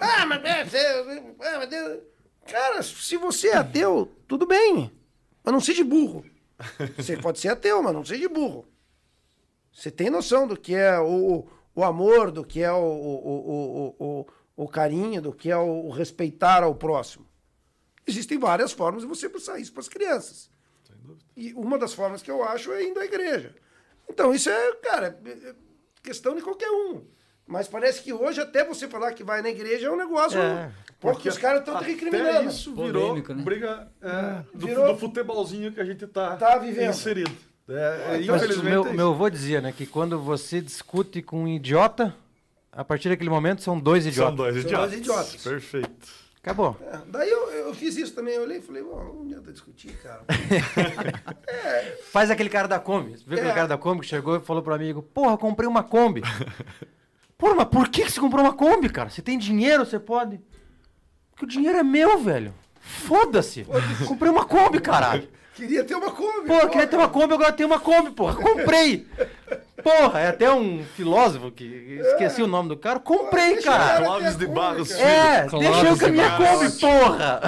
ah, 0.00 0.26
mas, 0.26 0.72
é, 0.74 1.00
ah, 1.40 1.58
mas 1.58 1.68
Deus- 1.68 2.02
Cara, 2.46 2.80
se 2.84 3.16
você 3.16 3.48
é 3.48 3.56
ateu, 3.56 4.12
tudo 4.28 4.46
bem. 4.46 4.92
Mas 5.42 5.52
não 5.52 5.60
seja 5.60 5.82
burro. 5.84 6.24
Você 6.96 7.16
pode 7.16 7.40
ser 7.40 7.48
ateu, 7.48 7.82
mas 7.82 7.92
não 7.92 8.04
seja 8.04 8.28
burro. 8.28 8.64
Você 9.72 9.90
tem 9.90 10.08
noção 10.08 10.46
do 10.46 10.56
que 10.56 10.72
é 10.72 10.96
o, 11.00 11.48
o 11.74 11.82
amor, 11.82 12.30
do 12.30 12.44
que 12.44 12.62
é 12.62 12.70
o, 12.70 12.76
o, 12.76 13.96
o, 13.96 13.96
o, 13.98 14.26
o 14.64 14.68
carinho, 14.68 15.20
do 15.20 15.32
que 15.32 15.50
é 15.50 15.56
o, 15.56 15.86
o 15.86 15.90
respeitar 15.90 16.62
ao 16.62 16.76
próximo. 16.76 17.26
Existem 18.06 18.38
várias 18.38 18.70
formas 18.70 19.02
de 19.02 19.08
você 19.08 19.28
passar 19.28 19.58
isso 19.58 19.72
para 19.72 19.80
as 19.80 19.88
crianças. 19.88 20.48
E 21.36 21.52
uma 21.54 21.76
das 21.76 21.92
formas 21.92 22.22
que 22.22 22.30
eu 22.30 22.44
acho 22.44 22.72
é 22.72 22.84
indo 22.84 23.00
à 23.00 23.04
igreja. 23.04 23.52
Então, 24.08 24.32
isso 24.32 24.48
é, 24.48 24.76
cara, 24.76 25.18
é- 25.24 25.48
é 25.48 25.65
questão 26.06 26.34
de 26.34 26.40
qualquer 26.42 26.70
um. 26.70 27.02
Mas 27.46 27.68
parece 27.68 28.02
que 28.02 28.12
hoje 28.12 28.40
até 28.40 28.64
você 28.64 28.88
falar 28.88 29.12
que 29.12 29.22
vai 29.22 29.40
na 29.42 29.48
igreja 29.50 29.86
é 29.86 29.90
um 29.90 29.96
negócio. 29.96 30.40
É, 30.40 30.70
porque 30.98 31.28
os 31.28 31.38
caras 31.38 31.60
estão 31.60 31.78
te 31.78 31.84
recriminando. 31.84 32.48
isso 32.48 32.74
virou 32.74 33.08
Polêmico, 33.08 33.34
né? 33.34 33.42
briga 33.42 33.88
é, 34.02 34.42
do, 34.54 34.66
Virou- 34.66 34.92
do 34.92 34.98
futebolzinho 34.98 35.70
que 35.72 35.80
a 35.80 35.84
gente 35.84 36.06
tá, 36.06 36.36
Tá 36.36 36.58
vivendo. 36.58 36.90
inserido. 36.90 37.30
É, 37.68 38.14
é, 38.14 38.20
infelizmente, 38.20 38.62
meu, 38.64 38.82
é 38.84 38.86
isso. 38.88 38.96
meu 38.96 39.10
avô 39.10 39.28
dizia, 39.28 39.60
né, 39.60 39.72
que 39.76 39.86
quando 39.86 40.18
você 40.20 40.60
discute 40.60 41.20
com 41.22 41.42
um 41.44 41.48
idiota, 41.48 42.14
a 42.72 42.84
partir 42.84 43.08
daquele 43.08 43.30
momento 43.30 43.62
são 43.62 43.78
dois 43.78 44.06
idiotas. 44.06 44.28
São 44.28 44.36
dois 44.36 44.54
São 44.54 44.62
idiotas. 44.64 44.88
dois 44.90 45.00
idiotas. 45.00 45.42
Perfeito. 45.42 46.25
Acabou. 46.46 46.76
É, 46.80 46.98
daí 47.08 47.28
eu, 47.28 47.50
eu 47.50 47.74
fiz 47.74 47.96
isso 47.96 48.14
também, 48.14 48.34
eu 48.34 48.42
olhei 48.42 48.58
e 48.58 48.62
falei, 48.62 48.80
bom, 48.80 49.02
não 49.02 49.22
adianta 49.22 49.50
discutir, 49.52 49.92
cara. 50.00 50.22
Faz 52.12 52.30
aquele 52.30 52.48
cara 52.48 52.68
da 52.68 52.78
Kombi. 52.78 53.16
Você 53.18 53.24
viu 53.26 53.34
aquele 53.34 53.50
É. 53.50 53.54
cara 53.54 53.66
da 53.66 53.76
Kombi 53.76 54.02
que 54.02 54.06
chegou 54.06 54.36
e 54.36 54.40
falou 54.40 54.62
pro 54.62 54.72
amigo, 54.72 55.02
porra, 55.02 55.36
comprei 55.36 55.68
uma 55.68 55.82
Kombi. 55.82 56.22
Porra, 57.36 57.54
mas 57.56 57.66
por 57.68 57.88
que 57.88 58.02
que 58.04 58.10
você 58.12 58.18
comprou 58.20 58.42
uma 58.44 58.54
Kombi, 58.54 58.88
cara? 58.88 59.10
Você 59.10 59.20
tem 59.20 59.36
dinheiro, 59.36 59.84
você 59.84 59.98
pode... 59.98 60.40
Porque 61.32 61.44
o 61.44 61.48
dinheiro 61.48 61.76
é 61.76 61.82
meu, 61.82 62.16
velho. 62.18 62.54
Foda-se. 62.80 63.66
Comprei 64.08 64.30
uma 64.30 64.46
Kombi, 64.46 64.80
caralho. 64.80 65.28
Queria 65.56 65.82
ter 65.84 65.94
uma 65.94 66.10
Kombi. 66.10 66.46
Porra, 66.46 66.62
eu 66.64 66.68
queria 66.68 66.86
ter 66.86 66.96
uma 66.96 67.08
Kombi, 67.08 67.32
agora 67.32 67.52
tenho 67.52 67.68
uma 67.68 67.80
Kombi, 67.80 68.10
porra. 68.10 68.34
Comprei. 68.34 69.06
Porra, 69.82 70.20
é 70.20 70.28
até 70.28 70.52
um 70.52 70.84
filósofo 70.94 71.50
que 71.50 71.64
esqueci 72.02 72.42
o 72.42 72.46
nome 72.46 72.68
do 72.68 72.76
cara. 72.76 73.00
Comprei, 73.00 73.54
Deixa 73.54 73.70
cara. 73.70 74.04
Clóvis 74.04 74.36
de 74.36 74.46
Barros. 74.46 74.90
É, 74.90 75.46
Clóvis 75.48 75.68
deixa 75.68 75.86
eu 75.86 75.98
com 75.98 76.04
a 76.04 76.08
minha. 76.08 76.36
Kombi, 76.36 76.70
porra. 76.78 77.40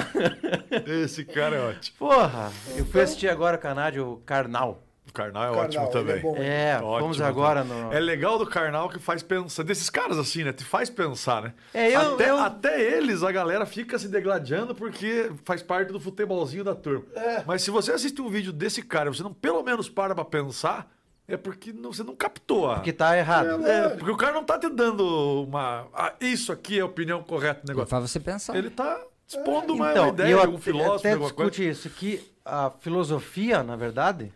Esse 1.03 1.23
cara 1.23 1.55
é 1.55 1.59
ótimo. 1.61 1.97
Porra, 1.99 2.51
eu 2.75 2.85
fui 2.85 3.01
assistir 3.01 3.29
agora 3.29 3.57
o 3.57 3.59
Canádio 3.59 4.21
Carnal. 4.25 4.81
O 5.09 5.13
Karnal 5.13 5.43
é 5.43 5.45
Karnal, 5.47 5.65
ótimo 5.65 5.83
ele 5.83 5.91
também. 5.91 6.15
é 6.15 6.19
bom. 6.19 6.35
É, 6.37 6.79
Ótimo 6.83 7.13
também. 7.13 7.27
agora 7.27 7.63
no... 7.63 7.91
É 7.91 7.99
legal 7.99 8.37
do 8.37 8.45
Karnal 8.45 8.87
que 8.89 8.99
faz 8.99 9.23
pensar. 9.23 9.63
Desses 9.63 9.89
caras 9.89 10.17
assim, 10.19 10.43
né? 10.43 10.53
Te 10.53 10.63
faz 10.63 10.89
pensar, 10.89 11.41
né? 11.41 11.53
É, 11.73 11.95
eu- 11.95 12.13
até, 12.13 12.29
eu- 12.29 12.37
até 12.37 12.81
eles, 12.81 13.23
a 13.23 13.31
galera 13.31 13.65
fica 13.65 13.97
se 13.97 14.07
degladiando 14.07 14.75
porque 14.75 15.31
faz 15.43 15.61
parte 15.63 15.91
do 15.91 15.99
futebolzinho 15.99 16.63
da 16.63 16.75
turma. 16.75 17.05
É. 17.15 17.43
Mas 17.45 17.63
se 17.63 17.71
você 17.71 17.91
assiste 17.91 18.21
um 18.21 18.29
vídeo 18.29 18.53
desse 18.53 18.81
cara 18.83 19.09
e 19.09 19.13
você 19.15 19.23
não 19.23 19.33
pelo 19.33 19.63
menos 19.63 19.89
para 19.89 20.13
pra 20.13 20.23
pensar, 20.23 20.89
é 21.27 21.35
porque 21.37 21.73
não- 21.73 21.91
você 21.91 22.03
não 22.03 22.15
captou. 22.15 22.69
A... 22.71 22.79
Que 22.81 22.93
tá 22.93 23.17
errado. 23.17 23.65
É, 23.65 23.89
porque 23.89 24.11
o 24.11 24.17
cara 24.17 24.33
não 24.33 24.43
tá 24.43 24.57
te 24.59 24.69
dando 24.69 25.43
uma. 25.47 25.87
Ah, 25.93 26.13
isso 26.21 26.51
aqui 26.51 26.77
é 26.77 26.81
a 26.81 26.85
opinião 26.85 27.23
correta 27.23 27.61
do 27.63 27.67
negócio. 27.69 27.89
faz 27.89 28.09
você 28.11 28.19
pensar. 28.19 28.55
Ele 28.55 28.69
tá 28.69 29.01
expondo 29.27 29.73
uma, 29.73 29.91
Então, 29.91 30.03
uma 30.05 30.13
ideia 30.13 30.29
eu 30.31 30.39
de 30.39 30.45
algum 30.45 30.57
filósofo, 30.59 30.95
até 30.97 31.11
alguma 31.13 31.31
coisa. 31.31 31.49
discute 31.51 31.69
isso, 31.69 31.89
que 31.89 32.31
a 32.43 32.71
filosofia, 32.79 33.61
na 33.63 33.75
verdade, 33.75 34.33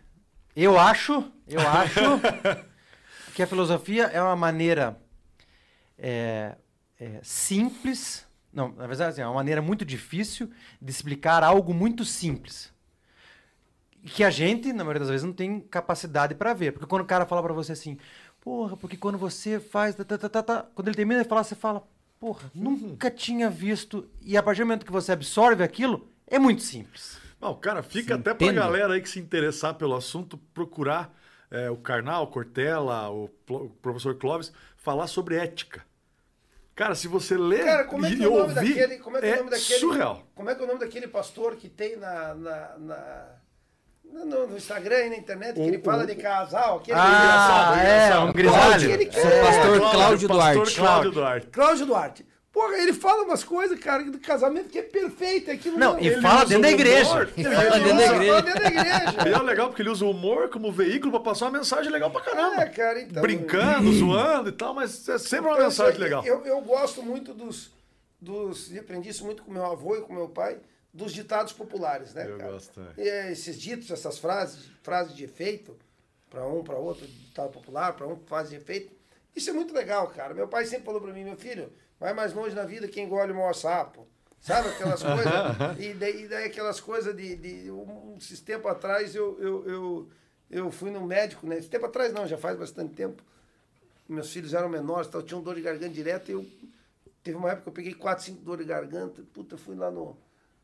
eu 0.54 0.78
acho, 0.78 1.24
eu 1.48 1.60
acho 1.60 2.00
que 3.34 3.42
a 3.42 3.46
filosofia 3.46 4.04
é 4.04 4.22
uma 4.22 4.36
maneira 4.36 4.96
é, 5.98 6.56
é, 6.98 7.20
simples, 7.22 8.26
não, 8.52 8.68
na 8.68 8.86
verdade 8.86 9.10
assim, 9.10 9.20
é 9.22 9.26
uma 9.26 9.34
maneira 9.34 9.60
muito 9.60 9.84
difícil 9.84 10.50
de 10.80 10.90
explicar 10.90 11.42
algo 11.42 11.74
muito 11.74 12.04
simples. 12.04 12.72
Que 14.06 14.22
a 14.22 14.30
gente, 14.30 14.72
na 14.72 14.84
maioria 14.84 15.00
das 15.00 15.08
vezes, 15.08 15.24
não 15.24 15.32
tem 15.32 15.60
capacidade 15.60 16.34
para 16.34 16.52
ver. 16.52 16.72
Porque 16.72 16.86
quando 16.86 17.02
o 17.02 17.06
cara 17.06 17.24
fala 17.24 17.42
para 17.42 17.54
você 17.54 17.72
assim, 17.72 17.98
porra, 18.38 18.76
porque 18.76 18.98
quando 18.98 19.16
você 19.16 19.58
faz. 19.58 19.94
tá, 19.94 20.04
tá, 20.04 20.18
tá, 20.18 20.28
tá, 20.28 20.42
tá", 20.42 20.66
quando 20.74 20.88
ele 20.88 20.96
termina 20.96 21.22
de 21.22 21.28
falar, 21.28 21.42
você 21.42 21.54
fala, 21.54 21.82
porra, 22.20 22.50
nunca 22.54 23.10
tinha 23.10 23.48
visto. 23.48 24.06
E 24.20 24.36
a 24.36 24.42
partir 24.42 24.60
do 24.60 24.66
momento 24.66 24.84
que 24.84 24.92
você 24.92 25.10
absorve 25.10 25.64
aquilo, 25.64 26.06
é 26.26 26.38
muito 26.38 26.62
simples. 26.62 27.18
Não, 27.44 27.50
o 27.52 27.56
cara 27.56 27.82
fica 27.82 28.14
Se 28.14 28.20
até 28.20 28.32
pra 28.32 28.46
entende. 28.46 28.54
galera 28.58 28.94
aí 28.94 29.02
que 29.02 29.08
se 29.08 29.20
interessar 29.20 29.74
pelo 29.74 29.94
assunto, 29.94 30.38
procurar 30.54 31.14
é, 31.50 31.68
o 31.70 31.76
Karnal, 31.76 32.24
o 32.24 32.26
Cortella, 32.28 33.10
o, 33.10 33.30
o 33.50 33.68
professor 33.82 34.14
Clóvis, 34.16 34.50
falar 34.78 35.06
sobre 35.06 35.36
ética. 35.36 35.84
Cara, 36.74 36.94
se 36.94 37.06
você 37.06 37.36
ler 37.36 37.62
Cara, 37.64 37.84
como 37.84 38.06
é 38.06 38.08
que 38.10 38.16
e 38.16 38.24
é 38.24 38.26
o 38.26 38.30
nome 38.30 38.42
ouvir, 38.54 38.74
daquele. 38.74 38.98
Como 38.98 39.16
é 39.18 39.20
que 39.20 39.26
é 39.26 39.34
o 39.34 39.36
nome 39.36 39.50
daquele. 39.50 39.78
surreal. 39.78 40.22
Como 40.34 40.48
é 40.50 40.54
que 40.54 40.60
é 40.60 40.64
o 40.64 40.66
nome 40.66 40.80
daquele 40.80 41.06
pastor 41.06 41.54
que 41.56 41.68
tem 41.68 41.96
na. 41.96 42.34
na, 42.34 42.78
na- 42.78 43.26
no, 44.04 44.46
no 44.46 44.56
Instagram 44.56 45.06
e 45.06 45.10
na 45.10 45.16
internet, 45.16 45.54
que 45.54 45.60
ele 45.60 45.78
fala 45.80 46.04
o- 46.04 46.06
de 46.06 46.14
casal, 46.14 46.78
aquele 46.78 46.96
Ah, 46.98 47.74
é, 47.84 48.18
um 48.20 48.32
grisalho. 48.32 48.74
Aquele 48.94 49.06
que- 49.06 49.20
Seu 49.20 49.28
É, 49.28 49.42
pastor 49.44 49.80
Cláudio- 49.90 50.28
Duarte. 50.28 50.74
Cláudio 50.76 51.10
Duarte. 51.10 51.46
Cláudio 51.48 51.86
Duarte. 51.86 52.26
Porra, 52.54 52.76
ele 52.78 52.92
fala 52.92 53.24
umas 53.24 53.42
coisas, 53.42 53.76
cara, 53.80 54.04
do 54.04 54.18
casamento 54.20 54.68
que 54.68 54.78
é 54.78 54.82
perfeito. 54.82 55.50
é 55.50 55.54
Aquilo 55.54 55.76
Não, 55.76 55.98
e 55.98 56.06
Ele 56.06 56.22
fala 56.22 56.44
dentro 56.46 56.62
da 56.62 56.70
igreja. 56.70 57.10
humor. 57.10 57.28
Ele 57.36 57.50
fala 57.50 57.78
dentro 57.80 57.96
da 57.96 58.04
igreja. 58.06 58.30
fala 58.30 58.42
dentro 58.42 58.62
da 58.62 58.68
igreja. 58.68 59.28
E 59.28 59.32
é 59.32 59.38
legal 59.42 59.66
porque 59.68 59.82
ele 59.82 59.90
usa 59.90 60.04
o 60.04 60.10
humor 60.10 60.48
como 60.48 60.70
veículo 60.70 61.10
pra 61.10 61.18
passar 61.20 61.46
uma 61.46 61.58
mensagem 61.58 61.90
legal 61.90 62.12
pra 62.12 62.20
caramba. 62.20 62.62
É, 62.62 62.66
cara, 62.68 63.02
então- 63.02 63.20
Brincando, 63.20 63.92
zoando 63.92 64.50
e 64.50 64.52
tal, 64.52 64.72
mas 64.72 65.08
é 65.08 65.18
sempre 65.18 65.46
uma 65.46 65.54
Então, 65.54 65.64
mensagem 65.64 65.98
legal. 66.00 66.24
Eu, 66.24 66.46
eu 66.46 66.60
gosto 66.60 67.02
muito 67.02 67.34
dos, 67.34 67.72
dos. 68.20 68.70
e 68.70 68.78
aprendi 68.78 69.08
isso 69.08 69.24
muito 69.24 69.42
com 69.42 69.50
meu 69.50 69.66
avô 69.66 69.96
e 69.96 70.02
com 70.02 70.14
meu 70.14 70.28
pai, 70.28 70.56
dos 70.92 71.12
ditados 71.12 71.52
populares, 71.52 72.14
né? 72.14 72.24
Eu 72.30 72.38
cara? 72.38 72.52
gosto, 72.52 72.80
é. 72.96 73.02
E, 73.02 73.08
é, 73.08 73.32
esses 73.32 73.60
ditos, 73.60 73.90
essas 73.90 74.16
frases, 74.16 74.70
frases 74.80 75.16
de 75.16 75.24
efeito, 75.24 75.76
para 76.30 76.46
um, 76.46 76.62
para 76.62 76.76
outro, 76.76 77.04
ditado 77.04 77.50
popular, 77.50 77.94
para 77.94 78.06
um, 78.06 78.16
frase 78.26 78.50
de 78.50 78.56
efeito. 78.56 78.92
Isso 79.34 79.50
é 79.50 79.52
muito 79.52 79.74
legal, 79.74 80.06
cara. 80.06 80.32
Meu 80.34 80.46
pai 80.46 80.64
sempre 80.66 80.84
falou 80.84 81.00
para 81.00 81.12
mim, 81.12 81.24
meu 81.24 81.36
filho, 81.36 81.72
vai 82.04 82.12
mais 82.12 82.34
longe 82.34 82.54
na 82.54 82.64
vida 82.64 82.86
quem 82.86 83.06
engole 83.06 83.32
o 83.32 83.34
maior 83.34 83.54
sapo. 83.54 84.06
Sabe 84.38 84.68
aquelas 84.68 85.00
coisas? 85.02 85.78
e, 85.80 85.94
daí, 85.94 86.24
e 86.24 86.28
daí 86.28 86.44
aquelas 86.44 86.78
coisas 86.78 87.16
de. 87.16 87.34
de 87.36 87.70
um, 87.70 88.14
esses 88.18 88.40
tempo 88.40 88.68
atrás 88.68 89.14
eu, 89.14 89.40
eu, 89.40 89.64
eu, 89.66 90.08
eu 90.50 90.70
fui 90.70 90.90
no 90.90 91.00
médico, 91.06 91.46
né? 91.46 91.56
Esse 91.56 91.68
tempo 91.68 91.86
atrás 91.86 92.12
não, 92.12 92.26
já 92.26 92.36
faz 92.36 92.58
bastante 92.58 92.92
tempo 92.94 93.22
meus 94.06 94.30
filhos 94.30 94.52
eram 94.52 94.68
menores, 94.68 95.08
então 95.08 95.22
tinham 95.22 95.42
dor 95.42 95.54
de 95.54 95.62
garganta 95.62 95.88
direto. 95.94 96.28
E 96.28 96.32
eu, 96.32 96.46
teve 97.22 97.36
uma 97.38 97.50
época 97.50 97.62
que 97.62 97.68
eu 97.68 97.72
peguei 97.72 97.94
4, 97.94 98.24
5 98.24 98.42
dor 98.42 98.58
de 98.58 98.64
garganta. 98.64 99.22
Puta, 99.32 99.56
fui 99.56 99.74
lá 99.74 99.90
no, 99.90 100.14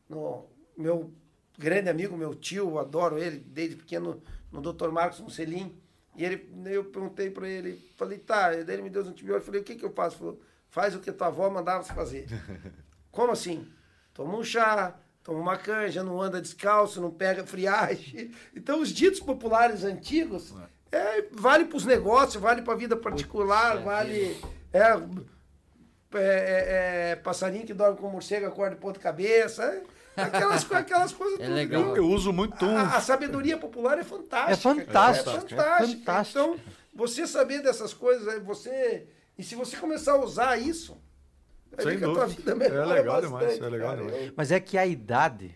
no 0.07 0.45
meu 0.77 1.11
grande 1.57 1.89
amigo, 1.89 2.15
meu 2.15 2.35
tio, 2.35 2.69
eu 2.69 2.79
adoro 2.79 3.17
ele 3.17 3.39
desde 3.39 3.75
pequeno, 3.77 4.21
no 4.51 4.61
Dr. 4.61 4.89
Marcos 4.89 5.19
Musselin. 5.19 5.75
E 6.15 6.23
ele, 6.23 6.47
eu 6.65 6.85
perguntei 6.85 7.31
para 7.31 7.47
ele, 7.47 7.81
falei, 7.97 8.19
tá, 8.19 8.49
daí 8.51 8.75
ele 8.75 8.81
me 8.81 8.89
deu 8.89 9.01
os 9.01 9.07
antibióticos, 9.07 9.45
falei, 9.45 9.61
o 9.61 9.63
que 9.63 9.75
que 9.75 9.85
eu 9.85 9.91
faço? 9.91 10.17
Ele 10.17 10.19
Falou, 10.19 10.41
faz 10.71 10.95
o 10.95 10.99
que 10.99 11.11
tua 11.11 11.27
avó 11.27 11.47
mandava 11.49 11.83
você 11.83 11.93
fazer. 11.93 12.25
Como 13.11 13.31
assim? 13.31 13.67
Toma 14.13 14.35
um 14.37 14.43
chá, 14.43 14.95
toma 15.23 15.39
uma 15.39 15.57
canja, 15.57 16.03
não 16.03 16.19
anda 16.21 16.41
descalço, 16.41 16.99
não 17.01 17.11
pega 17.11 17.45
friagem. 17.45 18.31
Então, 18.55 18.81
os 18.81 18.89
ditos 18.89 19.19
populares 19.19 19.83
antigos 19.83 20.53
é, 20.91 21.27
vale 21.31 21.65
para 21.65 21.77
os 21.77 21.85
negócios, 21.85 22.41
vale 22.41 22.61
para 22.61 22.73
a 22.73 22.77
vida 22.77 22.95
particular, 22.97 23.77
vale. 23.83 24.35
É, 24.73 24.79
é, 26.13 26.17
é, 26.19 27.11
é, 27.11 27.15
passarinho 27.17 27.65
que 27.65 27.73
dorme 27.73 27.97
com 27.97 28.09
morcego, 28.09 28.45
acorda 28.47 28.75
de 28.75 28.81
ponta 28.81 28.99
cabeça. 28.99 29.63
é, 30.17 30.21
aquelas, 30.21 30.69
aquelas 30.71 31.13
coisas 31.13 31.39
É 31.39 31.43
tudo. 31.45 31.55
legal. 31.55 31.81
Eu, 31.81 31.97
eu 31.97 32.07
uso 32.07 32.33
muito. 32.33 32.65
A, 32.65 32.97
a 32.97 33.01
sabedoria 33.01 33.57
popular 33.57 33.97
é 33.97 34.03
fantástica. 34.03 34.51
É 34.51 34.55
fantástico, 34.57 35.25
cara, 35.25 35.37
é 35.37 35.37
É 35.37 35.41
fantástica. 35.41 35.97
fantástico. 35.99 36.39
Então, 36.39 36.59
você 36.93 37.25
saber 37.25 37.61
dessas 37.61 37.93
coisas, 37.93 38.27
é 38.27 38.39
você. 38.39 39.07
E 39.37 39.43
se 39.43 39.55
você 39.55 39.77
começar 39.77 40.13
a 40.13 40.19
usar 40.23 40.57
isso, 40.57 40.97
Sem 41.79 41.97
que 41.97 42.03
a 42.03 42.07
tua 42.07 42.25
dúvida. 42.27 42.55
vida 42.55 42.65
É 42.65 42.85
legal 42.85 43.21
bastante, 43.21 43.25
demais, 43.39 43.61
é 43.61 43.69
legal 43.69 43.89
cara. 43.95 44.05
demais. 44.05 44.27
Eu- 44.27 44.33
Mas 44.35 44.51
é 44.51 44.59
que 44.59 44.77
a 44.77 44.85
idade, 44.85 45.55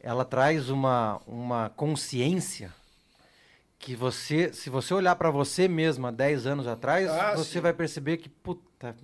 ela 0.00 0.24
traz 0.24 0.68
uma, 0.70 1.20
uma 1.26 1.70
consciência 1.70 2.72
que 3.78 3.94
você, 3.94 4.52
se 4.52 4.70
você 4.70 4.94
olhar 4.94 5.16
para 5.16 5.30
você 5.30 5.68
mesmo 5.68 6.06
há 6.06 6.10
10 6.10 6.46
anos 6.46 6.66
atrás, 6.66 7.08
Ah, 7.08 7.34
você 7.36 7.52
sim. 7.54 7.60
vai 7.60 7.72
perceber 7.72 8.16
que, 8.16 8.28
puta, 8.28 8.94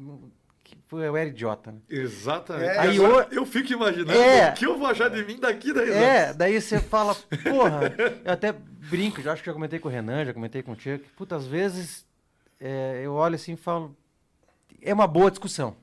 que 0.65 0.77
eu 0.93 1.17
era 1.17 1.29
idiota, 1.29 1.73
né? 1.73 1.79
Exatamente. 1.89 2.65
É. 2.71 2.79
Aí 2.79 2.99
o- 3.01 3.21
eu 3.31 3.45
fico 3.47 3.73
imaginando 3.73 4.13
É. 4.19 4.51
o 4.51 4.55
que 4.55 4.67
eu 4.67 4.79
vou 4.79 4.87
achar 4.87 5.09
de 5.09 5.25
mim 5.25 5.39
daqui 5.39 5.73
10 5.73 5.89
anos. 5.91 6.03
É, 6.03 6.33
daí 6.35 6.61
você 6.61 6.81
fala, 6.81 7.15
porra, 7.45 7.95
eu 8.25 8.33
até 8.33 8.53
brinco, 8.53 9.21
já 9.23 9.33
acho 9.33 9.43
que 9.43 9.47
já 9.47 9.53
comentei 9.55 9.79
com 9.79 9.89
o 9.89 9.91
Renan, 9.91 10.25
já 10.25 10.33
comentei 10.35 10.63
com 10.63 10.73
o 10.73 10.77
Tia, 10.77 10.99
que, 10.99 11.09
puta, 11.11 11.37
às 11.37 11.47
vezes 11.47 12.07
é, 12.61 13.01
eu 13.05 13.13
olho 13.15 13.35
assim 13.35 13.53
e 13.53 13.57
falo, 13.57 13.95
é 14.83 14.93
uma 14.93 15.07
boa 15.07 15.31
discussão, 15.31 15.77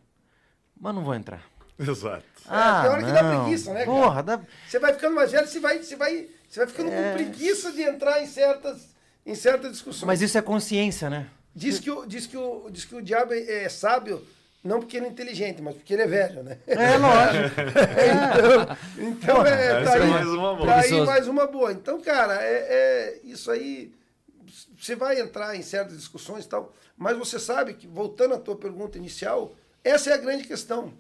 mas 0.80 0.94
não 0.94 1.04
vou 1.04 1.16
entrar. 1.16 1.44
Exato. 1.78 2.24
Ah, 2.48 2.82
tem 2.82 2.92
hora 2.92 3.04
que 3.04 3.12
dá 3.12 3.24
não. 3.24 3.44
preguiça, 3.44 3.74
né, 3.74 3.86
cara? 3.86 3.98
Porra, 3.98 4.24
dá... 4.24 4.42
Você 4.68 4.80
vai 4.80 4.94
ficando 4.94 5.16
mais 5.16 5.32
velho, 5.32 5.48
você 5.48 5.60
vai, 5.60 5.78
você 5.82 5.96
vai, 5.96 6.28
você 6.50 6.60
vai 6.60 6.68
ficando 6.68 6.90
É. 6.92 7.10
com 7.12 7.14
preguiça 7.18 7.72
de 7.72 7.82
entrar 7.84 8.22
em 8.22 8.28
certas, 8.28 8.90
em 9.26 9.36
certas 9.36 9.72
discussões. 9.72 10.06
mas 10.06 10.22
isso 10.22 10.38
é 10.38 10.42
consciência, 10.42 11.10
né? 11.10 11.28
Diz 11.56 11.80
que, 11.80 11.90
o, 11.90 12.06
diz, 12.06 12.26
que 12.28 12.38
o, 12.38 12.70
diz 12.70 12.86
que 12.86 12.96
o 12.96 13.02
diabo 13.02 13.34
é, 13.34 13.64
é 13.64 13.70
sábio, 13.70 14.26
não 14.64 14.80
porque 14.80 14.98
ele 14.98 15.06
é 15.06 15.10
inteligente, 15.10 15.62
mas 15.62 15.76
porque 15.76 15.94
ele 15.94 16.04
é 16.04 16.08
velho, 16.08 16.44
né? 16.44 16.58
É 16.68 16.98
lógico. 16.98 17.56
Então, 19.00 19.46
é, 19.46 19.82
essa 19.82 19.92
tá 19.92 19.98
é 19.98 20.02
aí, 20.02 20.10
mais 20.10 20.28
uma 20.28 20.56
boa. 20.56 20.68
tá 20.68 20.80
aí 20.80 21.02
mais 21.06 21.28
uma 21.28 21.48
boa. 21.48 21.72
Então, 21.72 22.02
cara, 22.02 22.42
é, 22.42 22.54
é 22.54 23.20
isso 23.24 23.50
aí. 23.52 23.92
Você 24.78 24.96
vai 24.96 25.20
entrar 25.20 25.56
em 25.56 25.62
certas 25.62 25.98
discussões 25.98 26.46
e 26.46 26.50
tal, 26.50 26.74
mas 27.00 27.18
você 27.18 27.40
sabe 27.40 27.74
que, 27.74 27.88
voltando 27.88 28.36
à 28.36 28.40
tua 28.40 28.56
pergunta 28.56 28.98
inicial, 28.98 29.56
Essa 29.84 30.10
é 30.10 30.14
a 30.14 30.18
grande 30.18 30.44
questão. 30.46 30.94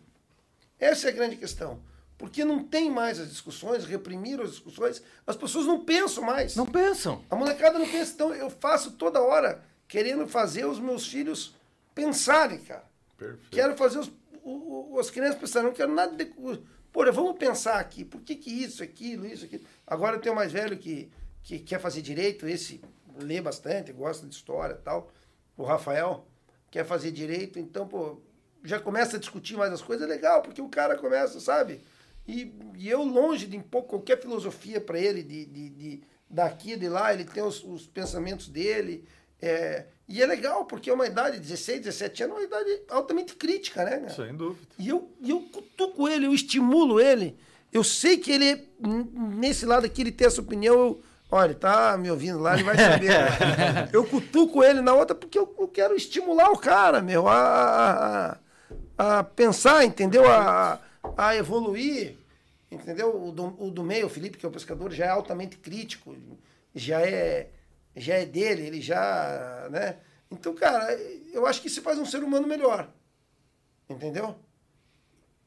Essa 0.80 1.08
é 1.08 1.10
a 1.12 1.14
grande 1.14 1.36
questão. 1.36 1.82
Porque 2.18 2.44
não 2.46 2.64
tem 2.64 2.90
mais 2.90 3.20
as 3.20 3.30
discussões, 3.30 3.86
reprimiram 3.86 4.44
as 4.44 4.52
discussões, 4.52 5.04
as 5.28 5.36
pessoas 5.36 5.66
não 5.66 5.84
pensam 5.84 6.24
mais. 6.24 6.56
Não 6.56 6.66
pensam. 6.66 7.22
A 7.30 7.36
molecada 7.36 7.78
não 7.78 7.86
pensa. 7.88 8.14
Então 8.14 8.34
eu 8.34 8.50
faço 8.50 8.92
toda 8.92 9.22
hora 9.22 9.62
querendo 9.88 10.28
fazer 10.28 10.66
os 10.66 10.80
meus 10.80 11.06
filhos 11.08 11.54
pensarem, 11.94 12.60
cara. 12.60 12.84
Perfeito. 13.18 13.50
Quero 13.52 13.76
fazer 13.78 14.00
os, 14.00 14.08
o- 14.44 14.94
o- 14.96 15.00
as 15.00 15.10
crianças 15.10 15.40
pensarem, 15.40 15.68
não 15.68 15.76
quero 15.76 15.94
nada 15.94 16.16
de. 16.16 16.26
Pô, 16.92 17.06
vamos 17.12 17.38
pensar 17.38 17.80
aqui, 17.80 18.04
por 18.06 18.22
que, 18.22 18.36
que 18.36 18.50
isso, 18.64 18.82
aquilo, 18.82 19.26
isso, 19.26 19.46
aquilo. 19.46 19.64
Agora 19.86 20.16
eu 20.16 20.22
tenho 20.22 20.34
mais 20.36 20.52
velho 20.52 20.78
que, 20.78 21.10
que 21.44 21.60
quer 21.60 21.80
fazer 21.80 22.02
direito, 22.02 22.48
esse 22.48 22.82
lê 23.22 23.42
bastante, 23.42 23.92
gosta 23.92 24.26
de 24.26 24.34
história 24.34 24.74
e 24.74 24.84
tal. 24.84 25.12
O 25.60 25.66
Rafael 25.66 26.26
quer 26.72 26.86
fazer 26.86 27.12
direito, 27.12 27.60
então, 27.60 27.86
pô, 27.86 28.18
já 28.64 28.80
começa 28.80 29.18
a 29.18 29.20
discutir 29.20 29.58
mais 29.58 29.74
as 29.74 29.82
coisas, 29.82 30.08
é 30.08 30.10
legal, 30.10 30.42
porque 30.42 30.62
o 30.62 30.70
cara 30.70 30.98
começa, 30.98 31.38
sabe? 31.42 31.82
E, 32.26 32.54
e 32.78 32.90
eu, 32.90 33.04
longe 33.04 33.46
de 33.46 33.58
impor 33.58 33.84
qualquer 33.84 34.22
filosofia 34.22 34.80
para 34.80 34.98
ele, 34.98 35.22
de, 35.22 35.46
de, 35.46 35.70
de 35.70 36.02
daqui, 36.30 36.78
de 36.78 36.88
lá, 36.88 37.14
ele 37.14 37.26
tem 37.26 37.44
os, 37.44 37.62
os 37.62 37.86
pensamentos 37.86 38.48
dele. 38.48 39.04
é, 39.42 39.88
e 40.08 40.22
é 40.22 40.26
legal, 40.26 40.64
porque 40.64 40.90
é 40.90 40.94
uma 40.94 41.06
idade, 41.06 41.40
16, 41.40 41.82
17 41.82 42.24
anos, 42.24 42.36
é 42.36 42.40
uma 42.40 42.46
idade 42.46 42.82
altamente 42.88 43.36
crítica, 43.36 43.84
né? 43.84 43.98
cara? 44.00 44.10
Sem 44.14 44.34
dúvida. 44.34 44.66
E 44.80 44.88
eu, 44.88 45.12
e 45.20 45.30
eu 45.30 45.42
cutuco 45.42 46.08
ele, 46.08 46.26
eu 46.26 46.34
estimulo 46.34 47.02
ele. 47.02 47.38
Eu 47.70 47.84
sei 47.84 48.18
que 48.18 48.32
ele, 48.32 48.66
nesse 48.80 49.66
lado 49.66 49.86
aqui, 49.86 50.02
ele 50.02 50.12
tem 50.12 50.26
essa 50.26 50.40
opinião. 50.40 50.74
Eu, 50.74 51.04
olha, 51.32 51.52
ele 51.52 51.56
tá 51.56 51.98
me 51.98 52.10
ouvindo 52.10 52.40
lá, 52.40 52.54
ele 52.54 52.64
vai 52.64 52.78
saber. 52.78 53.12
eu 53.94 54.06
cutuco 54.06 54.64
ele 54.64 54.82
na 54.82 54.94
outra 54.94 55.16
porque 55.16 55.38
eu, 55.38 55.54
eu 55.58 55.68
quero 55.68 55.96
estimular 55.96 56.52
o 56.52 56.58
cara, 56.58 57.02
meu, 57.02 57.28
a, 57.28 58.38
a, 58.98 59.20
a 59.20 59.24
pensar, 59.24 59.86
entendeu? 59.86 60.30
A, 60.30 60.80
a 61.18 61.36
evoluir, 61.36 62.18
entendeu? 62.72 63.24
O 63.24 63.32
do, 63.32 63.56
o 63.64 63.72
do 63.72 63.84
meio, 63.84 64.08
o 64.08 64.10
Felipe, 64.10 64.38
que 64.38 64.46
é 64.46 64.50
o 64.50 64.52
pescador, 64.52 64.92
já 64.92 65.06
é 65.06 65.10
altamente 65.10 65.58
crítico, 65.58 66.16
já 66.74 67.02
é, 67.02 67.50
já 67.96 68.16
é 68.16 68.26
dele, 68.26 68.68
ele 68.68 68.82
já, 68.82 69.68
né? 69.70 69.98
Então, 70.32 70.54
cara, 70.54 70.94
eu 71.34 71.46
acho 71.46 71.62
que 71.62 71.68
isso 71.68 71.82
faz 71.82 71.98
um 71.98 72.06
ser 72.06 72.24
humano 72.24 72.48
melhor. 72.48 72.88
Entendeu? 73.90 74.36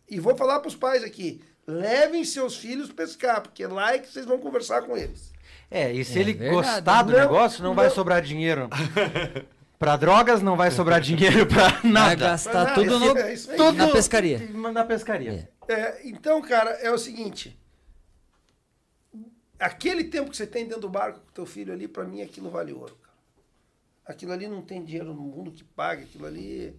E 0.09 0.19
vou 0.19 0.37
falar 0.37 0.59
para 0.59 0.69
os 0.69 0.75
pais 0.75 1.05
aqui: 1.05 1.43
levem 1.67 2.25
seus 2.25 2.57
filhos 2.57 2.93
pescar, 2.93 3.41
porque 3.41 3.67
lá 3.67 3.95
é 3.95 3.99
que 3.99 4.11
vocês 4.11 4.27
vão 4.27 4.39
conversar 4.39 4.83
com 4.83 4.97
eles. 4.97 5.32
É, 5.73 5.93
e 5.93 6.05
se 6.05 6.19
É 6.19 6.20
ele 6.20 6.35
verdade. 6.35 6.55
gostar 6.55 7.03
do 7.03 7.12
Não, 7.12 7.19
negócio, 7.19 7.62
não, 7.65 7.74
vai 7.74 7.86
não. 7.89 7.94
sobrar 7.94 8.20
dinheiro. 8.20 8.69
pra 9.78 9.97
drogas, 9.97 10.43
não 10.43 10.57
vai 10.57 10.70
sobrar 10.70 11.01
dinheiro 11.01 11.47
pra 11.47 11.69
Vai 11.69 11.90
nada. 11.90 12.15
gastar 12.15 12.65
Mas, 12.65 12.74
tudo 12.74 12.99
no, 12.99 13.16
é 13.19 13.23
aí. 13.23 13.39
Tudo 13.39 13.73
na 13.73 13.89
pescaria. 13.89 14.39
Na 14.73 14.85
pescaria. 14.85 15.49
É, 15.69 16.07
então, 16.07 16.40
cara, 16.43 16.70
é 16.82 16.90
o 16.90 16.99
seguinte: 16.99 17.59
aquele 19.59 20.05
tempo 20.05 20.31
que 20.31 20.36
você 20.36 20.47
tem 20.47 20.65
dentro 20.66 20.82
do 20.82 20.89
barco 20.89 21.20
com 21.20 21.32
teu 21.32 21.47
filho 21.47 21.73
ali, 21.73 21.89
para 21.89 22.05
mim 22.05 22.23
aquilo 22.23 22.51
vale 22.51 22.73
ouro. 22.73 22.97
Cara. 23.01 23.12
Aquilo 24.07 24.32
ali 24.32 24.49
não 24.49 24.62
tem 24.62 24.85
dinheiro 24.85 25.15
no 25.15 25.23
mundo 25.23 25.51
que 25.53 25.62
pague, 25.65 26.03
aquilo 26.05 26.27
ali 26.27 26.77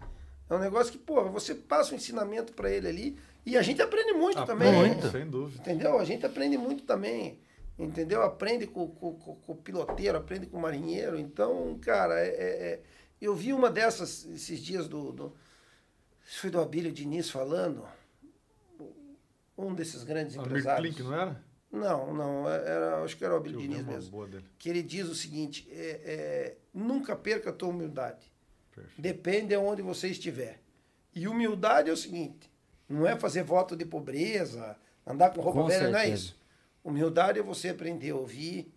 é 0.50 0.54
um 0.54 0.60
negócio 0.60 0.92
que, 0.92 0.98
porra, 0.98 1.30
você 1.30 1.56
passa 1.56 1.94
um 1.94 1.98
ensinamento 1.98 2.54
para 2.54 2.70
ele 2.70 2.88
ali 2.88 3.18
e 3.46 3.58
a 3.58 3.62
gente 3.62 3.82
aprende 3.82 4.14
muito 4.14 4.40
Ah, 4.40 4.46
também. 4.46 4.72
muito. 4.74 5.10
Sem 5.10 5.26
dúvida. 5.30 5.62
Entendeu? 5.62 5.98
A 6.00 6.04
gente 6.06 6.26
aprende 6.26 6.58
muito 6.58 6.84
também. 6.84 7.40
Entendeu? 7.84 8.22
Aprende 8.24 8.66
com, 8.68 8.88
com, 8.88 9.14
com- 9.16 9.36
com 9.36 9.52
o 9.54 9.56
piloteiro, 9.56 10.18
aprende 10.18 10.46
com 10.48 10.58
o 10.58 10.62
marinheiro. 10.62 11.18
Então, 11.20 11.78
cara, 11.82 12.20
é, 12.20 12.28
é- 12.30 12.72
é- 12.74 12.82
eu 13.22 13.36
vi 13.36 13.54
uma 13.54 13.70
dessas 13.70 14.26
esses 14.26 14.60
dias 14.60 14.88
do. 14.88 15.12
do 15.12 15.34
isso 16.26 16.40
foi 16.42 16.50
do 16.50 16.60
Abílio 16.62 16.92
Diniz 16.92 17.30
falando. 17.30 17.84
Um 19.58 19.74
desses 19.74 20.04
grandes 20.04 20.36
Amir 20.38 20.48
empresários. 20.48 20.96
Klink, 20.96 21.04
não 21.10 21.14
era? 21.22 21.44
Não, 21.72 22.14
não, 22.14 22.50
era, 22.50 23.04
acho 23.04 23.18
que 23.18 23.26
era 23.26 23.34
o 23.34 23.38
Abílio 23.38 23.60
Diniz 23.60 23.86
mesmo. 23.86 24.12
boa 24.12 24.28
dele. 24.28 24.46
Que 24.58 24.70
ele 24.70 24.82
diz 24.84 25.08
o 25.08 25.16
seguinte: 25.16 25.68
é, 25.72 26.02
é, 26.06 26.58
nunca 26.74 27.16
perca 27.16 27.50
a 27.50 27.54
tua 27.54 27.70
humildade. 27.70 28.32
Perfeito. 28.74 29.02
Depende 29.02 29.54
aonde 29.56 29.82
você 29.82 30.08
estiver. 30.08 30.60
E 31.16 31.28
humildade 31.28 31.90
é 31.90 31.94
o 31.94 31.98
seguinte: 31.98 32.50
não 32.90 33.08
é 33.08 33.16
fazer 33.16 33.44
voto 33.44 33.76
de 33.76 33.86
pobreza, 33.86 34.76
andar 35.06 35.32
com 35.32 35.42
roupa 35.42 35.62
Com 35.62 35.68
velha, 35.68 35.90
não 35.90 35.98
é 35.98 36.02
certeza. 36.04 36.24
isso. 36.26 36.43
Humildade 36.84 37.40
é 37.40 37.44
você 37.44 37.70
aprender 37.70 38.12
a 38.12 38.16
ouvir, 38.16 38.74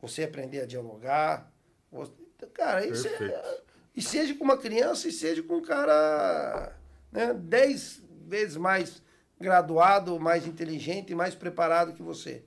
você 0.00 0.24
aprender 0.24 0.60
a 0.60 0.66
dialogar. 0.66 1.50
você- 1.90 2.12
Cara, 2.54 2.86
isso 2.86 3.06
é. 3.08 3.60
E 3.94 4.00
seja 4.02 4.34
com 4.34 4.44
uma 4.44 4.56
criança 4.56 5.08
e 5.08 5.12
seja 5.12 5.42
com 5.42 5.56
um 5.56 5.62
cara 5.62 6.74
né, 7.12 7.34
dez 7.34 8.02
vezes 8.26 8.56
mais 8.56 9.02
graduado, 9.38 10.18
mais 10.20 10.46
inteligente 10.46 11.10
e 11.10 11.14
mais 11.14 11.34
preparado 11.34 11.92
que 11.92 12.02
você. 12.02 12.44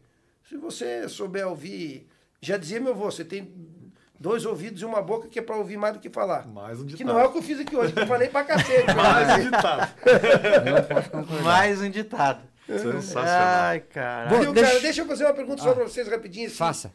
Se 0.48 0.58
você 0.58 1.08
souber 1.10 1.48
ouvir. 1.48 2.08
Já 2.42 2.58
dizia 2.58 2.80
meu 2.80 2.92
avô, 2.92 3.06
você 3.06 3.24
tem 3.24 3.54
dois 4.20 4.46
ouvidos 4.46 4.82
e 4.82 4.86
uma 4.86 5.02
boca 5.02 5.28
que 5.28 5.40
é 5.40 5.42
para 5.42 5.56
ouvir 5.58 5.78
mais 5.78 5.94
do 5.94 6.00
que 6.00 6.10
falar. 6.10 6.48
Mais 6.48 6.80
um 6.80 6.86
ditado. 6.86 6.98
Que 6.98 7.04
não 7.04 7.20
é 7.20 7.26
o 7.26 7.32
que 7.32 7.38
eu 7.38 7.42
fiz 7.44 7.60
aqui 7.60 7.76
hoje, 7.76 7.94
que 7.94 8.00
eu 8.00 8.08
falei 8.08 8.30
pra 8.30 8.44
cacete. 8.44 8.94
Mais 8.96 9.28
mas- 9.28 9.40
um 9.40 9.44
ditado. 9.52 9.94
Mais 11.44 11.82
um 11.82 11.90
ditado. 11.90 12.42
Sensacional. 12.80 13.64
Ai, 13.64 13.80
cara. 13.80 14.30
Bom, 14.30 14.40
Viu, 14.42 14.54
deixa- 14.54 14.70
cara, 14.70 14.82
deixa 14.82 15.02
eu 15.02 15.06
fazer 15.06 15.26
uma 15.26 15.34
pergunta 15.34 15.62
só 15.64 15.74
pra 15.74 15.84
vocês 15.84 16.08
rapidinho. 16.08 16.48
assim. 16.48 16.56
Faça. 16.56 16.92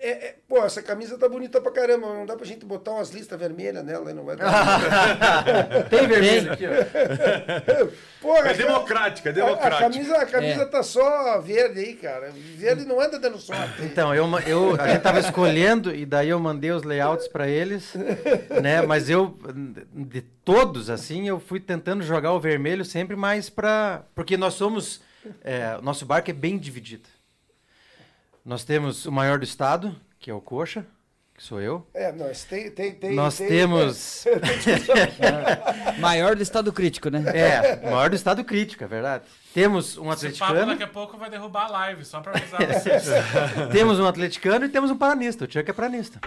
É, 0.00 0.10
é, 0.10 0.34
pô, 0.48 0.62
essa 0.64 0.80
camisa 0.82 1.18
tá 1.18 1.28
bonita 1.28 1.60
pra 1.60 1.72
caramba, 1.72 2.06
mas 2.08 2.18
não 2.18 2.26
dá 2.26 2.36
pra 2.36 2.46
gente 2.46 2.64
botar 2.64 2.92
umas 2.92 3.10
listas 3.10 3.36
vermelhas 3.38 3.84
nela, 3.84 4.08
aí 4.08 4.14
não 4.14 4.24
vai 4.24 4.36
dar. 4.36 5.84
Tem 5.90 6.06
vermelho 6.06 6.52
aqui, 6.52 6.64
ó. 6.66 7.86
Porra, 8.20 8.50
É 8.50 8.54
democrática, 8.54 9.28
é 9.30 9.32
a- 9.32 9.32
A, 9.32 9.46
democrática. 9.46 9.80
camisa, 9.82 10.16
a 10.16 10.26
camisa 10.26 10.62
É. 10.62 10.66
tá 10.66 10.82
só 10.82 11.40
verde 11.40 11.80
aí, 11.80 11.94
cara. 11.94 12.30
Verde 12.56 12.84
não 12.84 13.00
anda 13.00 13.18
dando 13.18 13.38
sorte. 13.38 13.82
Então, 13.82 14.14
eu, 14.14 14.26
eu, 14.46 14.80
a 14.80 14.88
gente 14.88 15.00
tava 15.02 15.18
escolhendo 15.18 15.94
e 15.94 16.06
daí 16.06 16.28
eu 16.28 16.38
mandei 16.38 16.70
os 16.70 16.82
layouts 16.84 17.26
pra 17.28 17.48
eles, 17.48 17.94
né? 18.62 18.82
Mas 18.82 19.10
eu, 19.10 19.36
de 19.92 20.20
todos, 20.44 20.88
assim, 20.90 21.26
eu 21.28 21.40
fui 21.40 21.58
tentando 21.58 22.02
jogar 22.04 22.32
o 22.32 22.38
vermelho 22.40 22.84
sempre 22.84 23.16
mais 23.16 23.50
pra... 23.50 24.02
Porque 24.14 24.36
nós 24.36 24.54
somos... 24.54 25.00
é, 25.42 25.76
o 25.78 25.82
nosso 25.82 26.06
barco 26.06 26.30
é 26.30 26.34
bem 26.34 26.58
dividido. 26.58 27.08
Nós 28.44 28.64
temos 28.64 29.06
o 29.06 29.12
maior 29.12 29.38
do 29.38 29.44
estado, 29.44 29.94
que 30.18 30.30
é 30.30 30.34
o 30.34 30.40
Coxa, 30.40 30.84
que 31.34 31.42
sou 31.42 31.60
eu. 31.60 31.86
É, 31.94 32.12
nós 32.12 32.44
tem, 32.44 32.70
tem, 32.70 32.92
tem. 32.94 33.14
Nós 33.14 33.38
tem- 33.38 33.48
temos... 33.48 34.24
Maior 35.98 36.36
do 36.36 36.42
estado 36.42 36.72
crítico, 36.72 37.08
né? 37.08 37.22
É, 37.34 37.80
o 37.88 37.90
maior 37.92 38.10
do 38.10 38.16
estado 38.16 38.44
crítico, 38.44 38.84
é 38.84 38.86
verdade. 38.86 39.24
Temos 39.52 39.96
um 39.96 40.12
Esse 40.12 40.26
papo 40.32 40.44
atleticano, 40.52 40.66
daqui 40.72 40.82
a 40.82 40.88
pouco 40.88 41.16
vai 41.16 41.30
derrubar 41.30 41.66
a 41.66 41.70
live, 41.70 42.04
só 42.04 42.20
pra 42.20 42.32
avisar 42.32 42.60
vocês. 42.66 43.04
temos 43.72 43.98
um 43.98 44.06
atleticano 44.06 44.64
e 44.66 44.68
temos 44.68 44.90
um 44.90 44.96
paranista. 44.96 45.44
O 45.44 45.46
Tcheco 45.48 45.70
é 45.70 45.74
paranista. 45.74 46.20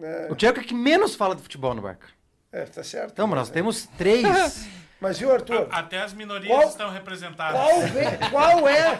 É, 0.00 0.28
O 0.30 0.34
Tcheco 0.34 0.60
é 0.60 0.64
que 0.64 0.74
menos 0.74 1.14
fala 1.14 1.34
de 1.36 1.42
futebol 1.42 1.74
no 1.74 1.82
barco. 1.82 2.04
é, 2.50 2.64
tá 2.64 2.82
certo. 2.82 3.12
Então, 3.12 3.26
nós 3.28 3.50
temos 3.50 3.86
três. 3.96 4.66
Mas 5.00 5.18
viu, 5.18 5.32
Arthur? 5.32 5.68
Até 5.70 6.00
as 6.00 6.12
minorias 6.12 6.48
Qual- 6.54 6.68
estão 6.68 6.90
representadas. 6.90 7.60
Qual, 7.60 8.30
qual 8.30 8.68
é. 8.68 8.98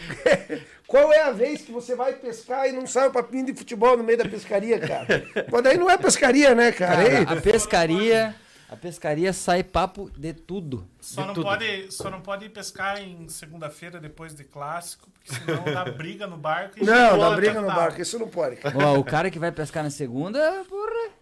Qual 0.86 1.12
é 1.12 1.22
a 1.22 1.30
vez 1.30 1.62
que 1.62 1.70
você 1.70 1.94
vai 1.94 2.14
pescar 2.14 2.68
e 2.68 2.72
não 2.72 2.86
sai 2.86 3.08
o 3.08 3.12
papinho 3.12 3.46
de 3.46 3.54
futebol 3.54 3.96
no 3.96 4.02
meio 4.02 4.18
da 4.18 4.24
pescaria, 4.24 4.78
cara? 4.80 5.24
Mas 5.50 5.62
daí 5.62 5.76
não 5.78 5.88
é 5.88 5.96
pescaria, 5.96 6.54
né, 6.54 6.72
cara? 6.72 7.04
Cara, 7.08 7.32
a 7.32 7.40
pescaria, 7.40 8.34
a 8.68 8.76
pescaria 8.76 9.32
sai 9.32 9.62
papo 9.62 10.10
de 10.16 10.32
tudo. 10.32 10.84
Só 11.00 11.20
de 11.22 11.26
não, 11.28 11.34
tudo. 11.34 11.44
pode, 11.44 11.92
só 11.92 12.10
não 12.10 12.20
pode 12.20 12.46
ir 12.46 12.48
pescar 12.50 13.00
em 13.00 13.28
segunda-feira 13.28 14.00
depois 14.00 14.34
de 14.34 14.42
clássico, 14.42 15.08
porque 15.10 15.32
senão 15.32 15.64
dá 15.72 15.84
briga 15.84 16.26
no 16.26 16.36
barco 16.36 16.78
e 16.80 16.84
Não, 16.84 17.16
dá 17.18 17.30
briga 17.36 17.60
no 17.60 17.68
total. 17.68 17.76
barco, 17.76 18.02
isso 18.02 18.18
não 18.18 18.28
pode. 18.28 18.56
cara. 18.56 18.76
Ó, 18.76 18.98
o 18.98 19.04
cara 19.04 19.30
que 19.30 19.38
vai 19.38 19.52
pescar 19.52 19.84
na 19.84 19.90
segunda, 19.90 20.64
porra. 20.68 21.19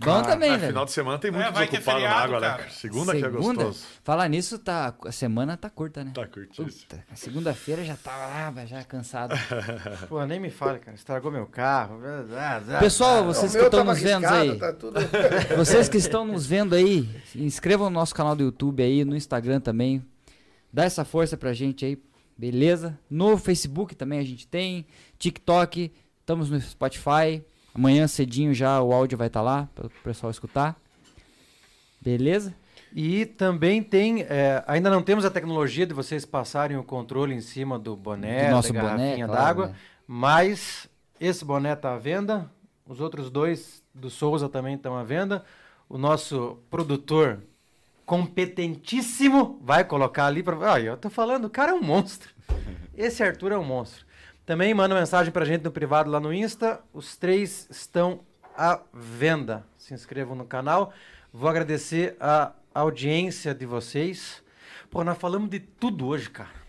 Bom 0.00 0.22
também, 0.22 0.50
É, 0.50 0.56
velho. 0.56 0.68
final 0.68 0.84
de 0.84 0.92
semana 0.92 1.18
tem 1.18 1.30
muito 1.30 1.44
É, 1.44 1.52
ter 1.52 1.58
desocupado 1.58 2.00
na 2.00 2.06
feriado, 2.08 2.24
água, 2.24 2.40
né? 2.40 2.46
cara. 2.48 2.58
cara? 2.62 2.70
Segunda, 2.70 3.12
que 3.14 3.24
é 3.24 3.28
gostoso. 3.28 3.84
Falar 4.02 4.28
nisso, 4.28 4.58
tá, 4.58 4.94
a 5.06 5.12
semana 5.12 5.56
tá 5.56 5.70
curta, 5.70 6.02
né? 6.02 6.12
Tá 6.14 6.26
curtíssimo. 6.26 6.66
Puta, 6.66 7.04
a 7.10 7.14
segunda-feira 7.14 7.84
já 7.84 7.96
tava 7.96 8.60
ah, 8.60 8.66
já 8.66 8.82
cansado. 8.84 9.34
Pô, 10.08 10.24
nem 10.24 10.40
me 10.40 10.50
fale, 10.50 10.78
cara. 10.78 10.96
Estragou 10.96 11.30
meu 11.30 11.46
carro. 11.46 12.00
Ah, 12.34 12.60
ah, 12.68 12.78
Pessoal, 12.78 13.18
ah. 13.18 13.22
vocês 13.22 13.50
O 13.50 13.54
que 13.54 13.58
meu 13.58 13.66
estão 13.66 13.84
nos 13.84 14.00
vendo 14.00 14.26
aí, 14.26 14.58
Tá 14.58 14.72
tudo... 14.72 14.98
vocês 15.56 15.88
que 15.88 15.98
estão 15.98 16.24
nos 16.24 16.46
vendo 16.46 16.74
aí, 16.74 17.08
inscrevam 17.36 17.88
no 17.90 17.94
nosso 17.94 18.14
canal 18.14 18.34
do 18.34 18.42
YouTube 18.42 18.82
aí, 18.82 19.04
no 19.04 19.14
Instagram 19.14 19.60
também. 19.60 20.04
Dá 20.72 20.84
essa 20.84 21.04
força 21.04 21.36
pra 21.36 21.52
gente 21.52 21.84
aí, 21.84 22.02
beleza? 22.36 22.98
No 23.10 23.36
Facebook 23.36 23.94
também 23.94 24.18
a 24.18 24.24
gente 24.24 24.48
tem, 24.48 24.86
TikTok, 25.18 25.92
estamos 26.20 26.50
no 26.50 26.60
Spotify. 26.60 27.44
Amanhã 27.74 28.06
cedinho 28.06 28.52
já 28.54 28.80
o 28.82 28.92
áudio 28.92 29.16
vai 29.16 29.28
estar 29.28 29.40
lá 29.42 29.68
para 29.74 29.86
o 29.86 29.90
pessoal 30.04 30.30
escutar. 30.30 30.76
Beleza? 32.00 32.54
E 32.94 33.24
também 33.24 33.82
tem. 33.82 34.22
é, 34.22 34.62
ainda 34.66 34.90
não 34.90 35.02
temos 35.02 35.24
a 35.24 35.30
tecnologia 35.30 35.86
de 35.86 35.94
vocês 35.94 36.26
passarem 36.26 36.76
o 36.76 36.84
controle 36.84 37.34
em 37.34 37.40
cima 37.40 37.78
do 37.78 37.96
boné, 37.96 38.46
Do 38.46 38.50
nosso 38.50 38.72
da 38.72 38.82
garrafinha 38.82 39.26
claro, 39.26 39.42
d'água. 39.42 39.66
né? 39.68 39.74
Mas 40.06 40.88
esse 41.18 41.44
boné 41.44 41.72
está 41.72 41.94
à 41.94 41.98
venda. 41.98 42.50
Os 42.86 43.00
outros 43.00 43.30
dois 43.30 43.82
do 43.94 44.10
Souza 44.10 44.48
também 44.48 44.74
estão 44.74 44.96
à 44.96 45.02
venda. 45.02 45.44
O 45.88 45.96
nosso 45.96 46.58
produtor 46.68 47.42
competentíssimo, 48.04 49.58
vai 49.62 49.84
colocar 49.84 50.26
ali 50.26 50.42
para. 50.42 50.58
Olha, 50.58 50.88
eu 50.88 50.96
tô 50.96 51.08
falando, 51.08 51.46
o 51.46 51.50
cara 51.50 51.72
é 51.72 51.74
um 51.74 51.82
monstro. 51.82 52.28
Esse 52.94 53.22
Arthur 53.22 53.52
é 53.52 53.58
um 53.58 53.64
monstro. 53.64 54.04
Também 54.44 54.74
manda 54.74 54.94
mensagem 54.94 55.32
pra 55.32 55.44
gente 55.44 55.62
no 55.62 55.70
privado 55.70 56.10
lá 56.10 56.18
no 56.18 56.32
Insta. 56.32 56.80
Os 56.92 57.16
três 57.16 57.68
estão 57.70 58.20
à 58.56 58.80
venda. 58.92 59.64
Se 59.78 59.94
inscrevam 59.94 60.34
no 60.34 60.44
canal. 60.44 60.92
Vou 61.32 61.48
agradecer 61.48 62.16
a 62.20 62.52
audiência 62.74 63.54
de 63.54 63.64
vocês. 63.64 64.42
Pô, 64.90 65.04
nós 65.04 65.16
falamos 65.16 65.48
de 65.48 65.60
tudo 65.60 66.08
hoje, 66.08 66.28
cara. 66.28 66.61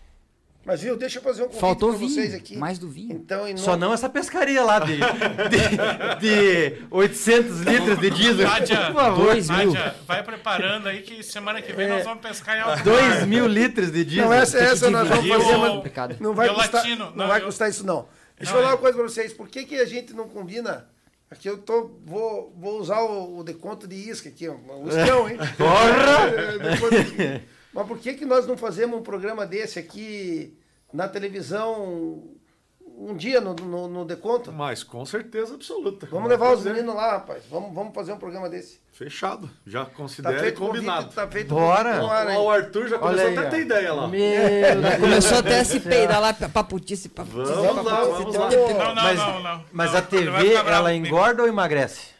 Mas 0.64 0.80
viu, 0.80 0.96
deixa 0.96 1.18
eu 1.18 1.22
fazer 1.22 1.42
um 1.42 1.46
convite 1.46 1.60
Faltou 1.60 1.90
pra 1.90 1.98
vinho, 1.98 2.10
vocês 2.10 2.32
aqui. 2.34 2.56
mais 2.56 2.78
do 2.78 2.88
vinho. 2.88 3.12
Então, 3.16 3.46
em 3.46 3.56
Só 3.56 3.72
nome- 3.72 3.80
não 3.82 3.92
essa 3.92 4.08
pescaria 4.08 4.62
lá 4.64 4.78
de, 4.78 4.96
de, 4.96 6.18
de 6.20 6.86
800 6.90 7.60
litros 7.60 7.98
de 7.98 8.10
diesel. 8.10 8.48
Nádia, 8.48 8.76
Por 8.86 8.94
favor. 8.94 9.24
Dois 9.26 9.50
mil. 9.50 9.72
Nádia, 9.72 9.94
vai 10.06 10.22
preparando 10.22 10.88
aí 10.88 11.02
que 11.02 11.22
semana 11.22 11.60
que 11.60 11.72
vem 11.72 11.86
É. 11.86 11.88
nós 11.90 12.04
vamos 12.04 12.20
pescar 12.22 12.56
em 12.56 12.60
alto 12.60 12.76
mar. 12.76 12.82
2 12.84 13.26
mil 13.26 13.46
litros 13.46 13.92
de 13.92 14.04
diesel. 14.04 14.24
Não, 14.26 14.32
essa, 14.32 14.58
essa 14.58 14.90
nós 14.90 15.06
vamos 15.08 15.28
fazer, 15.28 15.56
mas 15.56 16.20
não 16.20 16.34
vai 16.34 16.48
custar, 16.48 16.74
latino? 16.82 17.04
não 17.10 17.16
Não, 17.16 17.26
vai 17.28 17.40
eu- 17.40 17.44
custar 17.46 17.68
isso 17.68 17.84
não. 17.86 18.06
Deixa 18.38 18.52
Não, 18.52 18.58
eu 18.60 18.62
falar 18.64 18.72
é- 18.72 18.74
uma 18.76 18.80
coisa 18.80 18.98
pra 18.98 19.06
vocês. 19.08 19.32
Por 19.32 19.48
que, 19.48 19.64
que 19.64 19.76
a 19.76 19.84
gente 19.84 20.12
não 20.14 20.28
combina? 20.28 20.86
Aqui 21.30 21.48
eu 21.48 21.58
tô, 21.58 21.90
vou, 22.06 22.54
vou 22.56 22.78
usar 22.80 23.00
o, 23.00 23.38
o 23.38 23.44
deconto 23.44 23.88
de 23.88 23.96
isca 23.96 24.28
aqui, 24.28 24.48
ó. 24.48 24.52
O 24.54 24.88
iscão, 24.88 25.28
hein? 25.28 25.36
Porra! 25.56 26.28
É, 26.28 26.58
deconto 26.58 27.04
de- 27.04 27.42
Mas 27.74 27.86
por 27.86 27.98
que, 27.98 28.14
que 28.14 28.24
nós 28.24 28.46
não 28.46 28.56
fazemos 28.56 28.98
um 28.98 29.02
programa 29.02 29.44
desse 29.46 29.78
aqui 29.78 30.56
na 30.92 31.08
televisão 31.08 32.22
um 32.96 33.16
dia 33.16 33.40
no, 33.40 33.54
no, 33.54 33.88
no 33.88 34.04
deconto? 34.04 34.52
Mas 34.52 34.84
com 34.84 35.04
certeza 35.04 35.54
absoluta. 35.56 36.06
Vamos 36.10 36.28
levar 36.28 36.52
os 36.52 36.58
fazer. 36.58 36.72
meninos 36.74 36.94
lá, 36.94 37.12
rapaz. 37.14 37.42
Vamos, 37.50 37.74
vamos 37.74 37.92
fazer 37.92 38.12
um 38.12 38.16
programa 38.18 38.48
desse. 38.48 38.78
Fechado. 38.92 39.50
Já 39.66 39.84
Tá 39.84 39.90
considere 39.90 40.38
feito 40.38 40.62
o 40.62 40.66
combinado. 40.68 40.98
convite, 41.06 41.14
tá 41.16 41.26
feito 41.26 41.48
Bora. 41.48 41.94
convite 41.98 42.10
ar 42.12 42.38
o 42.38 42.48
Arthur 42.50 42.86
já 42.86 42.96
começou 43.00 43.26
até 43.30 43.38
a 43.38 43.50
ter 43.50 43.60
ideia 43.62 43.92
lá. 43.92 44.06
Meu 44.06 44.20
Deus 44.80 45.00
Começou 45.00 45.38
até 45.38 45.58
a 45.58 45.64
se 45.64 45.80
peidar 45.80 46.20
lá, 46.20 46.32
paputice, 46.32 47.08
paputice. 47.08 47.52
Vamos 47.52 47.84
lá, 47.84 48.04
vamos 48.04 48.36
lá. 48.36 48.48
Não, 48.50 48.94
não, 48.94 48.94
Mas, 48.94 49.18
não, 49.18 49.42
não. 49.42 49.64
mas 49.72 49.90
Não, 49.90 49.98
a 49.98 50.02
TV, 50.02 50.52
ela 50.54 50.94
engorda 50.94 51.42
ou 51.42 51.48
emagrece? 51.48 52.14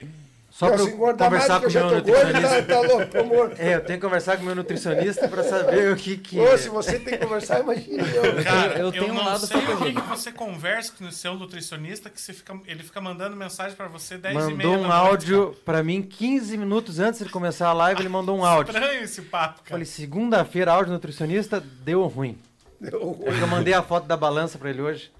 Só 0.57 0.69
eu 0.69 0.97
mais 0.97 1.17
conversar 1.19 1.61
com 1.61 1.67
o 1.67 1.69
eu 1.69 1.73
meu 1.73 1.83
tô 2.05 2.13
gordo, 2.13 2.33
nutricionista. 2.33 2.63
tá, 2.63 2.63
tá 2.75 2.81
louco, 2.81 3.07
tô 3.11 3.25
morto. 3.25 3.61
É, 3.61 3.75
eu 3.75 3.81
tenho 3.85 3.99
que 3.99 4.07
conversar 4.07 4.37
com 4.37 4.43
o 4.45 4.47
meu 4.47 4.55
nutricionista 4.55 5.27
pra 5.27 5.43
saber 5.43 5.93
o 5.93 5.97
que 5.97 6.17
que... 6.17 6.39
Ô, 6.39 6.57
se 6.57 6.69
você 6.69 7.01
tem 7.01 7.19
que 7.19 7.25
conversar, 7.27 7.59
imagina 7.59 8.07
eu. 8.07 8.45
Cara, 8.45 8.79
Eu 8.79 8.87
eu, 8.87 8.93
tenho 8.93 9.11
um 9.11 9.15
não 9.15 9.25
lado 9.25 9.45
sei 9.49 9.57
o 9.57 9.77
que, 9.79 9.93
que 9.95 10.01
você 10.03 10.31
conversa 10.31 10.93
com 10.97 11.07
o 11.07 11.11
seu 11.11 11.35
nutricionista 11.35 12.09
que 12.09 12.21
você 12.21 12.33
fica, 12.33 12.57
ele 12.69 12.85
fica 12.85 13.01
mandando 13.01 13.35
mensagem 13.35 13.77
pra 13.77 13.89
você 13.89 14.17
10 14.17 14.33
e 14.33 14.39
meia 14.55 14.69
Mandou 14.71 14.77
um 14.89 14.93
áudio 14.93 15.57
pra 15.65 15.83
mim 15.83 16.01
15 16.03 16.57
minutos 16.57 17.01
antes 17.01 17.19
de 17.25 17.29
começar 17.31 17.67
a 17.67 17.73
live, 17.73 18.01
ele 18.03 18.09
mandou 18.09 18.37
um 18.39 18.43
cara. 18.43 18.53
áudio. 18.55 18.73
Estranho 18.77 19.03
esse 19.03 19.23
papo, 19.23 19.55
cara. 19.57 19.71
Falei, 19.71 19.87
segunda-feira, 19.87 20.71
áudio 20.73 20.93
nutricionista, 20.93 21.61
deu 21.61 22.07
ruim. 22.07 22.39
Eu- 22.81 23.19
É 23.27 23.33
que 23.33 23.41
eu 23.41 23.49
mandei 23.49 23.75
a 23.75 23.83
foto 23.83 24.07
da 24.07 24.17
balança 24.17 24.57
pra 24.57 24.71
ele 24.71 24.83
hoje. 24.83 25.11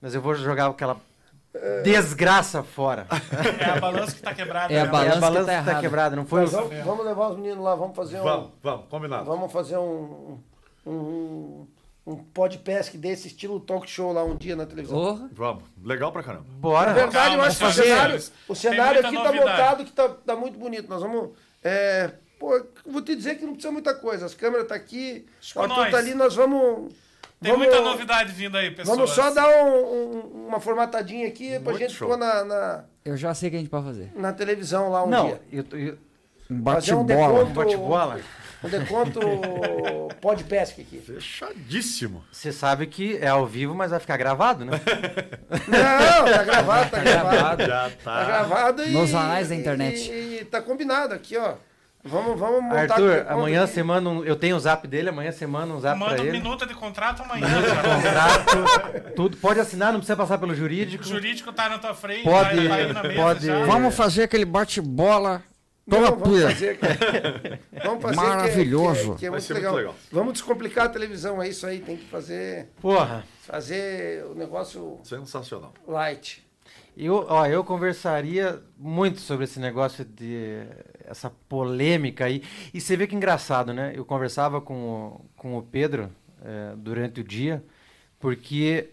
Mas 0.00 0.14
eu 0.14 0.20
vou 0.20 0.36
jogar 0.36 0.66
aquela 0.68 1.00
desgraça 1.82 2.62
fora. 2.62 3.06
É 3.58 3.70
a 3.70 3.80
balança 3.80 4.14
que 4.14 4.22
tá 4.22 4.34
quebrada. 4.34 4.72
É 4.72 4.80
a 4.80 4.84
né? 4.84 4.90
balança 4.90 5.14
é 5.14 5.16
a 5.16 5.20
balança 5.20 5.44
que 5.44 5.50
tá 5.50 5.60
que 5.60 5.70
tá 5.70 5.80
quebrada, 5.80 6.16
não 6.16 6.26
foi? 6.26 6.42
Mas 6.42 6.52
vamos, 6.52 6.84
vamos 6.84 7.04
levar 7.06 7.28
os 7.28 7.36
meninos 7.36 7.64
lá, 7.64 7.74
vamos 7.74 7.96
fazer 7.96 8.20
um. 8.20 8.24
Vamos, 8.24 8.50
vamos, 8.62 8.86
combinado. 8.88 9.24
Vamos 9.24 9.52
fazer 9.52 9.76
um. 9.78 10.38
Um, 10.86 11.66
um 12.06 12.16
podcast 12.16 12.96
desse 12.96 13.26
estilo 13.26 13.58
talk 13.58 13.90
show 13.90 14.12
lá 14.12 14.22
um 14.22 14.36
dia 14.36 14.54
na 14.54 14.64
televisão. 14.64 14.96
Porra. 14.96 15.28
Vamos. 15.32 15.64
Legal 15.82 16.12
pra 16.12 16.22
caramba. 16.22 16.44
Bora. 16.48 16.88
Na 16.88 16.92
verdade, 16.92 17.34
eu 17.34 17.40
Calma, 17.40 17.46
acho 17.46 17.58
que 17.58 17.64
o 17.64 17.72
cenário, 17.72 18.22
o 18.48 18.54
cenário 18.54 19.00
aqui 19.00 19.16
tá 19.16 19.24
novidade. 19.24 19.50
montado 19.50 19.84
que 19.84 19.92
tá, 19.92 20.08
tá 20.08 20.36
muito 20.36 20.56
bonito. 20.58 20.88
Nós 20.88 21.02
vamos. 21.02 21.30
É, 21.64 22.12
pô, 22.38 22.54
eu 22.54 22.68
vou 22.86 23.02
te 23.02 23.16
dizer 23.16 23.34
que 23.34 23.44
não 23.44 23.54
precisa 23.54 23.72
muita 23.72 23.92
coisa. 23.94 24.24
As 24.26 24.34
câmeras 24.34 24.68
tá 24.68 24.76
aqui, 24.76 25.26
o 25.50 25.54
com 25.54 25.62
Arthur 25.62 25.90
tá 25.90 25.98
ali, 25.98 26.14
nós 26.14 26.36
vamos. 26.36 26.92
Tem 27.40 27.52
vamos, 27.52 27.66
muita 27.66 27.82
novidade 27.82 28.32
vindo 28.32 28.56
aí, 28.56 28.70
pessoal. 28.70 28.96
Vamos 28.96 29.10
só 29.12 29.30
dar 29.30 29.46
um- 29.48 29.76
um- 29.76 30.46
uma 30.48 30.58
formatadinha 30.60 31.28
aqui 31.28 31.50
pra 31.60 31.72
Muito 31.72 31.78
gente 31.78 31.92
show. 31.94 32.08
pôr 32.08 32.16
na, 32.16 32.44
na, 32.44 32.84
Eu 33.04 33.16
já 33.16 33.34
sei 33.34 33.48
o 33.48 33.50
que 33.50 33.56
a 33.56 33.60
gente 33.60 33.68
pode 33.68 33.84
fazer. 33.84 34.10
na 34.14 34.32
televisão 34.32 34.88
lá 34.90 35.04
um 35.04 35.08
Não, 35.08 35.26
dia. 35.26 35.40
eu, 35.52 35.64
eu, 35.78 35.98
Um 36.48 36.62
Fazer 36.62 36.94
um 36.94 37.02
bate-bola. 37.04 37.38
deconto- 37.44 37.54
bate-bola. 37.54 38.20
Um 38.62 38.68
deconto 38.68 39.20
podcast 40.22 40.80
aqui. 40.80 40.98
Fechadíssimo. 40.98 42.24
Você 42.30 42.52
sabe 42.52 42.86
que 42.86 43.16
é 43.18 43.26
ao 43.26 43.44
vivo, 43.46 43.74
mas 43.74 43.90
vai 43.90 43.98
ficar 43.98 44.16
gravado, 44.16 44.64
né? 44.64 44.80
Não, 45.66 46.32
tá 46.32 46.44
gravado, 46.44 46.90
tá 46.90 46.98
gravado. 47.02 47.56
gravado. 47.56 47.62
Já 47.66 47.90
Tá 47.90 47.96
tá. 48.04 48.24
gravado 48.24 48.84
e. 48.84 48.90
Nos 48.92 49.12
anais 49.12 49.48
da 49.48 49.56
internet. 49.56 50.08
E, 50.10 50.38
e 50.40 50.44
tá 50.44 50.62
combinado 50.62 51.14
aqui, 51.14 51.36
ó. 51.36 51.54
Vamos, 52.06 52.38
vamos 52.38 52.62
montar. 52.62 52.80
Arthur, 52.92 53.18
aqui, 53.18 53.32
amanhã 53.32 53.66
você 53.66 53.82
manda 53.82 54.08
um, 54.08 54.24
Eu 54.24 54.36
tenho 54.36 54.56
o 54.56 54.60
zap 54.60 54.86
dele, 54.86 55.08
amanhã 55.08 55.32
você 55.32 55.46
manda 55.46 55.74
um 55.74 55.80
zap 55.80 55.98
Manda 55.98 56.14
pra 56.14 56.22
um 56.22 56.26
ele. 56.26 56.38
minuto 56.38 56.66
de 56.66 56.74
contrato 56.74 57.22
amanhã. 57.22 57.46
cara. 57.46 58.38
Contrato, 58.44 59.14
tudo. 59.14 59.36
Pode 59.36 59.60
assinar, 59.60 59.92
não 59.92 60.00
precisa 60.00 60.16
passar 60.16 60.38
pelo 60.38 60.54
jurídico. 60.54 61.04
O 61.04 61.06
jurídico 61.06 61.52
tá 61.52 61.68
na 61.68 61.78
tua 61.78 61.94
frente, 61.94 62.24
Pode- 62.24 62.56
vai, 62.56 62.68
vai 62.68 62.82
aí 62.84 62.92
na 62.92 63.02
mesa 63.02 63.14
pode- 63.22 63.46
já. 63.46 63.64
Vamos 63.64 63.94
fazer 63.94 64.22
aquele 64.24 64.44
bate-bola. 64.44 65.42
Não, 65.86 66.00
vamos 66.00 66.42
fazer. 66.42 66.78
Vamos 67.84 68.02
fazer 68.02 68.16
que 68.16 68.26
Maravilhoso. 68.26 69.14
Que 69.14 69.14
é, 69.14 69.18
que 69.18 69.26
é 69.26 69.30
Vai 69.30 69.38
muito 69.38 69.42
ser 69.46 69.54
legal. 69.54 69.72
muito 69.72 69.82
legal. 69.86 69.94
Vamos 70.10 70.32
descomplicar 70.32 70.86
a 70.86 70.88
televisão, 70.88 71.40
é 71.40 71.48
isso 71.48 71.64
aí. 71.66 71.78
Tem 71.78 71.96
que 71.96 72.06
fazer, 72.06 72.70
Porra. 72.80 73.24
fazer 73.42 74.24
o 74.26 74.34
negócio 74.34 74.98
Sensacional. 75.04 75.72
light. 75.86 76.44
Eu, 76.96 77.26
ó, 77.28 77.46
eu 77.46 77.62
conversaria 77.62 78.58
muito 78.76 79.20
sobre 79.20 79.44
esse 79.44 79.60
negócio 79.60 80.04
de 80.04 80.62
essa 81.06 81.30
polêmica 81.48 82.24
aí. 82.26 82.42
E 82.74 82.80
você 82.80 82.96
vê 82.96 83.06
que 83.06 83.14
engraçado, 83.16 83.72
né? 83.72 83.92
Eu 83.94 84.04
conversava 84.04 84.60
com 84.60 84.74
o, 84.74 85.24
com 85.36 85.56
o 85.58 85.62
Pedro 85.62 86.10
eh, 86.44 86.74
durante 86.76 87.20
o 87.20 87.24
dia, 87.24 87.64
porque 88.18 88.90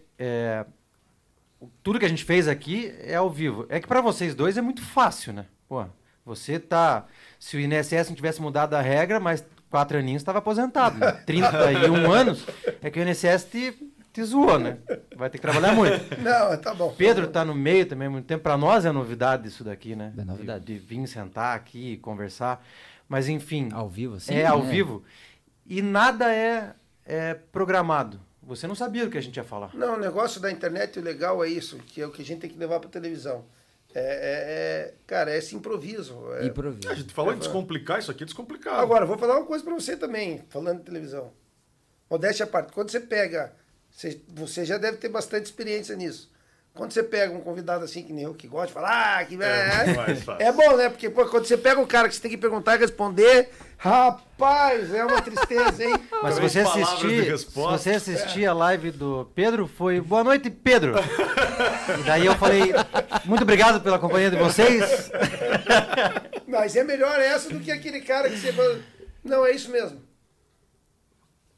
o- 1.60 1.68
tudo 1.82 1.98
que 1.98 2.04
a 2.04 2.08
gente 2.08 2.24
fez 2.24 2.48
aqui 2.48 2.94
é 3.00 3.14
ao 3.14 3.30
vivo. 3.30 3.66
É 3.68 3.80
que 3.80 3.86
para 3.88 4.00
vocês 4.00 4.34
dois 4.34 4.56
é 4.56 4.62
muito 4.62 4.82
fácil, 4.82 5.32
né? 5.32 5.46
Pô, 5.68 5.84
você 6.24 6.58
tá. 6.58 7.06
Se 7.38 7.56
o 7.56 7.60
INSS 7.60 8.08
não 8.08 8.16
tivesse 8.16 8.40
mudado 8.40 8.74
a 8.74 8.80
regra, 8.80 9.18
mas 9.20 9.44
quatro 9.70 9.98
aninhos 9.98 10.22
estava 10.22 10.38
aposentado. 10.38 10.98
Né? 10.98 11.12
31 11.26 12.10
anos, 12.12 12.46
é 12.82 12.90
que 12.90 13.00
o 13.00 13.02
INSS 13.08 13.44
te, 13.50 13.74
te 14.14 14.24
zoou, 14.24 14.58
né? 14.58 14.78
Vai 15.16 15.28
ter 15.28 15.38
que 15.38 15.42
trabalhar 15.42 15.74
muito. 15.74 15.96
Não, 16.22 16.56
tá 16.56 16.72
bom. 16.72 16.94
Pedro 16.96 17.26
tá 17.26 17.44
no 17.44 17.54
meio 17.54 17.84
também 17.84 18.06
há 18.08 18.10
muito 18.10 18.26
tempo. 18.26 18.42
Para 18.44 18.56
nós 18.56 18.84
é 18.84 18.92
novidade 18.92 19.48
isso 19.48 19.64
daqui, 19.64 19.96
né? 19.96 20.12
É 20.16 20.24
novidade. 20.24 20.64
De, 20.64 20.74
de 20.74 20.78
vir 20.78 21.06
sentar 21.08 21.56
aqui 21.56 21.92
e 21.94 21.96
conversar. 21.98 22.64
Mas 23.08 23.28
enfim, 23.28 23.68
Ao 23.72 23.88
vivo, 23.88 24.14
assim? 24.16 24.34
é 24.34 24.46
ao 24.46 24.62
né? 24.62 24.70
vivo. 24.70 25.02
E 25.66 25.82
nada 25.82 26.32
é, 26.32 26.74
é 27.04 27.34
programado. 27.34 28.20
Você 28.42 28.66
não 28.66 28.74
sabia 28.74 29.04
o 29.04 29.10
que 29.10 29.18
a 29.18 29.20
gente 29.20 29.36
ia 29.36 29.44
falar. 29.44 29.74
Não, 29.74 29.94
o 29.94 29.98
negócio 29.98 30.40
da 30.40 30.50
internet, 30.50 30.98
o 30.98 31.02
legal 31.02 31.42
é 31.44 31.48
isso, 31.48 31.78
que 31.78 32.00
é 32.00 32.06
o 32.06 32.10
que 32.10 32.22
a 32.22 32.24
gente 32.24 32.40
tem 32.40 32.50
que 32.50 32.58
levar 32.58 32.78
pra 32.80 32.88
televisão. 32.88 33.44
É, 33.94 34.00
é- 34.00 34.04
é- 34.90 34.94
cara, 35.06 35.30
é 35.32 35.38
esse 35.38 35.54
improviso. 35.56 36.18
é- 36.34 36.42
A 36.42 36.46
Improviso. 36.46 36.94
gente 36.94 37.12
falou 37.12 37.32
em 37.32 37.38
descomplicar, 37.38 37.98
isso 37.98 38.10
aqui 38.10 38.22
é 38.22 38.26
descomplicado. 38.26 38.80
Agora, 38.80 39.06
vou 39.06 39.16
falar 39.18 39.36
uma 39.38 39.46
coisa 39.46 39.64
pra 39.64 39.72
você 39.74 39.96
também, 39.96 40.42
falando 40.50 40.78
de 40.78 40.84
televisão. 40.84 41.32
Modéstia 42.10 42.44
à 42.44 42.46
parte, 42.46 42.72
quando 42.72 42.90
você 42.90 43.00
pega, 43.00 43.52
você, 43.94 44.20
você 44.28 44.64
já 44.64 44.76
deve 44.76 44.96
ter 44.96 45.08
bastante 45.08 45.46
experiência 45.46 45.94
nisso. 45.94 46.28
Quando 46.74 46.90
você 46.90 47.04
pega 47.04 47.32
um 47.32 47.40
convidado 47.40 47.84
assim, 47.84 48.02
que 48.02 48.12
nem 48.12 48.24
eu, 48.24 48.34
que 48.34 48.48
gosta 48.48 48.66
de 48.66 48.72
falar, 48.72 49.20
ah, 49.20 49.24
que 49.24 49.40
É, 49.40 49.84
é, 50.08 50.14
fácil. 50.16 50.44
é 50.44 50.50
bom, 50.50 50.76
né? 50.76 50.88
Porque 50.88 51.08
pô, 51.08 51.24
quando 51.26 51.44
você 51.46 51.56
pega 51.56 51.80
o 51.80 51.86
cara 51.86 52.08
que 52.08 52.16
você 52.16 52.20
tem 52.20 52.32
que 52.32 52.36
perguntar 52.36 52.74
e 52.74 52.80
responder, 52.80 53.48
rapaz, 53.78 54.92
é 54.92 55.04
uma 55.04 55.22
tristeza, 55.22 55.84
hein? 55.84 55.94
Mas 56.20 56.34
se 56.34 56.40
você 56.40 56.58
assistir, 56.58 57.38
se 57.38 57.46
você 57.54 57.90
assistir 57.90 58.46
a 58.46 58.52
live 58.52 58.90
do 58.90 59.30
Pedro, 59.36 59.68
foi 59.68 60.00
boa 60.00 60.24
noite, 60.24 60.50
Pedro. 60.50 60.96
e 61.96 62.02
daí 62.02 62.26
eu 62.26 62.34
falei, 62.34 62.74
muito 63.24 63.42
obrigado 63.42 63.80
pela 63.80 64.00
companhia 64.00 64.32
de 64.32 64.36
vocês. 64.36 65.12
Mas 66.48 66.74
é 66.74 66.82
melhor 66.82 67.20
essa 67.20 67.48
do 67.48 67.60
que 67.60 67.70
aquele 67.70 68.00
cara 68.00 68.28
que 68.28 68.36
você 68.36 68.52
fala, 68.52 68.80
não, 69.22 69.46
é 69.46 69.52
isso 69.52 69.70
mesmo. 69.70 70.02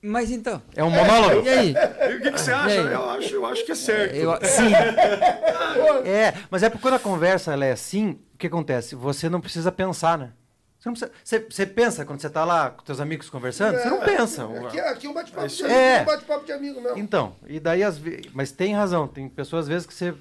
Mas 0.03 0.31
então. 0.31 0.63
É 0.75 0.85
um 0.85 0.91
monólogo. 0.91 1.47
E 1.47 1.49
aí? 1.49 1.75
E 1.75 2.15
o 2.17 2.21
que, 2.23 2.31
que 2.33 2.41
você 2.41 2.53
acha? 2.53 2.75
Eu 2.75 3.11
acho, 3.11 3.35
eu 3.35 3.47
acho 3.47 3.65
que 3.65 3.73
é 3.73 3.75
certo. 3.75 4.15
Eu, 4.15 4.33
sim. 4.45 4.71
É, 6.07 6.33
mas 6.51 6.63
é 6.63 6.71
porque 6.71 6.83
quando 6.83 6.95
a 6.95 6.99
conversa 6.99 7.53
ela 7.53 7.65
é 7.65 7.73
assim, 7.73 8.19
o 8.35 8.39
que 8.39 8.47
acontece? 8.47 8.95
Você 8.95 9.29
não 9.29 9.41
precisa 9.41 9.71
pensar, 9.71 10.17
né? 10.17 10.33
Você, 10.79 10.89
não 10.89 10.95
precisa, 10.95 11.13
você, 11.23 11.39
você 11.51 11.67
pensa 11.67 12.05
quando 12.05 12.21
você 12.21 12.31
tá 12.31 12.45
lá 12.45 12.71
com 12.71 12.85
seus 12.87 13.01
amigos 13.01 13.29
conversando? 13.29 13.77
Você 13.77 13.89
não 13.91 14.01
pensa. 14.01 14.45
Aqui, 14.67 14.81
aqui 14.81 15.07
é 15.07 15.11
um 15.11 15.15
bate-papo 15.15 15.49
de, 15.49 15.65
É. 15.65 15.97
amigo, 15.97 16.11
um 16.11 16.15
bate-papo 16.15 16.45
de 16.47 16.53
amigo 16.53 16.81
mesmo. 16.81 16.99
Então, 16.99 17.35
e 17.47 17.59
daí 17.59 17.83
às 17.83 17.99
vezes. 17.99 18.27
Mas 18.33 18.53
tem 18.53 18.75
razão, 18.75 19.09
tem 19.09 19.29
pessoas 19.29 19.65
às 19.65 19.69
vezes 19.69 19.87
que 19.87 19.93
você 19.95 20.15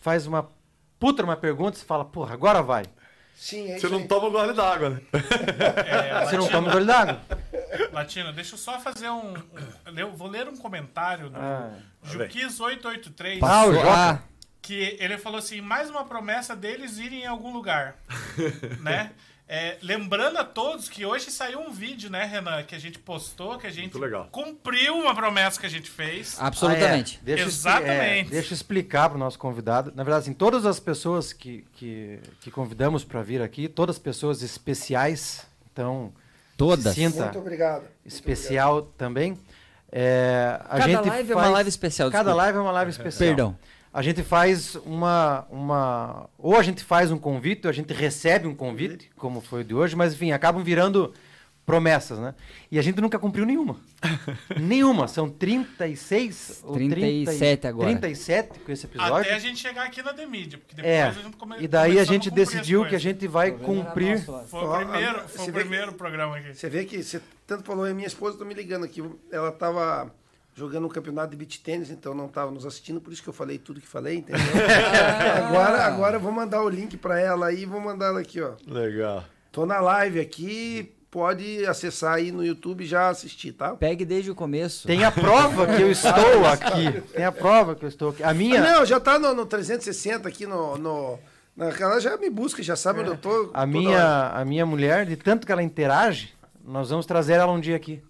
faz 0.00 0.26
uma 0.26 0.48
puta 0.98 1.22
uma 1.22 1.36
pergunta 1.36 1.76
e 1.76 1.80
você 1.80 1.86
fala, 1.86 2.04
porra, 2.04 2.34
agora 2.34 2.62
vai. 2.62 2.84
Sim, 3.34 3.64
é 3.72 3.78
Você 3.78 3.86
isso 3.86 3.88
não 3.90 3.98
aí. 3.98 4.08
toma 4.08 4.28
um 4.28 4.32
gole 4.32 4.52
d'água, 4.54 4.90
né? 4.90 5.00
É, 5.86 6.24
Você 6.26 6.36
não 6.36 6.48
toma 6.48 6.70
gole 6.72 6.84
d'água. 6.86 7.20
Latino, 7.92 8.32
deixa 8.32 8.54
eu 8.54 8.58
só 8.58 8.78
fazer 8.78 9.08
um. 9.10 9.34
um- 9.34 9.98
eu 9.98 10.12
vou 10.12 10.28
ler 10.28 10.48
um 10.48 10.56
comentário 10.56 11.28
do 11.30 11.36
Ah. 11.38 11.72
Juquis883. 12.06 13.38
Ah, 13.42 13.64
o 13.66 13.66
Passou- 13.66 13.74
Joca. 13.74 13.90
ah, 13.92 14.18
que 14.62 14.96
ele 15.00 15.18
falou 15.18 15.38
assim, 15.38 15.60
mais 15.60 15.90
uma 15.90 16.04
promessa 16.04 16.54
deles 16.56 16.98
irem 16.98 17.22
em 17.22 17.26
algum 17.26 17.52
lugar, 17.52 17.96
né? 18.80 19.10
É, 19.46 19.76
lembrando 19.82 20.38
a 20.38 20.44
todos 20.44 20.88
que 20.88 21.04
hoje 21.04 21.30
saiu 21.30 21.60
um 21.60 21.70
vídeo, 21.70 22.08
né, 22.08 22.24
Renan, 22.24 22.62
que 22.62 22.74
a 22.74 22.78
gente 22.78 22.98
postou, 22.98 23.58
que 23.58 23.66
a 23.66 23.70
gente 23.70 23.94
cumpriu 24.32 24.96
uma 24.96 25.14
promessa 25.14 25.60
que 25.60 25.66
a 25.66 25.68
gente 25.70 25.90
fez. 25.90 26.36
Absolutamente. 26.40 27.16
Ah, 27.18 27.20
é. 27.22 27.24
Deixa 27.26 27.42
eu 27.44 27.48
expli- 27.48 27.70
Exatamente. 27.70 28.28
é, 28.28 28.30
deixa 28.30 28.52
eu 28.52 28.54
explicar 28.54 29.08
para 29.10 29.16
o 29.16 29.18
nosso 29.18 29.38
convidado. 29.38 29.92
Na 29.94 30.02
verdade, 30.02 30.22
assim, 30.22 30.32
todas 30.32 30.64
as 30.64 30.80
pessoas 30.80 31.34
que, 31.34 31.62
que, 31.74 32.18
que 32.40 32.50
convidamos 32.50 33.04
para 33.04 33.20
vir 33.22 33.42
aqui, 33.42 33.68
todas 33.68 33.98
pessoas 33.98 34.40
especiais, 34.42 35.46
então 35.70 36.10
Todas. 36.56 36.94
se 36.94 37.00
sinta 37.02 37.24
Muito 37.24 37.38
obrigado. 37.38 37.82
Muito 37.82 37.90
especial 38.06 38.82
também. 38.96 39.38
É, 39.92 40.58
a 40.64 40.78
Cada 40.78 40.84
gente 40.88 41.08
live 41.08 41.32
é 41.32 41.34
uma 41.34 41.42
faz- 41.42 41.52
live 41.54 41.68
especial, 41.68 42.10
Cada 42.10 42.24
desculpa. 42.24 42.42
live 42.44 42.58
é 42.58 42.60
uma 42.62 42.72
live 42.72 42.90
especial. 42.92 43.28
Perdão. 43.28 43.58
A 43.94 44.02
gente 44.02 44.24
faz 44.24 44.74
uma, 44.84 45.46
uma. 45.48 46.28
Ou 46.36 46.56
a 46.56 46.62
gente 46.64 46.82
faz 46.82 47.12
um 47.12 47.16
convite, 47.18 47.64
ou 47.66 47.70
a 47.70 47.72
gente 47.72 47.92
recebe 47.94 48.48
um 48.48 48.54
convite, 48.54 49.08
como 49.16 49.40
foi 49.40 49.60
o 49.60 49.64
de 49.64 49.72
hoje, 49.72 49.94
mas 49.94 50.12
enfim, 50.14 50.32
acabam 50.32 50.64
virando 50.64 51.14
promessas, 51.64 52.18
né? 52.18 52.34
E 52.72 52.78
a 52.78 52.82
gente 52.82 53.00
nunca 53.00 53.18
cumpriu 53.20 53.46
nenhuma. 53.46 53.76
nenhuma. 54.60 55.06
São 55.08 55.30
36 55.30 56.62
ou 56.64 56.74
37 56.74 57.66
agora. 57.68 57.88
37 57.90 58.58
com 58.58 58.72
esse 58.72 58.84
episódio. 58.86 59.14
Até 59.16 59.34
a 59.34 59.38
gente 59.38 59.60
chegar 59.60 59.84
aqui 59.86 60.02
na 60.02 60.12
The 60.12 60.26
Media, 60.26 60.58
porque 60.58 60.74
depois 60.74 60.92
É. 60.92 61.02
a 61.04 61.10
gente 61.12 61.36
come 61.36 61.56
E 61.60 61.68
daí 61.68 61.98
a 61.98 62.04
gente 62.04 62.28
as 62.30 62.34
decidiu 62.34 62.84
que 62.86 62.94
a 62.96 62.98
gente 63.00 63.26
vai 63.28 63.52
cumprir. 63.52 64.22
Foi 64.24 64.60
o 64.60 64.76
primeiro, 64.76 65.16
a- 65.20 65.28
foi 65.28 65.42
o 65.42 65.46
vê 65.46 65.52
que- 65.52 65.58
primeiro 65.60 65.92
programa 65.92 66.36
aqui. 66.36 66.52
Você 66.54 66.68
vê 66.68 66.84
que 66.84 67.02
você 67.02 67.22
tanto 67.46 67.64
falou, 67.64 67.88
e 67.88 67.94
minha 67.94 68.08
esposa 68.08 68.36
tá 68.38 68.44
me 68.44 68.54
ligando 68.54 68.84
aqui. 68.84 69.02
Ela 69.30 69.52
tava 69.52 70.12
jogando 70.54 70.86
um 70.86 70.88
campeonato 70.88 71.30
de 71.30 71.36
beach 71.36 71.60
tênis, 71.60 71.90
então 71.90 72.14
não 72.14 72.28
tava 72.28 72.50
nos 72.50 72.64
assistindo, 72.64 73.00
por 73.00 73.12
isso 73.12 73.22
que 73.22 73.28
eu 73.28 73.32
falei 73.32 73.58
tudo 73.58 73.80
que 73.80 73.86
falei, 73.86 74.18
entendeu? 74.18 74.40
agora, 75.46 75.84
agora 75.84 76.16
eu 76.16 76.20
vou 76.20 76.32
mandar 76.32 76.62
o 76.62 76.68
link 76.68 76.96
para 76.96 77.18
ela 77.18 77.46
aí, 77.46 77.64
vou 77.64 77.80
mandar 77.80 78.06
ela 78.06 78.20
aqui, 78.20 78.40
ó. 78.40 78.52
Legal. 78.66 79.24
Tô 79.50 79.66
na 79.66 79.80
live 79.80 80.20
aqui, 80.20 80.94
pode 81.10 81.64
acessar 81.66 82.14
aí 82.14 82.32
no 82.32 82.44
YouTube 82.44 82.82
e 82.82 82.86
já 82.86 83.08
assistir, 83.08 83.52
tá? 83.52 83.74
Pegue 83.74 84.04
desde 84.04 84.30
o 84.30 84.34
começo. 84.34 84.86
Tem 84.86 85.04
a 85.04 85.12
prova 85.12 85.66
que 85.66 85.80
eu 85.82 85.90
estou 85.92 86.46
aqui. 86.46 87.00
Tem 87.12 87.24
a 87.24 87.32
prova 87.32 87.74
que 87.74 87.84
eu 87.84 87.88
estou 87.88 88.10
aqui. 88.10 88.22
A 88.22 88.34
minha. 88.34 88.60
Não, 88.60 88.84
já 88.84 88.98
tá 88.98 89.18
no, 89.18 89.34
no 89.34 89.46
360 89.46 90.28
aqui 90.28 90.46
no, 90.46 90.76
no 90.76 91.18
naquela 91.56 92.00
já 92.00 92.16
me 92.16 92.28
busca, 92.28 92.62
já 92.62 92.74
sabe 92.74 93.00
onde 93.00 93.10
eu 93.10 93.16
tô. 93.16 93.50
A 93.54 93.60
hora. 93.60 93.66
minha, 93.66 94.28
a 94.30 94.44
minha 94.44 94.66
mulher, 94.66 95.06
de 95.06 95.16
tanto 95.16 95.46
que 95.46 95.52
ela 95.52 95.62
interage, 95.62 96.34
nós 96.64 96.90
vamos 96.90 97.06
trazer 97.06 97.34
ela 97.34 97.52
um 97.52 97.60
dia 97.60 97.76
aqui. 97.76 98.02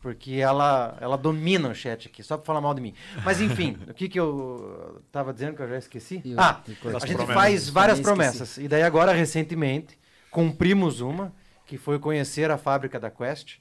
Porque 0.00 0.34
ela, 0.34 0.96
ela 1.00 1.16
domina 1.18 1.68
o 1.70 1.74
chat 1.74 2.06
aqui, 2.06 2.22
só 2.22 2.36
pra 2.36 2.46
falar 2.46 2.60
mal 2.60 2.72
de 2.72 2.80
mim. 2.80 2.94
Mas 3.24 3.40
enfim, 3.40 3.76
o 3.88 3.92
que, 3.92 4.08
que 4.08 4.18
eu 4.18 5.02
tava 5.10 5.32
dizendo 5.32 5.56
que 5.56 5.62
eu 5.62 5.68
já 5.68 5.76
esqueci? 5.78 6.22
E 6.24 6.34
ah, 6.36 6.60
a 6.64 6.68
gente 6.68 7.16
promessas. 7.16 7.34
faz 7.34 7.68
várias 7.68 8.00
promessas. 8.00 8.58
E 8.58 8.68
daí 8.68 8.82
agora, 8.84 9.12
recentemente, 9.12 9.98
cumprimos 10.30 11.00
uma, 11.00 11.32
que 11.66 11.76
foi 11.76 11.98
conhecer 11.98 12.48
a 12.50 12.56
fábrica 12.56 13.00
da 13.00 13.10
Quest. 13.10 13.56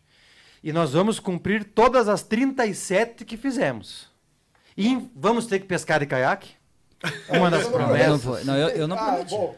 E 0.64 0.72
nós 0.72 0.94
vamos 0.94 1.20
cumprir 1.20 1.64
todas 1.64 2.08
as 2.08 2.22
37 2.24 3.26
que 3.26 3.36
fizemos. 3.36 4.08
E 4.78 5.10
vamos 5.16 5.48
ter 5.48 5.60
que 5.60 5.66
pescar 5.66 6.00
de 6.00 6.06
caiaque. 6.06 6.52
Uma 7.30 7.50
das 7.50 7.64
Eu 7.66 7.72
não 7.72 7.80
Eu 7.80 7.80
não, 7.80 7.88
promessas. 7.88 8.24
vou- 8.24 8.46
não, 8.46 8.56
eu, 8.58 8.70
eu 8.70 8.88
não 8.88 8.96
ah, 8.98 9.06
prometi. 9.06 9.30
bom. 9.32 9.56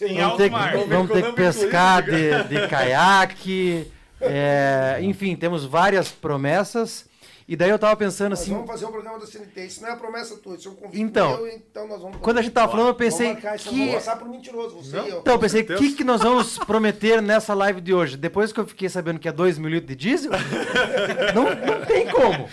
Em 0.00 0.06
Vamos 0.14 0.22
alto 0.22 0.36
ter, 0.38 0.50
mar. 0.50 0.72
que, 0.72 0.84
vamos 0.84 1.12
ter 1.12 1.22
que 1.26 1.32
pescar 1.32 2.02
de, 2.02 2.44
de 2.44 2.68
caiaque. 2.68 3.92
É, 4.22 4.98
enfim, 5.02 5.36
temos 5.36 5.64
várias 5.64 6.08
promessas. 6.10 7.10
E 7.48 7.56
daí 7.56 7.70
eu 7.70 7.78
tava 7.78 7.96
pensando 7.96 8.30
Nós 8.30 8.40
assim. 8.40 8.52
vamos 8.52 8.68
fazer 8.68 8.86
um 8.86 8.92
programa 8.92 9.18
da 9.18 9.26
CNT. 9.26 9.66
Isso 9.66 9.82
não 9.82 9.88
é 9.88 9.92
a 9.92 9.96
promessa 9.96 10.36
tua, 10.36 10.54
isso 10.54 10.68
é 10.68 10.70
um 10.70 10.74
convite 10.76 11.02
Então, 11.02 11.36
meu, 11.38 11.48
então 11.48 11.88
nós 11.88 12.00
vamos 12.00 12.16
Quando 12.18 12.38
a 12.38 12.42
gente 12.42 12.52
tava 12.52 12.70
falando, 12.70 12.86
eu 12.86 12.94
Vamos 12.94 13.16
pensei. 13.16 13.32
isso, 13.56 13.68
Que... 13.68 13.78
vamos 13.78 13.94
passar 13.94 14.16
por 14.16 14.28
mentiroso, 14.28 14.76
você 14.76 14.96
e 14.96 15.08
eu. 15.10 15.18
Então, 15.18 15.34
eu 15.34 15.38
pensei, 15.40 15.62
o 15.62 15.66
que, 15.76 15.92
que 15.92 16.04
nós 16.04 16.22
vamos 16.22 16.56
prometer 16.58 17.20
nessa 17.20 17.52
live 17.52 17.80
de 17.80 17.92
hoje? 17.92 18.16
Depois 18.16 18.52
que 18.52 18.60
eu 18.60 18.66
fiquei 18.66 18.88
sabendo 18.88 19.18
que 19.18 19.28
é 19.28 19.32
2 19.32 19.58
mil 19.58 19.68
litros 19.68 19.88
de 19.88 19.96
diesel, 19.96 20.30
não, 21.34 21.44
não 21.76 21.84
tem 21.84 22.08
como. 22.08 22.48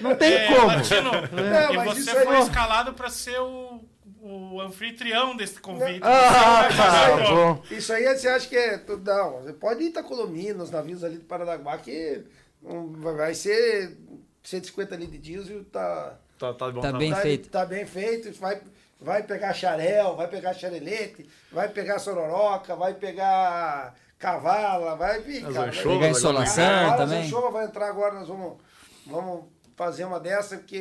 Não 0.00 0.14
tem 0.16 0.32
É, 0.32 0.46
como. 0.54 0.66
Latino, 0.68 1.10
Não, 1.12 1.72
e 1.74 1.76
mas 1.76 1.98
você 2.04 2.24
foi 2.24 2.38
escalado 2.40 2.94
para 2.94 3.10
ser 3.10 3.38
o, 3.40 3.80
o 4.22 4.60
anfitrião 4.60 5.36
desse 5.36 5.60
convite. 5.60 6.00
Ah, 6.02 6.68
vai 6.68 6.76
tá 7.24 7.30
bom. 7.34 7.62
Isso 7.70 7.92
aí 7.92 8.04
você 8.16 8.28
acha 8.28 8.48
que 8.48 8.56
é. 8.56 8.78
tudo- 8.78 9.04
Não, 9.10 9.40
você 9.42 9.52
pode 9.52 9.82
ir 9.82 9.88
Itacolomi, 9.88 10.52
nos 10.52 10.70
navios 10.70 11.02
ali 11.04 11.16
do 11.18 11.24
Paranaguá, 11.24 11.78
que 11.78 12.22
vai- 12.62 13.14
vai 13.14 13.34
ser 13.34 13.96
150 14.42 14.94
litros 14.96 15.12
de 15.12 15.18
diesel, 15.18 15.64
tá. 15.64 16.18
Tá, 16.38 16.54
tá 16.54 16.70
bom. 16.70 16.80
Tá 16.80 16.92
tá 16.92 16.98
bem 16.98 17.10
tá, 17.10 17.16
feito. 17.16 17.48
Tá 17.50 17.66
bem 17.66 17.86
feito, 17.86 18.32
vai, 18.40 18.60
vai 19.00 19.22
pegar 19.22 19.52
xarel, 19.52 20.16
vai 20.16 20.28
pegar 20.28 20.54
xarelete, 20.54 21.28
vai 21.52 21.68
pegar 21.68 21.98
sororoca, 21.98 22.74
vai 22.74 22.94
pegar 22.94 23.94
cavala, 24.18 24.96
vai. 24.96 25.20
Ih, 25.22 25.44
As 25.44 25.54
cara, 25.54 25.68
anchovas 25.70 25.98
Pegar 25.98 26.08
insolação 26.10 26.64
Agora 26.64 26.96
também. 26.98 27.22
A 27.22 27.24
Anchova 27.24 27.50
vai 27.50 27.64
entrar 27.66 27.88
agora, 27.88 28.14
nós 28.14 28.28
vamos, 28.28 28.58
vamos 29.06 29.44
fazer 29.76 30.04
uma 30.04 30.20
dessa, 30.20 30.56
porque 30.58 30.76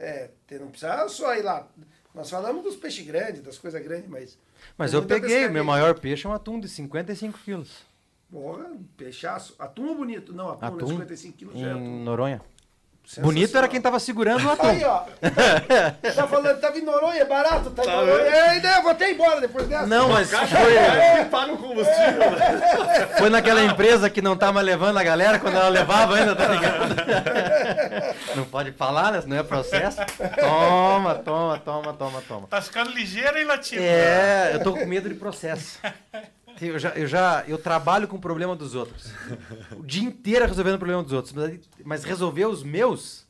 é, 0.00 0.30
é, 0.50 0.58
não 0.58 0.68
precisa 0.68 1.08
só 1.08 1.34
ir 1.34 1.42
lá. 1.42 1.68
Nós 2.14 2.30
falamos 2.30 2.62
dos 2.62 2.76
peixes 2.76 3.04
grandes, 3.04 3.42
das 3.42 3.58
coisas 3.58 3.82
grandes, 3.82 4.08
mas. 4.08 4.38
Mas 4.78 4.92
eu 4.92 5.02
peguei, 5.02 5.28
pescaria. 5.28 5.50
meu 5.50 5.64
maior 5.64 5.98
peixe 5.98 6.26
é 6.26 6.30
um 6.30 6.32
atum 6.32 6.60
de 6.60 6.68
55 6.68 7.38
quilos. 7.40 7.82
Porra, 8.30 8.70
peixaço. 8.96 9.54
Atum 9.58 9.88
ou 9.88 9.96
bonito? 9.96 10.32
Não, 10.32 10.50
atum, 10.50 10.66
Atum 10.66 10.86
né? 10.86 10.92
55 10.92 11.36
quilos 11.36 11.58
já 11.58 11.66
é 11.66 11.70
Em 11.70 11.72
atum. 11.72 12.04
Noronha. 12.04 12.40
Bonito 13.18 13.56
era 13.56 13.68
quem 13.68 13.80
tava 13.80 13.98
segurando 14.00 14.46
o 14.46 14.50
atum. 14.50 14.66
Aí, 14.66 14.82
ó. 14.82 15.02
tá 16.14 16.26
falando, 16.26 16.58
tava 16.58 16.78
em 16.78 16.82
Noronha, 16.82 17.20
é 17.20 17.24
barato, 17.24 17.70
tá 17.70 17.84
em 17.84 17.86
Noronha. 17.86 18.54
Ei, 18.54 18.60
não, 18.60 18.82
vou 18.82 18.90
até 18.90 19.10
ir 19.10 19.14
embora 19.14 19.40
depois 19.40 19.68
dessa. 19.68 19.86
Não, 19.86 20.08
mas 20.08 20.30
foi, 20.30 21.24
Paga 21.30 21.52
o 21.52 21.58
combustível. 21.58 22.22
foi 23.18 23.30
naquela 23.30 23.62
empresa 23.62 24.08
que 24.08 24.22
não 24.22 24.36
tá 24.36 24.50
mais 24.50 24.66
levando 24.66 24.98
a 24.98 25.02
galera 25.02 25.38
quando 25.38 25.56
ela 25.56 25.68
levava 25.68 26.16
ainda, 26.16 26.34
tá 26.34 26.48
ligado? 26.48 26.94
Não 28.34 28.44
pode 28.44 28.72
falar, 28.72 29.12
né? 29.12 29.20
Senão 29.20 29.36
é 29.36 29.42
processo. 29.42 29.98
Toma, 30.40 31.14
toma, 31.16 31.58
toma, 31.58 31.92
toma, 31.92 32.22
toma. 32.26 32.46
Tá 32.48 32.60
ficando 32.60 32.90
ligeiro, 32.90 33.38
hein, 33.38 33.44
Latino? 33.44 33.82
É, 33.82 34.50
eu 34.54 34.62
tô 34.62 34.72
com 34.72 34.86
medo 34.86 35.08
de 35.08 35.14
processo. 35.14 35.78
Eu 36.68 36.78
já, 36.78 36.90
eu 36.90 37.06
já 37.06 37.44
eu 37.46 37.58
trabalho 37.58 38.06
com 38.08 38.16
o 38.16 38.20
problema 38.20 38.54
dos 38.56 38.74
outros. 38.74 39.12
O 39.76 39.82
dia 39.84 40.02
inteiro 40.02 40.46
resolvendo 40.46 40.74
o 40.74 40.78
problema 40.78 41.02
dos 41.02 41.12
outros. 41.12 41.32
Mas, 41.34 41.60
mas 41.84 42.04
resolver 42.04 42.46
os 42.46 42.62
meus, 42.62 43.26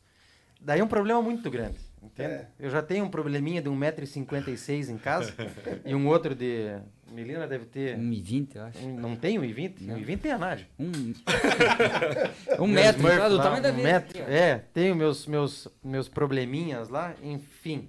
daí 0.61 0.81
é 0.81 0.85
um 0.85 0.89
problema 0.89 1.21
muito 1.23 1.51
grande. 1.51 1.79
Entende? 2.03 2.35
É. 2.35 2.47
Eu 2.61 2.69
já 2.69 2.83
tenho 2.83 3.05
um 3.07 3.09
probleminha 3.09 3.63
de 3.63 3.71
1,56m 3.71 4.91
em 4.91 4.99
casa 4.99 5.33
e 5.87 5.95
um 5.95 6.07
outro 6.07 6.35
de. 6.35 6.77
Melina 7.11 7.47
deve 7.47 7.65
ter. 7.65 7.97
1,20, 7.97 8.49
eu 8.57 8.63
acho. 8.65 8.79
um- 8.87 8.97
Não 9.01 9.17
tem 9.17 9.39
1,20? 9.39 9.87
1,20 9.87 10.19
tem 10.19 10.33
a 10.33 10.39
Nádia. 10.39 10.67
Um, 10.79 10.91
um 12.61 12.67
metro, 12.67 13.03
Meus 13.03 13.31
do 13.31 13.39
tamanho 13.39 13.63
da 13.63 13.71
um 13.71 13.77
vida. 13.77 13.89
metro. 13.89 14.23
É, 14.23 14.65
tenho 14.75 14.95
meus, 14.95 15.27
meus, 15.27 15.67
meus 15.83 16.09
probleminhas 16.09 16.89
lá, 16.91 17.15
enfim. 17.23 17.89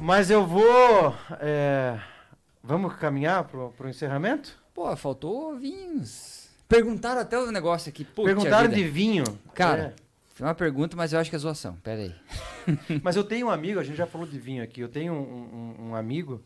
Mas 0.00 0.30
eu 0.30 0.46
vou. 0.46 1.14
é, 1.40 1.98
vamos 2.68 2.94
caminhar 2.96 3.44
pro, 3.44 3.70
pro 3.72 3.88
encerramento? 3.88 4.56
Pô, 4.74 4.94
faltou 4.96 5.56
vinhos. 5.56 6.48
Perguntaram 6.68 7.20
até 7.22 7.38
o 7.38 7.50
negócio 7.50 7.88
aqui. 7.88 8.04
Perguntaram 8.04 8.68
de 8.68 8.84
vinho. 8.84 9.24
Cara, 9.54 9.96
foi 10.34 10.46
uma 10.46 10.54
pergunta, 10.54 10.94
mas 10.96 11.12
eu 11.12 11.18
acho 11.18 11.30
que 11.30 11.36
é 11.36 11.38
zoação. 11.38 11.74
Pera 11.76 12.02
aí. 12.02 12.14
É, 12.90 13.00
mas 13.02 13.16
eu 13.16 13.24
tenho 13.24 13.46
um 13.46 13.50
amigo, 13.50 13.80
a 13.80 13.82
gente 13.84 13.96
já 13.96 14.06
falou 14.06 14.26
de 14.26 14.38
vinho 14.38 14.62
aqui. 14.62 14.80
Eu 14.82 14.88
tenho 14.88 15.14
um, 15.14 15.74
um- 15.80 15.88
um 15.90 15.94
amigo 15.96 16.42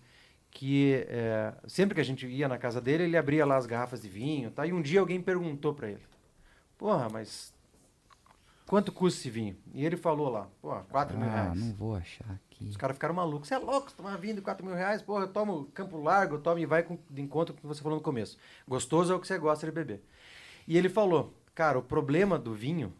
que 0.50 1.04
é, 1.08 1.52
sempre 1.66 1.94
que 1.94 2.00
a 2.00 2.04
gente 2.04 2.24
ia 2.26 2.46
na 2.46 2.56
casa 2.56 2.80
dele, 2.80 3.02
ele 3.04 3.16
abria 3.16 3.44
lá 3.44 3.56
as 3.56 3.66
garrafas 3.66 4.00
de 4.00 4.08
vinho. 4.08 4.50
Tá? 4.52 4.64
E 4.66 4.72
um 4.72 4.80
dia 4.80 5.00
alguém 5.00 5.20
perguntou 5.20 5.74
para 5.74 5.88
ele: 5.90 6.02
Porra, 6.78 7.08
mas 7.10 7.52
quanto 8.66 8.92
custa 8.92 9.18
esse 9.18 9.28
vinho? 9.30 9.56
E 9.74 9.84
ele 9.84 9.96
falou 9.96 10.28
lá: 10.28 10.46
Porra, 10.60 10.86
4 10.88 11.18
mil 11.18 11.28
Ah, 11.28 11.32
reais. 11.32 11.58
não 11.58 11.72
vou 11.74 11.96
achar 11.96 12.38
Os 12.68 12.76
caras 12.76 12.96
ficaram 12.96 13.14
malucos. 13.14 13.48
Você 13.48 13.54
é 13.54 13.58
louco, 13.58 13.90
você 13.90 14.16
vinho 14.18 14.34
de 14.34 14.40
4 14.40 14.64
mil 14.64 14.74
reais? 14.74 15.02
Porra, 15.02 15.24
eu 15.24 15.28
tomo 15.28 15.66
Campo 15.74 15.96
Largo, 15.98 16.36
eu 16.36 16.40
tomo 16.40 16.58
e 16.58 16.66
vai 16.66 16.82
com, 16.82 16.98
de 17.08 17.22
encontro 17.22 17.54
com 17.54 17.58
o 17.58 17.62
que 17.62 17.66
você 17.66 17.82
falou 17.82 17.98
no 17.98 18.04
começo. 18.04 18.38
Gostoso 18.66 19.12
é 19.12 19.16
o 19.16 19.20
que 19.20 19.26
você 19.26 19.38
gosta 19.38 19.66
de 19.66 19.72
beber. 19.72 20.02
E 20.66 20.76
ele 20.76 20.88
falou, 20.88 21.34
cara, 21.54 21.78
o 21.78 21.82
problema 21.82 22.38
do 22.38 22.54
vinho 22.54 22.92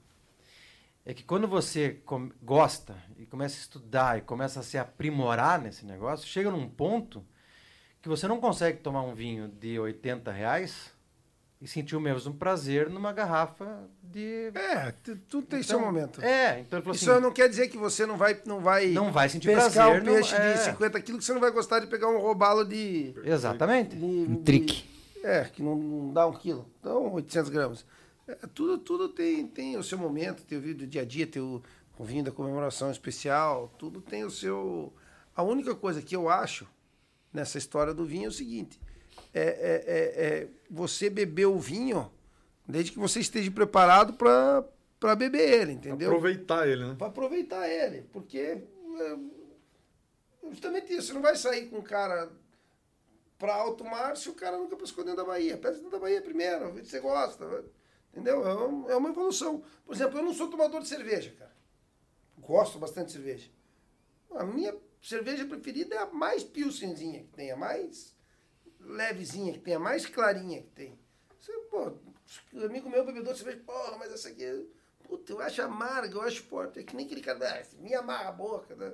é 1.05 1.13
que 1.13 1.25
quando 1.25 1.49
você 1.49 2.01
gosta 2.43 2.97
e 3.17 3.27
começa 3.27 3.57
a 3.57 3.61
estudar 3.61 4.19
e 4.19 4.21
começa 4.21 4.61
a 4.61 4.63
se 4.63 4.79
aprimorar 4.79 5.61
nesse 5.61 5.85
negócio, 5.85 6.27
chega 6.27 6.51
num 6.51 6.69
ponto 6.69 7.25
que 8.01 8.09
você 8.09 8.29
não 8.29 8.41
consegue 8.41 8.79
tomar 8.79 9.03
um 9.03 9.15
vinho 9.15 9.49
de 9.49 9.79
80 9.79 10.31
reais 10.31 10.92
e 11.63 11.69
sentir 11.69 11.95
o 11.95 12.01
mesmo 12.01 12.35
prazer 12.35 12.91
numa 12.91 13.13
garrafa 13.13 13.89
de... 14.03 14.51
É, 14.53 14.91
tu- 15.05 15.17
tudo 15.29 15.47
tem 15.47 15.63
seu 15.63 15.79
momento. 15.79 16.21
É, 16.21 16.59
então 16.59 16.77
ele 16.79 16.83
falou 16.85 16.97
Isso 16.97 17.09
assim, 17.11 17.21
não 17.23 17.33
quer 17.33 17.49
dizer 17.49 17.69
que 17.69 17.79
você 17.79 18.05
não 18.05 18.17
vai, 18.17 18.37
não 18.45 18.61
vai, 18.61 18.89
não 18.89 19.13
vai 19.13 19.29
sentir 19.29 19.47
pescar 19.55 19.71
prazer. 19.87 20.03
um 20.03 20.05
não- 20.05 20.13
peixe 20.15 20.35
é. 20.35 20.53
de 20.55 20.59
50 20.65 21.01
quilos 21.01 21.21
que 21.21 21.25
você 21.27 21.33
não 21.33 21.41
vai 21.41 21.53
gostar 21.53 21.79
de 21.79 21.87
pegar 21.87 22.09
um 22.09 22.19
robalo 22.19 22.65
de... 22.65 23.15
Exatamente. 23.25 23.95
de- 23.95 24.05
Um 24.05 24.35
de- 24.35 24.43
trick. 24.43 24.85
É, 25.23 25.45
que 25.45 25.63
não, 25.63 25.77
não 25.77 26.13
dá 26.13 26.27
um 26.27 26.33
quilo. 26.33 26.69
Então, 26.81 27.13
800 27.13 27.49
gramas. 27.49 27.87
É, 28.27 28.35
tudo 28.53 28.77
tudo 28.79 29.09
tem, 29.09 29.47
tem 29.47 29.77
o 29.77 29.83
seu 29.85 29.97
momento, 29.97 30.43
tem 30.43 30.59
o 30.59 30.61
vinho 30.61 30.75
do 30.75 30.87
dia 30.87 31.03
a 31.03 31.05
dia, 31.05 31.29
tem 31.29 31.41
o, 31.41 31.63
o 31.97 32.03
vinho 32.05 32.25
da 32.25 32.33
comemoração 32.33 32.91
especial, 32.91 33.73
tudo 33.79 34.01
tem 34.01 34.25
o 34.25 34.31
seu... 34.31 34.93
A 35.37 35.45
única 35.45 35.77
coisa 35.77 36.03
que 36.03 36.15
eu 36.17 36.29
acho 36.29 36.67
nessa 37.33 37.57
história 37.57 37.95
do 37.95 38.05
vinho 38.05 38.25
é 38.25 38.29
o 38.29 38.33
seguinte, 38.33 38.81
é, 39.33 39.43
é, 39.43 39.85
é, 39.87 40.25
é 40.25 40.49
você 40.71 41.09
beber 41.09 41.47
o 41.47 41.59
vinho 41.59 42.11
desde 42.67 42.93
que 42.93 42.99
você 42.99 43.21
esteja 43.21 43.51
preparado 43.51 44.15
para 44.15 45.17
beber 45.17 45.61
ele, 45.61 45.73
entendeu? 45.73 46.09
Aproveitar 46.09 46.69
ele, 46.69 46.85
né? 46.85 46.95
Para 46.97 47.09
aproveitar 47.09 47.69
ele, 47.69 48.03
porque 48.13 48.39
é, 48.39 49.19
justamente 50.51 50.93
isso, 50.93 51.09
você 51.09 51.13
não 51.13 51.23
vai 51.23 51.37
sair 51.37 51.69
com 51.69 51.79
um 51.79 51.83
cara 51.83 52.31
para 53.39 53.55
alto 53.55 53.85
mar 53.85 54.17
se 54.17 54.29
o 54.29 54.35
cara 54.35 54.57
nunca 54.57 54.77
pescou 54.77 55.03
dentro 55.03 55.23
da 55.23 55.27
Bahia. 55.27 55.57
Pesca 55.57 55.79
dentro 55.79 55.91
da 55.91 55.99
Bahia 55.99 56.23
primeiro, 56.23 56.73
vê 56.73 56.85
se 56.85 56.91
você 56.91 57.01
gosta, 57.01 57.65
entendeu? 58.13 58.47
É, 58.47 58.55
um, 58.55 58.91
é 58.91 58.97
uma 58.97 59.09
evolução. 59.09 59.65
Por 59.85 59.95
exemplo, 59.95 60.19
eu 60.19 60.23
não 60.23 60.33
sou 60.33 60.49
tomador 60.49 60.81
de 60.81 60.89
cerveja, 60.89 61.35
cara. 61.37 61.53
Gosto 62.39 62.79
bastante 62.79 63.07
de 63.07 63.13
cerveja. 63.15 63.51
A 64.31 64.45
minha 64.45 64.75
cerveja 65.01 65.45
preferida 65.45 65.97
é 65.97 65.99
a 65.99 66.07
mais 66.07 66.45
pilsenzinha 66.45 67.25
que 67.25 67.33
tem, 67.33 67.51
a 67.51 67.57
mais 67.57 68.15
levezinha 68.85 69.53
que 69.53 69.61
tem, 69.61 69.75
a 69.75 69.79
mais 69.79 70.07
clarinha 70.07 70.63
que 70.63 70.71
tem. 70.71 70.99
Você, 71.39 71.53
pô, 71.71 71.93
amigo 72.65 72.89
meu 72.89 73.05
bebedor 73.05 73.33
de 73.33 73.41
cerveja, 73.41 73.63
porra, 73.65 73.97
mas 73.99 74.13
essa 74.13 74.29
aqui, 74.29 74.67
puta, 75.05 75.33
eu 75.33 75.41
acho 75.41 75.63
amarga, 75.63 76.15
eu 76.15 76.23
acho 76.23 76.43
forte. 76.45 76.81
É 76.81 76.83
que 76.83 76.97
nem 76.97 77.07
aquele 77.07 77.21
cara, 77.21 77.39
ah, 77.43 77.77
me 77.83 77.95
amarra 77.95 78.29
a 78.29 78.33
boca. 78.33 78.75
Né? 78.75 78.93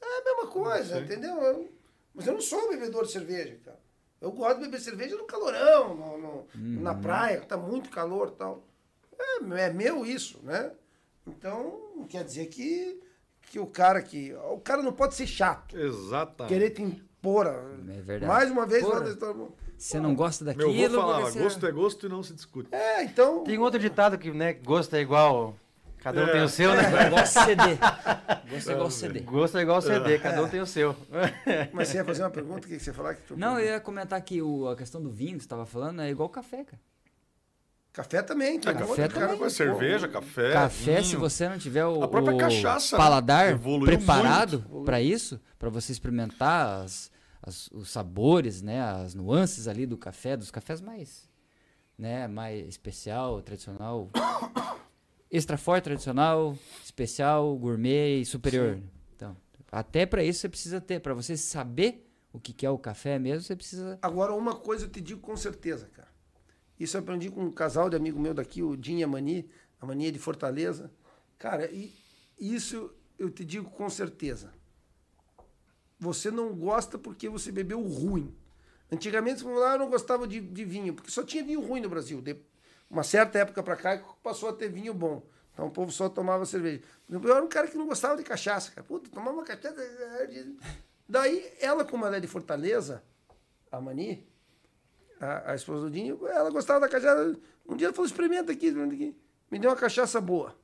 É 0.00 0.20
a 0.20 0.24
mesma 0.24 0.46
coisa, 0.46 1.00
entendeu? 1.00 1.34
Eu, 1.42 1.72
mas 2.14 2.26
eu 2.26 2.34
não 2.34 2.40
sou 2.40 2.70
bebedor 2.70 3.04
de 3.04 3.12
cerveja, 3.12 3.58
cara. 3.64 3.80
Eu 4.20 4.32
gosto 4.32 4.58
de 4.58 4.64
beber 4.64 4.80
cerveja 4.80 5.16
no 5.16 5.24
calorão, 5.24 5.94
no, 5.94 6.18
no 6.18 6.28
uhum. 6.54 6.82
na 6.82 6.94
praia, 6.94 7.40
que 7.40 7.46
tá 7.46 7.56
muito 7.56 7.88
calor 7.90 8.32
e 8.34 8.36
tal. 8.36 8.64
É, 9.18 9.60
é 9.62 9.72
meu 9.72 10.04
isso, 10.04 10.40
né? 10.42 10.72
Então, 11.26 11.92
não 11.96 12.06
quer 12.06 12.24
dizer 12.24 12.46
que 12.46 13.00
que 13.50 13.58
o 13.58 13.66
cara 13.66 14.00
que. 14.00 14.32
O 14.34 14.60
cara 14.60 14.82
não 14.82 14.92
pode 14.92 15.14
ser 15.14 15.26
chato. 15.26 15.76
Exatamente. 15.76 16.52
Querer 16.52 16.70
te 16.70 17.02
impor. 17.20 17.46
É 17.46 18.00
verdade. 18.00 18.26
Mais 18.26 18.50
uma 18.50 18.66
vez, 18.66 18.84
você 19.76 20.00
não 20.00 20.14
gosta 20.14 20.44
daquilo. 20.44 20.72
Meu 20.72 20.86
avô 20.86 21.00
falava, 21.00 21.30
gosto 21.30 21.66
é 21.66 21.72
gosto 21.72 22.06
e 22.06 22.08
não 22.08 22.22
se 22.22 22.34
discute. 22.34 22.68
É, 22.72 23.04
então. 23.04 23.44
Tem 23.44 23.58
outro 23.58 23.78
ditado 23.78 24.18
que, 24.18 24.30
né, 24.30 24.54
gosto 24.54 24.94
é 24.94 25.00
igual. 25.00 25.54
Cada 25.98 26.22
um 26.22 26.28
é. 26.28 26.32
tem 26.32 26.42
o 26.42 26.48
seu, 26.48 26.74
né? 26.74 26.82
É 27.02 27.06
igual 27.08 27.26
CD. 27.26 27.62
Gosto 28.50 28.70
é 28.70 28.72
igual 28.72 28.90
CD. 28.90 29.20
Gosto 29.20 29.58
é 29.58 29.62
igual 29.62 29.82
CD, 29.82 30.18
cada 30.18 30.42
um 30.42 30.48
tem 30.48 30.60
o 30.60 30.66
seu. 30.66 30.96
Mas 31.72 31.88
você 31.88 31.98
ia 31.98 32.04
fazer 32.04 32.22
uma 32.22 32.30
pergunta? 32.30 32.66
O 32.66 32.68
que 32.70 32.78
você 32.78 32.90
ia 32.90 32.94
falar? 32.94 33.14
Que 33.14 33.34
não, 33.36 33.58
eu 33.58 33.66
ia 33.66 33.80
comentar 33.80 34.20
que 34.22 34.40
o, 34.40 34.66
a 34.68 34.76
questão 34.76 35.00
do 35.02 35.10
vinho 35.10 35.34
que 35.34 35.40
você 35.40 35.46
estava 35.46 35.66
falando 35.66 36.00
é 36.00 36.10
igual 36.10 36.28
café, 36.30 36.64
cara. 36.64 36.80
Café 37.92 38.22
também, 38.22 38.58
cara. 38.60 38.78
É, 38.78 38.80
café 38.80 39.08
também. 39.08 39.38
Cara, 39.38 39.50
cerveja, 39.50 40.08
café. 40.08 40.52
Café, 40.52 40.92
vinho. 40.96 41.04
se 41.04 41.16
você 41.16 41.48
não 41.48 41.58
tiver 41.58 41.84
o, 41.84 42.00
o 42.02 42.38
cachaça, 42.38 42.96
paladar 42.96 43.58
preparado 43.84 44.64
para 44.84 45.02
isso, 45.02 45.40
para 45.58 45.68
você 45.68 45.92
experimentar 45.92 46.82
as, 46.82 47.09
as, 47.42 47.68
os 47.72 47.90
sabores, 47.90 48.62
né, 48.62 48.80
as 48.80 49.14
nuances 49.14 49.68
ali 49.68 49.86
do 49.86 49.96
café, 49.96 50.36
dos 50.36 50.50
cafés 50.50 50.80
mais, 50.80 51.28
né, 51.96 52.28
mais 52.28 52.68
especial, 52.68 53.40
tradicional, 53.42 54.10
extra 55.30 55.56
forte, 55.56 55.84
tradicional, 55.84 56.56
especial, 56.84 57.56
gourmet 57.56 58.20
e 58.20 58.24
superior. 58.24 58.76
Sim. 58.76 58.90
Então, 59.16 59.36
até 59.70 60.06
para 60.06 60.22
isso 60.22 60.40
você 60.40 60.48
precisa 60.48 60.80
ter, 60.80 61.00
para 61.00 61.14
você 61.14 61.36
saber 61.36 62.06
o 62.32 62.38
que, 62.38 62.52
que 62.52 62.64
é 62.64 62.70
o 62.70 62.78
café 62.78 63.18
mesmo, 63.18 63.42
você 63.42 63.56
precisa. 63.56 63.98
Agora, 64.02 64.34
uma 64.34 64.54
coisa 64.54 64.84
eu 64.84 64.90
te 64.90 65.00
digo 65.00 65.20
com 65.20 65.36
certeza, 65.36 65.86
cara 65.86 66.10
isso 66.80 66.96
eu 66.96 67.02
aprendi 67.02 67.30
com 67.30 67.42
um 67.42 67.52
casal 67.52 67.90
de 67.90 67.96
amigo 67.96 68.18
meu 68.18 68.32
daqui, 68.32 68.62
o 68.62 68.74
Dinha 68.74 69.06
Mani, 69.06 69.46
a 69.78 69.84
Mania 69.84 70.10
de 70.10 70.18
Fortaleza. 70.18 70.90
Cara, 71.38 71.70
e 71.70 71.92
isso 72.38 72.90
eu 73.18 73.28
te 73.28 73.44
digo 73.44 73.70
com 73.70 73.90
certeza. 73.90 74.50
Você 76.00 76.30
não 76.30 76.54
gosta 76.54 76.98
porque 76.98 77.28
você 77.28 77.52
bebeu 77.52 77.80
ruim. 77.82 78.34
Antigamente, 78.90 79.44
lá 79.44 79.74
eu 79.74 79.80
não 79.80 79.90
gostava 79.90 80.26
de, 80.26 80.40
de, 80.40 80.64
vinho, 80.64 80.94
porque 80.94 81.10
só 81.10 81.22
tinha 81.22 81.44
vinho 81.44 81.60
ruim 81.60 81.80
no 81.80 81.90
Brasil. 81.90 82.22
De 82.22 82.36
uma 82.90 83.02
certa 83.02 83.38
época 83.38 83.62
para 83.62 83.76
cá, 83.76 84.02
passou 84.22 84.48
a 84.48 84.52
ter 84.52 84.68
vinho 84.68 84.94
bom. 84.94 85.22
Então 85.52 85.66
o 85.66 85.70
povo 85.70 85.92
só 85.92 86.08
tomava 86.08 86.46
cerveja. 86.46 86.80
Eu 87.08 87.20
era 87.30 87.44
um 87.44 87.48
cara 87.48 87.68
que 87.68 87.76
não 87.76 87.86
gostava 87.86 88.16
de 88.16 88.22
cachaça, 88.22 88.72
cara. 88.72 88.84
Puta, 88.84 89.10
tomava 89.10 89.44
cachaça. 89.44 89.76
Daí, 91.06 91.52
ela, 91.60 91.84
como 91.84 92.06
ela 92.06 92.16
é 92.16 92.20
de 92.20 92.26
Fortaleza, 92.26 93.02
a 93.70 93.80
Mani, 93.80 94.26
a, 95.20 95.52
a 95.52 95.54
esposa 95.54 95.82
do 95.82 95.90
Dinho, 95.90 96.26
ela 96.26 96.50
gostava 96.50 96.80
da 96.80 96.88
cachaça. 96.88 97.36
Um 97.68 97.76
dia 97.76 97.88
ela 97.88 97.94
falou: 97.94 98.06
experimenta 98.06 98.52
aqui, 98.52 98.66
experimenta 98.66 98.94
aqui. 98.94 99.14
Me 99.50 99.58
deu 99.58 99.70
uma 99.70 99.76
cachaça 99.76 100.20
boa. 100.20 100.56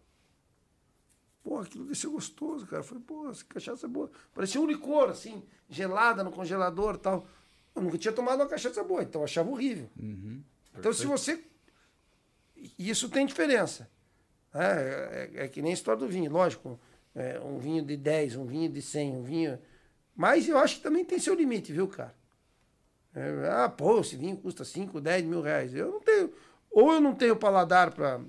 Pô, 1.47 1.61
aquilo 1.61 1.85
desceu 1.85 2.11
gostoso, 2.11 2.67
cara. 2.67 2.81
Eu 2.81 2.85
falei, 2.85 3.05
pô, 3.07 3.31
essa 3.31 3.45
cachaça 3.45 3.87
é 3.87 3.89
boa. 3.89 4.11
Parecia 4.35 4.61
um 4.61 4.67
licor, 4.67 5.11
assim, 5.11 5.45
gelada 5.71 6.25
no 6.25 6.33
congelador 6.33 6.97
e 6.97 6.99
tal. 6.99 7.25
Eu 7.73 7.83
nunca 7.83 7.97
tinha 7.97 8.11
tomado 8.11 8.41
uma 8.41 8.49
cachaça 8.49 8.83
boa, 8.83 9.05
então 9.05 9.21
eu 9.21 9.27
achava 9.27 9.49
horrível. 9.49 9.89
Uhum, 9.97 10.43
então, 10.77 10.93
se 10.93 11.07
você. 11.07 11.41
Isso 12.77 13.09
tem 13.09 13.25
diferença. 13.25 13.89
É, 14.53 15.31
é, 15.37 15.45
é, 15.45 15.49
que 15.49 15.63
nem 15.63 15.71
a 15.71 15.75
história 15.75 16.01
do 16.01 16.09
vinho, 16.09 16.33
lógico. 16.33 16.81
É, 17.15 17.39
um 17.39 17.59
vinho 17.59 17.85
de 17.85 17.97
10, 17.97 18.35
um 18.35 18.45
vinho 18.45 18.69
de 18.69 18.83
100, 18.83 19.13
um 19.13 19.23
vinho. 19.23 19.57
Mas 20.17 20.49
eu 20.49 20.59
acho 20.59 20.79
que 20.79 20.83
também 20.83 21.05
tem 21.05 21.21
seu 21.21 21.35
limite, 21.35 21.73
viu, 21.73 21.87
cara? 21.87 22.13
É, 23.15 23.49
ah, 23.53 23.69
pô, 23.69 24.01
esse 24.01 24.17
vinho 24.17 24.37
custa 24.37 24.65
5, 24.65 25.01
10 25.01 25.25
mil 25.25 25.43
reais. 25.43 25.73
Eu 25.73 25.93
não 25.93 26.01
tenho. 26.01 26.33
Ou 26.73 26.95
eu 26.95 27.01
não 27.01 27.15
tenho 27.15 27.37
paladar 27.37 27.93
para 27.93 28.21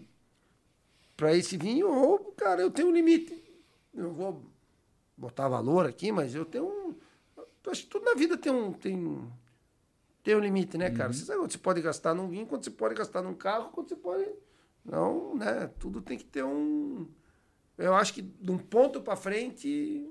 para 1.18 1.35
esse 1.35 1.57
vinho, 1.57 1.91
ou, 1.91 2.19
cara, 2.38 2.61
eu 2.61 2.69
tenho 2.69 2.89
um 2.89 2.94
limite. 2.94 3.44
Eu 3.94 4.14
vou 4.14 4.45
botar 5.18 5.49
valor 5.49 5.88
aqui, 5.88 6.11
mas 6.11 6.35
eu 6.35 6.45
tenho 6.45 6.65
um. 6.65 6.95
Acho 7.69 7.84
que 7.84 7.89
tudo 7.89 8.06
na 8.06 8.14
vida 8.14 8.38
tem 8.38 8.52
um. 8.52 8.72
Tem, 8.72 9.27
tem 10.23 10.35
um 10.35 10.39
limite, 10.39 10.77
né, 10.77 10.91
cara? 10.91 11.10
Uhum. 11.10 11.14
Você 11.14 11.26
sabe 11.26 11.39
quanto 11.39 11.52
você 11.53 11.57
pode 11.57 11.81
gastar 11.81 12.14
num 12.14 12.30
vinho, 12.30 12.45
quanto 12.45 12.64
você 12.64 12.72
pode 12.72 12.94
gastar 12.94 13.23
num 13.23 13.34
carro, 13.34 13.72
quanto 13.72 13.89
você 13.89 13.95
pode. 13.95 14.30
Não, 14.85 15.35
né? 15.35 15.69
Tudo 15.80 16.02
tem 16.02 16.18
que 16.18 16.23
ter 16.23 16.44
um. 16.44 17.07
Eu 17.77 17.95
acho 17.95 18.14
que 18.14 18.22
de 18.22 18.52
um 18.52 18.57
ponto 18.57 19.02
para 19.02 19.15
frente 19.15 20.10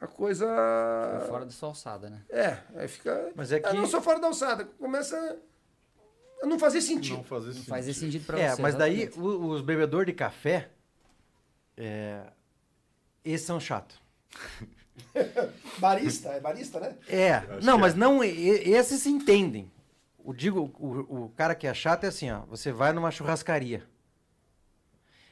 a 0.00 0.06
coisa. 0.06 0.46
Fica 0.46 1.26
fora 1.26 1.44
da 1.44 1.50
sua 1.50 1.68
alçada, 1.68 2.08
né? 2.08 2.24
É, 2.30 2.58
aí 2.76 2.88
fica. 2.88 3.32
Mas 3.34 3.52
é 3.52 3.60
que. 3.60 3.68
Eu 3.68 3.74
não 3.74 3.86
sou 3.86 4.00
fora 4.00 4.20
da 4.20 4.28
alçada. 4.28 4.64
Começa 4.64 5.38
não 6.46 6.58
fazer 6.58 6.80
sentido. 6.80 7.16
Não 7.16 7.24
fazer 7.24 7.52
sentido. 7.52 7.68
Não 7.68 7.82
faz 7.82 7.96
sentido 7.96 8.24
pra 8.24 8.38
é, 8.38 8.50
você. 8.50 8.62
Mas 8.62 8.74
daí 8.74 9.10
o, 9.16 9.48
os 9.48 9.60
bebedores 9.60 10.06
de 10.06 10.12
café. 10.12 10.70
É, 11.76 12.22
esses 13.24 13.46
são 13.46 13.60
chatos. 13.60 14.00
barista, 15.78 16.30
é 16.30 16.40
barista, 16.40 16.80
né? 16.80 16.96
É. 17.08 17.40
Não, 17.62 17.78
mas 17.78 17.94
é. 17.94 17.96
não. 17.96 18.22
Esses 18.22 19.02
se 19.02 19.08
entendem. 19.08 19.70
O, 20.18 20.32
digo, 20.32 20.72
o, 20.78 21.24
o 21.24 21.28
cara 21.30 21.54
que 21.54 21.66
é 21.66 21.74
chato 21.74 22.04
é 22.04 22.08
assim, 22.08 22.30
ó. 22.30 22.40
Você 22.46 22.72
vai 22.72 22.92
numa 22.92 23.10
churrascaria. 23.10 23.86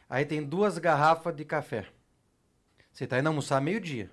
Aí 0.09 0.25
tem 0.25 0.43
duas 0.43 0.79
garrafas 0.79 1.35
de 1.35 1.45
café. 1.45 1.87
Você 2.93 3.07
tá 3.07 3.19
indo 3.19 3.27
almoçar 3.27 3.61
meio-dia. 3.61 4.11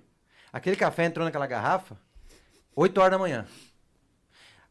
Aquele 0.52 0.76
café 0.76 1.04
entrou 1.04 1.24
naquela 1.24 1.46
garrafa 1.46 1.96
8 2.76 2.98
horas 2.98 3.12
da 3.12 3.18
manhã. 3.18 3.46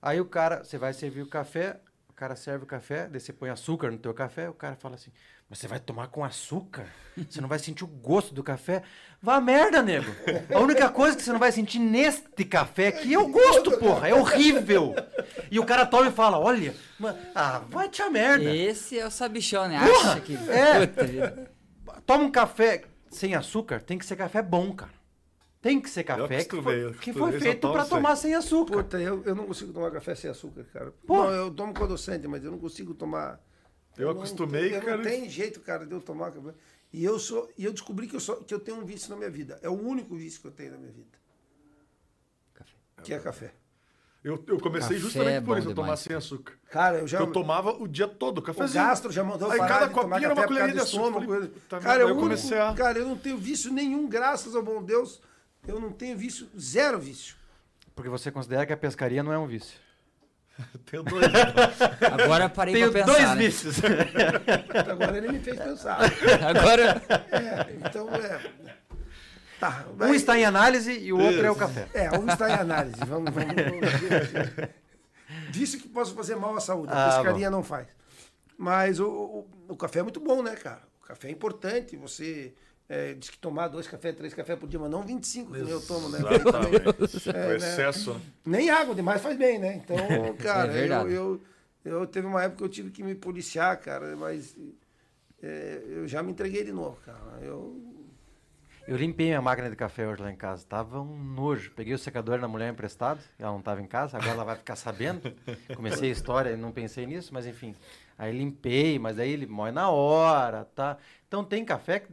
Aí 0.01 0.19
o 0.19 0.25
cara, 0.25 0.63
você 0.63 0.77
vai 0.77 0.93
servir 0.93 1.21
o 1.21 1.27
café, 1.27 1.79
o 2.13 2.15
cara 2.15 2.35
serve 2.35 2.63
o 2.63 2.67
café, 2.67 3.07
daí 3.07 3.19
você 3.19 3.33
põe 3.33 3.49
açúcar 3.49 3.89
no 3.89 3.97
teu 3.97 4.13
café, 4.13 4.47
o 4.47 4.53
cara 4.53 4.75
fala 4.75 4.93
assim, 4.93 5.11
mas 5.49 5.57
você 5.57 5.67
vai 5.67 5.79
tomar 5.79 6.09
com 6.09 6.23
açúcar? 6.23 6.85
Você 7.27 7.41
não 7.41 7.49
vai 7.49 7.57
sentir 7.57 7.83
o 7.83 7.87
gosto 7.87 8.35
do 8.35 8.43
café? 8.43 8.83
Vá 9.19 9.41
merda, 9.41 9.81
nego! 9.81 10.11
A 10.53 10.59
única 10.59 10.89
coisa 10.89 11.17
que 11.17 11.23
você 11.23 11.31
não 11.31 11.39
vai 11.39 11.51
sentir 11.51 11.79
neste 11.79 12.45
café 12.45 12.89
aqui 12.89 13.15
é 13.15 13.17
o 13.17 13.29
gosto, 13.29 13.79
porra! 13.79 14.09
É 14.09 14.13
horrível! 14.13 14.93
E 15.49 15.59
o 15.59 15.65
cara 15.65 15.87
toma 15.87 16.09
e 16.09 16.11
fala, 16.11 16.37
olha, 16.37 16.75
ah, 17.33 17.63
vai 17.67 17.89
te 17.89 18.03
a 18.03 18.11
merda! 18.11 18.55
Esse 18.55 18.99
é 18.99 19.07
o 19.07 19.11
sabichone, 19.11 19.75
acha 19.75 20.21
que... 20.21 20.35
É. 20.35 21.47
Toma 22.05 22.25
um 22.25 22.31
café 22.31 22.83
sem 23.09 23.33
açúcar, 23.33 23.81
tem 23.81 23.97
que 23.97 24.05
ser 24.05 24.15
café 24.15 24.39
bom, 24.39 24.71
cara. 24.71 24.91
Tem 25.63 25.79
que 25.79 25.89
ser 25.89 26.03
café 26.03 26.43
que 26.43 26.61
foi, 26.61 26.93
que 26.95 27.13
foi 27.13 27.39
feito 27.39 27.71
para 27.71 27.85
tomar 27.85 28.17
sem 28.17 28.35
açúcar. 28.35 28.83
Puta, 28.83 28.99
eu, 28.99 29.23
eu 29.23 29.33
não 29.33 29.45
consigo 29.45 29.71
tomar 29.71 29.91
café 29.91 30.13
sem 30.13 30.29
açúcar, 30.29 30.65
cara. 30.73 30.93
Pô. 31.07 31.23
Não, 31.23 31.31
eu 31.31 31.51
tomo 31.51 31.73
com 31.73 31.85
adoçante, 31.85 32.27
mas 32.27 32.43
eu 32.43 32.51
não 32.51 32.59
consigo 32.59 32.93
tomar. 32.93 33.39
Eu, 33.97 34.07
eu 34.07 34.09
acostumei, 34.09 34.71
não, 34.71 34.81
cara. 34.81 34.97
Não 34.97 35.03
tem 35.05 35.29
jeito, 35.29 35.61
cara, 35.61 35.85
de 35.85 35.93
eu 35.93 36.01
tomar 36.01 36.31
café. 36.31 36.53
E 36.91 37.01
eu 37.05 37.17
sou, 37.17 37.49
e 37.57 37.63
eu 37.63 37.71
descobri 37.71 38.07
que 38.07 38.15
eu 38.17 38.19
sou, 38.19 38.43
que 38.43 38.53
eu 38.53 38.59
tenho 38.59 38.77
um 38.77 38.83
vício 38.83 39.09
na 39.09 39.15
minha 39.15 39.29
vida. 39.29 39.57
É 39.61 39.69
o 39.69 39.71
único 39.71 40.17
vício 40.17 40.41
que 40.41 40.47
eu 40.47 40.51
tenho 40.51 40.73
na 40.73 40.77
minha 40.77 40.91
vida. 40.91 41.17
Café. 42.53 42.73
Que 43.01 43.13
é 43.13 43.19
café. 43.19 43.53
Eu, 44.21 44.43
eu 44.45 44.59
comecei 44.59 44.97
café 44.97 44.99
justamente 44.99 45.35
é 45.35 45.41
por 45.41 45.57
isso, 45.57 45.69
eu 45.69 45.75
tomar 45.75 45.95
sem 45.95 46.13
açúcar. 46.13 46.55
Cara, 46.69 46.97
eu 46.97 47.07
já. 47.07 47.19
Eu 47.19 47.31
tomava 47.31 47.71
o 47.71 47.87
dia 47.87 48.09
todo, 48.09 48.41
cafezinho. 48.41 48.83
O 48.83 48.85
gastro 48.85 49.13
já 49.13 49.23
mandou 49.23 49.49
Aí 49.49 49.59
cada 49.59 49.87
copinho 49.87 50.25
era 50.25 50.33
uma 50.33 50.45
colher 50.45 50.73
de 50.73 50.79
açúcar. 50.79 51.79
Cara, 51.81 52.01
eu, 52.01 52.09
eu 52.09 52.17
comecei 52.17 52.59
a... 52.59 52.73
cara, 52.73 52.99
eu 52.99 53.07
não 53.07 53.17
tenho 53.17 53.37
vício 53.37 53.71
nenhum, 53.71 54.09
graças 54.09 54.57
ao 54.57 54.61
bom 54.61 54.83
Deus. 54.83 55.21
Eu 55.67 55.79
não 55.79 55.91
tenho 55.91 56.17
vício, 56.17 56.47
zero 56.59 56.99
vício. 56.99 57.35
Porque 57.95 58.09
você 58.09 58.31
considera 58.31 58.65
que 58.65 58.73
a 58.73 58.77
pescaria 58.77 59.23
não 59.23 59.31
é 59.31 59.37
um 59.37 59.47
vício. 59.47 59.79
tenho 60.85 61.03
dois. 61.03 61.25
Agora 62.11 62.49
parei 62.49 62.73
tenho 62.73 62.91
pra 62.91 63.03
pensar. 63.03 63.17
dois 63.17 63.29
né? 63.29 63.35
vícios. 63.35 63.75
Agora 64.91 65.17
ele 65.17 65.31
me 65.31 65.39
fez 65.39 65.57
pensar. 65.57 65.99
Agora. 66.47 67.01
É, 67.31 67.73
então 67.85 68.09
é. 68.13 68.39
Tá, 69.59 69.85
vai... 69.95 70.11
Um 70.11 70.13
está 70.13 70.37
em 70.37 70.43
análise 70.43 70.91
e 70.91 71.13
o 71.13 71.19
outro 71.19 71.45
é 71.45 71.49
o 71.49 71.55
café. 71.55 71.87
É, 71.93 72.11
um 72.17 72.27
está 72.27 72.49
em 72.49 72.53
análise. 72.53 72.99
Vamos, 73.05 73.33
vamos, 73.33 73.55
vamos 73.55 74.69
Disse 75.49 75.77
que 75.77 75.87
possa 75.87 76.13
fazer 76.13 76.35
mal 76.35 76.55
à 76.55 76.59
saúde. 76.59 76.91
Ah, 76.93 77.05
a 77.05 77.15
pescaria 77.15 77.49
não 77.49 77.63
faz. 77.63 77.87
Mas 78.57 78.99
o, 78.99 79.07
o, 79.07 79.47
o 79.69 79.77
café 79.77 79.99
é 79.99 80.03
muito 80.03 80.19
bom, 80.19 80.43
né, 80.43 80.55
cara? 80.55 80.81
O 81.01 81.05
café 81.05 81.29
é 81.29 81.31
importante. 81.31 81.95
Você 81.95 82.53
é, 82.89 83.13
diz 83.13 83.29
que 83.29 83.37
tomar 83.37 83.69
dois 83.69 83.87
cafés, 83.87 84.15
três 84.15 84.33
cafés 84.33 84.59
por 84.59 84.67
dia, 84.67 84.79
mas 84.79 84.91
não 84.91 85.03
25 85.03 85.51
que 85.53 85.59
eu 85.59 85.81
tomo, 85.81 86.09
né? 86.09 86.19
Exatamente. 86.19 87.29
É, 87.29 87.45
o 87.45 87.49
né? 87.49 87.55
excesso. 87.55 88.13
né? 88.13 88.21
Nem 88.45 88.69
água 88.69 88.93
demais 88.93 89.21
faz 89.21 89.37
bem, 89.37 89.57
né? 89.57 89.75
Então, 89.75 89.97
cara, 90.37 90.67
eu, 90.67 90.73
verdade. 90.73 91.13
eu, 91.13 91.41
eu 91.85 92.07
teve 92.07 92.27
uma 92.27 92.43
época 92.43 92.57
que 92.57 92.63
eu 92.63 92.69
tive 92.69 92.91
que 92.91 93.03
me 93.03 93.15
policiar, 93.15 93.79
cara, 93.79 94.15
mas 94.15 94.55
é, 95.41 95.81
eu 95.87 96.07
já 96.07 96.21
me 96.21 96.31
entreguei 96.31 96.63
de 96.63 96.71
novo, 96.71 96.97
cara. 97.05 97.19
Eu, 97.41 97.81
Eu 98.85 98.97
limpei 98.97 99.27
minha 99.27 99.41
máquina 99.41 99.69
de 99.69 99.75
café 99.75 100.07
hoje 100.07 100.21
lá 100.21 100.31
em 100.31 100.35
casa. 100.35 100.65
Tava 100.67 100.99
um 101.01 101.17
nojo. 101.17 101.71
Peguei 101.71 101.93
o 101.93 101.97
secador 101.97 102.39
da 102.39 102.47
mulher 102.47 102.71
emprestado. 102.71 103.21
Ela 103.39 103.51
não 103.51 103.59
estava 103.59 103.81
em 103.81 103.87
casa. 103.87 104.17
Agora 104.17 104.33
ela 104.33 104.43
vai 104.43 104.55
ficar 104.57 104.75
sabendo. 104.75 105.33
Comecei 105.75 106.09
a 106.09 106.11
história 106.11 106.49
e 106.51 106.57
não 106.57 106.71
pensei 106.71 107.05
nisso, 107.05 107.33
mas 107.33 107.45
enfim. 107.45 107.73
Aí 108.17 108.37
limpei, 108.37 108.99
mas 108.99 109.17
aí 109.19 109.31
ele 109.31 109.47
moe 109.47 109.71
na 109.71 109.89
hora, 109.89 110.65
tá? 110.75 110.97
Então 111.27 111.43
tem 111.43 111.65
café 111.65 111.99
que, 111.99 112.11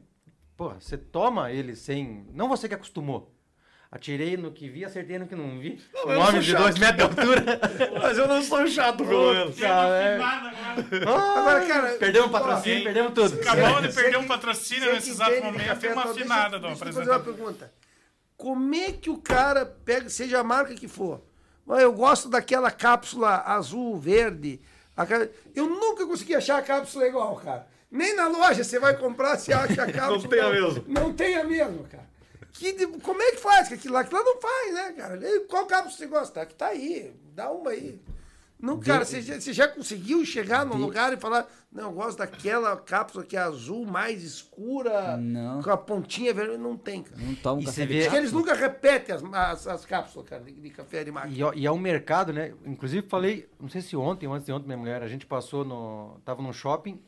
porra, 0.60 0.76
você 0.78 0.98
toma 0.98 1.50
ele 1.50 1.74
sem. 1.74 2.26
Não 2.34 2.46
você 2.46 2.68
que 2.68 2.74
acostumou. 2.74 3.34
Atirei 3.90 4.36
no 4.36 4.52
que 4.52 4.68
vi, 4.68 4.84
acertei 4.84 5.18
no 5.18 5.26
que 5.26 5.34
não 5.34 5.58
vi. 5.58 5.82
Não, 5.94 6.06
um 6.06 6.20
homem 6.20 6.40
de 6.42 6.50
chato. 6.50 6.62
dois 6.62 6.78
metros 6.78 6.96
de 7.14 7.20
altura. 7.20 7.60
Mas 8.02 8.18
eu 8.18 8.28
não 8.28 8.42
sou 8.42 8.66
chato, 8.66 8.98
pelo 8.98 9.32
menos. 9.32 9.56
Agora. 9.62 10.18
Ah, 11.08 11.38
Agora, 11.40 11.66
cara, 11.66 11.88
perdemos 11.94 12.30
o 12.30 12.34
ó, 12.36 12.38
patrocínio, 12.38 12.78
hein? 12.78 12.84
perdemos 12.84 13.14
tudo. 13.14 13.40
Acabou 13.40 13.80
de 13.80 13.92
perder 13.94 14.18
um 14.18 14.26
patrocínio 14.28 14.92
nesse 14.92 15.06
que 15.06 15.12
exato 15.12 15.42
momento 15.42 15.84
e 15.84 15.88
uma 15.88 16.02
afinada 16.04 16.58
do 16.58 16.66
eu 16.66 16.76
fazer 16.76 16.90
uma 16.98 17.00
apresentador. 17.00 17.34
pergunta. 17.34 17.72
Como 18.36 18.74
é 18.74 18.92
que 18.92 19.08
o 19.08 19.16
cara 19.16 19.64
pega, 19.64 20.10
seja 20.10 20.40
a 20.40 20.44
marca 20.44 20.74
que 20.74 20.86
for, 20.86 21.22
"Ah, 21.66 21.80
eu 21.80 21.92
gosto 21.92 22.28
daquela 22.28 22.70
cápsula 22.70 23.38
azul, 23.46 23.98
verde. 23.98 24.60
Eu 25.54 25.66
nunca 25.66 26.06
consegui 26.06 26.34
achar 26.34 26.58
a 26.58 26.62
cápsula 26.62 27.06
igual, 27.06 27.34
cara. 27.36 27.66
Nem 27.90 28.14
na 28.14 28.28
loja 28.28 28.62
você 28.62 28.78
vai 28.78 28.96
comprar, 28.96 29.36
você 29.38 29.52
acha 29.52 29.82
a 29.82 29.86
cápsula. 29.92 30.28
tem 30.28 30.40
a 30.40 30.50
mesma. 30.50 30.84
Não 30.86 31.12
tem 31.12 31.36
a 31.36 31.44
mesma, 31.44 31.82
cara. 31.84 32.08
Que 32.52 32.86
como 32.98 33.22
é 33.22 33.30
que 33.32 33.36
faz? 33.38 33.68
Que 33.68 33.74
aquilo 33.74 33.94
lá, 33.94 34.00
aquilo 34.00 34.18
lá 34.20 34.24
não 34.24 34.40
faz, 34.40 34.74
né, 34.74 34.92
cara? 34.92 35.20
Qual 35.48 35.66
cápsula 35.66 35.96
você 35.96 36.06
gosta? 36.06 36.44
Que 36.46 36.54
tá 36.54 36.66
aí, 36.68 37.12
dá 37.34 37.50
uma 37.50 37.70
aí. 37.70 38.00
Não, 38.62 38.78
cara, 38.78 39.06
você 39.06 39.22
já, 39.22 39.40
você 39.40 39.54
já 39.54 39.66
conseguiu 39.66 40.22
chegar 40.26 40.66
num 40.66 40.76
lugar 40.76 41.10
e 41.14 41.16
falar, 41.16 41.48
não, 41.72 41.84
eu 41.84 41.92
gosto 41.92 42.18
daquela 42.18 42.76
cápsula 42.76 43.24
que 43.24 43.34
é 43.34 43.40
azul, 43.40 43.86
mais 43.86 44.22
escura, 44.22 45.16
Não. 45.16 45.62
com 45.62 45.70
a 45.70 45.78
pontinha 45.78 46.34
vermelha. 46.34 46.58
Não 46.58 46.76
tem, 46.76 47.02
cara. 47.02 47.16
Não 47.22 47.34
toma 47.36 47.56
um 47.56 47.62
E 47.62 47.64
café 47.64 47.74
você 47.82 47.86
de 47.86 47.92
vê- 47.94 48.00
Acho 48.02 48.10
que 48.10 48.16
eles 48.16 48.32
nunca 48.32 48.52
repetem 48.52 49.14
as, 49.14 49.22
as, 49.24 49.66
as 49.66 49.86
cápsulas, 49.86 50.28
cara, 50.28 50.42
de, 50.42 50.52
de 50.52 50.68
café 50.70 51.02
de 51.02 51.10
máquina. 51.10 51.34
E, 51.34 51.42
ó- 51.42 51.52
e 51.54 51.64
é 51.64 51.72
um 51.72 51.78
mercado, 51.78 52.34
né? 52.34 52.52
Inclusive 52.66 53.06
falei, 53.08 53.48
não 53.58 53.70
sei 53.70 53.80
se 53.80 53.96
ontem 53.96 54.26
ou 54.26 54.34
antes 54.34 54.44
de 54.44 54.52
ontem, 54.52 54.66
minha 54.66 54.76
mulher, 54.76 55.02
a 55.02 55.08
gente 55.08 55.24
passou 55.24 55.64
no. 55.64 56.20
Tava 56.22 56.42
num 56.42 56.52
shopping, 56.52 57.00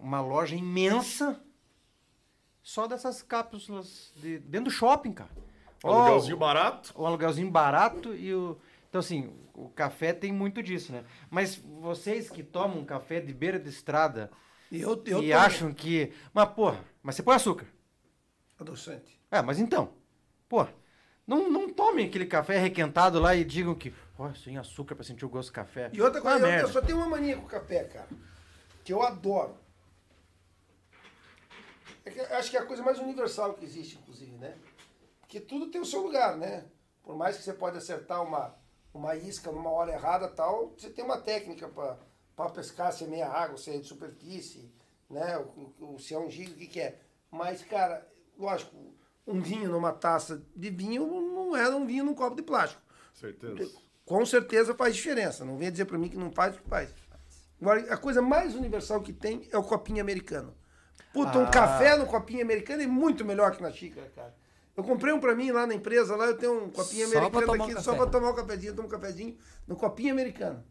uma 0.00 0.20
loja 0.20 0.54
imensa, 0.56 1.40
só 2.62 2.86
dessas 2.86 3.22
cápsulas 3.22 4.12
de, 4.16 4.38
dentro 4.38 4.66
do 4.66 4.70
shopping, 4.70 5.12
cara. 5.12 5.30
Ó, 5.82 5.92
Aluguelzinho 6.02 6.36
barato. 6.36 6.92
o 6.94 7.06
aluguelzinho 7.06 7.50
barato 7.50 8.14
e 8.14 8.34
o. 8.34 8.58
Então, 8.88 8.98
assim, 8.98 9.32
o 9.54 9.68
café 9.68 10.12
tem 10.12 10.32
muito 10.32 10.62
disso, 10.62 10.92
né? 10.92 11.04
Mas 11.30 11.56
vocês 11.56 12.28
que 12.28 12.42
tomam 12.42 12.84
café 12.84 13.20
de 13.20 13.32
beira 13.32 13.58
de 13.58 13.68
estrada 13.68 14.30
E 14.70 14.80
eu, 14.80 14.90
eu 15.06 15.22
e 15.22 15.28
tomo 15.30 15.36
acham 15.38 15.72
que. 15.72 16.12
Mas, 16.34 16.48
porra, 16.50 16.80
mas 17.02 17.14
você 17.14 17.22
põe 17.22 17.36
açúcar. 17.36 17.66
adoçante. 18.58 19.18
É, 19.30 19.40
mas 19.40 19.58
então, 19.60 19.92
pô, 20.48 20.66
não, 21.26 21.48
não 21.48 21.72
tomem 21.72 22.06
aquele 22.08 22.26
café 22.26 22.58
requentado 22.58 23.20
lá 23.20 23.34
e 23.34 23.44
digam 23.44 23.74
que, 23.74 23.94
ó, 24.18 24.34
sem 24.34 24.58
açúcar 24.58 24.96
pra 24.96 25.04
sentir 25.04 25.24
o 25.24 25.28
gosto 25.28 25.50
do 25.50 25.54
café. 25.54 25.88
E 25.92 26.02
outra 26.02 26.18
Ah, 26.18 26.22
coisa, 26.22 26.46
eu, 26.48 26.60
eu 26.62 26.68
só 26.68 26.80
tenho 26.82 26.98
uma 26.98 27.08
mania 27.08 27.36
com 27.36 27.46
café, 27.46 27.84
cara, 27.84 28.08
que 28.84 28.92
eu 28.92 29.02
adoro. 29.02 29.56
É 32.04 32.10
que 32.10 32.20
acho 32.20 32.50
que 32.50 32.56
é 32.56 32.60
a 32.60 32.66
coisa 32.66 32.82
mais 32.82 32.98
universal 32.98 33.54
que 33.54 33.64
existe, 33.64 33.98
inclusive, 33.98 34.32
né? 34.36 34.56
Porque 35.20 35.40
tudo 35.40 35.70
tem 35.70 35.80
o 35.80 35.84
seu 35.84 36.02
lugar, 36.02 36.36
né? 36.36 36.64
Por 37.02 37.16
mais 37.16 37.36
que 37.36 37.42
você 37.42 37.52
pode 37.52 37.76
acertar 37.78 38.22
uma, 38.22 38.54
uma 38.92 39.14
isca 39.16 39.50
numa 39.52 39.70
hora 39.70 39.92
errada 39.92 40.28
tal, 40.28 40.72
você 40.76 40.90
tem 40.90 41.04
uma 41.04 41.18
técnica 41.20 41.68
para 41.68 42.50
pescar, 42.50 42.92
se 42.92 43.04
é 43.04 43.06
meia 43.06 43.28
água, 43.28 43.56
se 43.56 43.70
é 43.70 43.78
de 43.78 43.86
superfície, 43.86 44.70
né? 45.08 45.38
O, 45.38 45.94
o- 45.94 45.98
se 45.98 46.14
é 46.14 46.18
um 46.18 46.30
giga, 46.30 46.52
o 46.52 46.54
que, 46.54 46.66
que 46.66 46.80
é. 46.80 46.98
Mas, 47.30 47.62
cara, 47.62 48.06
lógico, 48.38 48.74
um 49.26 49.40
vinho 49.40 49.70
numa 49.70 49.92
taça 49.92 50.42
de 50.56 50.70
vinho 50.70 51.06
não 51.06 51.56
é 51.56 51.68
um 51.68 51.86
vinho 51.86 52.04
num 52.04 52.14
copo 52.14 52.34
de 52.36 52.42
plástico. 52.42 52.82
Certeza. 53.14 53.70
Com 54.04 54.24
certeza 54.26 54.74
faz 54.74 54.96
diferença. 54.96 55.44
Não 55.44 55.56
venha 55.56 55.70
dizer 55.70 55.84
para 55.84 55.98
mim 55.98 56.08
que 56.08 56.16
não 56.16 56.32
faz, 56.32 56.56
que 56.56 56.68
faz. 56.68 56.92
Agora, 57.60 57.92
a 57.92 57.96
coisa 57.96 58.20
mais 58.22 58.54
universal 58.56 59.00
que 59.02 59.12
tem 59.12 59.46
é 59.52 59.58
o 59.58 59.62
copinho 59.62 60.00
americano. 60.00 60.56
Puta, 61.12 61.38
um 61.38 61.44
Ah. 61.44 61.50
café 61.50 61.96
no 61.96 62.06
copinho 62.06 62.42
americano 62.42 62.82
é 62.82 62.86
muito 62.86 63.24
melhor 63.24 63.50
que 63.56 63.62
na 63.62 63.70
xícara, 63.70 64.10
cara. 64.14 64.34
Eu 64.76 64.84
comprei 64.84 65.12
um 65.12 65.18
pra 65.20 65.34
mim 65.34 65.50
lá 65.50 65.66
na 65.66 65.74
empresa, 65.74 66.14
lá 66.16 66.26
eu 66.26 66.36
tenho 66.36 66.64
um 66.64 66.70
copinho 66.70 67.06
Só 67.08 67.18
americano 67.18 67.52
aqui, 67.64 67.74
um 67.74 67.80
só 67.80 67.94
pra 67.94 68.06
tomar 68.06 68.30
um 68.30 68.34
cafezinho, 68.34 68.70
eu 68.70 68.76
tomo 68.76 68.88
um 68.88 68.90
cafezinho 68.90 69.36
no 69.66 69.76
copinho 69.76 70.12
americano. 70.12 70.64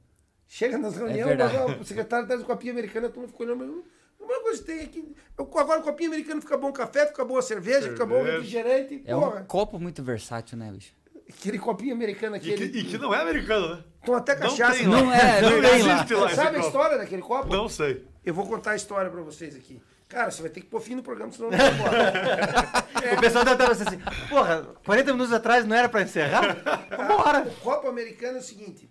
Chega 0.47 0.77
nas 0.77 0.95
reuniões, 0.95 1.25
verdade. 1.25 1.57
mas, 1.57 1.77
ó, 1.77 1.81
o 1.81 1.85
secretário 1.85 2.25
traz 2.25 2.41
o 2.41 2.45
copinho 2.45 2.71
americano, 2.73 3.07
a 3.07 3.09
turma 3.09 3.27
fica 3.27 3.43
olhando, 3.43 3.57
mas 3.59 3.69
a 3.69 4.17
primeira 4.17 4.43
coisa 4.43 4.59
que 4.61 4.65
tem 4.65 4.79
aqui. 4.81 5.15
eu- 5.37 5.49
agora 5.59 5.79
o 5.79 5.83
copinho 5.83 6.09
americano 6.09 6.41
fica 6.41 6.57
bom 6.57 6.71
café, 6.71 7.05
fica 7.05 7.23
boa 7.23 7.41
cerveja, 7.41 7.89
fica 7.91 8.05
bom 8.05 8.15
Cerveja. 8.15 8.37
refrigerante. 8.37 9.03
É 9.05 9.13
porra. 9.13 9.41
um 9.41 9.45
copo 9.45 9.77
muito 9.79 10.01
versátil, 10.01 10.57
né, 10.57 10.71
bicho? 10.71 10.93
Aquele 11.29 11.59
copinho 11.59 11.93
americano 11.93 12.35
E 12.37 12.39
aquele. 12.39 12.69
que, 12.69 12.79
e 12.79 12.83
que 12.85 12.97
não 12.97 13.13
é 13.13 13.21
americano, 13.21 13.75
né? 13.75 13.83
Toma 14.03 14.17
até 14.17 14.33
Não 14.33 14.41
cachaça. 14.49 14.77
tem 14.79 14.87
lá. 14.87 14.97
Não 15.03 15.13
é, 15.13 15.41
não 15.41 15.49
não 15.51 15.61
lá. 15.61 15.77
existe 15.77 16.13
lá. 16.15 16.29
Sabe 16.29 16.57
a 16.57 16.59
história 16.61 16.97
daquele 16.97 17.21
copo? 17.21 17.53
Não 17.55 17.69
sei. 17.69 18.07
Eu 18.25 18.33
vou 18.33 18.47
contar 18.47 18.71
a 18.71 18.75
história 18.75 19.11
pra 19.11 19.21
vocês 19.21 19.55
aqui. 19.55 19.79
Cara, 20.09 20.31
você 20.31 20.41
vai 20.41 20.49
ter 20.51 20.61
que 20.61 20.67
pôr 20.67 20.81
fim 20.81 20.95
no 20.95 21.03
programa, 21.03 21.31
senão 21.31 21.51
não 21.51 21.57
vai 21.57 21.71
embora. 21.71 22.89
O 23.17 23.21
pessoal 23.21 23.43
estar 23.43 23.57
pensando 23.57 23.87
assim, 23.87 23.99
porra, 24.27 24.63
40 24.85 25.13
minutos 25.13 25.33
atrás 25.33 25.65
não 25.65 25.75
era 25.75 25.87
pra 25.87 26.01
encerrar? 26.01 26.57
Vambora! 26.89 27.47
O 27.47 27.55
copo 27.61 27.87
americano 27.87 28.37
é 28.37 28.39
o 28.39 28.43
seguinte. 28.43 28.89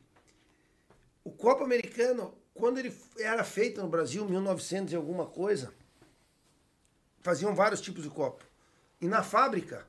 O 1.23 1.31
copo 1.31 1.63
americano, 1.65 2.35
quando 2.55 2.79
ele 2.79 2.95
era 3.19 3.45
feito 3.45 3.81
no 3.83 3.89
Brasil, 3.89 4.25
1900 4.25 4.93
e 4.93 4.97
alguma 4.97 5.27
coisa, 5.27 5.73
faziam 7.21 7.55
vários 7.55 7.81
tipos 7.81 8.03
de 8.03 8.09
copo. 8.11 8.43
E 9.01 9.07
na 9.07 9.23
fábrica, 9.23 9.87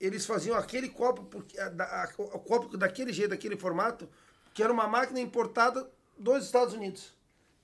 eles 0.00 0.26
faziam 0.26 0.56
aquele 0.56 0.88
copo, 0.90 1.24
porque, 1.24 1.58
a- 1.58 1.66
a- 1.68 2.10
o 2.18 2.38
copo 2.38 2.76
daquele 2.76 3.12
jeito, 3.12 3.30
daquele 3.30 3.56
formato, 3.56 4.08
que 4.52 4.62
era 4.62 4.72
uma 4.72 4.86
máquina 4.86 5.18
importada 5.20 5.90
dos 6.18 6.44
Estados 6.44 6.74
Unidos. 6.74 7.15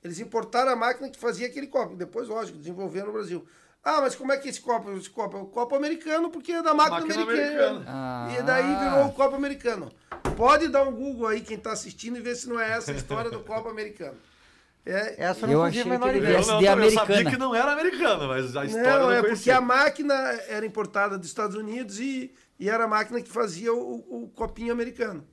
Eles 0.02 0.18
importaram 0.18 0.72
a 0.72 0.76
máquina 0.76 1.08
que 1.08 1.18
fazia 1.18 1.46
aquele 1.46 1.66
copo. 1.66 1.94
Depois, 1.94 2.28
lógico, 2.28 2.58
desenvolveram 2.58 3.08
no 3.08 3.12
Brasil. 3.12 3.44
Ah, 3.84 4.00
mas 4.00 4.14
como 4.14 4.32
é 4.32 4.36
que 4.36 4.48
esse 4.48 4.60
copo? 4.60 4.90
Esse 4.92 5.10
copo 5.10 5.36
é 5.36 5.40
o 5.40 5.46
copo 5.46 5.74
americano 5.74 6.30
porque 6.30 6.52
é 6.52 6.62
da 6.62 6.72
máquina, 6.72 7.00
Máquina 7.00 7.22
americana. 7.22 7.68
americana. 7.68 7.84
Ah. 7.88 8.28
E 8.38 8.42
daí 8.42 8.76
virou 8.76 9.06
o 9.06 9.12
copo 9.12 9.34
americano. 9.34 9.92
Pode 10.36 10.68
dar 10.68 10.84
um 10.84 10.92
Google 10.92 11.26
aí, 11.26 11.40
quem 11.40 11.56
está 11.56 11.72
assistindo, 11.72 12.16
e 12.16 12.20
ver 12.20 12.36
se 12.36 12.48
não 12.48 12.60
é 12.60 12.70
essa 12.72 12.92
a 12.92 12.94
história 12.94 13.30
do 13.30 13.40
copo 13.40 13.68
americano. 13.68 14.16
É, 14.84 15.24
Essa 15.24 15.46
Eu 15.46 15.58
não 15.58 15.62
achei 15.64 15.82
fazia 15.84 15.94
a 15.94 15.98
menor 15.98 16.16
ideia. 16.16 16.38
Eu, 16.38 16.46
não, 16.46 16.60
eu 16.60 16.60
sabia 16.60 16.72
americana. 16.72 17.30
que 17.30 17.36
não 17.36 17.54
era 17.54 17.72
americano, 17.72 18.26
mas 18.26 18.56
a 18.56 18.64
história 18.64 18.98
não, 18.98 19.02
não, 19.04 19.10
é 19.12 19.16
porque 19.16 19.28
conhecia. 19.28 19.56
a 19.56 19.60
máquina 19.60 20.14
era 20.48 20.66
importada 20.66 21.16
dos 21.16 21.28
Estados 21.28 21.54
Unidos 21.56 22.00
e, 22.00 22.34
e 22.58 22.68
era 22.68 22.84
a 22.84 22.88
máquina 22.88 23.20
que 23.20 23.28
fazia 23.30 23.72
o, 23.72 24.24
o 24.24 24.28
copinho 24.34 24.72
americano. 24.72 25.24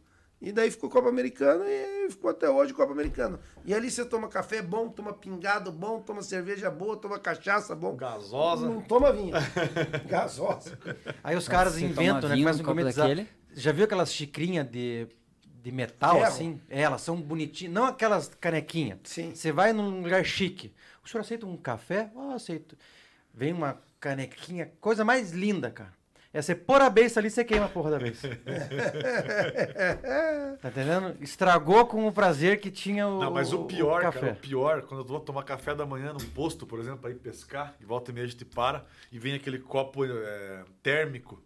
E 0.41 0.53
daí 0.53 0.71
ficou 0.71 0.89
copo 0.89 1.09
americano 1.09 1.65
e 1.67 2.09
ficou 2.09 2.31
até 2.31 2.49
hoje 2.49 2.73
copo 2.73 2.93
americano. 2.93 3.39
E 3.65 3.73
ali 3.73 3.91
você 3.91 4.05
toma 4.05 4.29
café 4.29 4.61
bom, 4.61 4.87
toma 4.87 5.11
pingado 5.13 5.69
bom, 5.71 5.99
toma 5.99 6.21
cerveja 6.23 6.71
boa, 6.71 6.95
toma 6.95 7.19
cachaça 7.19 7.75
bom. 7.75 7.95
Gasosa. 7.95 8.65
Não 8.67 8.81
toma 8.81 9.11
vinho. 9.11 9.33
Gasosa. 10.07 10.79
Aí 11.21 11.35
os 11.35 11.47
caras 11.47 11.73
Você 11.73 11.85
inventam, 11.85 12.29
né? 12.29 12.37
Começam 12.37 12.61
a 12.61 12.65
comercializar. 12.65 13.09
daquele? 13.09 13.29
Já 13.53 13.71
viu 13.73 13.83
aquelas 13.83 14.13
xicrinhas 14.13 14.65
de, 14.69 15.07
de 15.61 15.71
metal, 15.73 16.15
Ferro. 16.15 16.25
assim? 16.27 16.61
É, 16.69 16.81
elas 16.83 17.01
são 17.01 17.19
bonitinhas. 17.19 17.73
Não 17.73 17.85
aquelas 17.85 18.29
canequinhas. 18.39 18.99
Sim. 19.03 19.35
Você 19.35 19.51
vai 19.51 19.73
num 19.73 20.01
lugar 20.01 20.23
chique. 20.23 20.73
O 21.03 21.09
senhor 21.09 21.21
aceita 21.21 21.45
um 21.45 21.57
café? 21.57 22.11
Ah, 22.15 22.35
aceito. 22.35 22.77
Vem 23.33 23.51
uma 23.51 23.77
canequinha, 23.99 24.71
coisa 24.79 25.03
mais 25.03 25.31
linda, 25.31 25.69
cara. 25.69 25.98
É 26.31 26.43
você 26.43 26.53
pôr 26.53 26.79
a 26.79 26.91
beiça 26.91 27.19
ali, 27.19 27.29
você 27.29 27.43
queima 27.43 27.65
a 27.65 27.69
porra 27.69 27.91
da 27.91 27.97
beiça. 27.97 28.29
tá 30.61 30.69
entendendo? 30.69 31.17
Estragou 31.21 31.87
com 31.87 32.07
o 32.07 32.11
prazer 32.11 32.59
que 32.59 32.69
tinha 32.69 33.07
o, 33.07 33.19
Não, 33.19 33.31
mas 33.31 33.51
o 33.51 33.65
pior, 33.65 34.03
café. 34.03 34.19
cara, 34.19 34.33
o 34.33 34.35
pior, 34.35 34.83
quando 34.83 35.01
eu 35.01 35.07
vou 35.07 35.19
tomar 35.19 35.41
café 35.41 35.73
da 35.73 35.87
manhã 35.87 36.13
num 36.13 36.19
posto, 36.19 36.67
por 36.67 36.79
exemplo, 36.79 36.99
para 36.99 37.09
ir 37.09 37.15
pescar, 37.15 37.75
e 37.81 37.85
volta 37.85 38.11
e 38.11 38.13
meia 38.13 38.27
a 38.27 38.29
gente 38.29 38.45
para, 38.45 38.85
e 39.11 39.17
vem 39.17 39.33
aquele 39.33 39.57
copo 39.57 40.05
é, 40.05 40.63
térmico. 40.83 41.41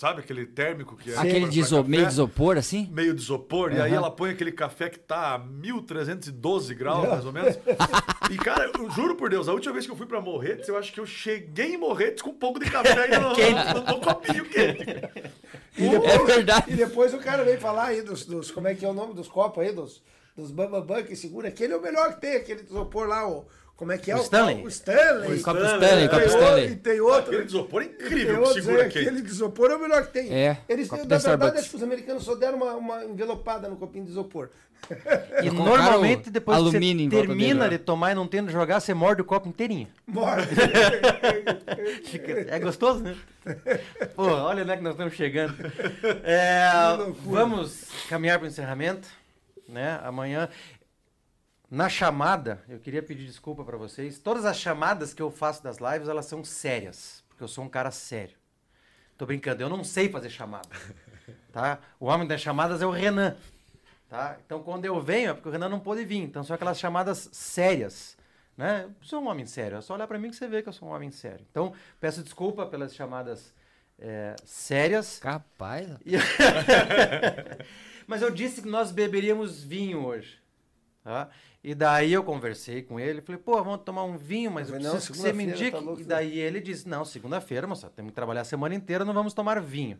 Sabe 0.00 0.20
aquele 0.20 0.46
térmico 0.46 0.96
que 0.96 1.12
é. 1.12 1.16
Aquele 1.18 1.46
de 1.46 1.60
iso- 1.60 1.84
meio 1.84 2.06
de 2.06 2.12
isopor, 2.12 2.56
assim? 2.56 2.88
meio 2.90 3.12
de 3.12 3.20
isopor, 3.20 3.70
e 3.70 3.78
aí 3.82 3.92
ela 3.92 4.10
põe 4.10 4.30
aquele 4.30 4.50
café 4.50 4.88
que 4.88 4.98
tá 4.98 5.34
a 5.34 5.38
1312 5.38 6.74
graus, 6.74 7.06
mais 7.06 7.26
ou 7.26 7.32
menos. 7.32 7.58
E, 8.30 8.36
cara, 8.38 8.70
eu 8.78 8.88
juro 8.92 9.16
por 9.16 9.28
Deus, 9.28 9.48
a 9.48 9.52
última 9.52 9.72
vez 9.72 9.84
que 9.84 9.90
eu 9.90 9.96
fui 9.96 10.06
pra 10.06 10.20
Morretes, 10.20 10.68
eu 10.68 10.78
acho 10.78 10.92
que 10.92 11.00
eu 11.00 11.04
cheguei 11.04 11.74
em 11.74 11.76
Morretes 11.76 12.22
com 12.22 12.30
um 12.30 12.34
pouco 12.34 12.60
de 12.60 12.70
café 12.70 12.92
ainda 13.02 13.18
no, 13.18 13.30
no, 13.34 13.94
no 13.96 14.00
copinho 14.00 14.44
quente. 14.44 14.84
É 15.76 16.18
verdade. 16.24 16.72
E 16.72 16.76
depois 16.76 17.12
o 17.12 17.18
cara 17.18 17.42
vem 17.44 17.56
falar 17.58 17.86
aí 17.86 18.02
dos, 18.02 18.24
dos- 18.24 18.50
Como 18.52 18.68
é 18.68 18.74
que 18.74 18.84
é 18.84 18.88
o 18.88 18.92
nome 18.94 19.14
dos 19.14 19.26
copos 19.28 19.64
aí? 19.64 19.72
Dos, 19.72 20.00
dos 20.36 20.50
Bambambam 20.52 21.02
que 21.02 21.16
segura. 21.16 21.48
Aquele 21.48 21.72
é 21.72 21.76
o 21.76 21.82
melhor 21.82 22.14
que 22.14 22.20
tem, 22.20 22.36
aquele 22.36 22.62
de 22.62 22.70
isopor 22.70 23.08
lá, 23.08 23.28
o. 23.28 23.44
Como 23.80 23.92
é 23.92 23.96
que 23.96 24.10
é? 24.10 24.14
O 24.14 24.20
Stanley. 24.20 24.62
O 24.62 24.68
Stanley. 24.68 25.38
O 25.38 25.42
copo 25.42 25.58
Stanley, 25.58 25.64
Stanley, 25.64 26.04
é. 26.04 26.08
copo 26.08 26.20
Tem 26.20 26.28
Stanley. 26.28 26.50
outro, 26.60 26.72
e 26.72 26.76
tem 26.76 27.00
outro. 27.00 27.22
Aquele 27.30 27.42
de 27.44 27.48
isopor 27.48 27.80
é 27.82 27.84
incrível 27.86 28.42
que 28.42 28.52
segura 28.52 28.82
aí, 28.82 28.90
quente. 28.90 29.08
aquele 29.08 29.22
de 29.22 29.28
isopor 29.30 29.70
é 29.70 29.74
o 29.76 29.80
melhor 29.80 30.06
que 30.06 30.12
tem. 30.12 30.34
É, 30.34 30.58
Eles, 30.68 30.90
na 30.90 30.96
da 30.98 31.02
verdade, 31.02 31.20
Starbucks. 31.22 31.60
acho 31.60 31.70
que 31.70 31.76
os 31.76 31.82
americanos 31.82 32.22
só 32.22 32.34
deram 32.34 32.58
uma, 32.58 32.74
uma 32.74 33.04
envelopada 33.06 33.70
no 33.70 33.76
copinho 33.76 34.04
de 34.04 34.10
isopor. 34.10 34.50
E 35.42 35.48
normalmente, 35.50 36.28
depois 36.30 36.58
que 36.58 36.64
você 36.64 36.78
termina 37.08 37.64
dele, 37.64 37.78
de 37.78 37.84
tomar 37.84 38.12
e 38.12 38.14
não 38.14 38.26
tendo 38.26 38.50
jogar, 38.50 38.80
você 38.80 38.92
morde 38.92 39.22
o 39.22 39.24
copo 39.24 39.48
inteirinho. 39.48 39.88
Fica- 42.04 42.30
É 42.54 42.58
gostoso, 42.58 43.02
né? 43.02 43.16
Pô, 44.14 44.24
olha 44.24 44.62
onde 44.62 44.72
é 44.72 44.76
que 44.76 44.82
nós 44.82 44.92
estamos 44.92 45.14
chegando. 45.14 45.54
É, 46.24 46.70
vamos 47.24 47.84
caminhar 48.08 48.38
para 48.38 48.44
o 48.46 48.48
encerramento, 48.48 49.08
né? 49.68 49.98
Amanhã, 50.02 50.48
na 51.70 51.88
chamada, 51.88 52.62
eu 52.68 52.80
queria 52.80 53.02
pedir 53.02 53.24
desculpa 53.24 53.64
para 53.64 53.76
vocês. 53.76 54.18
Todas 54.18 54.44
as 54.44 54.58
chamadas 54.58 55.14
que 55.14 55.22
eu 55.22 55.30
faço 55.30 55.62
das 55.62 55.78
lives, 55.78 56.08
elas 56.08 56.26
são 56.26 56.42
sérias, 56.42 57.22
porque 57.28 57.44
eu 57.44 57.48
sou 57.48 57.64
um 57.64 57.68
cara 57.68 57.92
sério. 57.92 58.36
Tô 59.16 59.24
brincando, 59.24 59.62
eu 59.62 59.68
não 59.68 59.84
sei 59.84 60.08
fazer 60.08 60.30
chamada, 60.30 60.68
tá? 61.52 61.78
O 62.00 62.06
homem 62.06 62.26
das 62.26 62.40
chamadas 62.40 62.82
é 62.82 62.86
o 62.86 62.90
Renan, 62.90 63.36
tá? 64.08 64.36
Então, 64.44 64.62
quando 64.62 64.84
eu 64.84 65.00
venho, 65.00 65.30
é 65.30 65.34
porque 65.34 65.48
o 65.48 65.52
Renan 65.52 65.68
não 65.68 65.78
pôde 65.78 66.04
vir. 66.04 66.22
Então, 66.22 66.42
são 66.42 66.54
aquelas 66.54 66.78
chamadas 66.78 67.28
sérias, 67.30 68.16
né? 68.56 68.86
Eu 68.86 69.06
sou 69.06 69.22
um 69.22 69.28
homem 69.28 69.46
sério, 69.46 69.78
é 69.78 69.80
só 69.80 69.94
olhar 69.94 70.08
para 70.08 70.18
mim 70.18 70.30
que 70.30 70.36
você 70.36 70.48
vê 70.48 70.62
que 70.62 70.68
eu 70.68 70.72
sou 70.72 70.88
um 70.88 70.92
homem 70.92 71.12
sério. 71.12 71.46
Então, 71.50 71.72
peço 72.00 72.22
desculpa 72.22 72.66
pelas 72.66 72.94
chamadas 72.94 73.54
é, 73.96 74.34
sérias. 74.44 75.20
Capaz. 75.20 75.86
Mas 78.08 78.22
eu 78.22 78.30
disse 78.30 78.62
que 78.62 78.68
nós 78.68 78.90
beberíamos 78.90 79.62
vinho 79.62 80.04
hoje. 80.04 80.40
Tá? 81.04 81.30
E 81.62 81.74
daí 81.74 82.12
eu 82.12 82.24
conversei 82.24 82.82
com 82.82 82.98
ele, 82.98 83.20
falei, 83.20 83.40
pô, 83.40 83.62
vamos 83.62 83.82
tomar 83.84 84.04
um 84.04 84.16
vinho, 84.16 84.50
mas 84.50 84.70
eu 84.70 84.80
não, 84.80 84.92
preciso 84.92 85.12
que 85.12 85.18
você 85.18 85.32
me 85.32 85.44
indique. 85.44 85.72
tá 85.72 85.78
louco, 85.78 86.00
e 86.00 86.04
daí 86.04 86.38
ele 86.38 86.58
disse, 86.58 86.88
não, 86.88 87.04
segunda-feira, 87.04 87.66
moça, 87.66 87.90
temos 87.90 88.12
que 88.12 88.14
trabalhar 88.14 88.40
a 88.40 88.44
semana 88.44 88.74
inteira, 88.74 89.04
não 89.04 89.12
vamos 89.12 89.34
tomar 89.34 89.60
vinho. 89.60 89.98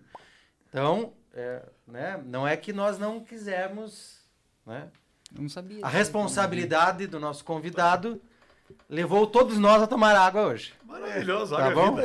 Então, 0.68 1.12
é, 1.34 1.62
né, 1.86 2.22
não 2.24 2.48
é 2.48 2.56
que 2.56 2.72
nós 2.72 2.98
não 2.98 3.22
quisermos, 3.22 4.20
né? 4.64 4.88
Eu 5.34 5.42
não 5.42 5.48
sabia. 5.50 5.84
A 5.84 5.88
responsabilidade 5.88 7.06
do 7.06 7.20
nosso 7.20 7.44
convidado 7.44 8.20
levou 8.88 9.26
todos 9.26 9.58
nós 9.58 9.82
a 9.82 9.86
tomar 9.86 10.16
água 10.16 10.46
hoje. 10.46 10.72
Maravilhoso, 10.84 11.56
Tá 11.56 11.70
bom? 11.70 11.96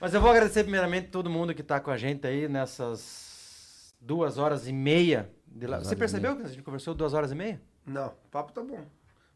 Mas 0.00 0.14
eu 0.14 0.20
vou 0.20 0.30
agradecer 0.30 0.64
primeiramente 0.64 1.08
todo 1.08 1.30
mundo 1.30 1.54
que 1.54 1.60
está 1.60 1.78
com 1.78 1.90
a 1.90 1.96
gente 1.96 2.26
aí 2.26 2.48
nessas 2.48 3.94
duas 4.00 4.36
horas 4.36 4.66
e 4.66 4.72
meia. 4.72 5.30
Você 5.54 5.94
percebeu 5.96 6.36
que 6.36 6.42
a 6.42 6.48
gente 6.48 6.62
conversou 6.62 6.94
duas 6.94 7.12
horas 7.14 7.30
e 7.32 7.34
meia? 7.34 7.60
Não, 7.86 8.06
o 8.08 8.28
papo 8.30 8.52
tá 8.52 8.62
bom. 8.62 8.84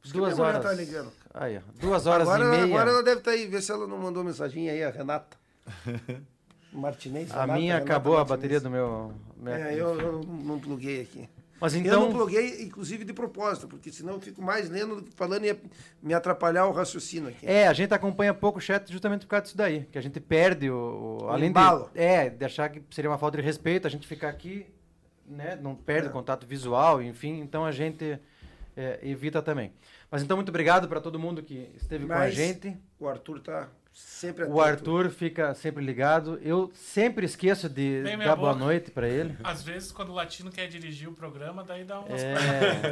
Por 0.02 0.12
Duas 0.12 0.38
mulher 0.38 0.48
horas. 0.54 0.62
Tá 0.64 0.72
ligando. 0.72 1.12
Aí, 1.34 1.58
ó, 1.58 1.60
duas 1.80 2.06
horas 2.06 2.28
Agora, 2.28 2.44
e 2.44 2.48
meia. 2.50 2.64
agora 2.64 2.90
ela 2.90 3.02
deve 3.02 3.18
estar 3.18 3.32
aí, 3.32 3.46
vê 3.46 3.60
se 3.60 3.72
ela 3.72 3.86
não 3.86 3.98
mandou 3.98 4.22
mensagem 4.24 4.70
aí, 4.70 4.82
a 4.82 4.90
Renata. 4.90 5.36
Martinez. 6.72 7.30
A 7.30 7.40
Renata, 7.42 7.58
minha 7.58 7.74
Renata 7.74 7.92
acabou 7.92 8.18
a 8.18 8.24
bateria 8.24 8.60
do 8.60 8.70
meu. 8.70 9.12
minha- 9.36 9.56
É, 9.56 9.74
eu, 9.74 9.98
eu 10.00 10.20
não 10.22 10.58
pluguei 10.60 11.02
aqui. 11.02 11.28
Mas 11.58 11.74
eu 11.74 11.80
então. 11.80 12.00
não 12.02 12.12
pluguei, 12.12 12.62
inclusive, 12.64 13.02
de 13.02 13.14
propósito, 13.14 13.66
porque 13.66 13.90
senão 13.90 14.14
eu 14.14 14.20
fico 14.20 14.42
mais 14.42 14.68
lendo 14.68 14.96
do 14.96 15.02
que 15.04 15.10
falando 15.16 15.42
e 15.44 15.46
ia 15.46 15.58
me 16.02 16.12
atrapalhar 16.12 16.66
o 16.66 16.72
raciocínio 16.72 17.30
aqui. 17.30 17.46
É, 17.46 17.66
a 17.66 17.72
gente 17.72 17.94
acompanha 17.94 18.34
pouco 18.34 18.58
o 18.58 18.60
chat 18.60 18.92
justamente 18.92 19.22
por 19.22 19.30
causa 19.30 19.44
disso 19.44 19.56
daí, 19.56 19.84
que 19.90 19.96
a 19.96 20.02
gente 20.02 20.20
perde 20.20 20.68
o, 20.70 20.74
o- 20.76 21.24
O 21.24 21.28
além 21.30 21.48
embalo. 21.48 21.90
de 21.94 21.98
é, 22.00 22.28
de 22.28 22.44
achar 22.44 22.68
que 22.68 22.82
seria 22.90 23.10
uma 23.10 23.16
falta 23.16 23.38
de 23.38 23.42
respeito, 23.42 23.86
a 23.86 23.90
gente 23.90 24.06
ficar 24.06 24.28
aqui, 24.28 24.66
né, 25.28 25.58
não 25.60 25.74
perde 25.74 26.06
É. 26.06 26.10
o 26.10 26.12
contato 26.12 26.46
visual, 26.46 27.02
enfim, 27.02 27.40
então 27.40 27.64
a 27.64 27.72
gente 27.72 28.18
é, 28.76 28.98
evita 29.02 29.40
também. 29.42 29.72
Mas 30.10 30.22
então 30.22 30.36
muito 30.36 30.48
obrigado 30.50 30.88
para 30.88 31.00
todo 31.00 31.18
mundo 31.18 31.42
que 31.42 31.70
esteve 31.76 32.06
com 32.06 32.12
a 32.12 32.18
Mas 32.18 32.34
gente. 32.34 32.76
O 32.98 33.08
Arthur 33.08 33.40
tá 33.40 33.68
sempre 33.92 34.44
O 34.44 34.60
Arthur 34.60 35.08
fica 35.10 35.52
sempre 35.54 35.82
ligado. 35.84 36.38
Eu 36.42 36.70
sempre 36.74 37.24
esqueço 37.26 37.68
de 37.68 38.02
Bem 38.02 38.18
dar 38.18 38.36
boa 38.36 38.52
boca. 38.52 38.64
noite 38.64 38.90
para 38.90 39.08
ele. 39.08 39.36
Às 39.42 39.62
vezes, 39.62 39.90
quando 39.90 40.10
o 40.10 40.14
latino 40.14 40.50
quer 40.50 40.68
dirigir 40.68 41.08
o 41.08 41.12
programa, 41.12 41.64
daí 41.64 41.82
dá 41.84 41.98
umas. 42.00 42.22
É, 42.22 42.34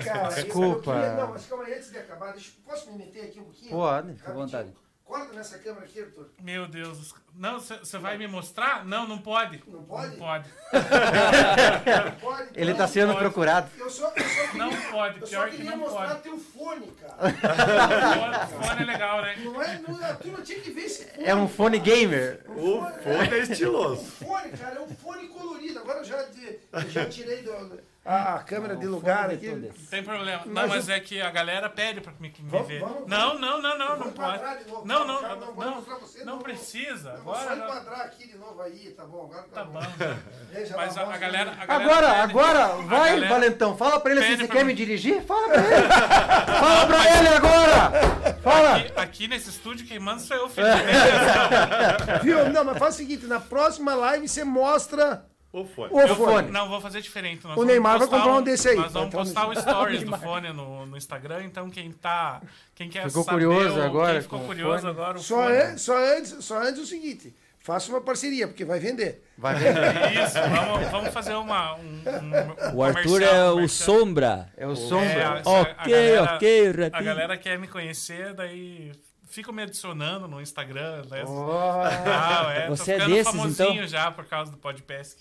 Cara, 0.05 0.29
isso 0.31 0.45
desculpa. 0.45 0.91
eu 0.91 1.01
queria- 1.01 1.15
não, 1.17 1.31
mas 1.31 1.47
calma 1.47 1.65
aí, 1.65 1.75
antes 1.75 1.91
de 1.91 1.99
acabar, 1.99 2.33
deixa, 2.33 2.51
posso 2.65 2.91
me 2.91 2.99
meter 2.99 3.25
aqui 3.27 3.39
um 3.39 3.45
pouquinho? 3.45 3.71
Pode. 3.71 4.09
Rapidinho. 4.09 4.31
à 4.31 4.33
vontade. 4.33 4.71
Corta 5.05 5.34
nessa 5.34 5.58
câmera 5.58 5.84
aqui, 5.84 6.00
Arthur. 6.00 6.31
Meu 6.41 6.66
Deus. 6.66 7.15
Não, 7.36 7.60
você 7.60 7.99
vai 7.99 8.16
me 8.16 8.26
mostrar? 8.26 8.84
Não, 8.86 9.07
não 9.07 9.18
pode. 9.18 9.62
Não 9.66 9.83
pode? 9.84 10.12
Não 10.12 10.16
pode. 10.18 10.49
Não 10.73 12.12
pode? 12.20 12.49
Ele 12.55 12.73
está 12.73 12.89
sendo 12.89 13.08
pode. 13.12 13.18
procurado. 13.18 13.70
Eu 13.78 13.91
só, 13.91 14.10
eu 14.16 14.24
só 14.24 14.47
queria, 14.47 14.55
Não 14.65 14.70
pode. 14.91 15.20
eu 15.20 15.26
só 15.26 15.44
que 15.44 15.57
queria 15.57 15.70
não 15.73 15.78
mostrar 15.78 16.08
pode. 16.08 16.23
teu 16.23 16.39
fone, 16.39 16.86
cara. 16.92 17.15
O 18.57 18.62
fone 18.66 18.83
é 18.83 18.84
legal, 18.86 19.20
né? 19.23 19.36
Não 19.44 19.62
é, 19.62 19.78
não, 19.86 20.05
a 20.05 20.15
turma 20.15 20.41
tinha 20.42 20.60
que 20.60 20.70
ver 20.70 20.84
esse 20.84 21.05
fone. 21.05 21.26
É 21.26 21.34
um 21.34 21.49
fone 21.49 21.78
gamer. 21.78 22.41
O 22.49 22.81
fone 23.02 23.28
é 23.34 23.39
estiloso. 23.41 24.05
fone, 24.07 24.50
cara, 24.52 24.76
é 24.76 24.81
um 24.81 24.89
fone 24.89 25.28
colorido. 25.28 25.81
Agora 25.81 25.99
eu 25.99 26.05
já, 26.05 26.16
eu 26.73 26.91
já 26.91 27.07
tirei 27.07 27.42
do- 27.42 27.78
a, 28.05 28.34
a 28.34 28.39
câmera 28.42 28.76
de 28.76 28.86
lugar 28.86 29.31
aqui. 29.31 29.49
Não 29.50 29.70
tem 29.91 30.02
problema. 30.02 30.42
Mas 30.44 30.55
Não, 30.55 30.68
mas 30.76 30.89
eu- 30.89 30.94
é 30.94 31.00
que 31.00 31.20
a 31.23 31.31
galera 31.31 31.70
pede 31.70 32.00
pra 32.02 32.12
me, 32.20 32.28
me 32.28 32.34
Vamos- 32.50 32.68
ver. 32.68 32.81
vamos- 32.81 33.07
Não, 33.08 33.39
não, 33.39 33.62
não, 33.62 33.78
não, 33.78 33.97
não 33.99 34.12
pode. 34.12 34.42
novo. 34.70 34.86
Não, 34.86 35.07
não, 35.07 35.20
calma, 35.23 35.36
não, 35.36 35.55
não. 35.55 35.81
você, 36.00 36.24
Não 36.24 36.36
não. 36.36 36.42
precisa. 36.42 37.10
Eu 37.10 37.23
vou 37.23 37.34
só 37.34 37.41
Agora. 37.49 37.57
enquadrar 37.57 38.00
aqui 38.02 38.28
de 38.28 38.36
novo 38.36 38.60
aí, 38.60 38.91
tá 38.91 39.05
bom? 39.07 39.24
Agora 39.24 39.42
tá, 39.44 39.60
Tá 39.60 39.65
bom. 39.65 39.81
bom. 39.81 40.16
Veja 40.52 40.76
Mas 40.76 40.97
a, 40.99 41.02
a 41.02 41.16
galera. 41.16 41.52
a 41.58 41.66
galera 41.66 41.84
Agora, 41.94 42.07
pede- 42.08 42.20
agora, 42.20 42.66
vai, 42.83 43.10
galera- 43.12 43.28
Valentão. 43.28 43.76
Fala 43.76 43.99
pra 44.00 44.10
ele 44.12 44.23
se 44.23 44.36
você 44.36 44.49
quer 44.49 44.58
mim. 44.65 44.73
me 44.73 44.74
dirigir. 44.74 45.23
Fala 45.23 45.49
pra 45.49 45.62
ele. 45.62 45.89
Fala 46.60 46.86
pra 46.86 47.18
ele 47.18 47.28
agora. 47.28 48.34
Fala. 48.42 48.76
Aqui, 48.76 48.92
aqui 48.97 49.28
nesse 49.28 49.49
estúdio, 49.49 49.86
quem 49.86 49.99
manda 49.99 50.20
sou 50.20 50.36
eu. 50.36 50.49
Não, 50.49 50.55
Viu? 52.23 52.50
Não, 52.50 52.65
mas 52.65 52.78
faz 52.78 52.94
o 52.94 52.99
seguinte, 52.99 53.26
na 53.26 53.41
próxima 53.41 53.94
live 53.94 54.28
você 54.28 54.44
mostra 54.44 55.24
O 55.57 55.65
fone. 55.65 55.89
o 55.92 56.00
Eu 56.00 56.16
fone. 56.16 56.50
Não, 56.50 56.68
vou 56.68 56.81
fazer 56.81 57.00
diferente. 57.00 57.44
Nós 57.44 57.57
O 57.57 57.62
Neymar 57.65 57.97
vai 57.99 58.08
comprar 58.08 58.34
um 58.34 58.42
desse 58.42 58.70
aí. 58.70 58.76
Nós 58.76 58.92
vamos 58.92 59.08
entrar 59.08 59.20
postar 59.23 59.47
o 59.49 59.55
stories 59.60 60.02
do 60.02 60.16
fone 60.18 60.52
no, 60.52 60.84
no 60.84 60.97
Instagram, 60.97 61.44
então 61.44 61.70
quem 61.70 61.92
tá. 61.92 62.42
Quem 62.74 62.89
quer 62.89 63.07
Ficou 63.07 63.23
saber 63.23 63.44
curioso 63.47 63.78
o- 63.78 63.83
agora 63.83 64.12
Quem 64.15 64.23
ficou 64.23 64.39
com 64.41 64.44
o 64.44 64.49
curioso 64.49 64.81
fone? 64.81 64.91
agora 64.92 65.16
o 65.18 65.23
Só, 65.23 65.42
fone. 65.44 65.55
é, 65.55 65.76
só, 65.76 65.97
antes, 65.97 66.44
só 66.44 66.58
antes 66.60 66.81
o 66.83 66.86
seguinte, 66.86 67.33
faça 67.60 67.89
uma 67.92 68.00
parceria, 68.00 68.49
porque 68.49 68.65
vai 68.65 68.81
vender. 68.81 69.23
Vai 69.39 69.55
ver. 69.62 69.74
Isso, 70.24 70.34
vamos, 70.34 70.91
vamos 70.91 71.10
fazer 71.15 71.34
uma. 71.34 71.76
Um, 71.76 71.81
um- 71.81 72.73
um 72.73 72.76
O 72.78 72.83
Arthur 72.83 73.23
é 73.23 73.49
o. 73.50 73.68
Sombra. 73.68 74.49
É 74.57 74.66
o 74.66 74.73
É, 74.73 74.76
sombra. 74.76 75.28
a- 75.28 75.34
a 75.36 75.60
Ok, 75.60 75.92
galera- 75.92 76.34
ok, 76.34 76.91
A 76.92 77.00
galera 77.02 77.36
quer 77.39 77.58
me 77.60 77.68
conhecer, 77.68 78.34
daí 78.34 78.91
fica 79.28 79.52
me 79.52 79.62
adicionando 79.62 80.26
no 80.26 80.41
Instagram. 80.41 81.02
Né? 81.08 81.23
Oh. 81.26 81.50
Ah, 82.07 82.52
é, 82.57 82.60
tô 82.66 82.76
Você 82.76 82.92
é 82.92 82.94
ficando 82.94 83.15
desses, 83.15 83.33
famosinho 83.33 83.73
então? 83.74 83.86
já 83.86 84.10
por 84.10 84.24
causa 84.26 84.50
do 84.50 84.57
Podpesc. 84.58 85.18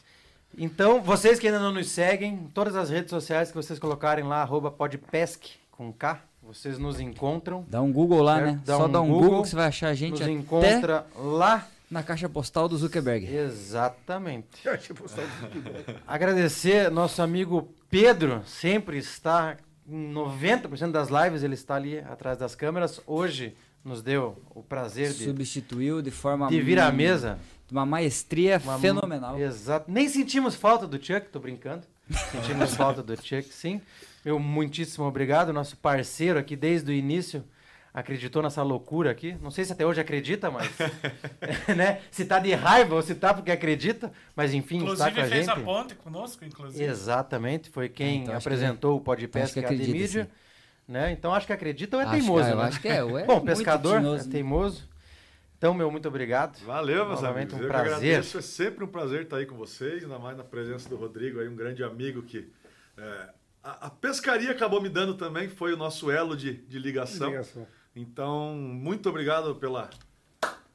Então, 0.57 1.01
vocês 1.01 1.40
que 1.40 1.48
ainda 1.48 1.59
não 1.59 1.72
nos 1.72 1.90
seguem, 1.90 2.49
todas 2.53 2.75
as 2.75 2.90
redes 2.90 3.09
sociais 3.09 3.49
que 3.49 3.56
vocês 3.56 3.80
colocarem 3.80 4.23
lá, 4.23 4.41
arroba 4.41 4.69
podpesc, 4.72 5.51
com 5.72 5.91
K, 5.91 6.22
vocês 6.41 6.77
nos 6.77 6.99
encontram. 6.99 7.65
Dá 7.67 7.82
um 7.82 7.91
Google 7.91 8.22
lá, 8.22 8.35
Certo, 8.35 8.51
né? 8.51 8.61
dá 8.65 8.77
Só 8.77 8.85
um 8.85 8.91
dá 8.91 9.01
um 9.01 9.07
Google, 9.07 9.23
Google, 9.23 9.41
que 9.43 9.49
você 9.49 9.56
vai 9.56 9.67
achar 9.67 9.88
a 9.90 9.93
gente 9.93 10.11
Nos 10.11 10.22
até 10.22 10.32
encontra 10.32 11.06
lá. 11.15 11.67
na 11.90 12.03
caixa 12.03 12.27
postal 12.27 12.67
do 12.67 12.77
Zuckerberg. 12.77 13.25
Exatamente. 13.25 14.48
Eu 14.65 14.73
achei 14.73 14.95
postado 14.95 15.27
tudo. 15.51 15.72
Agradecer 16.07 16.91
nosso 16.91 17.22
amigo 17.22 17.67
Pedro, 17.90 18.41
sempre 18.45 18.98
está 18.98 19.57
em 19.88 20.14
90% 20.14 20.91
das 20.91 21.09
lives, 21.09 21.43
ele 21.43 21.53
está 21.53 21.75
ali 21.75 21.99
atrás 21.99 22.38
das 22.38 22.56
câmeras. 22.56 22.99
Hoje 23.07 23.56
nos 23.83 24.01
deu 24.01 24.38
o 24.56 24.64
prazer 24.64 25.11
de, 25.11 25.25
Substituiu 25.25 26.01
de 26.01 26.11
forma 26.11 26.48
de 26.48 26.61
vir 26.61 26.80
à 26.80 26.90
hum, 26.90 26.93
mesa. 27.66 27.72
Uma 27.72 27.85
maestria 27.85 28.61
Uma- 28.64 28.80
fenomenal. 28.80 29.40
Exato. 29.40 29.90
Nem 29.92 30.08
sentimos 30.09 30.56
falta 30.56 30.85
do 30.88 31.03
Chuck, 31.03 31.27
tô 31.30 31.40
brincando. 31.40 31.83
Sentimos 32.32 32.75
falta 32.75 33.01
do 33.01 33.16
Chuck, 33.16 33.43
sim. 33.53 33.82
Meu 34.25 34.40
muitíssimo 34.40 35.06
obrigado, 35.06 35.51
nosso 35.51 35.75
parceiro 35.77 36.40
aqui 36.40 36.56
desde 36.56 36.90
o 36.92 36.93
início. 36.93 37.43
Acreditou 37.93 38.42
nessa 38.42 38.64
loucura 38.64 39.11
aqui. 39.11 39.38
Não 39.40 39.51
sei 39.51 39.66
se 39.66 39.72
até 39.72 39.85
hoje 39.85 40.01
acredita, 40.01 40.50
mas. 40.50 40.67
né? 41.77 42.00
Se 42.09 42.25
tá 42.25 42.40
de 42.40 42.51
raiva 42.53 42.95
ou 42.95 43.01
se 43.03 43.14
tá 43.14 43.33
porque 43.33 43.51
acredita. 43.51 44.11
Mas 44.35 44.51
enfim, 44.53 44.77
está 44.77 45.09
Inclusive 45.09 45.11
com 45.16 45.22
a 45.22 45.25
fez 45.25 45.45
gente. 45.45 45.59
a 45.59 45.61
ponte 45.61 45.95
conosco, 45.95 46.43
inclusive. 46.43 46.83
Exatamente, 46.83 47.69
foi 47.69 47.90
quem 47.90 48.22
Então, 48.24 48.35
acho 48.35 48.48
apresentou 48.48 48.98
o 48.98 49.01
podcast 49.01 49.53
que 49.53 49.59
que 49.59 49.66
é 49.66 49.69
a 49.69 49.72
acredita, 49.72 49.98
Mídia. 49.98 50.30
Né? 50.88 51.11
Então 51.11 51.33
acho 51.33 51.45
que 51.48 51.53
acredita 51.53 51.95
ou 51.95 52.01
é 52.01 52.06
Acho 52.06 52.14
que- 52.16 52.19
teimoso. 52.22 52.50
eu 52.50 52.58
né? 52.58 52.64
acho 52.64 52.82
que 52.82 52.88
é, 52.90 53.03
ou 53.03 53.17
é 53.19 53.25
Bom, 53.25 53.33
muito 53.35 53.45
pescador, 53.45 54.00
tinhoso, 54.01 54.27
é 54.27 54.32
teimoso. 54.32 54.90
Então, 55.64 55.74
meu 55.74 55.90
muito 55.90 56.09
obrigado. 56.09 56.59
Valeu, 56.66 57.06
meus 57.06 57.22
Novamente, 57.22 57.53
amigos. 57.53 57.53
um 57.53 57.58
Eu 57.59 57.67
que 57.67 57.67
prazer. 57.67 57.93
agradeço. 57.95 58.38
É 58.38 58.42
sempre 58.42 58.83
um 58.83 58.88
prazer 58.88 59.22
estar 59.22 59.38
aí 59.38 59.45
com 59.45 59.56
vocês, 59.56 60.03
ainda 60.03 60.19
mais 60.19 60.35
na 60.35 60.43
presença 60.43 60.90
do 60.90 60.98
Rodrigo, 60.98 61.40
aí, 61.40 61.48
um 61.48 61.56
grande 61.56 61.82
amigo 61.85 62.22
que. 62.22 62.51
é, 62.98 63.30
a, 63.64 63.88
a 63.88 63.90
pescaria 63.90 64.51
acabou 64.51 64.82
me 64.82 64.90
dando 64.90 65.14
também, 65.14 65.48
foi 65.48 65.72
o 65.72 65.77
nosso 65.77 66.11
elo 66.11 66.35
de, 66.35 66.51
de 66.51 66.77
ligação. 66.77 67.30
Ligação. 67.30 67.66
Então, 67.95 68.53
muito 68.56 69.08
obrigado 69.08 69.56
pela. 69.56 69.90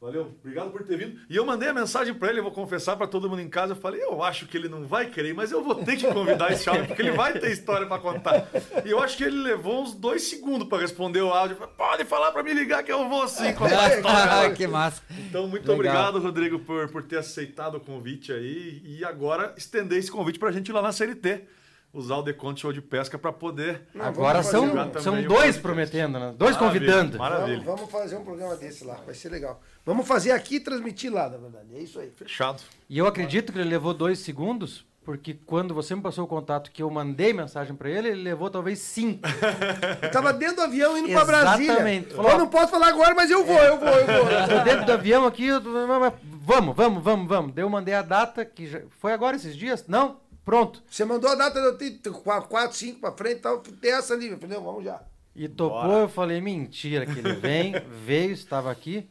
Valeu, 0.01 0.33
obrigado 0.41 0.71
por 0.71 0.85
ter 0.85 0.97
vindo. 0.97 1.19
E 1.29 1.35
eu 1.35 1.45
mandei 1.45 1.69
a 1.69 1.75
mensagem 1.75 2.15
para 2.15 2.29
ele, 2.29 2.39
eu 2.39 2.45
vou 2.45 2.53
confessar 2.53 2.97
para 2.97 3.09
todo 3.09 3.29
mundo 3.29 3.43
em 3.43 3.49
casa. 3.49 3.73
Eu 3.73 3.77
falei, 3.77 4.01
eu 4.01 4.23
acho 4.23 4.47
que 4.47 4.57
ele 4.57 4.69
não 4.69 4.87
vai 4.87 5.07
querer, 5.11 5.35
mas 5.35 5.51
eu 5.51 5.61
vou 5.63 5.75
ter 5.75 5.97
que 5.97 6.07
convidar 6.07 6.53
esse 6.53 6.71
homem, 6.71 6.85
porque 6.87 7.03
ele 7.03 7.11
vai 7.11 7.33
ter 7.37 7.51
história 7.51 7.85
para 7.85 7.99
contar. 8.01 8.47
E 8.85 8.91
eu 8.91 9.03
acho 9.03 9.17
que 9.17 9.25
ele 9.25 9.43
levou 9.43 9.83
uns 9.83 9.95
dois 9.95 10.23
segundos 10.23 10.69
para 10.69 10.79
responder 10.79 11.21
o 11.21 11.31
áudio. 11.33 11.55
Eu 11.55 11.59
falei, 11.59 11.75
Pode 11.77 12.05
falar 12.05 12.31
para 12.31 12.45
me 12.45 12.55
ligar 12.55 12.85
que 12.85 12.93
eu 12.93 13.09
vou 13.09 13.27
sim 13.27 13.53
contar 13.55 13.87
a 13.87 13.97
história. 13.97 14.55
que 14.55 14.67
massa. 14.69 15.03
Então, 15.11 15.49
muito 15.49 15.63
Legal. 15.63 15.75
obrigado, 15.75 16.21
Rodrigo, 16.21 16.61
por, 16.61 16.89
por 16.91 17.03
ter 17.03 17.19
aceitado 17.19 17.75
o 17.79 17.81
convite 17.81 18.33
aí. 18.33 18.81
E 18.85 19.05
agora 19.05 19.53
estender 19.57 19.99
esse 19.99 20.13
convite 20.13 20.39
para 20.39 20.51
a 20.51 20.53
gente 20.53 20.69
ir 20.69 20.73
lá 20.73 20.81
na 20.81 20.93
CLT. 20.93 21.43
Usar 21.91 22.17
o 22.17 22.23
Deconto 22.23 22.61
Show 22.61 22.71
de 22.71 22.83
Pesca 22.83 23.19
para 23.19 23.33
poder. 23.33 23.81
Não, 23.95 24.05
Agora 24.05 24.43
são, 24.43 24.69
são 25.01 25.23
dois 25.23 25.57
prometendo, 25.57 26.21
né? 26.21 26.35
Dois 26.37 26.55
Maravilha, 26.55 26.87
convidando. 26.87 27.19
Maravilha. 27.19 27.63
Vamos, 27.65 27.81
vamos 27.81 27.91
fazer 27.91 28.17
um 28.17 28.25
programa 28.25 28.55
desse 28.57 28.85
lá, 28.85 28.97
vai 29.07 29.15
ser 29.15 29.31
legal. 29.31 29.63
Vamos 29.89 30.07
fazer 30.07 30.33
aqui 30.33 30.57
e 30.57 30.61
transmitir 30.61 31.11
lá, 31.11 31.31
na 31.31 31.39
verdade. 31.39 31.75
É 31.75 31.79
isso 31.79 31.99
aí. 31.99 32.11
Fechado. 32.11 32.63
E 32.91 32.99
eu 32.99 33.07
acredito 33.07 33.51
que 33.51 33.59
ele 33.59 33.71
levou 33.71 33.95
dois 33.95 34.19
segundos, 34.19 34.85
porque 35.03 35.33
quando 35.33 35.73
você 35.73 35.95
me 35.97 36.03
passou 36.03 36.27
o 36.27 36.29
contato 36.29 36.71
que 36.71 36.83
eu 36.83 36.91
mandei 36.91 37.33
mensagem 37.33 37.75
pra 37.75 37.89
ele, 37.89 38.09
ele 38.09 38.23
levou 38.23 38.51
talvez 38.51 38.81
cinco. 38.81 39.23
Eu 40.03 40.11
tava 40.11 40.31
dentro 40.35 40.57
do 40.57 40.63
avião 40.65 40.99
indo 40.99 41.09
pra 41.09 41.25
Brasília. 41.25 41.73
Exatamente. 41.73 42.13
Falou, 42.13 42.33
eu 42.33 42.39
não 42.39 42.49
posso 42.49 42.71
falar 42.71 42.89
agora, 42.89 43.15
mas 43.15 43.31
eu 43.31 43.47
vou, 43.47 43.57
eu 43.57 43.79
vou, 43.79 43.89
eu 43.89 44.07
vou. 44.07 44.59
Tô 44.59 44.63
dentro 44.63 44.85
do 44.85 44.93
avião 44.93 45.27
aqui, 45.27 45.47
eu 45.47 45.59
tô- 45.59 45.73
vamos, 45.73 46.77
vamos, 46.77 47.03
vamos, 47.03 47.27
vamos. 47.27 47.55
Daí 47.55 47.65
eu 47.65 47.71
mandei 47.71 47.95
a 47.95 48.03
data, 48.03 48.45
que 48.45 48.67
já... 48.67 48.83
foi 49.01 49.15
agora 49.15 49.37
esses 49.37 49.57
dias? 49.57 49.87
Não? 49.89 50.21
Pronto. 50.45 50.83
Você 50.91 51.07
mandou 51.07 51.31
a 51.31 51.35
data, 51.35 51.59
eu 51.59 51.79
tenho 51.79 51.99
4, 51.99 52.77
5 52.77 53.01
pra 53.01 53.13
frente 53.13 53.39
e 53.39 53.41
tal, 53.41 53.59
tem 53.61 53.93
essa 53.93 54.13
ali. 54.13 54.29
Eu 54.29 54.39
falei, 54.39 54.55
não, 54.59 54.65
vamos 54.65 54.85
já. 54.85 55.01
E 55.35 55.49
topou, 55.49 56.01
eu 56.01 56.09
falei, 56.11 56.43
mentira 56.43 57.07
que 57.07 57.19
ele 57.19 57.33
vem, 57.33 57.73
veio, 58.05 58.33
estava 58.33 58.71
aqui. 58.71 59.09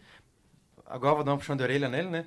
Agora 0.90 1.12
eu 1.12 1.16
vou 1.18 1.24
dar 1.24 1.34
um 1.34 1.38
puxão 1.38 1.56
de 1.56 1.64
orelha 1.64 1.90
nele, 1.90 2.10
né? 2.10 2.26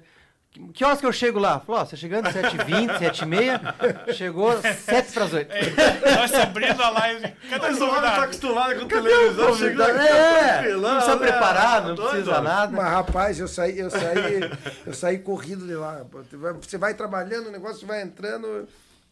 Que, 0.75 0.85
horas 0.85 0.99
que 0.99 1.07
eu 1.07 1.13
chego 1.13 1.39
lá? 1.39 1.61
Falou, 1.61 1.81
ó, 1.81 1.85
você 1.85 1.97
chegando 1.97 2.27
7h20, 2.29 2.99
7h30, 2.99 4.13
chegou 4.15 4.51
7 4.61 5.13
para 5.13 5.25
as 5.25 5.33
8. 5.33 5.49
Nós 6.17 6.35
abrindo 6.35 6.83
a 6.83 6.91
live. 6.91 7.21
Cadê 7.49 7.67
o 7.67 7.69
homem 7.69 7.79
tá 7.79 7.87
convidados? 7.87 8.25
acostumado 8.25 8.81
com 8.81 8.89
televisão, 8.89 9.57
chegou 9.57 9.85
aqui, 9.87 9.99
É, 10.09 10.73
não 10.73 10.91
precisa 10.97 11.17
né? 11.17 11.27
preparar, 11.29 11.83
não 11.87 11.95
Doido, 11.95 12.11
precisa 12.11 12.41
nada. 12.41 12.77
Mas, 12.77 12.91
rapaz, 12.93 13.39
eu 13.39 13.47
saí, 13.47 13.79
eu 13.79 13.91
saí, 13.91 14.51
eu 14.85 14.93
saí 14.93 15.19
corrido 15.21 15.65
de 15.65 15.75
lá. 15.75 16.05
Você 16.61 16.77
vai 16.77 16.95
trabalhando, 16.95 17.47
o 17.47 17.53
negócio 17.53 17.87
vai 17.87 18.03
entrando. 18.03 18.67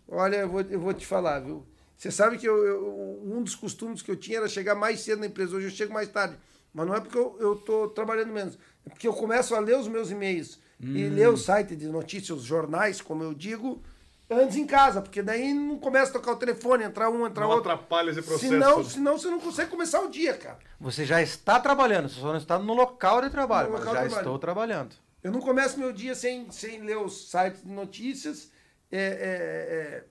Olha, 0.09 0.37
eu 0.39 0.49
vou, 0.49 0.61
eu 0.63 0.81
vou 0.81 0.93
te 0.93 1.07
falar, 1.07 1.39
viu? 1.39 1.65
Você 1.97 2.11
sabe 2.11 2.37
que 2.39 2.49
eu, 2.49 2.65
eu- 2.67 3.23
um 3.25 3.43
dos 3.45 3.55
costumes 3.55 4.03
que 4.03 4.11
eu 4.11 4.17
tinha 4.17 4.39
era 4.39 4.49
chegar 4.49 4.75
mais 4.75 5.01
cedo 5.01 5.21
na 5.21 5.27
empresa. 5.27 5.55
Hoje 5.57 5.67
eu 5.67 5.71
chego 5.71 5.93
mais 5.95 6.09
tarde. 6.09 6.35
Mas 6.75 6.87
não 6.87 6.95
é 6.95 7.01
porque 7.01 7.17
eu, 7.17 7.37
eu 7.41 7.57
tô 7.57 7.89
trabalhando 7.89 8.33
menos. 8.33 8.59
Porque 8.89 9.07
eu 9.09 9.13
começo 9.13 9.55
a 9.55 9.59
ler 9.59 9.77
os 9.79 9.89
meus 9.89 10.11
e-mails 10.11 10.59
e 10.81 11.09
ler 11.09 11.29
o 11.29 11.37
site 11.37 11.75
de 11.75 11.87
notícias, 11.89 12.39
os 12.39 12.45
jornais, 12.45 13.01
como 13.01 13.23
eu 13.25 13.35
digo, 13.35 13.83
antes 14.31 14.57
em 14.57 14.67
casa. 14.67 15.03
Porque 15.03 15.23
daí 15.23 15.53
não 15.53 15.79
começa 15.79 16.11
a 16.11 16.13
tocar 16.15 16.33
o 16.33 16.37
telefone, 16.37 16.85
entrar 16.85 17.11
um, 17.11 17.27
entrar 17.27 17.45
Não 17.47 17.51
outro. 17.51 17.71
atrapalha 17.71 18.11
esse 18.11 18.23
processo. 18.23 18.49
Senão, 18.53 18.85
senão 18.85 19.19
você 19.19 19.29
não 19.29 19.41
consegue 19.41 19.71
começar 19.71 20.01
o 20.01 20.09
dia, 20.09 20.35
cara. 20.35 20.59
Você 20.81 21.05
já 21.05 21.21
está 21.21 21.59
trabalhando, 21.59 22.09
você 22.09 22.21
só 22.21 22.29
não 22.29 22.37
está 22.37 22.59
no 22.59 22.75
local 22.75 23.21
de 23.23 23.31
trabalho, 23.31 23.69
No 23.69 23.73
mas 23.75 23.81
local 23.81 23.95
já 23.95 24.01
trabalho. 24.03 24.21
estou 24.21 24.39
trabalhando. 24.39 24.95
Eu 25.23 25.33
não 25.33 25.41
começo 25.41 25.79
meu 25.81 25.93
dia 25.93 26.15
sem, 26.15 26.49
sem 26.53 26.81
ler 26.83 26.97
os 26.99 27.29
sites 27.31 27.63
de 27.65 27.71
notícias, 27.73 28.51
é, 28.91 28.99
é, 28.99 29.03
é, 29.03 30.05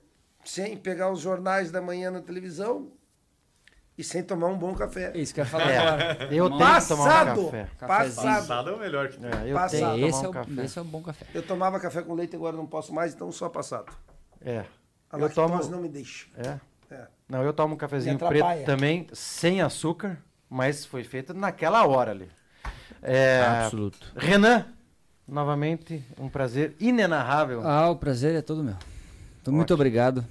sem 0.44 0.76
pegar 0.76 1.10
os 1.10 1.20
jornais 1.20 1.70
da 1.70 1.80
manhã 1.80 2.10
na 2.10 2.20
televisão 2.20 2.92
e 3.98 4.04
sem 4.04 4.22
tomar 4.22 4.46
um 4.46 4.56
bom 4.56 4.72
café. 4.74 5.10
Isso 5.14 5.34
que 5.34 5.40
eu 5.40 5.44
ia 5.44 5.50
falar 5.50 5.64
agora. 5.64 6.02
É, 6.04 6.24
eu 6.24 6.28
tenho 6.28 6.48
que 6.48 6.48
tomar 6.48 6.54
um 6.54 6.58
Passado, 6.58 7.44
café. 7.46 7.68
Passado. 7.78 8.24
Passado 8.24 8.70
é 8.70 8.72
o 8.72 8.78
melhor 8.78 9.08
que 9.08 9.18
tem. 9.18 9.28
É, 9.30 9.50
eu 9.50 9.54
Passado. 9.54 9.70
tenho 9.80 9.94
que 9.94 10.04
Esse 10.04 10.22
tomar 10.22 10.24
é, 10.24 10.26
um 10.26 10.30
o, 10.30 10.32
café. 10.46 10.64
esse 10.64 10.78
é 10.78 10.82
um 10.82 10.84
bom 10.84 11.02
café. 11.02 11.26
Eu 11.34 11.42
tomava 11.42 11.80
café 11.80 12.02
com 12.02 12.14
leite, 12.14 12.36
agora 12.36 12.56
não 12.56 12.66
posso 12.66 12.94
mais, 12.94 13.12
então 13.12 13.30
só 13.32 13.48
passado. 13.48 13.92
É. 14.40 14.64
A 15.10 15.16
Eu 15.16 15.22
lactose 15.22 15.52
tomo- 15.62 15.70
não 15.70 15.82
me 15.82 15.88
deixa. 15.88 16.26
É. 16.36 16.58
É. 16.94 17.06
Não, 17.28 17.42
eu 17.42 17.52
tomo 17.52 17.74
um 17.74 17.76
cafezinho 17.76 18.18
preto 18.18 18.64
também, 18.64 19.06
sem 19.12 19.60
açúcar, 19.60 20.16
mas 20.48 20.84
foi 20.86 21.02
feito 21.04 21.34
naquela 21.34 21.86
hora 21.86 22.12
ali. 22.12 22.30
É, 23.02 23.42
Absoluto. 23.64 24.12
Renan, 24.16 24.64
novamente, 25.26 26.02
um 26.18 26.28
prazer 26.28 26.74
inenarrável. 26.80 27.66
Ah, 27.66 27.90
o 27.90 27.96
prazer 27.96 28.34
é 28.34 28.40
todo 28.42 28.62
meu. 28.62 28.76
Então, 29.42 29.52
muito 29.52 29.72
obrigado. 29.74 30.24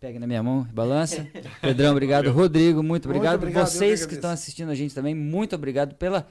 Pegue 0.00 0.18
na 0.18 0.26
minha 0.26 0.42
mão, 0.42 0.64
balança. 0.72 1.28
Pedrão, 1.60 1.92
obrigado. 1.92 2.30
Rodrigo, 2.30 2.82
muito 2.82 3.06
obrigado. 3.06 3.34
obrigado, 3.34 3.62
eu 3.62 3.66
que 3.66 3.70
Vocês 3.70 4.06
que 4.06 4.14
estão 4.14 4.30
assistindo 4.30 4.70
a 4.70 4.74
gente 4.74 4.94
também, 4.94 5.14
muito 5.14 5.54
obrigado 5.54 5.94
pela, 5.94 6.26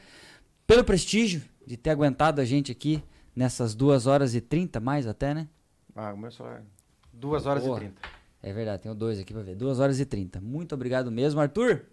pelo 0.66 0.84
prestígio 0.84 1.44
de 1.68 1.78
ter 1.78 1.92
aguentado 1.92 2.42
a 2.42 2.46
gente 2.46 2.72
aqui 2.72 3.04
nessas 3.36 3.76
duas 3.76 4.08
horas 4.08 4.34
e 4.34 4.42
30, 4.42 4.80
mais 4.80 5.06
até, 5.06 5.36
né? 5.36 5.48
Ah, 5.96 6.12
o 6.14 6.18
meu 6.18 6.32
celular. 6.32 6.64
2 7.14 7.46
horas 7.46 7.64
Boa. 7.64 7.78
e 7.78 7.82
30. 7.82 8.02
É 8.42 8.54
verdade, 8.54 8.82
tenho 8.82 8.96
dois 8.96 9.20
aqui 9.20 9.34
pra 9.34 9.44
ver. 9.44 9.56
Duas 9.56 9.80
horas 9.80 10.00
e 10.00 10.06
30. 10.06 10.42
Muito 10.42 10.74
obrigado 10.74 11.12
mesmo, 11.12 11.40
Arthur. 11.40 11.84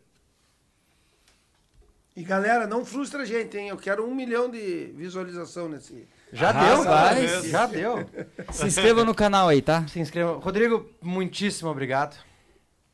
E 2.17 2.23
galera, 2.23 2.67
não 2.67 2.87
frustra 2.87 3.23
a 3.23 3.27
gente, 3.27 3.55
hein? 3.59 3.69
Eu 3.69 3.77
quero 3.77 4.09
um 4.09 4.15
milhão 4.15 4.49
de 4.51 4.87
visualização 4.97 5.69
nesse. 5.69 6.09
Já 6.33 6.51
Ah, 6.51 6.65
deu, 6.75 6.83
vai. 6.85 7.27
Já 7.49 7.67
deu. 7.67 8.11
Se 8.53 8.67
inscreva 8.67 9.05
no 9.05 9.15
canal 9.15 9.49
aí, 9.49 9.63
tá? 9.63 9.87
Se 9.87 10.01
inscreva. 10.01 10.35
Rodrigo, 10.39 10.91
muitíssimo 11.01 11.71
obrigado. 11.71 12.17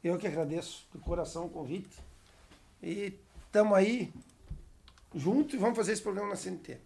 Eu 0.05 0.19
que 0.19 0.27
agradeço 0.27 0.87
de 0.95 1.01
coração 1.01 1.47
o 1.47 1.49
convite. 1.49 1.97
E 2.83 3.19
estamos 3.47 3.77
aí 3.77 4.13
junto 5.15 5.55
e 5.55 5.59
vamos 5.59 5.77
fazer 5.77 5.93
esse 5.93 6.03
programa 6.03 6.31
na 6.31 6.37
CNT. 6.37 6.79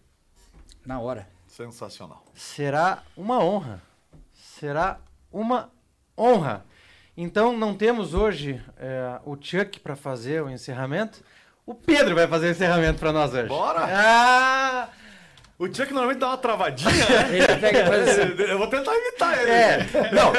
Na 0.85 0.99
hora. 0.99 1.27
Sensacional. 1.47 2.23
Será 2.35 3.03
uma 3.15 3.43
honra. 3.43 3.81
Será 4.33 4.99
uma 5.31 5.69
honra. 6.17 6.65
Então, 7.15 7.57
não 7.57 7.75
temos 7.75 8.13
hoje 8.13 8.63
é, 8.77 9.19
o 9.25 9.35
Chuck 9.39 9.79
para 9.79 9.95
fazer 9.95 10.43
o 10.43 10.49
encerramento. 10.49 11.23
O 11.65 11.73
Pedro 11.73 12.13
vai 12.15 12.27
fazer 12.27 12.47
o 12.47 12.51
encerramento 12.51 12.99
para 12.99 13.11
nós 13.11 13.33
hoje. 13.33 13.47
Bora! 13.47 13.79
Ah! 13.89 14.89
O 15.59 15.65
Chuck 15.65 15.91
normalmente 15.91 16.19
dá 16.19 16.27
uma 16.27 16.37
travadinha, 16.37 16.91
né? 16.91 17.37
Ele 17.37 17.55
pega 17.59 17.79
e 17.79 17.85
faz 17.87 18.09
assim. 18.09 18.41
Eu 18.43 18.59
vou 18.59 18.67
tentar 18.67 18.95
imitar 18.95 19.39
ele. 19.41 19.51
É, 19.51 20.11
não. 20.11 20.31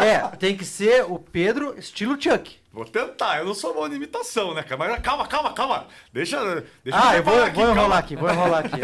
É, 0.00 0.36
tem 0.36 0.56
que 0.56 0.64
ser 0.64 1.04
o 1.04 1.18
Pedro 1.18 1.76
estilo 1.76 2.20
Chuck. 2.20 2.56
Vou 2.72 2.84
tentar, 2.84 3.38
eu 3.38 3.46
não 3.46 3.54
sou 3.54 3.74
bom 3.74 3.88
de 3.88 3.96
imitação, 3.96 4.54
né, 4.54 4.62
cara? 4.62 4.76
Mas 4.76 5.00
calma, 5.00 5.26
calma, 5.26 5.52
calma. 5.52 5.86
Deixa, 6.12 6.38
deixa 6.84 6.98
Ah, 6.98 7.16
eu 7.16 7.24
vou, 7.24 7.34
preparar 7.34 7.54
vou 7.54 7.70
enrolar 7.70 7.98
aqui, 7.98 8.16
vou 8.16 8.30
enrolar 8.30 8.64
aqui. 8.64 8.80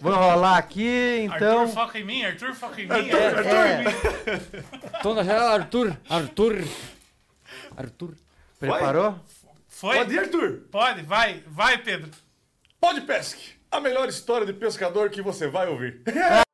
Vou 0.00 0.12
enrolar 0.12 0.56
aqui, 0.56 1.18
então. 1.20 1.60
Arthur 1.62 1.74
foca 1.74 1.98
em 1.98 2.04
mim, 2.04 2.24
Arthur 2.24 2.54
foca 2.54 2.80
em 2.80 2.86
mim. 2.86 2.94
Arthur, 2.94 3.22
Arthur 3.22 3.44
foca 3.44 3.66
é. 3.66 3.74
em 3.74 3.84
mim. 3.84 5.02
Tona 5.02 5.24
geral, 5.24 5.48
Arthur. 5.48 5.96
Arthur. 6.08 6.64
Arthur. 7.76 8.14
Preparou? 8.58 9.18
Foi? 9.68 9.96
Pode 9.98 10.14
ir, 10.14 10.18
Arthur. 10.20 10.62
Pode, 10.70 11.02
vai, 11.02 11.42
vai, 11.46 11.78
Pedro. 11.78 12.10
Pode 12.80 13.00
pesque. 13.02 13.57
A 13.70 13.80
melhor 13.80 14.08
história 14.08 14.46
de 14.46 14.52
pescador 14.52 15.10
que 15.10 15.20
você 15.20 15.46
vai 15.46 15.68
ouvir. 15.68 16.02